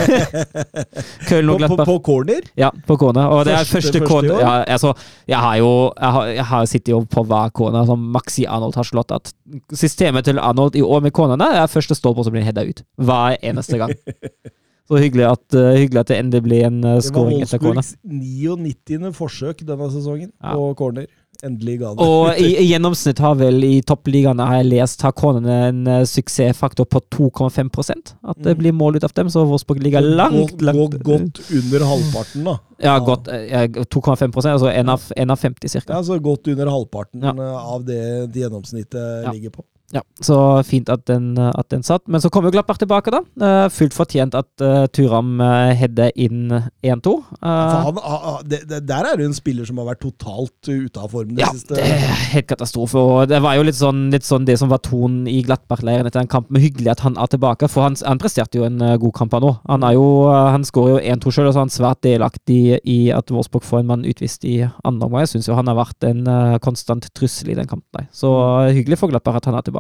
Köln 1.30 1.52
På, 1.52 1.58
Glattberg. 1.60 1.70
på, 1.70 1.78
på, 1.78 1.86
på 1.92 1.98
corner? 2.10 2.48
Ja, 2.58 2.72
på 2.88 2.98
corner. 3.02 3.30
Og 3.30 3.44
det 3.46 3.54
er 3.54 3.62
Første- 3.64 3.78
første, 3.78 4.00
første 4.00 4.10
corner 4.10 4.42
ja, 4.42 4.54
altså, 4.76 4.94
Jeg 5.30 5.38
har 5.44 5.58
jo 5.62 5.70
Jeg 6.00 6.12
har, 6.16 6.30
jeg 6.40 6.46
har 6.52 6.66
sittet 6.72 6.94
jo 6.96 7.02
på 7.06 7.24
hver 7.30 7.52
corner 7.56 7.86
som 7.90 8.08
Maxi 8.16 8.48
Arnold 8.50 8.76
har 8.80 8.88
slått. 8.90 9.14
At 9.16 9.34
systemet 9.78 10.26
til 10.26 10.40
Arnold 10.42 10.76
i 10.80 10.82
år 10.86 11.04
med 11.06 11.14
cornerne 11.14 11.52
er 11.62 11.70
første 11.70 11.98
stolpe 11.98 12.26
som 12.26 12.34
blir 12.34 12.46
heada 12.48 12.66
ut. 12.66 12.82
Hver 12.98 13.38
eneste 13.46 13.78
gang. 13.82 13.94
Så 14.90 14.98
hyggelig 14.98 15.28
at, 15.30 15.44
uh, 15.54 15.76
hyggelig 15.78 16.00
at 16.02 16.10
det 16.10 16.16
endelig 16.18 16.40
blir 16.48 16.64
en 16.66 16.80
uh, 16.82 16.96
Det 16.96 16.96
var 16.98 17.04
scoring 17.12 17.44
etter 17.46 17.60
corner. 17.62 17.84
Wolfsburgs 17.86 18.64
99. 18.90 19.12
forsøk 19.14 19.60
denne 19.68 19.90
sesongen 19.94 20.32
Ja. 20.42 20.56
på 20.58 20.72
corner. 20.80 21.06
Endelig 21.44 21.78
ga 21.80 21.94
det. 21.96 22.04
Og 22.04 22.40
i, 22.42 22.50
i 22.60 22.66
gjennomsnitt 22.74 23.20
har 23.24 23.36
vel 23.40 23.64
i 23.64 23.78
toppligaene 23.88 24.44
har 24.46 24.58
jeg 24.60 24.68
lest 24.74 25.02
har 25.06 25.14
konene 25.16 25.56
en 25.70 25.80
uh, 25.88 26.02
suksessfaktor 26.04 26.86
på 26.92 27.00
2,5% 27.16 28.14
At 28.28 28.42
det 28.44 28.56
Mm. 28.56 28.60
blir 28.60 28.74
mål 28.76 28.96
ut 29.00 29.04
av 29.08 29.14
dem, 29.16 29.30
så 29.32 29.46
Wolfsburg 29.48 29.80
ligger 29.84 30.02
langt, 30.02 30.62
langt 30.62 30.98
gå 31.00 31.18
godt 31.18 31.40
under 31.56 31.86
halvparten, 31.86 32.44
da. 32.44 32.58
Ja, 32.84 32.98
godt. 33.00 33.28
eh, 33.28 33.46
ja, 33.52 33.64
2,5 33.68 34.36
altså 34.36 34.68
1 34.72 34.90
av, 34.90 35.02
1 35.16 35.32
av 35.32 35.38
50 35.40 35.68
cirka. 35.70 35.94
Ja, 35.94 36.02
så 36.04 36.20
godt 36.20 36.48
under 36.48 36.68
halvparten 36.68 37.22
Ja. 37.24 37.32
eh, 37.32 37.74
av 37.74 37.86
det 37.86 38.02
det 38.34 38.44
gjennomsnittet 38.44 39.24
Ja. 39.26 39.32
ligger 39.32 39.50
på. 39.50 39.64
Ja, 39.96 40.04
så 40.22 40.38
fint 40.68 40.90
at 40.94 41.06
den, 41.10 41.32
eh, 41.38 41.52
at 41.56 41.70
den 41.74 41.84
satt. 41.86 42.06
Men 42.08 42.22
så 42.22 42.30
kommer 42.30 42.50
jo 42.50 42.58
Glapper 42.60 42.78
tilbake, 42.80 43.14
da. 43.14 43.24
Uh, 43.40 43.68
fullt 43.74 43.96
fortjent 43.96 44.36
at 44.38 44.50
uh, 44.64 44.86
Turam 44.94 45.40
uh, 45.42 45.72
header 45.78 46.12
inn 46.20 46.52
1-2. 46.86 47.16
Uh, 47.42 47.80
Eh, 47.80 48.80
der 48.82 49.06
er 49.06 49.18
det 49.18 49.26
en 49.26 49.36
spiller 49.36 49.68
som 49.68 49.80
har 49.82 49.90
vært 49.92 50.02
totalt 50.04 50.70
ute 50.70 51.00
av 51.02 51.12
form 51.14 51.34
det 51.36 51.44
ja, 51.44 51.52
siste. 51.54 51.78
det 51.78 51.86
er 51.86 52.16
helt 52.34 52.50
katastrofe. 52.50 53.00
Og 53.00 53.30
det 53.30 53.42
var 53.44 53.58
jo 53.58 53.66
litt 53.68 53.78
sånn, 53.78 54.08
litt 54.14 54.28
sånn 54.28 54.48
det 54.48 54.58
som 54.62 54.72
var 54.72 54.82
tonen 54.86 55.28
i 55.30 55.40
Glattberg-leiren 55.46 56.10
etter 56.10 56.24
en 56.24 56.32
kamp. 56.32 56.50
Men 56.54 56.64
hyggelig 56.64 56.94
at 56.96 57.04
han 57.06 57.18
er 57.20 57.32
tilbake, 57.32 57.70
for 57.72 57.88
han, 57.88 57.98
han 58.06 58.22
presterte 58.22 58.60
jo 58.60 58.68
en 58.68 58.82
eh, 58.86 58.98
god 59.02 59.16
kamp 59.18 59.36
her 59.36 59.44
nå. 59.44 59.54
Han, 59.70 59.86
er 59.88 59.96
jo, 59.98 60.08
eh, 60.32 60.50
han 60.56 60.68
skårer 60.68 60.96
jo 60.96 61.16
1-2 61.16 61.36
sjøl, 61.36 61.50
og 61.50 61.56
så 61.56 61.62
er 61.62 61.68
han 61.68 61.76
svært 61.76 62.04
delaktig 62.06 62.62
i 62.84 63.00
at 63.16 63.34
Vårsbukk 63.34 63.66
får 63.68 63.84
en 63.84 63.92
mann 63.94 64.08
utvist 64.10 64.46
i 64.50 64.60
andre 64.66 65.10
omgang. 65.10 65.26
Jeg 65.26 65.34
syns 65.36 65.50
jo 65.50 65.58
han 65.58 65.70
har 65.72 65.80
vært 65.80 66.10
en 66.10 66.26
eh, 66.30 66.58
konstant 66.64 67.10
trussel 67.18 67.54
i 67.54 67.58
den 67.60 67.70
kampen. 67.70 67.88
Der. 67.96 68.10
Så 68.16 68.32
eh, 68.66 68.74
hyggelig 68.78 69.00
for 69.02 69.12
Glattberg 69.12 69.42
at 69.42 69.50
han 69.50 69.58
er 69.58 69.66
tilbake. 69.66 69.79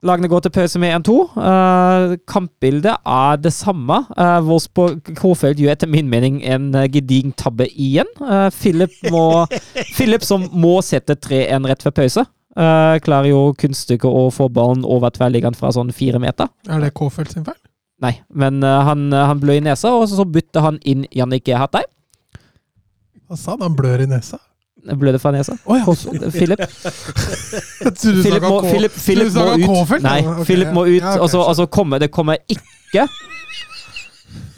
Lagene 0.00 0.30
går 0.32 0.40
til 0.46 0.52
pause 0.54 0.80
med 0.80 0.94
1-2. 1.02 1.14
Uh, 1.36 2.14
kampbildet 2.28 2.94
er 3.04 3.36
det 3.36 3.52
samme. 3.52 3.98
Uh, 4.16 4.38
Wolfsburg 4.46 5.10
Kofeld 5.18 5.60
gjør 5.60 5.74
etter 5.74 5.90
min 5.92 6.08
mening 6.08 6.38
en 6.40 6.70
uh, 6.72 6.86
gedigen 6.88 7.34
tabbe 7.36 7.66
igjen. 7.68 8.08
Uh, 8.16 8.48
Philip, 8.54 8.94
må, 9.12 9.44
Philip 9.98 10.24
som 10.24 10.46
må 10.56 10.78
sette 10.86 11.18
3-1 11.20 11.68
rett 11.68 11.84
før 11.84 11.96
pause. 12.02 12.26
Klarer 12.50 13.28
jo 13.30 13.52
kunststykket 13.56 14.10
å 14.10 14.24
få 14.34 14.48
ballen 14.50 14.82
over 14.82 15.12
tverrliggeren 15.14 15.54
fra 15.54 15.70
sånn 15.72 15.92
fire 15.94 16.18
meter. 16.20 16.48
Er 16.66 16.82
det 16.82 16.90
Kofeld 16.98 17.30
sin 17.30 17.44
feil? 17.46 17.60
Nei, 18.02 18.16
men 18.26 18.58
han, 18.66 19.06
han 19.14 19.38
blør 19.40 19.60
i 19.60 19.62
nesa, 19.68 19.92
og 19.94 20.08
så 20.10 20.26
bytter 20.26 20.64
han 20.64 20.80
inn 20.82 21.06
Jannik 21.14 21.46
Hattheim. 21.46 21.86
Hva 23.30 23.38
sa 23.38 23.54
han? 23.54 23.62
Han 23.68 23.78
blør 23.78 24.02
i 24.02 24.08
nesa? 24.10 24.40
Blø 24.98 25.12
det 25.12 25.20
fra 25.20 25.30
nesa? 25.34 25.54
Oh, 25.66 25.76
ja. 25.76 25.84
Philip, 26.30 26.58
trodde 28.00 28.16
du 28.16 28.22
Philip 28.22 28.42
må, 28.42 28.60
Philip, 28.64 28.92
Philip 28.92 29.32
må 29.34 29.82
ut. 29.82 30.02
Nei, 30.02 30.20
okay, 30.26 30.44
Philip 30.48 30.72
må 30.72 30.86
ut, 30.88 30.94
Ja, 31.02 31.14
okay, 31.14 31.20
og 31.20 31.30
så- 31.30 31.42
og 31.44 31.54
så- 31.56 31.60
så 31.60 31.66
kommer 31.66 31.98
det 31.98 32.10
kommer 32.10 32.36
ikke 32.48 33.06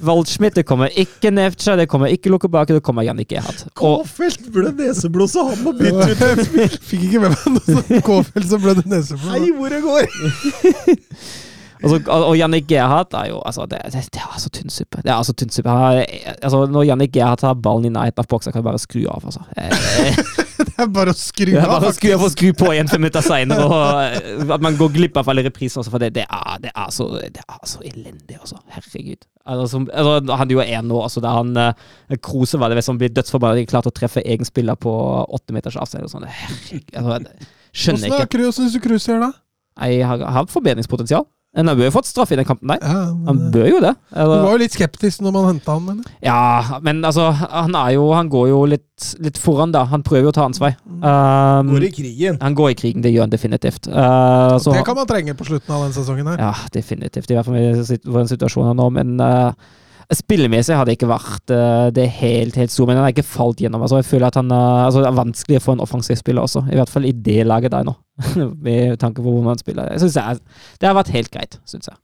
Waldschmidt, 0.03 0.55
det 0.55 0.65
kommer 0.67 0.89
ikke 0.99 1.31
Nevcha, 1.31 1.77
det 1.77 1.89
kommer 1.89 2.07
ikke 2.11 2.29
Lukkebake, 2.31 2.75
det 2.75 2.83
kommer 2.83 3.03
Jannicke 3.07 3.37
Ehat. 3.39 3.65
Kåfelt 3.75 4.53
ble 4.53 4.73
neseblod, 4.73 5.29
så 5.31 5.45
han 5.49 5.59
må 5.65 5.73
bytte 5.79 6.11
ut. 6.11 6.79
Fikk 6.91 7.03
ikke 7.09 7.21
med 7.23 7.31
meg 7.31 7.47
noe 7.55 7.61
sånt 7.67 8.05
Kåfelt 8.05 8.49
som 8.51 8.61
blødde 8.61 8.83
neseblod. 8.91 9.31
Hei, 9.31 9.51
hvor 9.57 9.69
det 9.71 9.83
går! 9.83 10.03
Og, 11.83 12.09
og 12.09 12.37
Jannik 12.39 12.69
Gerhard 12.71 13.15
er 13.19 13.31
jo 13.33 13.41
altså, 13.47 13.67
det, 13.71 13.81
det, 13.93 14.05
det 14.15 14.21
er 14.23 14.29
altså 14.33 14.51
tynn 14.55 14.71
suppe. 14.73 15.03
Det 15.03 15.11
er 15.11 15.17
altså 15.19 15.35
tynn 15.39 15.51
suppe. 15.55 15.71
Er- 15.71 16.39
Altså, 16.43 16.65
når 16.67 16.87
Jannik 16.89 17.13
Gerhard 17.15 17.39
tar 17.43 17.55
ballen 17.55 17.91
i 17.91 17.95
nærheten 17.95 18.23
av 18.23 18.29
boksen, 18.31 18.53
kan 18.53 18.63
jeg 18.63 18.67
bare 18.67 18.81
skru 18.83 19.03
av. 19.11 19.25
Altså. 19.29 19.43
Eh, 19.57 20.41
Det 20.63 20.79
er 20.79 20.89
bare 20.95 21.13
å 21.13 21.17
skru 21.17 21.51
er 21.53 21.65
av, 21.65 21.71
bare 21.75 21.91
å 21.91 21.95
skru 21.95 22.11
av 22.15 22.23
og 22.25 22.31
skru 22.33 22.49
på 22.57 22.71
igjen 22.73 22.89
fem 22.91 23.03
minutter 23.03 23.25
seinere. 23.25 23.65
Og 23.67 24.53
at 24.57 24.63
man 24.65 24.77
går 24.79 24.93
glipp 24.95 25.19
av 25.21 25.29
alle 25.33 25.45
reprisene 25.47 25.83
også, 25.83 25.93
for 25.93 26.03
det, 26.03 26.13
det, 26.17 26.25
er, 26.31 26.61
det, 26.63 26.73
er 26.73 26.93
så, 26.95 27.09
det 27.21 27.43
er 27.43 27.61
så 27.69 27.83
elendig, 27.87 28.39
altså. 28.39 28.61
Herregud. 28.73 29.27
Altså, 29.43 29.83
altså, 29.91 30.37
han 30.39 30.55
gjorde 30.55 30.69
én 30.71 30.89
nå, 30.89 31.01
altså, 31.03 31.23
der 31.25 31.37
han 31.39 31.53
eh, 31.59 32.17
Krose 32.23 32.61
var 32.63 32.73
det 32.73 32.79
vel 32.79 32.87
som 32.87 33.01
ble 33.01 33.11
dødsforbanna. 33.13 33.59
De 33.59 33.67
klarte 33.71 33.91
å 33.93 33.97
treffe 33.97 34.23
egen 34.23 34.49
spiller 34.49 34.79
på 34.81 34.93
åtte 35.27 35.55
meters 35.57 35.79
avstand. 35.83 36.07
og 36.09 36.15
Sånn. 36.15 36.29
Herregud. 36.31 36.89
Altså, 36.95 37.19
jeg 37.19 37.51
skjønner 37.73 38.17
Åssen 38.17 38.27
ikke. 38.29 38.53
syns 38.59 38.77
du 38.77 38.83
Kruse 38.85 39.13
gjør 39.13 39.25
det? 39.27 39.33
Jeg 39.83 40.07
har, 40.07 40.27
har 40.37 40.51
forbedringspotensial. 40.53 41.27
Men 41.53 41.69
han 41.69 41.77
bør 41.77 41.85
jo 41.91 41.93
fått 41.93 42.07
straffe 42.09 42.33
i 42.33 42.39
den 42.41 42.47
kampen 42.49 42.71
der. 42.73 42.79
Ja, 42.81 43.01
Han 43.29 43.41
bør 43.53 43.67
jo 43.69 43.81
det. 43.85 43.91
du 44.09 44.31
var 44.31 44.55
jo 44.55 44.61
litt 44.63 44.73
skeptisk 44.73 45.21
når 45.21 45.35
man 45.35 45.49
henta 45.51 45.75
han, 45.75 45.83
mener. 45.85 46.15
Ja, 46.25 46.79
men 46.81 47.03
altså, 47.05 47.27
han 47.35 47.75
er 47.77 47.91
jo 47.99 48.07
Han 48.17 48.31
går 48.33 48.47
jo 48.49 48.63
litt, 48.73 49.11
litt 49.21 49.37
foran, 49.37 49.75
da. 49.75 49.83
Han 49.93 50.01
prøver 50.07 50.31
jo 50.31 50.33
å 50.33 50.37
ta 50.39 50.47
ansvar. 50.49 50.79
Um, 50.89 51.69
Går 51.75 51.85
i 51.85 51.93
krigen. 51.93 52.39
han 52.41 52.57
går 52.57 52.71
i 52.73 52.79
krigen, 52.81 53.05
det 53.05 53.13
gjør 53.13 53.27
han 53.27 53.35
definitivt. 53.35 53.91
Uh, 53.91 54.57
så, 54.65 54.73
Det 54.73 54.85
kan 54.89 54.97
man 54.97 55.07
trenge 55.11 55.37
på 55.37 55.45
slutten 55.51 55.75
av 55.77 55.85
den 55.85 55.93
sesongen 55.93 56.33
her. 56.33 56.41
ja, 56.41 56.55
definitivt. 56.73 57.29
I 57.31 57.37
hvert 57.37 57.45
fall 57.51 57.61
i 57.61 58.01
den 58.17 58.33
situasjonen 58.33 58.77
nå. 58.81 58.89
Men 58.97 59.21
uh, 59.21 59.53
spillemessig 60.11 60.77
har 60.77 60.87
det 60.87 60.97
ikke 60.97 61.11
vært 61.11 61.53
uh, 61.55 61.89
det 61.95 62.09
helt 62.19 62.57
helt 62.59 62.73
store. 62.73 62.91
Men 62.91 63.01
han 63.01 63.07
har 63.07 63.15
ikke 63.15 63.27
falt 63.27 63.63
gjennom. 63.63 63.85
Altså, 63.85 64.01
jeg 64.01 64.09
føler 64.09 64.29
at 64.29 64.39
han 64.41 64.53
uh, 64.53 64.87
altså, 64.87 65.05
er 65.07 65.19
vanskelig 65.19 65.63
få 65.63 65.77
en 65.77 65.85
offensiv 65.85 66.19
spiller 66.21 66.45
også. 66.45 66.65
I 66.73 66.79
hvert 66.79 66.93
fall 66.93 67.07
i 67.09 67.15
det 67.15 67.43
laget 67.47 67.75
der 67.75 67.87
nå. 67.87 67.95
Med 68.67 68.99
tanke 69.03 69.23
på 69.23 69.29
hvor 69.29 69.45
man 69.45 69.61
spiller. 69.61 69.93
Jeg 69.93 70.05
synes 70.05 70.19
det, 70.19 70.57
det 70.81 70.91
har 70.91 70.99
vært 70.99 71.15
helt 71.15 71.33
greit, 71.33 71.59
syns 71.69 71.91
jeg. 71.91 71.99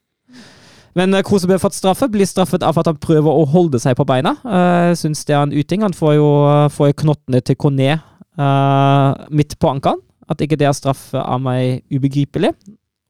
Men 0.99 1.15
uh, 1.15 1.23
Kruse 1.27 1.51
ble 1.51 1.61
fått 1.62 1.79
straffe. 1.79 2.11
Blir 2.12 2.29
straffet 2.29 2.65
av 2.66 2.79
at 2.81 2.91
han 2.91 3.01
prøver 3.03 3.31
å 3.31 3.47
holde 3.51 3.81
seg 3.83 3.99
på 3.99 4.07
beina. 4.09 4.37
Uh, 4.45 4.95
syns 4.99 5.25
det 5.29 5.37
er 5.37 5.45
en 5.45 5.55
uting. 5.55 5.87
Han 5.87 5.97
får 5.97 6.19
jo, 6.19 6.29
får 6.75 6.93
jo 6.93 7.01
knottene 7.05 7.43
til 7.45 7.59
Kone 7.61 7.97
uh, 7.99 9.11
midt 9.31 9.59
på 9.59 9.73
ankelen. 9.75 10.03
At 10.29 10.43
ikke 10.45 10.59
det 10.61 10.66
er 10.69 10.77
straff 10.77 11.11
av 11.16 11.41
meg 11.41 11.87
ubegripelig. 11.89 12.53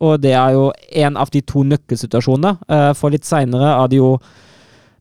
Og 0.04 0.20
det 0.22 0.34
er 0.38 0.54
jo 0.54 0.68
en 1.02 1.16
av 1.18 1.30
de 1.34 1.42
to 1.42 1.64
nøkkelsituasjonene. 1.66 2.54
Uh, 2.70 2.92
for 2.98 3.14
litt 3.14 3.26
seinere 3.26 3.72
er 3.74 3.90
det 3.90 3.98
jo 3.98 4.12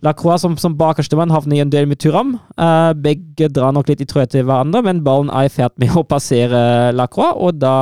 Lacroix 0.06 0.41
som, 0.44 0.57
som 0.61 0.76
bakerstemann 0.78 1.32
havner 1.34 1.57
i 1.57 1.61
en 1.64 1.72
del 1.74 1.88
med 1.90 1.98
Turam. 1.98 2.36
Uh, 2.60 2.94
begge 2.94 3.48
drar 3.49 3.74
nok 3.74 3.88
litt 3.90 4.02
i 4.03 4.06
trøye 4.10 4.28
til 4.30 4.44
hverandre, 4.45 4.84
men 4.86 5.02
ballen 5.06 5.32
er 5.34 5.48
i 5.48 5.53
ferd 5.53 5.74
med 5.82 5.95
å 5.98 6.03
passere 6.06 6.91
Lacroix, 6.94 7.34
og 7.36 7.57
da 7.61 7.76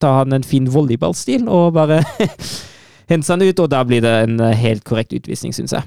tar 0.00 0.22
han 0.22 0.32
en 0.38 0.46
fin 0.46 0.64
volleyballstil 0.72 1.44
og 1.48 1.74
bare 1.76 2.00
henser 3.12 3.36
han 3.36 3.44
ut, 3.44 3.60
og 3.60 3.68
da 3.74 3.82
blir 3.84 4.00
det 4.04 4.14
en 4.24 4.40
eh, 4.40 4.54
helt 4.56 4.84
korrekt 4.88 5.12
utvisning, 5.12 5.52
syns 5.52 5.76
jeg. 5.76 5.84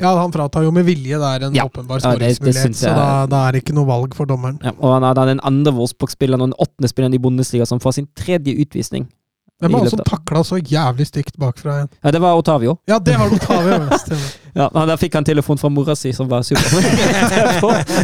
Ja, 0.00 0.10
han 0.18 0.32
fratar 0.34 0.64
jo 0.66 0.72
med 0.74 0.88
vilje 0.88 1.20
der 1.22 1.44
en 1.46 1.54
Ja. 1.54 1.68
åpenbar 1.68 2.00
det- 2.00 2.08
det 2.18 2.32
skåringsmulighet, 2.34 2.74
så 2.80 2.94
da, 2.96 3.26
da 3.30 3.42
er 3.48 3.52
det 3.52 3.60
ikke 3.62 3.76
noe 3.76 3.86
valg 3.86 4.14
for 4.16 4.26
dommeren. 4.26 4.56
Ja, 4.64 4.72
og 4.80 4.96
han 4.96 5.04
er 5.06 5.14
da 5.14 5.26
den 5.28 5.40
andre 5.44 5.70
Wolfsburg-spilleren 5.76 6.40
og 6.42 6.48
den 6.50 6.58
åttende 6.58 6.88
spilleren 6.90 7.14
i 7.14 7.20
Bundesliga 7.22 7.66
som 7.68 7.78
får 7.78 7.92
sin 8.00 8.08
tredje 8.18 8.56
utvisning. 8.64 9.06
Hvem 9.64 9.72
var 9.78 9.86
det 9.86 9.92
som 9.94 10.02
takla 10.06 10.42
så 10.44 10.58
jævlig 10.60 11.06
stygt 11.08 11.38
bakfra 11.40 11.76
igjen? 11.78 11.90
Ja, 12.04 12.12
det 12.14 12.20
var 12.24 12.36
Otavio. 12.40 12.76
Ja, 12.90 12.98
det 13.00 13.16
var 13.20 13.32
Otavio! 13.32 13.78
ja, 14.54 14.68
men 14.74 14.88
Der 14.92 15.00
fikk 15.00 15.16
han 15.18 15.24
telefon 15.26 15.58
fra 15.60 15.70
mora 15.72 15.96
si, 15.98 16.12
som 16.16 16.28
var 16.30 16.44
super. 16.46 16.64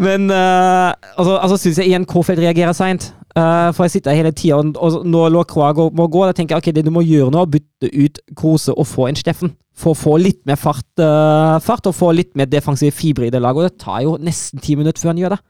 Men 0.00 0.30
uh, 0.32 0.92
altså, 1.16 1.34
altså 1.36 1.56
syns 1.60 1.78
jeg 1.80 1.90
igjen 1.90 2.06
Kofeld 2.08 2.40
reagerer 2.40 2.72
seint. 2.76 3.10
for 3.36 3.84
jeg 3.86 3.92
sitter 3.94 4.16
hele 4.16 4.32
tida, 4.34 4.56
og, 4.58 4.76
og 4.80 5.04
når 5.06 5.28
Lacroix 5.34 5.74
går- 5.76 5.92
må 5.96 6.06
gå, 6.10 6.22
da 6.26 6.32
tenker 6.36 6.56
jeg 6.56 6.62
ok, 6.64 6.70
det 6.76 6.84
du 6.88 6.90
må 6.90 7.02
gjøre 7.06 7.30
nå, 7.30 7.42
er 7.42 7.46
å 7.46 7.52
bytte 7.52 7.90
ut 7.94 8.18
Krose 8.36 8.74
og 8.74 8.88
få 8.88 9.06
en 9.10 9.18
Steffen. 9.20 9.52
For 9.80 9.94
å 9.94 9.98
få 9.98 10.16
litt 10.20 10.40
mer 10.48 10.58
fart, 10.60 10.84
uh, 11.00 11.56
fart 11.62 11.86
og 11.88 11.94
få 11.96 12.10
litt 12.16 12.32
mer 12.36 12.48
defensive 12.50 12.92
fibre 12.92 13.28
i 13.28 13.32
det 13.32 13.40
laget. 13.40 13.62
Og 13.62 13.68
det 13.68 13.78
tar 13.84 14.02
jo 14.04 14.16
nesten 14.20 14.60
ti 14.60 14.74
minutter 14.76 15.00
før 15.00 15.12
han 15.14 15.22
gjør 15.22 15.36
det. 15.36 15.40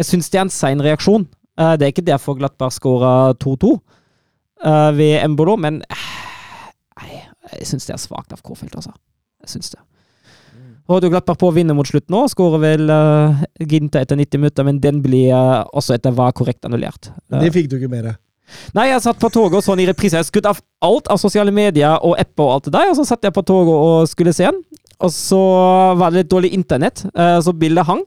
Jeg 0.00 0.08
syns 0.10 0.28
det 0.32 0.40
er 0.40 0.44
en 0.46 0.52
sein 0.52 0.82
reaksjon. 0.84 1.24
Eh, 1.60 1.74
det 1.76 1.86
er 1.86 1.92
ikke 1.92 2.06
derfor 2.06 2.38
Glattberg 2.38 2.72
skåra 2.72 3.12
2-2 3.36 3.74
eh, 4.64 4.90
ved 4.96 5.18
Embolo, 5.20 5.58
men 5.60 5.82
eh, 5.84 6.08
Nei, 7.00 7.22
jeg 7.58 7.68
syns 7.68 7.88
det 7.88 7.96
er 7.96 8.02
svakt 8.02 8.34
av 8.34 8.42
Kårfeldt, 8.44 8.76
altså. 8.76 8.92
Jeg 9.44 9.54
syns 9.54 9.72
det. 9.74 9.80
Og 10.90 10.98
du 11.00 11.06
Glattberg 11.08 11.38
på 11.40 11.50
å 11.50 11.54
vinne 11.54 11.74
mot 11.76 11.86
slutten 11.86 12.12
nå, 12.12 12.24
skårer 12.28 12.60
vel 12.60 12.90
uh, 12.90 13.42
Ginta 13.62 14.02
etter 14.02 14.18
90 14.18 14.42
minutter, 14.42 14.66
men 14.66 14.80
den 14.82 14.98
blir 15.04 15.30
uh, 15.30 15.62
også 15.76 15.94
etter 15.94 16.12
hva 16.16 16.26
korrekt 16.36 16.66
annullert. 16.66 17.12
Uh, 17.30 17.38
Det 17.44 17.52
fikk 17.54 17.70
du 17.70 17.76
ikke 17.78 17.90
med 17.92 18.08
deg? 18.08 18.18
Nei, 18.74 18.88
jeg 18.90 19.04
satt 19.04 19.20
på 19.22 19.30
toget 19.30 19.60
og 19.60 19.64
så 19.64 19.76
den 19.76 19.84
i 19.84 19.88
reprise. 19.88 20.18
Jeg 20.18 20.26
skutt 20.26 20.48
av 20.50 20.58
alt 20.82 21.08
av 21.14 21.20
sosiale 21.22 21.54
medier 21.54 21.94
og 22.02 22.16
apper 22.18 22.42
og 22.42 22.54
alt 22.56 22.66
det 22.66 22.74
der, 22.74 22.90
og 22.90 22.98
så 22.98 23.06
satt 23.06 23.24
jeg 23.24 23.36
på 23.36 23.46
toget 23.46 23.70
og 23.70 24.10
skulle 24.10 24.34
se 24.34 24.48
den. 24.50 24.58
Og 25.00 25.14
så 25.14 25.42
var 25.96 26.10
det 26.10 26.24
litt 26.24 26.32
dårlig 26.34 26.50
internett, 26.58 27.06
uh, 27.14 27.38
så 27.40 27.54
bildet 27.56 27.86
hang. 27.88 28.02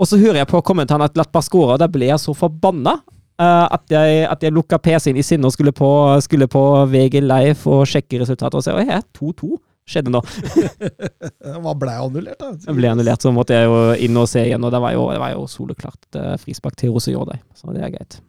Og 0.00 0.08
så 0.08 0.18
hører 0.20 0.40
jeg 0.40 0.48
på 0.48 0.62
kommentaren 0.64 1.04
at 1.04 1.16
og 1.20 1.78
da 1.80 1.88
ble 1.88 2.08
jeg 2.08 2.22
så 2.22 2.34
forbanna 2.36 3.00
Uh, 3.40 3.64
at 3.72 3.88
jeg, 3.88 4.24
at 4.28 4.42
jeg 4.44 4.52
lukka 4.52 4.76
PC-en 4.76 5.16
i 5.16 5.22
sinne 5.24 5.48
og 5.48 5.54
skulle 5.54 5.72
på, 5.72 5.88
skulle 6.20 6.44
på 6.50 6.60
VG 6.92 7.22
Live 7.24 7.72
og 7.72 7.86
sjekke 7.88 8.18
resultatet 8.20 8.58
og 8.58 8.64
se. 8.66 8.74
er 8.76 8.90
her, 8.90 9.06
2-2 9.16 9.54
skjedde 9.88 10.12
nå. 10.12 10.20
Hva 11.64 11.72
ble 11.78 11.94
annullert, 12.02 12.36
da? 12.36 12.50
Det 12.52 12.74
ble 12.76 12.90
annullert, 12.92 13.24
så 13.24 13.32
måtte 13.32 13.56
jeg 13.56 13.70
jo 13.70 13.78
inn 14.04 14.20
og 14.20 14.28
se 14.28 14.44
igjen, 14.44 14.66
og 14.66 14.74
det 14.74 14.82
var 14.84 14.92
jo, 14.92 15.06
det 15.14 15.22
var 15.22 15.32
jo 15.32 15.46
soleklart 15.48 16.20
uh, 16.20 16.34
frispark 16.42 16.76
til 16.82 16.92
Rosejordei, 16.92 17.38
så 17.56 17.72
det 17.72 17.86
er 17.86 17.94
greit. 17.96 18.20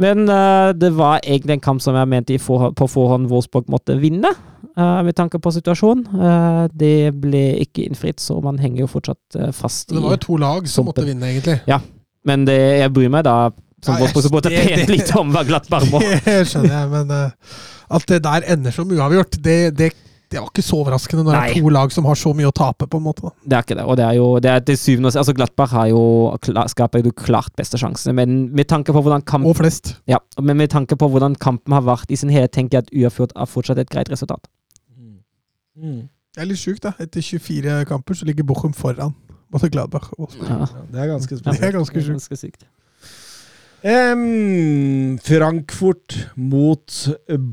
Men 0.00 0.24
uh, 0.28 0.72
det 0.72 0.92
var 0.96 1.20
egentlig 1.20 1.58
en 1.58 1.64
kamp 1.64 1.82
som 1.84 1.96
jeg 1.98 2.08
mente 2.08 2.34
i 2.34 2.40
forhånd, 2.40 2.76
på 2.78 2.88
forhånd 2.88 3.28
Wolfsburg 3.30 3.68
måtte 3.72 3.98
vinne, 4.00 4.32
uh, 4.78 5.00
med 5.04 5.14
tanke 5.18 5.40
på 5.42 5.52
situasjonen. 5.52 6.06
Uh, 6.08 6.66
det 6.72 7.12
ble 7.20 7.44
ikke 7.66 7.84
innfridd, 7.84 8.20
så 8.22 8.38
man 8.44 8.60
henger 8.62 8.86
jo 8.86 8.92
fortsatt 8.94 9.40
fast 9.56 9.92
i 9.92 9.98
Det 9.98 10.04
var 10.04 10.16
jo 10.16 10.22
to 10.24 10.38
lag 10.40 10.70
som 10.70 10.88
måtte 10.88 11.04
vinne, 11.04 11.28
egentlig. 11.34 11.60
Ja, 11.68 11.82
Men 12.24 12.46
det, 12.48 12.56
jeg 12.80 12.92
bryr 12.96 13.12
meg 13.12 13.24
da 13.28 13.50
som 13.80 13.96
Ja, 13.96 14.02
Wolfsburg-supporter 14.02 14.52
pent 14.52 14.90
litt 14.92 15.12
om 15.16 15.30
hva 15.32 15.44
Glattberg 15.48 15.88
må. 15.92 16.00
Det 16.26 16.42
skjønner 16.48 16.74
jeg, 16.82 16.88
men 16.92 17.14
at 17.90 18.04
det 18.06 18.18
der 18.22 18.44
ender 18.52 18.74
som 18.76 18.90
uavgjort, 18.92 19.38
det, 19.42 19.56
det, 19.78 19.88
det 20.30 20.38
var 20.38 20.50
ikke 20.52 20.62
så 20.62 20.76
overraskende 20.78 21.24
når 21.26 21.34
det 21.34 21.40
er 21.42 21.62
to 21.64 21.70
lag 21.74 21.92
som 21.94 22.06
har 22.06 22.18
så 22.18 22.30
mye 22.38 22.46
å 22.46 22.54
tape, 22.54 22.86
på 22.86 23.00
en 23.00 23.02
måte. 23.02 23.24
Da. 23.26 23.32
Det 23.42 23.56
er 23.56 23.64
ikke 23.66 23.76
det. 23.80 23.86
Og 23.90 23.96
det 23.98 24.04
er 24.06 24.18
jo 24.18 24.26
det 24.42 24.52
er 24.52 24.62
til 24.68 24.78
syvende 24.78 25.10
og 25.10 25.18
Altså, 25.20 25.34
Glattberg 25.34 25.72
har 25.74 25.88
jo 25.90 26.02
skaper 26.70 27.02
jo 27.02 27.12
klart 27.18 27.50
beste 27.58 27.80
sjansene, 27.80 28.14
men 28.14 28.38
med 28.54 28.68
tanke 28.70 28.94
på 28.94 29.02
hvordan 29.02 29.24
kampen, 29.26 29.50
Og 29.50 29.58
flest. 29.58 29.96
Ja, 30.06 30.20
men 30.38 30.56
med 30.56 30.70
tanke 30.70 30.96
på 30.96 31.08
hvordan 31.10 31.34
kampen 31.34 31.74
har 31.74 31.82
vært 31.82 32.14
i 32.14 32.16
sin 32.20 32.30
helhet, 32.30 32.54
tenker 32.54 32.78
jeg 32.78 32.86
at 32.86 32.94
uavgjort 32.94 33.34
er 33.34 33.50
fortsatt 33.50 33.82
et 33.82 33.90
greit 33.90 34.10
resultat. 34.12 34.46
Mm. 35.76 36.06
Det 36.30 36.44
er 36.44 36.46
litt 36.46 36.62
sjukt, 36.62 36.84
da. 36.86 36.94
Etter 37.02 37.24
24 37.26 37.84
kamper 37.90 38.14
så 38.14 38.28
ligger 38.28 38.46
Bochum 38.46 38.72
foran 38.76 39.16
både 39.50 39.70
Gladbach 39.70 40.12
og 40.12 40.18
Wolfsburg. 40.24 40.50
Ja. 40.50 40.58
Ja, 40.62 40.84
det 40.92 41.00
er 41.02 41.10
ganske 41.10 41.36
Det 41.36 41.58
er 41.58 41.72
ganske 41.74 42.02
sjukt. 42.06 42.64
Em, 43.82 45.16
Frankfurt 45.24 46.16
mot 46.36 46.96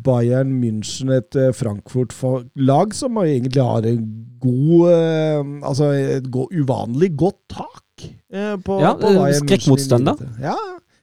Bayern 0.03 0.51
München. 0.59 1.11
Et 1.15 1.37
eh, 1.39 1.53
Frankfurt-lag 1.55 2.95
som 2.95 3.19
egentlig 3.23 3.63
har 3.63 3.87
en 3.87 4.01
god 4.41 4.91
uh, 4.91 5.53
Altså 5.65 5.91
et 5.95 6.27
go 6.29 6.45
uvanlig 6.53 7.13
godt 7.17 7.39
tak 7.49 8.05
uh, 8.33 8.57
på, 8.59 8.79
Ja, 8.83 8.93
på 8.93 9.07
Bayern 9.07 9.23
München. 9.23 9.45
skrekkmotstander. 9.45 10.19
Ja. 10.43 10.57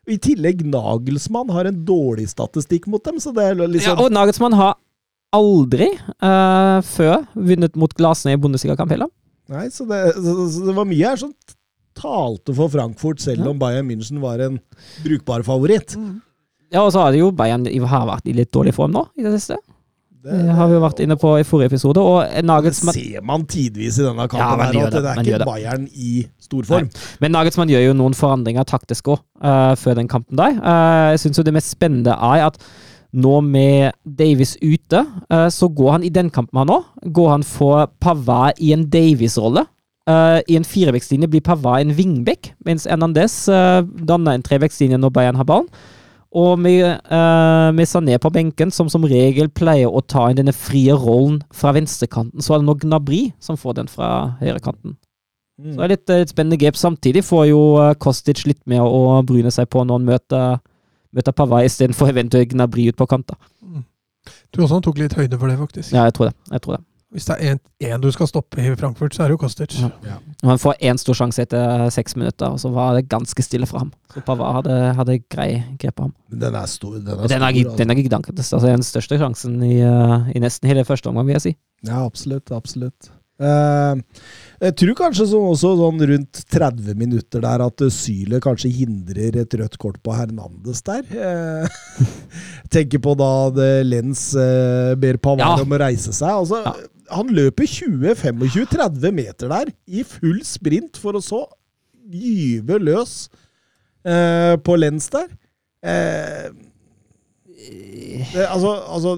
I 0.05 0.19
tillegg 0.21 0.61
Nagelsmann 0.69 1.51
har 1.57 1.71
en 1.71 1.81
dårlig 1.89 2.29
statistikk 2.29 2.87
mot 2.93 3.05
dem, 3.05 3.17
så 3.19 3.33
det 3.33 3.49
er 3.49 3.57
Ja, 3.57 3.67
liksom 3.67 4.05
og 4.05 4.13
Nagelsmann 4.13 4.57
har 4.61 4.77
aldri 5.35 5.89
uh, 6.21 6.85
før 6.85 7.25
vunnet 7.35 7.75
mot 7.81 7.95
Glasene 7.97 8.37
i 8.37 8.41
Bundesligakamp 8.41 8.93
heller. 8.93 9.09
Nei, 9.49 9.67
så 9.73 9.89
det, 9.89 10.05
så, 10.21 10.35
så 10.53 10.69
det 10.69 10.77
var 10.77 10.87
mye 10.89 11.09
her 11.09 11.21
som 11.21 11.33
talte 11.99 12.55
for 12.57 12.69
Frankfurt, 12.73 13.21
selv 13.23 13.45
Ja. 13.45 13.51
om 13.51 13.59
Bayern 13.59 13.89
München 13.89 14.21
var 14.21 14.39
en 14.39 14.61
brukbar 15.05 15.43
favoritt. 15.47 15.97
Ja, 16.73 16.83
og 16.83 16.93
så 16.93 17.05
har 17.05 17.13
det 17.13 17.21
jo 17.21 17.31
Bayern 17.31 17.67
har 17.67 18.07
vært 18.07 18.27
i 18.27 18.33
litt 18.33 18.53
dårlig 18.53 18.75
form 18.75 18.93
nå 18.93 19.07
i 19.17 19.23
det 19.23 19.39
siste. 19.39 19.57
Det 20.25 20.55
har 20.57 20.71
vi 20.71 20.77
jo 20.79 20.81
vært 20.81 21.01
inne 21.05 21.17
på 21.21 21.35
i 21.37 21.45
forrige 21.45 21.69
episode. 21.75 22.01
Og 22.01 22.25
Det 22.65 22.75
ser 22.75 23.21
man 23.23 23.45
tidvis 23.45 23.99
i 23.99 24.07
denne 24.07 24.25
kampen. 24.25 24.39
Ja, 24.41 24.57
her, 24.57 24.91
det, 24.91 25.03
det 25.03 25.11
er 25.11 25.21
ikke 25.21 25.39
det. 25.43 25.47
Bayern 25.47 25.85
i 25.93 26.27
stor 26.41 26.65
form. 26.65 26.89
Men 27.21 27.35
Nagelsmann 27.37 27.69
gjør 27.69 27.85
jo 27.91 27.93
noen 27.99 28.17
forandringer 28.17 28.65
taktisk 28.65 29.13
òg, 29.13 29.21
før 29.77 29.95
den 30.01 30.09
kampen 30.09 30.41
der. 30.41 30.57
Uh, 30.65 31.13
jeg 31.13 31.21
syns 31.27 31.39
jo 31.39 31.45
det 31.45 31.53
mest 31.53 31.75
spennende 31.77 32.17
er 32.17 32.47
at 32.47 32.57
nå 33.13 33.35
med 33.45 33.93
Davies 34.03 34.57
ute, 34.63 35.05
uh, 35.31 35.49
så 35.53 35.69
går 35.69 35.93
han 35.99 36.09
i 36.09 36.09
den 36.09 36.33
kampen 36.35 36.59
her 36.59 36.67
nå, 36.73 36.81
går 37.05 37.31
han 37.31 37.45
for 37.47 37.91
Pavard 38.01 38.59
i 38.65 38.73
en 38.73 38.89
Davies-rolle. 38.91 39.67
Eh, 40.05 40.39
I 40.53 40.57
en 40.59 40.67
firevekslinje 40.69 41.29
blir 41.33 41.45
Pavard 41.45 41.81
en 41.81 41.95
vingbekk, 41.97 42.53
mens 42.67 42.85
Hernandez 42.85 43.47
uh, 43.49 43.81
danner 44.05 44.37
en 44.37 44.45
trevekslinje 44.45 44.99
når 45.01 45.13
Bayern 45.17 45.39
har 45.41 45.49
ballen. 45.49 45.71
Og 46.35 46.59
med, 46.59 46.83
eh, 46.83 47.69
med 47.71 47.87
Sané 47.87 48.17
på 48.19 48.31
benken, 48.35 48.73
som 48.75 48.89
som 48.91 49.05
regel 49.07 49.47
pleier 49.55 49.87
å 49.87 50.03
ta 50.03 50.27
inn 50.29 50.41
denne 50.41 50.53
frie 50.53 50.91
rollen 50.91 51.45
fra 51.55 51.71
venstrekanten, 51.77 52.43
så 52.43 52.57
er 52.57 52.59
det 52.59 52.67
nå 52.67 52.75
Gnabry 52.83 53.21
som 53.39 53.57
får 53.57 53.77
den 53.79 53.87
fra 53.87 54.09
høyrekanten. 54.41 54.97
Så 55.63 55.77
det 55.77 55.85
er 55.85 55.93
litt, 55.93 56.11
eh, 56.11 56.19
litt 56.25 56.35
spennende 56.35 56.59
grep. 56.59 56.75
Samtidig 56.75 57.23
får 57.23 57.47
jo 57.53 57.61
Kostic 58.03 58.45
litt 58.49 58.67
mer 58.67 58.83
å 58.83 59.23
bryne 59.25 59.53
seg 59.55 59.71
på 59.71 59.87
når 59.87 60.01
han 60.01 60.09
møter, 60.11 60.61
møter 61.15 61.33
Pavard 61.33 61.71
istedenfor 61.71 62.11
eventuelt 62.11 62.51
Gnabry 62.51 62.89
ut 62.89 62.97
på 62.97 63.07
kanta. 63.07 63.39
Du 64.51 64.63
også 64.63 64.83
tok 64.83 64.99
litt 64.99 65.15
høyde 65.15 65.39
for 65.39 65.47
det, 65.47 65.57
faktisk. 65.57 65.93
Ja, 65.95 66.03
jeg 66.11 66.15
tror 66.15 66.33
det. 66.33 66.35
Jeg 66.51 66.63
tror 66.63 66.77
det. 66.77 66.85
Hvis 67.15 67.29
det 67.29 67.37
er 67.39 67.59
én 67.87 68.03
du 68.03 68.09
skal 68.11 68.27
stoppe 68.27 68.59
i 68.59 68.73
Frankfurt, 68.75 69.15
så 69.15 69.23
er 69.23 69.31
det 69.31 69.37
jo 69.37 69.41
Kostic. 69.45 69.77
Ja. 69.79 70.17
Og 70.43 70.49
han 70.51 70.59
får 70.59 70.81
én 70.83 70.99
stor 70.99 71.15
sjanse 71.15 71.45
etter 71.47 71.87
seks 71.95 72.17
minutter, 72.19 72.51
og 72.51 72.59
så 72.59 72.73
var 72.75 72.97
det 72.99 73.05
ganske 73.13 73.45
stille 73.47 73.69
for 73.71 73.85
ham. 73.85 73.93
Så 74.11 74.23
Pavard 74.27 74.59
hadde, 74.59 74.79
hadde 74.99 75.19
grei 75.31 75.51
grep 75.79 75.95
på 76.01 76.09
ham. 76.09 76.15
Den 76.35 76.59
er 76.59 76.67
stor. 76.71 76.97
Den 76.99 77.07
er, 77.15 77.27
Den 77.31 77.43
er, 77.47 77.55
stor, 77.55 77.71
altså. 77.71 77.79
den 77.79 77.91
er 77.95 78.01
gigantisk. 78.03 78.53
Altså, 78.59 78.67
den 78.67 78.83
største 78.83 79.19
sjansen 79.23 79.61
i, 79.63 79.77
eh, 79.87 80.33
i 80.35 80.43
nesten 80.43 80.71
hele 80.73 80.83
første 80.89 81.13
omgang, 81.13 81.31
vil 81.31 81.39
jeg 81.39 81.47
si. 81.47 81.55
Ja, 81.87 82.03
absolutt. 82.03 82.51
Absolutt. 82.51 83.13
Uh, 83.35 83.99
jeg 84.63 84.77
tror 84.79 84.95
kanskje 84.95 85.25
så, 85.27 85.39
også 85.43 85.73
sånn 85.81 85.99
rundt 86.07 86.39
30 86.55 86.95
minutter 86.95 87.43
der 87.43 87.65
at 87.65 87.83
eh, 87.83 87.91
Syle 87.91 88.39
kanskje 88.43 88.71
hindrer 88.71 89.41
et 89.43 89.57
rødt 89.59 89.75
kort 89.83 89.97
på 90.07 90.15
Hernandez 90.15 90.85
der. 90.87 91.03
Uh, 91.11 92.05
tenker 92.75 93.03
på 93.03 93.17
da 93.19 93.33
det 93.57 93.73
Lens 93.89 94.29
uh, 94.39 94.95
ber 94.99 95.19
Pavard 95.19 95.43
Ja. 95.59 95.67
om 95.67 95.75
å 95.75 95.81
reise 95.83 96.15
seg. 96.15 96.31
Altså, 96.31 96.63
Ja. 96.63 96.75
Han 97.13 97.33
løper 97.37 97.69
20-25-30 97.69 99.15
meter 99.15 99.51
der 99.53 99.73
i 99.87 100.05
full 100.07 100.41
sprint 100.47 101.01
for 101.01 101.19
å 101.19 101.25
så 101.25 101.43
gyve 102.11 102.79
løs 102.83 103.17
eh, 104.07 104.55
på 104.65 104.77
Lens 104.77 105.11
der. 105.13 105.29
Eh, 105.85 106.49
det, 108.35 108.45
altså, 108.49 108.71
altså 108.93 109.13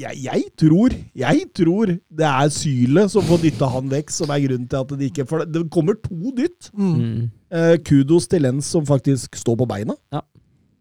jeg, 0.00 0.12
jeg 0.24 0.42
tror 0.58 0.90
Jeg 1.14 1.42
tror 1.54 1.86
det 1.86 2.26
er 2.26 2.48
Sylet 2.50 3.10
som 3.12 3.22
får 3.26 3.42
dytta 3.44 3.68
han 3.70 3.90
vekk, 3.90 4.10
som 4.10 4.30
er 4.34 4.42
grunnen 4.46 4.66
til 4.70 4.80
at 4.80 4.94
det 4.98 5.10
ikke 5.10 5.26
For 5.30 5.44
det, 5.44 5.52
det 5.54 5.64
kommer 5.70 5.98
to 6.02 6.32
dytt. 6.36 6.70
Mm. 6.74 7.28
Eh, 7.52 7.76
kudos 7.86 8.26
til 8.28 8.42
Lens 8.42 8.70
som 8.74 8.86
faktisk 8.86 9.36
står 9.38 9.58
på 9.62 9.68
beina. 9.70 9.94
Ja. 10.12 10.24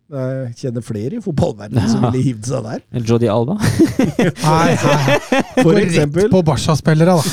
Jeg 0.06 0.52
kjenner 0.60 0.84
flere 0.86 1.18
i 1.18 1.22
fotballverdenen 1.23 1.88
som 1.90 2.03
ville 2.06 2.19
hivd 2.27 2.45
seg 2.45 2.65
der. 2.68 2.82
Eller 2.94 3.07
Jordi 3.10 3.30
Alba. 3.32 3.56
Nei, 4.45 4.76
nei. 4.77 5.15
For 5.64 5.80
eksempel. 5.82 6.27
Rett 6.27 6.34
på 6.36 6.41
Barca-spillere, 6.45 7.15
da. 7.18 7.23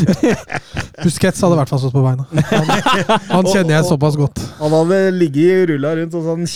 Busquets 1.02 1.42
hadde 1.44 1.58
i 1.58 1.60
hvert 1.60 1.72
fall 1.74 1.82
stått 1.82 1.92
på 1.98 2.04
beina. 2.06 2.24
Han, 2.48 2.72
han 3.28 3.50
kjenner 3.52 3.76
jeg 3.76 3.88
såpass 3.90 4.16
godt. 4.16 4.40
Han 4.62 4.72
hadde 4.78 5.02
ligget 5.18 5.42
i 5.44 5.66
rulla 5.74 5.92
rundt 6.00 6.16
og 6.16 6.24
sånn 6.30 6.48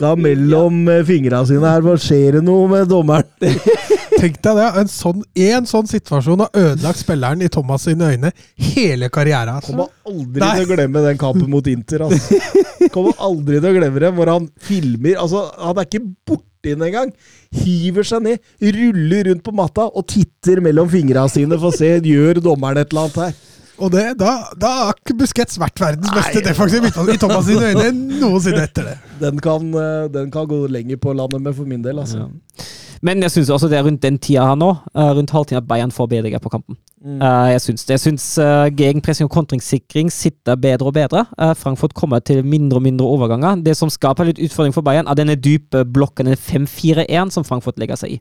kikka 0.00 0.16
mellom 0.16 0.88
ja. 0.88 1.04
fingra 1.04 1.44
sine 1.46 1.68
her. 1.68 1.82
Hva 1.84 1.96
skjer 2.00 2.38
det 2.38 2.44
noe 2.44 2.68
med 2.70 2.88
dommeren? 2.88 3.28
Tenk 4.20 4.40
deg 4.42 4.56
det. 4.58 4.68
En 4.80 4.90
sånn, 4.90 5.22
en 5.34 5.66
sånn 5.68 5.88
situasjon 5.88 6.42
har 6.44 6.56
ødelagt 6.56 7.00
spilleren 7.00 7.44
i 7.44 7.48
Thomas 7.52 7.86
sine 7.86 8.10
øyne 8.12 8.32
hele 8.56 9.08
karrieren. 9.12 9.60
Altså. 9.60 9.72
Kommer 9.72 9.90
aldri 10.04 10.42
Nei. 10.42 10.52
til 10.56 10.66
å 10.66 10.70
glemme 10.74 11.04
den 11.06 11.20
kampen 11.20 11.50
mot 11.52 11.70
Inter. 11.70 12.06
Altså. 12.08 12.40
Kommer 12.94 13.16
aldri 13.20 13.60
til 13.60 13.70
å 13.70 13.76
glemme 13.76 14.02
det, 14.02 14.12
hvor 14.16 14.32
han 14.32 14.48
filmer 14.60 15.20
altså, 15.20 15.44
Han 15.60 15.78
er 15.78 15.88
ikke 15.88 16.02
borti 16.28 16.74
den 16.74 16.84
engang. 16.84 17.12
Hiver 17.62 18.04
seg 18.04 18.24
ned, 18.24 18.50
ruller 18.60 19.30
rundt 19.30 19.44
på 19.46 19.56
matta 19.56 19.88
og 19.88 20.04
titter 20.10 20.60
mellom 20.64 20.90
fingra 20.92 21.24
sine 21.32 21.56
for 21.56 21.70
å 21.70 21.76
se 21.76 21.94
gjør 22.04 22.42
dommeren 22.44 22.82
et 22.82 22.92
eller 22.92 23.08
annet 23.08 23.22
her. 23.24 23.38
Og 23.80 23.88
det, 23.92 24.04
da, 24.20 24.34
da 24.60 24.70
har 24.84 24.98
ikke 24.98 25.16
Busquets 25.22 25.56
vært 25.60 25.80
verdens 25.80 26.12
beste 26.12 26.42
defensiv 26.44 26.84
i 26.84 27.16
Thomas 27.20 27.46
sine 27.48 27.72
øyne 27.72 28.20
noensinne 28.20 28.66
etter 28.68 28.90
det. 28.90 28.98
Den 29.22 29.40
kan, 29.42 29.72
eh, 29.74 30.04
den 30.12 30.30
kan 30.32 30.48
gå 30.48 30.66
lenger 30.68 31.00
på 31.00 31.14
landet 31.16 31.40
med 31.42 31.56
for 31.56 31.68
min 31.68 31.82
del. 31.84 31.98
Altså. 32.02 32.26
Ja. 32.26 32.66
Men 33.00 33.22
jeg 33.24 33.32
syns 33.32 33.48
også 33.48 33.70
det 33.72 33.78
er 33.78 33.86
rundt 33.86 34.02
den 34.04 34.18
tida 34.20 34.44
her 34.44 34.58
nå, 34.60 34.74
eh, 34.92 35.12
rundt 35.16 35.32
halvtiden, 35.32 35.62
at 35.62 35.68
Bayern 35.68 35.90
får 35.90 36.10
bedre 36.12 36.30
grep 36.34 36.44
på 36.44 36.52
kampen. 36.52 36.76
Mm. 37.00 37.22
Eh, 37.24 37.48
jeg 37.54 37.64
syns 37.64 37.84
det. 37.84 37.96
Jeg 37.96 38.04
syns 38.04 38.26
uh, 38.38 38.68
gegenpressing 38.76 39.24
og 39.24 39.32
kontringssikring 39.32 40.12
sitter 40.12 40.60
bedre 40.60 40.90
og 40.90 40.94
bedre. 40.94 41.24
Frankfurt 41.56 41.94
kommer 41.96 42.20
til 42.20 42.44
mindre 42.44 42.76
og 42.76 42.84
mindre 42.84 43.08
overganger. 43.08 43.64
Det 43.64 43.76
som 43.76 43.88
skaper 43.88 44.28
litt 44.28 44.42
utfordring 44.44 44.76
for 44.76 44.84
Bayern, 44.84 45.08
er 45.08 45.16
denne 45.16 45.40
dype 45.40 45.86
blokken, 45.88 46.28
den 46.28 46.36
5-4-1 46.36 47.32
som 47.32 47.48
Frankfurt 47.48 47.80
legger 47.80 47.96
seg 47.96 48.18
i. 48.18 48.20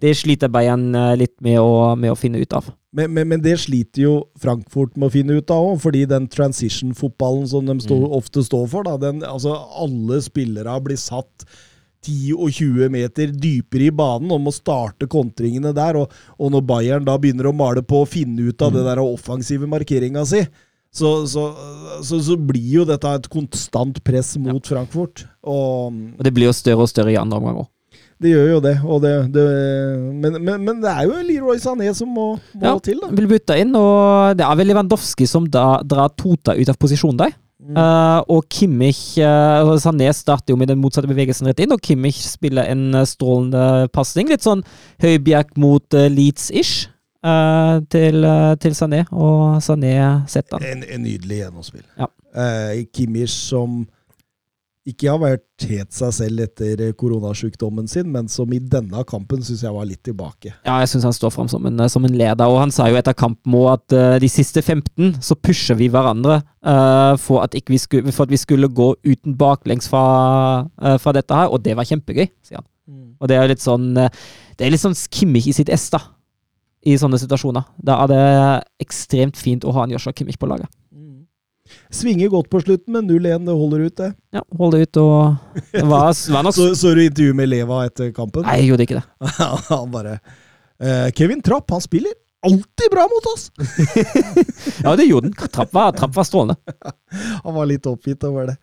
Det 0.00 0.14
sliter 0.16 0.48
Bayern 0.48 0.94
litt 1.18 1.34
med 1.42 1.58
å, 1.58 1.96
med 1.98 2.14
å 2.14 2.18
finne 2.18 2.38
ut 2.38 2.54
av. 2.54 2.70
Men, 2.92 3.12
men, 3.14 3.28
men 3.30 3.42
det 3.42 3.54
sliter 3.62 4.02
jo 4.02 4.14
Frankfurt 4.42 4.96
med 4.98 5.10
å 5.10 5.14
finne 5.14 5.36
ut 5.38 5.50
av 5.54 5.68
òg, 5.68 5.76
fordi 5.84 6.02
den 6.10 6.26
transition-fotballen 6.30 7.46
som 7.52 7.68
de 7.68 7.76
stå, 7.84 7.98
ofte 8.18 8.42
står 8.42 8.64
for, 8.72 8.86
da, 8.88 8.96
den, 8.98 9.22
altså 9.26 9.54
alle 9.78 10.18
spillere 10.24 10.74
blir 10.82 10.98
satt 10.98 11.46
10 12.00 12.32
og 12.34 12.50
20 12.56 12.90
meter 12.90 13.30
dypere 13.36 13.90
i 13.90 13.94
banen 13.94 14.32
om 14.34 14.48
å 14.48 14.54
starte 14.54 15.08
kontringene 15.10 15.70
der. 15.76 16.00
Og, 16.00 16.14
og 16.40 16.52
når 16.54 16.66
Bayern 16.66 17.06
da 17.06 17.18
begynner 17.20 17.50
å 17.50 17.54
male 17.54 17.84
på 17.86 18.02
å 18.02 18.08
finne 18.08 18.48
ut 18.48 18.64
av 18.64 18.74
det 18.74 18.86
der 18.88 19.02
offensive 19.04 19.68
markeringa 19.70 20.24
si, 20.26 20.42
så, 20.90 21.12
så, 21.30 21.44
så, 22.02 22.18
så 22.26 22.34
blir 22.34 22.80
jo 22.80 22.86
dette 22.88 23.12
et 23.20 23.28
konstant 23.30 24.00
press 24.02 24.32
mot 24.40 24.64
Frankfurt. 24.66 25.28
Og 25.46 25.92
Og 26.18 26.24
det 26.26 26.32
blir 26.34 26.48
jo 26.48 26.56
større 26.56 26.88
og 26.88 26.90
større 26.90 27.14
i 27.14 27.20
andre 27.20 27.38
omgang 27.38 27.62
òg. 27.62 27.68
Det 28.20 28.32
gjør 28.34 28.48
jo 28.50 28.62
det. 28.64 28.74
Og 28.84 29.02
det, 29.04 29.12
det 29.34 29.44
men, 30.20 30.38
men, 30.38 30.64
men 30.66 30.80
det 30.82 30.90
er 30.92 31.06
jo 31.08 31.20
Leroy 31.24 31.60
Sané 31.62 31.90
som 31.96 32.10
må, 32.12 32.34
må 32.54 32.66
Ja, 32.66 32.74
til, 32.84 33.00
da. 33.00 33.08
vil 33.16 33.28
bytte 33.30 33.56
inn, 33.60 33.72
og 33.78 34.36
det 34.38 34.44
er 34.46 34.58
vel 34.60 34.70
Lewandowski 34.72 35.28
som 35.28 35.48
da 35.48 35.80
drar 35.86 36.12
Tota 36.20 36.56
ut 36.58 36.72
av 36.72 36.78
posisjon 36.80 37.20
der. 37.20 37.36
Uh, 37.70 38.24
og 38.32 38.46
Kimmich 38.50 39.20
uh, 39.20 39.68
Sané 39.78 40.08
starter 40.16 40.54
jo 40.54 40.58
med 40.58 40.70
den 40.72 40.80
motsatte 40.80 41.10
bevegelsen 41.10 41.46
rett 41.50 41.60
inn, 41.62 41.74
og 41.74 41.82
Kimmich 41.84 42.18
spiller 42.24 42.66
en 42.72 42.96
eh, 42.96 43.06
strålende 43.06 43.86
pasning. 43.94 44.30
Litt 44.32 44.46
sånn 44.46 44.64
Høibjerg 45.04 45.52
mot 45.60 45.98
uh, 45.98 46.08
Leeds-ish 46.10 46.88
Uh, 47.20 47.82
til, 47.92 48.22
uh, 48.24 48.54
til 48.56 48.72
Sané, 48.72 49.02
og 49.12 49.58
Sané 49.60 49.90
setter 50.24 50.56
han. 50.56 50.62
En, 50.64 50.84
en 50.88 51.02
nydelig 51.04 51.42
gjennomspill. 51.42 51.82
Ja. 52.00 52.06
Uh, 52.32 52.78
Kimmich 52.96 53.34
som 53.34 53.82
ikke 54.88 55.10
har 55.12 55.18
vært 55.20 55.66
helt 55.68 55.92
seg 55.92 56.14
selv 56.16 56.44
etter 56.46 56.80
eh, 56.86 56.94
koronasjukdommen 56.96 57.90
sin, 57.90 58.08
men 58.10 58.30
som 58.32 58.48
i 58.56 58.62
denne 58.62 59.04
kampen 59.08 59.44
syns 59.44 59.60
jeg 59.66 59.74
var 59.74 59.84
litt 59.86 60.00
tilbake. 60.06 60.54
Ja, 60.64 60.78
jeg 60.80 60.88
syns 60.92 61.04
han 61.08 61.16
står 61.16 61.34
fram 61.34 61.50
som 61.52 61.68
en, 61.68 61.84
som 61.92 62.06
en 62.08 62.16
leder, 62.16 62.48
og 62.48 62.62
han 62.62 62.72
sa 62.74 62.88
jo 62.88 62.98
etter 62.98 63.16
kampen 63.16 63.58
òg 63.60 63.68
at 63.74 63.96
uh, 63.98 64.16
de 64.22 64.30
siste 64.32 64.64
15 64.64 65.20
så 65.24 65.36
pusher 65.36 65.76
vi 65.78 65.90
hverandre 65.92 66.40
uh, 66.40 67.14
for, 67.20 67.44
at 67.44 67.54
ikke 67.58 67.76
vi 67.76 67.82
skulle, 67.82 68.16
for 68.16 68.24
at 68.24 68.32
vi 68.32 68.40
skulle 68.40 68.72
gå 68.72 68.92
uten 69.04 69.36
baklengs 69.38 69.90
fra, 69.92 70.04
uh, 70.80 70.96
fra 71.02 71.14
dette 71.16 71.36
her, 71.36 71.52
og 71.52 71.60
det 71.66 71.76
var 71.76 71.88
kjempegøy, 71.88 72.30
sier 72.40 72.62
han. 72.62 72.68
Og 73.20 73.28
det 73.30 73.36
er 73.36 73.50
litt 73.50 73.62
sånn 73.62 73.92
eh, 74.00 74.10
Det 74.56 74.66
er 74.66 74.74
litt 74.74 74.82
sånn 74.82 74.96
Kimmich 75.12 75.50
i 75.50 75.56
sitt 75.56 75.70
ess, 75.72 75.88
da. 75.92 76.02
I 76.80 76.96
sånne 77.00 77.20
situasjoner. 77.20 77.66
Da 77.76 77.98
er 78.04 78.10
det 78.10 78.20
ekstremt 78.86 79.36
fint 79.40 79.66
å 79.68 79.74
ha 79.76 79.84
en 79.84 79.92
Joshua 79.92 80.14
Kimmich 80.16 80.40
på 80.40 80.48
laget. 80.48 80.70
Svinger 81.90 82.30
godt 82.32 82.50
på 82.52 82.60
slutten, 82.62 82.94
men 82.94 83.08
0-1, 83.08 83.44
det 83.46 83.56
holder 83.56 83.84
ut, 83.86 83.96
det. 83.98 84.10
Ja, 84.36 84.42
hold 84.58 84.76
det 84.76 84.86
ut 84.86 85.00
og 85.02 85.60
det 85.72 85.84
var, 85.84 86.14
var 86.34 86.46
nok... 86.46 86.54
Så, 86.58 86.70
så 86.78 86.94
du 86.94 87.02
intervjuet 87.04 87.38
med 87.38 87.50
Leva 87.50 87.84
etter 87.88 88.12
kampen? 88.16 88.46
Nei, 88.46 88.60
jeg 88.62 88.72
gjorde 88.72 88.86
ikke 88.86 89.00
det. 89.00 89.30
han 89.70 89.94
bare 89.94 90.18
uh, 90.20 91.08
Kevin 91.16 91.42
Trapp, 91.44 91.70
han 91.74 91.84
spiller 91.84 92.14
alltid 92.46 92.90
bra 92.90 93.08
mot 93.10 93.26
oss! 93.34 93.50
Ja, 94.84 94.96
det 94.96 95.04
gjorde 95.04 95.28
den. 95.28 95.48
Trapp 95.48 95.72
var, 95.74 95.92
trapp 95.92 96.14
var 96.16 96.24
strålende. 96.24 96.56
Han 97.44 97.54
var 97.54 97.66
litt 97.68 97.86
oppgitt 97.86 98.24
over 98.24 98.52
det. 98.52 98.56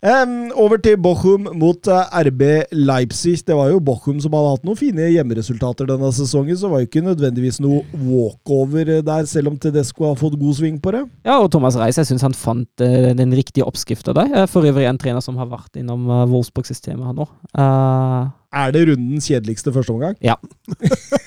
Em, 0.00 0.48
over 0.56 0.78
til 0.80 0.96
Bochum 0.96 1.44
mot 1.60 1.88
eh, 1.92 2.14
RB 2.24 2.42
Leipzig. 2.72 3.42
Det 3.44 3.52
var 3.56 3.68
jo 3.68 3.82
Bochum 3.84 4.16
som 4.24 4.32
hadde 4.32 4.54
hatt 4.54 4.62
noen 4.64 4.78
fine 4.78 5.10
hjemmeresultater 5.12 5.88
denne 5.90 6.08
sesongen, 6.16 6.56
så 6.56 6.66
det 6.66 6.72
var 6.72 6.80
jo 6.80 6.88
ikke 6.88 7.02
nødvendigvis 7.04 7.58
noe 7.60 7.82
walkover 8.06 8.94
eh, 8.96 9.02
der, 9.04 9.28
selv 9.28 9.52
om 9.52 9.58
Tedesco 9.60 10.08
har 10.08 10.16
fått 10.20 10.38
god 10.40 10.56
sving 10.56 10.78
på 10.80 10.94
det. 10.96 11.02
Ja, 11.28 11.36
og 11.42 11.50
Thomas 11.52 11.76
Reis, 11.76 12.00
jeg 12.00 12.08
syns 12.08 12.24
han 12.24 12.36
fant 12.36 12.84
uh, 12.84 13.10
den 13.18 13.36
riktige 13.36 13.68
oppskrifta 13.68 14.16
der. 14.16 14.32
Eh, 14.32 14.48
For 14.48 14.64
øvrig 14.64 14.88
en 14.88 15.00
trener 15.00 15.20
som 15.24 15.36
har 15.36 15.50
vært 15.52 15.76
innom 15.82 16.08
uh, 16.08 16.24
Wolfsburg-systemet 16.32 17.04
her 17.04 17.20
nå. 17.20 17.28
Uh, 17.52 18.32
Er 18.56 18.72
det 18.72 18.86
rundens 18.88 19.28
kjedeligste 19.28 19.74
førsteomgang? 19.76 20.16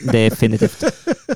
definitivt. 0.09 0.81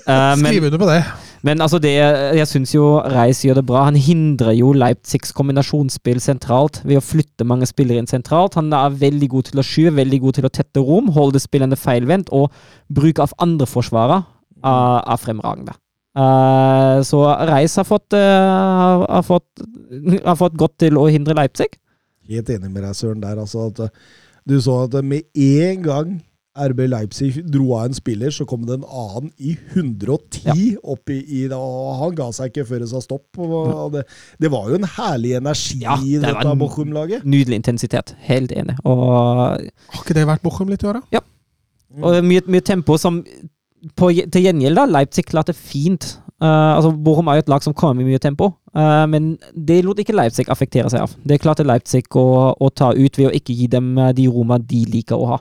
Uh, 0.09 0.33
men, 0.41 0.55
Skriv 0.55 0.71
under 0.71 0.81
på 0.81 0.89
det. 0.89 1.01
Men 1.45 1.61
altså, 1.61 1.79
det, 1.81 1.93
jeg 2.37 2.47
syns 2.49 2.73
jo 2.73 2.85
Reis 3.13 3.43
gjør 3.45 3.59
det 3.59 3.65
bra. 3.69 3.83
Han 3.87 3.97
hindrer 3.99 4.55
jo 4.57 4.71
Leipzigs 4.73 5.33
kombinasjonsspill 5.37 6.21
sentralt 6.23 6.81
ved 6.87 6.99
å 6.99 7.05
flytte 7.05 7.45
mange 7.47 7.67
spillere 7.69 8.01
inn 8.01 8.09
sentralt. 8.09 8.57
Han 8.57 8.73
er 8.73 8.95
veldig 8.97 9.29
god 9.35 9.49
til 9.51 9.61
å 9.61 9.65
skyve, 9.65 9.95
veldig 9.99 10.21
god 10.25 10.39
til 10.39 10.47
å 10.49 10.53
tette 10.53 10.83
rom, 10.83 11.11
holde 11.13 11.41
spillerne 11.43 11.77
feilvendt, 11.77 12.31
og 12.33 12.49
bruk 12.89 13.21
av 13.23 13.35
andre 13.43 13.69
forsvarere 13.69 14.23
er, 14.65 15.19
fremragende. 15.21 15.77
Uh, 16.17 17.03
så 17.05 17.21
Reis 17.45 17.75
har 17.77 17.85
fått, 17.85 18.15
uh, 18.17 19.05
har, 19.05 19.25
fått, 19.25 19.65
har 20.29 20.39
fått 20.39 20.57
godt 20.57 20.79
til 20.81 20.97
å 20.97 21.05
hindre 21.13 21.37
Leipzig. 21.37 21.75
Helt 22.27 22.49
enig 22.49 22.71
med 22.71 22.81
deg, 22.83 22.95
Søren, 22.97 23.21
der. 23.23 23.37
Altså 23.39 23.69
at 23.69 23.85
eh, 23.85 23.93
du 24.47 24.57
så 24.63 24.81
at 24.87 24.97
med 25.05 25.27
en 25.37 25.83
gang 25.85 26.17
RB 26.57 26.83
Leipzig 26.89 27.31
dro 27.45 27.69
av 27.77 27.87
en 27.89 27.97
spiller, 27.97 28.33
så 28.33 28.45
kom 28.49 28.65
det 28.67 28.79
en 28.79 28.85
annen 28.87 29.31
i 29.37 29.55
110 29.75 30.45
Ja. 30.47 30.55
opp 30.83 31.09
i, 31.13 31.19
i 31.39 31.43
og 31.53 31.97
Han 32.01 32.15
ga 32.17 32.29
seg 32.35 32.51
ikke 32.51 32.65
før 32.69 32.83
det 32.83 32.89
sa 32.91 33.01
stopp. 33.03 33.25
Og 33.37 33.91
det, 33.95 34.05
det 34.41 34.51
var 34.53 34.69
jo 34.71 34.79
en 34.79 34.87
herlig 34.97 35.35
energi 35.39 35.81
Ja, 35.83 35.97
i 36.01 36.17
det 36.17 36.27
var 36.31 36.41
dette 36.43 36.55
Bochum-laget. 36.61 37.25
Nydelig 37.27 37.61
intensitet. 37.61 38.15
Helt 38.27 38.51
enig. 38.51 38.77
Og, 38.83 39.67
Har 39.93 40.03
ikke 40.03 40.17
det 40.17 40.27
vært 40.29 40.45
Bochum 40.45 40.69
litt 40.73 40.83
i 40.85 40.89
år, 40.91 41.01
da? 41.01 41.19
Ja. 41.19 41.23
og 42.01 42.23
mye, 42.25 42.43
mye 42.51 42.65
tempo 42.65 42.97
som 43.01 43.21
på, 43.95 44.09
Til 44.33 44.41
gjengjeld, 44.47 44.75
da. 44.79 44.85
Leipzig 44.89 45.27
klarte 45.29 45.53
fint. 45.53 46.15
Uh, 46.41 46.75
altså, 46.77 46.91
Bochum 46.93 47.27
er 47.31 47.39
jo 47.39 47.45
et 47.45 47.49
lag 47.49 47.63
som 47.65 47.73
kommer 47.73 47.97
med 48.03 48.11
mye 48.11 48.21
tempo, 48.21 48.51
uh, 48.77 49.05
men 49.09 49.31
det 49.57 49.79
lot 49.85 49.97
ikke 49.97 50.13
Leipzig 50.13 50.45
affektere 50.53 50.89
seg 50.93 51.01
av. 51.01 51.15
Det 51.25 51.39
klarte 51.41 51.65
Leipzig 51.65 52.03
å, 52.13 52.25
å 52.53 52.69
ta 52.69 52.91
ut 52.93 53.17
ved 53.17 53.29
å 53.31 53.33
ikke 53.33 53.55
gi 53.57 53.65
dem 53.73 53.95
uh, 53.97 54.11
de 54.13 54.27
rommene 54.29 54.61
de 54.69 54.83
liker 54.85 55.17
å 55.17 55.31
ha. 55.31 55.39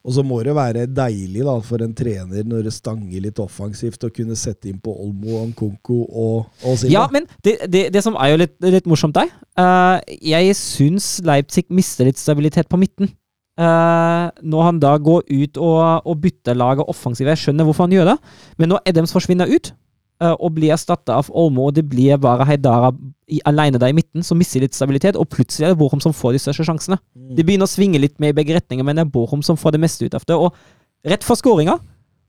Og 0.00 0.14
så 0.16 0.22
må 0.24 0.38
det 0.40 0.54
være 0.56 0.86
deilig 0.88 1.42
da, 1.44 1.54
for 1.64 1.82
en 1.84 1.92
trener 1.96 2.46
når 2.48 2.64
det 2.66 2.72
stanger 2.72 3.20
litt 3.26 3.40
offensivt, 3.42 4.06
å 4.06 4.12
kunne 4.14 4.36
sette 4.38 4.70
inn 4.70 4.78
på 4.80 4.94
Olmo, 4.94 5.42
Ankonko 5.42 5.98
og, 6.08 6.46
og 6.64 6.78
Silva. 6.80 6.92
Ja, 6.94 7.02
men 7.12 7.28
det, 7.44 7.58
det, 7.68 7.86
det 7.92 8.02
som 8.06 8.16
er 8.16 8.32
jo 8.32 8.40
litt, 8.40 8.56
litt 8.64 8.88
morsomt 8.88 9.18
der 9.18 9.28
uh, 9.60 10.00
Jeg 10.24 10.56
syns 10.56 11.18
Leipzig 11.26 11.66
mister 11.68 12.08
litt 12.08 12.20
stabilitet 12.20 12.70
på 12.70 12.80
midten. 12.80 13.12
Uh, 13.60 14.32
når 14.40 14.62
han 14.64 14.80
da 14.80 14.94
går 14.96 15.26
ut 15.28 15.58
og, 15.60 16.08
og 16.08 16.20
bytter 16.22 16.56
laget 16.56 16.88
offensivt. 16.88 17.28
Jeg 17.34 17.42
skjønner 17.42 17.68
hvorfor 17.68 17.84
han 17.84 17.98
gjør 17.98 18.14
det, 18.14 18.18
men 18.56 18.72
når 18.72 18.86
Edems 18.88 19.12
forsvinner 19.12 19.52
ut 19.52 19.74
og 20.20 20.50
blir 20.56 20.74
erstatta 20.74 21.16
av 21.16 21.30
Olmo, 21.32 21.68
og 21.68 21.76
det 21.78 21.86
blir 21.88 22.18
bare 22.20 22.44
Heidara 22.48 22.90
i, 23.30 23.38
alene 23.48 23.80
der 23.80 23.92
i 23.92 23.96
midten, 23.96 24.24
som 24.26 24.36
mister 24.40 24.60
litt 24.60 24.76
stabilitet, 24.76 25.16
og 25.16 25.30
plutselig 25.32 25.68
er 25.68 25.72
det 25.72 25.80
Borum 25.80 26.02
som 26.02 26.12
får 26.16 26.36
de 26.36 26.42
største 26.44 26.66
sjansene. 26.68 26.98
Det 27.36 27.46
begynner 27.46 27.68
å 27.68 27.72
svinge 27.72 28.00
litt 28.02 28.18
med 28.20 28.34
i 28.34 28.36
begge 28.36 28.58
retninger, 28.58 28.84
men 28.84 28.98
det 28.98 29.06
er 29.06 29.14
Borum 29.14 29.44
som 29.46 29.58
får 29.60 29.76
det 29.76 29.82
meste 29.86 30.04
ut 30.04 30.16
av 30.18 30.26
det. 30.28 30.36
Og 30.36 31.08
rett 31.08 31.24
for 31.24 31.40
skåringa 31.40 31.78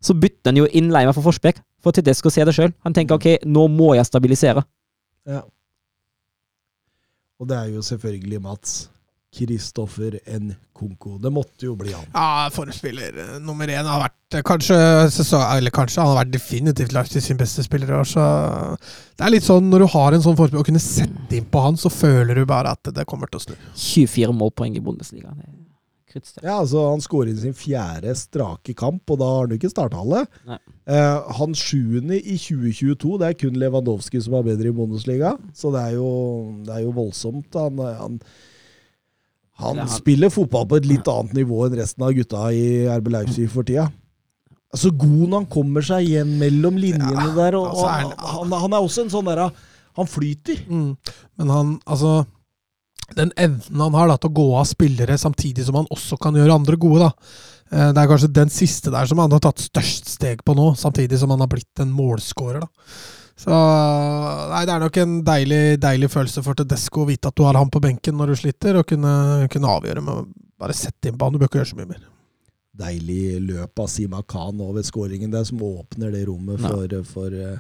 så 0.02 0.16
bytter 0.18 0.54
han 0.54 0.62
jo 0.62 0.70
inn 0.78 0.90
Leima 0.94 1.14
for 1.14 1.26
Forsbekk, 1.26 1.60
for 1.84 1.96
Tedesco 1.96 2.32
ser 2.34 2.48
det 2.48 2.56
sjøl. 2.58 2.72
Han 2.88 2.96
tenker 2.96 3.20
ok, 3.20 3.44
nå 3.46 3.68
må 3.74 3.92
jeg 3.98 4.08
stabilisere. 4.08 4.64
Ja. 5.30 5.44
Og 7.42 7.50
det 7.50 7.58
er 7.58 7.76
jo 7.76 7.84
selvfølgelig 7.86 8.42
Mats. 8.46 8.80
Kristoffer 9.32 10.18
Nkunku. 10.28 11.16
Det 11.24 11.32
måtte 11.32 11.66
jo 11.70 11.76
bli 11.80 11.94
han. 11.96 12.08
Ja, 12.12 12.50
forspiller 12.52 13.16
eh, 13.16 13.38
nummer 13.40 13.70
én 13.72 13.88
har 13.88 14.04
vært 14.04 14.36
eh, 14.36 14.44
kanskje, 14.44 14.76
eller 14.76 15.72
kanskje 15.72 16.04
han 16.04 16.12
har 16.12 16.20
vært 16.26 16.34
definitivt 16.36 16.92
Leipzig 16.96 17.24
sin 17.24 17.40
beste 17.40 17.64
spiller 17.64 17.94
i 17.94 17.98
år. 18.02 18.10
Så 18.12 18.26
det 19.16 19.28
er 19.28 19.36
litt 19.38 19.48
sånn 19.48 19.72
når 19.72 19.86
du 19.86 19.90
har 19.96 20.18
en 20.18 20.26
sånn 20.26 20.36
forspiller, 20.36 20.66
og 20.66 20.68
kunne 20.68 20.84
sette 20.84 21.40
inn 21.40 21.48
på 21.48 21.64
han, 21.64 21.80
så 21.80 21.94
føler 21.94 22.42
du 22.42 22.46
bare 22.50 22.76
at 22.76 22.92
det 22.92 23.08
kommer 23.08 23.32
til 23.32 23.40
å 23.40 23.46
snu. 23.48 23.58
24 23.72 24.36
målpoeng 24.36 24.76
i 24.76 24.84
Bundesliga. 24.84 25.32
Ja, 26.42 26.58
altså 26.58 26.90
Han 26.90 27.00
skårer 27.00 27.36
sin 27.40 27.56
fjerde 27.56 28.12
strake 28.20 28.74
kamp, 28.76 29.06
og 29.08 29.20
da 29.22 29.30
har 29.32 29.46
han 29.46 29.56
ikke 29.56 29.72
starta 29.72 30.02
alle. 30.02 30.26
Eh, 30.52 31.34
han 31.40 31.56
sjuende 31.56 32.20
i 32.20 32.36
2022, 32.36 33.18
det 33.22 33.30
er 33.30 33.38
kun 33.40 33.60
Lewandowski 33.60 34.20
som 34.24 34.36
er 34.36 34.48
bedre 34.52 34.72
i 34.72 34.76
Bundesliga. 34.76 35.38
Så 35.56 35.72
det 35.72 35.86
er 35.88 36.00
jo, 36.00 36.10
det 36.68 36.76
er 36.76 36.84
jo 36.84 36.96
voldsomt. 36.98 37.56
Han, 37.56 37.80
han, 37.80 38.20
han 39.62 39.78
han- 39.84 39.88
spiller 39.90 40.30
fotball 40.34 40.66
på 40.68 40.78
et 40.82 40.86
litt 40.90 41.08
annet 41.08 41.34
nivå 41.38 41.66
enn 41.68 41.78
resten 41.80 42.04
av 42.04 42.14
gutta 42.18 42.48
i 42.54 42.86
RB 42.98 43.08
Leipzig 43.14 43.50
for 43.50 43.64
tida. 43.68 43.90
Så 44.74 44.92
god 44.96 45.28
når 45.28 45.38
han 45.42 45.50
kommer 45.52 45.82
seg 45.84 46.06
igjen 46.08 46.38
mellom 46.40 46.78
linjene 46.80 47.12
Ja, 47.12 47.34
der. 47.36 47.56
Og, 47.60 47.68
altså 47.74 47.88
han- 47.90 48.14
han, 48.18 48.52
han 48.62 48.74
er 48.74 48.82
også 48.86 49.02
en 49.04 49.10
sånn 49.10 49.26
derre 49.28 49.52
Han 49.98 50.08
flyter. 50.08 50.62
Mm. 50.70 50.98
Men 51.38 51.50
han, 51.50 51.80
altså 51.86 52.26
Den 53.14 53.32
evnen 53.36 53.82
han 53.82 53.94
har 53.94 54.08
da 54.08 54.16
til 54.16 54.30
å 54.30 54.34
gå 54.38 54.46
av 54.56 54.66
spillere 54.70 55.18
samtidig 55.20 55.66
som 55.68 55.76
han 55.76 55.88
også 55.92 56.18
kan 56.18 56.34
gjøre 56.34 56.54
andre 56.56 56.78
gode, 56.80 57.00
da. 57.00 57.12
Eh, 57.72 57.92
Det 57.92 57.98
er 57.98 58.08
kanskje 58.08 58.32
den 58.32 58.48
siste 58.50 58.90
der 58.90 59.06
som 59.06 59.18
han 59.20 59.32
har 59.32 59.40
tatt 59.44 59.58
størst 59.60 60.06
steg 60.08 60.46
på 60.46 60.56
nå, 60.56 60.70
samtidig 60.80 61.20
som 61.20 61.30
han 61.30 61.40
har 61.44 61.48
blitt 61.52 61.80
en 61.84 61.92
målskårer, 61.92 62.62
da. 62.62 62.68
Så 63.40 63.50
nei, 64.52 64.62
det 64.68 64.74
er 64.76 64.84
nok 64.84 64.98
en 65.02 65.14
deilig, 65.26 65.62
deilig 65.82 66.10
følelse 66.14 66.44
for 66.46 66.58
Tedesco 66.60 67.04
å 67.06 67.08
vite 67.10 67.32
at 67.32 67.38
du 67.38 67.44
har 67.48 67.58
han 67.58 67.72
på 67.74 67.82
benken 67.82 68.18
når 68.20 68.34
du 68.34 68.40
sliter, 68.44 68.78
og 68.82 68.86
kunne, 68.92 69.48
kunne 69.54 69.72
avgjøre 69.78 70.04
med 70.06 70.14
å 70.14 70.26
bare 70.62 70.76
sette 70.78 71.10
inn 71.10 71.18
på 71.18 71.26
han. 71.26 71.34
Du 71.34 71.42
bør 71.42 71.50
ikke 71.50 71.62
gjøre 71.64 71.72
så 71.72 71.80
mye 71.80 71.90
mer. 71.94 72.04
Deilig 72.82 73.24
løp 73.50 73.82
av 73.84 73.90
Sima 73.92 74.22
Khan 74.30 74.62
over 74.64 74.86
skåringen 74.86 75.34
der, 75.34 75.44
som 75.48 75.62
åpner 75.66 76.14
det 76.14 76.26
rommet 76.30 76.62
for, 76.62 76.94
for 77.10 77.34
eh, 77.36 77.58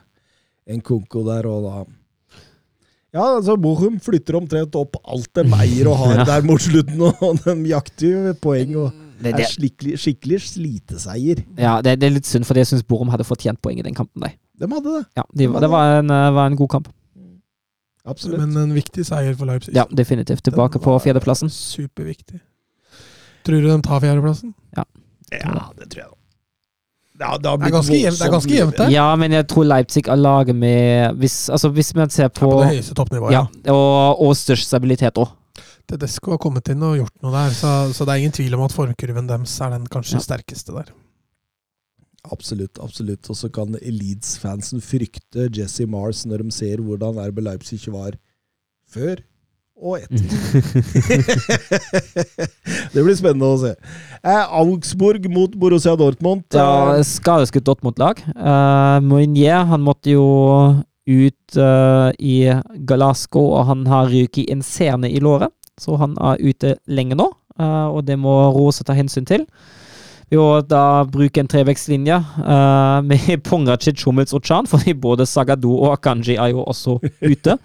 en 0.72 0.84
Kunko 0.85 1.26
der. 1.27 1.49
og 1.49 1.65
da 1.65 1.81
ja, 3.11 3.26
altså 3.35 3.57
Bochum 3.60 3.98
flytter 3.99 4.38
omtrent 4.39 4.76
opp 4.80 4.93
alt 5.03 5.27
de 5.35 5.43
eier 5.57 5.89
og 5.91 5.98
har 5.99 6.14
Ja. 6.22 6.26
der 6.30 6.45
mot 6.48 6.61
slutten, 6.64 7.02
og 7.10 7.41
de 7.43 7.56
jakter 7.68 8.07
jo 8.30 8.35
poeng. 8.39 8.72
og 8.85 8.93
Det, 9.19 9.34
er 9.35 9.49
skikkelig, 9.52 9.98
skikkelig 9.99 10.38
sliteseier. 10.45 11.41
ja, 11.60 11.73
det, 11.84 11.98
det 11.99 12.07
er 12.07 12.15
litt 12.15 12.30
synd, 12.30 12.48
for 12.48 12.56
jeg 12.56 12.69
syns 12.69 12.85
Borum 12.88 13.11
hadde 13.11 13.27
fortjent 13.27 13.60
poeng 13.61 13.81
i 13.81 13.85
den 13.85 13.98
kampen. 13.98 14.23
Der. 14.23 14.38
De 14.61 14.69
hadde 14.69 14.93
det. 14.99 15.03
Ja, 15.17 15.23
de, 15.33 15.47
det 15.65 15.69
var 15.73 15.95
en, 15.99 16.09
eh, 16.13 16.29
var 16.38 16.51
en 16.51 16.55
god 16.59 16.69
kamp. 16.75 16.88
Absolutt. 18.05 18.39
Men 18.41 18.57
en 18.63 18.73
viktig 18.73 19.03
seier 19.05 19.35
for 19.38 19.45
Leipzig. 19.49 19.75
Ja, 19.77 19.85
definitivt. 19.93 20.41
Tilbake 20.45 20.79
på 20.81 20.95
fjerdeplassen. 21.03 21.49
Superviktig. 21.53 22.39
Tror 23.45 23.61
du 23.61 23.67
de 23.69 23.77
tar 23.85 24.01
fjerdeplassen? 24.03 24.53
ja, 24.77 24.83
det 25.77 25.89
tror 25.91 26.01
jeg. 26.03 26.09
Ja, 27.21 27.35
det, 27.38 27.43
Det 27.61 27.67
er 27.67 27.71
ganske 27.75 27.93
jevnt- 27.97 28.17
det 28.19 28.25
er 28.27 28.31
ganske 28.33 28.55
jevnt 28.55 28.77
der. 28.77 28.89
Ja, 28.89 29.15
men 29.15 29.31
jeg 29.31 29.45
tror 29.47 29.63
Leipzig 29.69 30.07
er 30.09 30.15
laget 30.17 30.55
med 30.55 31.13
Hvis, 31.21 31.49
altså, 31.53 31.69
hvis 31.69 31.93
man 31.95 32.09
ser 32.09 32.27
på, 32.29 32.49
På 32.49 32.61
det 32.63 32.69
høyeste 32.71 32.95
toppnivået, 32.97 33.31
ja, 33.35 33.45
og, 33.71 34.21
og 34.25 34.33
størst 34.35 34.65
stabilitet 34.67 35.17
òg. 35.21 35.29
Tedesco 35.88 36.31
har 36.31 36.38
kommet 36.41 36.67
inn 36.73 36.81
og 36.81 36.97
gjort 36.97 37.13
noe 37.21 37.31
der, 37.35 37.53
så, 37.53 37.93
så 37.93 38.05
det 38.05 38.13
er 38.15 38.21
ingen 38.23 38.31
tvil 38.33 38.53
om 38.57 38.63
at 38.65 38.73
formkurven 38.73 39.27
deres 39.29 39.53
er 39.61 39.69
den 39.75 39.85
kanskje 39.91 40.17
Ja. 40.17 40.19
sterkeste 40.25 40.73
der. 40.73 40.89
Absolutt. 42.30 42.77
absolutt. 42.80 43.26
Og 43.30 43.38
så 43.38 43.49
kan 43.49 43.73
Leeds-fansen 43.81 44.84
frykte 44.84 45.49
Jesse 45.56 45.88
Mars 45.89 46.26
når 46.30 46.45
de 46.45 46.56
ser 46.56 46.84
hvordan 46.84 47.19
RB 47.31 47.41
Leipzig 47.48 47.81
var 47.91 48.18
før 48.91 49.23
og 49.81 49.98
etter. 49.98 50.61
det 52.93 53.02
blir 53.02 53.15
spennende 53.18 53.49
å 53.49 53.57
se. 53.64 53.72
Eh, 54.22 54.53
Augsburg 54.61 55.26
mot 55.34 55.56
Borussia 55.57 55.95
Dortmund. 55.98 56.45
Ja, 56.53 56.99
Eh, 56.99 57.02
skadeskutt 57.07 57.65
Dortmund-lag. 57.65 58.22
Uh, 58.35 59.02
Mounier 59.02 59.65
han 59.72 59.81
måtte 59.81 60.14
jo 60.14 60.27
ut 61.10 61.57
eh, 61.57 62.10
i 62.19 62.35
Galasco, 62.88 63.41
og 63.57 63.65
han 63.72 63.85
har 63.89 64.10
ryket 64.11 64.45
i 64.45 64.52
en 64.53 64.64
sene 64.65 65.10
i 65.10 65.19
låret. 65.19 65.53
Så 65.81 65.98
han 65.98 66.14
er 66.22 66.41
ute 66.41 66.76
lenge 66.91 67.18
nå, 67.18 67.26
eh, 67.57 67.88
og 67.89 68.06
det 68.06 68.19
må 68.22 68.35
Rose 68.53 68.85
ta 68.85 68.95
hensyn 68.98 69.26
til. 69.27 69.48
Må 70.32 70.62
da 70.64 71.03
bruke 71.12 71.41
en 71.41 71.49
trevektslinje 71.52 72.16
uh, 72.16 73.02
med 73.10 73.41
Pongracic, 73.44 74.03
Hummels 74.08 74.34
og 74.34 74.45
Chan, 74.48 74.70
fordi 74.70 74.94
både 74.94 75.28
Sagado 75.28 75.74
og 75.76 75.98
Akanji 75.98 76.38
er 76.38 76.53
jo 76.53 76.64
også 76.64 76.99
ute. 77.03 77.58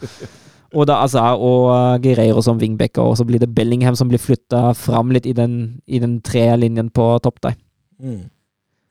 Og 0.75 0.87
da 0.91 0.99
Azar 1.05 1.39
og 1.39 1.69
uh, 1.71 1.99
Guerreiro 2.03 2.43
som 2.43 2.59
wingbacker, 2.59 3.03
og 3.03 3.17
så 3.21 3.25
blir 3.25 3.39
det 3.43 3.55
Bellingham 3.55 3.97
som 3.97 4.11
blir 4.11 4.23
flytta 4.23 4.73
fram 4.75 5.15
litt 5.15 5.29
i 5.31 5.35
den, 5.37 5.79
i 5.87 6.03
den 6.03 6.19
trelinjen 6.27 6.91
på 6.91 7.13
topp 7.23 7.39
der. 7.47 7.55
Mm. 8.03 8.25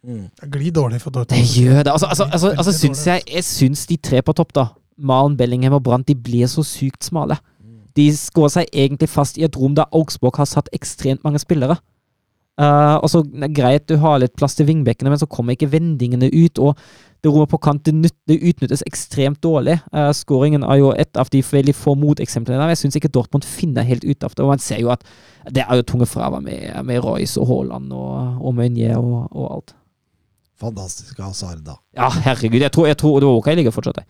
Mm. 0.06 0.24
Det 0.42 0.52
glir 0.54 0.72
dårlig 0.72 1.02
for 1.02 1.10
Det 1.10 1.42
gjør 1.58 1.84
det. 1.84 1.92
Altså, 1.92 2.06
altså, 2.06 2.24
altså, 2.32 2.54
altså 2.58 2.72
syns 2.72 3.08
jeg, 3.08 3.22
jeg 3.34 3.44
syns 3.44 3.88
de 3.88 3.98
tre 3.98 4.22
på 4.22 4.34
topp, 4.34 4.56
da, 4.56 4.66
Malen, 4.98 5.38
Bellingham 5.38 5.74
og 5.74 5.84
Brandt, 5.84 6.08
de 6.08 6.16
blir 6.16 6.48
så 6.48 6.64
sykt 6.64 7.04
smale. 7.04 7.38
De 7.96 8.10
skårer 8.18 8.52
seg 8.52 8.72
egentlig 8.74 9.10
fast 9.10 9.38
i 9.38 9.44
et 9.48 9.58
rom 9.58 9.76
der 9.76 9.92
Augsburg 9.96 10.38
har 10.38 10.48
satt 10.48 10.70
ekstremt 10.74 11.24
mange 11.24 11.40
spillere. 11.40 11.78
Uh, 12.56 12.96
og 13.04 13.10
så 13.12 13.20
Greit 13.52 13.84
du 13.90 13.98
har 14.00 14.22
litt 14.22 14.36
plass 14.40 14.56
til 14.56 14.68
vingbekkene, 14.70 15.12
men 15.12 15.20
så 15.20 15.28
kommer 15.28 15.56
ikke 15.56 15.72
vendingene 15.74 16.30
ut. 16.32 16.62
Og 16.64 16.80
det 17.26 17.32
rommet 17.34 17.52
på 17.52 17.60
kant 17.64 17.88
det, 17.88 18.12
utnyttes 18.36 18.86
ekstremt 18.88 19.42
dårlig. 19.44 19.78
Uh, 19.92 20.12
Skåringen 20.16 20.64
er 20.64 20.80
jo 20.80 20.92
et 20.96 21.20
av 21.20 21.32
de 21.34 21.44
veldig 21.44 21.76
få 21.76 21.96
moteksemplene 22.00 22.62
der. 22.62 22.76
Jeg 22.76 22.84
syns 22.84 23.00
ikke 23.00 23.12
Dortmund 23.12 23.48
finner 23.48 23.88
helt 23.88 24.06
ut 24.08 24.24
av 24.24 24.36
det. 24.36 24.44
Og 24.46 24.54
man 24.54 24.64
ser 24.64 24.84
jo 24.84 24.94
at 24.94 25.04
det 25.52 25.66
er 25.66 25.82
jo 25.82 25.88
tunge 25.88 26.08
fravær 26.10 26.44
med, 26.46 26.70
med 26.88 27.04
Royce 27.04 27.42
og 27.42 27.50
Haaland 27.52 27.92
og, 27.94 28.40
og 28.40 28.56
Meunier 28.56 29.00
og, 29.02 29.26
og 29.32 29.50
alt. 29.58 29.76
Fantastisk 30.62 31.20
Hazard, 31.20 31.66
da. 31.66 31.76
Ja, 31.98 32.08
herregud. 32.24 32.62
Jeg 32.64 32.72
tror, 32.72 32.88
jeg 32.88 32.98
tror 33.02 33.20
det 33.20 33.28
var 33.28 33.42
ok 33.42 33.50
ligger 33.58 33.76
fortsatt 33.76 34.00
der. 34.00 34.08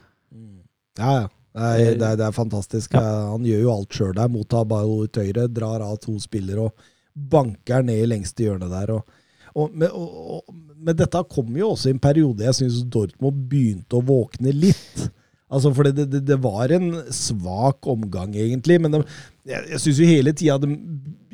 Ja, 0.99 1.15
ja. 1.23 1.25
Det 1.55 1.63
er, 1.63 1.93
det 1.95 2.03
er, 2.03 2.17
det 2.19 2.25
er 2.25 2.33
fantastisk. 2.35 2.93
Ja. 2.97 2.99
Eh, 2.99 3.27
Han 3.31 3.45
gjør 3.47 3.61
jo 3.63 3.71
alt 3.71 3.95
sjøl 3.95 4.11
der. 4.17 4.31
Mottar 4.31 4.65
ball 4.67 4.91
ut 5.05 5.19
høyre, 5.19 5.47
drar 5.47 5.83
av 5.85 5.95
to 6.03 6.17
spillere 6.19 6.67
og 6.67 6.89
banker 7.15 7.85
ned 7.85 8.03
i 8.03 8.09
lengste 8.09 8.45
hjørne 8.45 8.69
der. 8.71 8.95
Og, 8.97 9.21
og, 9.55 9.71
men, 9.71 9.89
og, 9.89 10.39
og, 10.39 10.55
men 10.75 10.97
dette 10.99 11.21
kom 11.31 11.55
jo 11.57 11.73
også 11.73 11.89
i 11.89 11.95
en 11.95 12.01
periode 12.03 12.45
jeg 12.45 12.59
syns 12.59 12.81
Dortmund 12.91 13.45
begynte 13.51 13.97
å 13.97 14.05
våkne 14.05 14.53
litt. 14.55 15.07
Altså, 15.45 15.71
for 15.77 15.87
det, 15.87 16.07
det, 16.11 16.23
det 16.27 16.39
var 16.41 16.73
en 16.73 16.89
svak 17.13 17.85
omgang, 17.87 18.33
egentlig. 18.35 18.79
Men 18.81 18.97
de, 18.97 19.01
Jeg, 19.45 19.67
jeg 19.69 19.79
syns 19.83 19.99
jo 20.01 20.07
hele 20.09 20.33
tida 20.33 20.57
de 20.63 20.71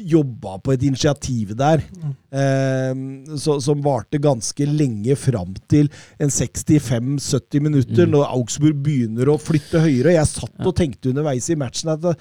jobba 0.01 0.55
på 0.65 0.73
et 0.73 0.81
initiativ 0.87 1.51
der 1.55 1.83
eh, 2.33 2.93
så, 3.37 3.59
som 3.61 3.83
varte 3.85 4.17
ganske 4.23 4.65
lenge 4.65 5.13
fram 5.19 5.51
til 5.69 5.87
en 6.19 6.31
65-70 6.33 7.61
minutter, 7.61 8.05
Mm. 8.07 8.11
når 8.15 8.31
Augsburg 8.33 8.79
begynner 8.83 9.29
å 9.29 9.37
flytte 9.41 9.81
høyere. 9.83 10.15
Jeg 10.15 10.25
satt 10.29 10.65
og 10.65 10.73
tenkte 10.77 11.11
underveis 11.11 11.49
i 11.53 11.57
matchen 11.59 11.91
at 11.93 12.03
eh, 12.09 12.15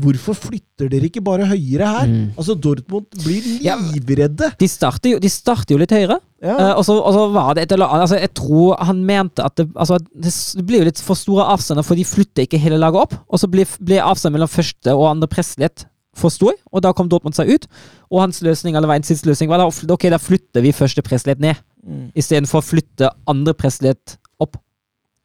hvorfor 0.00 0.38
flytter 0.38 0.88
dere 0.92 1.10
ikke 1.10 1.22
bare 1.24 1.48
høyere 1.50 1.86
her? 1.92 2.06
Mm. 2.08 2.30
Altså, 2.38 2.56
Dortmund 2.56 3.10
blir 3.24 3.42
Ja. 3.66 3.76
livredde. 3.76 4.52
De 4.58 4.68
starter 4.70 5.14
jo, 5.16 5.18
de 5.22 5.28
starter 5.32 5.74
jo 5.76 5.82
litt 5.82 5.92
høyere. 5.92 6.18
Ja. 6.44 6.52
Uh, 6.52 6.72
og, 6.78 6.82
så, 6.84 6.94
og 7.00 7.14
så 7.16 7.22
var 7.32 7.54
det 7.56 7.62
et 7.64 7.70
eller 7.72 7.88
annet 7.88 8.02
altså 8.04 8.18
Jeg 8.20 8.28
tror 8.36 8.74
han 8.84 8.98
mente 9.08 9.40
at 9.40 9.54
det, 9.56 9.64
altså, 9.72 9.96
det 10.12 10.28
det 10.28 10.64
blir 10.68 10.82
jo 10.82 10.88
litt 10.90 11.00
for 11.00 11.16
store 11.16 11.46
avstander, 11.54 11.82
for 11.86 11.96
de 11.96 12.04
flytter 12.04 12.44
ikke 12.44 12.60
hele 12.60 12.76
laget 12.78 13.06
opp. 13.06 13.14
Og 13.32 13.40
så 13.40 13.48
blir, 13.48 13.64
blir 13.80 14.02
avstanden 14.04 14.36
mellom 14.36 14.52
første 14.52 14.92
og 14.92 15.06
andre 15.14 15.30
pressledd 15.36 15.84
for 16.16 16.32
stor, 16.32 16.56
og 16.72 16.80
da 16.80 16.94
kom 16.96 17.10
Dortmund 17.12 17.36
seg 17.36 17.50
ut. 17.52 17.66
Og 18.08 18.22
hans 18.24 18.40
løsning 18.44 18.76
eller 18.78 19.04
siste 19.04 19.28
løsning 19.28 19.50
var 19.52 19.60
da 19.60 19.68
ok, 19.68 20.08
da 20.14 20.20
flytter 20.20 20.64
vi 20.64 20.72
første 20.76 21.04
pressledd 21.04 21.44
ned, 21.44 21.60
Mm. 21.86 22.08
istedenfor 22.18 22.58
å 22.58 22.64
flytte 22.66 23.08
andre 23.30 23.52
pressledd 23.54 24.16
opp. 24.42 24.56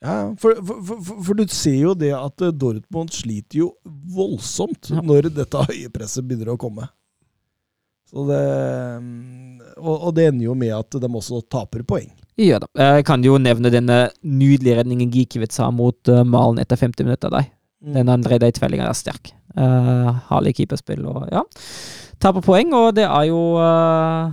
Ja, 0.05 0.27
for, 0.37 0.59
for, 0.61 0.83
for, 0.85 1.15
for 1.25 1.39
du 1.39 1.47
ser 1.49 1.79
jo 1.79 1.95
det 1.97 2.11
at 2.13 2.43
eh, 2.45 2.51
Dortmund 2.53 3.09
sliter 3.15 3.63
jo 3.63 3.71
voldsomt 4.13 4.91
Ja. 4.93 5.01
når 5.01 5.31
dette 5.33 5.63
høye 5.71 5.89
presset 5.89 6.27
begynner 6.27 6.53
å 6.53 6.59
komme. 6.61 6.85
Så 8.11 8.27
det, 8.29 8.41
mm, 9.01 9.57
og, 9.79 9.95
og 9.95 10.13
det 10.19 10.27
ender 10.29 10.51
jo 10.51 10.55
med 10.57 10.73
at 10.75 10.99
de 11.01 11.09
også 11.09 11.41
taper 11.49 11.81
poeng. 11.87 12.11
Ja 12.37 12.59
da. 12.61 12.69
Jeg 12.77 13.05
kan 13.09 13.25
jo 13.25 13.39
nevne 13.41 13.73
denne 13.73 13.99
nydelige 14.21 14.81
redningen 14.83 15.09
Gikiewicz 15.13 15.57
har 15.61 15.73
mot 15.73 16.13
uh, 16.13 16.21
Malen 16.27 16.61
etter 16.61 16.77
50 16.77 17.07
minutter. 17.09 17.33
Der. 17.33 17.49
Mm. 17.81 17.93
Den 17.97 18.13
han 18.13 18.29
redda 18.29 18.51
i 18.51 18.55
tvellinga 18.57 18.85
er 18.89 18.97
sterk. 19.01 19.33
Uh, 19.51 20.11
Herlig 20.29 20.55
keeperspill 20.59 21.03
og 21.11 21.25
ja. 21.31 21.41
Taper 22.21 22.43
poeng, 22.45 22.71
og 22.77 22.93
det 22.95 23.03
er 23.07 23.25
jo 23.27 23.39
uh, 23.59 24.31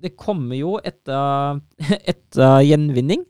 Det 0.00 0.14
kommer 0.16 0.56
jo 0.56 0.76
etter, 0.78 1.60
etter 2.12 2.60
gjenvinning. 2.64 3.24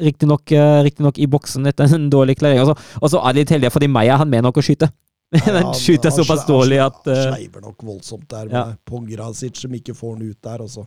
Riktignok 0.00 0.52
uh, 0.56 0.80
riktig 0.86 1.18
i 1.20 1.28
boksen 1.28 1.68
etter 1.68 1.92
en 1.96 2.08
dårlig 2.12 2.38
klarering. 2.40 2.62
Og 2.64 3.10
så- 3.10 3.20
er 3.20 3.32
de 3.34 3.42
litt 3.42 3.52
heldige, 3.52 3.74
fordi 3.74 3.90
Meyer 3.90 4.16
han 4.16 4.30
med 4.30 4.46
nok 4.46 4.62
å 4.62 4.64
skyte. 4.64 4.88
Men 5.30 5.42
Ja, 5.46 5.60
han 5.66 5.74
skyter 5.78 6.10
såpass 6.10 6.46
dårlig 6.48 6.80
han 6.80 6.90
at 6.90 7.10
uh, 7.10 7.26
sleiver 7.34 7.66
nok 7.66 7.84
voldsomt 7.86 8.28
der 8.30 8.48
med 8.48 8.56
Ja. 8.56 8.64
Pongrasic 8.86 9.60
som 9.60 9.74
ikke 9.76 9.94
får 9.94 10.16
den 10.16 10.30
ut 10.30 10.40
der. 10.42 10.64
Og 10.64 10.70
så, 10.70 10.86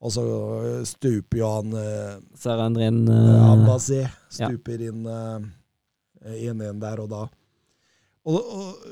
og 0.00 0.12
så 0.12 0.24
stuper 0.84 1.38
jo 1.38 1.52
han 1.52 1.76
uh, 1.76 2.16
Så 2.34 2.56
uh, 2.56 2.64
han 2.64 3.68
stuper 3.78 4.80
ja, 4.80 4.90
inn 4.90 5.06
1-1 6.24 6.80
der 6.82 7.02
og 7.04 7.10
da. 7.10 7.24
Og, 8.24 8.38
og, 8.40 8.86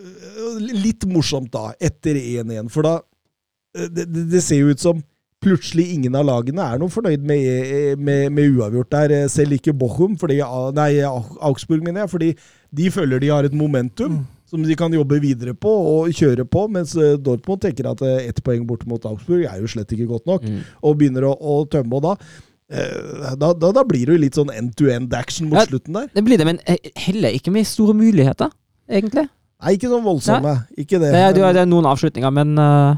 og 0.45 0.61
litt 0.61 1.07
morsomt 1.09 1.53
da, 1.55 1.71
etter 1.81 2.19
1-1, 2.21 2.69
for 2.73 2.85
da 2.85 2.99
øh, 3.01 3.89
det, 3.89 4.07
det, 4.13 4.43
ser 4.45 4.61
jo 4.61 4.75
ut 4.75 4.83
som 4.83 5.01
plutselig 5.43 5.89
ingen 5.95 6.15
av 6.15 6.27
lagene 6.29 6.63
er 6.63 6.79
noe 6.79 6.93
fornøyd 6.93 7.25
med, 7.27 7.47
eh, 7.49 7.95
med, 7.97 8.29
med 8.35 8.59
uavgjort 8.59 8.93
der. 8.93 9.17
eh, 9.23 9.31
Selv 9.33 9.57
ikke 9.57 9.75
Bochum, 9.75 10.19
fordi, 10.21 10.43
nei, 10.77 10.91
Augsburg, 11.03 11.83
mener 11.83 12.05
jeg, 12.05 12.13
fordi 12.13 12.31
de 12.71 12.93
føler 12.93 13.23
de 13.23 13.33
har 13.33 13.49
et 13.49 13.57
momentum 13.57 14.21
som 14.53 14.63
de 14.69 14.77
kan 14.77 14.93
jobbe 14.93 15.17
videre 15.23 15.55
på 15.57 15.71
og 15.73 16.13
kjøre 16.13 16.45
på, 16.45 16.67
mens 16.73 16.93
eh, 17.01 17.17
Dortmund 17.17 17.63
tenker 17.65 17.89
at 17.89 18.03
eh, 18.05 18.29
ett 18.29 18.43
poeng 18.45 18.67
borte 18.69 18.89
mot 18.91 19.05
Augsburg 19.09 19.47
er 19.49 19.63
jo 19.63 19.71
slett 19.73 19.95
ikke 19.97 20.11
godt 20.11 20.29
nok, 20.29 20.45
mm. 20.45 20.59
og 20.85 20.99
begynner 21.01 21.31
å, 21.31 21.33
å 21.33 21.63
tømme. 21.73 21.97
Og 21.97 22.05
da, 22.05 22.13
eh, 22.19 22.51
da, 22.73 23.53
da, 23.53 23.70
da 23.77 23.82
blir 23.85 24.07
det 24.09 24.15
jo 24.16 24.20
litt 24.23 24.36
sånn 24.39 24.51
end-to-end 24.55 25.12
action 25.15 25.51
mot 25.51 25.61
Ja. 25.61 25.66
slutten 25.69 25.93
der. 25.99 26.09
Det 26.15 26.24
blir 26.24 26.40
det, 26.40 26.47
men 26.49 26.59
eh, 26.65 26.90
heller 26.97 27.35
ikke 27.36 27.53
med 27.53 27.66
store 27.69 27.94
muligheter, 27.99 28.51
egentlig. 28.89 29.27
Nei, 29.62 29.74
ikke 29.77 29.90
sånn 29.93 30.05
voldsomme. 30.07 30.55
Ikke 30.74 30.99
det. 30.99 31.12
Det 31.15 31.20
er, 31.23 31.36
det 31.36 31.61
er 31.62 31.69
noen 31.70 31.86
avslutninger, 31.86 32.32
men 32.35 32.57
uh, 32.59 32.97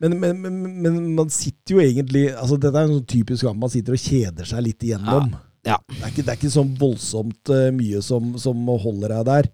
Men, 0.00 0.14
men, 0.18 0.38
men, 0.40 0.60
men 0.80 0.94
man 1.14 1.28
sitter 1.28 1.74
jo 1.76 1.80
egentlig 1.84 2.22
altså 2.32 2.56
Dette 2.56 2.72
er 2.80 2.86
en 2.88 2.94
sånn 2.96 3.08
typisk 3.12 3.44
gang 3.44 3.58
man 3.60 3.68
sitter 3.68 3.92
og 3.92 4.00
kjeder 4.00 4.48
seg 4.48 4.62
litt 4.64 4.82
igjennom. 4.86 5.34
Ja. 5.68 5.76
Det, 5.90 5.98
er 6.00 6.08
ikke, 6.08 6.24
det 6.24 6.32
er 6.32 6.38
ikke 6.40 6.52
sånn 6.54 6.70
voldsomt 6.80 7.52
eh, 7.52 7.66
mye 7.76 8.00
som, 8.02 8.30
som 8.40 8.62
holder 8.80 9.12
deg 9.18 9.26
der. 9.28 9.50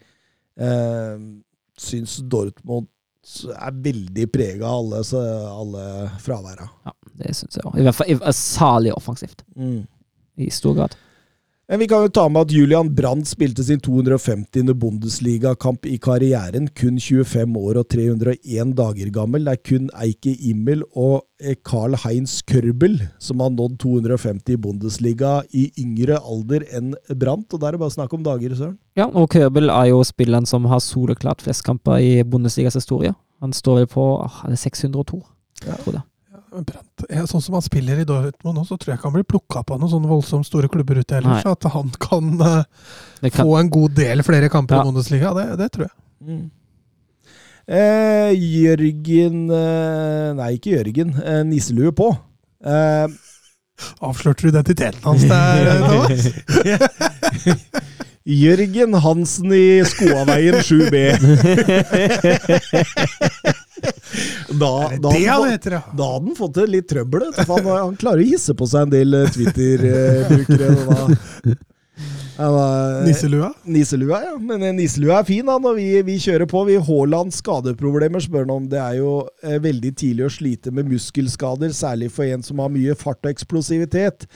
Uh, 0.57 1.19
syns 1.77 2.21
Dortmund 2.31 2.87
er 3.51 3.75
veldig 3.83 4.29
prega 4.31 4.69
av 4.71 4.85
alle, 4.85 5.03
så, 5.05 5.19
alle 5.51 5.83
fraværa. 6.23 6.69
ja, 6.87 6.93
det 7.19 7.35
syns 7.37 7.57
jeg 7.59 7.65
òg. 7.65 7.79
I 7.79 7.83
hvert 7.87 7.95
fall 7.99 8.11
i- 8.13 8.33
salig 8.33 8.93
offensivt, 8.97 9.43
i 10.37 10.51
stor 10.51 10.75
grad. 10.75 10.95
Men 11.69 11.81
vi 11.81 11.87
kan 11.91 12.05
jo 12.05 12.09
ta 12.15 12.29
med 12.29 12.43
at 12.47 12.53
Julian 12.55 12.95
Brandt 12.95 13.27
spilte 13.27 13.65
sin 13.67 13.81
250. 13.83 14.71
Bundesliga-kamp 14.79 15.85
i 15.91 15.97
karrieren, 15.99 16.69
kun 16.79 17.01
25 17.03 17.57
år 17.59 17.81
og 17.81 17.89
301 17.91 18.71
dager 18.79 19.11
gammel. 19.11 19.45
Det 19.49 19.53
er 19.57 19.63
kun 19.67 19.89
Eike 19.99 20.37
Immel 20.47 20.85
og 20.95 21.25
Carl 21.67 21.97
Heinz 22.05 22.37
Kørbel 22.47 23.01
som 23.19 23.41
har 23.43 23.51
nådd 23.51 23.79
250 23.83 24.55
i 24.55 24.57
Bundesliga 24.63 25.41
i 25.53 25.67
yngre 25.83 26.21
alder 26.23 26.63
enn 26.73 26.95
Brandt, 27.19 27.53
og 27.53 27.61
da 27.61 27.67
er 27.67 27.73
det 27.73 27.81
bare 27.83 27.97
snakk 27.97 28.15
om 28.15 28.23
dager, 28.23 28.55
Søren. 28.55 28.79
Ja, 28.97 29.07
og 29.11 29.29
Kørbel 29.35 29.69
er 29.69 29.91
jo 29.91 30.05
spilleren 30.07 30.47
som 30.47 30.65
har 30.71 30.79
soleklart 30.79 31.43
flest 31.43 31.65
kamper 31.67 31.99
i 31.99 32.23
Bundesligas 32.23 32.75
historie. 32.79 33.11
Han 33.43 33.53
står 33.53 33.83
vel 33.83 33.87
på 33.91 34.07
ah, 34.23 34.45
er 34.49 34.55
602, 34.57 35.23
Ja. 35.67 35.73
tror 35.83 35.99
jeg. 35.99 36.03
Brandt, 36.65 37.05
sånn 37.29 37.43
som 37.45 37.57
han 37.59 37.65
spiller 37.65 38.01
i 38.01 38.07
Dortmund 38.09 38.57
nå, 38.57 38.65
så 38.65 38.79
tror 38.79 38.93
jeg 38.95 39.01
ikke 39.01 39.11
han 39.11 39.17
blir 39.19 39.27
plukka 39.29 39.63
på 39.67 39.77
noen 39.77 39.93
sånne 39.93 40.09
voldsomt 40.11 40.49
store 40.49 40.71
klubber 40.73 41.01
ute 41.03 41.19
heller. 41.19 41.43
Så 41.45 41.53
at 41.57 41.69
han 41.75 41.91
kan 42.01 42.33
uh, 42.41 42.63
kan, 43.21 43.43
få 43.43 43.59
en 43.61 43.73
god 43.73 43.97
del 43.99 44.25
flere 44.27 44.49
kamper 44.53 44.79
Ja. 44.79 44.85
i 44.85 44.91
Bundesliga, 44.91 45.35
det, 45.37 45.49
det 45.61 45.69
tror 45.75 45.89
jeg. 45.89 45.97
Mm. 46.27 46.45
Eh, 47.67 48.31
Jørgen 48.39 49.51
eh, 49.51 50.29
Nei, 50.39 50.53
ikke 50.55 50.77
Jørgen. 50.77 51.15
Eh, 51.19 51.43
nisselue 51.49 51.93
på. 51.97 52.13
Eh, 52.65 53.07
Avslørte 54.07 54.47
du 54.47 54.53
identiteten 54.53 55.03
hans 55.05 55.27
der, 55.29 55.67
Thomas? 55.91 56.31
Jørgen 58.27 58.95
Hansen 58.99 59.53
i 59.55 59.85
Skoaveien 59.87 60.55
7B. 60.59 60.97
da, 64.51 64.73
da, 64.99 65.13
det 65.13 65.21
det 65.21 65.29
hadde, 65.31 65.83
han 66.03 66.35
fått 66.35 66.57
det 66.59 66.67
litt 66.73 66.89
trøbbel. 66.91 67.29
Han, 67.47 67.71
han 67.71 67.95
klarer 68.01 68.25
å 68.25 68.27
hisse 68.27 68.57
på 68.59 68.67
seg 68.67 68.89
en 68.89 68.95
del 68.97 69.15
eh, 69.15 69.31
Twitter-brukere. 69.31 70.75
Nisselua? 73.07 73.53
Nisselua, 73.65 74.19
ja. 74.25 74.35
Men 74.43 74.63
eh, 74.63 74.75
nisselua 74.75 75.21
er 75.21 75.29
fin, 75.29 75.47
da, 75.47 75.57
når 75.63 75.79
vi, 75.79 75.87
vi 76.11 76.19
kjører 76.21 76.51
på. 76.51 76.67
Vi 76.69 76.77
Haaland 76.89 77.31
skadeproblemer, 77.33 78.21
spør 78.27 78.45
han 78.45 78.55
om. 78.59 78.67
Det 78.75 78.83
er 78.83 78.99
jo 78.99 79.13
eh, 79.43 79.61
veldig 79.63 79.95
tidlig 79.97 80.27
å 80.27 80.35
slite 80.35 80.75
med 80.75 80.91
muskelskader, 80.91 81.71
særlig 81.77 82.11
for 82.19 82.27
en 82.27 82.43
som 82.43 82.59
har 82.65 82.75
mye 82.75 82.99
fart 82.99 83.23
og 83.25 83.33
eksplosivitet. 83.33 84.27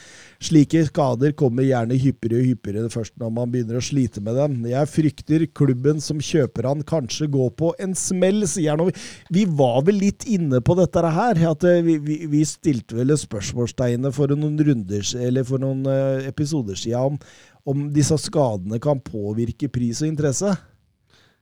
Slike 0.41 0.87
skader 0.89 1.35
kommer 1.37 1.67
gjerne 1.67 1.99
hyppigere 2.01 2.41
og 2.41 2.47
hyppigere 2.49 2.91
først 2.93 3.13
når 3.21 3.33
man 3.37 3.51
begynner 3.53 3.77
å 3.77 3.85
slite 3.85 4.23
med 4.25 4.39
dem. 4.41 4.55
Jeg 4.71 4.89
frykter 4.89 5.45
klubben 5.53 6.01
som 6.01 6.23
kjøper 6.25 6.71
han 6.71 6.81
kanskje 6.89 7.29
går 7.33 7.53
på 7.61 7.75
en 7.83 7.93
smell, 7.99 8.47
sier 8.49 8.81
han. 8.81 8.93
Vi, 9.29 9.45
var 9.45 9.83
vel 9.85 10.01
litt 10.01 10.25
inne 10.25 10.63
på 10.65 10.79
dette 10.79 11.05
her. 11.05 11.45
At 11.51 11.67
eh, 11.69 11.83
vi, 11.85 11.99
vi, 12.01 12.19
vi 12.33 12.43
stilte 12.49 12.97
vel 12.97 13.13
spørsmålstegnet 13.21 14.17
for 14.17 14.33
noen 14.33 14.57
runder, 14.65 15.05
eller 15.21 15.45
for 15.45 15.61
noen 15.61 15.85
eh, 15.91 16.29
episoder 16.33 16.79
siden 16.79 17.15
om 17.15 17.21
om 17.69 17.89
disse 17.93 18.17
skadene 18.21 18.81
kan 18.83 19.01
påvirke 19.05 19.69
pris 19.73 20.01
og 20.03 20.09
interesse. 20.11 20.55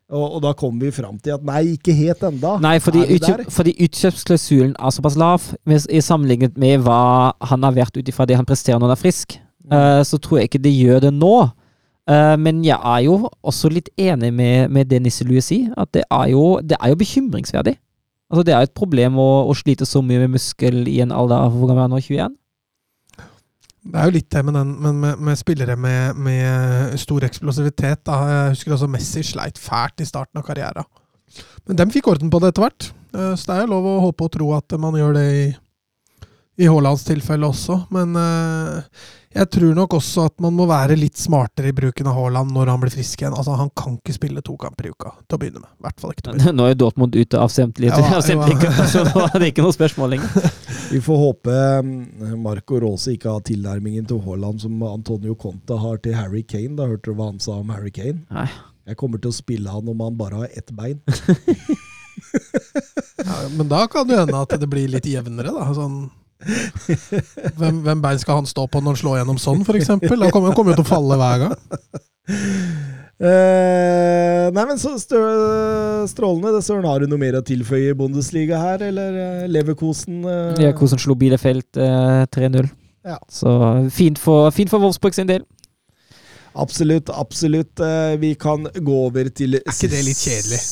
Og, 0.09 0.25
og 0.25 0.41
da 0.41 0.55
kom 0.57 0.79
vi 0.81 0.89
fram 0.95 1.19
til 1.21 1.35
at 1.35 1.43
nei, 1.45 1.75
ikke 1.77 1.93
helt 1.93 2.23
enda. 2.25 2.55
nei, 2.65 2.79
fordi, 2.81 3.03
utkjøp, 3.19 3.43
fordi 3.53 3.75
utkjøpsklausulen 3.85 4.73
er 4.73 4.95
såpass 4.95 5.19
lav 5.21 5.51
i 5.69 6.01
sammenlignet 6.01 6.57
med 6.61 6.81
hva 6.87 7.35
han 7.51 7.67
har 7.67 7.77
vært 7.77 7.99
ut 7.99 8.09
ifra 8.09 8.25
det 8.29 8.39
han 8.39 8.49
presterer 8.49 8.81
når 8.81 8.89
han 8.89 8.97
er 8.97 9.03
frisk. 9.03 9.37
Eh, 9.69 10.01
så 10.09 10.17
tror 10.17 10.41
jeg 10.41 10.49
ikke 10.49 10.63
det 10.65 10.73
gjør 10.73 11.05
det 11.05 11.13
nå. 11.19 11.35
Uh, 12.09 12.39
men 12.41 12.63
jeg 12.65 12.79
er 12.81 13.03
jo 13.05 13.19
også 13.45 13.69
litt 13.69 13.91
enig 14.01 14.31
med, 14.33 14.71
med 14.73 14.89
det 14.89 15.03
Nisselue 15.05 15.43
sier, 15.45 15.75
at 15.77 15.91
det 15.93 16.07
er 16.09 16.31
jo, 16.33 16.45
det 16.65 16.79
er 16.81 16.95
jo 16.95 16.97
bekymringsverdig. 17.03 17.75
Altså 18.33 18.45
Det 18.49 18.55
er 18.55 18.63
jo 18.63 18.69
et 18.71 18.77
problem 18.77 19.19
å, 19.21 19.29
å 19.49 19.57
slite 19.57 19.85
så 19.89 20.01
mye 20.01 20.23
med 20.23 20.39
muskel 20.39 20.89
i 20.89 21.03
en 21.05 21.13
alder 21.13 21.49
av 21.49 21.53
hvor 21.53 21.69
gammel 21.69 21.85
er 21.85 21.93
nå? 21.93 22.01
21? 22.01 22.38
Det 23.89 23.97
er 23.97 24.09
jo 24.11 24.15
litt 24.19 24.29
det 24.35 24.43
med, 24.45 24.57
den, 24.59 24.73
men 24.85 24.99
med, 25.01 25.21
med 25.31 25.39
spillere 25.41 25.77
med, 25.81 26.19
med 26.21 26.97
stor 27.01 27.25
eksplosivitet. 27.25 28.03
Da. 28.05 28.19
Jeg 28.29 28.57
husker 28.57 28.75
også 28.77 28.89
Messi 28.93 29.23
sleit 29.25 29.61
fælt 29.61 30.05
i 30.05 30.09
starten 30.09 30.41
av 30.41 30.45
karrieren. 30.45 30.85
Men 31.69 31.79
dem 31.81 31.93
fikk 31.95 32.11
orden 32.13 32.33
på 32.33 32.41
det 32.43 32.53
etter 32.53 32.67
hvert. 32.67 32.91
Eh, 33.15 33.33
Så 33.33 33.49
det 33.49 33.57
er 33.57 33.65
jo 33.65 33.73
lov 33.73 33.89
å 33.89 33.95
håpe 34.05 34.29
og 34.29 34.35
tro 34.37 34.51
at 34.57 34.77
man 34.81 34.99
gjør 34.99 35.17
det 35.17 35.25
i, 35.39 35.47
i 36.65 36.69
Haalands 36.69 37.07
tilfelle 37.09 37.49
også. 37.49 37.79
Men 37.95 38.13
eh, 38.21 39.09
jeg 39.35 39.51
tror 39.53 39.75
nok 39.77 39.95
også 39.99 40.25
at 40.31 40.35
man 40.41 40.55
må 40.57 40.65
være 40.71 40.97
litt 40.97 41.19
smartere 41.21 41.69
i 41.69 41.75
bruken 41.77 42.09
av 42.09 42.17
Haaland 42.17 42.53
når 42.55 42.71
han 42.73 42.81
blir 42.81 42.93
frisk 42.95 43.21
igjen. 43.21 43.35
Altså, 43.37 43.57
Han 43.61 43.69
kan 43.77 43.99
ikke 43.99 44.15
spille 44.17 44.43
to 44.45 44.57
kamper 44.61 44.89
i 44.89 44.93
uka, 44.95 45.13
til 45.29 45.37
å 45.37 45.41
begynne 45.43 45.63
med. 45.63 45.69
I 45.69 45.87
hvert 45.87 46.01
fall 46.01 46.15
ikke 46.15 46.25
til 46.25 46.31
å 46.31 46.37
begynne 46.37 46.53
med. 46.55 46.59
Nå 46.61 46.65
er 46.67 46.73
jo 46.73 46.79
Dortmund 46.85 47.19
ute 47.19 47.43
av 47.43 47.53
samtlige, 47.53 47.93
Ja, 47.93 48.23
så 48.95 49.05
nå 49.05 49.27
er 49.27 49.37
det 49.43 49.51
ikke 49.53 49.67
noe 49.67 49.77
spørsmål 49.77 50.15
lenger. 50.17 50.49
Vi 50.95 51.03
får 51.05 51.21
håpe 51.25 51.59
mm, 51.85 52.01
Marco 52.41 52.81
Rose 52.81 53.13
ikke 53.13 53.35
har 53.37 53.45
tilnærmingen 53.45 54.09
til 54.09 54.23
Haaland 54.25 54.65
som 54.65 54.81
Antonio 54.89 55.37
Conte 55.37 55.77
har 55.77 56.01
til 56.05 56.17
Harry 56.17 56.43
Kane. 56.49 56.73
Da 56.79 56.89
hørte 56.89 57.13
du 57.13 57.19
hva 57.19 57.29
han 57.29 57.43
sa 57.45 57.59
om 57.61 57.75
Harry 57.75 57.93
Kane? 57.93 58.25
Nei. 58.33 58.49
Jeg 58.89 58.97
kommer 58.97 59.21
til 59.21 59.29
å 59.29 59.37
spille 59.37 59.69
han 59.69 59.93
om 59.93 60.01
han 60.01 60.17
bare 60.17 60.45
har 60.47 60.57
ett 60.57 60.73
bein. 60.73 61.03
Ja, 63.19 63.49
men 63.57 63.69
da 63.69 63.85
kan 63.91 64.09
det 64.09 64.17
hende 64.19 64.41
at 64.41 64.55
det 64.61 64.67
blir 64.71 64.89
litt 64.91 65.07
jevnere, 65.07 65.53
da. 65.55 65.69
Sånn, 65.75 66.09
hvem, 66.39 67.81
hvem 67.87 68.03
bein 68.05 68.21
skal 68.23 68.41
han 68.43 68.47
stå 68.49 68.67
på 68.71 68.81
når 68.83 68.95
han 68.95 69.01
slår 69.03 69.19
gjennom 69.23 69.41
sånn, 69.43 69.65
f.eks.? 69.67 69.91
Han 69.91 70.55
kommer 70.55 70.73
jo 70.73 70.79
til 70.79 70.85
å 70.85 70.89
falle 70.89 71.19
hver 71.19 71.43
gang. 71.45 71.57
Eh, 73.19 74.45
nei, 74.55 74.65
men 74.69 74.79
så 74.79 74.93
stø, 75.03 75.19
strålende. 76.07 76.53
Det 76.55 76.63
Søren, 76.63 76.87
har 76.87 77.03
du 77.03 77.11
noe 77.11 77.19
mer 77.19 77.41
å 77.41 77.45
tilføye 77.47 77.91
i 77.91 77.97
Bundesliga 77.99 78.61
her, 78.63 78.85
eller 78.93 79.17
eh, 79.25 79.47
Leverkosen? 79.51 80.21
eh? 80.23 80.53
Leverkosen 80.61 81.03
slo 81.03 81.17
Bielefeld 81.19 81.81
eh, 81.83 82.23
3-0. 82.31 82.69
Ja. 83.09 83.19
Så 83.33 83.51
fint 83.95 84.21
for, 84.23 84.53
fint 84.55 84.71
for 84.71 84.83
Wolfsburg 84.85 85.17
sin 85.17 85.31
del. 85.31 85.43
Absolutt, 86.59 87.11
absolutt. 87.11 87.75
Eh, 87.83 88.15
vi 88.23 88.35
kan 88.39 88.69
gå 88.75 89.01
over 89.09 89.29
til 89.35 89.59
Er 89.59 89.67
ikke 89.67 89.91
det 89.93 90.05
litt 90.07 90.23
kjedelig? 90.23 90.63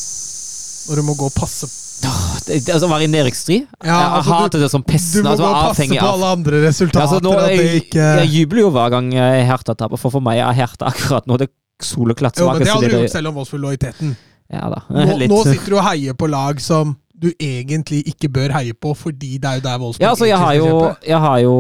Når 0.87 1.01
du 1.01 1.07
må 1.09 1.15
gå 1.19 1.27
og 1.27 1.35
passe 1.35 1.67
Det, 1.67 1.75
det, 2.03 2.69
altså, 2.71 2.89
være 2.91 3.05
i 3.05 3.11
nedrykksstri 3.11 3.57
Ja, 3.85 3.87
Jeg 3.87 4.11
altså, 4.19 4.31
du- 4.31 4.35
hater 4.35 4.59
det 4.65 4.71
som 4.71 4.83
pesten. 4.83 5.23
Du 5.23 5.29
må 5.29 5.31
Altså, 5.33 5.53
passe 5.69 5.89
på 6.01 6.09
alle 6.13 6.27
andre 6.27 6.61
resultater. 6.69 7.01
altså, 7.01 7.21
nå, 7.23 7.33
jeg, 7.49 7.75
ikke 7.83 8.03
jeg 8.21 8.29
jubler 8.29 8.61
jo 8.61 8.71
hver 8.71 8.91
gang 8.91 9.13
Herta 9.13 9.47
Hertha 9.51 9.75
taper, 9.75 9.97
for 9.97 10.11
for 10.11 10.21
meg 10.21 10.39
er 10.39 10.53
Hertha 10.53 10.91
akkurat 10.93 11.27
nå 11.27 11.39
det 11.39 11.49
soleklart 11.83 12.39
Jo, 12.41 12.53
men 12.53 12.63
det 12.63 12.69
hadde 12.69 12.91
du 12.91 12.97
gjort 13.01 13.11
selv 13.13 13.29
om 13.29 13.35
Wolfsburg 13.41 13.61
lå 13.61 13.73
i 13.77 13.81
teten. 13.81 14.17
Ja. 14.53 14.69
Nå, 14.91 15.19
nå 15.33 15.43
sitter 15.45 15.71
du 15.75 15.77
og 15.77 15.85
heier 15.91 16.15
på 16.15 16.29
lag 16.31 16.61
som 16.63 16.97
du 17.17 17.31
egentlig 17.41 18.03
ikke 18.13 18.29
bør 18.29 18.53
heie 18.53 18.75
på, 18.77 18.93
fordi 18.95 19.39
det 19.41 19.49
er 19.51 19.55
jo 19.61 19.65
der 19.65 19.79
Wolfsburg 19.81 20.05
Ja, 20.05 20.11
altså, 20.13 20.29
jeg 20.29 20.39
har 20.39 20.53
jo, 20.55 20.95
jeg 21.07 21.19
har 21.19 21.39
jo 21.41 21.55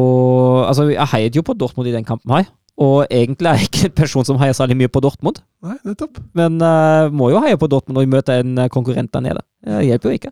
Altså, 0.68 0.88
jeg 0.92 1.06
heiet 1.12 1.36
jo 1.36 1.42
på 1.42 1.54
Dortmund 1.56 1.88
i 1.88 1.92
den 1.92 2.04
kampen 2.04 2.32
her. 2.36 2.44
Og 2.76 3.06
egentlig 3.08 3.48
er 3.48 3.54
jeg 3.56 3.68
ikke 3.70 3.84
en 3.88 3.92
person 3.96 4.24
som 4.28 4.36
heier 4.38 4.52
særlig 4.52 4.74
mye 4.76 4.90
på 4.92 5.00
Dortmund, 5.00 5.38
Nei, 5.64 5.78
nettopp. 5.88 6.18
men 6.36 6.58
uh, 6.60 7.08
må 7.08 7.30
jo 7.32 7.40
heie 7.40 7.56
på 7.56 7.70
Dortmund 7.72 7.96
når 7.96 8.04
vi 8.04 8.10
møter 8.12 8.42
en 8.42 8.58
eh, 8.58 8.68
konkurrent 8.68 9.08
der 9.16 9.22
nede. 9.24 9.40
Det 9.64 9.78
hjelper 9.86 10.10
jo 10.12 10.18
ikke. 10.18 10.30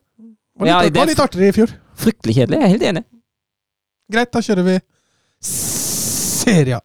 Var 0.60 0.66
litt, 0.66 0.74
Ja, 0.74 0.82
det- 0.84 0.98
var 1.00 1.08
litt 1.08 1.22
artigere 1.24 1.48
i 1.48 1.54
fjor. 1.56 1.72
Fryktelig 1.96 2.34
kjedelig, 2.36 2.58
jeg 2.60 2.66
er 2.68 2.72
helt 2.74 2.84
enig. 2.90 3.04
Greit, 4.12 4.30
da 4.34 4.42
kjører 4.44 4.66
vi 4.68 4.76
Seria. 5.40 6.80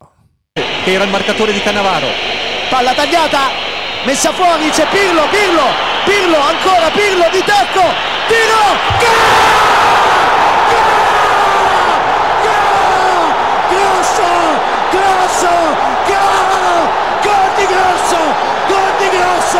Era 0.88 1.04
il 1.04 1.12
marcatore 1.12 1.52
di 1.54 1.60
Cannavaro. 1.60 2.08
palla 2.72 2.94
tagliata, 2.96 3.44
messa 4.06 4.32
fuori, 4.32 4.70
c'è 4.72 4.88
Pirlo, 4.94 5.28
Pirlo, 5.34 5.68
Pirlo, 6.08 6.40
ancora 6.40 6.88
Pirlo 6.96 7.28
di 7.36 7.42
tacco, 7.44 7.84
tiro, 8.32 8.64
gol! 9.02 10.38
Grosso, 13.72 14.28
grosso, 15.40 15.56
Goal! 16.10 16.88
Gol 17.24 17.50
di 17.58 17.66
Grosso, 17.72 18.22
gol 18.70 18.92
di 19.00 19.08
Grosso! 19.16 19.60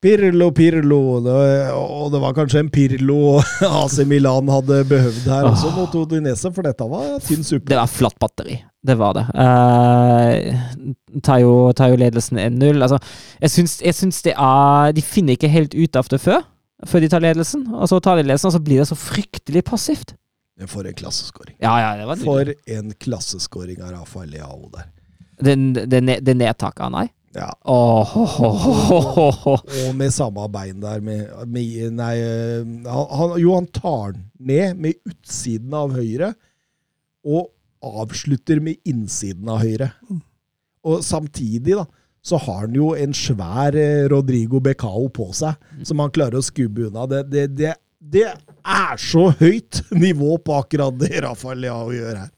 Pirlo, 0.00 0.50
Pirlo. 0.52 1.20
Det, 1.20 1.72
og 1.74 2.12
det 2.12 2.20
var 2.22 2.34
kanskje 2.36 2.62
en 2.62 2.70
Pirlo 2.70 3.38
AC 3.82 3.98
Milan 4.08 4.48
hadde 4.48 4.84
behøvd 4.88 5.26
her 5.28 5.48
også 5.50 5.72
mot 5.74 5.96
Odinese, 6.00 6.52
for 6.54 6.66
dette 6.66 6.86
var 6.88 7.18
tynn 7.26 7.44
suppe. 7.44 7.68
Det 7.68 7.80
var 7.80 7.90
flatt 7.90 8.18
batteri. 8.22 8.60
Det 8.86 8.96
var 8.96 9.18
det. 9.18 9.26
Uh, 9.34 11.18
tar, 11.20 11.42
jo, 11.42 11.52
tar 11.76 11.92
jo 11.92 11.98
ledelsen 12.00 12.40
1-0. 12.40 12.80
Altså, 12.80 13.00
jeg 13.42 13.54
syns, 13.56 13.76
jeg 13.84 13.98
syns 13.98 14.22
det 14.24 14.32
er 14.32 14.94
De 14.96 15.04
finner 15.04 15.36
ikke 15.36 15.52
helt 15.52 15.76
ut 15.76 15.98
av 16.00 16.08
det 16.08 16.22
før, 16.22 16.46
før 16.88 17.04
de 17.04 17.10
tar 17.12 17.26
ledelsen. 17.26 17.66
Og 17.74 17.90
så 17.92 18.00
tar 18.00 18.16
de 18.16 18.24
ledelsen, 18.24 18.48
og 18.48 18.56
så 18.56 18.62
blir 18.64 18.80
det 18.80 18.88
så 18.88 18.96
fryktelig 18.96 19.66
passivt. 19.68 20.14
For 20.68 20.84
en 20.84 20.94
klasseskåring. 20.94 21.56
Ja, 21.60 21.72
ja, 21.80 21.92
det 21.96 22.06
var 22.08 22.16
nydelig. 22.16 22.56
For 22.64 22.72
en 22.78 22.96
klasseskåring 23.00 23.80
av 23.82 23.94
Rafael 23.98 24.32
Leao 24.32 24.68
der. 24.72 24.88
Det, 25.40 25.56
det, 25.86 26.20
det 26.26 26.36
nedtaket 26.36 26.84
han 26.86 26.98
har. 26.98 27.08
Ja. 27.34 27.50
Oh, 27.62 28.16
oh, 28.18 29.46
oh. 29.46 29.60
Og 29.86 29.94
med 29.94 30.10
samme 30.10 30.48
bein 30.50 30.80
der 30.82 31.02
med, 31.04 31.28
med 31.46 31.94
Nei, 31.94 32.14
eh, 32.18 32.64
han, 32.90 33.06
han, 33.20 33.36
jo, 33.38 33.54
han 33.54 33.68
tar 33.70 34.16
den 34.16 34.24
ned 34.50 34.80
med 34.82 34.98
utsiden 35.06 35.76
av 35.78 35.94
høyre, 35.94 36.32
og 37.22 37.52
avslutter 37.84 38.60
med 38.64 38.80
innsiden 38.88 39.48
av 39.52 39.62
høyre. 39.62 39.92
Og 40.82 41.04
samtidig, 41.06 41.76
da, 41.76 41.86
så 42.24 42.40
har 42.40 42.64
han 42.66 42.74
jo 42.76 42.90
en 42.98 43.14
svær 43.16 43.78
eh, 43.78 44.08
Rodrigo 44.10 44.58
Becao 44.64 45.06
på 45.14 45.30
seg, 45.36 45.54
som 45.86 46.02
han 46.02 46.12
klarer 46.12 46.40
å 46.40 46.44
skubbe 46.44 46.88
unna. 46.88 47.06
Det, 47.08 47.22
det, 47.30 47.46
det, 47.54 47.76
det 48.00 48.26
er 48.26 49.00
så 49.00 49.28
høyt 49.38 49.84
nivå 49.94 50.34
på 50.42 50.58
akkurat 50.58 50.98
det 50.98 51.22
Rafael 51.24 51.62
Leao 51.62 51.94
gjør 51.94 52.24
her. 52.24 52.30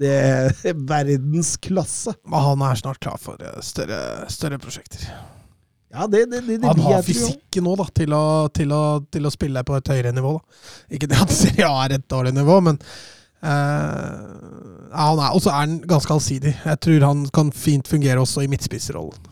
Det 0.00 0.12
er 0.12 0.78
verdensklasse. 0.88 2.14
Men 2.24 2.46
han 2.46 2.64
er 2.66 2.80
snart 2.80 3.00
klar 3.02 3.20
for 3.20 3.40
eh, 3.44 3.60
større, 3.64 4.00
større 4.32 4.58
prosjekter. 4.62 5.04
Ja, 5.92 6.06
det, 6.08 6.24
det, 6.30 6.40
det, 6.46 6.58
det 6.62 6.68
Han 6.70 6.80
har 6.80 7.02
fysikken 7.04 7.66
nå 7.68 7.74
da, 7.76 7.84
til 7.92 8.14
å, 8.16 8.24
til, 8.54 8.70
å, 8.72 8.84
til 9.12 9.28
å 9.28 9.32
spille 9.32 9.64
på 9.68 9.76
et 9.76 9.90
høyere 9.92 10.14
nivå. 10.16 10.38
Da. 10.38 10.62
Ikke 10.96 11.10
det 11.10 11.18
at 11.20 11.34
Serie 11.36 11.68
A 11.68 11.82
er 11.84 11.98
et 11.98 12.06
dårlig 12.08 12.32
nivå, 12.32 12.56
men 12.64 12.78
uh, 12.80 13.50
ja, 14.88 15.10
han 15.10 15.20
er, 15.20 15.34
Og 15.36 15.44
så 15.44 15.52
er 15.52 15.58
han 15.66 15.76
ganske 15.90 16.16
allsidig. 16.16 16.54
Jeg 16.64 16.80
tror 16.86 17.06
han 17.10 17.26
kan 17.36 17.52
fint 17.52 17.90
fungere 17.92 18.24
også 18.24 18.46
i 18.46 18.48
midtspissrollen. 18.52 19.28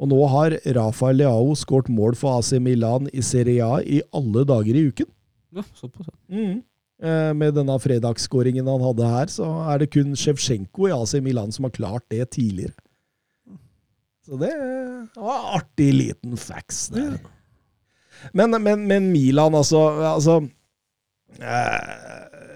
Og 0.00 0.08
nå 0.08 0.18
har 0.32 0.56
Rafael 0.76 1.18
Leao 1.20 1.52
skåret 1.60 1.90
mål 1.92 2.14
for 2.16 2.40
AC 2.40 2.54
Milan 2.60 3.08
i 3.12 3.24
Serie 3.24 3.64
A 3.64 3.80
i 3.84 4.00
alle 4.16 4.46
dager 4.48 4.76
i 4.76 4.86
uken. 4.88 5.08
Ja, 5.56 5.64
såpass, 5.76 6.08
ja. 6.08 6.44
Eh, 7.00 7.32
Med 7.34 7.54
denne 7.56 7.78
fredagsskåringen 7.80 8.68
han 8.68 8.82
hadde 8.84 9.08
her, 9.08 9.30
så 9.32 9.48
er 9.72 9.80
det 9.80 9.90
kun 9.94 10.12
Sjevsjenko 10.18 10.88
i 10.90 10.94
AC 10.94 11.14
Milan 11.24 11.52
som 11.52 11.64
har 11.68 11.72
klart 11.76 12.04
det 12.12 12.26
tidligere. 12.36 12.76
Så 14.26 14.36
det 14.38 14.52
var 15.16 15.56
artig 15.56 15.90
liten 15.96 16.36
facts. 16.36 16.88
Der. 16.92 17.16
Men, 18.36 18.52
men, 18.62 18.84
men 18.86 19.08
Milan, 19.14 19.56
altså, 19.56 19.80
altså 20.12 20.36
eh, 21.40 22.49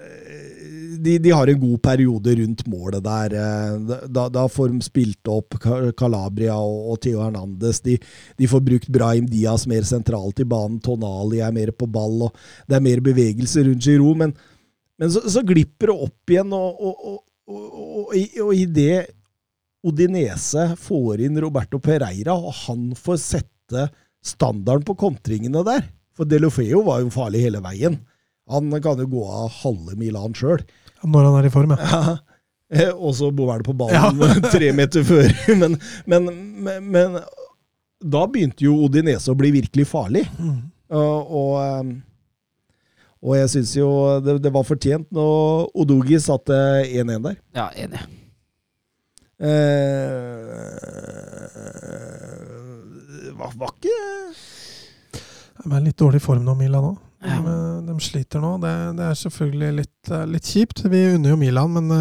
de, 1.05 1.15
de 1.21 1.31
har 1.33 1.49
en 1.51 1.59
god 1.61 1.81
periode 1.85 2.33
rundt 2.39 2.63
målet 2.71 3.03
der. 3.05 3.35
eh, 3.39 3.99
Da, 4.09 4.25
da 4.33 4.45
får 4.51 4.73
de 4.73 4.81
spilt 4.85 5.31
opp 5.31 5.57
Calabria 5.99 6.57
og, 6.57 6.91
og 6.91 6.99
Theo 7.05 7.21
Hernandez. 7.23 7.79
De, 7.85 7.97
de 8.39 8.49
får 8.49 8.63
brukt 8.65 8.91
Brahim 8.93 9.29
Diaz 9.29 9.67
mer 9.69 9.85
sentralt 9.87 10.41
i 10.41 10.47
banen. 10.49 10.81
Tonali 10.83 11.43
er 11.45 11.53
mer 11.55 11.71
på 11.75 11.87
ball, 11.87 12.27
og 12.27 12.41
det 12.67 12.79
er 12.79 12.87
mer 12.87 13.03
bevegelse 13.05 13.63
rundt 13.67 13.85
Giroud. 13.85 14.19
Men, 14.23 14.35
men 14.99 15.13
så, 15.13 15.23
så 15.29 15.45
glipper 15.45 15.91
det 15.93 15.99
opp 16.09 16.33
igjen, 16.35 16.53
og, 16.55 16.81
og, 16.81 17.21
og, 17.45 18.15
og 18.15 18.55
i 18.55 18.65
det 18.65 19.05
Odinese 19.85 20.71
får 20.81 21.21
inn 21.27 21.37
Roberto 21.43 21.77
Pereira, 21.77 22.33
og 22.33 22.55
han 22.65 22.89
får 22.97 23.21
sette 23.21 23.89
standarden 24.25 24.85
på 24.87 24.95
kontringene 24.97 25.61
der. 25.67 25.85
For 26.15 26.25
Delofeo 26.25 26.81
var 26.87 27.03
jo 27.03 27.11
farlig 27.13 27.43
hele 27.43 27.61
veien. 27.61 27.99
Han 28.49 28.73
kan 28.81 29.01
jo 29.01 29.07
gå 29.11 29.21
av 29.29 29.51
halve 29.61 29.97
Milan 29.99 30.33
sjøl. 30.37 30.63
Når 31.05 31.27
han 31.29 31.35
er 31.41 31.47
i 31.47 31.53
form, 31.53 31.75
ja. 31.75 31.89
Ja. 31.91 32.15
Eh, 32.75 32.89
Og 32.97 33.13
så 33.15 33.27
bor 33.35 33.51
han 33.53 33.61
på 33.63 33.75
ballen 33.77 34.41
tre 34.55 34.71
meter 34.73 35.03
før. 35.05 35.29
Men, 35.61 35.77
men, 36.09 36.25
men, 36.65 36.87
men 36.91 37.19
da 38.01 38.23
begynte 38.27 38.65
jo 38.65 38.73
Odinese 38.87 39.31
å 39.31 39.37
bli 39.37 39.51
virkelig 39.55 39.85
farlig. 39.91 40.25
Og, 40.89 41.31
og, 41.39 41.53
eh, 41.61 41.93
og 43.25 43.37
jeg 43.39 43.49
syns 43.53 43.71
jo 43.77 43.87
det, 44.25 44.35
det 44.43 44.51
var 44.53 44.65
fortjent 44.67 45.07
når 45.15 45.69
Odogi 45.81 46.19
satte 46.21 46.57
1-1 46.89 47.23
der. 47.29 47.37
ja, 47.57 47.69
enig. 47.85 48.01
Eh, 52.25 53.31
var, 53.35 53.51
var 53.59 53.73
ikke 53.75 53.95
De 55.63 55.73
er 55.75 55.83
litt 55.85 55.97
dårlig 55.99 56.21
form 56.23 56.45
nå, 56.45 56.53
Milan 56.59 56.91
òg. 56.91 56.97
Ja. 57.25 57.37
eh, 57.41 57.64
de 57.95 58.05
sliter 58.05 58.43
nå. 58.43 58.55
Det, 58.63 58.73
det 58.99 59.05
er 59.09 59.19
selvfølgelig 59.19 59.71
litt, 59.81 60.11
eh, 60.11 60.25
litt 60.31 60.49
kjipt. 60.51 60.83
Vi 60.91 61.03
unner 61.15 61.33
jo 61.33 61.39
Milan, 61.39 61.75
men 61.75 61.93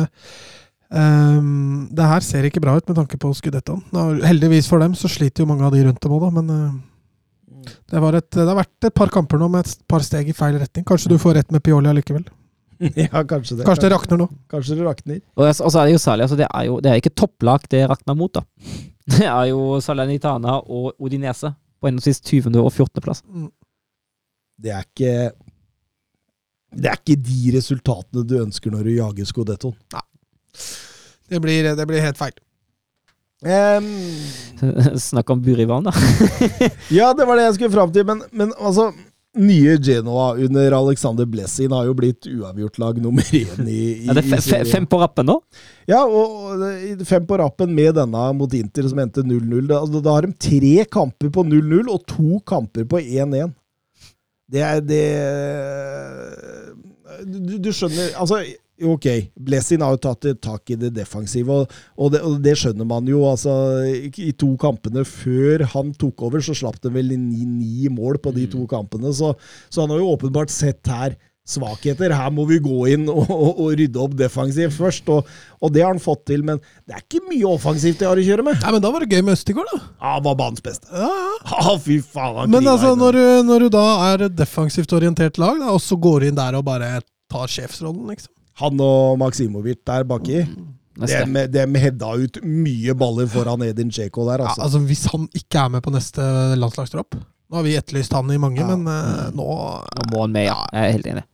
ehm, 0.95 1.87
det 1.95 2.11
her 2.11 2.25
ser 2.27 2.49
ikke 2.49 2.63
bra 2.65 2.77
ut 2.79 2.91
med 2.91 2.99
tanke 3.01 3.21
på 3.21 3.33
Scudettoen. 3.39 3.85
Heldigvis 4.25 4.71
for 4.71 4.83
dem 4.83 4.97
så 4.99 5.11
sliter 5.11 5.45
jo 5.45 5.51
mange 5.51 5.67
av 5.67 5.75
de 5.75 5.85
rundt 5.87 6.03
dem 6.03 6.17
òg, 6.17 6.27
da, 6.27 6.33
men 6.41 6.55
uh, 6.55 7.75
det, 7.91 8.01
var 8.03 8.19
et, 8.19 8.31
det 8.35 8.47
har 8.47 8.59
vært 8.59 8.89
et 8.89 8.97
par 8.97 9.13
kamper 9.13 9.41
nå 9.41 9.51
med 9.53 9.67
et 9.67 9.85
par 9.91 10.05
steg 10.05 10.31
i 10.31 10.37
feil 10.37 10.59
retning. 10.61 10.87
Kanskje 10.89 11.13
du 11.13 11.19
får 11.21 11.39
rett 11.41 11.55
med 11.55 11.65
Pioli 11.65 11.93
allikevel. 11.93 12.27
Ja, 12.99 13.23
kanskje 13.23 13.55
det. 13.57 13.65
Kanskje 13.65 13.87
det 13.87 13.95
rakner 13.95 14.19
nå. 14.19 14.25
Kanskje 14.51 14.75
det 14.77 14.85
rakner. 14.85 15.21
Og 15.39 15.47
og 15.47 15.71
så 15.71 15.79
er 15.81 15.87
det 15.87 15.93
jo 15.95 16.01
særlig 16.03 16.25
altså 16.27 16.37
det, 16.37 16.49
er 16.51 16.65
jo, 16.67 16.81
det 16.83 16.91
er 16.91 16.99
ikke 17.01 17.15
topplag 17.15 17.69
det 17.71 17.85
rakner 17.89 18.17
mot, 18.19 18.35
da. 18.35 18.43
Det 19.15 19.27
er 19.29 19.51
jo 19.51 19.79
Salernitana 19.85 20.57
og 20.65 20.95
Odinese 20.99 21.53
på 21.85 21.91
henholdsvis 21.91 22.23
20. 22.25 22.55
og 22.57 22.71
14. 22.73 23.03
plass. 23.05 23.21
Det 24.57 24.73
er 24.73 24.87
ikke 24.87 25.13
Det 26.75 26.91
er 26.91 26.99
ikke 27.01 27.21
de 27.29 27.55
resultatene 27.57 28.25
du 28.27 28.37
ønsker 28.43 28.75
når 28.75 28.89
du 28.89 28.97
jager 28.97 29.31
Scudettoen. 29.31 29.77
Det 31.31 31.41
blir, 31.41 31.71
det 31.77 31.87
blir 31.89 32.05
helt 32.05 32.21
feil. 32.21 32.37
Um, 33.45 33.89
Snakk 35.09 35.31
om 35.31 35.43
Burivan, 35.43 35.85
da. 35.85 35.93
ja, 36.99 37.13
det 37.17 37.27
var 37.29 37.37
det 37.37 37.49
jeg 37.51 37.59
skulle 37.59 37.75
fram 37.75 37.93
til, 37.93 38.07
men, 38.09 38.23
men 38.33 38.55
altså 38.57 38.91
nye 39.35 39.77
Genoa 39.83 40.35
under 40.39 40.73
Alexander 40.73 41.27
Blessin 41.27 41.73
har 41.75 41.89
jo 41.89 41.95
blitt 41.99 42.29
uavgjort-lag 42.31 43.01
nummer 43.03 43.27
én 43.35 43.67
i, 43.67 43.81
i, 44.05 44.09
Er 44.09 44.21
det 44.21 44.25
fe 44.29 44.39
fe 44.45 44.61
fem 44.69 44.87
på 44.87 45.01
rappen 45.01 45.27
nå? 45.27 45.41
Ja, 45.91 46.05
og 46.07 46.55
og 46.55 47.03
fem 47.09 47.27
på 47.27 47.39
rappen 47.41 47.75
med 47.75 47.97
denne 47.99 48.29
mot 48.39 48.55
Inter 48.55 48.87
som 48.89 49.01
endte 49.03 49.25
0-0. 49.27 49.67
Da, 49.67 49.81
altså, 49.83 50.03
da 50.05 50.15
har 50.15 50.29
de 50.29 50.39
tre 50.39 50.87
kamper 50.87 51.33
på 51.35 51.45
0-0 51.51 51.91
og 51.91 52.07
to 52.09 52.39
kamper 52.47 52.87
på 52.89 53.03
1-1. 53.03 53.53
Det 54.55 54.63
er 54.63 54.81
det 54.85 55.05
du, 57.25 57.57
du 57.63 57.71
skjønner 57.75 58.15
Altså, 58.21 58.41
ok, 58.83 59.09
Blessin 59.47 59.85
har 59.85 59.95
jo 59.95 60.03
tatt 60.03 60.29
tak 60.43 60.73
i 60.75 60.79
det 60.79 60.93
defensive, 60.97 61.61
og, 61.63 61.77
og, 61.97 62.15
det, 62.15 62.23
og 62.27 62.41
det 62.45 62.57
skjønner 62.61 62.89
man 62.89 63.09
jo. 63.09 63.25
altså 63.29 63.55
I 63.85 64.33
to 64.39 64.55
kampene 64.61 65.05
før 65.09 65.67
han 65.75 65.95
tok 65.99 66.27
over, 66.29 66.45
så 66.45 66.57
slapp 66.59 66.81
de 66.83 66.93
vel 66.95 67.15
ni, 67.15 67.45
ni 67.47 67.93
mål 67.93 68.21
på 68.23 68.35
de 68.37 68.49
to 68.51 68.67
kampene. 68.71 69.15
Så, 69.15 69.35
så 69.71 69.85
han 69.85 69.95
har 69.95 70.03
jo 70.03 70.11
åpenbart 70.17 70.53
sett 70.55 70.83
her 70.91 71.17
svakheter. 71.45 72.13
Her 72.17 72.33
må 72.33 72.47
vi 72.49 72.59
gå 72.63 72.87
inn 72.95 73.07
og, 73.13 73.29
og, 73.29 73.67
rydde 73.77 74.01
opp 74.01 74.17
defensivt 74.19 74.75
først. 74.77 75.09
Og, 75.13 75.29
og 75.61 75.75
det 75.75 75.85
har 75.85 75.93
han 75.93 76.03
fått 76.03 76.25
til, 76.31 76.45
men 76.47 76.61
det 76.89 76.97
er 76.97 77.05
ikke 77.05 77.25
mye 77.29 77.55
offensivt 77.55 78.01
de 78.01 78.09
har 78.09 78.21
å 78.21 78.27
kjøre 78.27 78.47
med. 78.47 78.61
Nei, 78.65 78.75
men 78.77 78.85
da 78.85 78.93
var 78.95 79.05
det 79.05 79.13
gøy 79.13 79.25
med 79.27 79.37
Østigård, 79.37 79.71
da. 79.73 79.81
Ja, 79.85 80.15
han 80.17 80.27
var 80.27 80.39
banens 80.41 80.65
beste. 80.65 80.91
Ja, 80.91 81.09
ja. 81.09 81.33
Ah, 81.55 81.75
fy 81.81 82.01
faen. 82.01 82.39
han 82.41 82.53
Men 82.53 82.69
altså, 82.69 82.95
når 82.99 83.19
du, 83.19 83.25
når 83.47 83.67
du 83.67 83.75
da 83.77 83.85
er 84.11 84.29
et 84.29 84.39
defensivt 84.39 84.93
orientert 84.97 85.39
lag, 85.41 85.61
da, 85.61 85.75
og 85.77 85.83
så 85.85 85.99
går 86.01 86.25
du 86.25 86.31
inn 86.31 86.41
der 86.41 86.57
og 86.59 86.65
bare 86.67 86.97
tar 87.31 87.47
sjefsrollen, 87.51 88.07
liksom. 88.13 88.31
Han 88.63 88.79
og 88.85 89.19
Maksimovic 89.19 89.81
der 89.87 90.05
baki, 90.07 90.45
Neste. 91.03 91.25
de 91.27 91.47
dem 91.51 91.75
hedda 91.75 92.13
ut 92.23 92.37
mye 92.47 92.95
baller 92.95 93.27
foran 93.27 93.65
Edin 93.67 93.91
Cheko 93.91 94.29
der, 94.29 94.45
Ja, 94.45 94.53
altså. 94.53 94.63
altså 94.63 94.79
Hvis 94.87 95.07
han 95.11 95.25
ikke 95.35 95.59
er 95.65 95.69
med 95.75 95.83
på 95.83 95.91
neste 95.91 96.23
landslagstropp 96.55 97.17
Nå 97.51 97.57
har 97.59 97.65
vi 97.67 97.73
etterlyst 97.77 98.13
han 98.15 98.31
i 98.31 98.39
mange, 98.39 98.61
Ja. 98.63 98.69
men 98.77 98.87
uh, 98.87 99.31
nå 99.35 99.47
Nå 99.83 100.05
må 100.13 100.21
han 100.23 100.33
med, 100.37 100.47
ja. 100.47 100.61
Jeg 100.73 100.85
er 100.89 100.93
helt 100.95 101.07
enig. 101.11 101.25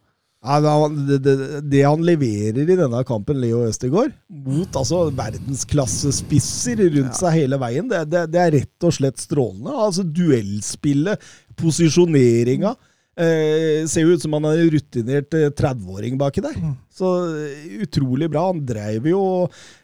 Ja, 0.41 0.57
det, 0.65 0.71
han- 0.73 0.97
det, 1.21 1.37
det, 1.71 1.83
han 1.85 2.01
leverer 2.09 2.63
i 2.65 2.77
denne 2.81 3.05
kampen, 3.05 3.37
Leo 3.43 3.61
Østegård, 3.69 4.15
mot 4.33 4.73
altså 4.81 5.11
verdensklassespisser 5.13 6.81
rundt 6.97 7.19
seg 7.19 7.35
hele 7.43 7.59
veien, 7.61 7.89
det, 7.91 8.07
det, 8.09 8.23
det 8.33 8.41
er 8.41 8.55
rett 8.57 8.87
og 8.89 8.95
slett 8.97 9.21
strålende. 9.21 9.75
Altså 9.77 10.05
Duellspillet, 10.09 11.21
posisjoneringa. 11.61 12.73
Eh, 13.19 13.85
ser 13.91 14.05
jo 14.07 14.15
ut 14.15 14.23
som 14.23 14.33
han 14.37 14.45
er 14.49 14.61
en 14.63 14.71
rutinert 14.73 15.35
eh, 15.37 15.49
30-åring 15.59 16.15
baki 16.21 16.41
der. 16.45 16.55
Så 16.95 17.09
eh, 17.35 17.73
utrolig 17.85 18.29
bra. 18.33 18.47
Han 18.53 18.63
dreiv 18.65 19.09
jo 19.11 19.23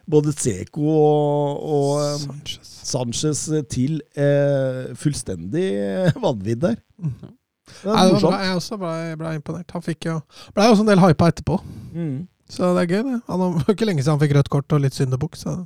både 0.09 0.31
Tseko 0.33 0.85
og, 0.87 1.65
og 1.67 1.89
eh, 2.01 2.21
Sanchez. 2.23 2.71
Sanchez 2.87 3.41
til 3.69 3.99
eh, 4.15 4.93
fullstendig 4.97 5.65
eh, 5.75 6.15
vanvidd 6.23 6.63
der. 6.63 6.79
Det 6.97 7.91
er 7.91 7.99
det 8.07 8.13
morsomt. 8.15 8.39
Jeg 8.47 8.55
også 8.61 8.79
ble, 8.79 8.93
ble 9.19 9.33
imponert. 9.41 9.75
Han 9.75 9.83
fikk 9.85 10.07
jo 10.07 10.15
ble 10.55 10.65
jo 10.69 10.73
også 10.77 10.85
en 10.87 10.91
del 10.93 11.03
hypa 11.03 11.29
etterpå, 11.33 11.59
Mm. 11.97 12.27
så 12.49 12.71
det 12.77 12.85
er 12.85 12.91
gøy. 12.95 13.03
det. 13.11 13.19
Han 13.27 13.39
var 13.43 13.73
ikke 13.73 13.85
lenge 13.89 14.03
siden 14.05 14.15
han 14.15 14.21
fikk 14.23 14.35
rødt 14.37 14.49
kort 14.53 14.73
og 14.77 14.81
litt 14.83 14.95
syndebukk, 14.95 15.35
så 15.39 15.59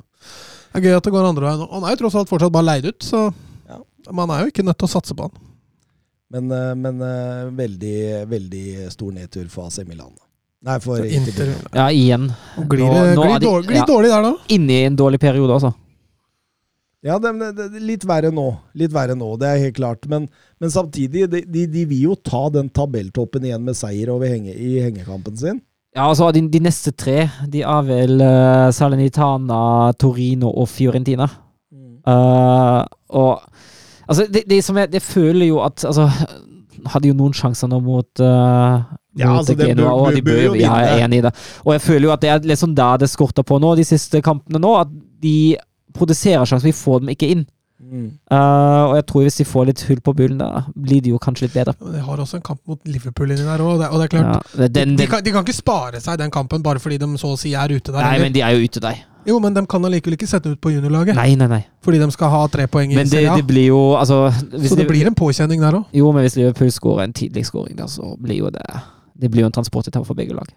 det 0.72 0.80
er 0.80 0.86
gøy 0.90 0.96
at 0.98 1.06
det 1.08 1.12
går 1.14 1.28
andre 1.30 1.46
veien. 1.46 1.64
Han 1.72 1.84
er 1.86 1.94
jo 1.94 2.00
tross 2.06 2.16
alt 2.20 2.30
fortsatt 2.32 2.54
bare 2.56 2.68
leid 2.72 2.90
ut, 2.90 3.04
så 3.06 3.28
Ja. 3.70 3.78
man 4.12 4.32
er 4.34 4.44
jo 4.46 4.52
ikke 4.52 4.64
nødt 4.66 4.80
til 4.82 4.90
å 4.90 4.94
satse 4.98 5.14
på 5.16 5.28
han. 5.30 5.48
Men, 6.32 6.52
eh, 6.56 6.74
men 6.80 7.02
eh, 7.04 7.46
veldig, 7.58 7.96
veldig 8.32 8.66
stor 8.94 9.12
nedtur 9.16 9.50
for 9.52 9.68
AC 9.68 9.82
Milan. 9.88 10.14
Nei, 10.64 10.76
for 10.80 11.02
Inter. 11.02 11.32
Inter 11.34 11.54
Ja, 11.74 11.88
igjen. 11.90 12.28
og 12.58 12.68
glir, 12.70 12.86
Nå- 12.86 12.94
det- 13.04 13.16
nå 13.18 13.24
glir, 13.26 13.40
de- 13.40 13.46
dårlig, 13.48 13.68
glir 13.72 13.82
ja. 13.82 13.86
dårlig 13.90 14.10
der, 14.14 14.22
da. 14.28 14.34
Inne 14.56 14.76
i 14.78 14.84
en 14.86 14.96
dårlig 15.00 15.20
periode, 15.20 15.54
altså. 15.58 15.74
Ja, 17.04 17.16
det, 17.18 17.32
det, 17.40 17.50
det, 17.74 17.82
litt 17.82 18.04
verre 18.06 18.30
nå. 18.32 18.46
Litt 18.78 18.92
verre 18.94 19.16
nå, 19.18 19.32
det 19.42 19.48
er 19.50 19.58
helt 19.64 19.76
klart. 19.80 20.06
Men, 20.08 20.28
men 20.62 20.70
samtidig, 20.70 21.24
de, 21.32 21.42
de, 21.50 21.66
de 21.66 21.86
vil 21.90 22.04
jo 22.12 22.16
ta 22.16 22.44
den 22.54 22.70
tabelltoppen 22.70 23.44
igjen 23.48 23.64
med 23.66 23.74
seier 23.80 24.12
over 24.14 24.30
henge, 24.30 24.54
i 24.54 24.76
hengekampen 24.86 25.36
sin. 25.36 25.60
Ja, 25.96 26.06
altså 26.12 26.30
de, 26.32 26.46
de 26.48 26.60
neste 26.64 26.94
tre, 26.96 27.26
de 27.52 27.64
er 27.66 27.82
vel 27.90 28.22
uh, 28.22 28.70
Salernitana, 28.72 29.92
Torino 30.00 30.54
og 30.62 30.70
Fiorentina. 30.72 31.26
Eh, 32.02 32.86
og 33.18 33.42
altså, 34.12 34.28
det, 34.30 34.44
det 34.50 34.60
som 34.66 34.80
jeg, 34.80 34.92
jeg 34.94 35.04
føler 35.06 35.48
jo 35.48 35.62
at 35.66 35.86
Altså, 35.88 36.08
hadde 36.92 37.12
jo 37.12 37.18
noen 37.18 37.36
sjanser 37.38 37.70
nå 37.72 37.80
mot 37.84 38.22
uh, 38.24 38.82
Ja, 39.18 39.32
mot 39.32 39.42
altså, 39.42 39.56
det 39.60 39.72
Genoa, 39.72 39.94
og 39.96 40.16
de 40.16 40.24
bør 40.26 40.40
jo 40.40 40.54
vinne. 40.56 40.66
ja, 40.66 40.78
jeg 40.86 41.00
er 41.00 41.06
enig 41.06 41.22
i 41.22 41.26
det. 41.26 41.34
Og 41.66 41.74
jeg 41.76 41.84
føler 41.84 42.08
jo 42.08 42.14
at 42.16 42.24
det 42.24 42.32
er 42.32 42.48
liksom 42.54 42.76
der 42.78 43.02
det 43.04 43.10
skorter 43.12 43.46
på 43.48 43.60
nå, 43.62 43.74
de 43.80 43.86
siste 43.88 44.22
kampene 44.26 44.62
nå. 44.62 44.72
At 44.84 44.94
de 45.22 45.56
produserer 45.96 46.48
sjanser, 46.48 46.70
vi 46.70 46.78
får 46.78 47.04
dem 47.04 47.12
ikke 47.14 47.32
inn. 47.36 47.44
Mm. 47.82 48.12
Uh, 48.32 48.84
og 48.92 48.96
jeg 49.00 49.06
tror 49.10 49.24
hvis 49.26 49.38
de 49.42 49.46
får 49.50 49.66
litt 49.72 49.82
hull 49.90 50.02
på 50.06 50.14
bullen, 50.16 50.38
da 50.40 50.64
blir 50.78 51.02
det 51.02 51.10
jo 51.12 51.18
kanskje 51.20 51.48
litt 51.48 51.54
bedre. 51.58 51.74
Men 51.82 51.94
de 51.98 52.02
har 52.06 52.18
også 52.24 52.38
en 52.38 52.44
kamp 52.46 52.60
mot 52.70 52.80
Liverpool 52.88 53.32
inni 53.34 53.44
der 53.48 53.60
òg, 53.64 53.72
og, 53.74 53.80
det- 53.82 53.90
og 53.90 53.98
det 54.00 54.06
er 54.06 54.12
klart 54.14 54.30
Ja, 54.56 54.68
den, 54.68 54.74
de, 54.74 54.98
den, 55.02 55.08
kan, 55.10 55.24
de 55.26 55.32
kan 55.34 55.44
ikke 55.44 55.56
spare 55.58 56.00
seg 56.00 56.18
den 56.22 56.32
kampen 56.32 56.62
bare 56.64 56.80
fordi 56.80 56.98
de 57.02 57.10
så 57.18 57.34
å 57.34 57.40
si 57.40 57.54
er 57.58 57.74
ute 57.74 57.92
der. 57.92 58.00
nei, 58.02 58.16
eller? 58.16 58.26
men 58.30 58.34
de 58.38 58.42
er 58.46 58.52
jo 58.56 58.64
ute 58.70 58.80
der. 58.80 59.02
Jo, 59.28 59.40
men 59.40 59.54
de 59.54 59.66
kan 59.70 59.84
allikevel 59.86 60.16
ikke 60.18 60.28
sette 60.30 60.50
ut 60.50 60.62
på 60.62 60.72
juniorlaget, 60.74 61.14
Nei, 61.16 61.36
nei, 61.36 61.48
nei. 61.48 61.62
fordi 61.86 62.00
de 62.02 62.08
skal 62.12 62.30
ha 62.34 62.48
tre 62.48 62.66
poeng 62.68 62.92
i 62.92 62.96
Men 62.96 63.08
det, 63.10 63.22
det 63.36 63.46
blir 63.46 63.68
jo 63.68 63.82
altså 63.98 64.32
hvis 64.32 64.70
Så 64.72 64.76
det 64.80 64.88
de, 64.88 64.90
blir 64.90 65.06
en 65.06 65.14
påkjenning 65.14 65.62
der 65.62 65.78
òg. 65.78 65.86
Jo, 65.94 66.12
men 66.12 66.24
hvis 66.26 66.38
Liverpool 66.40 66.72
skårer 66.74 67.04
en 67.04 67.14
tidlig 67.14 67.46
skåring, 67.46 67.76
da, 67.78 67.86
så 67.86 68.16
blir 68.18 68.38
jo 68.40 68.50
det 68.50 68.66
Det 69.14 69.30
blir 69.30 69.42
jo 69.44 69.52
en 69.52 69.52
transportetappe 69.54 70.06
for 70.08 70.16
begge 70.18 70.34
lag. 70.34 70.50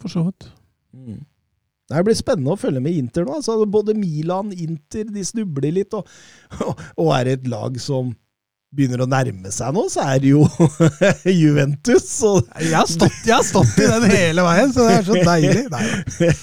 For 0.00 0.08
så 0.08 0.22
vidt. 0.24 0.48
Mm. 0.94 1.20
Det 1.90 2.02
blir 2.06 2.16
spennende 2.16 2.54
å 2.54 2.60
følge 2.60 2.80
med 2.80 2.96
Inter 2.96 3.26
nå. 3.26 3.38
Altså, 3.38 3.58
både 3.68 3.96
Milan 3.96 4.52
Inter 4.56 5.08
de 5.12 5.24
snubler 5.26 5.74
litt, 5.76 5.96
og, 5.96 6.08
og, 6.64 6.84
og 6.96 7.10
er 7.18 7.28
det 7.28 7.34
et 7.38 7.50
lag 7.52 7.76
som 7.82 8.14
begynner 8.74 9.04
å 9.04 9.06
nærme 9.06 9.50
seg 9.54 9.74
nå, 9.74 9.84
så 9.92 10.02
er 10.14 10.22
det 10.22 10.32
jo 10.32 10.44
Juventus. 11.42 12.08
Jeg 12.58 12.74
har, 12.74 12.88
stått, 12.90 13.20
jeg 13.22 13.36
har 13.36 13.44
stått 13.46 13.76
i 13.78 13.88
den 13.90 14.06
hele 14.10 14.46
veien, 14.46 14.72
så 14.74 14.88
det 14.88 14.96
er 14.98 15.06
så 15.06 15.18
deilig. 15.20 15.66
Nei. 15.70 15.84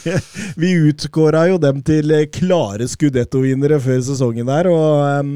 Vi 0.61 0.73
utkåra 0.91 1.47
jo 1.51 1.59
dem 1.61 1.81
til 1.85 2.15
klare 2.31 2.87
Scudetto-vinnere 2.87 3.81
før 3.83 4.05
sesongen 4.11 4.47
der, 4.47 4.71
og, 4.71 5.33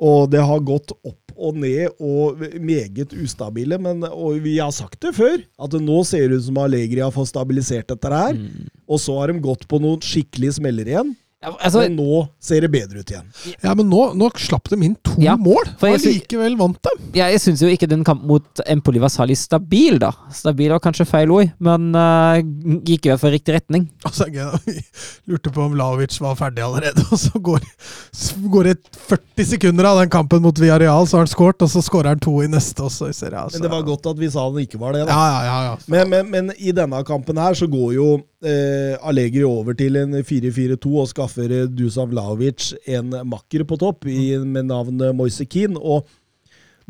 og 0.00 0.30
det 0.32 0.46
har 0.48 0.64
gått 0.64 0.94
opp 0.96 1.21
og 1.42 1.58
ned 1.58 1.96
og 1.98 2.42
meget 2.62 3.14
ustabile. 3.18 3.78
Men, 3.82 4.04
og 4.08 4.38
vi 4.44 4.58
har 4.60 4.72
sagt 4.74 5.00
det 5.04 5.14
før, 5.18 5.40
at 5.42 5.74
det 5.74 5.82
nå 5.82 6.02
ser 6.08 6.28
det 6.28 6.40
ut 6.40 6.46
som 6.46 6.60
Allegri 6.62 7.02
har 7.02 7.14
fått 7.14 7.32
stabilisert 7.32 7.90
dette 7.90 8.12
her. 8.12 8.38
Mm. 8.38 8.70
Og 8.86 9.02
så 9.02 9.16
har 9.18 9.32
de 9.32 9.42
gått 9.42 9.66
på 9.70 9.80
noen 9.82 10.02
skikkelige 10.04 10.58
smeller 10.60 10.88
igjen. 10.88 11.14
Ja, 11.42 11.50
altså, 11.58 11.80
men 11.82 11.96
nå 11.98 12.20
ser 12.42 12.62
det 12.62 12.68
bedre 12.70 13.02
ut 13.02 13.10
igjen. 13.10 13.24
Ja, 13.64 13.72
men 13.74 13.88
nå, 13.90 14.02
nå 14.14 14.28
slapp 14.38 14.68
de 14.70 14.76
inn 14.86 14.94
to 15.02 15.16
Ja, 15.22 15.34
mål, 15.34 15.72
og 15.74 16.04
likevel 16.06 16.54
vant 16.60 16.78
de. 16.86 16.92
ja, 17.18 17.26
jeg 17.32 17.40
syns 17.42 17.64
jo 17.64 17.70
ikke 17.72 17.88
den 17.90 18.04
kampen 18.06 18.30
mot 18.30 18.62
Empoli 18.70 19.02
var 19.02 19.10
særlig 19.10 19.34
stabil, 19.40 19.98
da. 20.02 20.12
Stabil 20.34 20.70
var 20.70 20.82
kanskje 20.84 21.06
feil 21.08 21.32
ord, 21.34 21.50
men 21.58 21.90
uh, 21.98 22.38
gikk 22.86 23.08
i 23.08 23.12
hvert 23.12 23.22
fall 23.24 23.34
i 23.34 23.40
riktig 23.40 23.56
retning. 23.56 23.88
Altså, 24.06 24.28
jeg 24.30 24.84
lurte 25.32 25.50
på 25.50 25.66
om 25.66 25.74
Lavic 25.78 26.20
var 26.22 26.38
ferdig 26.38 26.62
allerede, 26.62 27.02
og 27.10 27.18
så 27.18 27.42
går, 27.50 27.66
så 28.14 28.38
går 28.54 28.70
det 28.70 28.78
40 29.10 29.50
sekunder 29.56 29.90
av 29.90 30.02
den 30.04 30.14
kampen 30.14 30.46
mot 30.46 30.62
Villarreal, 30.62 31.08
så 31.10 31.18
har 31.18 31.26
han 31.26 31.34
skåret, 31.34 31.66
og 31.66 31.74
så 31.74 31.82
skårer 31.82 32.14
han 32.14 32.22
to 32.22 32.38
i 32.46 32.50
neste 32.52 32.86
også. 32.86 33.10
i 33.10 33.16
Serie 33.18 33.42
altså. 33.42 33.58
Men 33.58 33.66
det 33.66 33.74
var 33.74 33.88
godt 33.90 34.12
at 34.14 34.22
vi 34.22 34.30
sa 34.30 34.46
han 34.46 34.62
ikke 34.62 34.78
var 34.78 34.94
det. 34.94 35.08
da. 35.08 35.16
Ja, 35.18 35.26
ja, 35.26 35.42
ja. 35.50 35.72
ja. 35.72 35.78
Men, 35.90 36.14
men, 36.14 36.30
men 36.30 36.54
i 36.58 36.70
denne 36.76 37.02
kampen 37.08 37.42
her 37.42 37.58
så 37.58 37.66
går 37.66 37.96
jo 37.98 38.12
eh, 38.46 38.94
Allegri 39.02 39.44
over 39.46 39.76
til 39.78 39.96
en 40.00 40.14
4-4-2 40.20 40.92
og 41.02 41.10
skaffer 41.10 41.52
eh, 41.52 41.68
Dusan 41.70 42.10
Vlaovic 42.12 42.72
en 42.90 43.14
makker 43.28 43.64
på 43.68 43.78
topp 43.80 44.08
i, 44.10 44.36
med 44.38 44.68
navn 44.70 45.00
eh, 45.00 45.14
Moise 45.16 45.46
Keane. 45.46 45.78
Og 45.78 46.06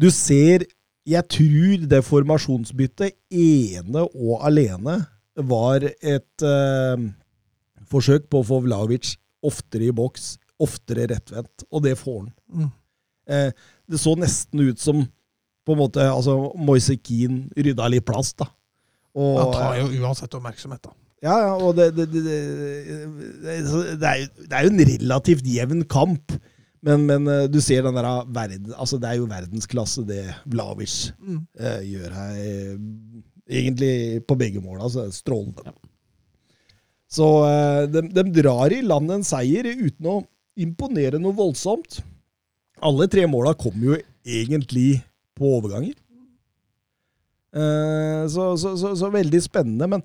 du 0.01 0.11
ser 0.11 0.67
Jeg 1.03 1.27
tror 1.35 1.87
det 1.91 1.99
formasjonsbyttet 2.07 3.17
ene 3.35 4.05
og 4.15 4.45
alene 4.47 5.01
var 5.35 5.83
et 5.83 6.45
eh, 6.47 7.09
forsøk 7.91 8.29
på 8.31 8.43
å 8.43 8.47
få 8.47 8.61
Vlaovic 8.63 9.17
oftere 9.43 9.89
i 9.89 9.97
boks, 9.97 10.37
oftere 10.63 11.09
rettvendt, 11.11 11.65
og 11.75 11.83
det 11.83 11.97
får 11.99 12.21
han. 12.21 12.31
Mm. 12.55 12.71
Eh, 13.35 13.51
det 13.91 13.99
så 13.99 14.15
nesten 14.15 14.63
ut 14.63 14.79
som 14.79 15.03
på 15.67 15.75
en 15.75 15.83
måte, 15.83 16.07
altså 16.07 16.53
Moise 16.59 16.95
Keane 17.03 17.51
rydda 17.59 17.91
litt 17.91 18.07
plass, 18.07 18.33
da. 18.39 18.47
Og, 19.19 19.39
Han 19.39 19.53
tar 19.55 19.79
jo 19.83 20.05
uansett 20.07 20.39
oppmerksomhet, 20.39 20.87
da. 20.87 20.95
Ja, 21.23 21.35
ja, 21.47 21.53
og 21.55 21.77
det, 21.79 21.91
det, 21.97 22.07
det, 22.13 22.23
det, 22.27 22.39
det, 23.43 23.53
er, 23.55 24.17
jo- 24.23 24.47
det 24.49 24.57
er 24.59 24.65
jo 24.67 24.73
en 24.73 24.85
relativt 24.89 25.47
jevn 25.47 25.85
kamp. 25.91 26.35
Men, 26.83 27.05
men 27.07 27.29
eh, 27.31 27.45
du 27.47 27.61
ser 27.63 27.85
den 27.87 27.95
der 27.95 28.09
verden, 28.35 28.73
altså 28.75 28.99
det 28.99 29.13
er 29.13 29.21
jo 29.21 29.29
verdensklasse 29.31 30.03
det 30.09 30.25
Vlavic 30.51 31.13
Mm. 31.23 31.37
eh, 31.63 31.81
gjør 31.93 32.17
her. 32.17 32.33
eh, 32.43 32.75
egentlig 33.53 34.23
på 34.27 34.35
begge 34.39 34.59
mål. 34.65 34.81
Altså 34.89 35.05
strålende. 35.15 35.71
Så 37.13 37.29
eh, 37.47 37.85
de, 37.93 38.03
de 38.11 38.25
drar 38.43 38.73
i 38.75 38.81
land 38.83 39.11
en 39.15 39.23
seier 39.27 39.69
uten 39.77 40.09
å 40.11 40.17
imponere 40.59 41.21
noe 41.23 41.37
voldsomt. 41.39 42.01
Alle 42.83 43.07
tre 43.13 43.29
måla 43.31 43.55
kommer 43.55 43.93
jo 43.93 44.01
egentlig 44.27 45.03
på 45.39 45.55
overganger. 45.61 45.95
Eh, 47.55 48.27
så, 48.33 48.57
så, 48.59 48.75
så, 48.81 48.95
så 48.97 49.11
veldig 49.13 49.43
spennende. 49.45 49.87
Men 49.95 50.03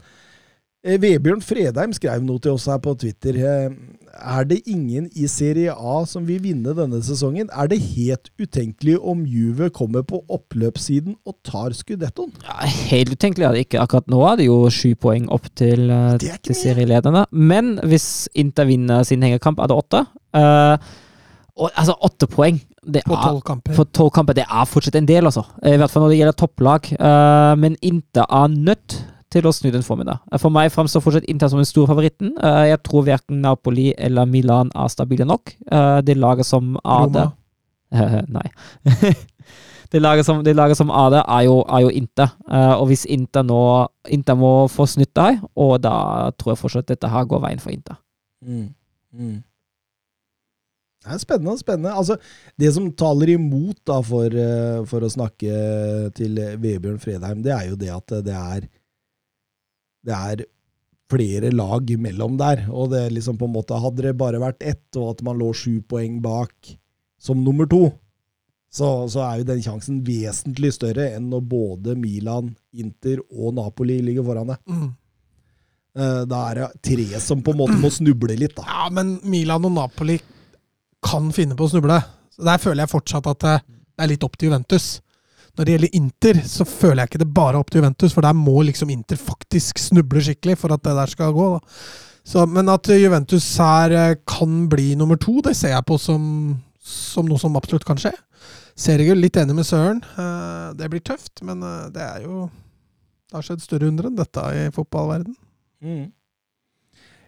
Vebjørn 0.85 1.41
Fredheim 1.41 1.93
skrev 1.95 2.21
noe 2.23 2.39
til 2.39 2.53
oss 2.53 2.67
her 2.69 2.77
på 2.83 2.93
Twitter. 3.01 3.37
Eh, 3.37 3.71
Er 4.17 4.45
det 4.49 4.63
ingen 4.65 5.09
i 5.13 5.27
Serie 5.29 5.69
A 5.69 5.99
som 6.09 6.23
vil 6.25 6.39
vinne 6.41 6.73
denne 6.73 6.97
sesongen? 7.05 7.49
Er 7.53 7.67
det 7.67 7.77
helt 7.93 8.31
utenkelig 8.41 8.95
om 8.97 9.25
Juve 9.29 9.69
kommer 9.69 10.01
på 10.01 10.23
oppløpssiden 10.27 11.15
og 11.25 11.35
tar 11.45 11.75
skudettoen? 11.77 12.31
Ja, 12.41 12.65
helt 12.89 13.11
utenkelig 13.13 13.45
er 13.45 13.51
det 13.53 13.65
ikke. 13.67 13.81
Akkurat 13.83 14.07
nå 14.09 14.23
er 14.25 14.39
det 14.39 14.47
jo 14.47 14.55
sju 14.73 14.95
poeng 14.95 15.27
opp 15.29 15.45
til, 15.55 15.89
eh, 15.91 16.17
til 16.17 16.55
serielederne. 16.55 17.25
Men 17.31 17.77
hvis 17.83 18.27
Inter 18.33 18.65
vinner 18.65 19.03
sin 19.03 19.21
hengekamp, 19.21 19.59
er 19.59 19.67
det 19.67 19.77
åtte. 19.77 20.05
Uh, 20.33 20.77
og, 21.57 21.69
altså, 21.75 21.93
åtte 22.01 22.27
poeng 22.29 22.59
det 22.87 23.03
På 23.05 23.17
tolv 23.19 23.41
kamper. 23.43 23.73
For 23.73 23.85
tolv 23.85 24.11
kamper, 24.15 24.33
det 24.33 24.45
er 24.47 24.65
fortsatt 24.65 24.95
en 24.95 25.07
del, 25.09 25.25
altså. 25.25 25.43
I 25.65 25.75
hvert 25.77 25.91
fall 25.91 26.05
når 26.05 26.09
det 26.13 26.19
gjelder 26.21 26.37
topplag. 26.39 26.89
Uh, 26.97 27.53
men 27.59 27.77
Inter 27.81 28.25
er 28.29 28.47
nødt 28.47 28.97
til 29.37 29.49
å 29.49 29.55
snu 29.55 29.71
den 29.73 29.85
formiddag. 29.85 30.21
For 30.41 30.53
meg 30.53 30.73
framstår 30.73 31.03
fortsatt 31.05 31.27
Inter 31.31 31.51
som 31.51 31.61
den 31.61 31.69
store 31.69 31.89
favoritten. 31.89 32.35
Eh, 32.37 32.63
jeg 32.73 32.83
tror 32.85 33.07
verken 33.07 33.41
Napoli 33.45 33.91
eller 33.97 34.29
Milan 34.29 34.73
er 34.75 34.93
stabile 34.93 35.27
nok. 35.27 35.55
Eh, 35.71 35.97
det 36.05 36.17
laget 36.19 36.49
som 36.49 36.75
Ade 36.83 37.27
Roma. 37.27 37.33
Eh, 37.91 38.21
Nei. 38.37 38.47
det, 39.91 40.01
laget 40.01 40.25
som, 40.25 40.43
det 40.43 40.55
laget 40.55 40.77
som 40.77 40.91
AD 40.91 41.19
er 41.21 41.43
jo, 41.47 41.59
er 41.63 41.85
jo 41.85 41.91
Inter. 41.95 42.33
Uh, 42.47 42.75
og 42.79 42.87
hvis 42.91 43.05
Inter 43.05 43.45
nå 43.47 43.61
Inter 44.13 44.39
må 44.39 44.53
få 44.71 44.87
snytt 44.89 45.15
deg, 45.17 45.41
og 45.55 45.77
da 45.83 46.31
tror 46.37 46.53
jeg 46.53 46.63
fortsatt 46.63 46.89
dette 46.91 47.11
her 47.11 47.27
går 47.27 47.43
veien 47.43 47.63
for 47.63 47.75
Inter. 47.75 47.99
Mm. 48.45 48.71
Mm. 49.15 49.37
Det 51.07 51.13
er 51.15 51.21
spennende. 51.23 51.55
spennende. 51.59 51.93
Altså, 51.95 52.17
det 52.59 52.73
som 52.75 52.89
taler 52.91 53.31
imot, 53.37 53.77
da, 53.87 54.01
for, 54.03 54.27
eh, 54.27 54.81
for 54.89 55.05
å 55.05 55.11
snakke 55.11 56.11
til 56.17 56.35
Vebjørn 56.59 56.99
Fredheim, 56.99 57.43
det 57.45 57.53
er 57.55 57.69
jo 57.69 57.77
det 57.79 57.93
at 57.93 58.15
det 58.25 58.35
er 58.35 58.67
Det 60.05 60.15
er 60.15 60.43
flere 61.11 61.51
lag 61.55 61.89
mellom 61.99 62.35
der. 62.39 62.65
Og 62.71 62.91
det 62.91 63.05
liksom 63.15 63.37
på 63.39 63.47
en 63.47 63.55
måte 63.55 63.79
Hadde 63.79 64.09
det 64.09 64.17
bare 64.19 64.41
vært 64.41 64.61
ett, 64.61 64.85
og 64.99 65.15
at 65.15 65.23
man 65.25 65.39
lå 65.39 65.53
sju 65.55 65.79
poeng 65.87 66.19
bak 66.23 66.75
som 67.21 67.39
nummer 67.41 67.65
to, 67.65 67.87
så, 68.69 69.07
så 69.09 69.23
er 69.25 69.39
jo 69.39 69.47
den 69.47 69.61
sjansen 69.63 70.01
vesentlig 70.05 70.73
større 70.75 71.07
enn 71.15 71.31
når 71.31 71.45
både 71.49 71.95
Milan, 71.97 72.51
Inter 72.77 73.23
og 73.31 73.55
Napoli 73.57 74.01
ligger 74.05 74.27
foran 74.27 74.51
deg. 74.51 74.59
Mm. 74.69 74.89
Eh, 75.97 76.21
Da 76.29 76.41
er 76.51 76.59
det 76.59 76.67
tre 76.85 77.23
som 77.23 77.41
på 77.41 77.55
en 77.55 77.61
måte 77.63 77.79
må 77.81 77.89
snuble 77.93 78.35
litt, 78.37 78.53
da. 78.59 78.67
Ja, 78.67 78.89
men 78.93 79.17
Milan 79.25 79.65
og 79.65 79.73
Napoli 79.79 80.19
kan 81.07 81.31
finne 81.33 81.57
på 81.57 81.65
å 81.65 81.71
snuble. 81.71 81.97
Så 82.35 82.45
Der 82.45 82.61
føler 82.61 82.83
jeg 82.83 82.93
fortsatt 82.93 83.31
at 83.33 83.47
det 83.47 83.57
det 83.97 84.05
er 84.05 84.11
litt 84.11 84.25
opp 84.27 84.35
til 84.37 84.51
Juventus. 84.51 84.99
Når 85.57 85.65
det 85.65 85.73
gjelder 85.73 85.95
Inter, 85.97 86.39
så 86.45 86.65
føler 86.69 87.01
jeg 87.01 87.09
ikke 87.11 87.21
det 87.23 87.33
bare 87.33 87.57
opp 87.57 87.71
til 87.73 87.81
Juventus, 87.81 88.13
for 88.13 88.21
der 88.25 88.37
må 88.37 88.59
liksom 88.67 88.91
Inter 88.93 89.17
faktisk 89.17 89.79
snuble 89.81 90.21
skikkelig 90.21 90.57
for 90.61 90.75
at 90.75 90.83
det 90.85 90.93
der 90.99 91.09
skal 91.09 91.33
gå. 91.33 91.47
Så, 92.27 92.43
men 92.51 92.69
at 92.69 92.85
Juventus 92.91 93.45
her 93.57 93.93
eh, 93.95 94.15
kan 94.27 94.67
bli 94.69 94.91
nummer 94.99 95.17
to, 95.17 95.39
det 95.41 95.55
ser 95.57 95.73
jeg 95.73 95.85
på 95.87 95.97
som, 96.01 96.21
som 96.83 97.25
noe 97.25 97.39
som 97.41 97.55
absolutt 97.57 97.87
kan 97.87 97.97
skje. 98.01 98.11
Seriegull, 98.77 99.17
litt 99.23 99.39
enig 99.41 99.55
med 99.57 99.65
Søren. 99.65 100.03
Eh, 100.19 100.67
Det 100.77 100.89
blir 100.93 101.01
tøft, 101.07 101.41
men 101.47 101.63
eh, 101.65 101.87
det 101.95 102.03
er 102.03 102.27
jo 102.27 102.49
Det 103.27 103.35
har 103.39 103.43
skjedd 103.47 103.63
større 103.63 103.89
under 103.89 104.07
enn 104.07 104.19
dette 104.19 104.43
i 104.55 104.67
fotballverden. 104.75 105.33
Mm. 105.83 106.05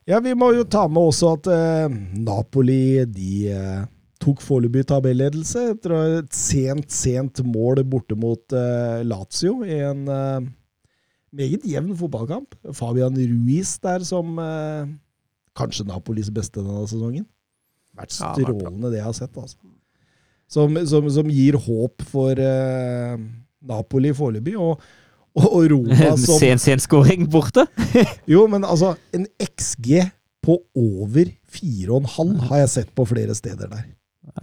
Ja, 0.07 0.19
vi 0.23 0.31
må 0.37 0.51
jo 0.55 0.63
ta 0.65 0.85
med 0.87 1.09
også 1.09 1.33
at 1.37 1.49
eh, 1.53 1.97
Napoli 2.23 3.05
de 3.09 3.31
eh, 3.53 3.81
tok 4.19 4.41
foreløpig 4.43 4.85
tabelledelse 4.89 5.65
etter 5.73 5.95
et 6.19 6.35
sent, 6.35 6.91
sent 6.91 7.41
mål 7.47 7.83
borte 7.87 8.17
mot 8.19 8.55
uh, 8.55 8.99
Lazio 9.07 9.61
i 9.63 9.79
en 9.87 10.05
uh, 10.11 10.43
meget 11.35 11.65
jevn 11.67 11.95
fotballkamp. 11.95 12.57
Fabian 12.75 13.15
Ruiz 13.15 13.77
der 13.83 14.03
som 14.07 14.35
uh, 14.41 14.89
kanskje 15.57 15.87
Napolis 15.87 16.31
beste 16.35 16.59
denne 16.59 16.85
sesongen. 16.89 17.27
Vært 17.99 18.15
strålende, 18.15 18.91
det 18.91 18.99
jeg 18.99 19.07
har 19.07 19.17
sett. 19.17 19.35
altså. 19.35 19.57
Som, 20.49 20.75
som, 20.89 21.05
som 21.13 21.29
gir 21.29 21.57
håp 21.61 22.03
for 22.09 22.39
Napoli 23.69 24.13
foreløpig. 24.15 24.55
Og, 24.59 24.79
og, 25.35 25.45
og 25.47 25.67
Roma 25.73 26.13
som 26.17 26.39
Sen, 26.41 26.61
senskåring 26.61 27.27
borte. 27.31 27.67
jo, 28.33 28.45
men 28.51 28.65
altså, 28.65 28.95
en 29.15 29.27
XG 29.43 30.09
på 30.45 30.57
over 30.79 31.31
4,5 31.51 32.35
har 32.49 32.63
jeg 32.63 32.73
sett 32.77 32.93
på 32.95 33.05
flere 33.09 33.35
steder 33.37 33.71
der. 33.71 33.87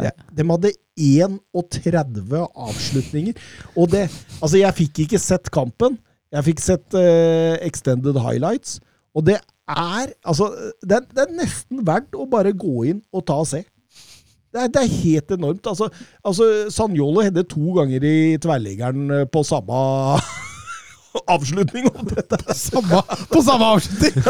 Det, 0.01 0.11
de 0.37 0.47
hadde 0.49 0.73
31 0.97 2.43
avslutninger. 2.57 3.37
Og 3.77 3.91
det 3.93 4.07
Altså, 4.41 4.57
jeg 4.59 4.79
fikk 4.81 5.05
ikke 5.05 5.21
sett 5.23 5.51
kampen. 5.53 5.99
Jeg 6.33 6.49
fikk 6.49 6.63
sett 6.65 6.97
uh, 6.97 7.55
extended 7.65 8.19
highlights. 8.21 8.81
Og 9.15 9.27
det 9.29 9.39
er 9.69 10.13
Altså, 10.25 10.51
det 10.83 11.05
det 11.15 11.25
er 11.25 11.39
nesten 11.39 11.87
verdt 11.87 12.15
å 12.17 12.29
bare 12.31 12.55
gå 12.57 12.85
inn 12.93 13.03
og 13.13 13.27
ta 13.27 13.41
og 13.43 13.49
se. 13.51 13.65
Det 14.57 14.63
er, 14.63 14.73
det 14.73 14.83
er 14.83 14.99
helt 15.03 15.31
enormt. 15.37 15.67
Altså, 15.69 15.91
altså 16.25 16.47
Sanjolo 16.73 17.21
hedde 17.21 17.45
to 17.51 17.75
ganger 17.77 18.05
i 18.07 18.37
tverrliggeren 18.41 19.11
eh, 19.13 19.27
på 19.29 19.43
samme 19.45 19.81
avslutning. 21.27 21.89
om 21.95 22.09
dette 22.09 22.39
På 22.43 22.55
Samme, 22.55 23.03
på 23.33 23.43
samme 23.43 23.69
avslutning! 23.77 24.13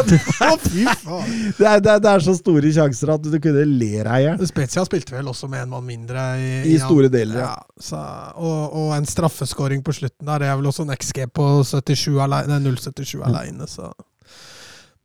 Det 1.57 1.65
er, 1.65 1.79
det, 1.81 1.91
er, 1.91 2.01
det 2.03 2.09
er 2.11 2.23
så 2.23 2.33
store 2.37 2.69
sjanser 2.73 3.11
at 3.13 3.23
du 3.23 3.37
kunne 3.41 3.63
le 3.65 3.89
deg 4.05 4.09
i 4.11 4.25
hjel. 4.25 4.43
Spezia 4.49 4.83
spilte 4.85 5.15
vel 5.15 5.29
også 5.31 5.49
med 5.51 5.65
en 5.65 5.71
mann 5.71 5.85
mindre 5.87 6.25
i, 6.41 6.49
I 6.73 6.75
store 6.81 7.09
deler, 7.11 7.39
ja. 7.41 7.53
ja. 7.55 7.81
så, 7.81 8.01
og, 8.35 8.75
og 8.77 8.91
en 8.97 9.07
straffeskåring 9.07 9.81
på 9.85 9.95
slutten 9.97 10.27
der. 10.27 10.43
Det 10.43 10.51
er 10.51 10.59
vel 10.59 10.69
også 10.69 10.85
en 10.85 10.93
XG 10.95 11.23
på 11.33 11.47
77 11.67 12.19
alene, 12.23 12.59
nei, 12.59 12.75
0,77 12.75 13.23
aleine, 13.27 13.69
så 13.71 13.91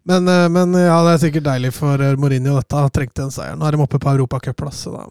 men, 0.09 0.27
eh, 0.29 0.49
men 0.51 0.75
ja, 0.75 0.97
det 1.07 1.13
er 1.13 1.21
sikkert 1.23 1.47
deilig 1.47 1.71
for 1.77 2.03
eh, 2.03 2.17
Mourinho 2.19 2.57
dette. 2.59 2.87
Trengte 2.91 3.23
en 3.23 3.35
seier. 3.35 3.55
Nå 3.55 3.69
er 3.69 3.77
de 3.77 3.85
oppe 3.85 4.01
på 4.03 4.11
europacupplass, 4.11 4.81
så 4.89 4.97
da 4.97 5.05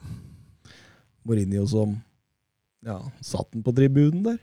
Mourinho 1.24 1.64
som 1.70 1.96
ja, 2.86 2.98
satt 3.24 3.52
den 3.54 3.64
på 3.64 3.74
tribunen 3.78 4.24
der. 4.26 4.40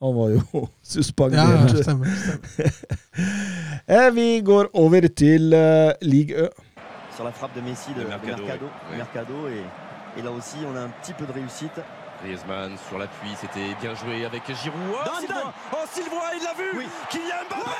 Han 0.00 0.14
var 0.16 0.28
jo 0.28 0.40
Ja, 0.60 0.66
suspendert. 0.82 1.70
stemmer. 1.82 2.06
stemmer. 2.22 2.70
Eh, 3.88 4.10
Vi 4.14 4.40
går 4.44 4.66
over 4.74 5.08
til 5.16 5.52
uh, 5.54 5.92
Ligue 6.02 6.34
Ø. 6.34 6.46
sur 7.16 7.24
la 7.24 7.30
frappe 7.32 7.54
de 7.56 7.60
Messi 7.62 7.90
de, 7.94 8.00
de 8.00 8.06
Mercado, 8.08 8.42
Mercado. 8.44 8.66
oui. 8.90 8.96
Mercado, 8.96 9.48
et, 9.48 9.64
et 10.18 10.22
là 10.22 10.30
aussi, 10.30 10.56
on 10.66 10.76
a 10.76 10.80
un 10.80 10.92
petit 11.02 11.12
peu 11.12 11.26
de 11.26 11.32
réussite. 11.32 11.78
Griezmann 12.22 12.76
sur 12.88 12.98
l'appui, 12.98 13.30
c'était 13.40 13.74
bien 13.80 13.94
joué 13.94 14.24
avec 14.24 14.42
Giroud. 14.62 14.80
Oh. 14.94 15.20
Sylvain 15.20 15.52
Oh, 15.72 15.84
Sylvain, 15.92 16.28
il 16.36 16.42
l'a 16.44 16.54
vu 16.60 16.68
Oui. 16.78 16.86
Kylian 17.10 17.44
Mbappé 17.48 17.70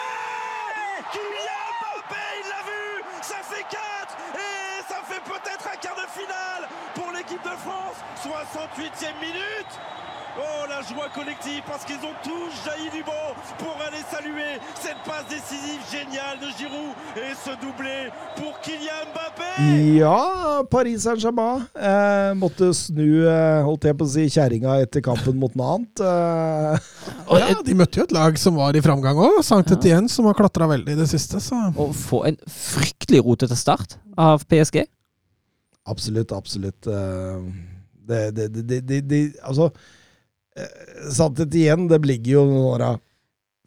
Kylian 1.12 1.62
Mbappé, 1.80 2.24
il 2.40 2.46
l'a 2.52 2.62
vu 2.70 2.82
Ça 3.22 3.40
fait 3.50 3.64
4 3.68 4.16
Et 4.44 4.82
ça 4.90 4.98
fait 5.08 5.22
peut-être 5.32 5.64
un 5.72 5.76
quart 5.84 5.96
de 6.04 6.08
finale 6.18 6.62
pour 6.96 7.08
l'équipe 7.12 7.42
de 7.44 7.56
France 7.64 7.98
68e 8.24 9.16
minute 9.20 9.72
Oh, 10.40 10.64
la 10.72 10.80
joie 10.88 11.08
collective 11.14 11.62
parce 11.68 11.84
qu'ils 11.84 12.00
ont 12.08 12.16
tous 12.24 12.50
jailli 12.64 12.88
du 12.96 13.02
banc 13.04 13.28
pour 13.58 13.74
aller 13.86 14.00
saluer 14.10 14.56
cette 14.80 15.00
passe 15.04 15.26
décisive 15.28 15.82
géniale 15.92 16.38
de 16.40 16.48
Giroud 16.56 16.94
et 17.16 17.34
ce 17.44 17.52
doublé 17.60 18.08
pour 18.36 18.54
Kylian 18.62 19.04
Mbappé 19.12 19.96
Ja, 19.98 20.62
Paris 20.70 20.98
Saint-Germain 21.04 21.66
eh, 21.76 22.32
måtte 22.40 22.70
snu, 22.72 23.26
eh, 23.28 23.60
holdt 23.66 23.84
jeg 23.90 23.98
på 24.00 24.08
å 24.08 24.12
si, 24.14 24.24
kjerringa 24.32 24.78
etter 24.86 25.04
kampen 25.04 25.36
mot 25.42 25.52
Nant. 25.60 26.00
Eh, 26.00 26.88
Ja, 27.40 27.52
de 27.66 27.76
møtte 27.76 28.00
jo 28.00 28.06
et 28.08 28.16
lag 28.16 28.38
som 28.40 28.56
var 28.58 28.74
i 28.78 28.82
framgang 28.84 29.20
òg. 29.20 29.42
Sankt 29.46 29.70
Etienne, 29.76 30.08
som 30.10 30.26
har 30.30 30.38
klatra 30.38 30.66
veldig 30.72 30.96
i 30.96 30.98
det 31.02 31.06
siste. 31.10 31.38
Så. 31.44 31.58
Og 31.76 31.92
få 31.94 32.24
en 32.30 32.40
fryktelig 32.48 33.20
rotete 33.26 33.58
start 33.58 33.98
av 34.16 34.42
PSG. 34.48 34.82
absolutt, 35.90 36.32
absolutt. 36.32 36.86
eh, 36.86 37.48
det, 38.10 38.24
det, 38.34 38.48
det, 38.56 38.62
det, 38.66 38.80
det, 38.88 39.00
det 39.10 39.22
Altså, 39.46 39.68
eh, 40.56 41.10
Santet 41.14 41.54
igjen, 41.54 41.86
det 41.90 42.00
ligger 42.06 42.32
jo 42.40 42.44
noen 42.50 42.98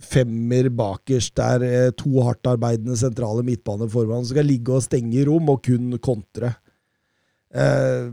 femmer 0.03 0.67
bakerst 0.73 1.35
der, 1.39 1.63
eh, 1.63 1.89
to 1.95 2.09
hardtarbeidende 2.25 2.97
sentrale 2.99 3.43
midtbaneformann 3.47 4.25
som 4.25 4.33
skal 4.35 4.47
ligge 4.49 4.73
og 4.75 4.83
stenge 4.83 5.23
rom 5.29 5.47
og 5.53 5.61
kun 5.63 5.93
kontre. 6.03 6.55
Eh, 7.53 8.09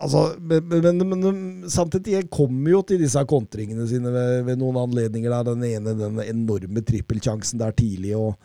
altså, 0.00 0.22
men, 0.40 0.64
men, 0.70 0.86
men, 1.02 1.20
men 1.20 2.28
kommer 2.30 2.70
jo 2.70 2.82
til 2.86 3.02
disse 3.02 3.22
kontringene 3.28 3.86
sine 3.90 4.12
ved, 4.14 4.44
ved 4.48 4.60
noen 4.62 4.78
anledninger. 4.86 5.30
Der. 5.34 5.52
Den 5.52 5.64
ene, 5.68 5.96
den 5.98 6.20
enorme 6.24 6.84
trippelsjansen 6.88 7.60
der 7.60 7.74
tidlig, 7.76 8.14
og, 8.16 8.36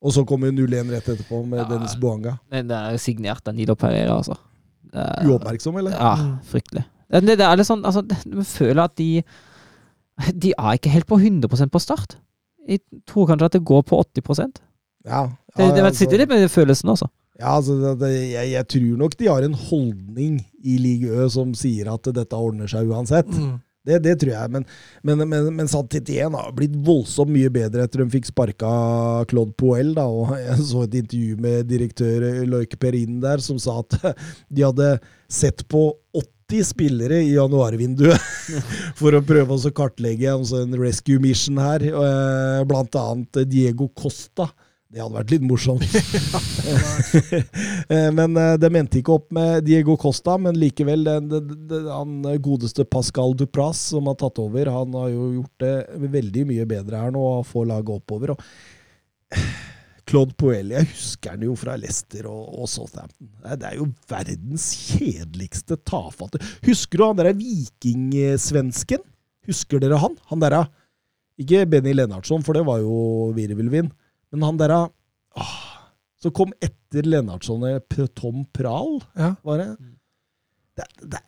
og 0.00 0.14
så 0.14 0.24
kommer 0.24 0.54
0-1 0.54 0.92
rett 0.94 1.08
etterpå 1.16 1.42
med 1.46 1.64
Ja. 1.64 1.68
Dennis 1.74 1.96
Boanga. 2.00 2.38
Men 2.54 2.70
det 2.70 2.76
er 2.78 3.02
signert 3.02 3.48
av 3.50 3.54
Nilo 3.58 3.74
Pereira, 3.76 4.20
altså. 4.22 4.38
Er- 4.94 5.26
Uoppmerksom, 5.28 5.76
eller? 5.82 5.98
Ja, 5.98 6.38
fryktelig. 6.48 6.86
Det, 7.08 7.22
det, 7.24 7.44
er 7.44 7.56
litt 7.56 7.68
sånn, 7.68 7.84
altså, 7.88 8.02
Man 8.28 8.44
føler 8.44 8.82
at 8.84 8.96
de 9.00 9.22
De 10.34 10.50
er 10.52 10.76
ikke 10.76 10.92
helt 10.92 11.08
på 11.08 11.16
100% 11.20 11.72
på 11.72 11.80
start. 11.80 12.18
Jeg 12.68 12.82
tror 13.08 13.30
kanskje 13.30 13.48
at 13.48 13.56
det 13.56 13.64
går 13.64 13.84
på 13.88 14.00
80 14.02 14.60
Ja. 15.06 15.22
Ja, 15.24 15.28
det, 15.56 15.76
det 15.76 15.84
altså- 15.84 16.04
sitter 16.04 16.18
litt 16.18 16.28
med 16.28 16.42
den 16.44 16.52
følelsen 16.52 16.90
også. 16.90 17.08
Ja, 17.38 17.54
altså, 17.54 17.94
det, 17.94 18.10
jeg, 18.32 18.50
jeg 18.50 18.66
tror 18.68 18.98
nok 18.98 19.14
de 19.16 19.28
har 19.30 19.44
en 19.46 19.54
holdning 19.54 20.40
i 20.64 20.76
Ligue 20.82 21.08
Ø 21.08 21.28
som 21.30 21.54
sier 21.54 21.86
at 21.92 22.10
dette 22.14 22.34
ordner 22.34 22.66
seg 22.66 22.90
uansett. 22.90 23.30
Mm. 23.30 23.60
Det, 23.86 24.00
det 24.04 24.16
tror 24.20 24.32
jeg, 24.34 24.50
men, 24.52 24.64
men, 25.06 25.22
men, 25.30 25.46
men 25.54 25.70
Saint-Étienne 25.70 26.36
har 26.36 26.50
blitt 26.56 26.74
voldsomt 26.84 27.30
mye 27.32 27.48
bedre 27.52 27.86
etter 27.86 28.02
de 28.02 28.08
fikk 28.12 28.26
sparka 28.28 28.72
Claude 29.30 29.54
Poel. 29.56 29.94
Da, 29.96 30.04
og 30.10 30.34
Jeg 30.36 30.66
så 30.66 30.82
et 30.84 30.98
intervju 30.98 31.38
med 31.40 31.70
direktør 31.70 32.26
Loic 32.50 32.74
Perrin 32.80 33.22
der, 33.22 33.40
som 33.44 33.60
sa 33.62 33.78
at 33.84 33.96
de 34.50 34.66
hadde 34.66 34.90
sett 35.30 35.64
på 35.70 35.86
80 36.48 36.64
spillere 36.64 37.18
i 37.20 37.34
januarvinduet 37.34 38.20
for 38.98 39.12
å 39.12 39.20
prøve 39.24 39.52
å 39.52 39.72
kartlegge 39.74 40.30
altså 40.32 40.62
en 40.64 40.72
rescue 40.80 41.20
mission 41.20 41.60
her, 41.60 41.84
eh, 41.84 42.62
blant 42.68 42.96
annet 42.96 43.42
Diego 43.50 43.90
Costa. 43.92 44.48
Det 44.88 45.02
hadde 45.02 45.18
vært 45.18 45.34
litt 45.34 45.44
morsomt. 45.44 45.84
Eh, 47.88 48.10
men 48.12 48.36
eh, 48.36 48.54
det 48.60 48.68
mente 48.72 48.98
ikke 48.98 49.14
opp 49.14 49.30
med 49.32 49.62
Diego 49.64 49.94
Costa, 50.00 50.34
men 50.40 50.56
likevel, 50.60 51.06
den 51.06 51.86
han 51.88 52.26
godeste 52.44 52.84
Pascal 52.84 53.32
Dupras 53.36 53.80
som 53.94 54.10
har 54.10 54.18
tatt 54.20 54.40
over, 54.42 54.68
han 54.72 54.92
har 54.98 55.08
jo 55.08 55.30
gjort 55.38 55.64
det 55.64 56.10
veldig 56.12 56.44
mye 56.50 56.66
bedre 56.68 57.00
her 57.00 57.14
nå, 57.14 57.22
og 57.38 57.48
får 57.48 57.70
laget 57.70 57.94
oppover. 57.96 58.34
og 58.36 59.77
Claude 60.08 60.32
Poel, 60.40 60.70
jeg 60.72 60.88
husker 60.88 61.34
han 61.34 61.42
jo 61.44 61.54
fra 61.58 61.74
Leicester 61.76 62.26
og, 62.30 62.46
og 62.62 62.68
Southampton. 62.72 63.28
Det 63.44 63.66
er 63.68 63.76
jo 63.76 63.88
verdens 64.08 64.70
kjedeligste 64.88 65.76
tafatte 65.88 66.40
Husker 66.64 67.00
du 67.00 67.04
han 67.10 67.18
derre 67.20 67.34
vikingsvensken? 67.38 69.04
Husker 69.48 69.82
dere 69.84 70.00
han? 70.00 70.16
Han 70.32 70.40
derre 70.44 70.62
Ikke 71.40 71.66
Benny 71.70 71.92
Lennartson, 71.94 72.42
for 72.46 72.56
det 72.56 72.64
var 72.66 72.80
jo 72.82 72.96
virvelvind. 73.36 73.92
Men 74.32 74.46
han 74.48 74.58
derre 74.60 74.86
som 76.18 76.32
kom 76.34 76.50
etter 76.64 77.06
Lennartson, 77.06 77.62
Tom 78.18 78.42
Prahl, 78.56 78.98
Ja. 79.14 79.34
var 79.46 79.60
det? 79.60 79.68
det, 80.78 80.86
det 81.14 81.20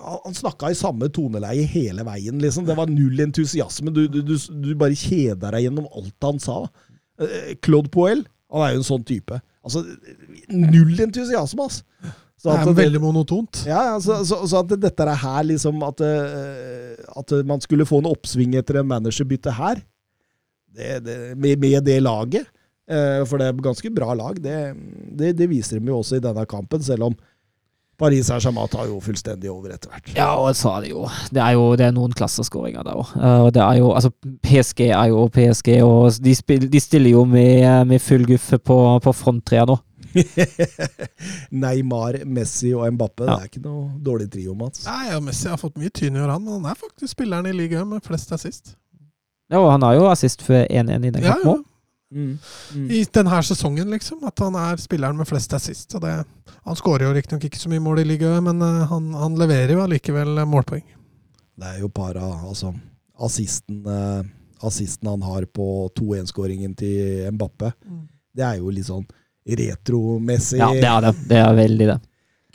han 0.00 0.34
snakka 0.34 0.70
i 0.70 0.78
samme 0.78 1.08
toneleie 1.14 1.62
hele 1.68 2.02
veien, 2.06 2.38
liksom. 2.42 2.66
Det 2.66 2.74
var 2.78 2.90
null 2.90 3.20
entusiasme. 3.22 3.92
Du, 3.94 4.06
du, 4.10 4.20
du, 4.26 4.34
du 4.36 4.74
bare 4.78 4.96
kjeda 4.98 5.50
deg 5.54 5.66
gjennom 5.68 5.86
alt 5.94 6.26
han 6.26 6.40
sa. 6.42 6.64
Eh, 7.20 7.54
Claude 7.62 7.90
Poel, 7.92 8.24
han 8.50 8.66
er 8.66 8.74
jo 8.74 8.80
en 8.80 8.88
sånn 8.88 9.06
type. 9.06 9.38
Altså, 9.60 9.84
null 10.50 10.96
entusiasme, 11.04 11.66
ass. 11.68 11.82
Så 12.40 12.54
Det 12.56 12.70
er 12.70 12.78
veldig 12.78 13.00
monotont. 13.02 13.58
ja, 13.68 13.82
ja, 13.90 13.96
så, 14.00 14.22
så, 14.24 14.38
så 14.48 14.62
at 14.62 14.70
dette 14.80 15.04
er 15.04 15.18
her, 15.20 15.42
liksom 15.44 15.82
At, 15.84 16.00
eh, 16.00 16.94
at 17.20 17.34
man 17.44 17.60
skulle 17.60 17.84
få 17.84 17.98
en 18.00 18.08
oppsving 18.08 18.54
etter 18.56 18.78
en 18.80 18.88
managerbytte 18.88 19.52
her, 19.58 19.82
det, 20.72 21.02
det, 21.04 21.16
med, 21.36 21.60
med 21.60 21.84
det 21.84 21.98
laget 22.00 22.46
eh, 22.88 23.20
For 23.28 23.36
det 23.36 23.50
er 23.50 23.60
ganske 23.60 23.90
bra 23.92 24.14
lag. 24.16 24.40
Det, 24.40 24.56
det, 25.18 25.34
det 25.36 25.50
viser 25.50 25.80
de 25.82 25.92
jo 25.92 25.98
også 26.00 26.16
i 26.16 26.24
denne 26.24 26.46
kampen, 26.48 26.80
selv 26.86 27.10
om 27.10 27.18
Paris 28.00 28.26
Saint-Germain 28.30 28.70
tar 28.72 28.88
jo 28.88 28.96
fullstendig 29.04 29.50
over 29.52 29.74
etter 29.74 29.92
hvert. 29.92 30.08
Ja, 30.16 30.30
og 30.40 30.48
jeg 30.50 30.58
sa 30.62 30.72
det 30.80 30.90
jo. 30.94 31.04
Det 31.30 31.42
er 31.44 31.52
jo 31.58 31.66
det 31.76 31.86
er 31.90 31.94
noen 31.96 32.14
klasseskåringer 32.16 32.86
der 32.86 32.96
òg. 33.02 33.12
Og 33.44 33.50
det 33.54 33.60
er 33.62 33.78
jo 33.82 33.90
Altså, 33.92 34.10
PSG 34.46 34.80
er 34.88 35.10
jo 35.12 35.26
PSG, 35.34 35.70
og 35.84 36.16
de, 36.24 36.34
spiller, 36.38 36.70
de 36.72 36.80
stiller 36.80 37.12
jo 37.14 37.26
med, 37.28 37.86
med 37.90 38.00
full 38.00 38.24
guffe 38.28 38.58
på, 38.58 38.78
på 39.04 39.12
fronttrea 39.20 39.66
nå. 39.68 39.76
Neymar, 41.50 42.16
Messi 42.26 42.72
og 42.74 42.88
Mbappe, 42.92 43.24
Ja. 43.24 43.36
det 43.36 43.40
er 43.44 43.50
ikke 43.52 43.62
noe 43.64 43.84
dårlig 44.02 44.30
trio, 44.32 44.54
Mats. 44.58 44.84
Nei, 44.88 45.10
ja, 45.12 45.20
Messi 45.22 45.48
har 45.52 45.60
fått 45.60 45.78
mye 45.78 45.90
tyn 45.94 46.16
i 46.16 46.22
år, 46.22 46.32
han, 46.34 46.42
men 46.44 46.58
han 46.60 46.70
er 46.72 46.78
faktisk 46.78 47.14
spilleren 47.14 47.46
i 47.46 47.54
ligaen 47.54 47.88
med 47.92 48.02
flest 48.06 48.32
assist. 48.34 48.74
Ja, 49.50 49.58
og 49.60 49.70
han 49.72 49.82
har 49.82 49.96
jo 49.98 50.08
assist 50.10 50.42
for 50.46 50.64
1-1 50.66 51.06
i 51.06 51.10
den 51.10 51.22
kampen 51.22 51.46
ja. 51.46 51.56
òg. 51.56 51.64
Mm. 52.12 52.38
Mm. 52.74 52.90
I 52.90 53.04
denne 53.14 53.42
sesongen, 53.46 53.90
liksom. 53.94 54.24
At 54.26 54.38
han 54.42 54.56
er 54.58 54.80
spilleren 54.82 55.16
med 55.20 55.28
flest 55.30 55.52
assist. 55.54 55.94
Og 55.94 56.02
det, 56.02 56.14
han 56.66 56.78
skårer 56.78 57.06
jo 57.06 57.14
riktignok 57.14 57.44
ikke 57.46 57.60
så 57.60 57.70
mye 57.70 57.82
mål 57.84 58.02
i 58.02 58.08
ligaen, 58.08 58.42
men 58.48 58.62
eh, 58.66 58.82
han, 58.90 59.12
han 59.14 59.38
leverer 59.38 59.76
jo 59.76 59.84
allikevel 59.84 60.38
eh, 60.42 60.48
målpoeng. 60.50 60.84
Det 61.60 61.68
er 61.74 61.80
jo 61.84 61.90
para, 61.92 62.24
altså 62.48 62.72
assisten, 63.20 63.82
eh, 63.86 64.22
assisten 64.66 65.10
han 65.12 65.22
har 65.22 65.44
på 65.52 65.66
2-1-skåringen 65.98 66.74
til 66.78 67.28
Mbappe. 67.36 67.72
Det 68.34 68.46
er 68.46 68.58
jo 68.62 68.70
litt 68.72 68.88
sånn 68.88 69.06
retromessig. 69.50 70.58
Ja, 70.60 70.70
det 70.74 70.88
er 70.88 71.06
det. 71.08 71.14
Det 71.30 71.38
er 71.40 71.54
veldig 71.58 71.88
det. 71.92 71.98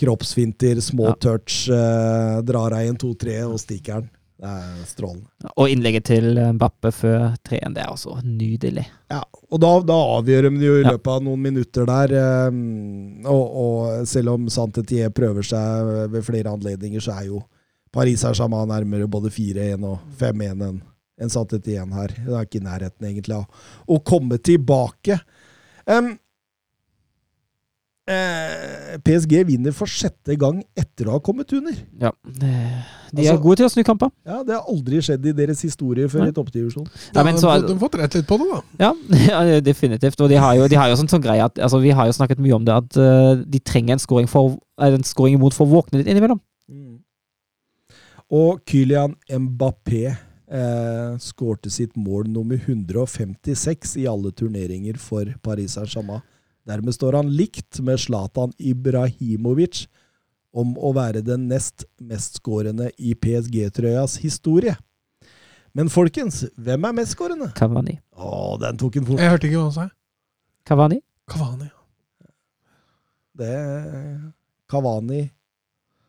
Kroppsfinter, 0.02 0.82
små 0.84 1.11
Ja. 1.11 1.15
touch, 1.15 1.69
eh, 1.72 2.41
drar 2.44 2.69
deg 2.76 2.90
en 2.90 2.98
2-3 2.99 3.38
og 3.48 3.60
stikker 3.61 4.02
den. 4.02 4.10
Det 4.36 4.52
er 4.52 4.80
strålende. 4.90 5.52
Og 5.56 5.72
innlegget 5.72 6.07
til 6.10 6.40
Mbappe 6.57 6.91
før 6.91 7.22
3-1, 7.48 7.76
det 7.78 7.84
er 7.86 7.91
også 7.94 8.18
nydelig. 8.28 8.84
Ja, 9.14 9.22
og 9.24 9.62
da, 9.64 9.70
da 9.88 9.99
avgjør 10.18 10.49
de 10.49 10.66
jo 10.66 10.74
i 10.82 10.84
løpet 10.84 11.12
av 11.14 11.24
noen 11.24 11.45
minutter 11.45 11.88
der. 11.88 12.16
eh, 12.20 12.57
og, 13.32 13.45
og 13.64 14.10
selv 14.12 14.34
om 14.34 14.49
Santetien 14.52 15.14
prøver 15.16 15.48
seg 15.48 15.94
ved 16.12 16.26
flere 16.28 16.52
anledninger, 16.52 16.99
så 16.99 17.16
er 17.16 17.30
jo 17.30 17.40
Paris 17.95 18.26
Saint-Germain 18.26 18.68
nærmere 18.68 19.07
både 19.07 19.32
4-1 19.32 19.88
og 19.88 20.03
5-1 20.20 20.68
enn 20.68 20.82
en 21.16 21.32
Santetien 21.32 21.94
her. 21.95 22.12
Det 22.12 22.34
er 22.36 22.44
ikke 22.44 22.60
i 22.60 22.66
nærheten, 22.66 23.07
egentlig, 23.07 23.38
av 23.40 23.88
å 23.88 24.02
komme 24.03 24.36
tilbake. 24.44 25.16
Em, 25.88 26.18
eh, 28.07 28.98
PSG 29.06 29.40
vinner 29.48 29.73
for 29.73 29.90
sjette 29.90 30.36
gang 30.40 30.60
etter 30.77 31.10
å 31.10 31.15
ha 31.15 31.19
kommet 31.23 31.52
under. 31.57 31.73
Ja, 32.02 32.11
De 32.26 33.22
Altså- 33.22 33.34
er 33.34 33.38
gode 33.41 33.57
til 33.57 33.65
å 33.65 33.72
snu 33.72 33.84
kamper. 33.84 34.11
Ja, 34.26 34.44
Det 34.44 34.53
har 34.56 34.65
aldri 34.68 34.98
skjedd 35.02 35.26
i 35.26 35.32
deres 35.32 35.61
historie 35.61 36.07
før 36.07 36.26
Nei. 36.26 36.30
i 36.30 36.36
toppdivisjon. 36.36 36.88
Ja, 37.15 37.23
men 37.23 37.36
så 37.36 37.53
de 37.65 37.73
har 37.73 37.80
fått 37.80 37.95
rett 37.95 38.14
litt 38.15 38.27
på 38.27 38.38
det, 38.38 38.48
da. 38.52 38.61
Ja, 38.80 38.94
ja, 39.53 39.60
definitivt. 39.61 40.19
Og 40.22 40.30
de 40.30 40.36
har 40.36 40.56
jo, 40.56 40.68
de 40.68 40.76
har 40.76 40.90
jo 40.90 40.95
sånn, 40.95 41.10
sånn 41.10 41.23
greie 41.23 41.44
at 41.44 41.56
altså, 41.57 41.82
Vi 41.82 41.91
har 41.91 42.06
jo 42.06 42.11
snakket 42.18 42.40
mye 42.40 42.56
om 42.56 42.65
det, 42.65 42.73
at 42.76 42.98
uh, 42.98 43.36
de 43.44 43.60
trenger 43.60 43.94
en 43.94 43.99
scoring, 43.99 44.27
for, 44.27 44.57
eh, 44.82 44.94
en 44.94 45.03
scoring 45.03 45.36
imot 45.40 45.53
for 45.53 45.65
å 45.65 45.82
våkne 45.82 46.02
litt 46.03 46.07
innimellom. 46.07 46.41
Og 48.34 48.64
Kylian 48.65 49.15
Mbappé 49.30 50.06
eh, 50.10 51.18
skårte 51.22 51.69
sitt 51.69 51.95
mål 51.95 52.26
nummer 52.34 52.57
156 52.57 53.98
i 54.02 54.07
alle 54.10 54.32
turneringer 54.34 54.98
for 54.98 55.30
Paris 55.45 55.76
Saint-Germain. 55.77 56.23
Dermed 56.66 56.96
står 56.98 57.20
han 57.20 57.30
likt 57.30 57.80
med 57.86 58.02
Zlatan 58.02 58.54
Ibrahimovic 58.58 59.86
om 60.56 60.74
å 60.80 60.94
være 60.96 61.22
den 61.26 61.50
nest 61.52 61.86
mestskårende 62.00 62.90
i 62.98 63.14
PSG-trøyas 63.20 64.18
historie. 64.24 64.78
Men 65.76 65.92
folkens, 65.92 66.46
hvem 66.56 66.88
er 66.88 66.96
mestskårende? 66.96 67.50
Cavani. 67.58 67.98
Å, 68.16 68.56
den 68.62 68.80
tok 68.80 69.02
en 69.02 69.10
fort. 69.10 69.20
Jeg 69.20 69.34
hørte 69.34 69.50
ikke 69.50 69.60
hva 69.60 69.68
han 69.68 69.76
sa. 69.76 69.88
Cavani? 70.66 71.02
Kavani. 71.30 71.68
Det 73.36 73.52
er 73.52 74.16
Kavani, 74.72 75.26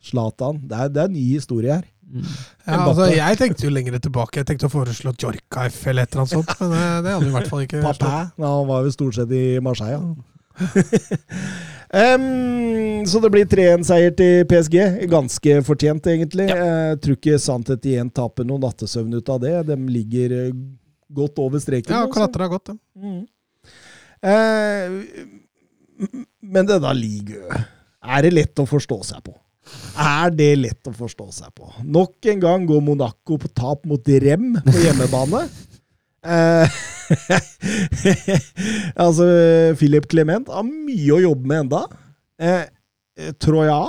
Zlatan 0.07 0.61
Det 0.62 0.77
er, 0.78 0.91
det 0.95 1.01
er 1.03 1.09
en 1.11 1.16
ny 1.16 1.24
historie 1.33 1.74
her. 1.81 1.89
Mm. 2.07 2.23
Ja, 2.23 2.77
altså, 2.85 3.09
jeg 3.11 3.39
tenkte 3.41 3.66
jo 3.66 3.73
lenger 3.74 3.99
tilbake. 3.99 4.39
Jeg 4.39 4.47
tenkte 4.53 4.69
å 4.69 4.73
foreslå 4.73 5.11
Djorkaif 5.19 5.81
eller 5.91 6.07
et 6.07 6.15
eller 6.15 6.23
annet 6.23 6.35
sånt, 6.37 6.53
men 6.61 6.70
det, 6.70 6.85
det 7.03 7.15
hadde 7.16 7.24
vi 7.24 7.33
i 7.33 7.35
hvert 7.35 7.51
fall 7.51 7.65
ikke 7.65 7.83
Papæ. 7.83 8.12
han 8.39 8.69
var 8.70 8.87
jo 8.87 8.95
stort 8.95 9.19
sett 9.19 9.35
i 9.35 9.45
Marseille. 9.59 10.15
Em, 11.97 13.07
så 13.07 13.20
det 13.23 13.31
blir 13.31 13.47
3-1-seier 13.49 14.15
til 14.19 14.43
PSG. 14.51 14.77
Ganske 15.11 15.61
fortjent, 15.65 16.09
egentlig. 16.11 16.49
Jeg 16.51 16.99
tror 17.03 17.19
ikke 17.19 17.39
Santet 17.41 17.87
igjen 17.87 18.11
taper 18.12 18.47
noe 18.49 18.61
nattesøvn 18.61 19.15
ut 19.16 19.31
av 19.33 19.41
det. 19.45 19.55
De 19.70 19.77
ligger 19.95 20.35
eh, 20.35 20.51
godt 21.15 21.39
over 21.43 21.62
streken. 21.62 21.95
Ja, 21.95 22.03
nå, 22.05 22.11
så. 22.11 22.19
klatra 22.19 22.51
godt, 22.51 22.73
dem. 22.73 22.78
Mm. 22.99 23.23
Uh, 24.27 24.91
men 26.43 26.69
denne 26.69 26.93
ligaen, 26.99 27.66
er 28.07 28.27
det 28.27 28.33
lett 28.35 28.62
å 28.62 28.66
forstå 28.69 29.01
seg 29.07 29.23
på? 29.27 29.35
Er 29.99 30.31
det 30.35 30.53
lett 30.61 30.89
å 30.91 30.93
forstå 30.95 31.27
seg 31.35 31.51
på? 31.57 31.70
Nok 31.83 32.28
en 32.31 32.43
gang 32.43 32.66
går 32.69 32.83
Monaco 32.85 33.39
på 33.41 33.51
tap 33.51 33.87
mot 33.89 34.11
Rem 34.23 34.53
på 34.62 34.77
hjemmebane. 34.83 35.47
Eh, 36.27 36.81
altså, 39.05 39.27
Philip 39.78 40.09
Clement 40.11 40.51
har 40.53 40.66
mye 40.66 41.15
å 41.15 41.23
jobbe 41.23 41.51
med 41.51 41.65
enda. 41.66 41.85
Eh, 42.40 42.66
eh, 43.19 43.32
Troya 43.43 43.85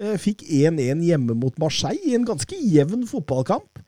eh, 0.00 0.16
fikk 0.20 0.44
1-1 0.46 1.02
hjemme 1.08 1.36
mot 1.38 1.56
Marseille 1.60 2.00
i 2.06 2.16
en 2.18 2.26
ganske 2.28 2.56
jevn 2.56 3.04
fotballkamp. 3.10 3.82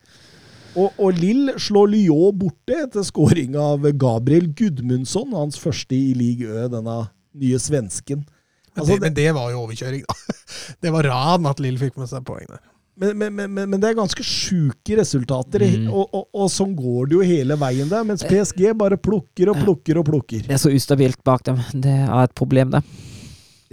Og, 0.73 0.89
og 0.97 1.19
Lill 1.21 1.51
slår 1.61 1.91
Lyon 1.91 2.37
borte 2.41 2.79
etter 2.87 3.05
skåring 3.05 3.53
av 3.59 3.85
Gabriel 4.01 4.47
Gudmundsson, 4.57 5.35
hans 5.37 5.59
første 5.61 5.93
i 5.93 6.15
league 6.17 6.49
Ø, 6.49 6.65
denne 6.73 6.95
nye 7.37 7.59
svensken. 7.61 8.23
Men, 8.25 8.81
Altså, 8.81 8.95
det, 8.95 9.01
men 9.03 9.13
det 9.13 9.27
var 9.37 9.51
jo 9.53 9.59
overkjøring, 9.67 10.05
da. 10.09 10.37
Det 10.81 10.91
var 10.95 11.05
ran 11.05 11.45
at 11.45 11.59
Lill 11.61 11.77
fikk 11.77 11.99
med 12.01 12.09
seg 12.09 12.23
poeng 12.25 12.47
der. 12.49 12.63
Men, 12.95 13.17
men, 13.17 13.33
men, 13.33 13.53
men- 13.69 13.79
det 13.81 13.89
er 13.89 13.97
ganske 13.97 14.23
sjuke 14.25 14.97
resultater, 14.99 15.63
mm. 15.65 15.87
og, 15.89 16.03
og, 16.13 16.27
og 16.43 16.51
sånn 16.53 16.75
går 16.77 17.09
det 17.09 17.17
jo 17.17 17.23
hele 17.25 17.57
veien 17.57 17.89
der. 17.89 18.05
Mens 18.05 18.25
PSG 18.27 18.69
bare 18.77 18.99
plukker 19.01 19.49
og 19.49 19.57
plukker 19.63 20.01
og 20.01 20.05
plukker. 20.11 20.45
Det 20.45 20.53
er 20.57 20.61
så 20.61 20.71
ustabilt 20.73 21.23
bak 21.25 21.45
dem. 21.47 21.61
Det 21.73 21.95
er 22.03 22.13
et 22.21 22.35
problem, 22.37 22.75
det. 22.75 22.83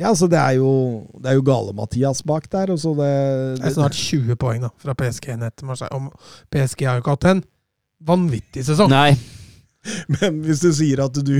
Ja, 0.01 0.09
altså 0.09 0.31
Det 0.33 0.39
er 0.41 0.57
jo, 0.57 0.71
det 1.21 1.29
er 1.29 1.37
jo 1.37 1.45
gale-Mathias 1.45 2.23
bak 2.25 2.49
der. 2.53 2.73
Og 2.73 2.81
så 2.81 2.95
det, 2.97 3.11
Det 3.61 3.69
er 3.69 3.75
snart 3.77 3.99
20 3.99 4.39
poeng 4.41 4.65
da, 4.65 4.73
fra 4.81 4.97
PSG. 4.97 5.35
Og 5.91 6.09
PSG 6.49 6.87
har 6.89 6.97
jo 6.97 7.05
ikke 7.05 7.17
hatt 7.19 7.29
en 7.35 7.45
vanvittig 8.09 8.65
sesong. 8.65 8.89
Nei. 8.89 9.13
Men 10.21 10.43
hvis 10.45 10.61
du 10.61 10.69
sier 10.77 11.01
at 11.07 11.15
du 11.25 11.37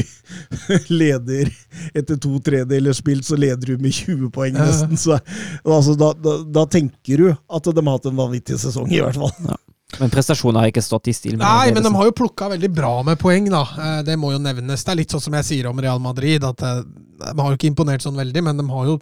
leder 1.01 1.51
etter 1.97 2.17
to 2.21 2.39
tredeler 2.45 2.95
spilt, 2.97 3.27
så 3.29 3.37
leder 3.37 3.75
du 3.75 3.83
med 3.83 3.93
20 3.93 4.31
poeng 4.35 4.55
nesten. 4.57 4.97
Så, 5.01 5.19
altså, 5.65 5.97
da, 6.01 6.13
da, 6.17 6.37
da 6.61 6.65
tenker 6.71 7.25
du 7.25 7.29
at 7.35 7.69
de 7.69 7.77
har 7.85 7.99
hatt 7.99 8.09
en 8.11 8.17
vanvittig 8.21 8.57
sesong, 8.63 8.89
i 8.93 9.03
hvert 9.03 9.19
fall. 9.21 9.57
Men 9.99 10.13
prestasjonen 10.13 10.61
har 10.61 10.71
ikke 10.71 10.85
stått 10.87 11.09
i 11.11 11.15
stil 11.17 11.35
med 11.35 11.43
Nei, 11.43 11.73
men 11.75 11.83
de 11.83 11.91
har 11.97 12.07
jo 12.07 12.15
plukka 12.15 12.47
veldig 12.53 12.69
bra 12.73 12.93
med 13.07 13.19
poeng, 13.19 13.49
da. 13.51 13.65
Eh, 13.75 14.03
Det 14.07 14.15
må 14.23 14.31
jo 14.33 14.39
nevnes. 14.43 14.85
Det 14.87 14.93
er 14.95 15.01
litt 15.03 15.11
sånn 15.17 15.25
som 15.25 15.35
jeg 15.41 15.49
sier 15.49 15.67
om 15.71 15.81
Real 15.83 15.99
Madrid, 16.03 16.47
at 16.47 16.63
eh, 16.63 16.83
de 17.25 17.35
har 17.43 17.51
jo 17.51 17.59
ikke 17.59 17.73
imponert 17.73 18.05
sånn 18.07 18.19
veldig, 18.21 18.45
men 18.47 18.63
de 18.63 18.67
har 18.71 18.87
jo 18.93 18.99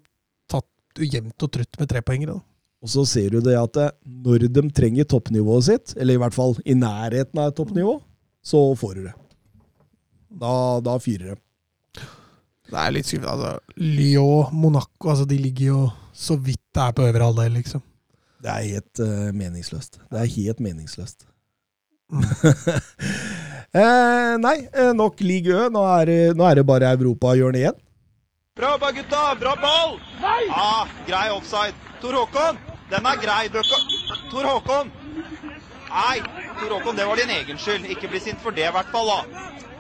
tatt 0.50 1.02
jevnt 1.04 1.44
og 1.44 1.52
trutt 1.58 1.78
med 1.78 1.92
trepoengere. 1.92 2.38
da. 2.38 2.44
Og 2.82 2.90
så 2.92 3.02
ser 3.10 3.34
du 3.36 3.40
det 3.44 3.56
at 3.60 3.76
eh, 3.84 3.92
når 4.24 4.48
de 4.48 4.64
trenger 4.74 5.06
toppnivået 5.12 5.68
sitt, 5.68 5.94
eller 6.00 6.16
i 6.16 6.22
hvert 6.24 6.34
fall 6.40 6.56
i 6.64 6.74
nærheten 6.78 7.42
av 7.44 7.52
et 7.52 7.58
toppnivå, 7.60 7.98
så 8.48 8.64
får 8.80 8.94
du 8.96 9.02
det. 9.10 9.14
Da, 10.28 10.80
da 10.84 10.98
fyrer 11.00 11.34
det. 11.34 11.38
Det 12.68 12.76
er 12.76 12.92
litt 12.92 13.08
skuffende. 13.08 13.32
Altså, 13.32 13.76
Lyon, 13.80 14.52
Monaco, 14.52 15.08
altså, 15.12 15.24
de 15.28 15.38
ligger 15.40 15.66
jo 15.70 15.80
så 16.12 16.36
vidt 16.36 16.60
det 16.74 16.82
er 16.84 16.92
på 16.96 17.06
øvre 17.08 17.24
halvdel, 17.30 17.52
liksom. 17.60 17.82
Det 18.42 18.50
er 18.52 18.66
helt 18.74 19.00
uh, 19.02 19.30
meningsløst. 19.34 19.98
Det 20.12 20.20
er 20.20 20.28
helt 20.36 20.60
meningsløst. 20.62 21.24
eh, 23.76 24.34
nei, 24.40 24.54
eh, 24.72 24.92
nok 24.96 25.18
Ligue 25.20 25.52
Ø. 25.52 25.66
Nå 25.74 25.82
er, 25.98 26.04
det- 26.08 26.36
nå 26.38 26.46
er 26.48 26.54
det 26.60 26.66
bare 26.66 26.92
europahjørnet 26.96 27.60
igjen. 27.64 27.80
Bra 28.56 28.72
jobba, 28.74 28.90
gutta! 28.96 29.22
Bra 29.40 29.54
ball! 29.62 29.98
Ja, 30.22 30.86
grei 31.06 31.28
offside. 31.30 31.74
Tor 32.02 32.14
Håkon, 32.16 32.58
den 32.90 33.06
er 33.06 33.20
grei. 33.22 33.48
Du. 33.54 33.60
Tor 34.32 34.46
Håkon! 34.48 34.90
Nei, 35.88 36.16
Tor 36.60 36.72
Håkon, 36.78 36.96
det 36.98 37.06
var 37.06 37.16
din 37.20 37.30
egen 37.36 37.58
skyld. 37.58 37.86
Ikke 37.86 38.10
bli 38.10 38.20
sint 38.20 38.40
for 38.42 38.50
det, 38.54 38.66
i 38.68 38.74
hvert 38.74 38.90
fall. 38.94 39.12
da. 39.12 39.20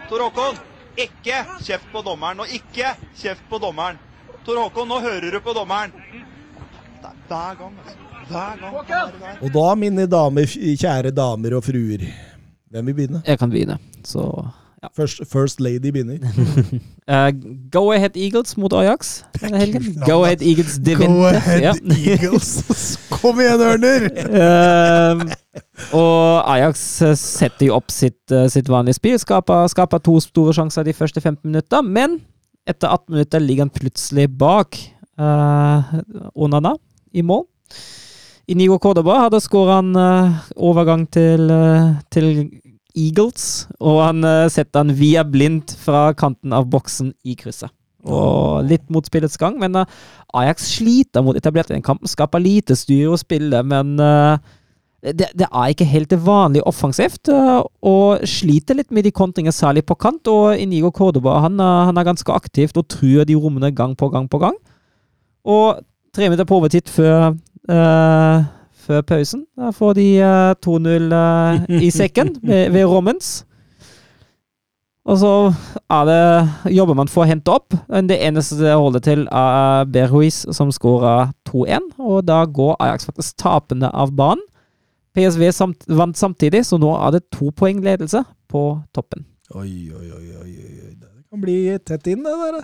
Tor 0.08 0.24
Håkon, 0.24 0.58
ikke 0.98 1.40
kjeft 1.64 1.88
på 1.92 2.02
dommeren. 2.04 2.40
Og 2.40 2.52
ikke 2.52 2.94
kjeft 3.20 3.44
på 3.50 3.60
dommeren. 3.62 3.98
Tor 4.46 4.60
Håkon, 4.62 4.88
nå 4.88 5.00
hører 5.04 5.30
du 5.34 5.40
på 5.44 5.52
dommeren. 5.56 5.92
Det 5.92 7.10
er 7.10 7.18
hver 7.28 7.58
gang, 7.60 7.74
altså. 7.84 7.98
Hver 8.28 8.56
gang. 8.60 8.76
er 8.76 9.12
der. 9.20 9.36
Og 9.42 9.52
da, 9.54 9.66
mine 9.74 10.06
damer, 10.10 10.54
kjære 10.80 11.12
damer 11.16 11.58
og 11.58 11.64
fruer, 11.64 12.06
hvem 12.72 12.90
vil 12.90 12.96
begynne? 12.96 13.22
Jeg 13.26 13.38
kan 13.38 13.52
begynne. 13.52 13.78
Så 14.04 14.24
ja. 14.82 14.88
First, 14.94 15.22
first 15.26 15.60
Lady 15.60 15.90
begynner. 15.90 16.18
uh, 17.08 17.30
go 17.74 17.90
Ahead 17.92 18.16
Eagles 18.16 18.56
mot 18.56 18.72
Ajax 18.72 19.24
Go. 20.06 20.22
Ahead 20.24 20.42
Eagles 20.42 20.78
de 20.78 20.94
Go 20.94 21.26
ahead, 21.26 21.62
Ja. 21.62 21.72
Eagles! 21.96 22.98
Kom 23.18 23.40
igjen, 23.40 23.60
Ørner! 23.60 24.08
uh, 24.30 25.24
og 25.94 26.50
Ajax 26.52 26.82
eh, 27.02 27.14
setter 27.18 27.66
jo 27.70 27.76
opp 27.78 27.90
sitt, 27.90 28.20
uh, 28.30 28.46
sitt 28.50 28.68
vanlige 28.70 28.98
spill, 29.00 29.18
skaper, 29.18 29.66
skaper 29.72 30.02
to 30.04 30.18
store 30.22 30.54
sjanser 30.54 30.86
de 30.86 30.94
første 30.94 31.20
15 31.20 31.42
minutter, 31.48 31.82
men 31.82 32.20
etter 32.68 32.90
18 32.92 33.14
minutter 33.16 33.42
ligger 33.42 33.66
han 33.66 33.74
plutselig 33.74 34.28
bak 34.38 34.78
Onana 35.18 36.76
i 37.10 37.24
mål. 37.26 37.42
Inigo 38.48 38.78
Cordoba 38.80 39.18
hadde 39.26 39.40
skåra 39.44 39.80
en 39.82 39.96
eh, 39.98 40.36
overgang 40.56 41.02
til, 41.12 41.50
eh, 41.52 41.88
til 42.12 42.28
Eagles, 42.98 43.68
og 43.78 44.02
han 44.02 44.26
uh, 44.26 44.50
setter 44.52 44.82
han 44.82 44.94
via 44.98 45.24
blindt 45.26 45.76
fra 45.78 46.08
kanten 46.18 46.54
av 46.56 46.66
boksen 46.72 47.14
i 47.24 47.36
krysset. 47.38 47.72
Og 48.06 48.62
litt 48.68 48.86
mot 48.94 49.06
spillets 49.06 49.38
gang, 49.40 49.56
men 49.58 49.74
eh, 49.76 49.96
Ajax 50.38 50.68
sliter 50.76 51.24
mot 51.24 51.36
etablerte 51.36 51.74
i 51.74 51.76
den 51.76 51.84
kampen. 51.84 52.08
Skaper 52.08 52.40
lite 52.40 52.76
styr 52.78 53.10
og 53.10 53.18
spille, 53.20 53.60
men 53.66 53.96
eh, 53.98 54.38
det, 55.10 55.28
det 55.38 55.48
er 55.48 55.72
ikke 55.72 55.88
helt 55.88 56.10
det 56.12 56.20
vanlige 56.22 56.66
offensivt, 56.70 57.28
eh, 57.32 57.58
og 57.90 58.22
sliter 58.28 58.78
litt 58.78 58.94
med 58.94 59.08
de 59.08 59.12
kontringene, 59.14 59.54
særlig 59.54 59.82
på 59.88 59.98
kant. 59.98 60.30
Og 60.30 60.62
Inigo 60.62 60.92
Cordoba 60.94 61.40
han, 61.44 61.58
han 61.58 61.98
er 61.98 62.06
ganske 62.06 62.34
aktivt 62.34 62.78
og 62.78 62.86
truer 62.94 63.28
de 63.28 63.36
rommene 63.38 63.74
gang 63.74 63.98
på 63.98 64.10
gang 64.14 64.30
på 64.30 64.40
gang. 64.46 64.56
Og 65.48 65.82
tre 66.14 66.28
minutter 66.28 66.48
på 66.48 66.62
overtid 66.62 66.88
før, 66.92 67.34
eh, 67.68 68.46
før 68.88 69.04
pausen. 69.04 69.44
Da 69.58 69.70
får 69.74 69.98
de 69.98 70.06
eh, 70.24 70.54
2-0 70.64 71.12
eh, 71.18 71.84
i 71.84 71.92
sekken 72.00 72.34
ved, 72.42 72.72
ved 72.74 72.88
Rommens. 72.88 73.44
Og 75.08 75.16
så 75.22 75.32
er 75.88 76.04
det, 76.04 76.72
jobber 76.76 76.96
man 76.98 77.08
for 77.08 77.24
å 77.24 77.28
hente 77.30 77.52
opp. 77.52 77.72
Men 77.88 78.10
det 78.10 78.18
eneste 78.26 78.58
det 78.60 78.74
holder 78.76 79.04
til, 79.04 79.24
er 79.32 79.88
Berhuis 79.88 80.42
som 80.52 80.72
skårer 80.74 81.32
2-1. 81.48 81.94
Og 81.96 82.26
da 82.28 82.42
går 82.44 82.76
Ajax 82.84 83.08
faktisk 83.08 83.38
tapende 83.40 83.88
av 83.88 84.12
banen. 84.16 84.44
PSV 85.16 85.48
samt, 85.56 85.86
vant 85.88 86.16
samtidig, 86.18 86.60
så 86.68 86.76
nå 86.78 86.92
er 86.94 87.16
det 87.16 87.24
to 87.34 87.48
poeng 87.56 87.80
ledelse 87.82 88.20
på 88.52 88.64
toppen. 88.94 89.24
Oi, 89.56 89.88
oi, 89.96 90.10
oi, 90.12 90.26
oi. 90.42 90.44
oi. 90.44 90.92
Det 90.92 91.08
kan 91.32 91.40
bli 91.42 91.56
tett 91.88 92.12
inn, 92.12 92.22
det 92.22 92.36
der. 92.44 92.60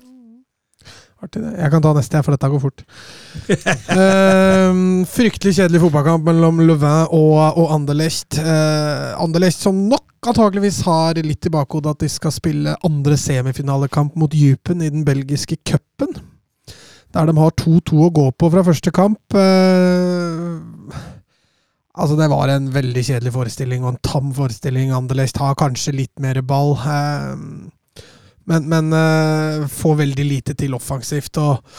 Artig 1.25 1.43
det. 1.43 1.53
Jeg 1.57 1.73
kan 1.73 1.85
ta 1.85 1.93
neste, 1.97 2.21
for 2.27 2.35
dette 2.35 2.51
går 2.53 2.63
fort. 2.63 2.85
uh, 3.95 4.81
fryktelig 5.17 5.55
kjedelig 5.59 5.81
fotballkamp 5.87 6.27
mellom 6.29 6.61
Louvain 6.69 7.09
og, 7.09 7.39
og 7.61 7.73
Anderlecht. 7.75 8.39
Uh, 8.41 9.15
Anderlecht 9.23 9.63
som 9.63 9.79
nok 9.89 10.29
antakeligvis 10.29 10.83
har 10.87 11.21
litt 11.25 11.49
i 11.49 11.53
bakhodet 11.53 11.95
at 11.95 12.05
de 12.05 12.11
skal 12.13 12.33
spille 12.33 12.77
andre 12.87 13.17
semifinalekamp 13.21 14.15
mot 14.21 14.33
Djupen 14.33 14.85
i 14.85 14.93
den 14.93 15.05
belgiske 15.07 15.59
cupen. 15.69 16.15
Der 17.15 17.29
de 17.29 17.35
har 17.39 17.55
2-2 17.61 18.07
å 18.09 18.13
gå 18.15 18.27
på 18.35 18.51
fra 18.51 18.65
første 18.67 18.91
kamp. 18.95 19.37
Uh, 19.37 20.59
altså, 21.95 22.19
det 22.19 22.29
var 22.33 22.51
en 22.51 22.69
veldig 22.75 23.05
kjedelig 23.07 23.35
forestilling 23.37 23.85
og 23.85 23.95
en 23.95 24.03
tam 24.05 24.35
forestilling. 24.35 24.93
Anderlecht 24.97 25.39
har 25.41 25.57
kanskje 25.61 25.97
litt 26.03 26.15
mer 26.21 26.43
ball. 26.43 26.75
eh, 26.75 27.37
men, 28.51 28.67
men 28.69 28.93
eh, 28.93 29.69
får 29.69 30.01
veldig 30.03 30.25
lite 30.25 30.57
til 30.59 30.75
offensivt. 30.77 31.39
Og, 31.41 31.79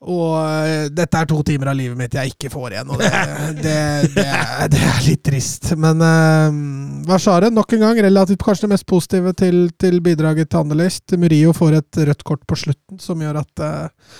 og 0.00 0.34
eh, 0.40 0.88
dette 0.94 1.20
er 1.20 1.28
to 1.28 1.42
timer 1.46 1.72
av 1.72 1.78
livet 1.78 1.98
mitt 1.98 2.16
jeg 2.16 2.34
ikke 2.34 2.50
får 2.52 2.74
igjen, 2.74 2.92
og 2.94 3.02
det, 3.02 3.10
det, 3.64 3.76
det, 4.16 4.26
er, 4.26 4.66
det 4.72 4.82
er 4.90 5.06
litt 5.06 5.24
trist. 5.28 5.70
Men 5.80 6.02
uh, 6.02 7.06
Warszawa 7.10 7.52
nok 7.54 7.76
en 7.76 7.86
gang 7.86 8.02
relativt 8.08 8.42
kanskje 8.44 8.66
det 8.66 8.74
mest 8.74 8.88
positive 8.90 9.34
til, 9.38 9.62
til 9.80 10.02
bidraget 10.04 10.50
til 10.50 10.64
Anderlecht. 10.64 11.16
Murillo 11.20 11.54
får 11.56 11.80
et 11.80 12.04
rødt 12.10 12.26
kort 12.26 12.46
på 12.48 12.58
slutten 12.64 13.02
som 13.02 13.22
gjør 13.22 13.42
at 13.44 13.66
uh, 13.66 14.12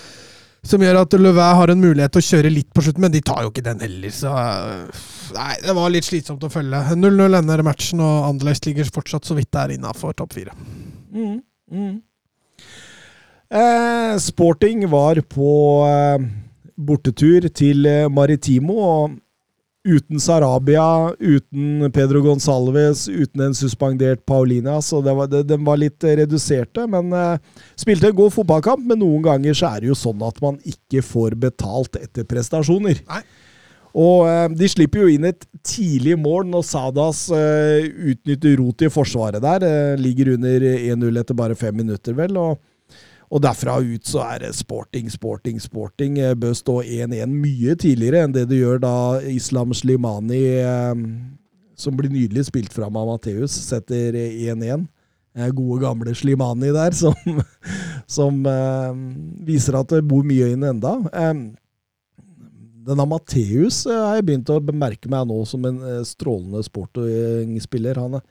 som 0.61 0.83
gjør 0.85 0.99
at 1.01 1.15
Louvain 1.17 1.57
har 1.57 1.71
en 1.73 1.81
mulighet 1.81 2.13
til 2.13 2.21
å 2.21 2.27
kjøre 2.27 2.53
litt 2.53 2.69
på 2.77 2.83
slutten, 2.85 3.01
men 3.07 3.13
de 3.15 3.23
tar 3.25 3.47
jo 3.47 3.53
ikke 3.53 3.65
den 3.65 3.81
heller. 3.81 4.13
Så 4.13 4.29
uh, 4.29 5.05
nei, 5.39 5.55
det 5.65 5.75
var 5.77 5.93
litt 5.93 6.09
slitsomt 6.09 6.45
å 6.45 6.53
følge. 6.53 6.83
0-0 7.01 7.39
ender 7.41 7.65
matchen, 7.65 8.03
og 8.05 8.29
Anderlecht 8.29 8.69
ligger 8.69 8.93
fortsatt 8.93 9.29
så 9.29 9.39
vidt 9.39 9.53
der 9.57 9.73
innafor 9.79 10.13
topp 10.19 10.37
fire. 10.37 10.53
Mm, 11.13 11.41
mm. 11.71 11.97
Eh, 13.51 14.19
Sporting 14.19 14.87
var 14.91 15.21
på 15.27 15.51
eh, 15.89 16.29
bortetur 16.77 17.49
til 17.55 17.87
eh, 17.87 18.09
Maritimo. 18.09 18.79
og 18.79 19.19
Uten 19.81 20.21
Sarabia, 20.21 21.15
uten 21.17 21.87
Pedro 21.97 22.21
Gonsalves, 22.21 23.07
uten 23.09 23.47
en 23.47 23.55
suspendert 23.57 24.27
Paulina. 24.29 24.75
Så 24.85 25.01
det 25.01 25.15
var, 25.17 25.31
de 25.33 25.57
var 25.65 25.81
litt 25.81 26.05
eh, 26.05 26.19
reduserte. 26.21 26.85
Men 26.87 27.13
eh, 27.17 27.39
spilte 27.81 28.11
en 28.11 28.19
god 28.19 28.35
fotballkamp. 28.35 28.85
Men 28.87 29.01
noen 29.01 29.25
ganger 29.25 29.57
så 29.57 29.73
er 29.73 29.81
det 29.81 29.91
jo 29.91 29.97
sånn 29.97 30.21
at 30.27 30.41
man 30.45 30.61
ikke 30.69 31.01
får 31.07 31.39
betalt 31.41 31.97
etter 31.97 32.29
prestasjoner. 32.29 33.01
Nei. 33.09 33.23
Og 33.99 34.27
eh, 34.31 34.47
de 34.55 34.69
slipper 34.71 35.05
jo 35.05 35.11
inn 35.11 35.27
et 35.31 35.47
tidlig 35.67 36.17
mål 36.21 36.47
når 36.53 36.67
Sadas 36.69 37.25
eh, 37.35 37.89
utnytter 38.13 38.59
rot 38.61 38.87
i 38.87 38.91
forsvaret 38.93 39.43
der. 39.43 39.67
Eh, 39.67 39.95
ligger 40.01 40.35
under 40.37 40.67
1-0 40.77 41.23
etter 41.23 41.39
bare 41.39 41.59
fem 41.59 41.77
minutter, 41.83 42.17
vel. 42.19 42.37
og 42.41 42.59
og 43.31 43.39
derfra 43.45 43.77
ut 43.79 44.09
så 44.11 44.25
er 44.25 44.41
det 44.43 44.57
sporting, 44.59 45.07
sporting, 45.11 45.61
sporting. 45.63 46.19
Eh, 46.19 46.35
Bør 46.35 46.55
stå 46.59 46.81
1-1 46.83 47.31
mye 47.31 47.77
tidligere 47.79 48.25
enn 48.27 48.35
det 48.35 48.49
det 48.51 48.59
gjør 48.59 48.81
da 48.83 48.95
Islam 49.31 49.75
Slimani, 49.77 50.41
eh, 50.59 51.05
som 51.79 51.95
blir 51.97 52.11
nydelig 52.11 52.49
spilt 52.49 52.75
fram 52.75 52.99
av 52.99 53.07
Matheus, 53.13 53.55
setter 53.69 54.19
1-1. 54.19 54.89
Eh, 55.39 55.51
Gode, 55.55 55.79
gamle 55.85 56.15
Slimani 56.19 56.73
der, 56.75 56.97
som, 57.03 57.15
som 58.11 58.43
eh, 58.51 58.99
viser 59.47 59.79
at 59.79 59.95
det 59.95 60.03
bor 60.11 60.27
mye 60.27 60.51
inne 60.57 60.75
enda. 60.75 60.97
Eh, 61.15 61.35
denne 62.87 63.07
Matheus 63.09 63.83
eh, 63.89 63.97
har 63.97 64.19
jeg 64.19 64.29
begynt 64.29 64.53
å 64.53 64.61
bemerke 64.65 65.11
meg 65.13 65.29
nå 65.29 65.43
som 65.49 65.67
en 65.69 65.81
eh, 65.85 66.01
strålende 66.09 66.63
sportingspiller. 66.67 68.01
Han 68.01 68.19
er 68.21 68.25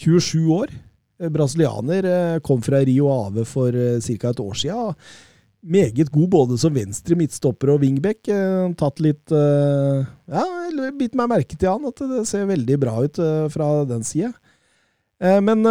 27 0.00 0.50
år. 0.54 0.74
Eh, 1.20 1.30
Brasilianer. 1.32 2.08
Kom 2.46 2.62
fra 2.64 2.82
Rio 2.86 3.10
Ave 3.12 3.46
for 3.48 3.70
ca. 3.72 4.32
et 4.32 4.42
år 4.42 4.58
siden. 4.58 4.98
Meget 5.64 6.10
god 6.12 6.28
både 6.28 6.58
som 6.60 6.74
venstre 6.74 7.16
midtstopper 7.16 7.72
og 7.72 7.84
wingback. 7.86 8.26
Tatt 8.76 8.98
litt 9.00 9.32
Ja, 9.32 10.42
bitt 10.92 11.14
meg 11.16 11.30
merke 11.30 11.56
til 11.56 11.70
han, 11.70 11.86
at 11.88 12.02
det 12.04 12.26
ser 12.28 12.50
veldig 12.50 12.76
bra 12.82 12.98
ut 13.00 13.20
fra 13.54 13.68
den 13.88 14.04
sida. 14.04 14.34
Men 15.40 15.64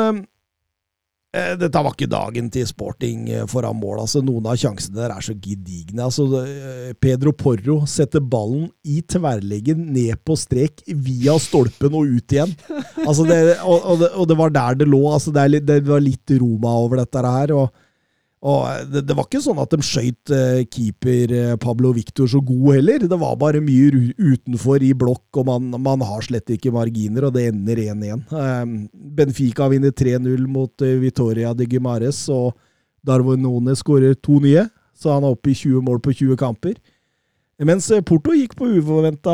dette 1.57 1.81
var 1.81 1.95
ikke 1.95 2.09
dagen 2.11 2.49
til 2.53 2.67
sporting 2.69 3.25
eh, 3.33 3.45
foran 3.49 3.79
mål. 3.79 4.03
altså 4.03 4.21
Noen 4.21 4.45
av 4.51 4.59
sjansene 4.61 4.99
der 4.99 5.13
er 5.15 5.25
så 5.25 5.33
gedigne. 5.33 6.05
altså 6.05 6.27
eh, 6.43 6.91
Pedro 7.01 7.33
Porro 7.33 7.79
setter 7.89 8.21
ballen 8.21 8.67
i 8.85 9.01
tverrleggen 9.01 9.87
ned 9.95 10.21
på 10.25 10.37
strek 10.37 10.83
via 10.85 11.39
stolpen 11.41 11.97
og 11.97 12.11
ut 12.19 12.35
igjen. 12.37 12.53
altså 13.07 13.25
det, 13.25 13.39
og, 13.63 13.79
og, 13.79 14.03
det, 14.03 14.11
og 14.13 14.29
det 14.29 14.37
var 14.43 14.53
der 14.53 14.77
det 14.83 14.89
lå. 14.91 15.01
altså 15.09 15.33
Det, 15.33 15.47
er 15.47 15.65
det 15.65 15.81
var 15.89 16.05
litt 16.05 16.35
Roma 16.37 16.75
over 16.83 17.01
dette 17.01 17.25
her. 17.25 17.55
og 17.57 17.73
Og 18.43 18.65
eh, 18.67 18.83
det, 18.91 19.05
det 19.07 19.15
var 19.15 19.27
ikke 19.27 19.41
sånn 19.43 19.61
at 19.63 19.71
de 19.71 19.85
skøyt 19.85 20.33
eh, 20.35 20.63
keeper 20.67 21.33
eh, 21.37 21.55
Pablo 21.61 21.93
Victor 21.95 22.27
så 22.29 22.41
god 22.43 22.77
heller. 22.77 23.05
Det 23.07 23.19
var 23.19 23.39
bare 23.39 23.63
mye 23.63 24.11
utenfor 24.19 24.83
i 24.83 24.91
blokk, 24.97 25.25
og 25.39 25.47
man, 25.47 25.71
man 25.83 26.03
har 26.03 26.25
slett 26.25 26.51
ikke 26.51 26.73
marginer, 26.75 27.29
og 27.29 27.37
det 27.37 27.47
ender 27.51 27.79
1-1. 27.85 28.25
Eh, 28.27 28.63
Benfica 29.19 29.69
vinner 29.71 29.95
3-0 29.95 30.47
mot 30.51 30.83
eh, 30.85 30.97
Vitoria 31.03 31.53
de 31.55 31.67
Guimares, 31.71 32.25
og 32.33 32.51
Darwin 33.03 33.43
None 33.43 33.75
skårer 33.79 34.17
to 34.19 34.39
nye, 34.43 34.67
så 34.95 35.15
han 35.15 35.25
er 35.27 35.35
oppe 35.35 35.51
i 35.51 35.57
20 35.57 35.83
mål 35.83 36.03
på 36.03 36.15
20 36.15 36.39
kamper. 36.39 36.75
Mens 37.63 37.87
eh, 37.95 38.03
Porto 38.03 38.33
gikk 38.35 38.57
på 38.59 38.67
uforventa 38.75 39.33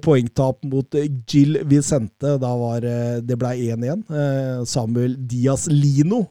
poengtap 0.00 0.62
mot 0.70 0.96
Gil 1.28 1.58
Vicente. 1.68 2.38
Da 2.40 2.52
var 2.56 2.80
det 2.80 3.36
ble 3.36 3.52
1-1. 3.74 4.06
Eh, 4.08 4.64
Samuel 4.70 5.18
Diaz 5.28 5.66
Lino 5.68 6.22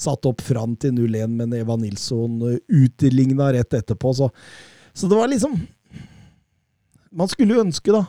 satt 0.00 0.26
opp 0.28 0.42
fram 0.44 0.76
til 0.80 0.94
0-1, 0.96 1.34
men 1.36 1.52
Eva 1.56 1.76
Nilsson 1.80 2.38
eh, 2.48 2.58
utligna 2.82 3.50
rett 3.54 3.76
etterpå. 3.76 4.14
Så, 4.16 4.30
så 4.92 5.10
det 5.10 5.18
var 5.18 5.30
liksom 5.30 5.58
Man 7.10 7.30
skulle 7.30 7.56
jo 7.56 7.64
ønske, 7.64 7.90
da, 7.90 8.04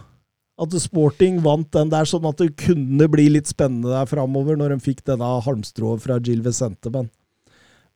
at 0.61 0.75
Sporting 0.77 1.39
vant 1.41 1.71
den 1.73 1.89
der, 1.89 2.05
sånn 2.05 2.27
at 2.29 2.37
det 2.37 2.51
kunne 2.61 3.07
bli 3.09 3.31
litt 3.33 3.49
spennende 3.49 3.89
der 3.89 4.09
framover, 4.09 4.59
når 4.59 4.75
de 4.75 4.83
fikk 4.85 5.01
denne 5.09 5.25
halmstrået 5.41 6.03
fra 6.03 6.19
Gil 6.21 6.43
Vicente. 6.45 6.91
Men, 6.93 7.09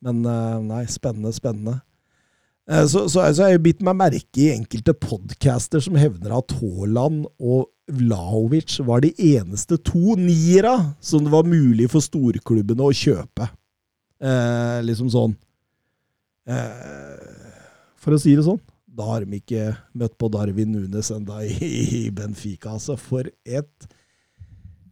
men 0.01 0.23
eh, 0.25 0.63
nei, 0.65 0.85
spennende, 0.89 1.33
spennende. 1.35 1.79
Så, 2.65 3.03
Så, 3.05 3.21
så, 3.29 3.45
jeg 3.45 3.59
har 3.59 3.61
bitt 3.61 3.83
meg 3.85 3.99
merke 3.99 4.41
i 4.41 4.49
enkelte 4.55 4.95
podcaster 4.97 5.83
som 5.85 5.97
hevner 6.01 6.33
at 6.33 6.55
Haaland 6.57 7.27
og 7.37 7.67
Vlaovic 7.93 8.79
var 8.81 9.03
de 9.05 9.11
eneste 9.37 9.77
to 9.85 10.15
niera 10.17 10.95
som 10.97 11.21
det 11.27 11.33
var 11.35 11.45
mulig 11.45 11.85
for 11.93 12.01
storklubbene 12.01 12.87
å 12.87 12.95
kjøpe. 12.95 13.51
Eh, 14.25 14.77
liksom 14.81 15.09
sånn 15.13 15.35
eh, 16.49 17.25
For 18.01 18.15
å 18.15 18.17
si 18.21 18.31
det 18.33 18.45
sånn, 18.47 18.61
da 18.95 19.05
har 19.11 19.25
de 19.25 19.37
ikke 19.37 19.67
møtt 19.93 20.15
på 20.17 20.29
Darwin 20.33 20.71
Nunes 20.73 21.11
enda 21.13 21.41
i, 21.45 21.53
i 21.61 22.01
Benfica. 22.15 22.73
Altså, 22.77 22.95
for 22.97 23.27
et 23.43 23.89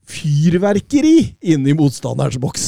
fyrverkeri 0.04 1.16
inni 1.54 1.72
i 1.72 1.78
motstanderens 1.78 2.42
boks! 2.42 2.68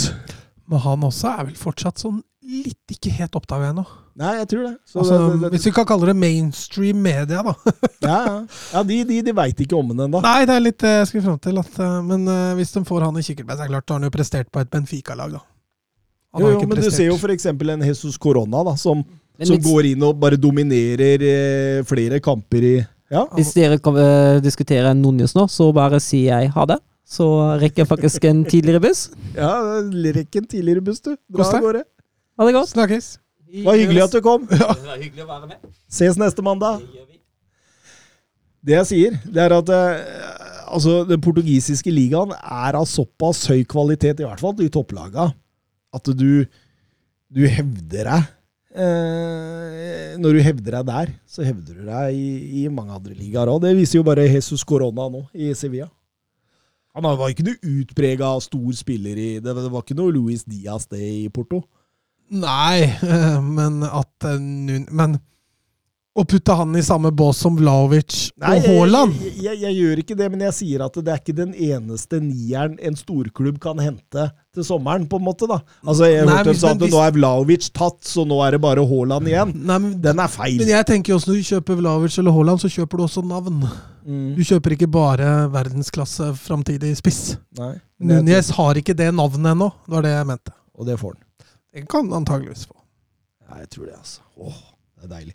Men 0.71 0.81
han 0.81 1.03
også 1.05 1.33
er 1.35 1.49
vel 1.49 1.59
fortsatt 1.59 2.01
sånn 2.01 2.23
litt 2.45 2.93
ikke 2.93 3.11
helt 3.17 3.35
oppdaga 3.37 3.71
ennå. 3.73 3.83
Nei, 4.15 4.35
jeg 4.39 4.47
tror 4.51 4.67
det. 4.67 4.73
Så 4.87 5.01
Altså, 5.01 5.17
det, 5.17 5.25
det, 5.25 5.41
det 5.43 5.49
hvis 5.55 5.65
vi 5.67 5.73
kan 5.75 5.87
kalle 5.89 6.07
det 6.07 6.15
mainstream 6.17 7.01
media, 7.03 7.41
da. 7.43 7.55
ja, 8.05 8.19
ja. 8.29 8.35
ja, 8.73 8.83
de, 8.87 8.99
de, 9.09 9.19
de 9.27 9.33
veit 9.35 9.65
ikke 9.65 9.77
om 9.77 9.91
den 9.91 10.05
ennå. 10.05 10.21
Nei, 10.23 10.45
det 10.47 10.55
er 10.55 10.63
litt 10.63 10.79
det 10.81 10.93
jeg 10.93 11.09
skulle 11.09 11.25
fram 11.25 11.41
til. 11.43 11.59
At, 11.61 11.81
eh, 11.81 11.97
men 12.05 12.29
uh, 12.29 12.53
hvis 12.57 12.71
de 12.77 12.85
får 12.87 13.09
han 13.09 13.19
i 13.19 13.25
kikkertbein, 13.25 13.57
så 13.57 13.65
er 13.65 13.67
det 13.67 13.75
klart, 13.75 13.87
da 13.89 13.97
har 13.97 14.01
han 14.01 14.07
jo 14.07 14.15
prestert 14.15 14.53
på 14.53 14.63
et 14.63 14.71
Benfica-lag, 14.71 15.35
da. 15.35 15.43
Han 16.35 16.43
Jo, 16.43 16.49
jo, 16.51 16.57
ikke 16.59 16.67
men 16.67 16.83
du 16.83 16.89
ser 16.91 17.07
jo 17.07 17.15
eksempel 17.31 17.71
en 17.71 17.85
Jesus 17.87 18.17
Corona, 18.19 18.63
da, 18.67 18.73
som, 18.75 19.03
som 19.39 19.61
går 19.63 19.93
inn 19.93 20.03
og 20.03 20.17
bare 20.19 20.35
dominerer 20.35 21.23
eh, 21.23 21.85
flere 21.87 22.19
kamper 22.23 22.67
i 22.67 22.75
Ja. 23.13 23.23
Hvis 23.37 23.53
dere 23.55 23.77
kan 23.79 23.95
eh, 24.01 24.41
diskuterer 24.43 24.91
Núñez 24.97 25.35
nå, 25.37 25.45
så 25.47 25.69
bare 25.71 26.01
sier 26.03 26.41
jeg 26.41 26.51
ha 26.51 26.65
det. 26.73 26.79
Så 27.05 27.25
rekker 27.61 27.83
jeg 27.83 27.87
faktisk 27.87 28.25
en 28.25 28.41
tidligere 28.49 28.81
buss. 28.81 29.07
ja 29.37 29.51
Rekk 30.17 30.41
en 30.41 30.47
tidligere 30.49 30.83
buss, 30.83 30.99
du. 31.05 31.13
Dra 31.31 31.45
av 31.47 31.61
gårde. 31.61 31.85
Ha 32.35 32.47
det 32.49 32.55
godt. 32.57 32.73
Snakkes. 32.73 33.11
Det 33.55 33.63
var 33.63 33.77
hyggelig 33.79 34.03
at 34.07 34.15
du 34.17 34.21
kom. 34.25 34.47
Det 34.49 34.59
var 34.59 34.97
hyggelig 34.99 35.23
å 35.23 35.29
være 35.29 35.51
med. 35.53 35.75
Ses 35.87 36.17
neste 36.19 36.43
mandag. 36.43 36.81
Det 38.65 38.73
jeg 38.73 38.89
sier, 38.89 39.17
det 39.29 39.43
er 39.45 39.53
at 39.53 39.69
eh, 39.71 40.01
altså, 40.65 41.03
den 41.07 41.21
portugisiske 41.21 41.93
ligaen 41.93 42.33
er 42.35 42.75
av 42.75 42.87
såpass 42.89 43.45
høy 43.51 43.61
kvalitet, 43.69 44.19
i 44.19 44.25
hvert 44.27 44.41
fall 44.41 44.57
i 44.65 44.71
topplaga, 44.73 45.29
at 45.95 46.11
du, 46.17 46.45
du 47.31 47.45
hevder 47.47 48.11
deg. 48.11 48.31
Eh, 48.75 50.15
når 50.19 50.35
du 50.35 50.41
hevder 50.43 50.79
deg 50.79 50.87
der, 50.89 51.11
så 51.29 51.45
hevder 51.47 51.79
du 51.79 51.85
deg 51.87 52.15
i, 52.15 52.63
i 52.63 52.65
mange 52.71 52.95
andre 52.95 53.15
ligaer 53.15 53.51
òg. 53.51 53.61
Det 53.63 53.75
viser 53.77 54.01
jo 54.01 54.07
bare 54.07 54.27
Jesus 54.27 54.65
Corona 54.67 55.07
nå, 55.11 55.23
i 55.31 55.53
Sevilla. 55.55 55.87
Han 56.95 57.07
var 57.19 57.31
ikke 57.31 57.43
noe 57.47 57.73
utprega 57.81 58.29
stor 58.39 58.75
spiller 58.77 59.17
i 59.19 59.29
Det 59.43 59.51
var 59.51 59.81
ikke 59.81 59.97
noe 59.97 60.13
Luis 60.15 60.45
Diaz 60.47 60.87
det 60.87 61.01
i 61.03 61.25
Porto. 61.33 61.65
Nei, 62.31 62.83
eh, 62.87 63.39
men 63.43 63.83
at 63.85 64.27
eh, 64.27 64.39
Men 64.89 65.17
å 66.15 66.23
putte 66.23 66.55
han 66.55 66.71
i 66.79 66.83
samme 66.85 67.11
bås 67.11 67.41
som 67.43 67.57
Vlaovic 67.59 68.31
Nei, 68.39 68.55
og 68.55 68.67
Haaland 68.69 69.17
Jeg, 69.19 69.33
jeg, 69.43 69.59
jeg 69.65 69.75
gjør 69.81 70.01
ikke 70.01 70.17
det, 70.17 70.29
men 70.31 70.45
jeg 70.47 70.55
sier 70.57 70.85
at 70.85 70.95
det 70.95 71.11
er 71.11 71.19
ikke 71.19 71.35
den 71.37 71.51
eneste 71.53 72.21
nieren 72.23 72.79
en 72.79 72.95
storklubb 72.97 73.59
kan 73.61 73.81
hente 73.83 74.29
til 74.55 74.63
sommeren, 74.67 75.05
på 75.11 75.19
en 75.19 75.25
måte. 75.27 75.47
da. 75.47 75.59
Altså, 75.85 76.07
Jeg 76.09 76.25
Nei, 76.25 76.33
hørte 76.37 76.45
men- 76.45 76.55
de 76.55 76.59
sa 76.59 76.71
at 76.71 76.79
nå 76.79 77.01
er 77.07 77.11
Vlaovic 77.17 77.69
tatt, 77.75 77.99
så 78.07 78.25
nå 78.27 78.39
er 78.47 78.51
det 78.55 78.61
bare 78.61 78.83
Haaland 78.87 79.27
igjen. 79.27 79.53
Nei, 79.65 79.77
men, 79.77 80.01
Den 80.01 80.19
er 80.19 80.27
feil. 80.27 80.57
men 80.57 80.67
jeg 80.67 80.85
tenker 80.85 81.15
også 81.15 81.27
når 81.31 81.39
du 81.39 81.49
kjøper 81.51 81.79
Vlaovic 81.81 82.17
eller 82.19 82.31
Haaland, 82.31 82.59
så 82.63 82.69
kjøper 82.71 82.97
du 82.97 83.03
også 83.05 83.23
navn. 83.27 83.61
Mm. 84.07 84.35
Du 84.35 84.41
kjøper 84.45 84.71
ikke 84.77 84.87
bare 84.91 85.49
verdensklasse 85.51 86.31
framtidig 86.37 86.95
spiss. 86.97 87.37
Nei, 87.57 87.75
Núñez 88.01 88.51
har 88.51 88.73
ikke 88.75 88.95
det 88.95 89.11
navnet 89.13 89.51
ennå. 89.55 89.71
Det 89.85 89.91
var 89.95 90.01
det 90.01 90.11
jeg 90.15 90.27
mente. 90.27 90.51
Og 90.77 90.85
det 90.85 90.97
får 90.99 91.13
han. 91.15 91.21
Det 91.73 91.87
kan 91.89 92.09
han 92.09 92.23
antageligvis 92.25 92.65
få. 92.67 92.75
Ja, 93.49 93.57
jeg 93.59 93.69
tror 93.69 93.85
det, 93.85 93.95
altså. 93.97 94.19
Åh, 94.41 94.53
det 95.01 95.03
er 95.05 95.15
deilig. 95.15 95.33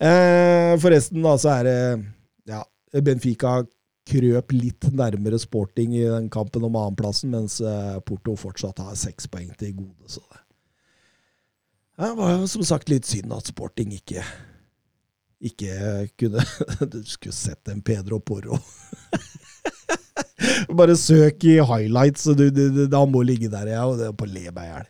Eh, 0.00 0.76
forresten, 0.82 1.22
da, 1.22 1.36
så 1.36 1.50
er 1.60 1.62
det 1.64 2.04
Ja, 2.48 2.62
Benfica 3.00 3.62
krøp 4.08 4.52
litt 4.54 4.88
nærmere 4.92 5.38
sporting 5.38 5.94
i 5.96 6.06
den 6.08 6.30
kampen 6.32 6.64
om 6.66 6.78
annenplassen, 6.78 7.30
mens 7.34 7.60
eh, 7.60 7.98
Porto 8.06 8.36
fortsatt 8.38 8.78
har 8.82 8.96
seks 8.98 9.28
poeng 9.30 9.52
til 9.58 9.76
gode. 9.78 10.10
Så 10.10 10.22
det 12.00 12.14
var 12.18 12.32
jo 12.34 12.48
som 12.50 12.64
sagt 12.66 12.90
litt 12.90 13.06
synd 13.06 13.34
at 13.36 13.52
sporting 13.52 13.92
ikke 13.94 14.24
ikke 15.42 16.08
kunne 16.18 16.42
Du 16.92 17.02
skulle 17.06 17.34
sett 17.34 17.68
en 17.70 17.82
Pedro 17.82 18.18
Porro. 18.22 18.58
Bare 20.78 20.96
søk 20.98 21.44
i 21.46 21.60
highlights, 21.62 22.26
og 22.30 22.40
han 22.40 23.12
må 23.12 23.22
ligge 23.26 23.50
der, 23.50 23.66
ja, 23.74 23.82
og 23.86 23.98
det 24.00 24.06
er 24.08 24.16
på 24.18 24.26
le 24.26 24.50
meg 24.54 24.64
i 24.64 24.72
hjel. 24.72 24.86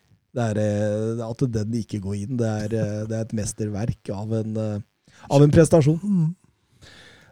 At 1.26 1.40
den 1.52 1.74
ikke 1.76 2.01
går 2.05 2.14
inn, 2.22 2.39
det 2.40 2.48
er, 2.48 2.76
eh, 2.78 3.02
det 3.09 3.14
er 3.18 3.24
et 3.26 3.36
mesterverk 3.36 4.02
av 4.14 4.32
en, 4.39 4.52
eh, 4.56 4.80
av 5.28 5.43
en 5.44 5.52
prestasjon. 5.52 6.01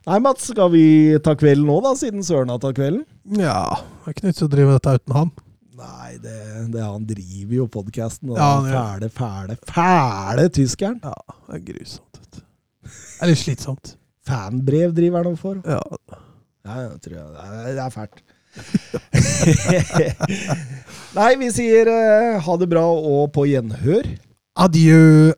Nei, 0.09 0.17
Mats, 0.25 0.47
skal 0.49 0.71
vi 0.73 0.85
ta 1.25 1.35
kvelden 1.37 1.67
nå, 1.69 1.77
da, 1.85 1.93
siden 1.99 2.25
Søren 2.25 2.49
har 2.53 2.61
tatt 2.63 2.79
kvelden? 2.79 3.05
Ja, 3.37 3.67
det 4.01 4.09
er 4.09 4.15
ikke 4.17 4.29
nytt 4.31 4.43
å 4.47 4.49
drive 4.49 4.77
dette 4.79 4.95
uten 4.97 5.17
han. 5.17 5.33
Nei, 5.81 6.11
det, 6.21 6.37
det 6.73 6.83
han 6.85 7.05
driver 7.09 7.55
jo 7.59 7.67
podkasten. 7.73 8.33
Ja, 8.37 8.49
den 8.65 8.73
fæle, 8.73 9.11
fæle, 9.13 9.57
fæle 9.69 10.49
tyskeren. 10.57 10.99
Ja, 11.05 11.37
det 11.49 11.59
er 11.59 11.63
grusomt. 11.69 12.21
vet 12.21 12.41
du. 12.41 12.43
Det 12.89 13.21
er 13.21 13.31
litt 13.33 13.43
slitsomt. 13.43 13.95
Fanbrev 14.29 14.93
driver 14.97 15.29
han 15.29 15.39
for. 15.41 15.61
Ja. 15.65 15.81
Ja, 16.65 16.75
jeg 16.85 16.99
tror 17.05 17.17
jeg, 17.17 17.27
det, 17.37 17.41
er, 17.45 17.85
er 17.85 17.93
fælt. 17.95 18.25
Nei, 21.19 21.31
vi 21.41 21.49
sier 21.55 21.89
uh, 21.89 22.41
ha 22.45 22.57
det 22.61 22.69
bra 22.73 22.85
og 22.89 23.31
på 23.37 23.47
gjenhør. 23.49 24.09
Adjø. 24.61 25.33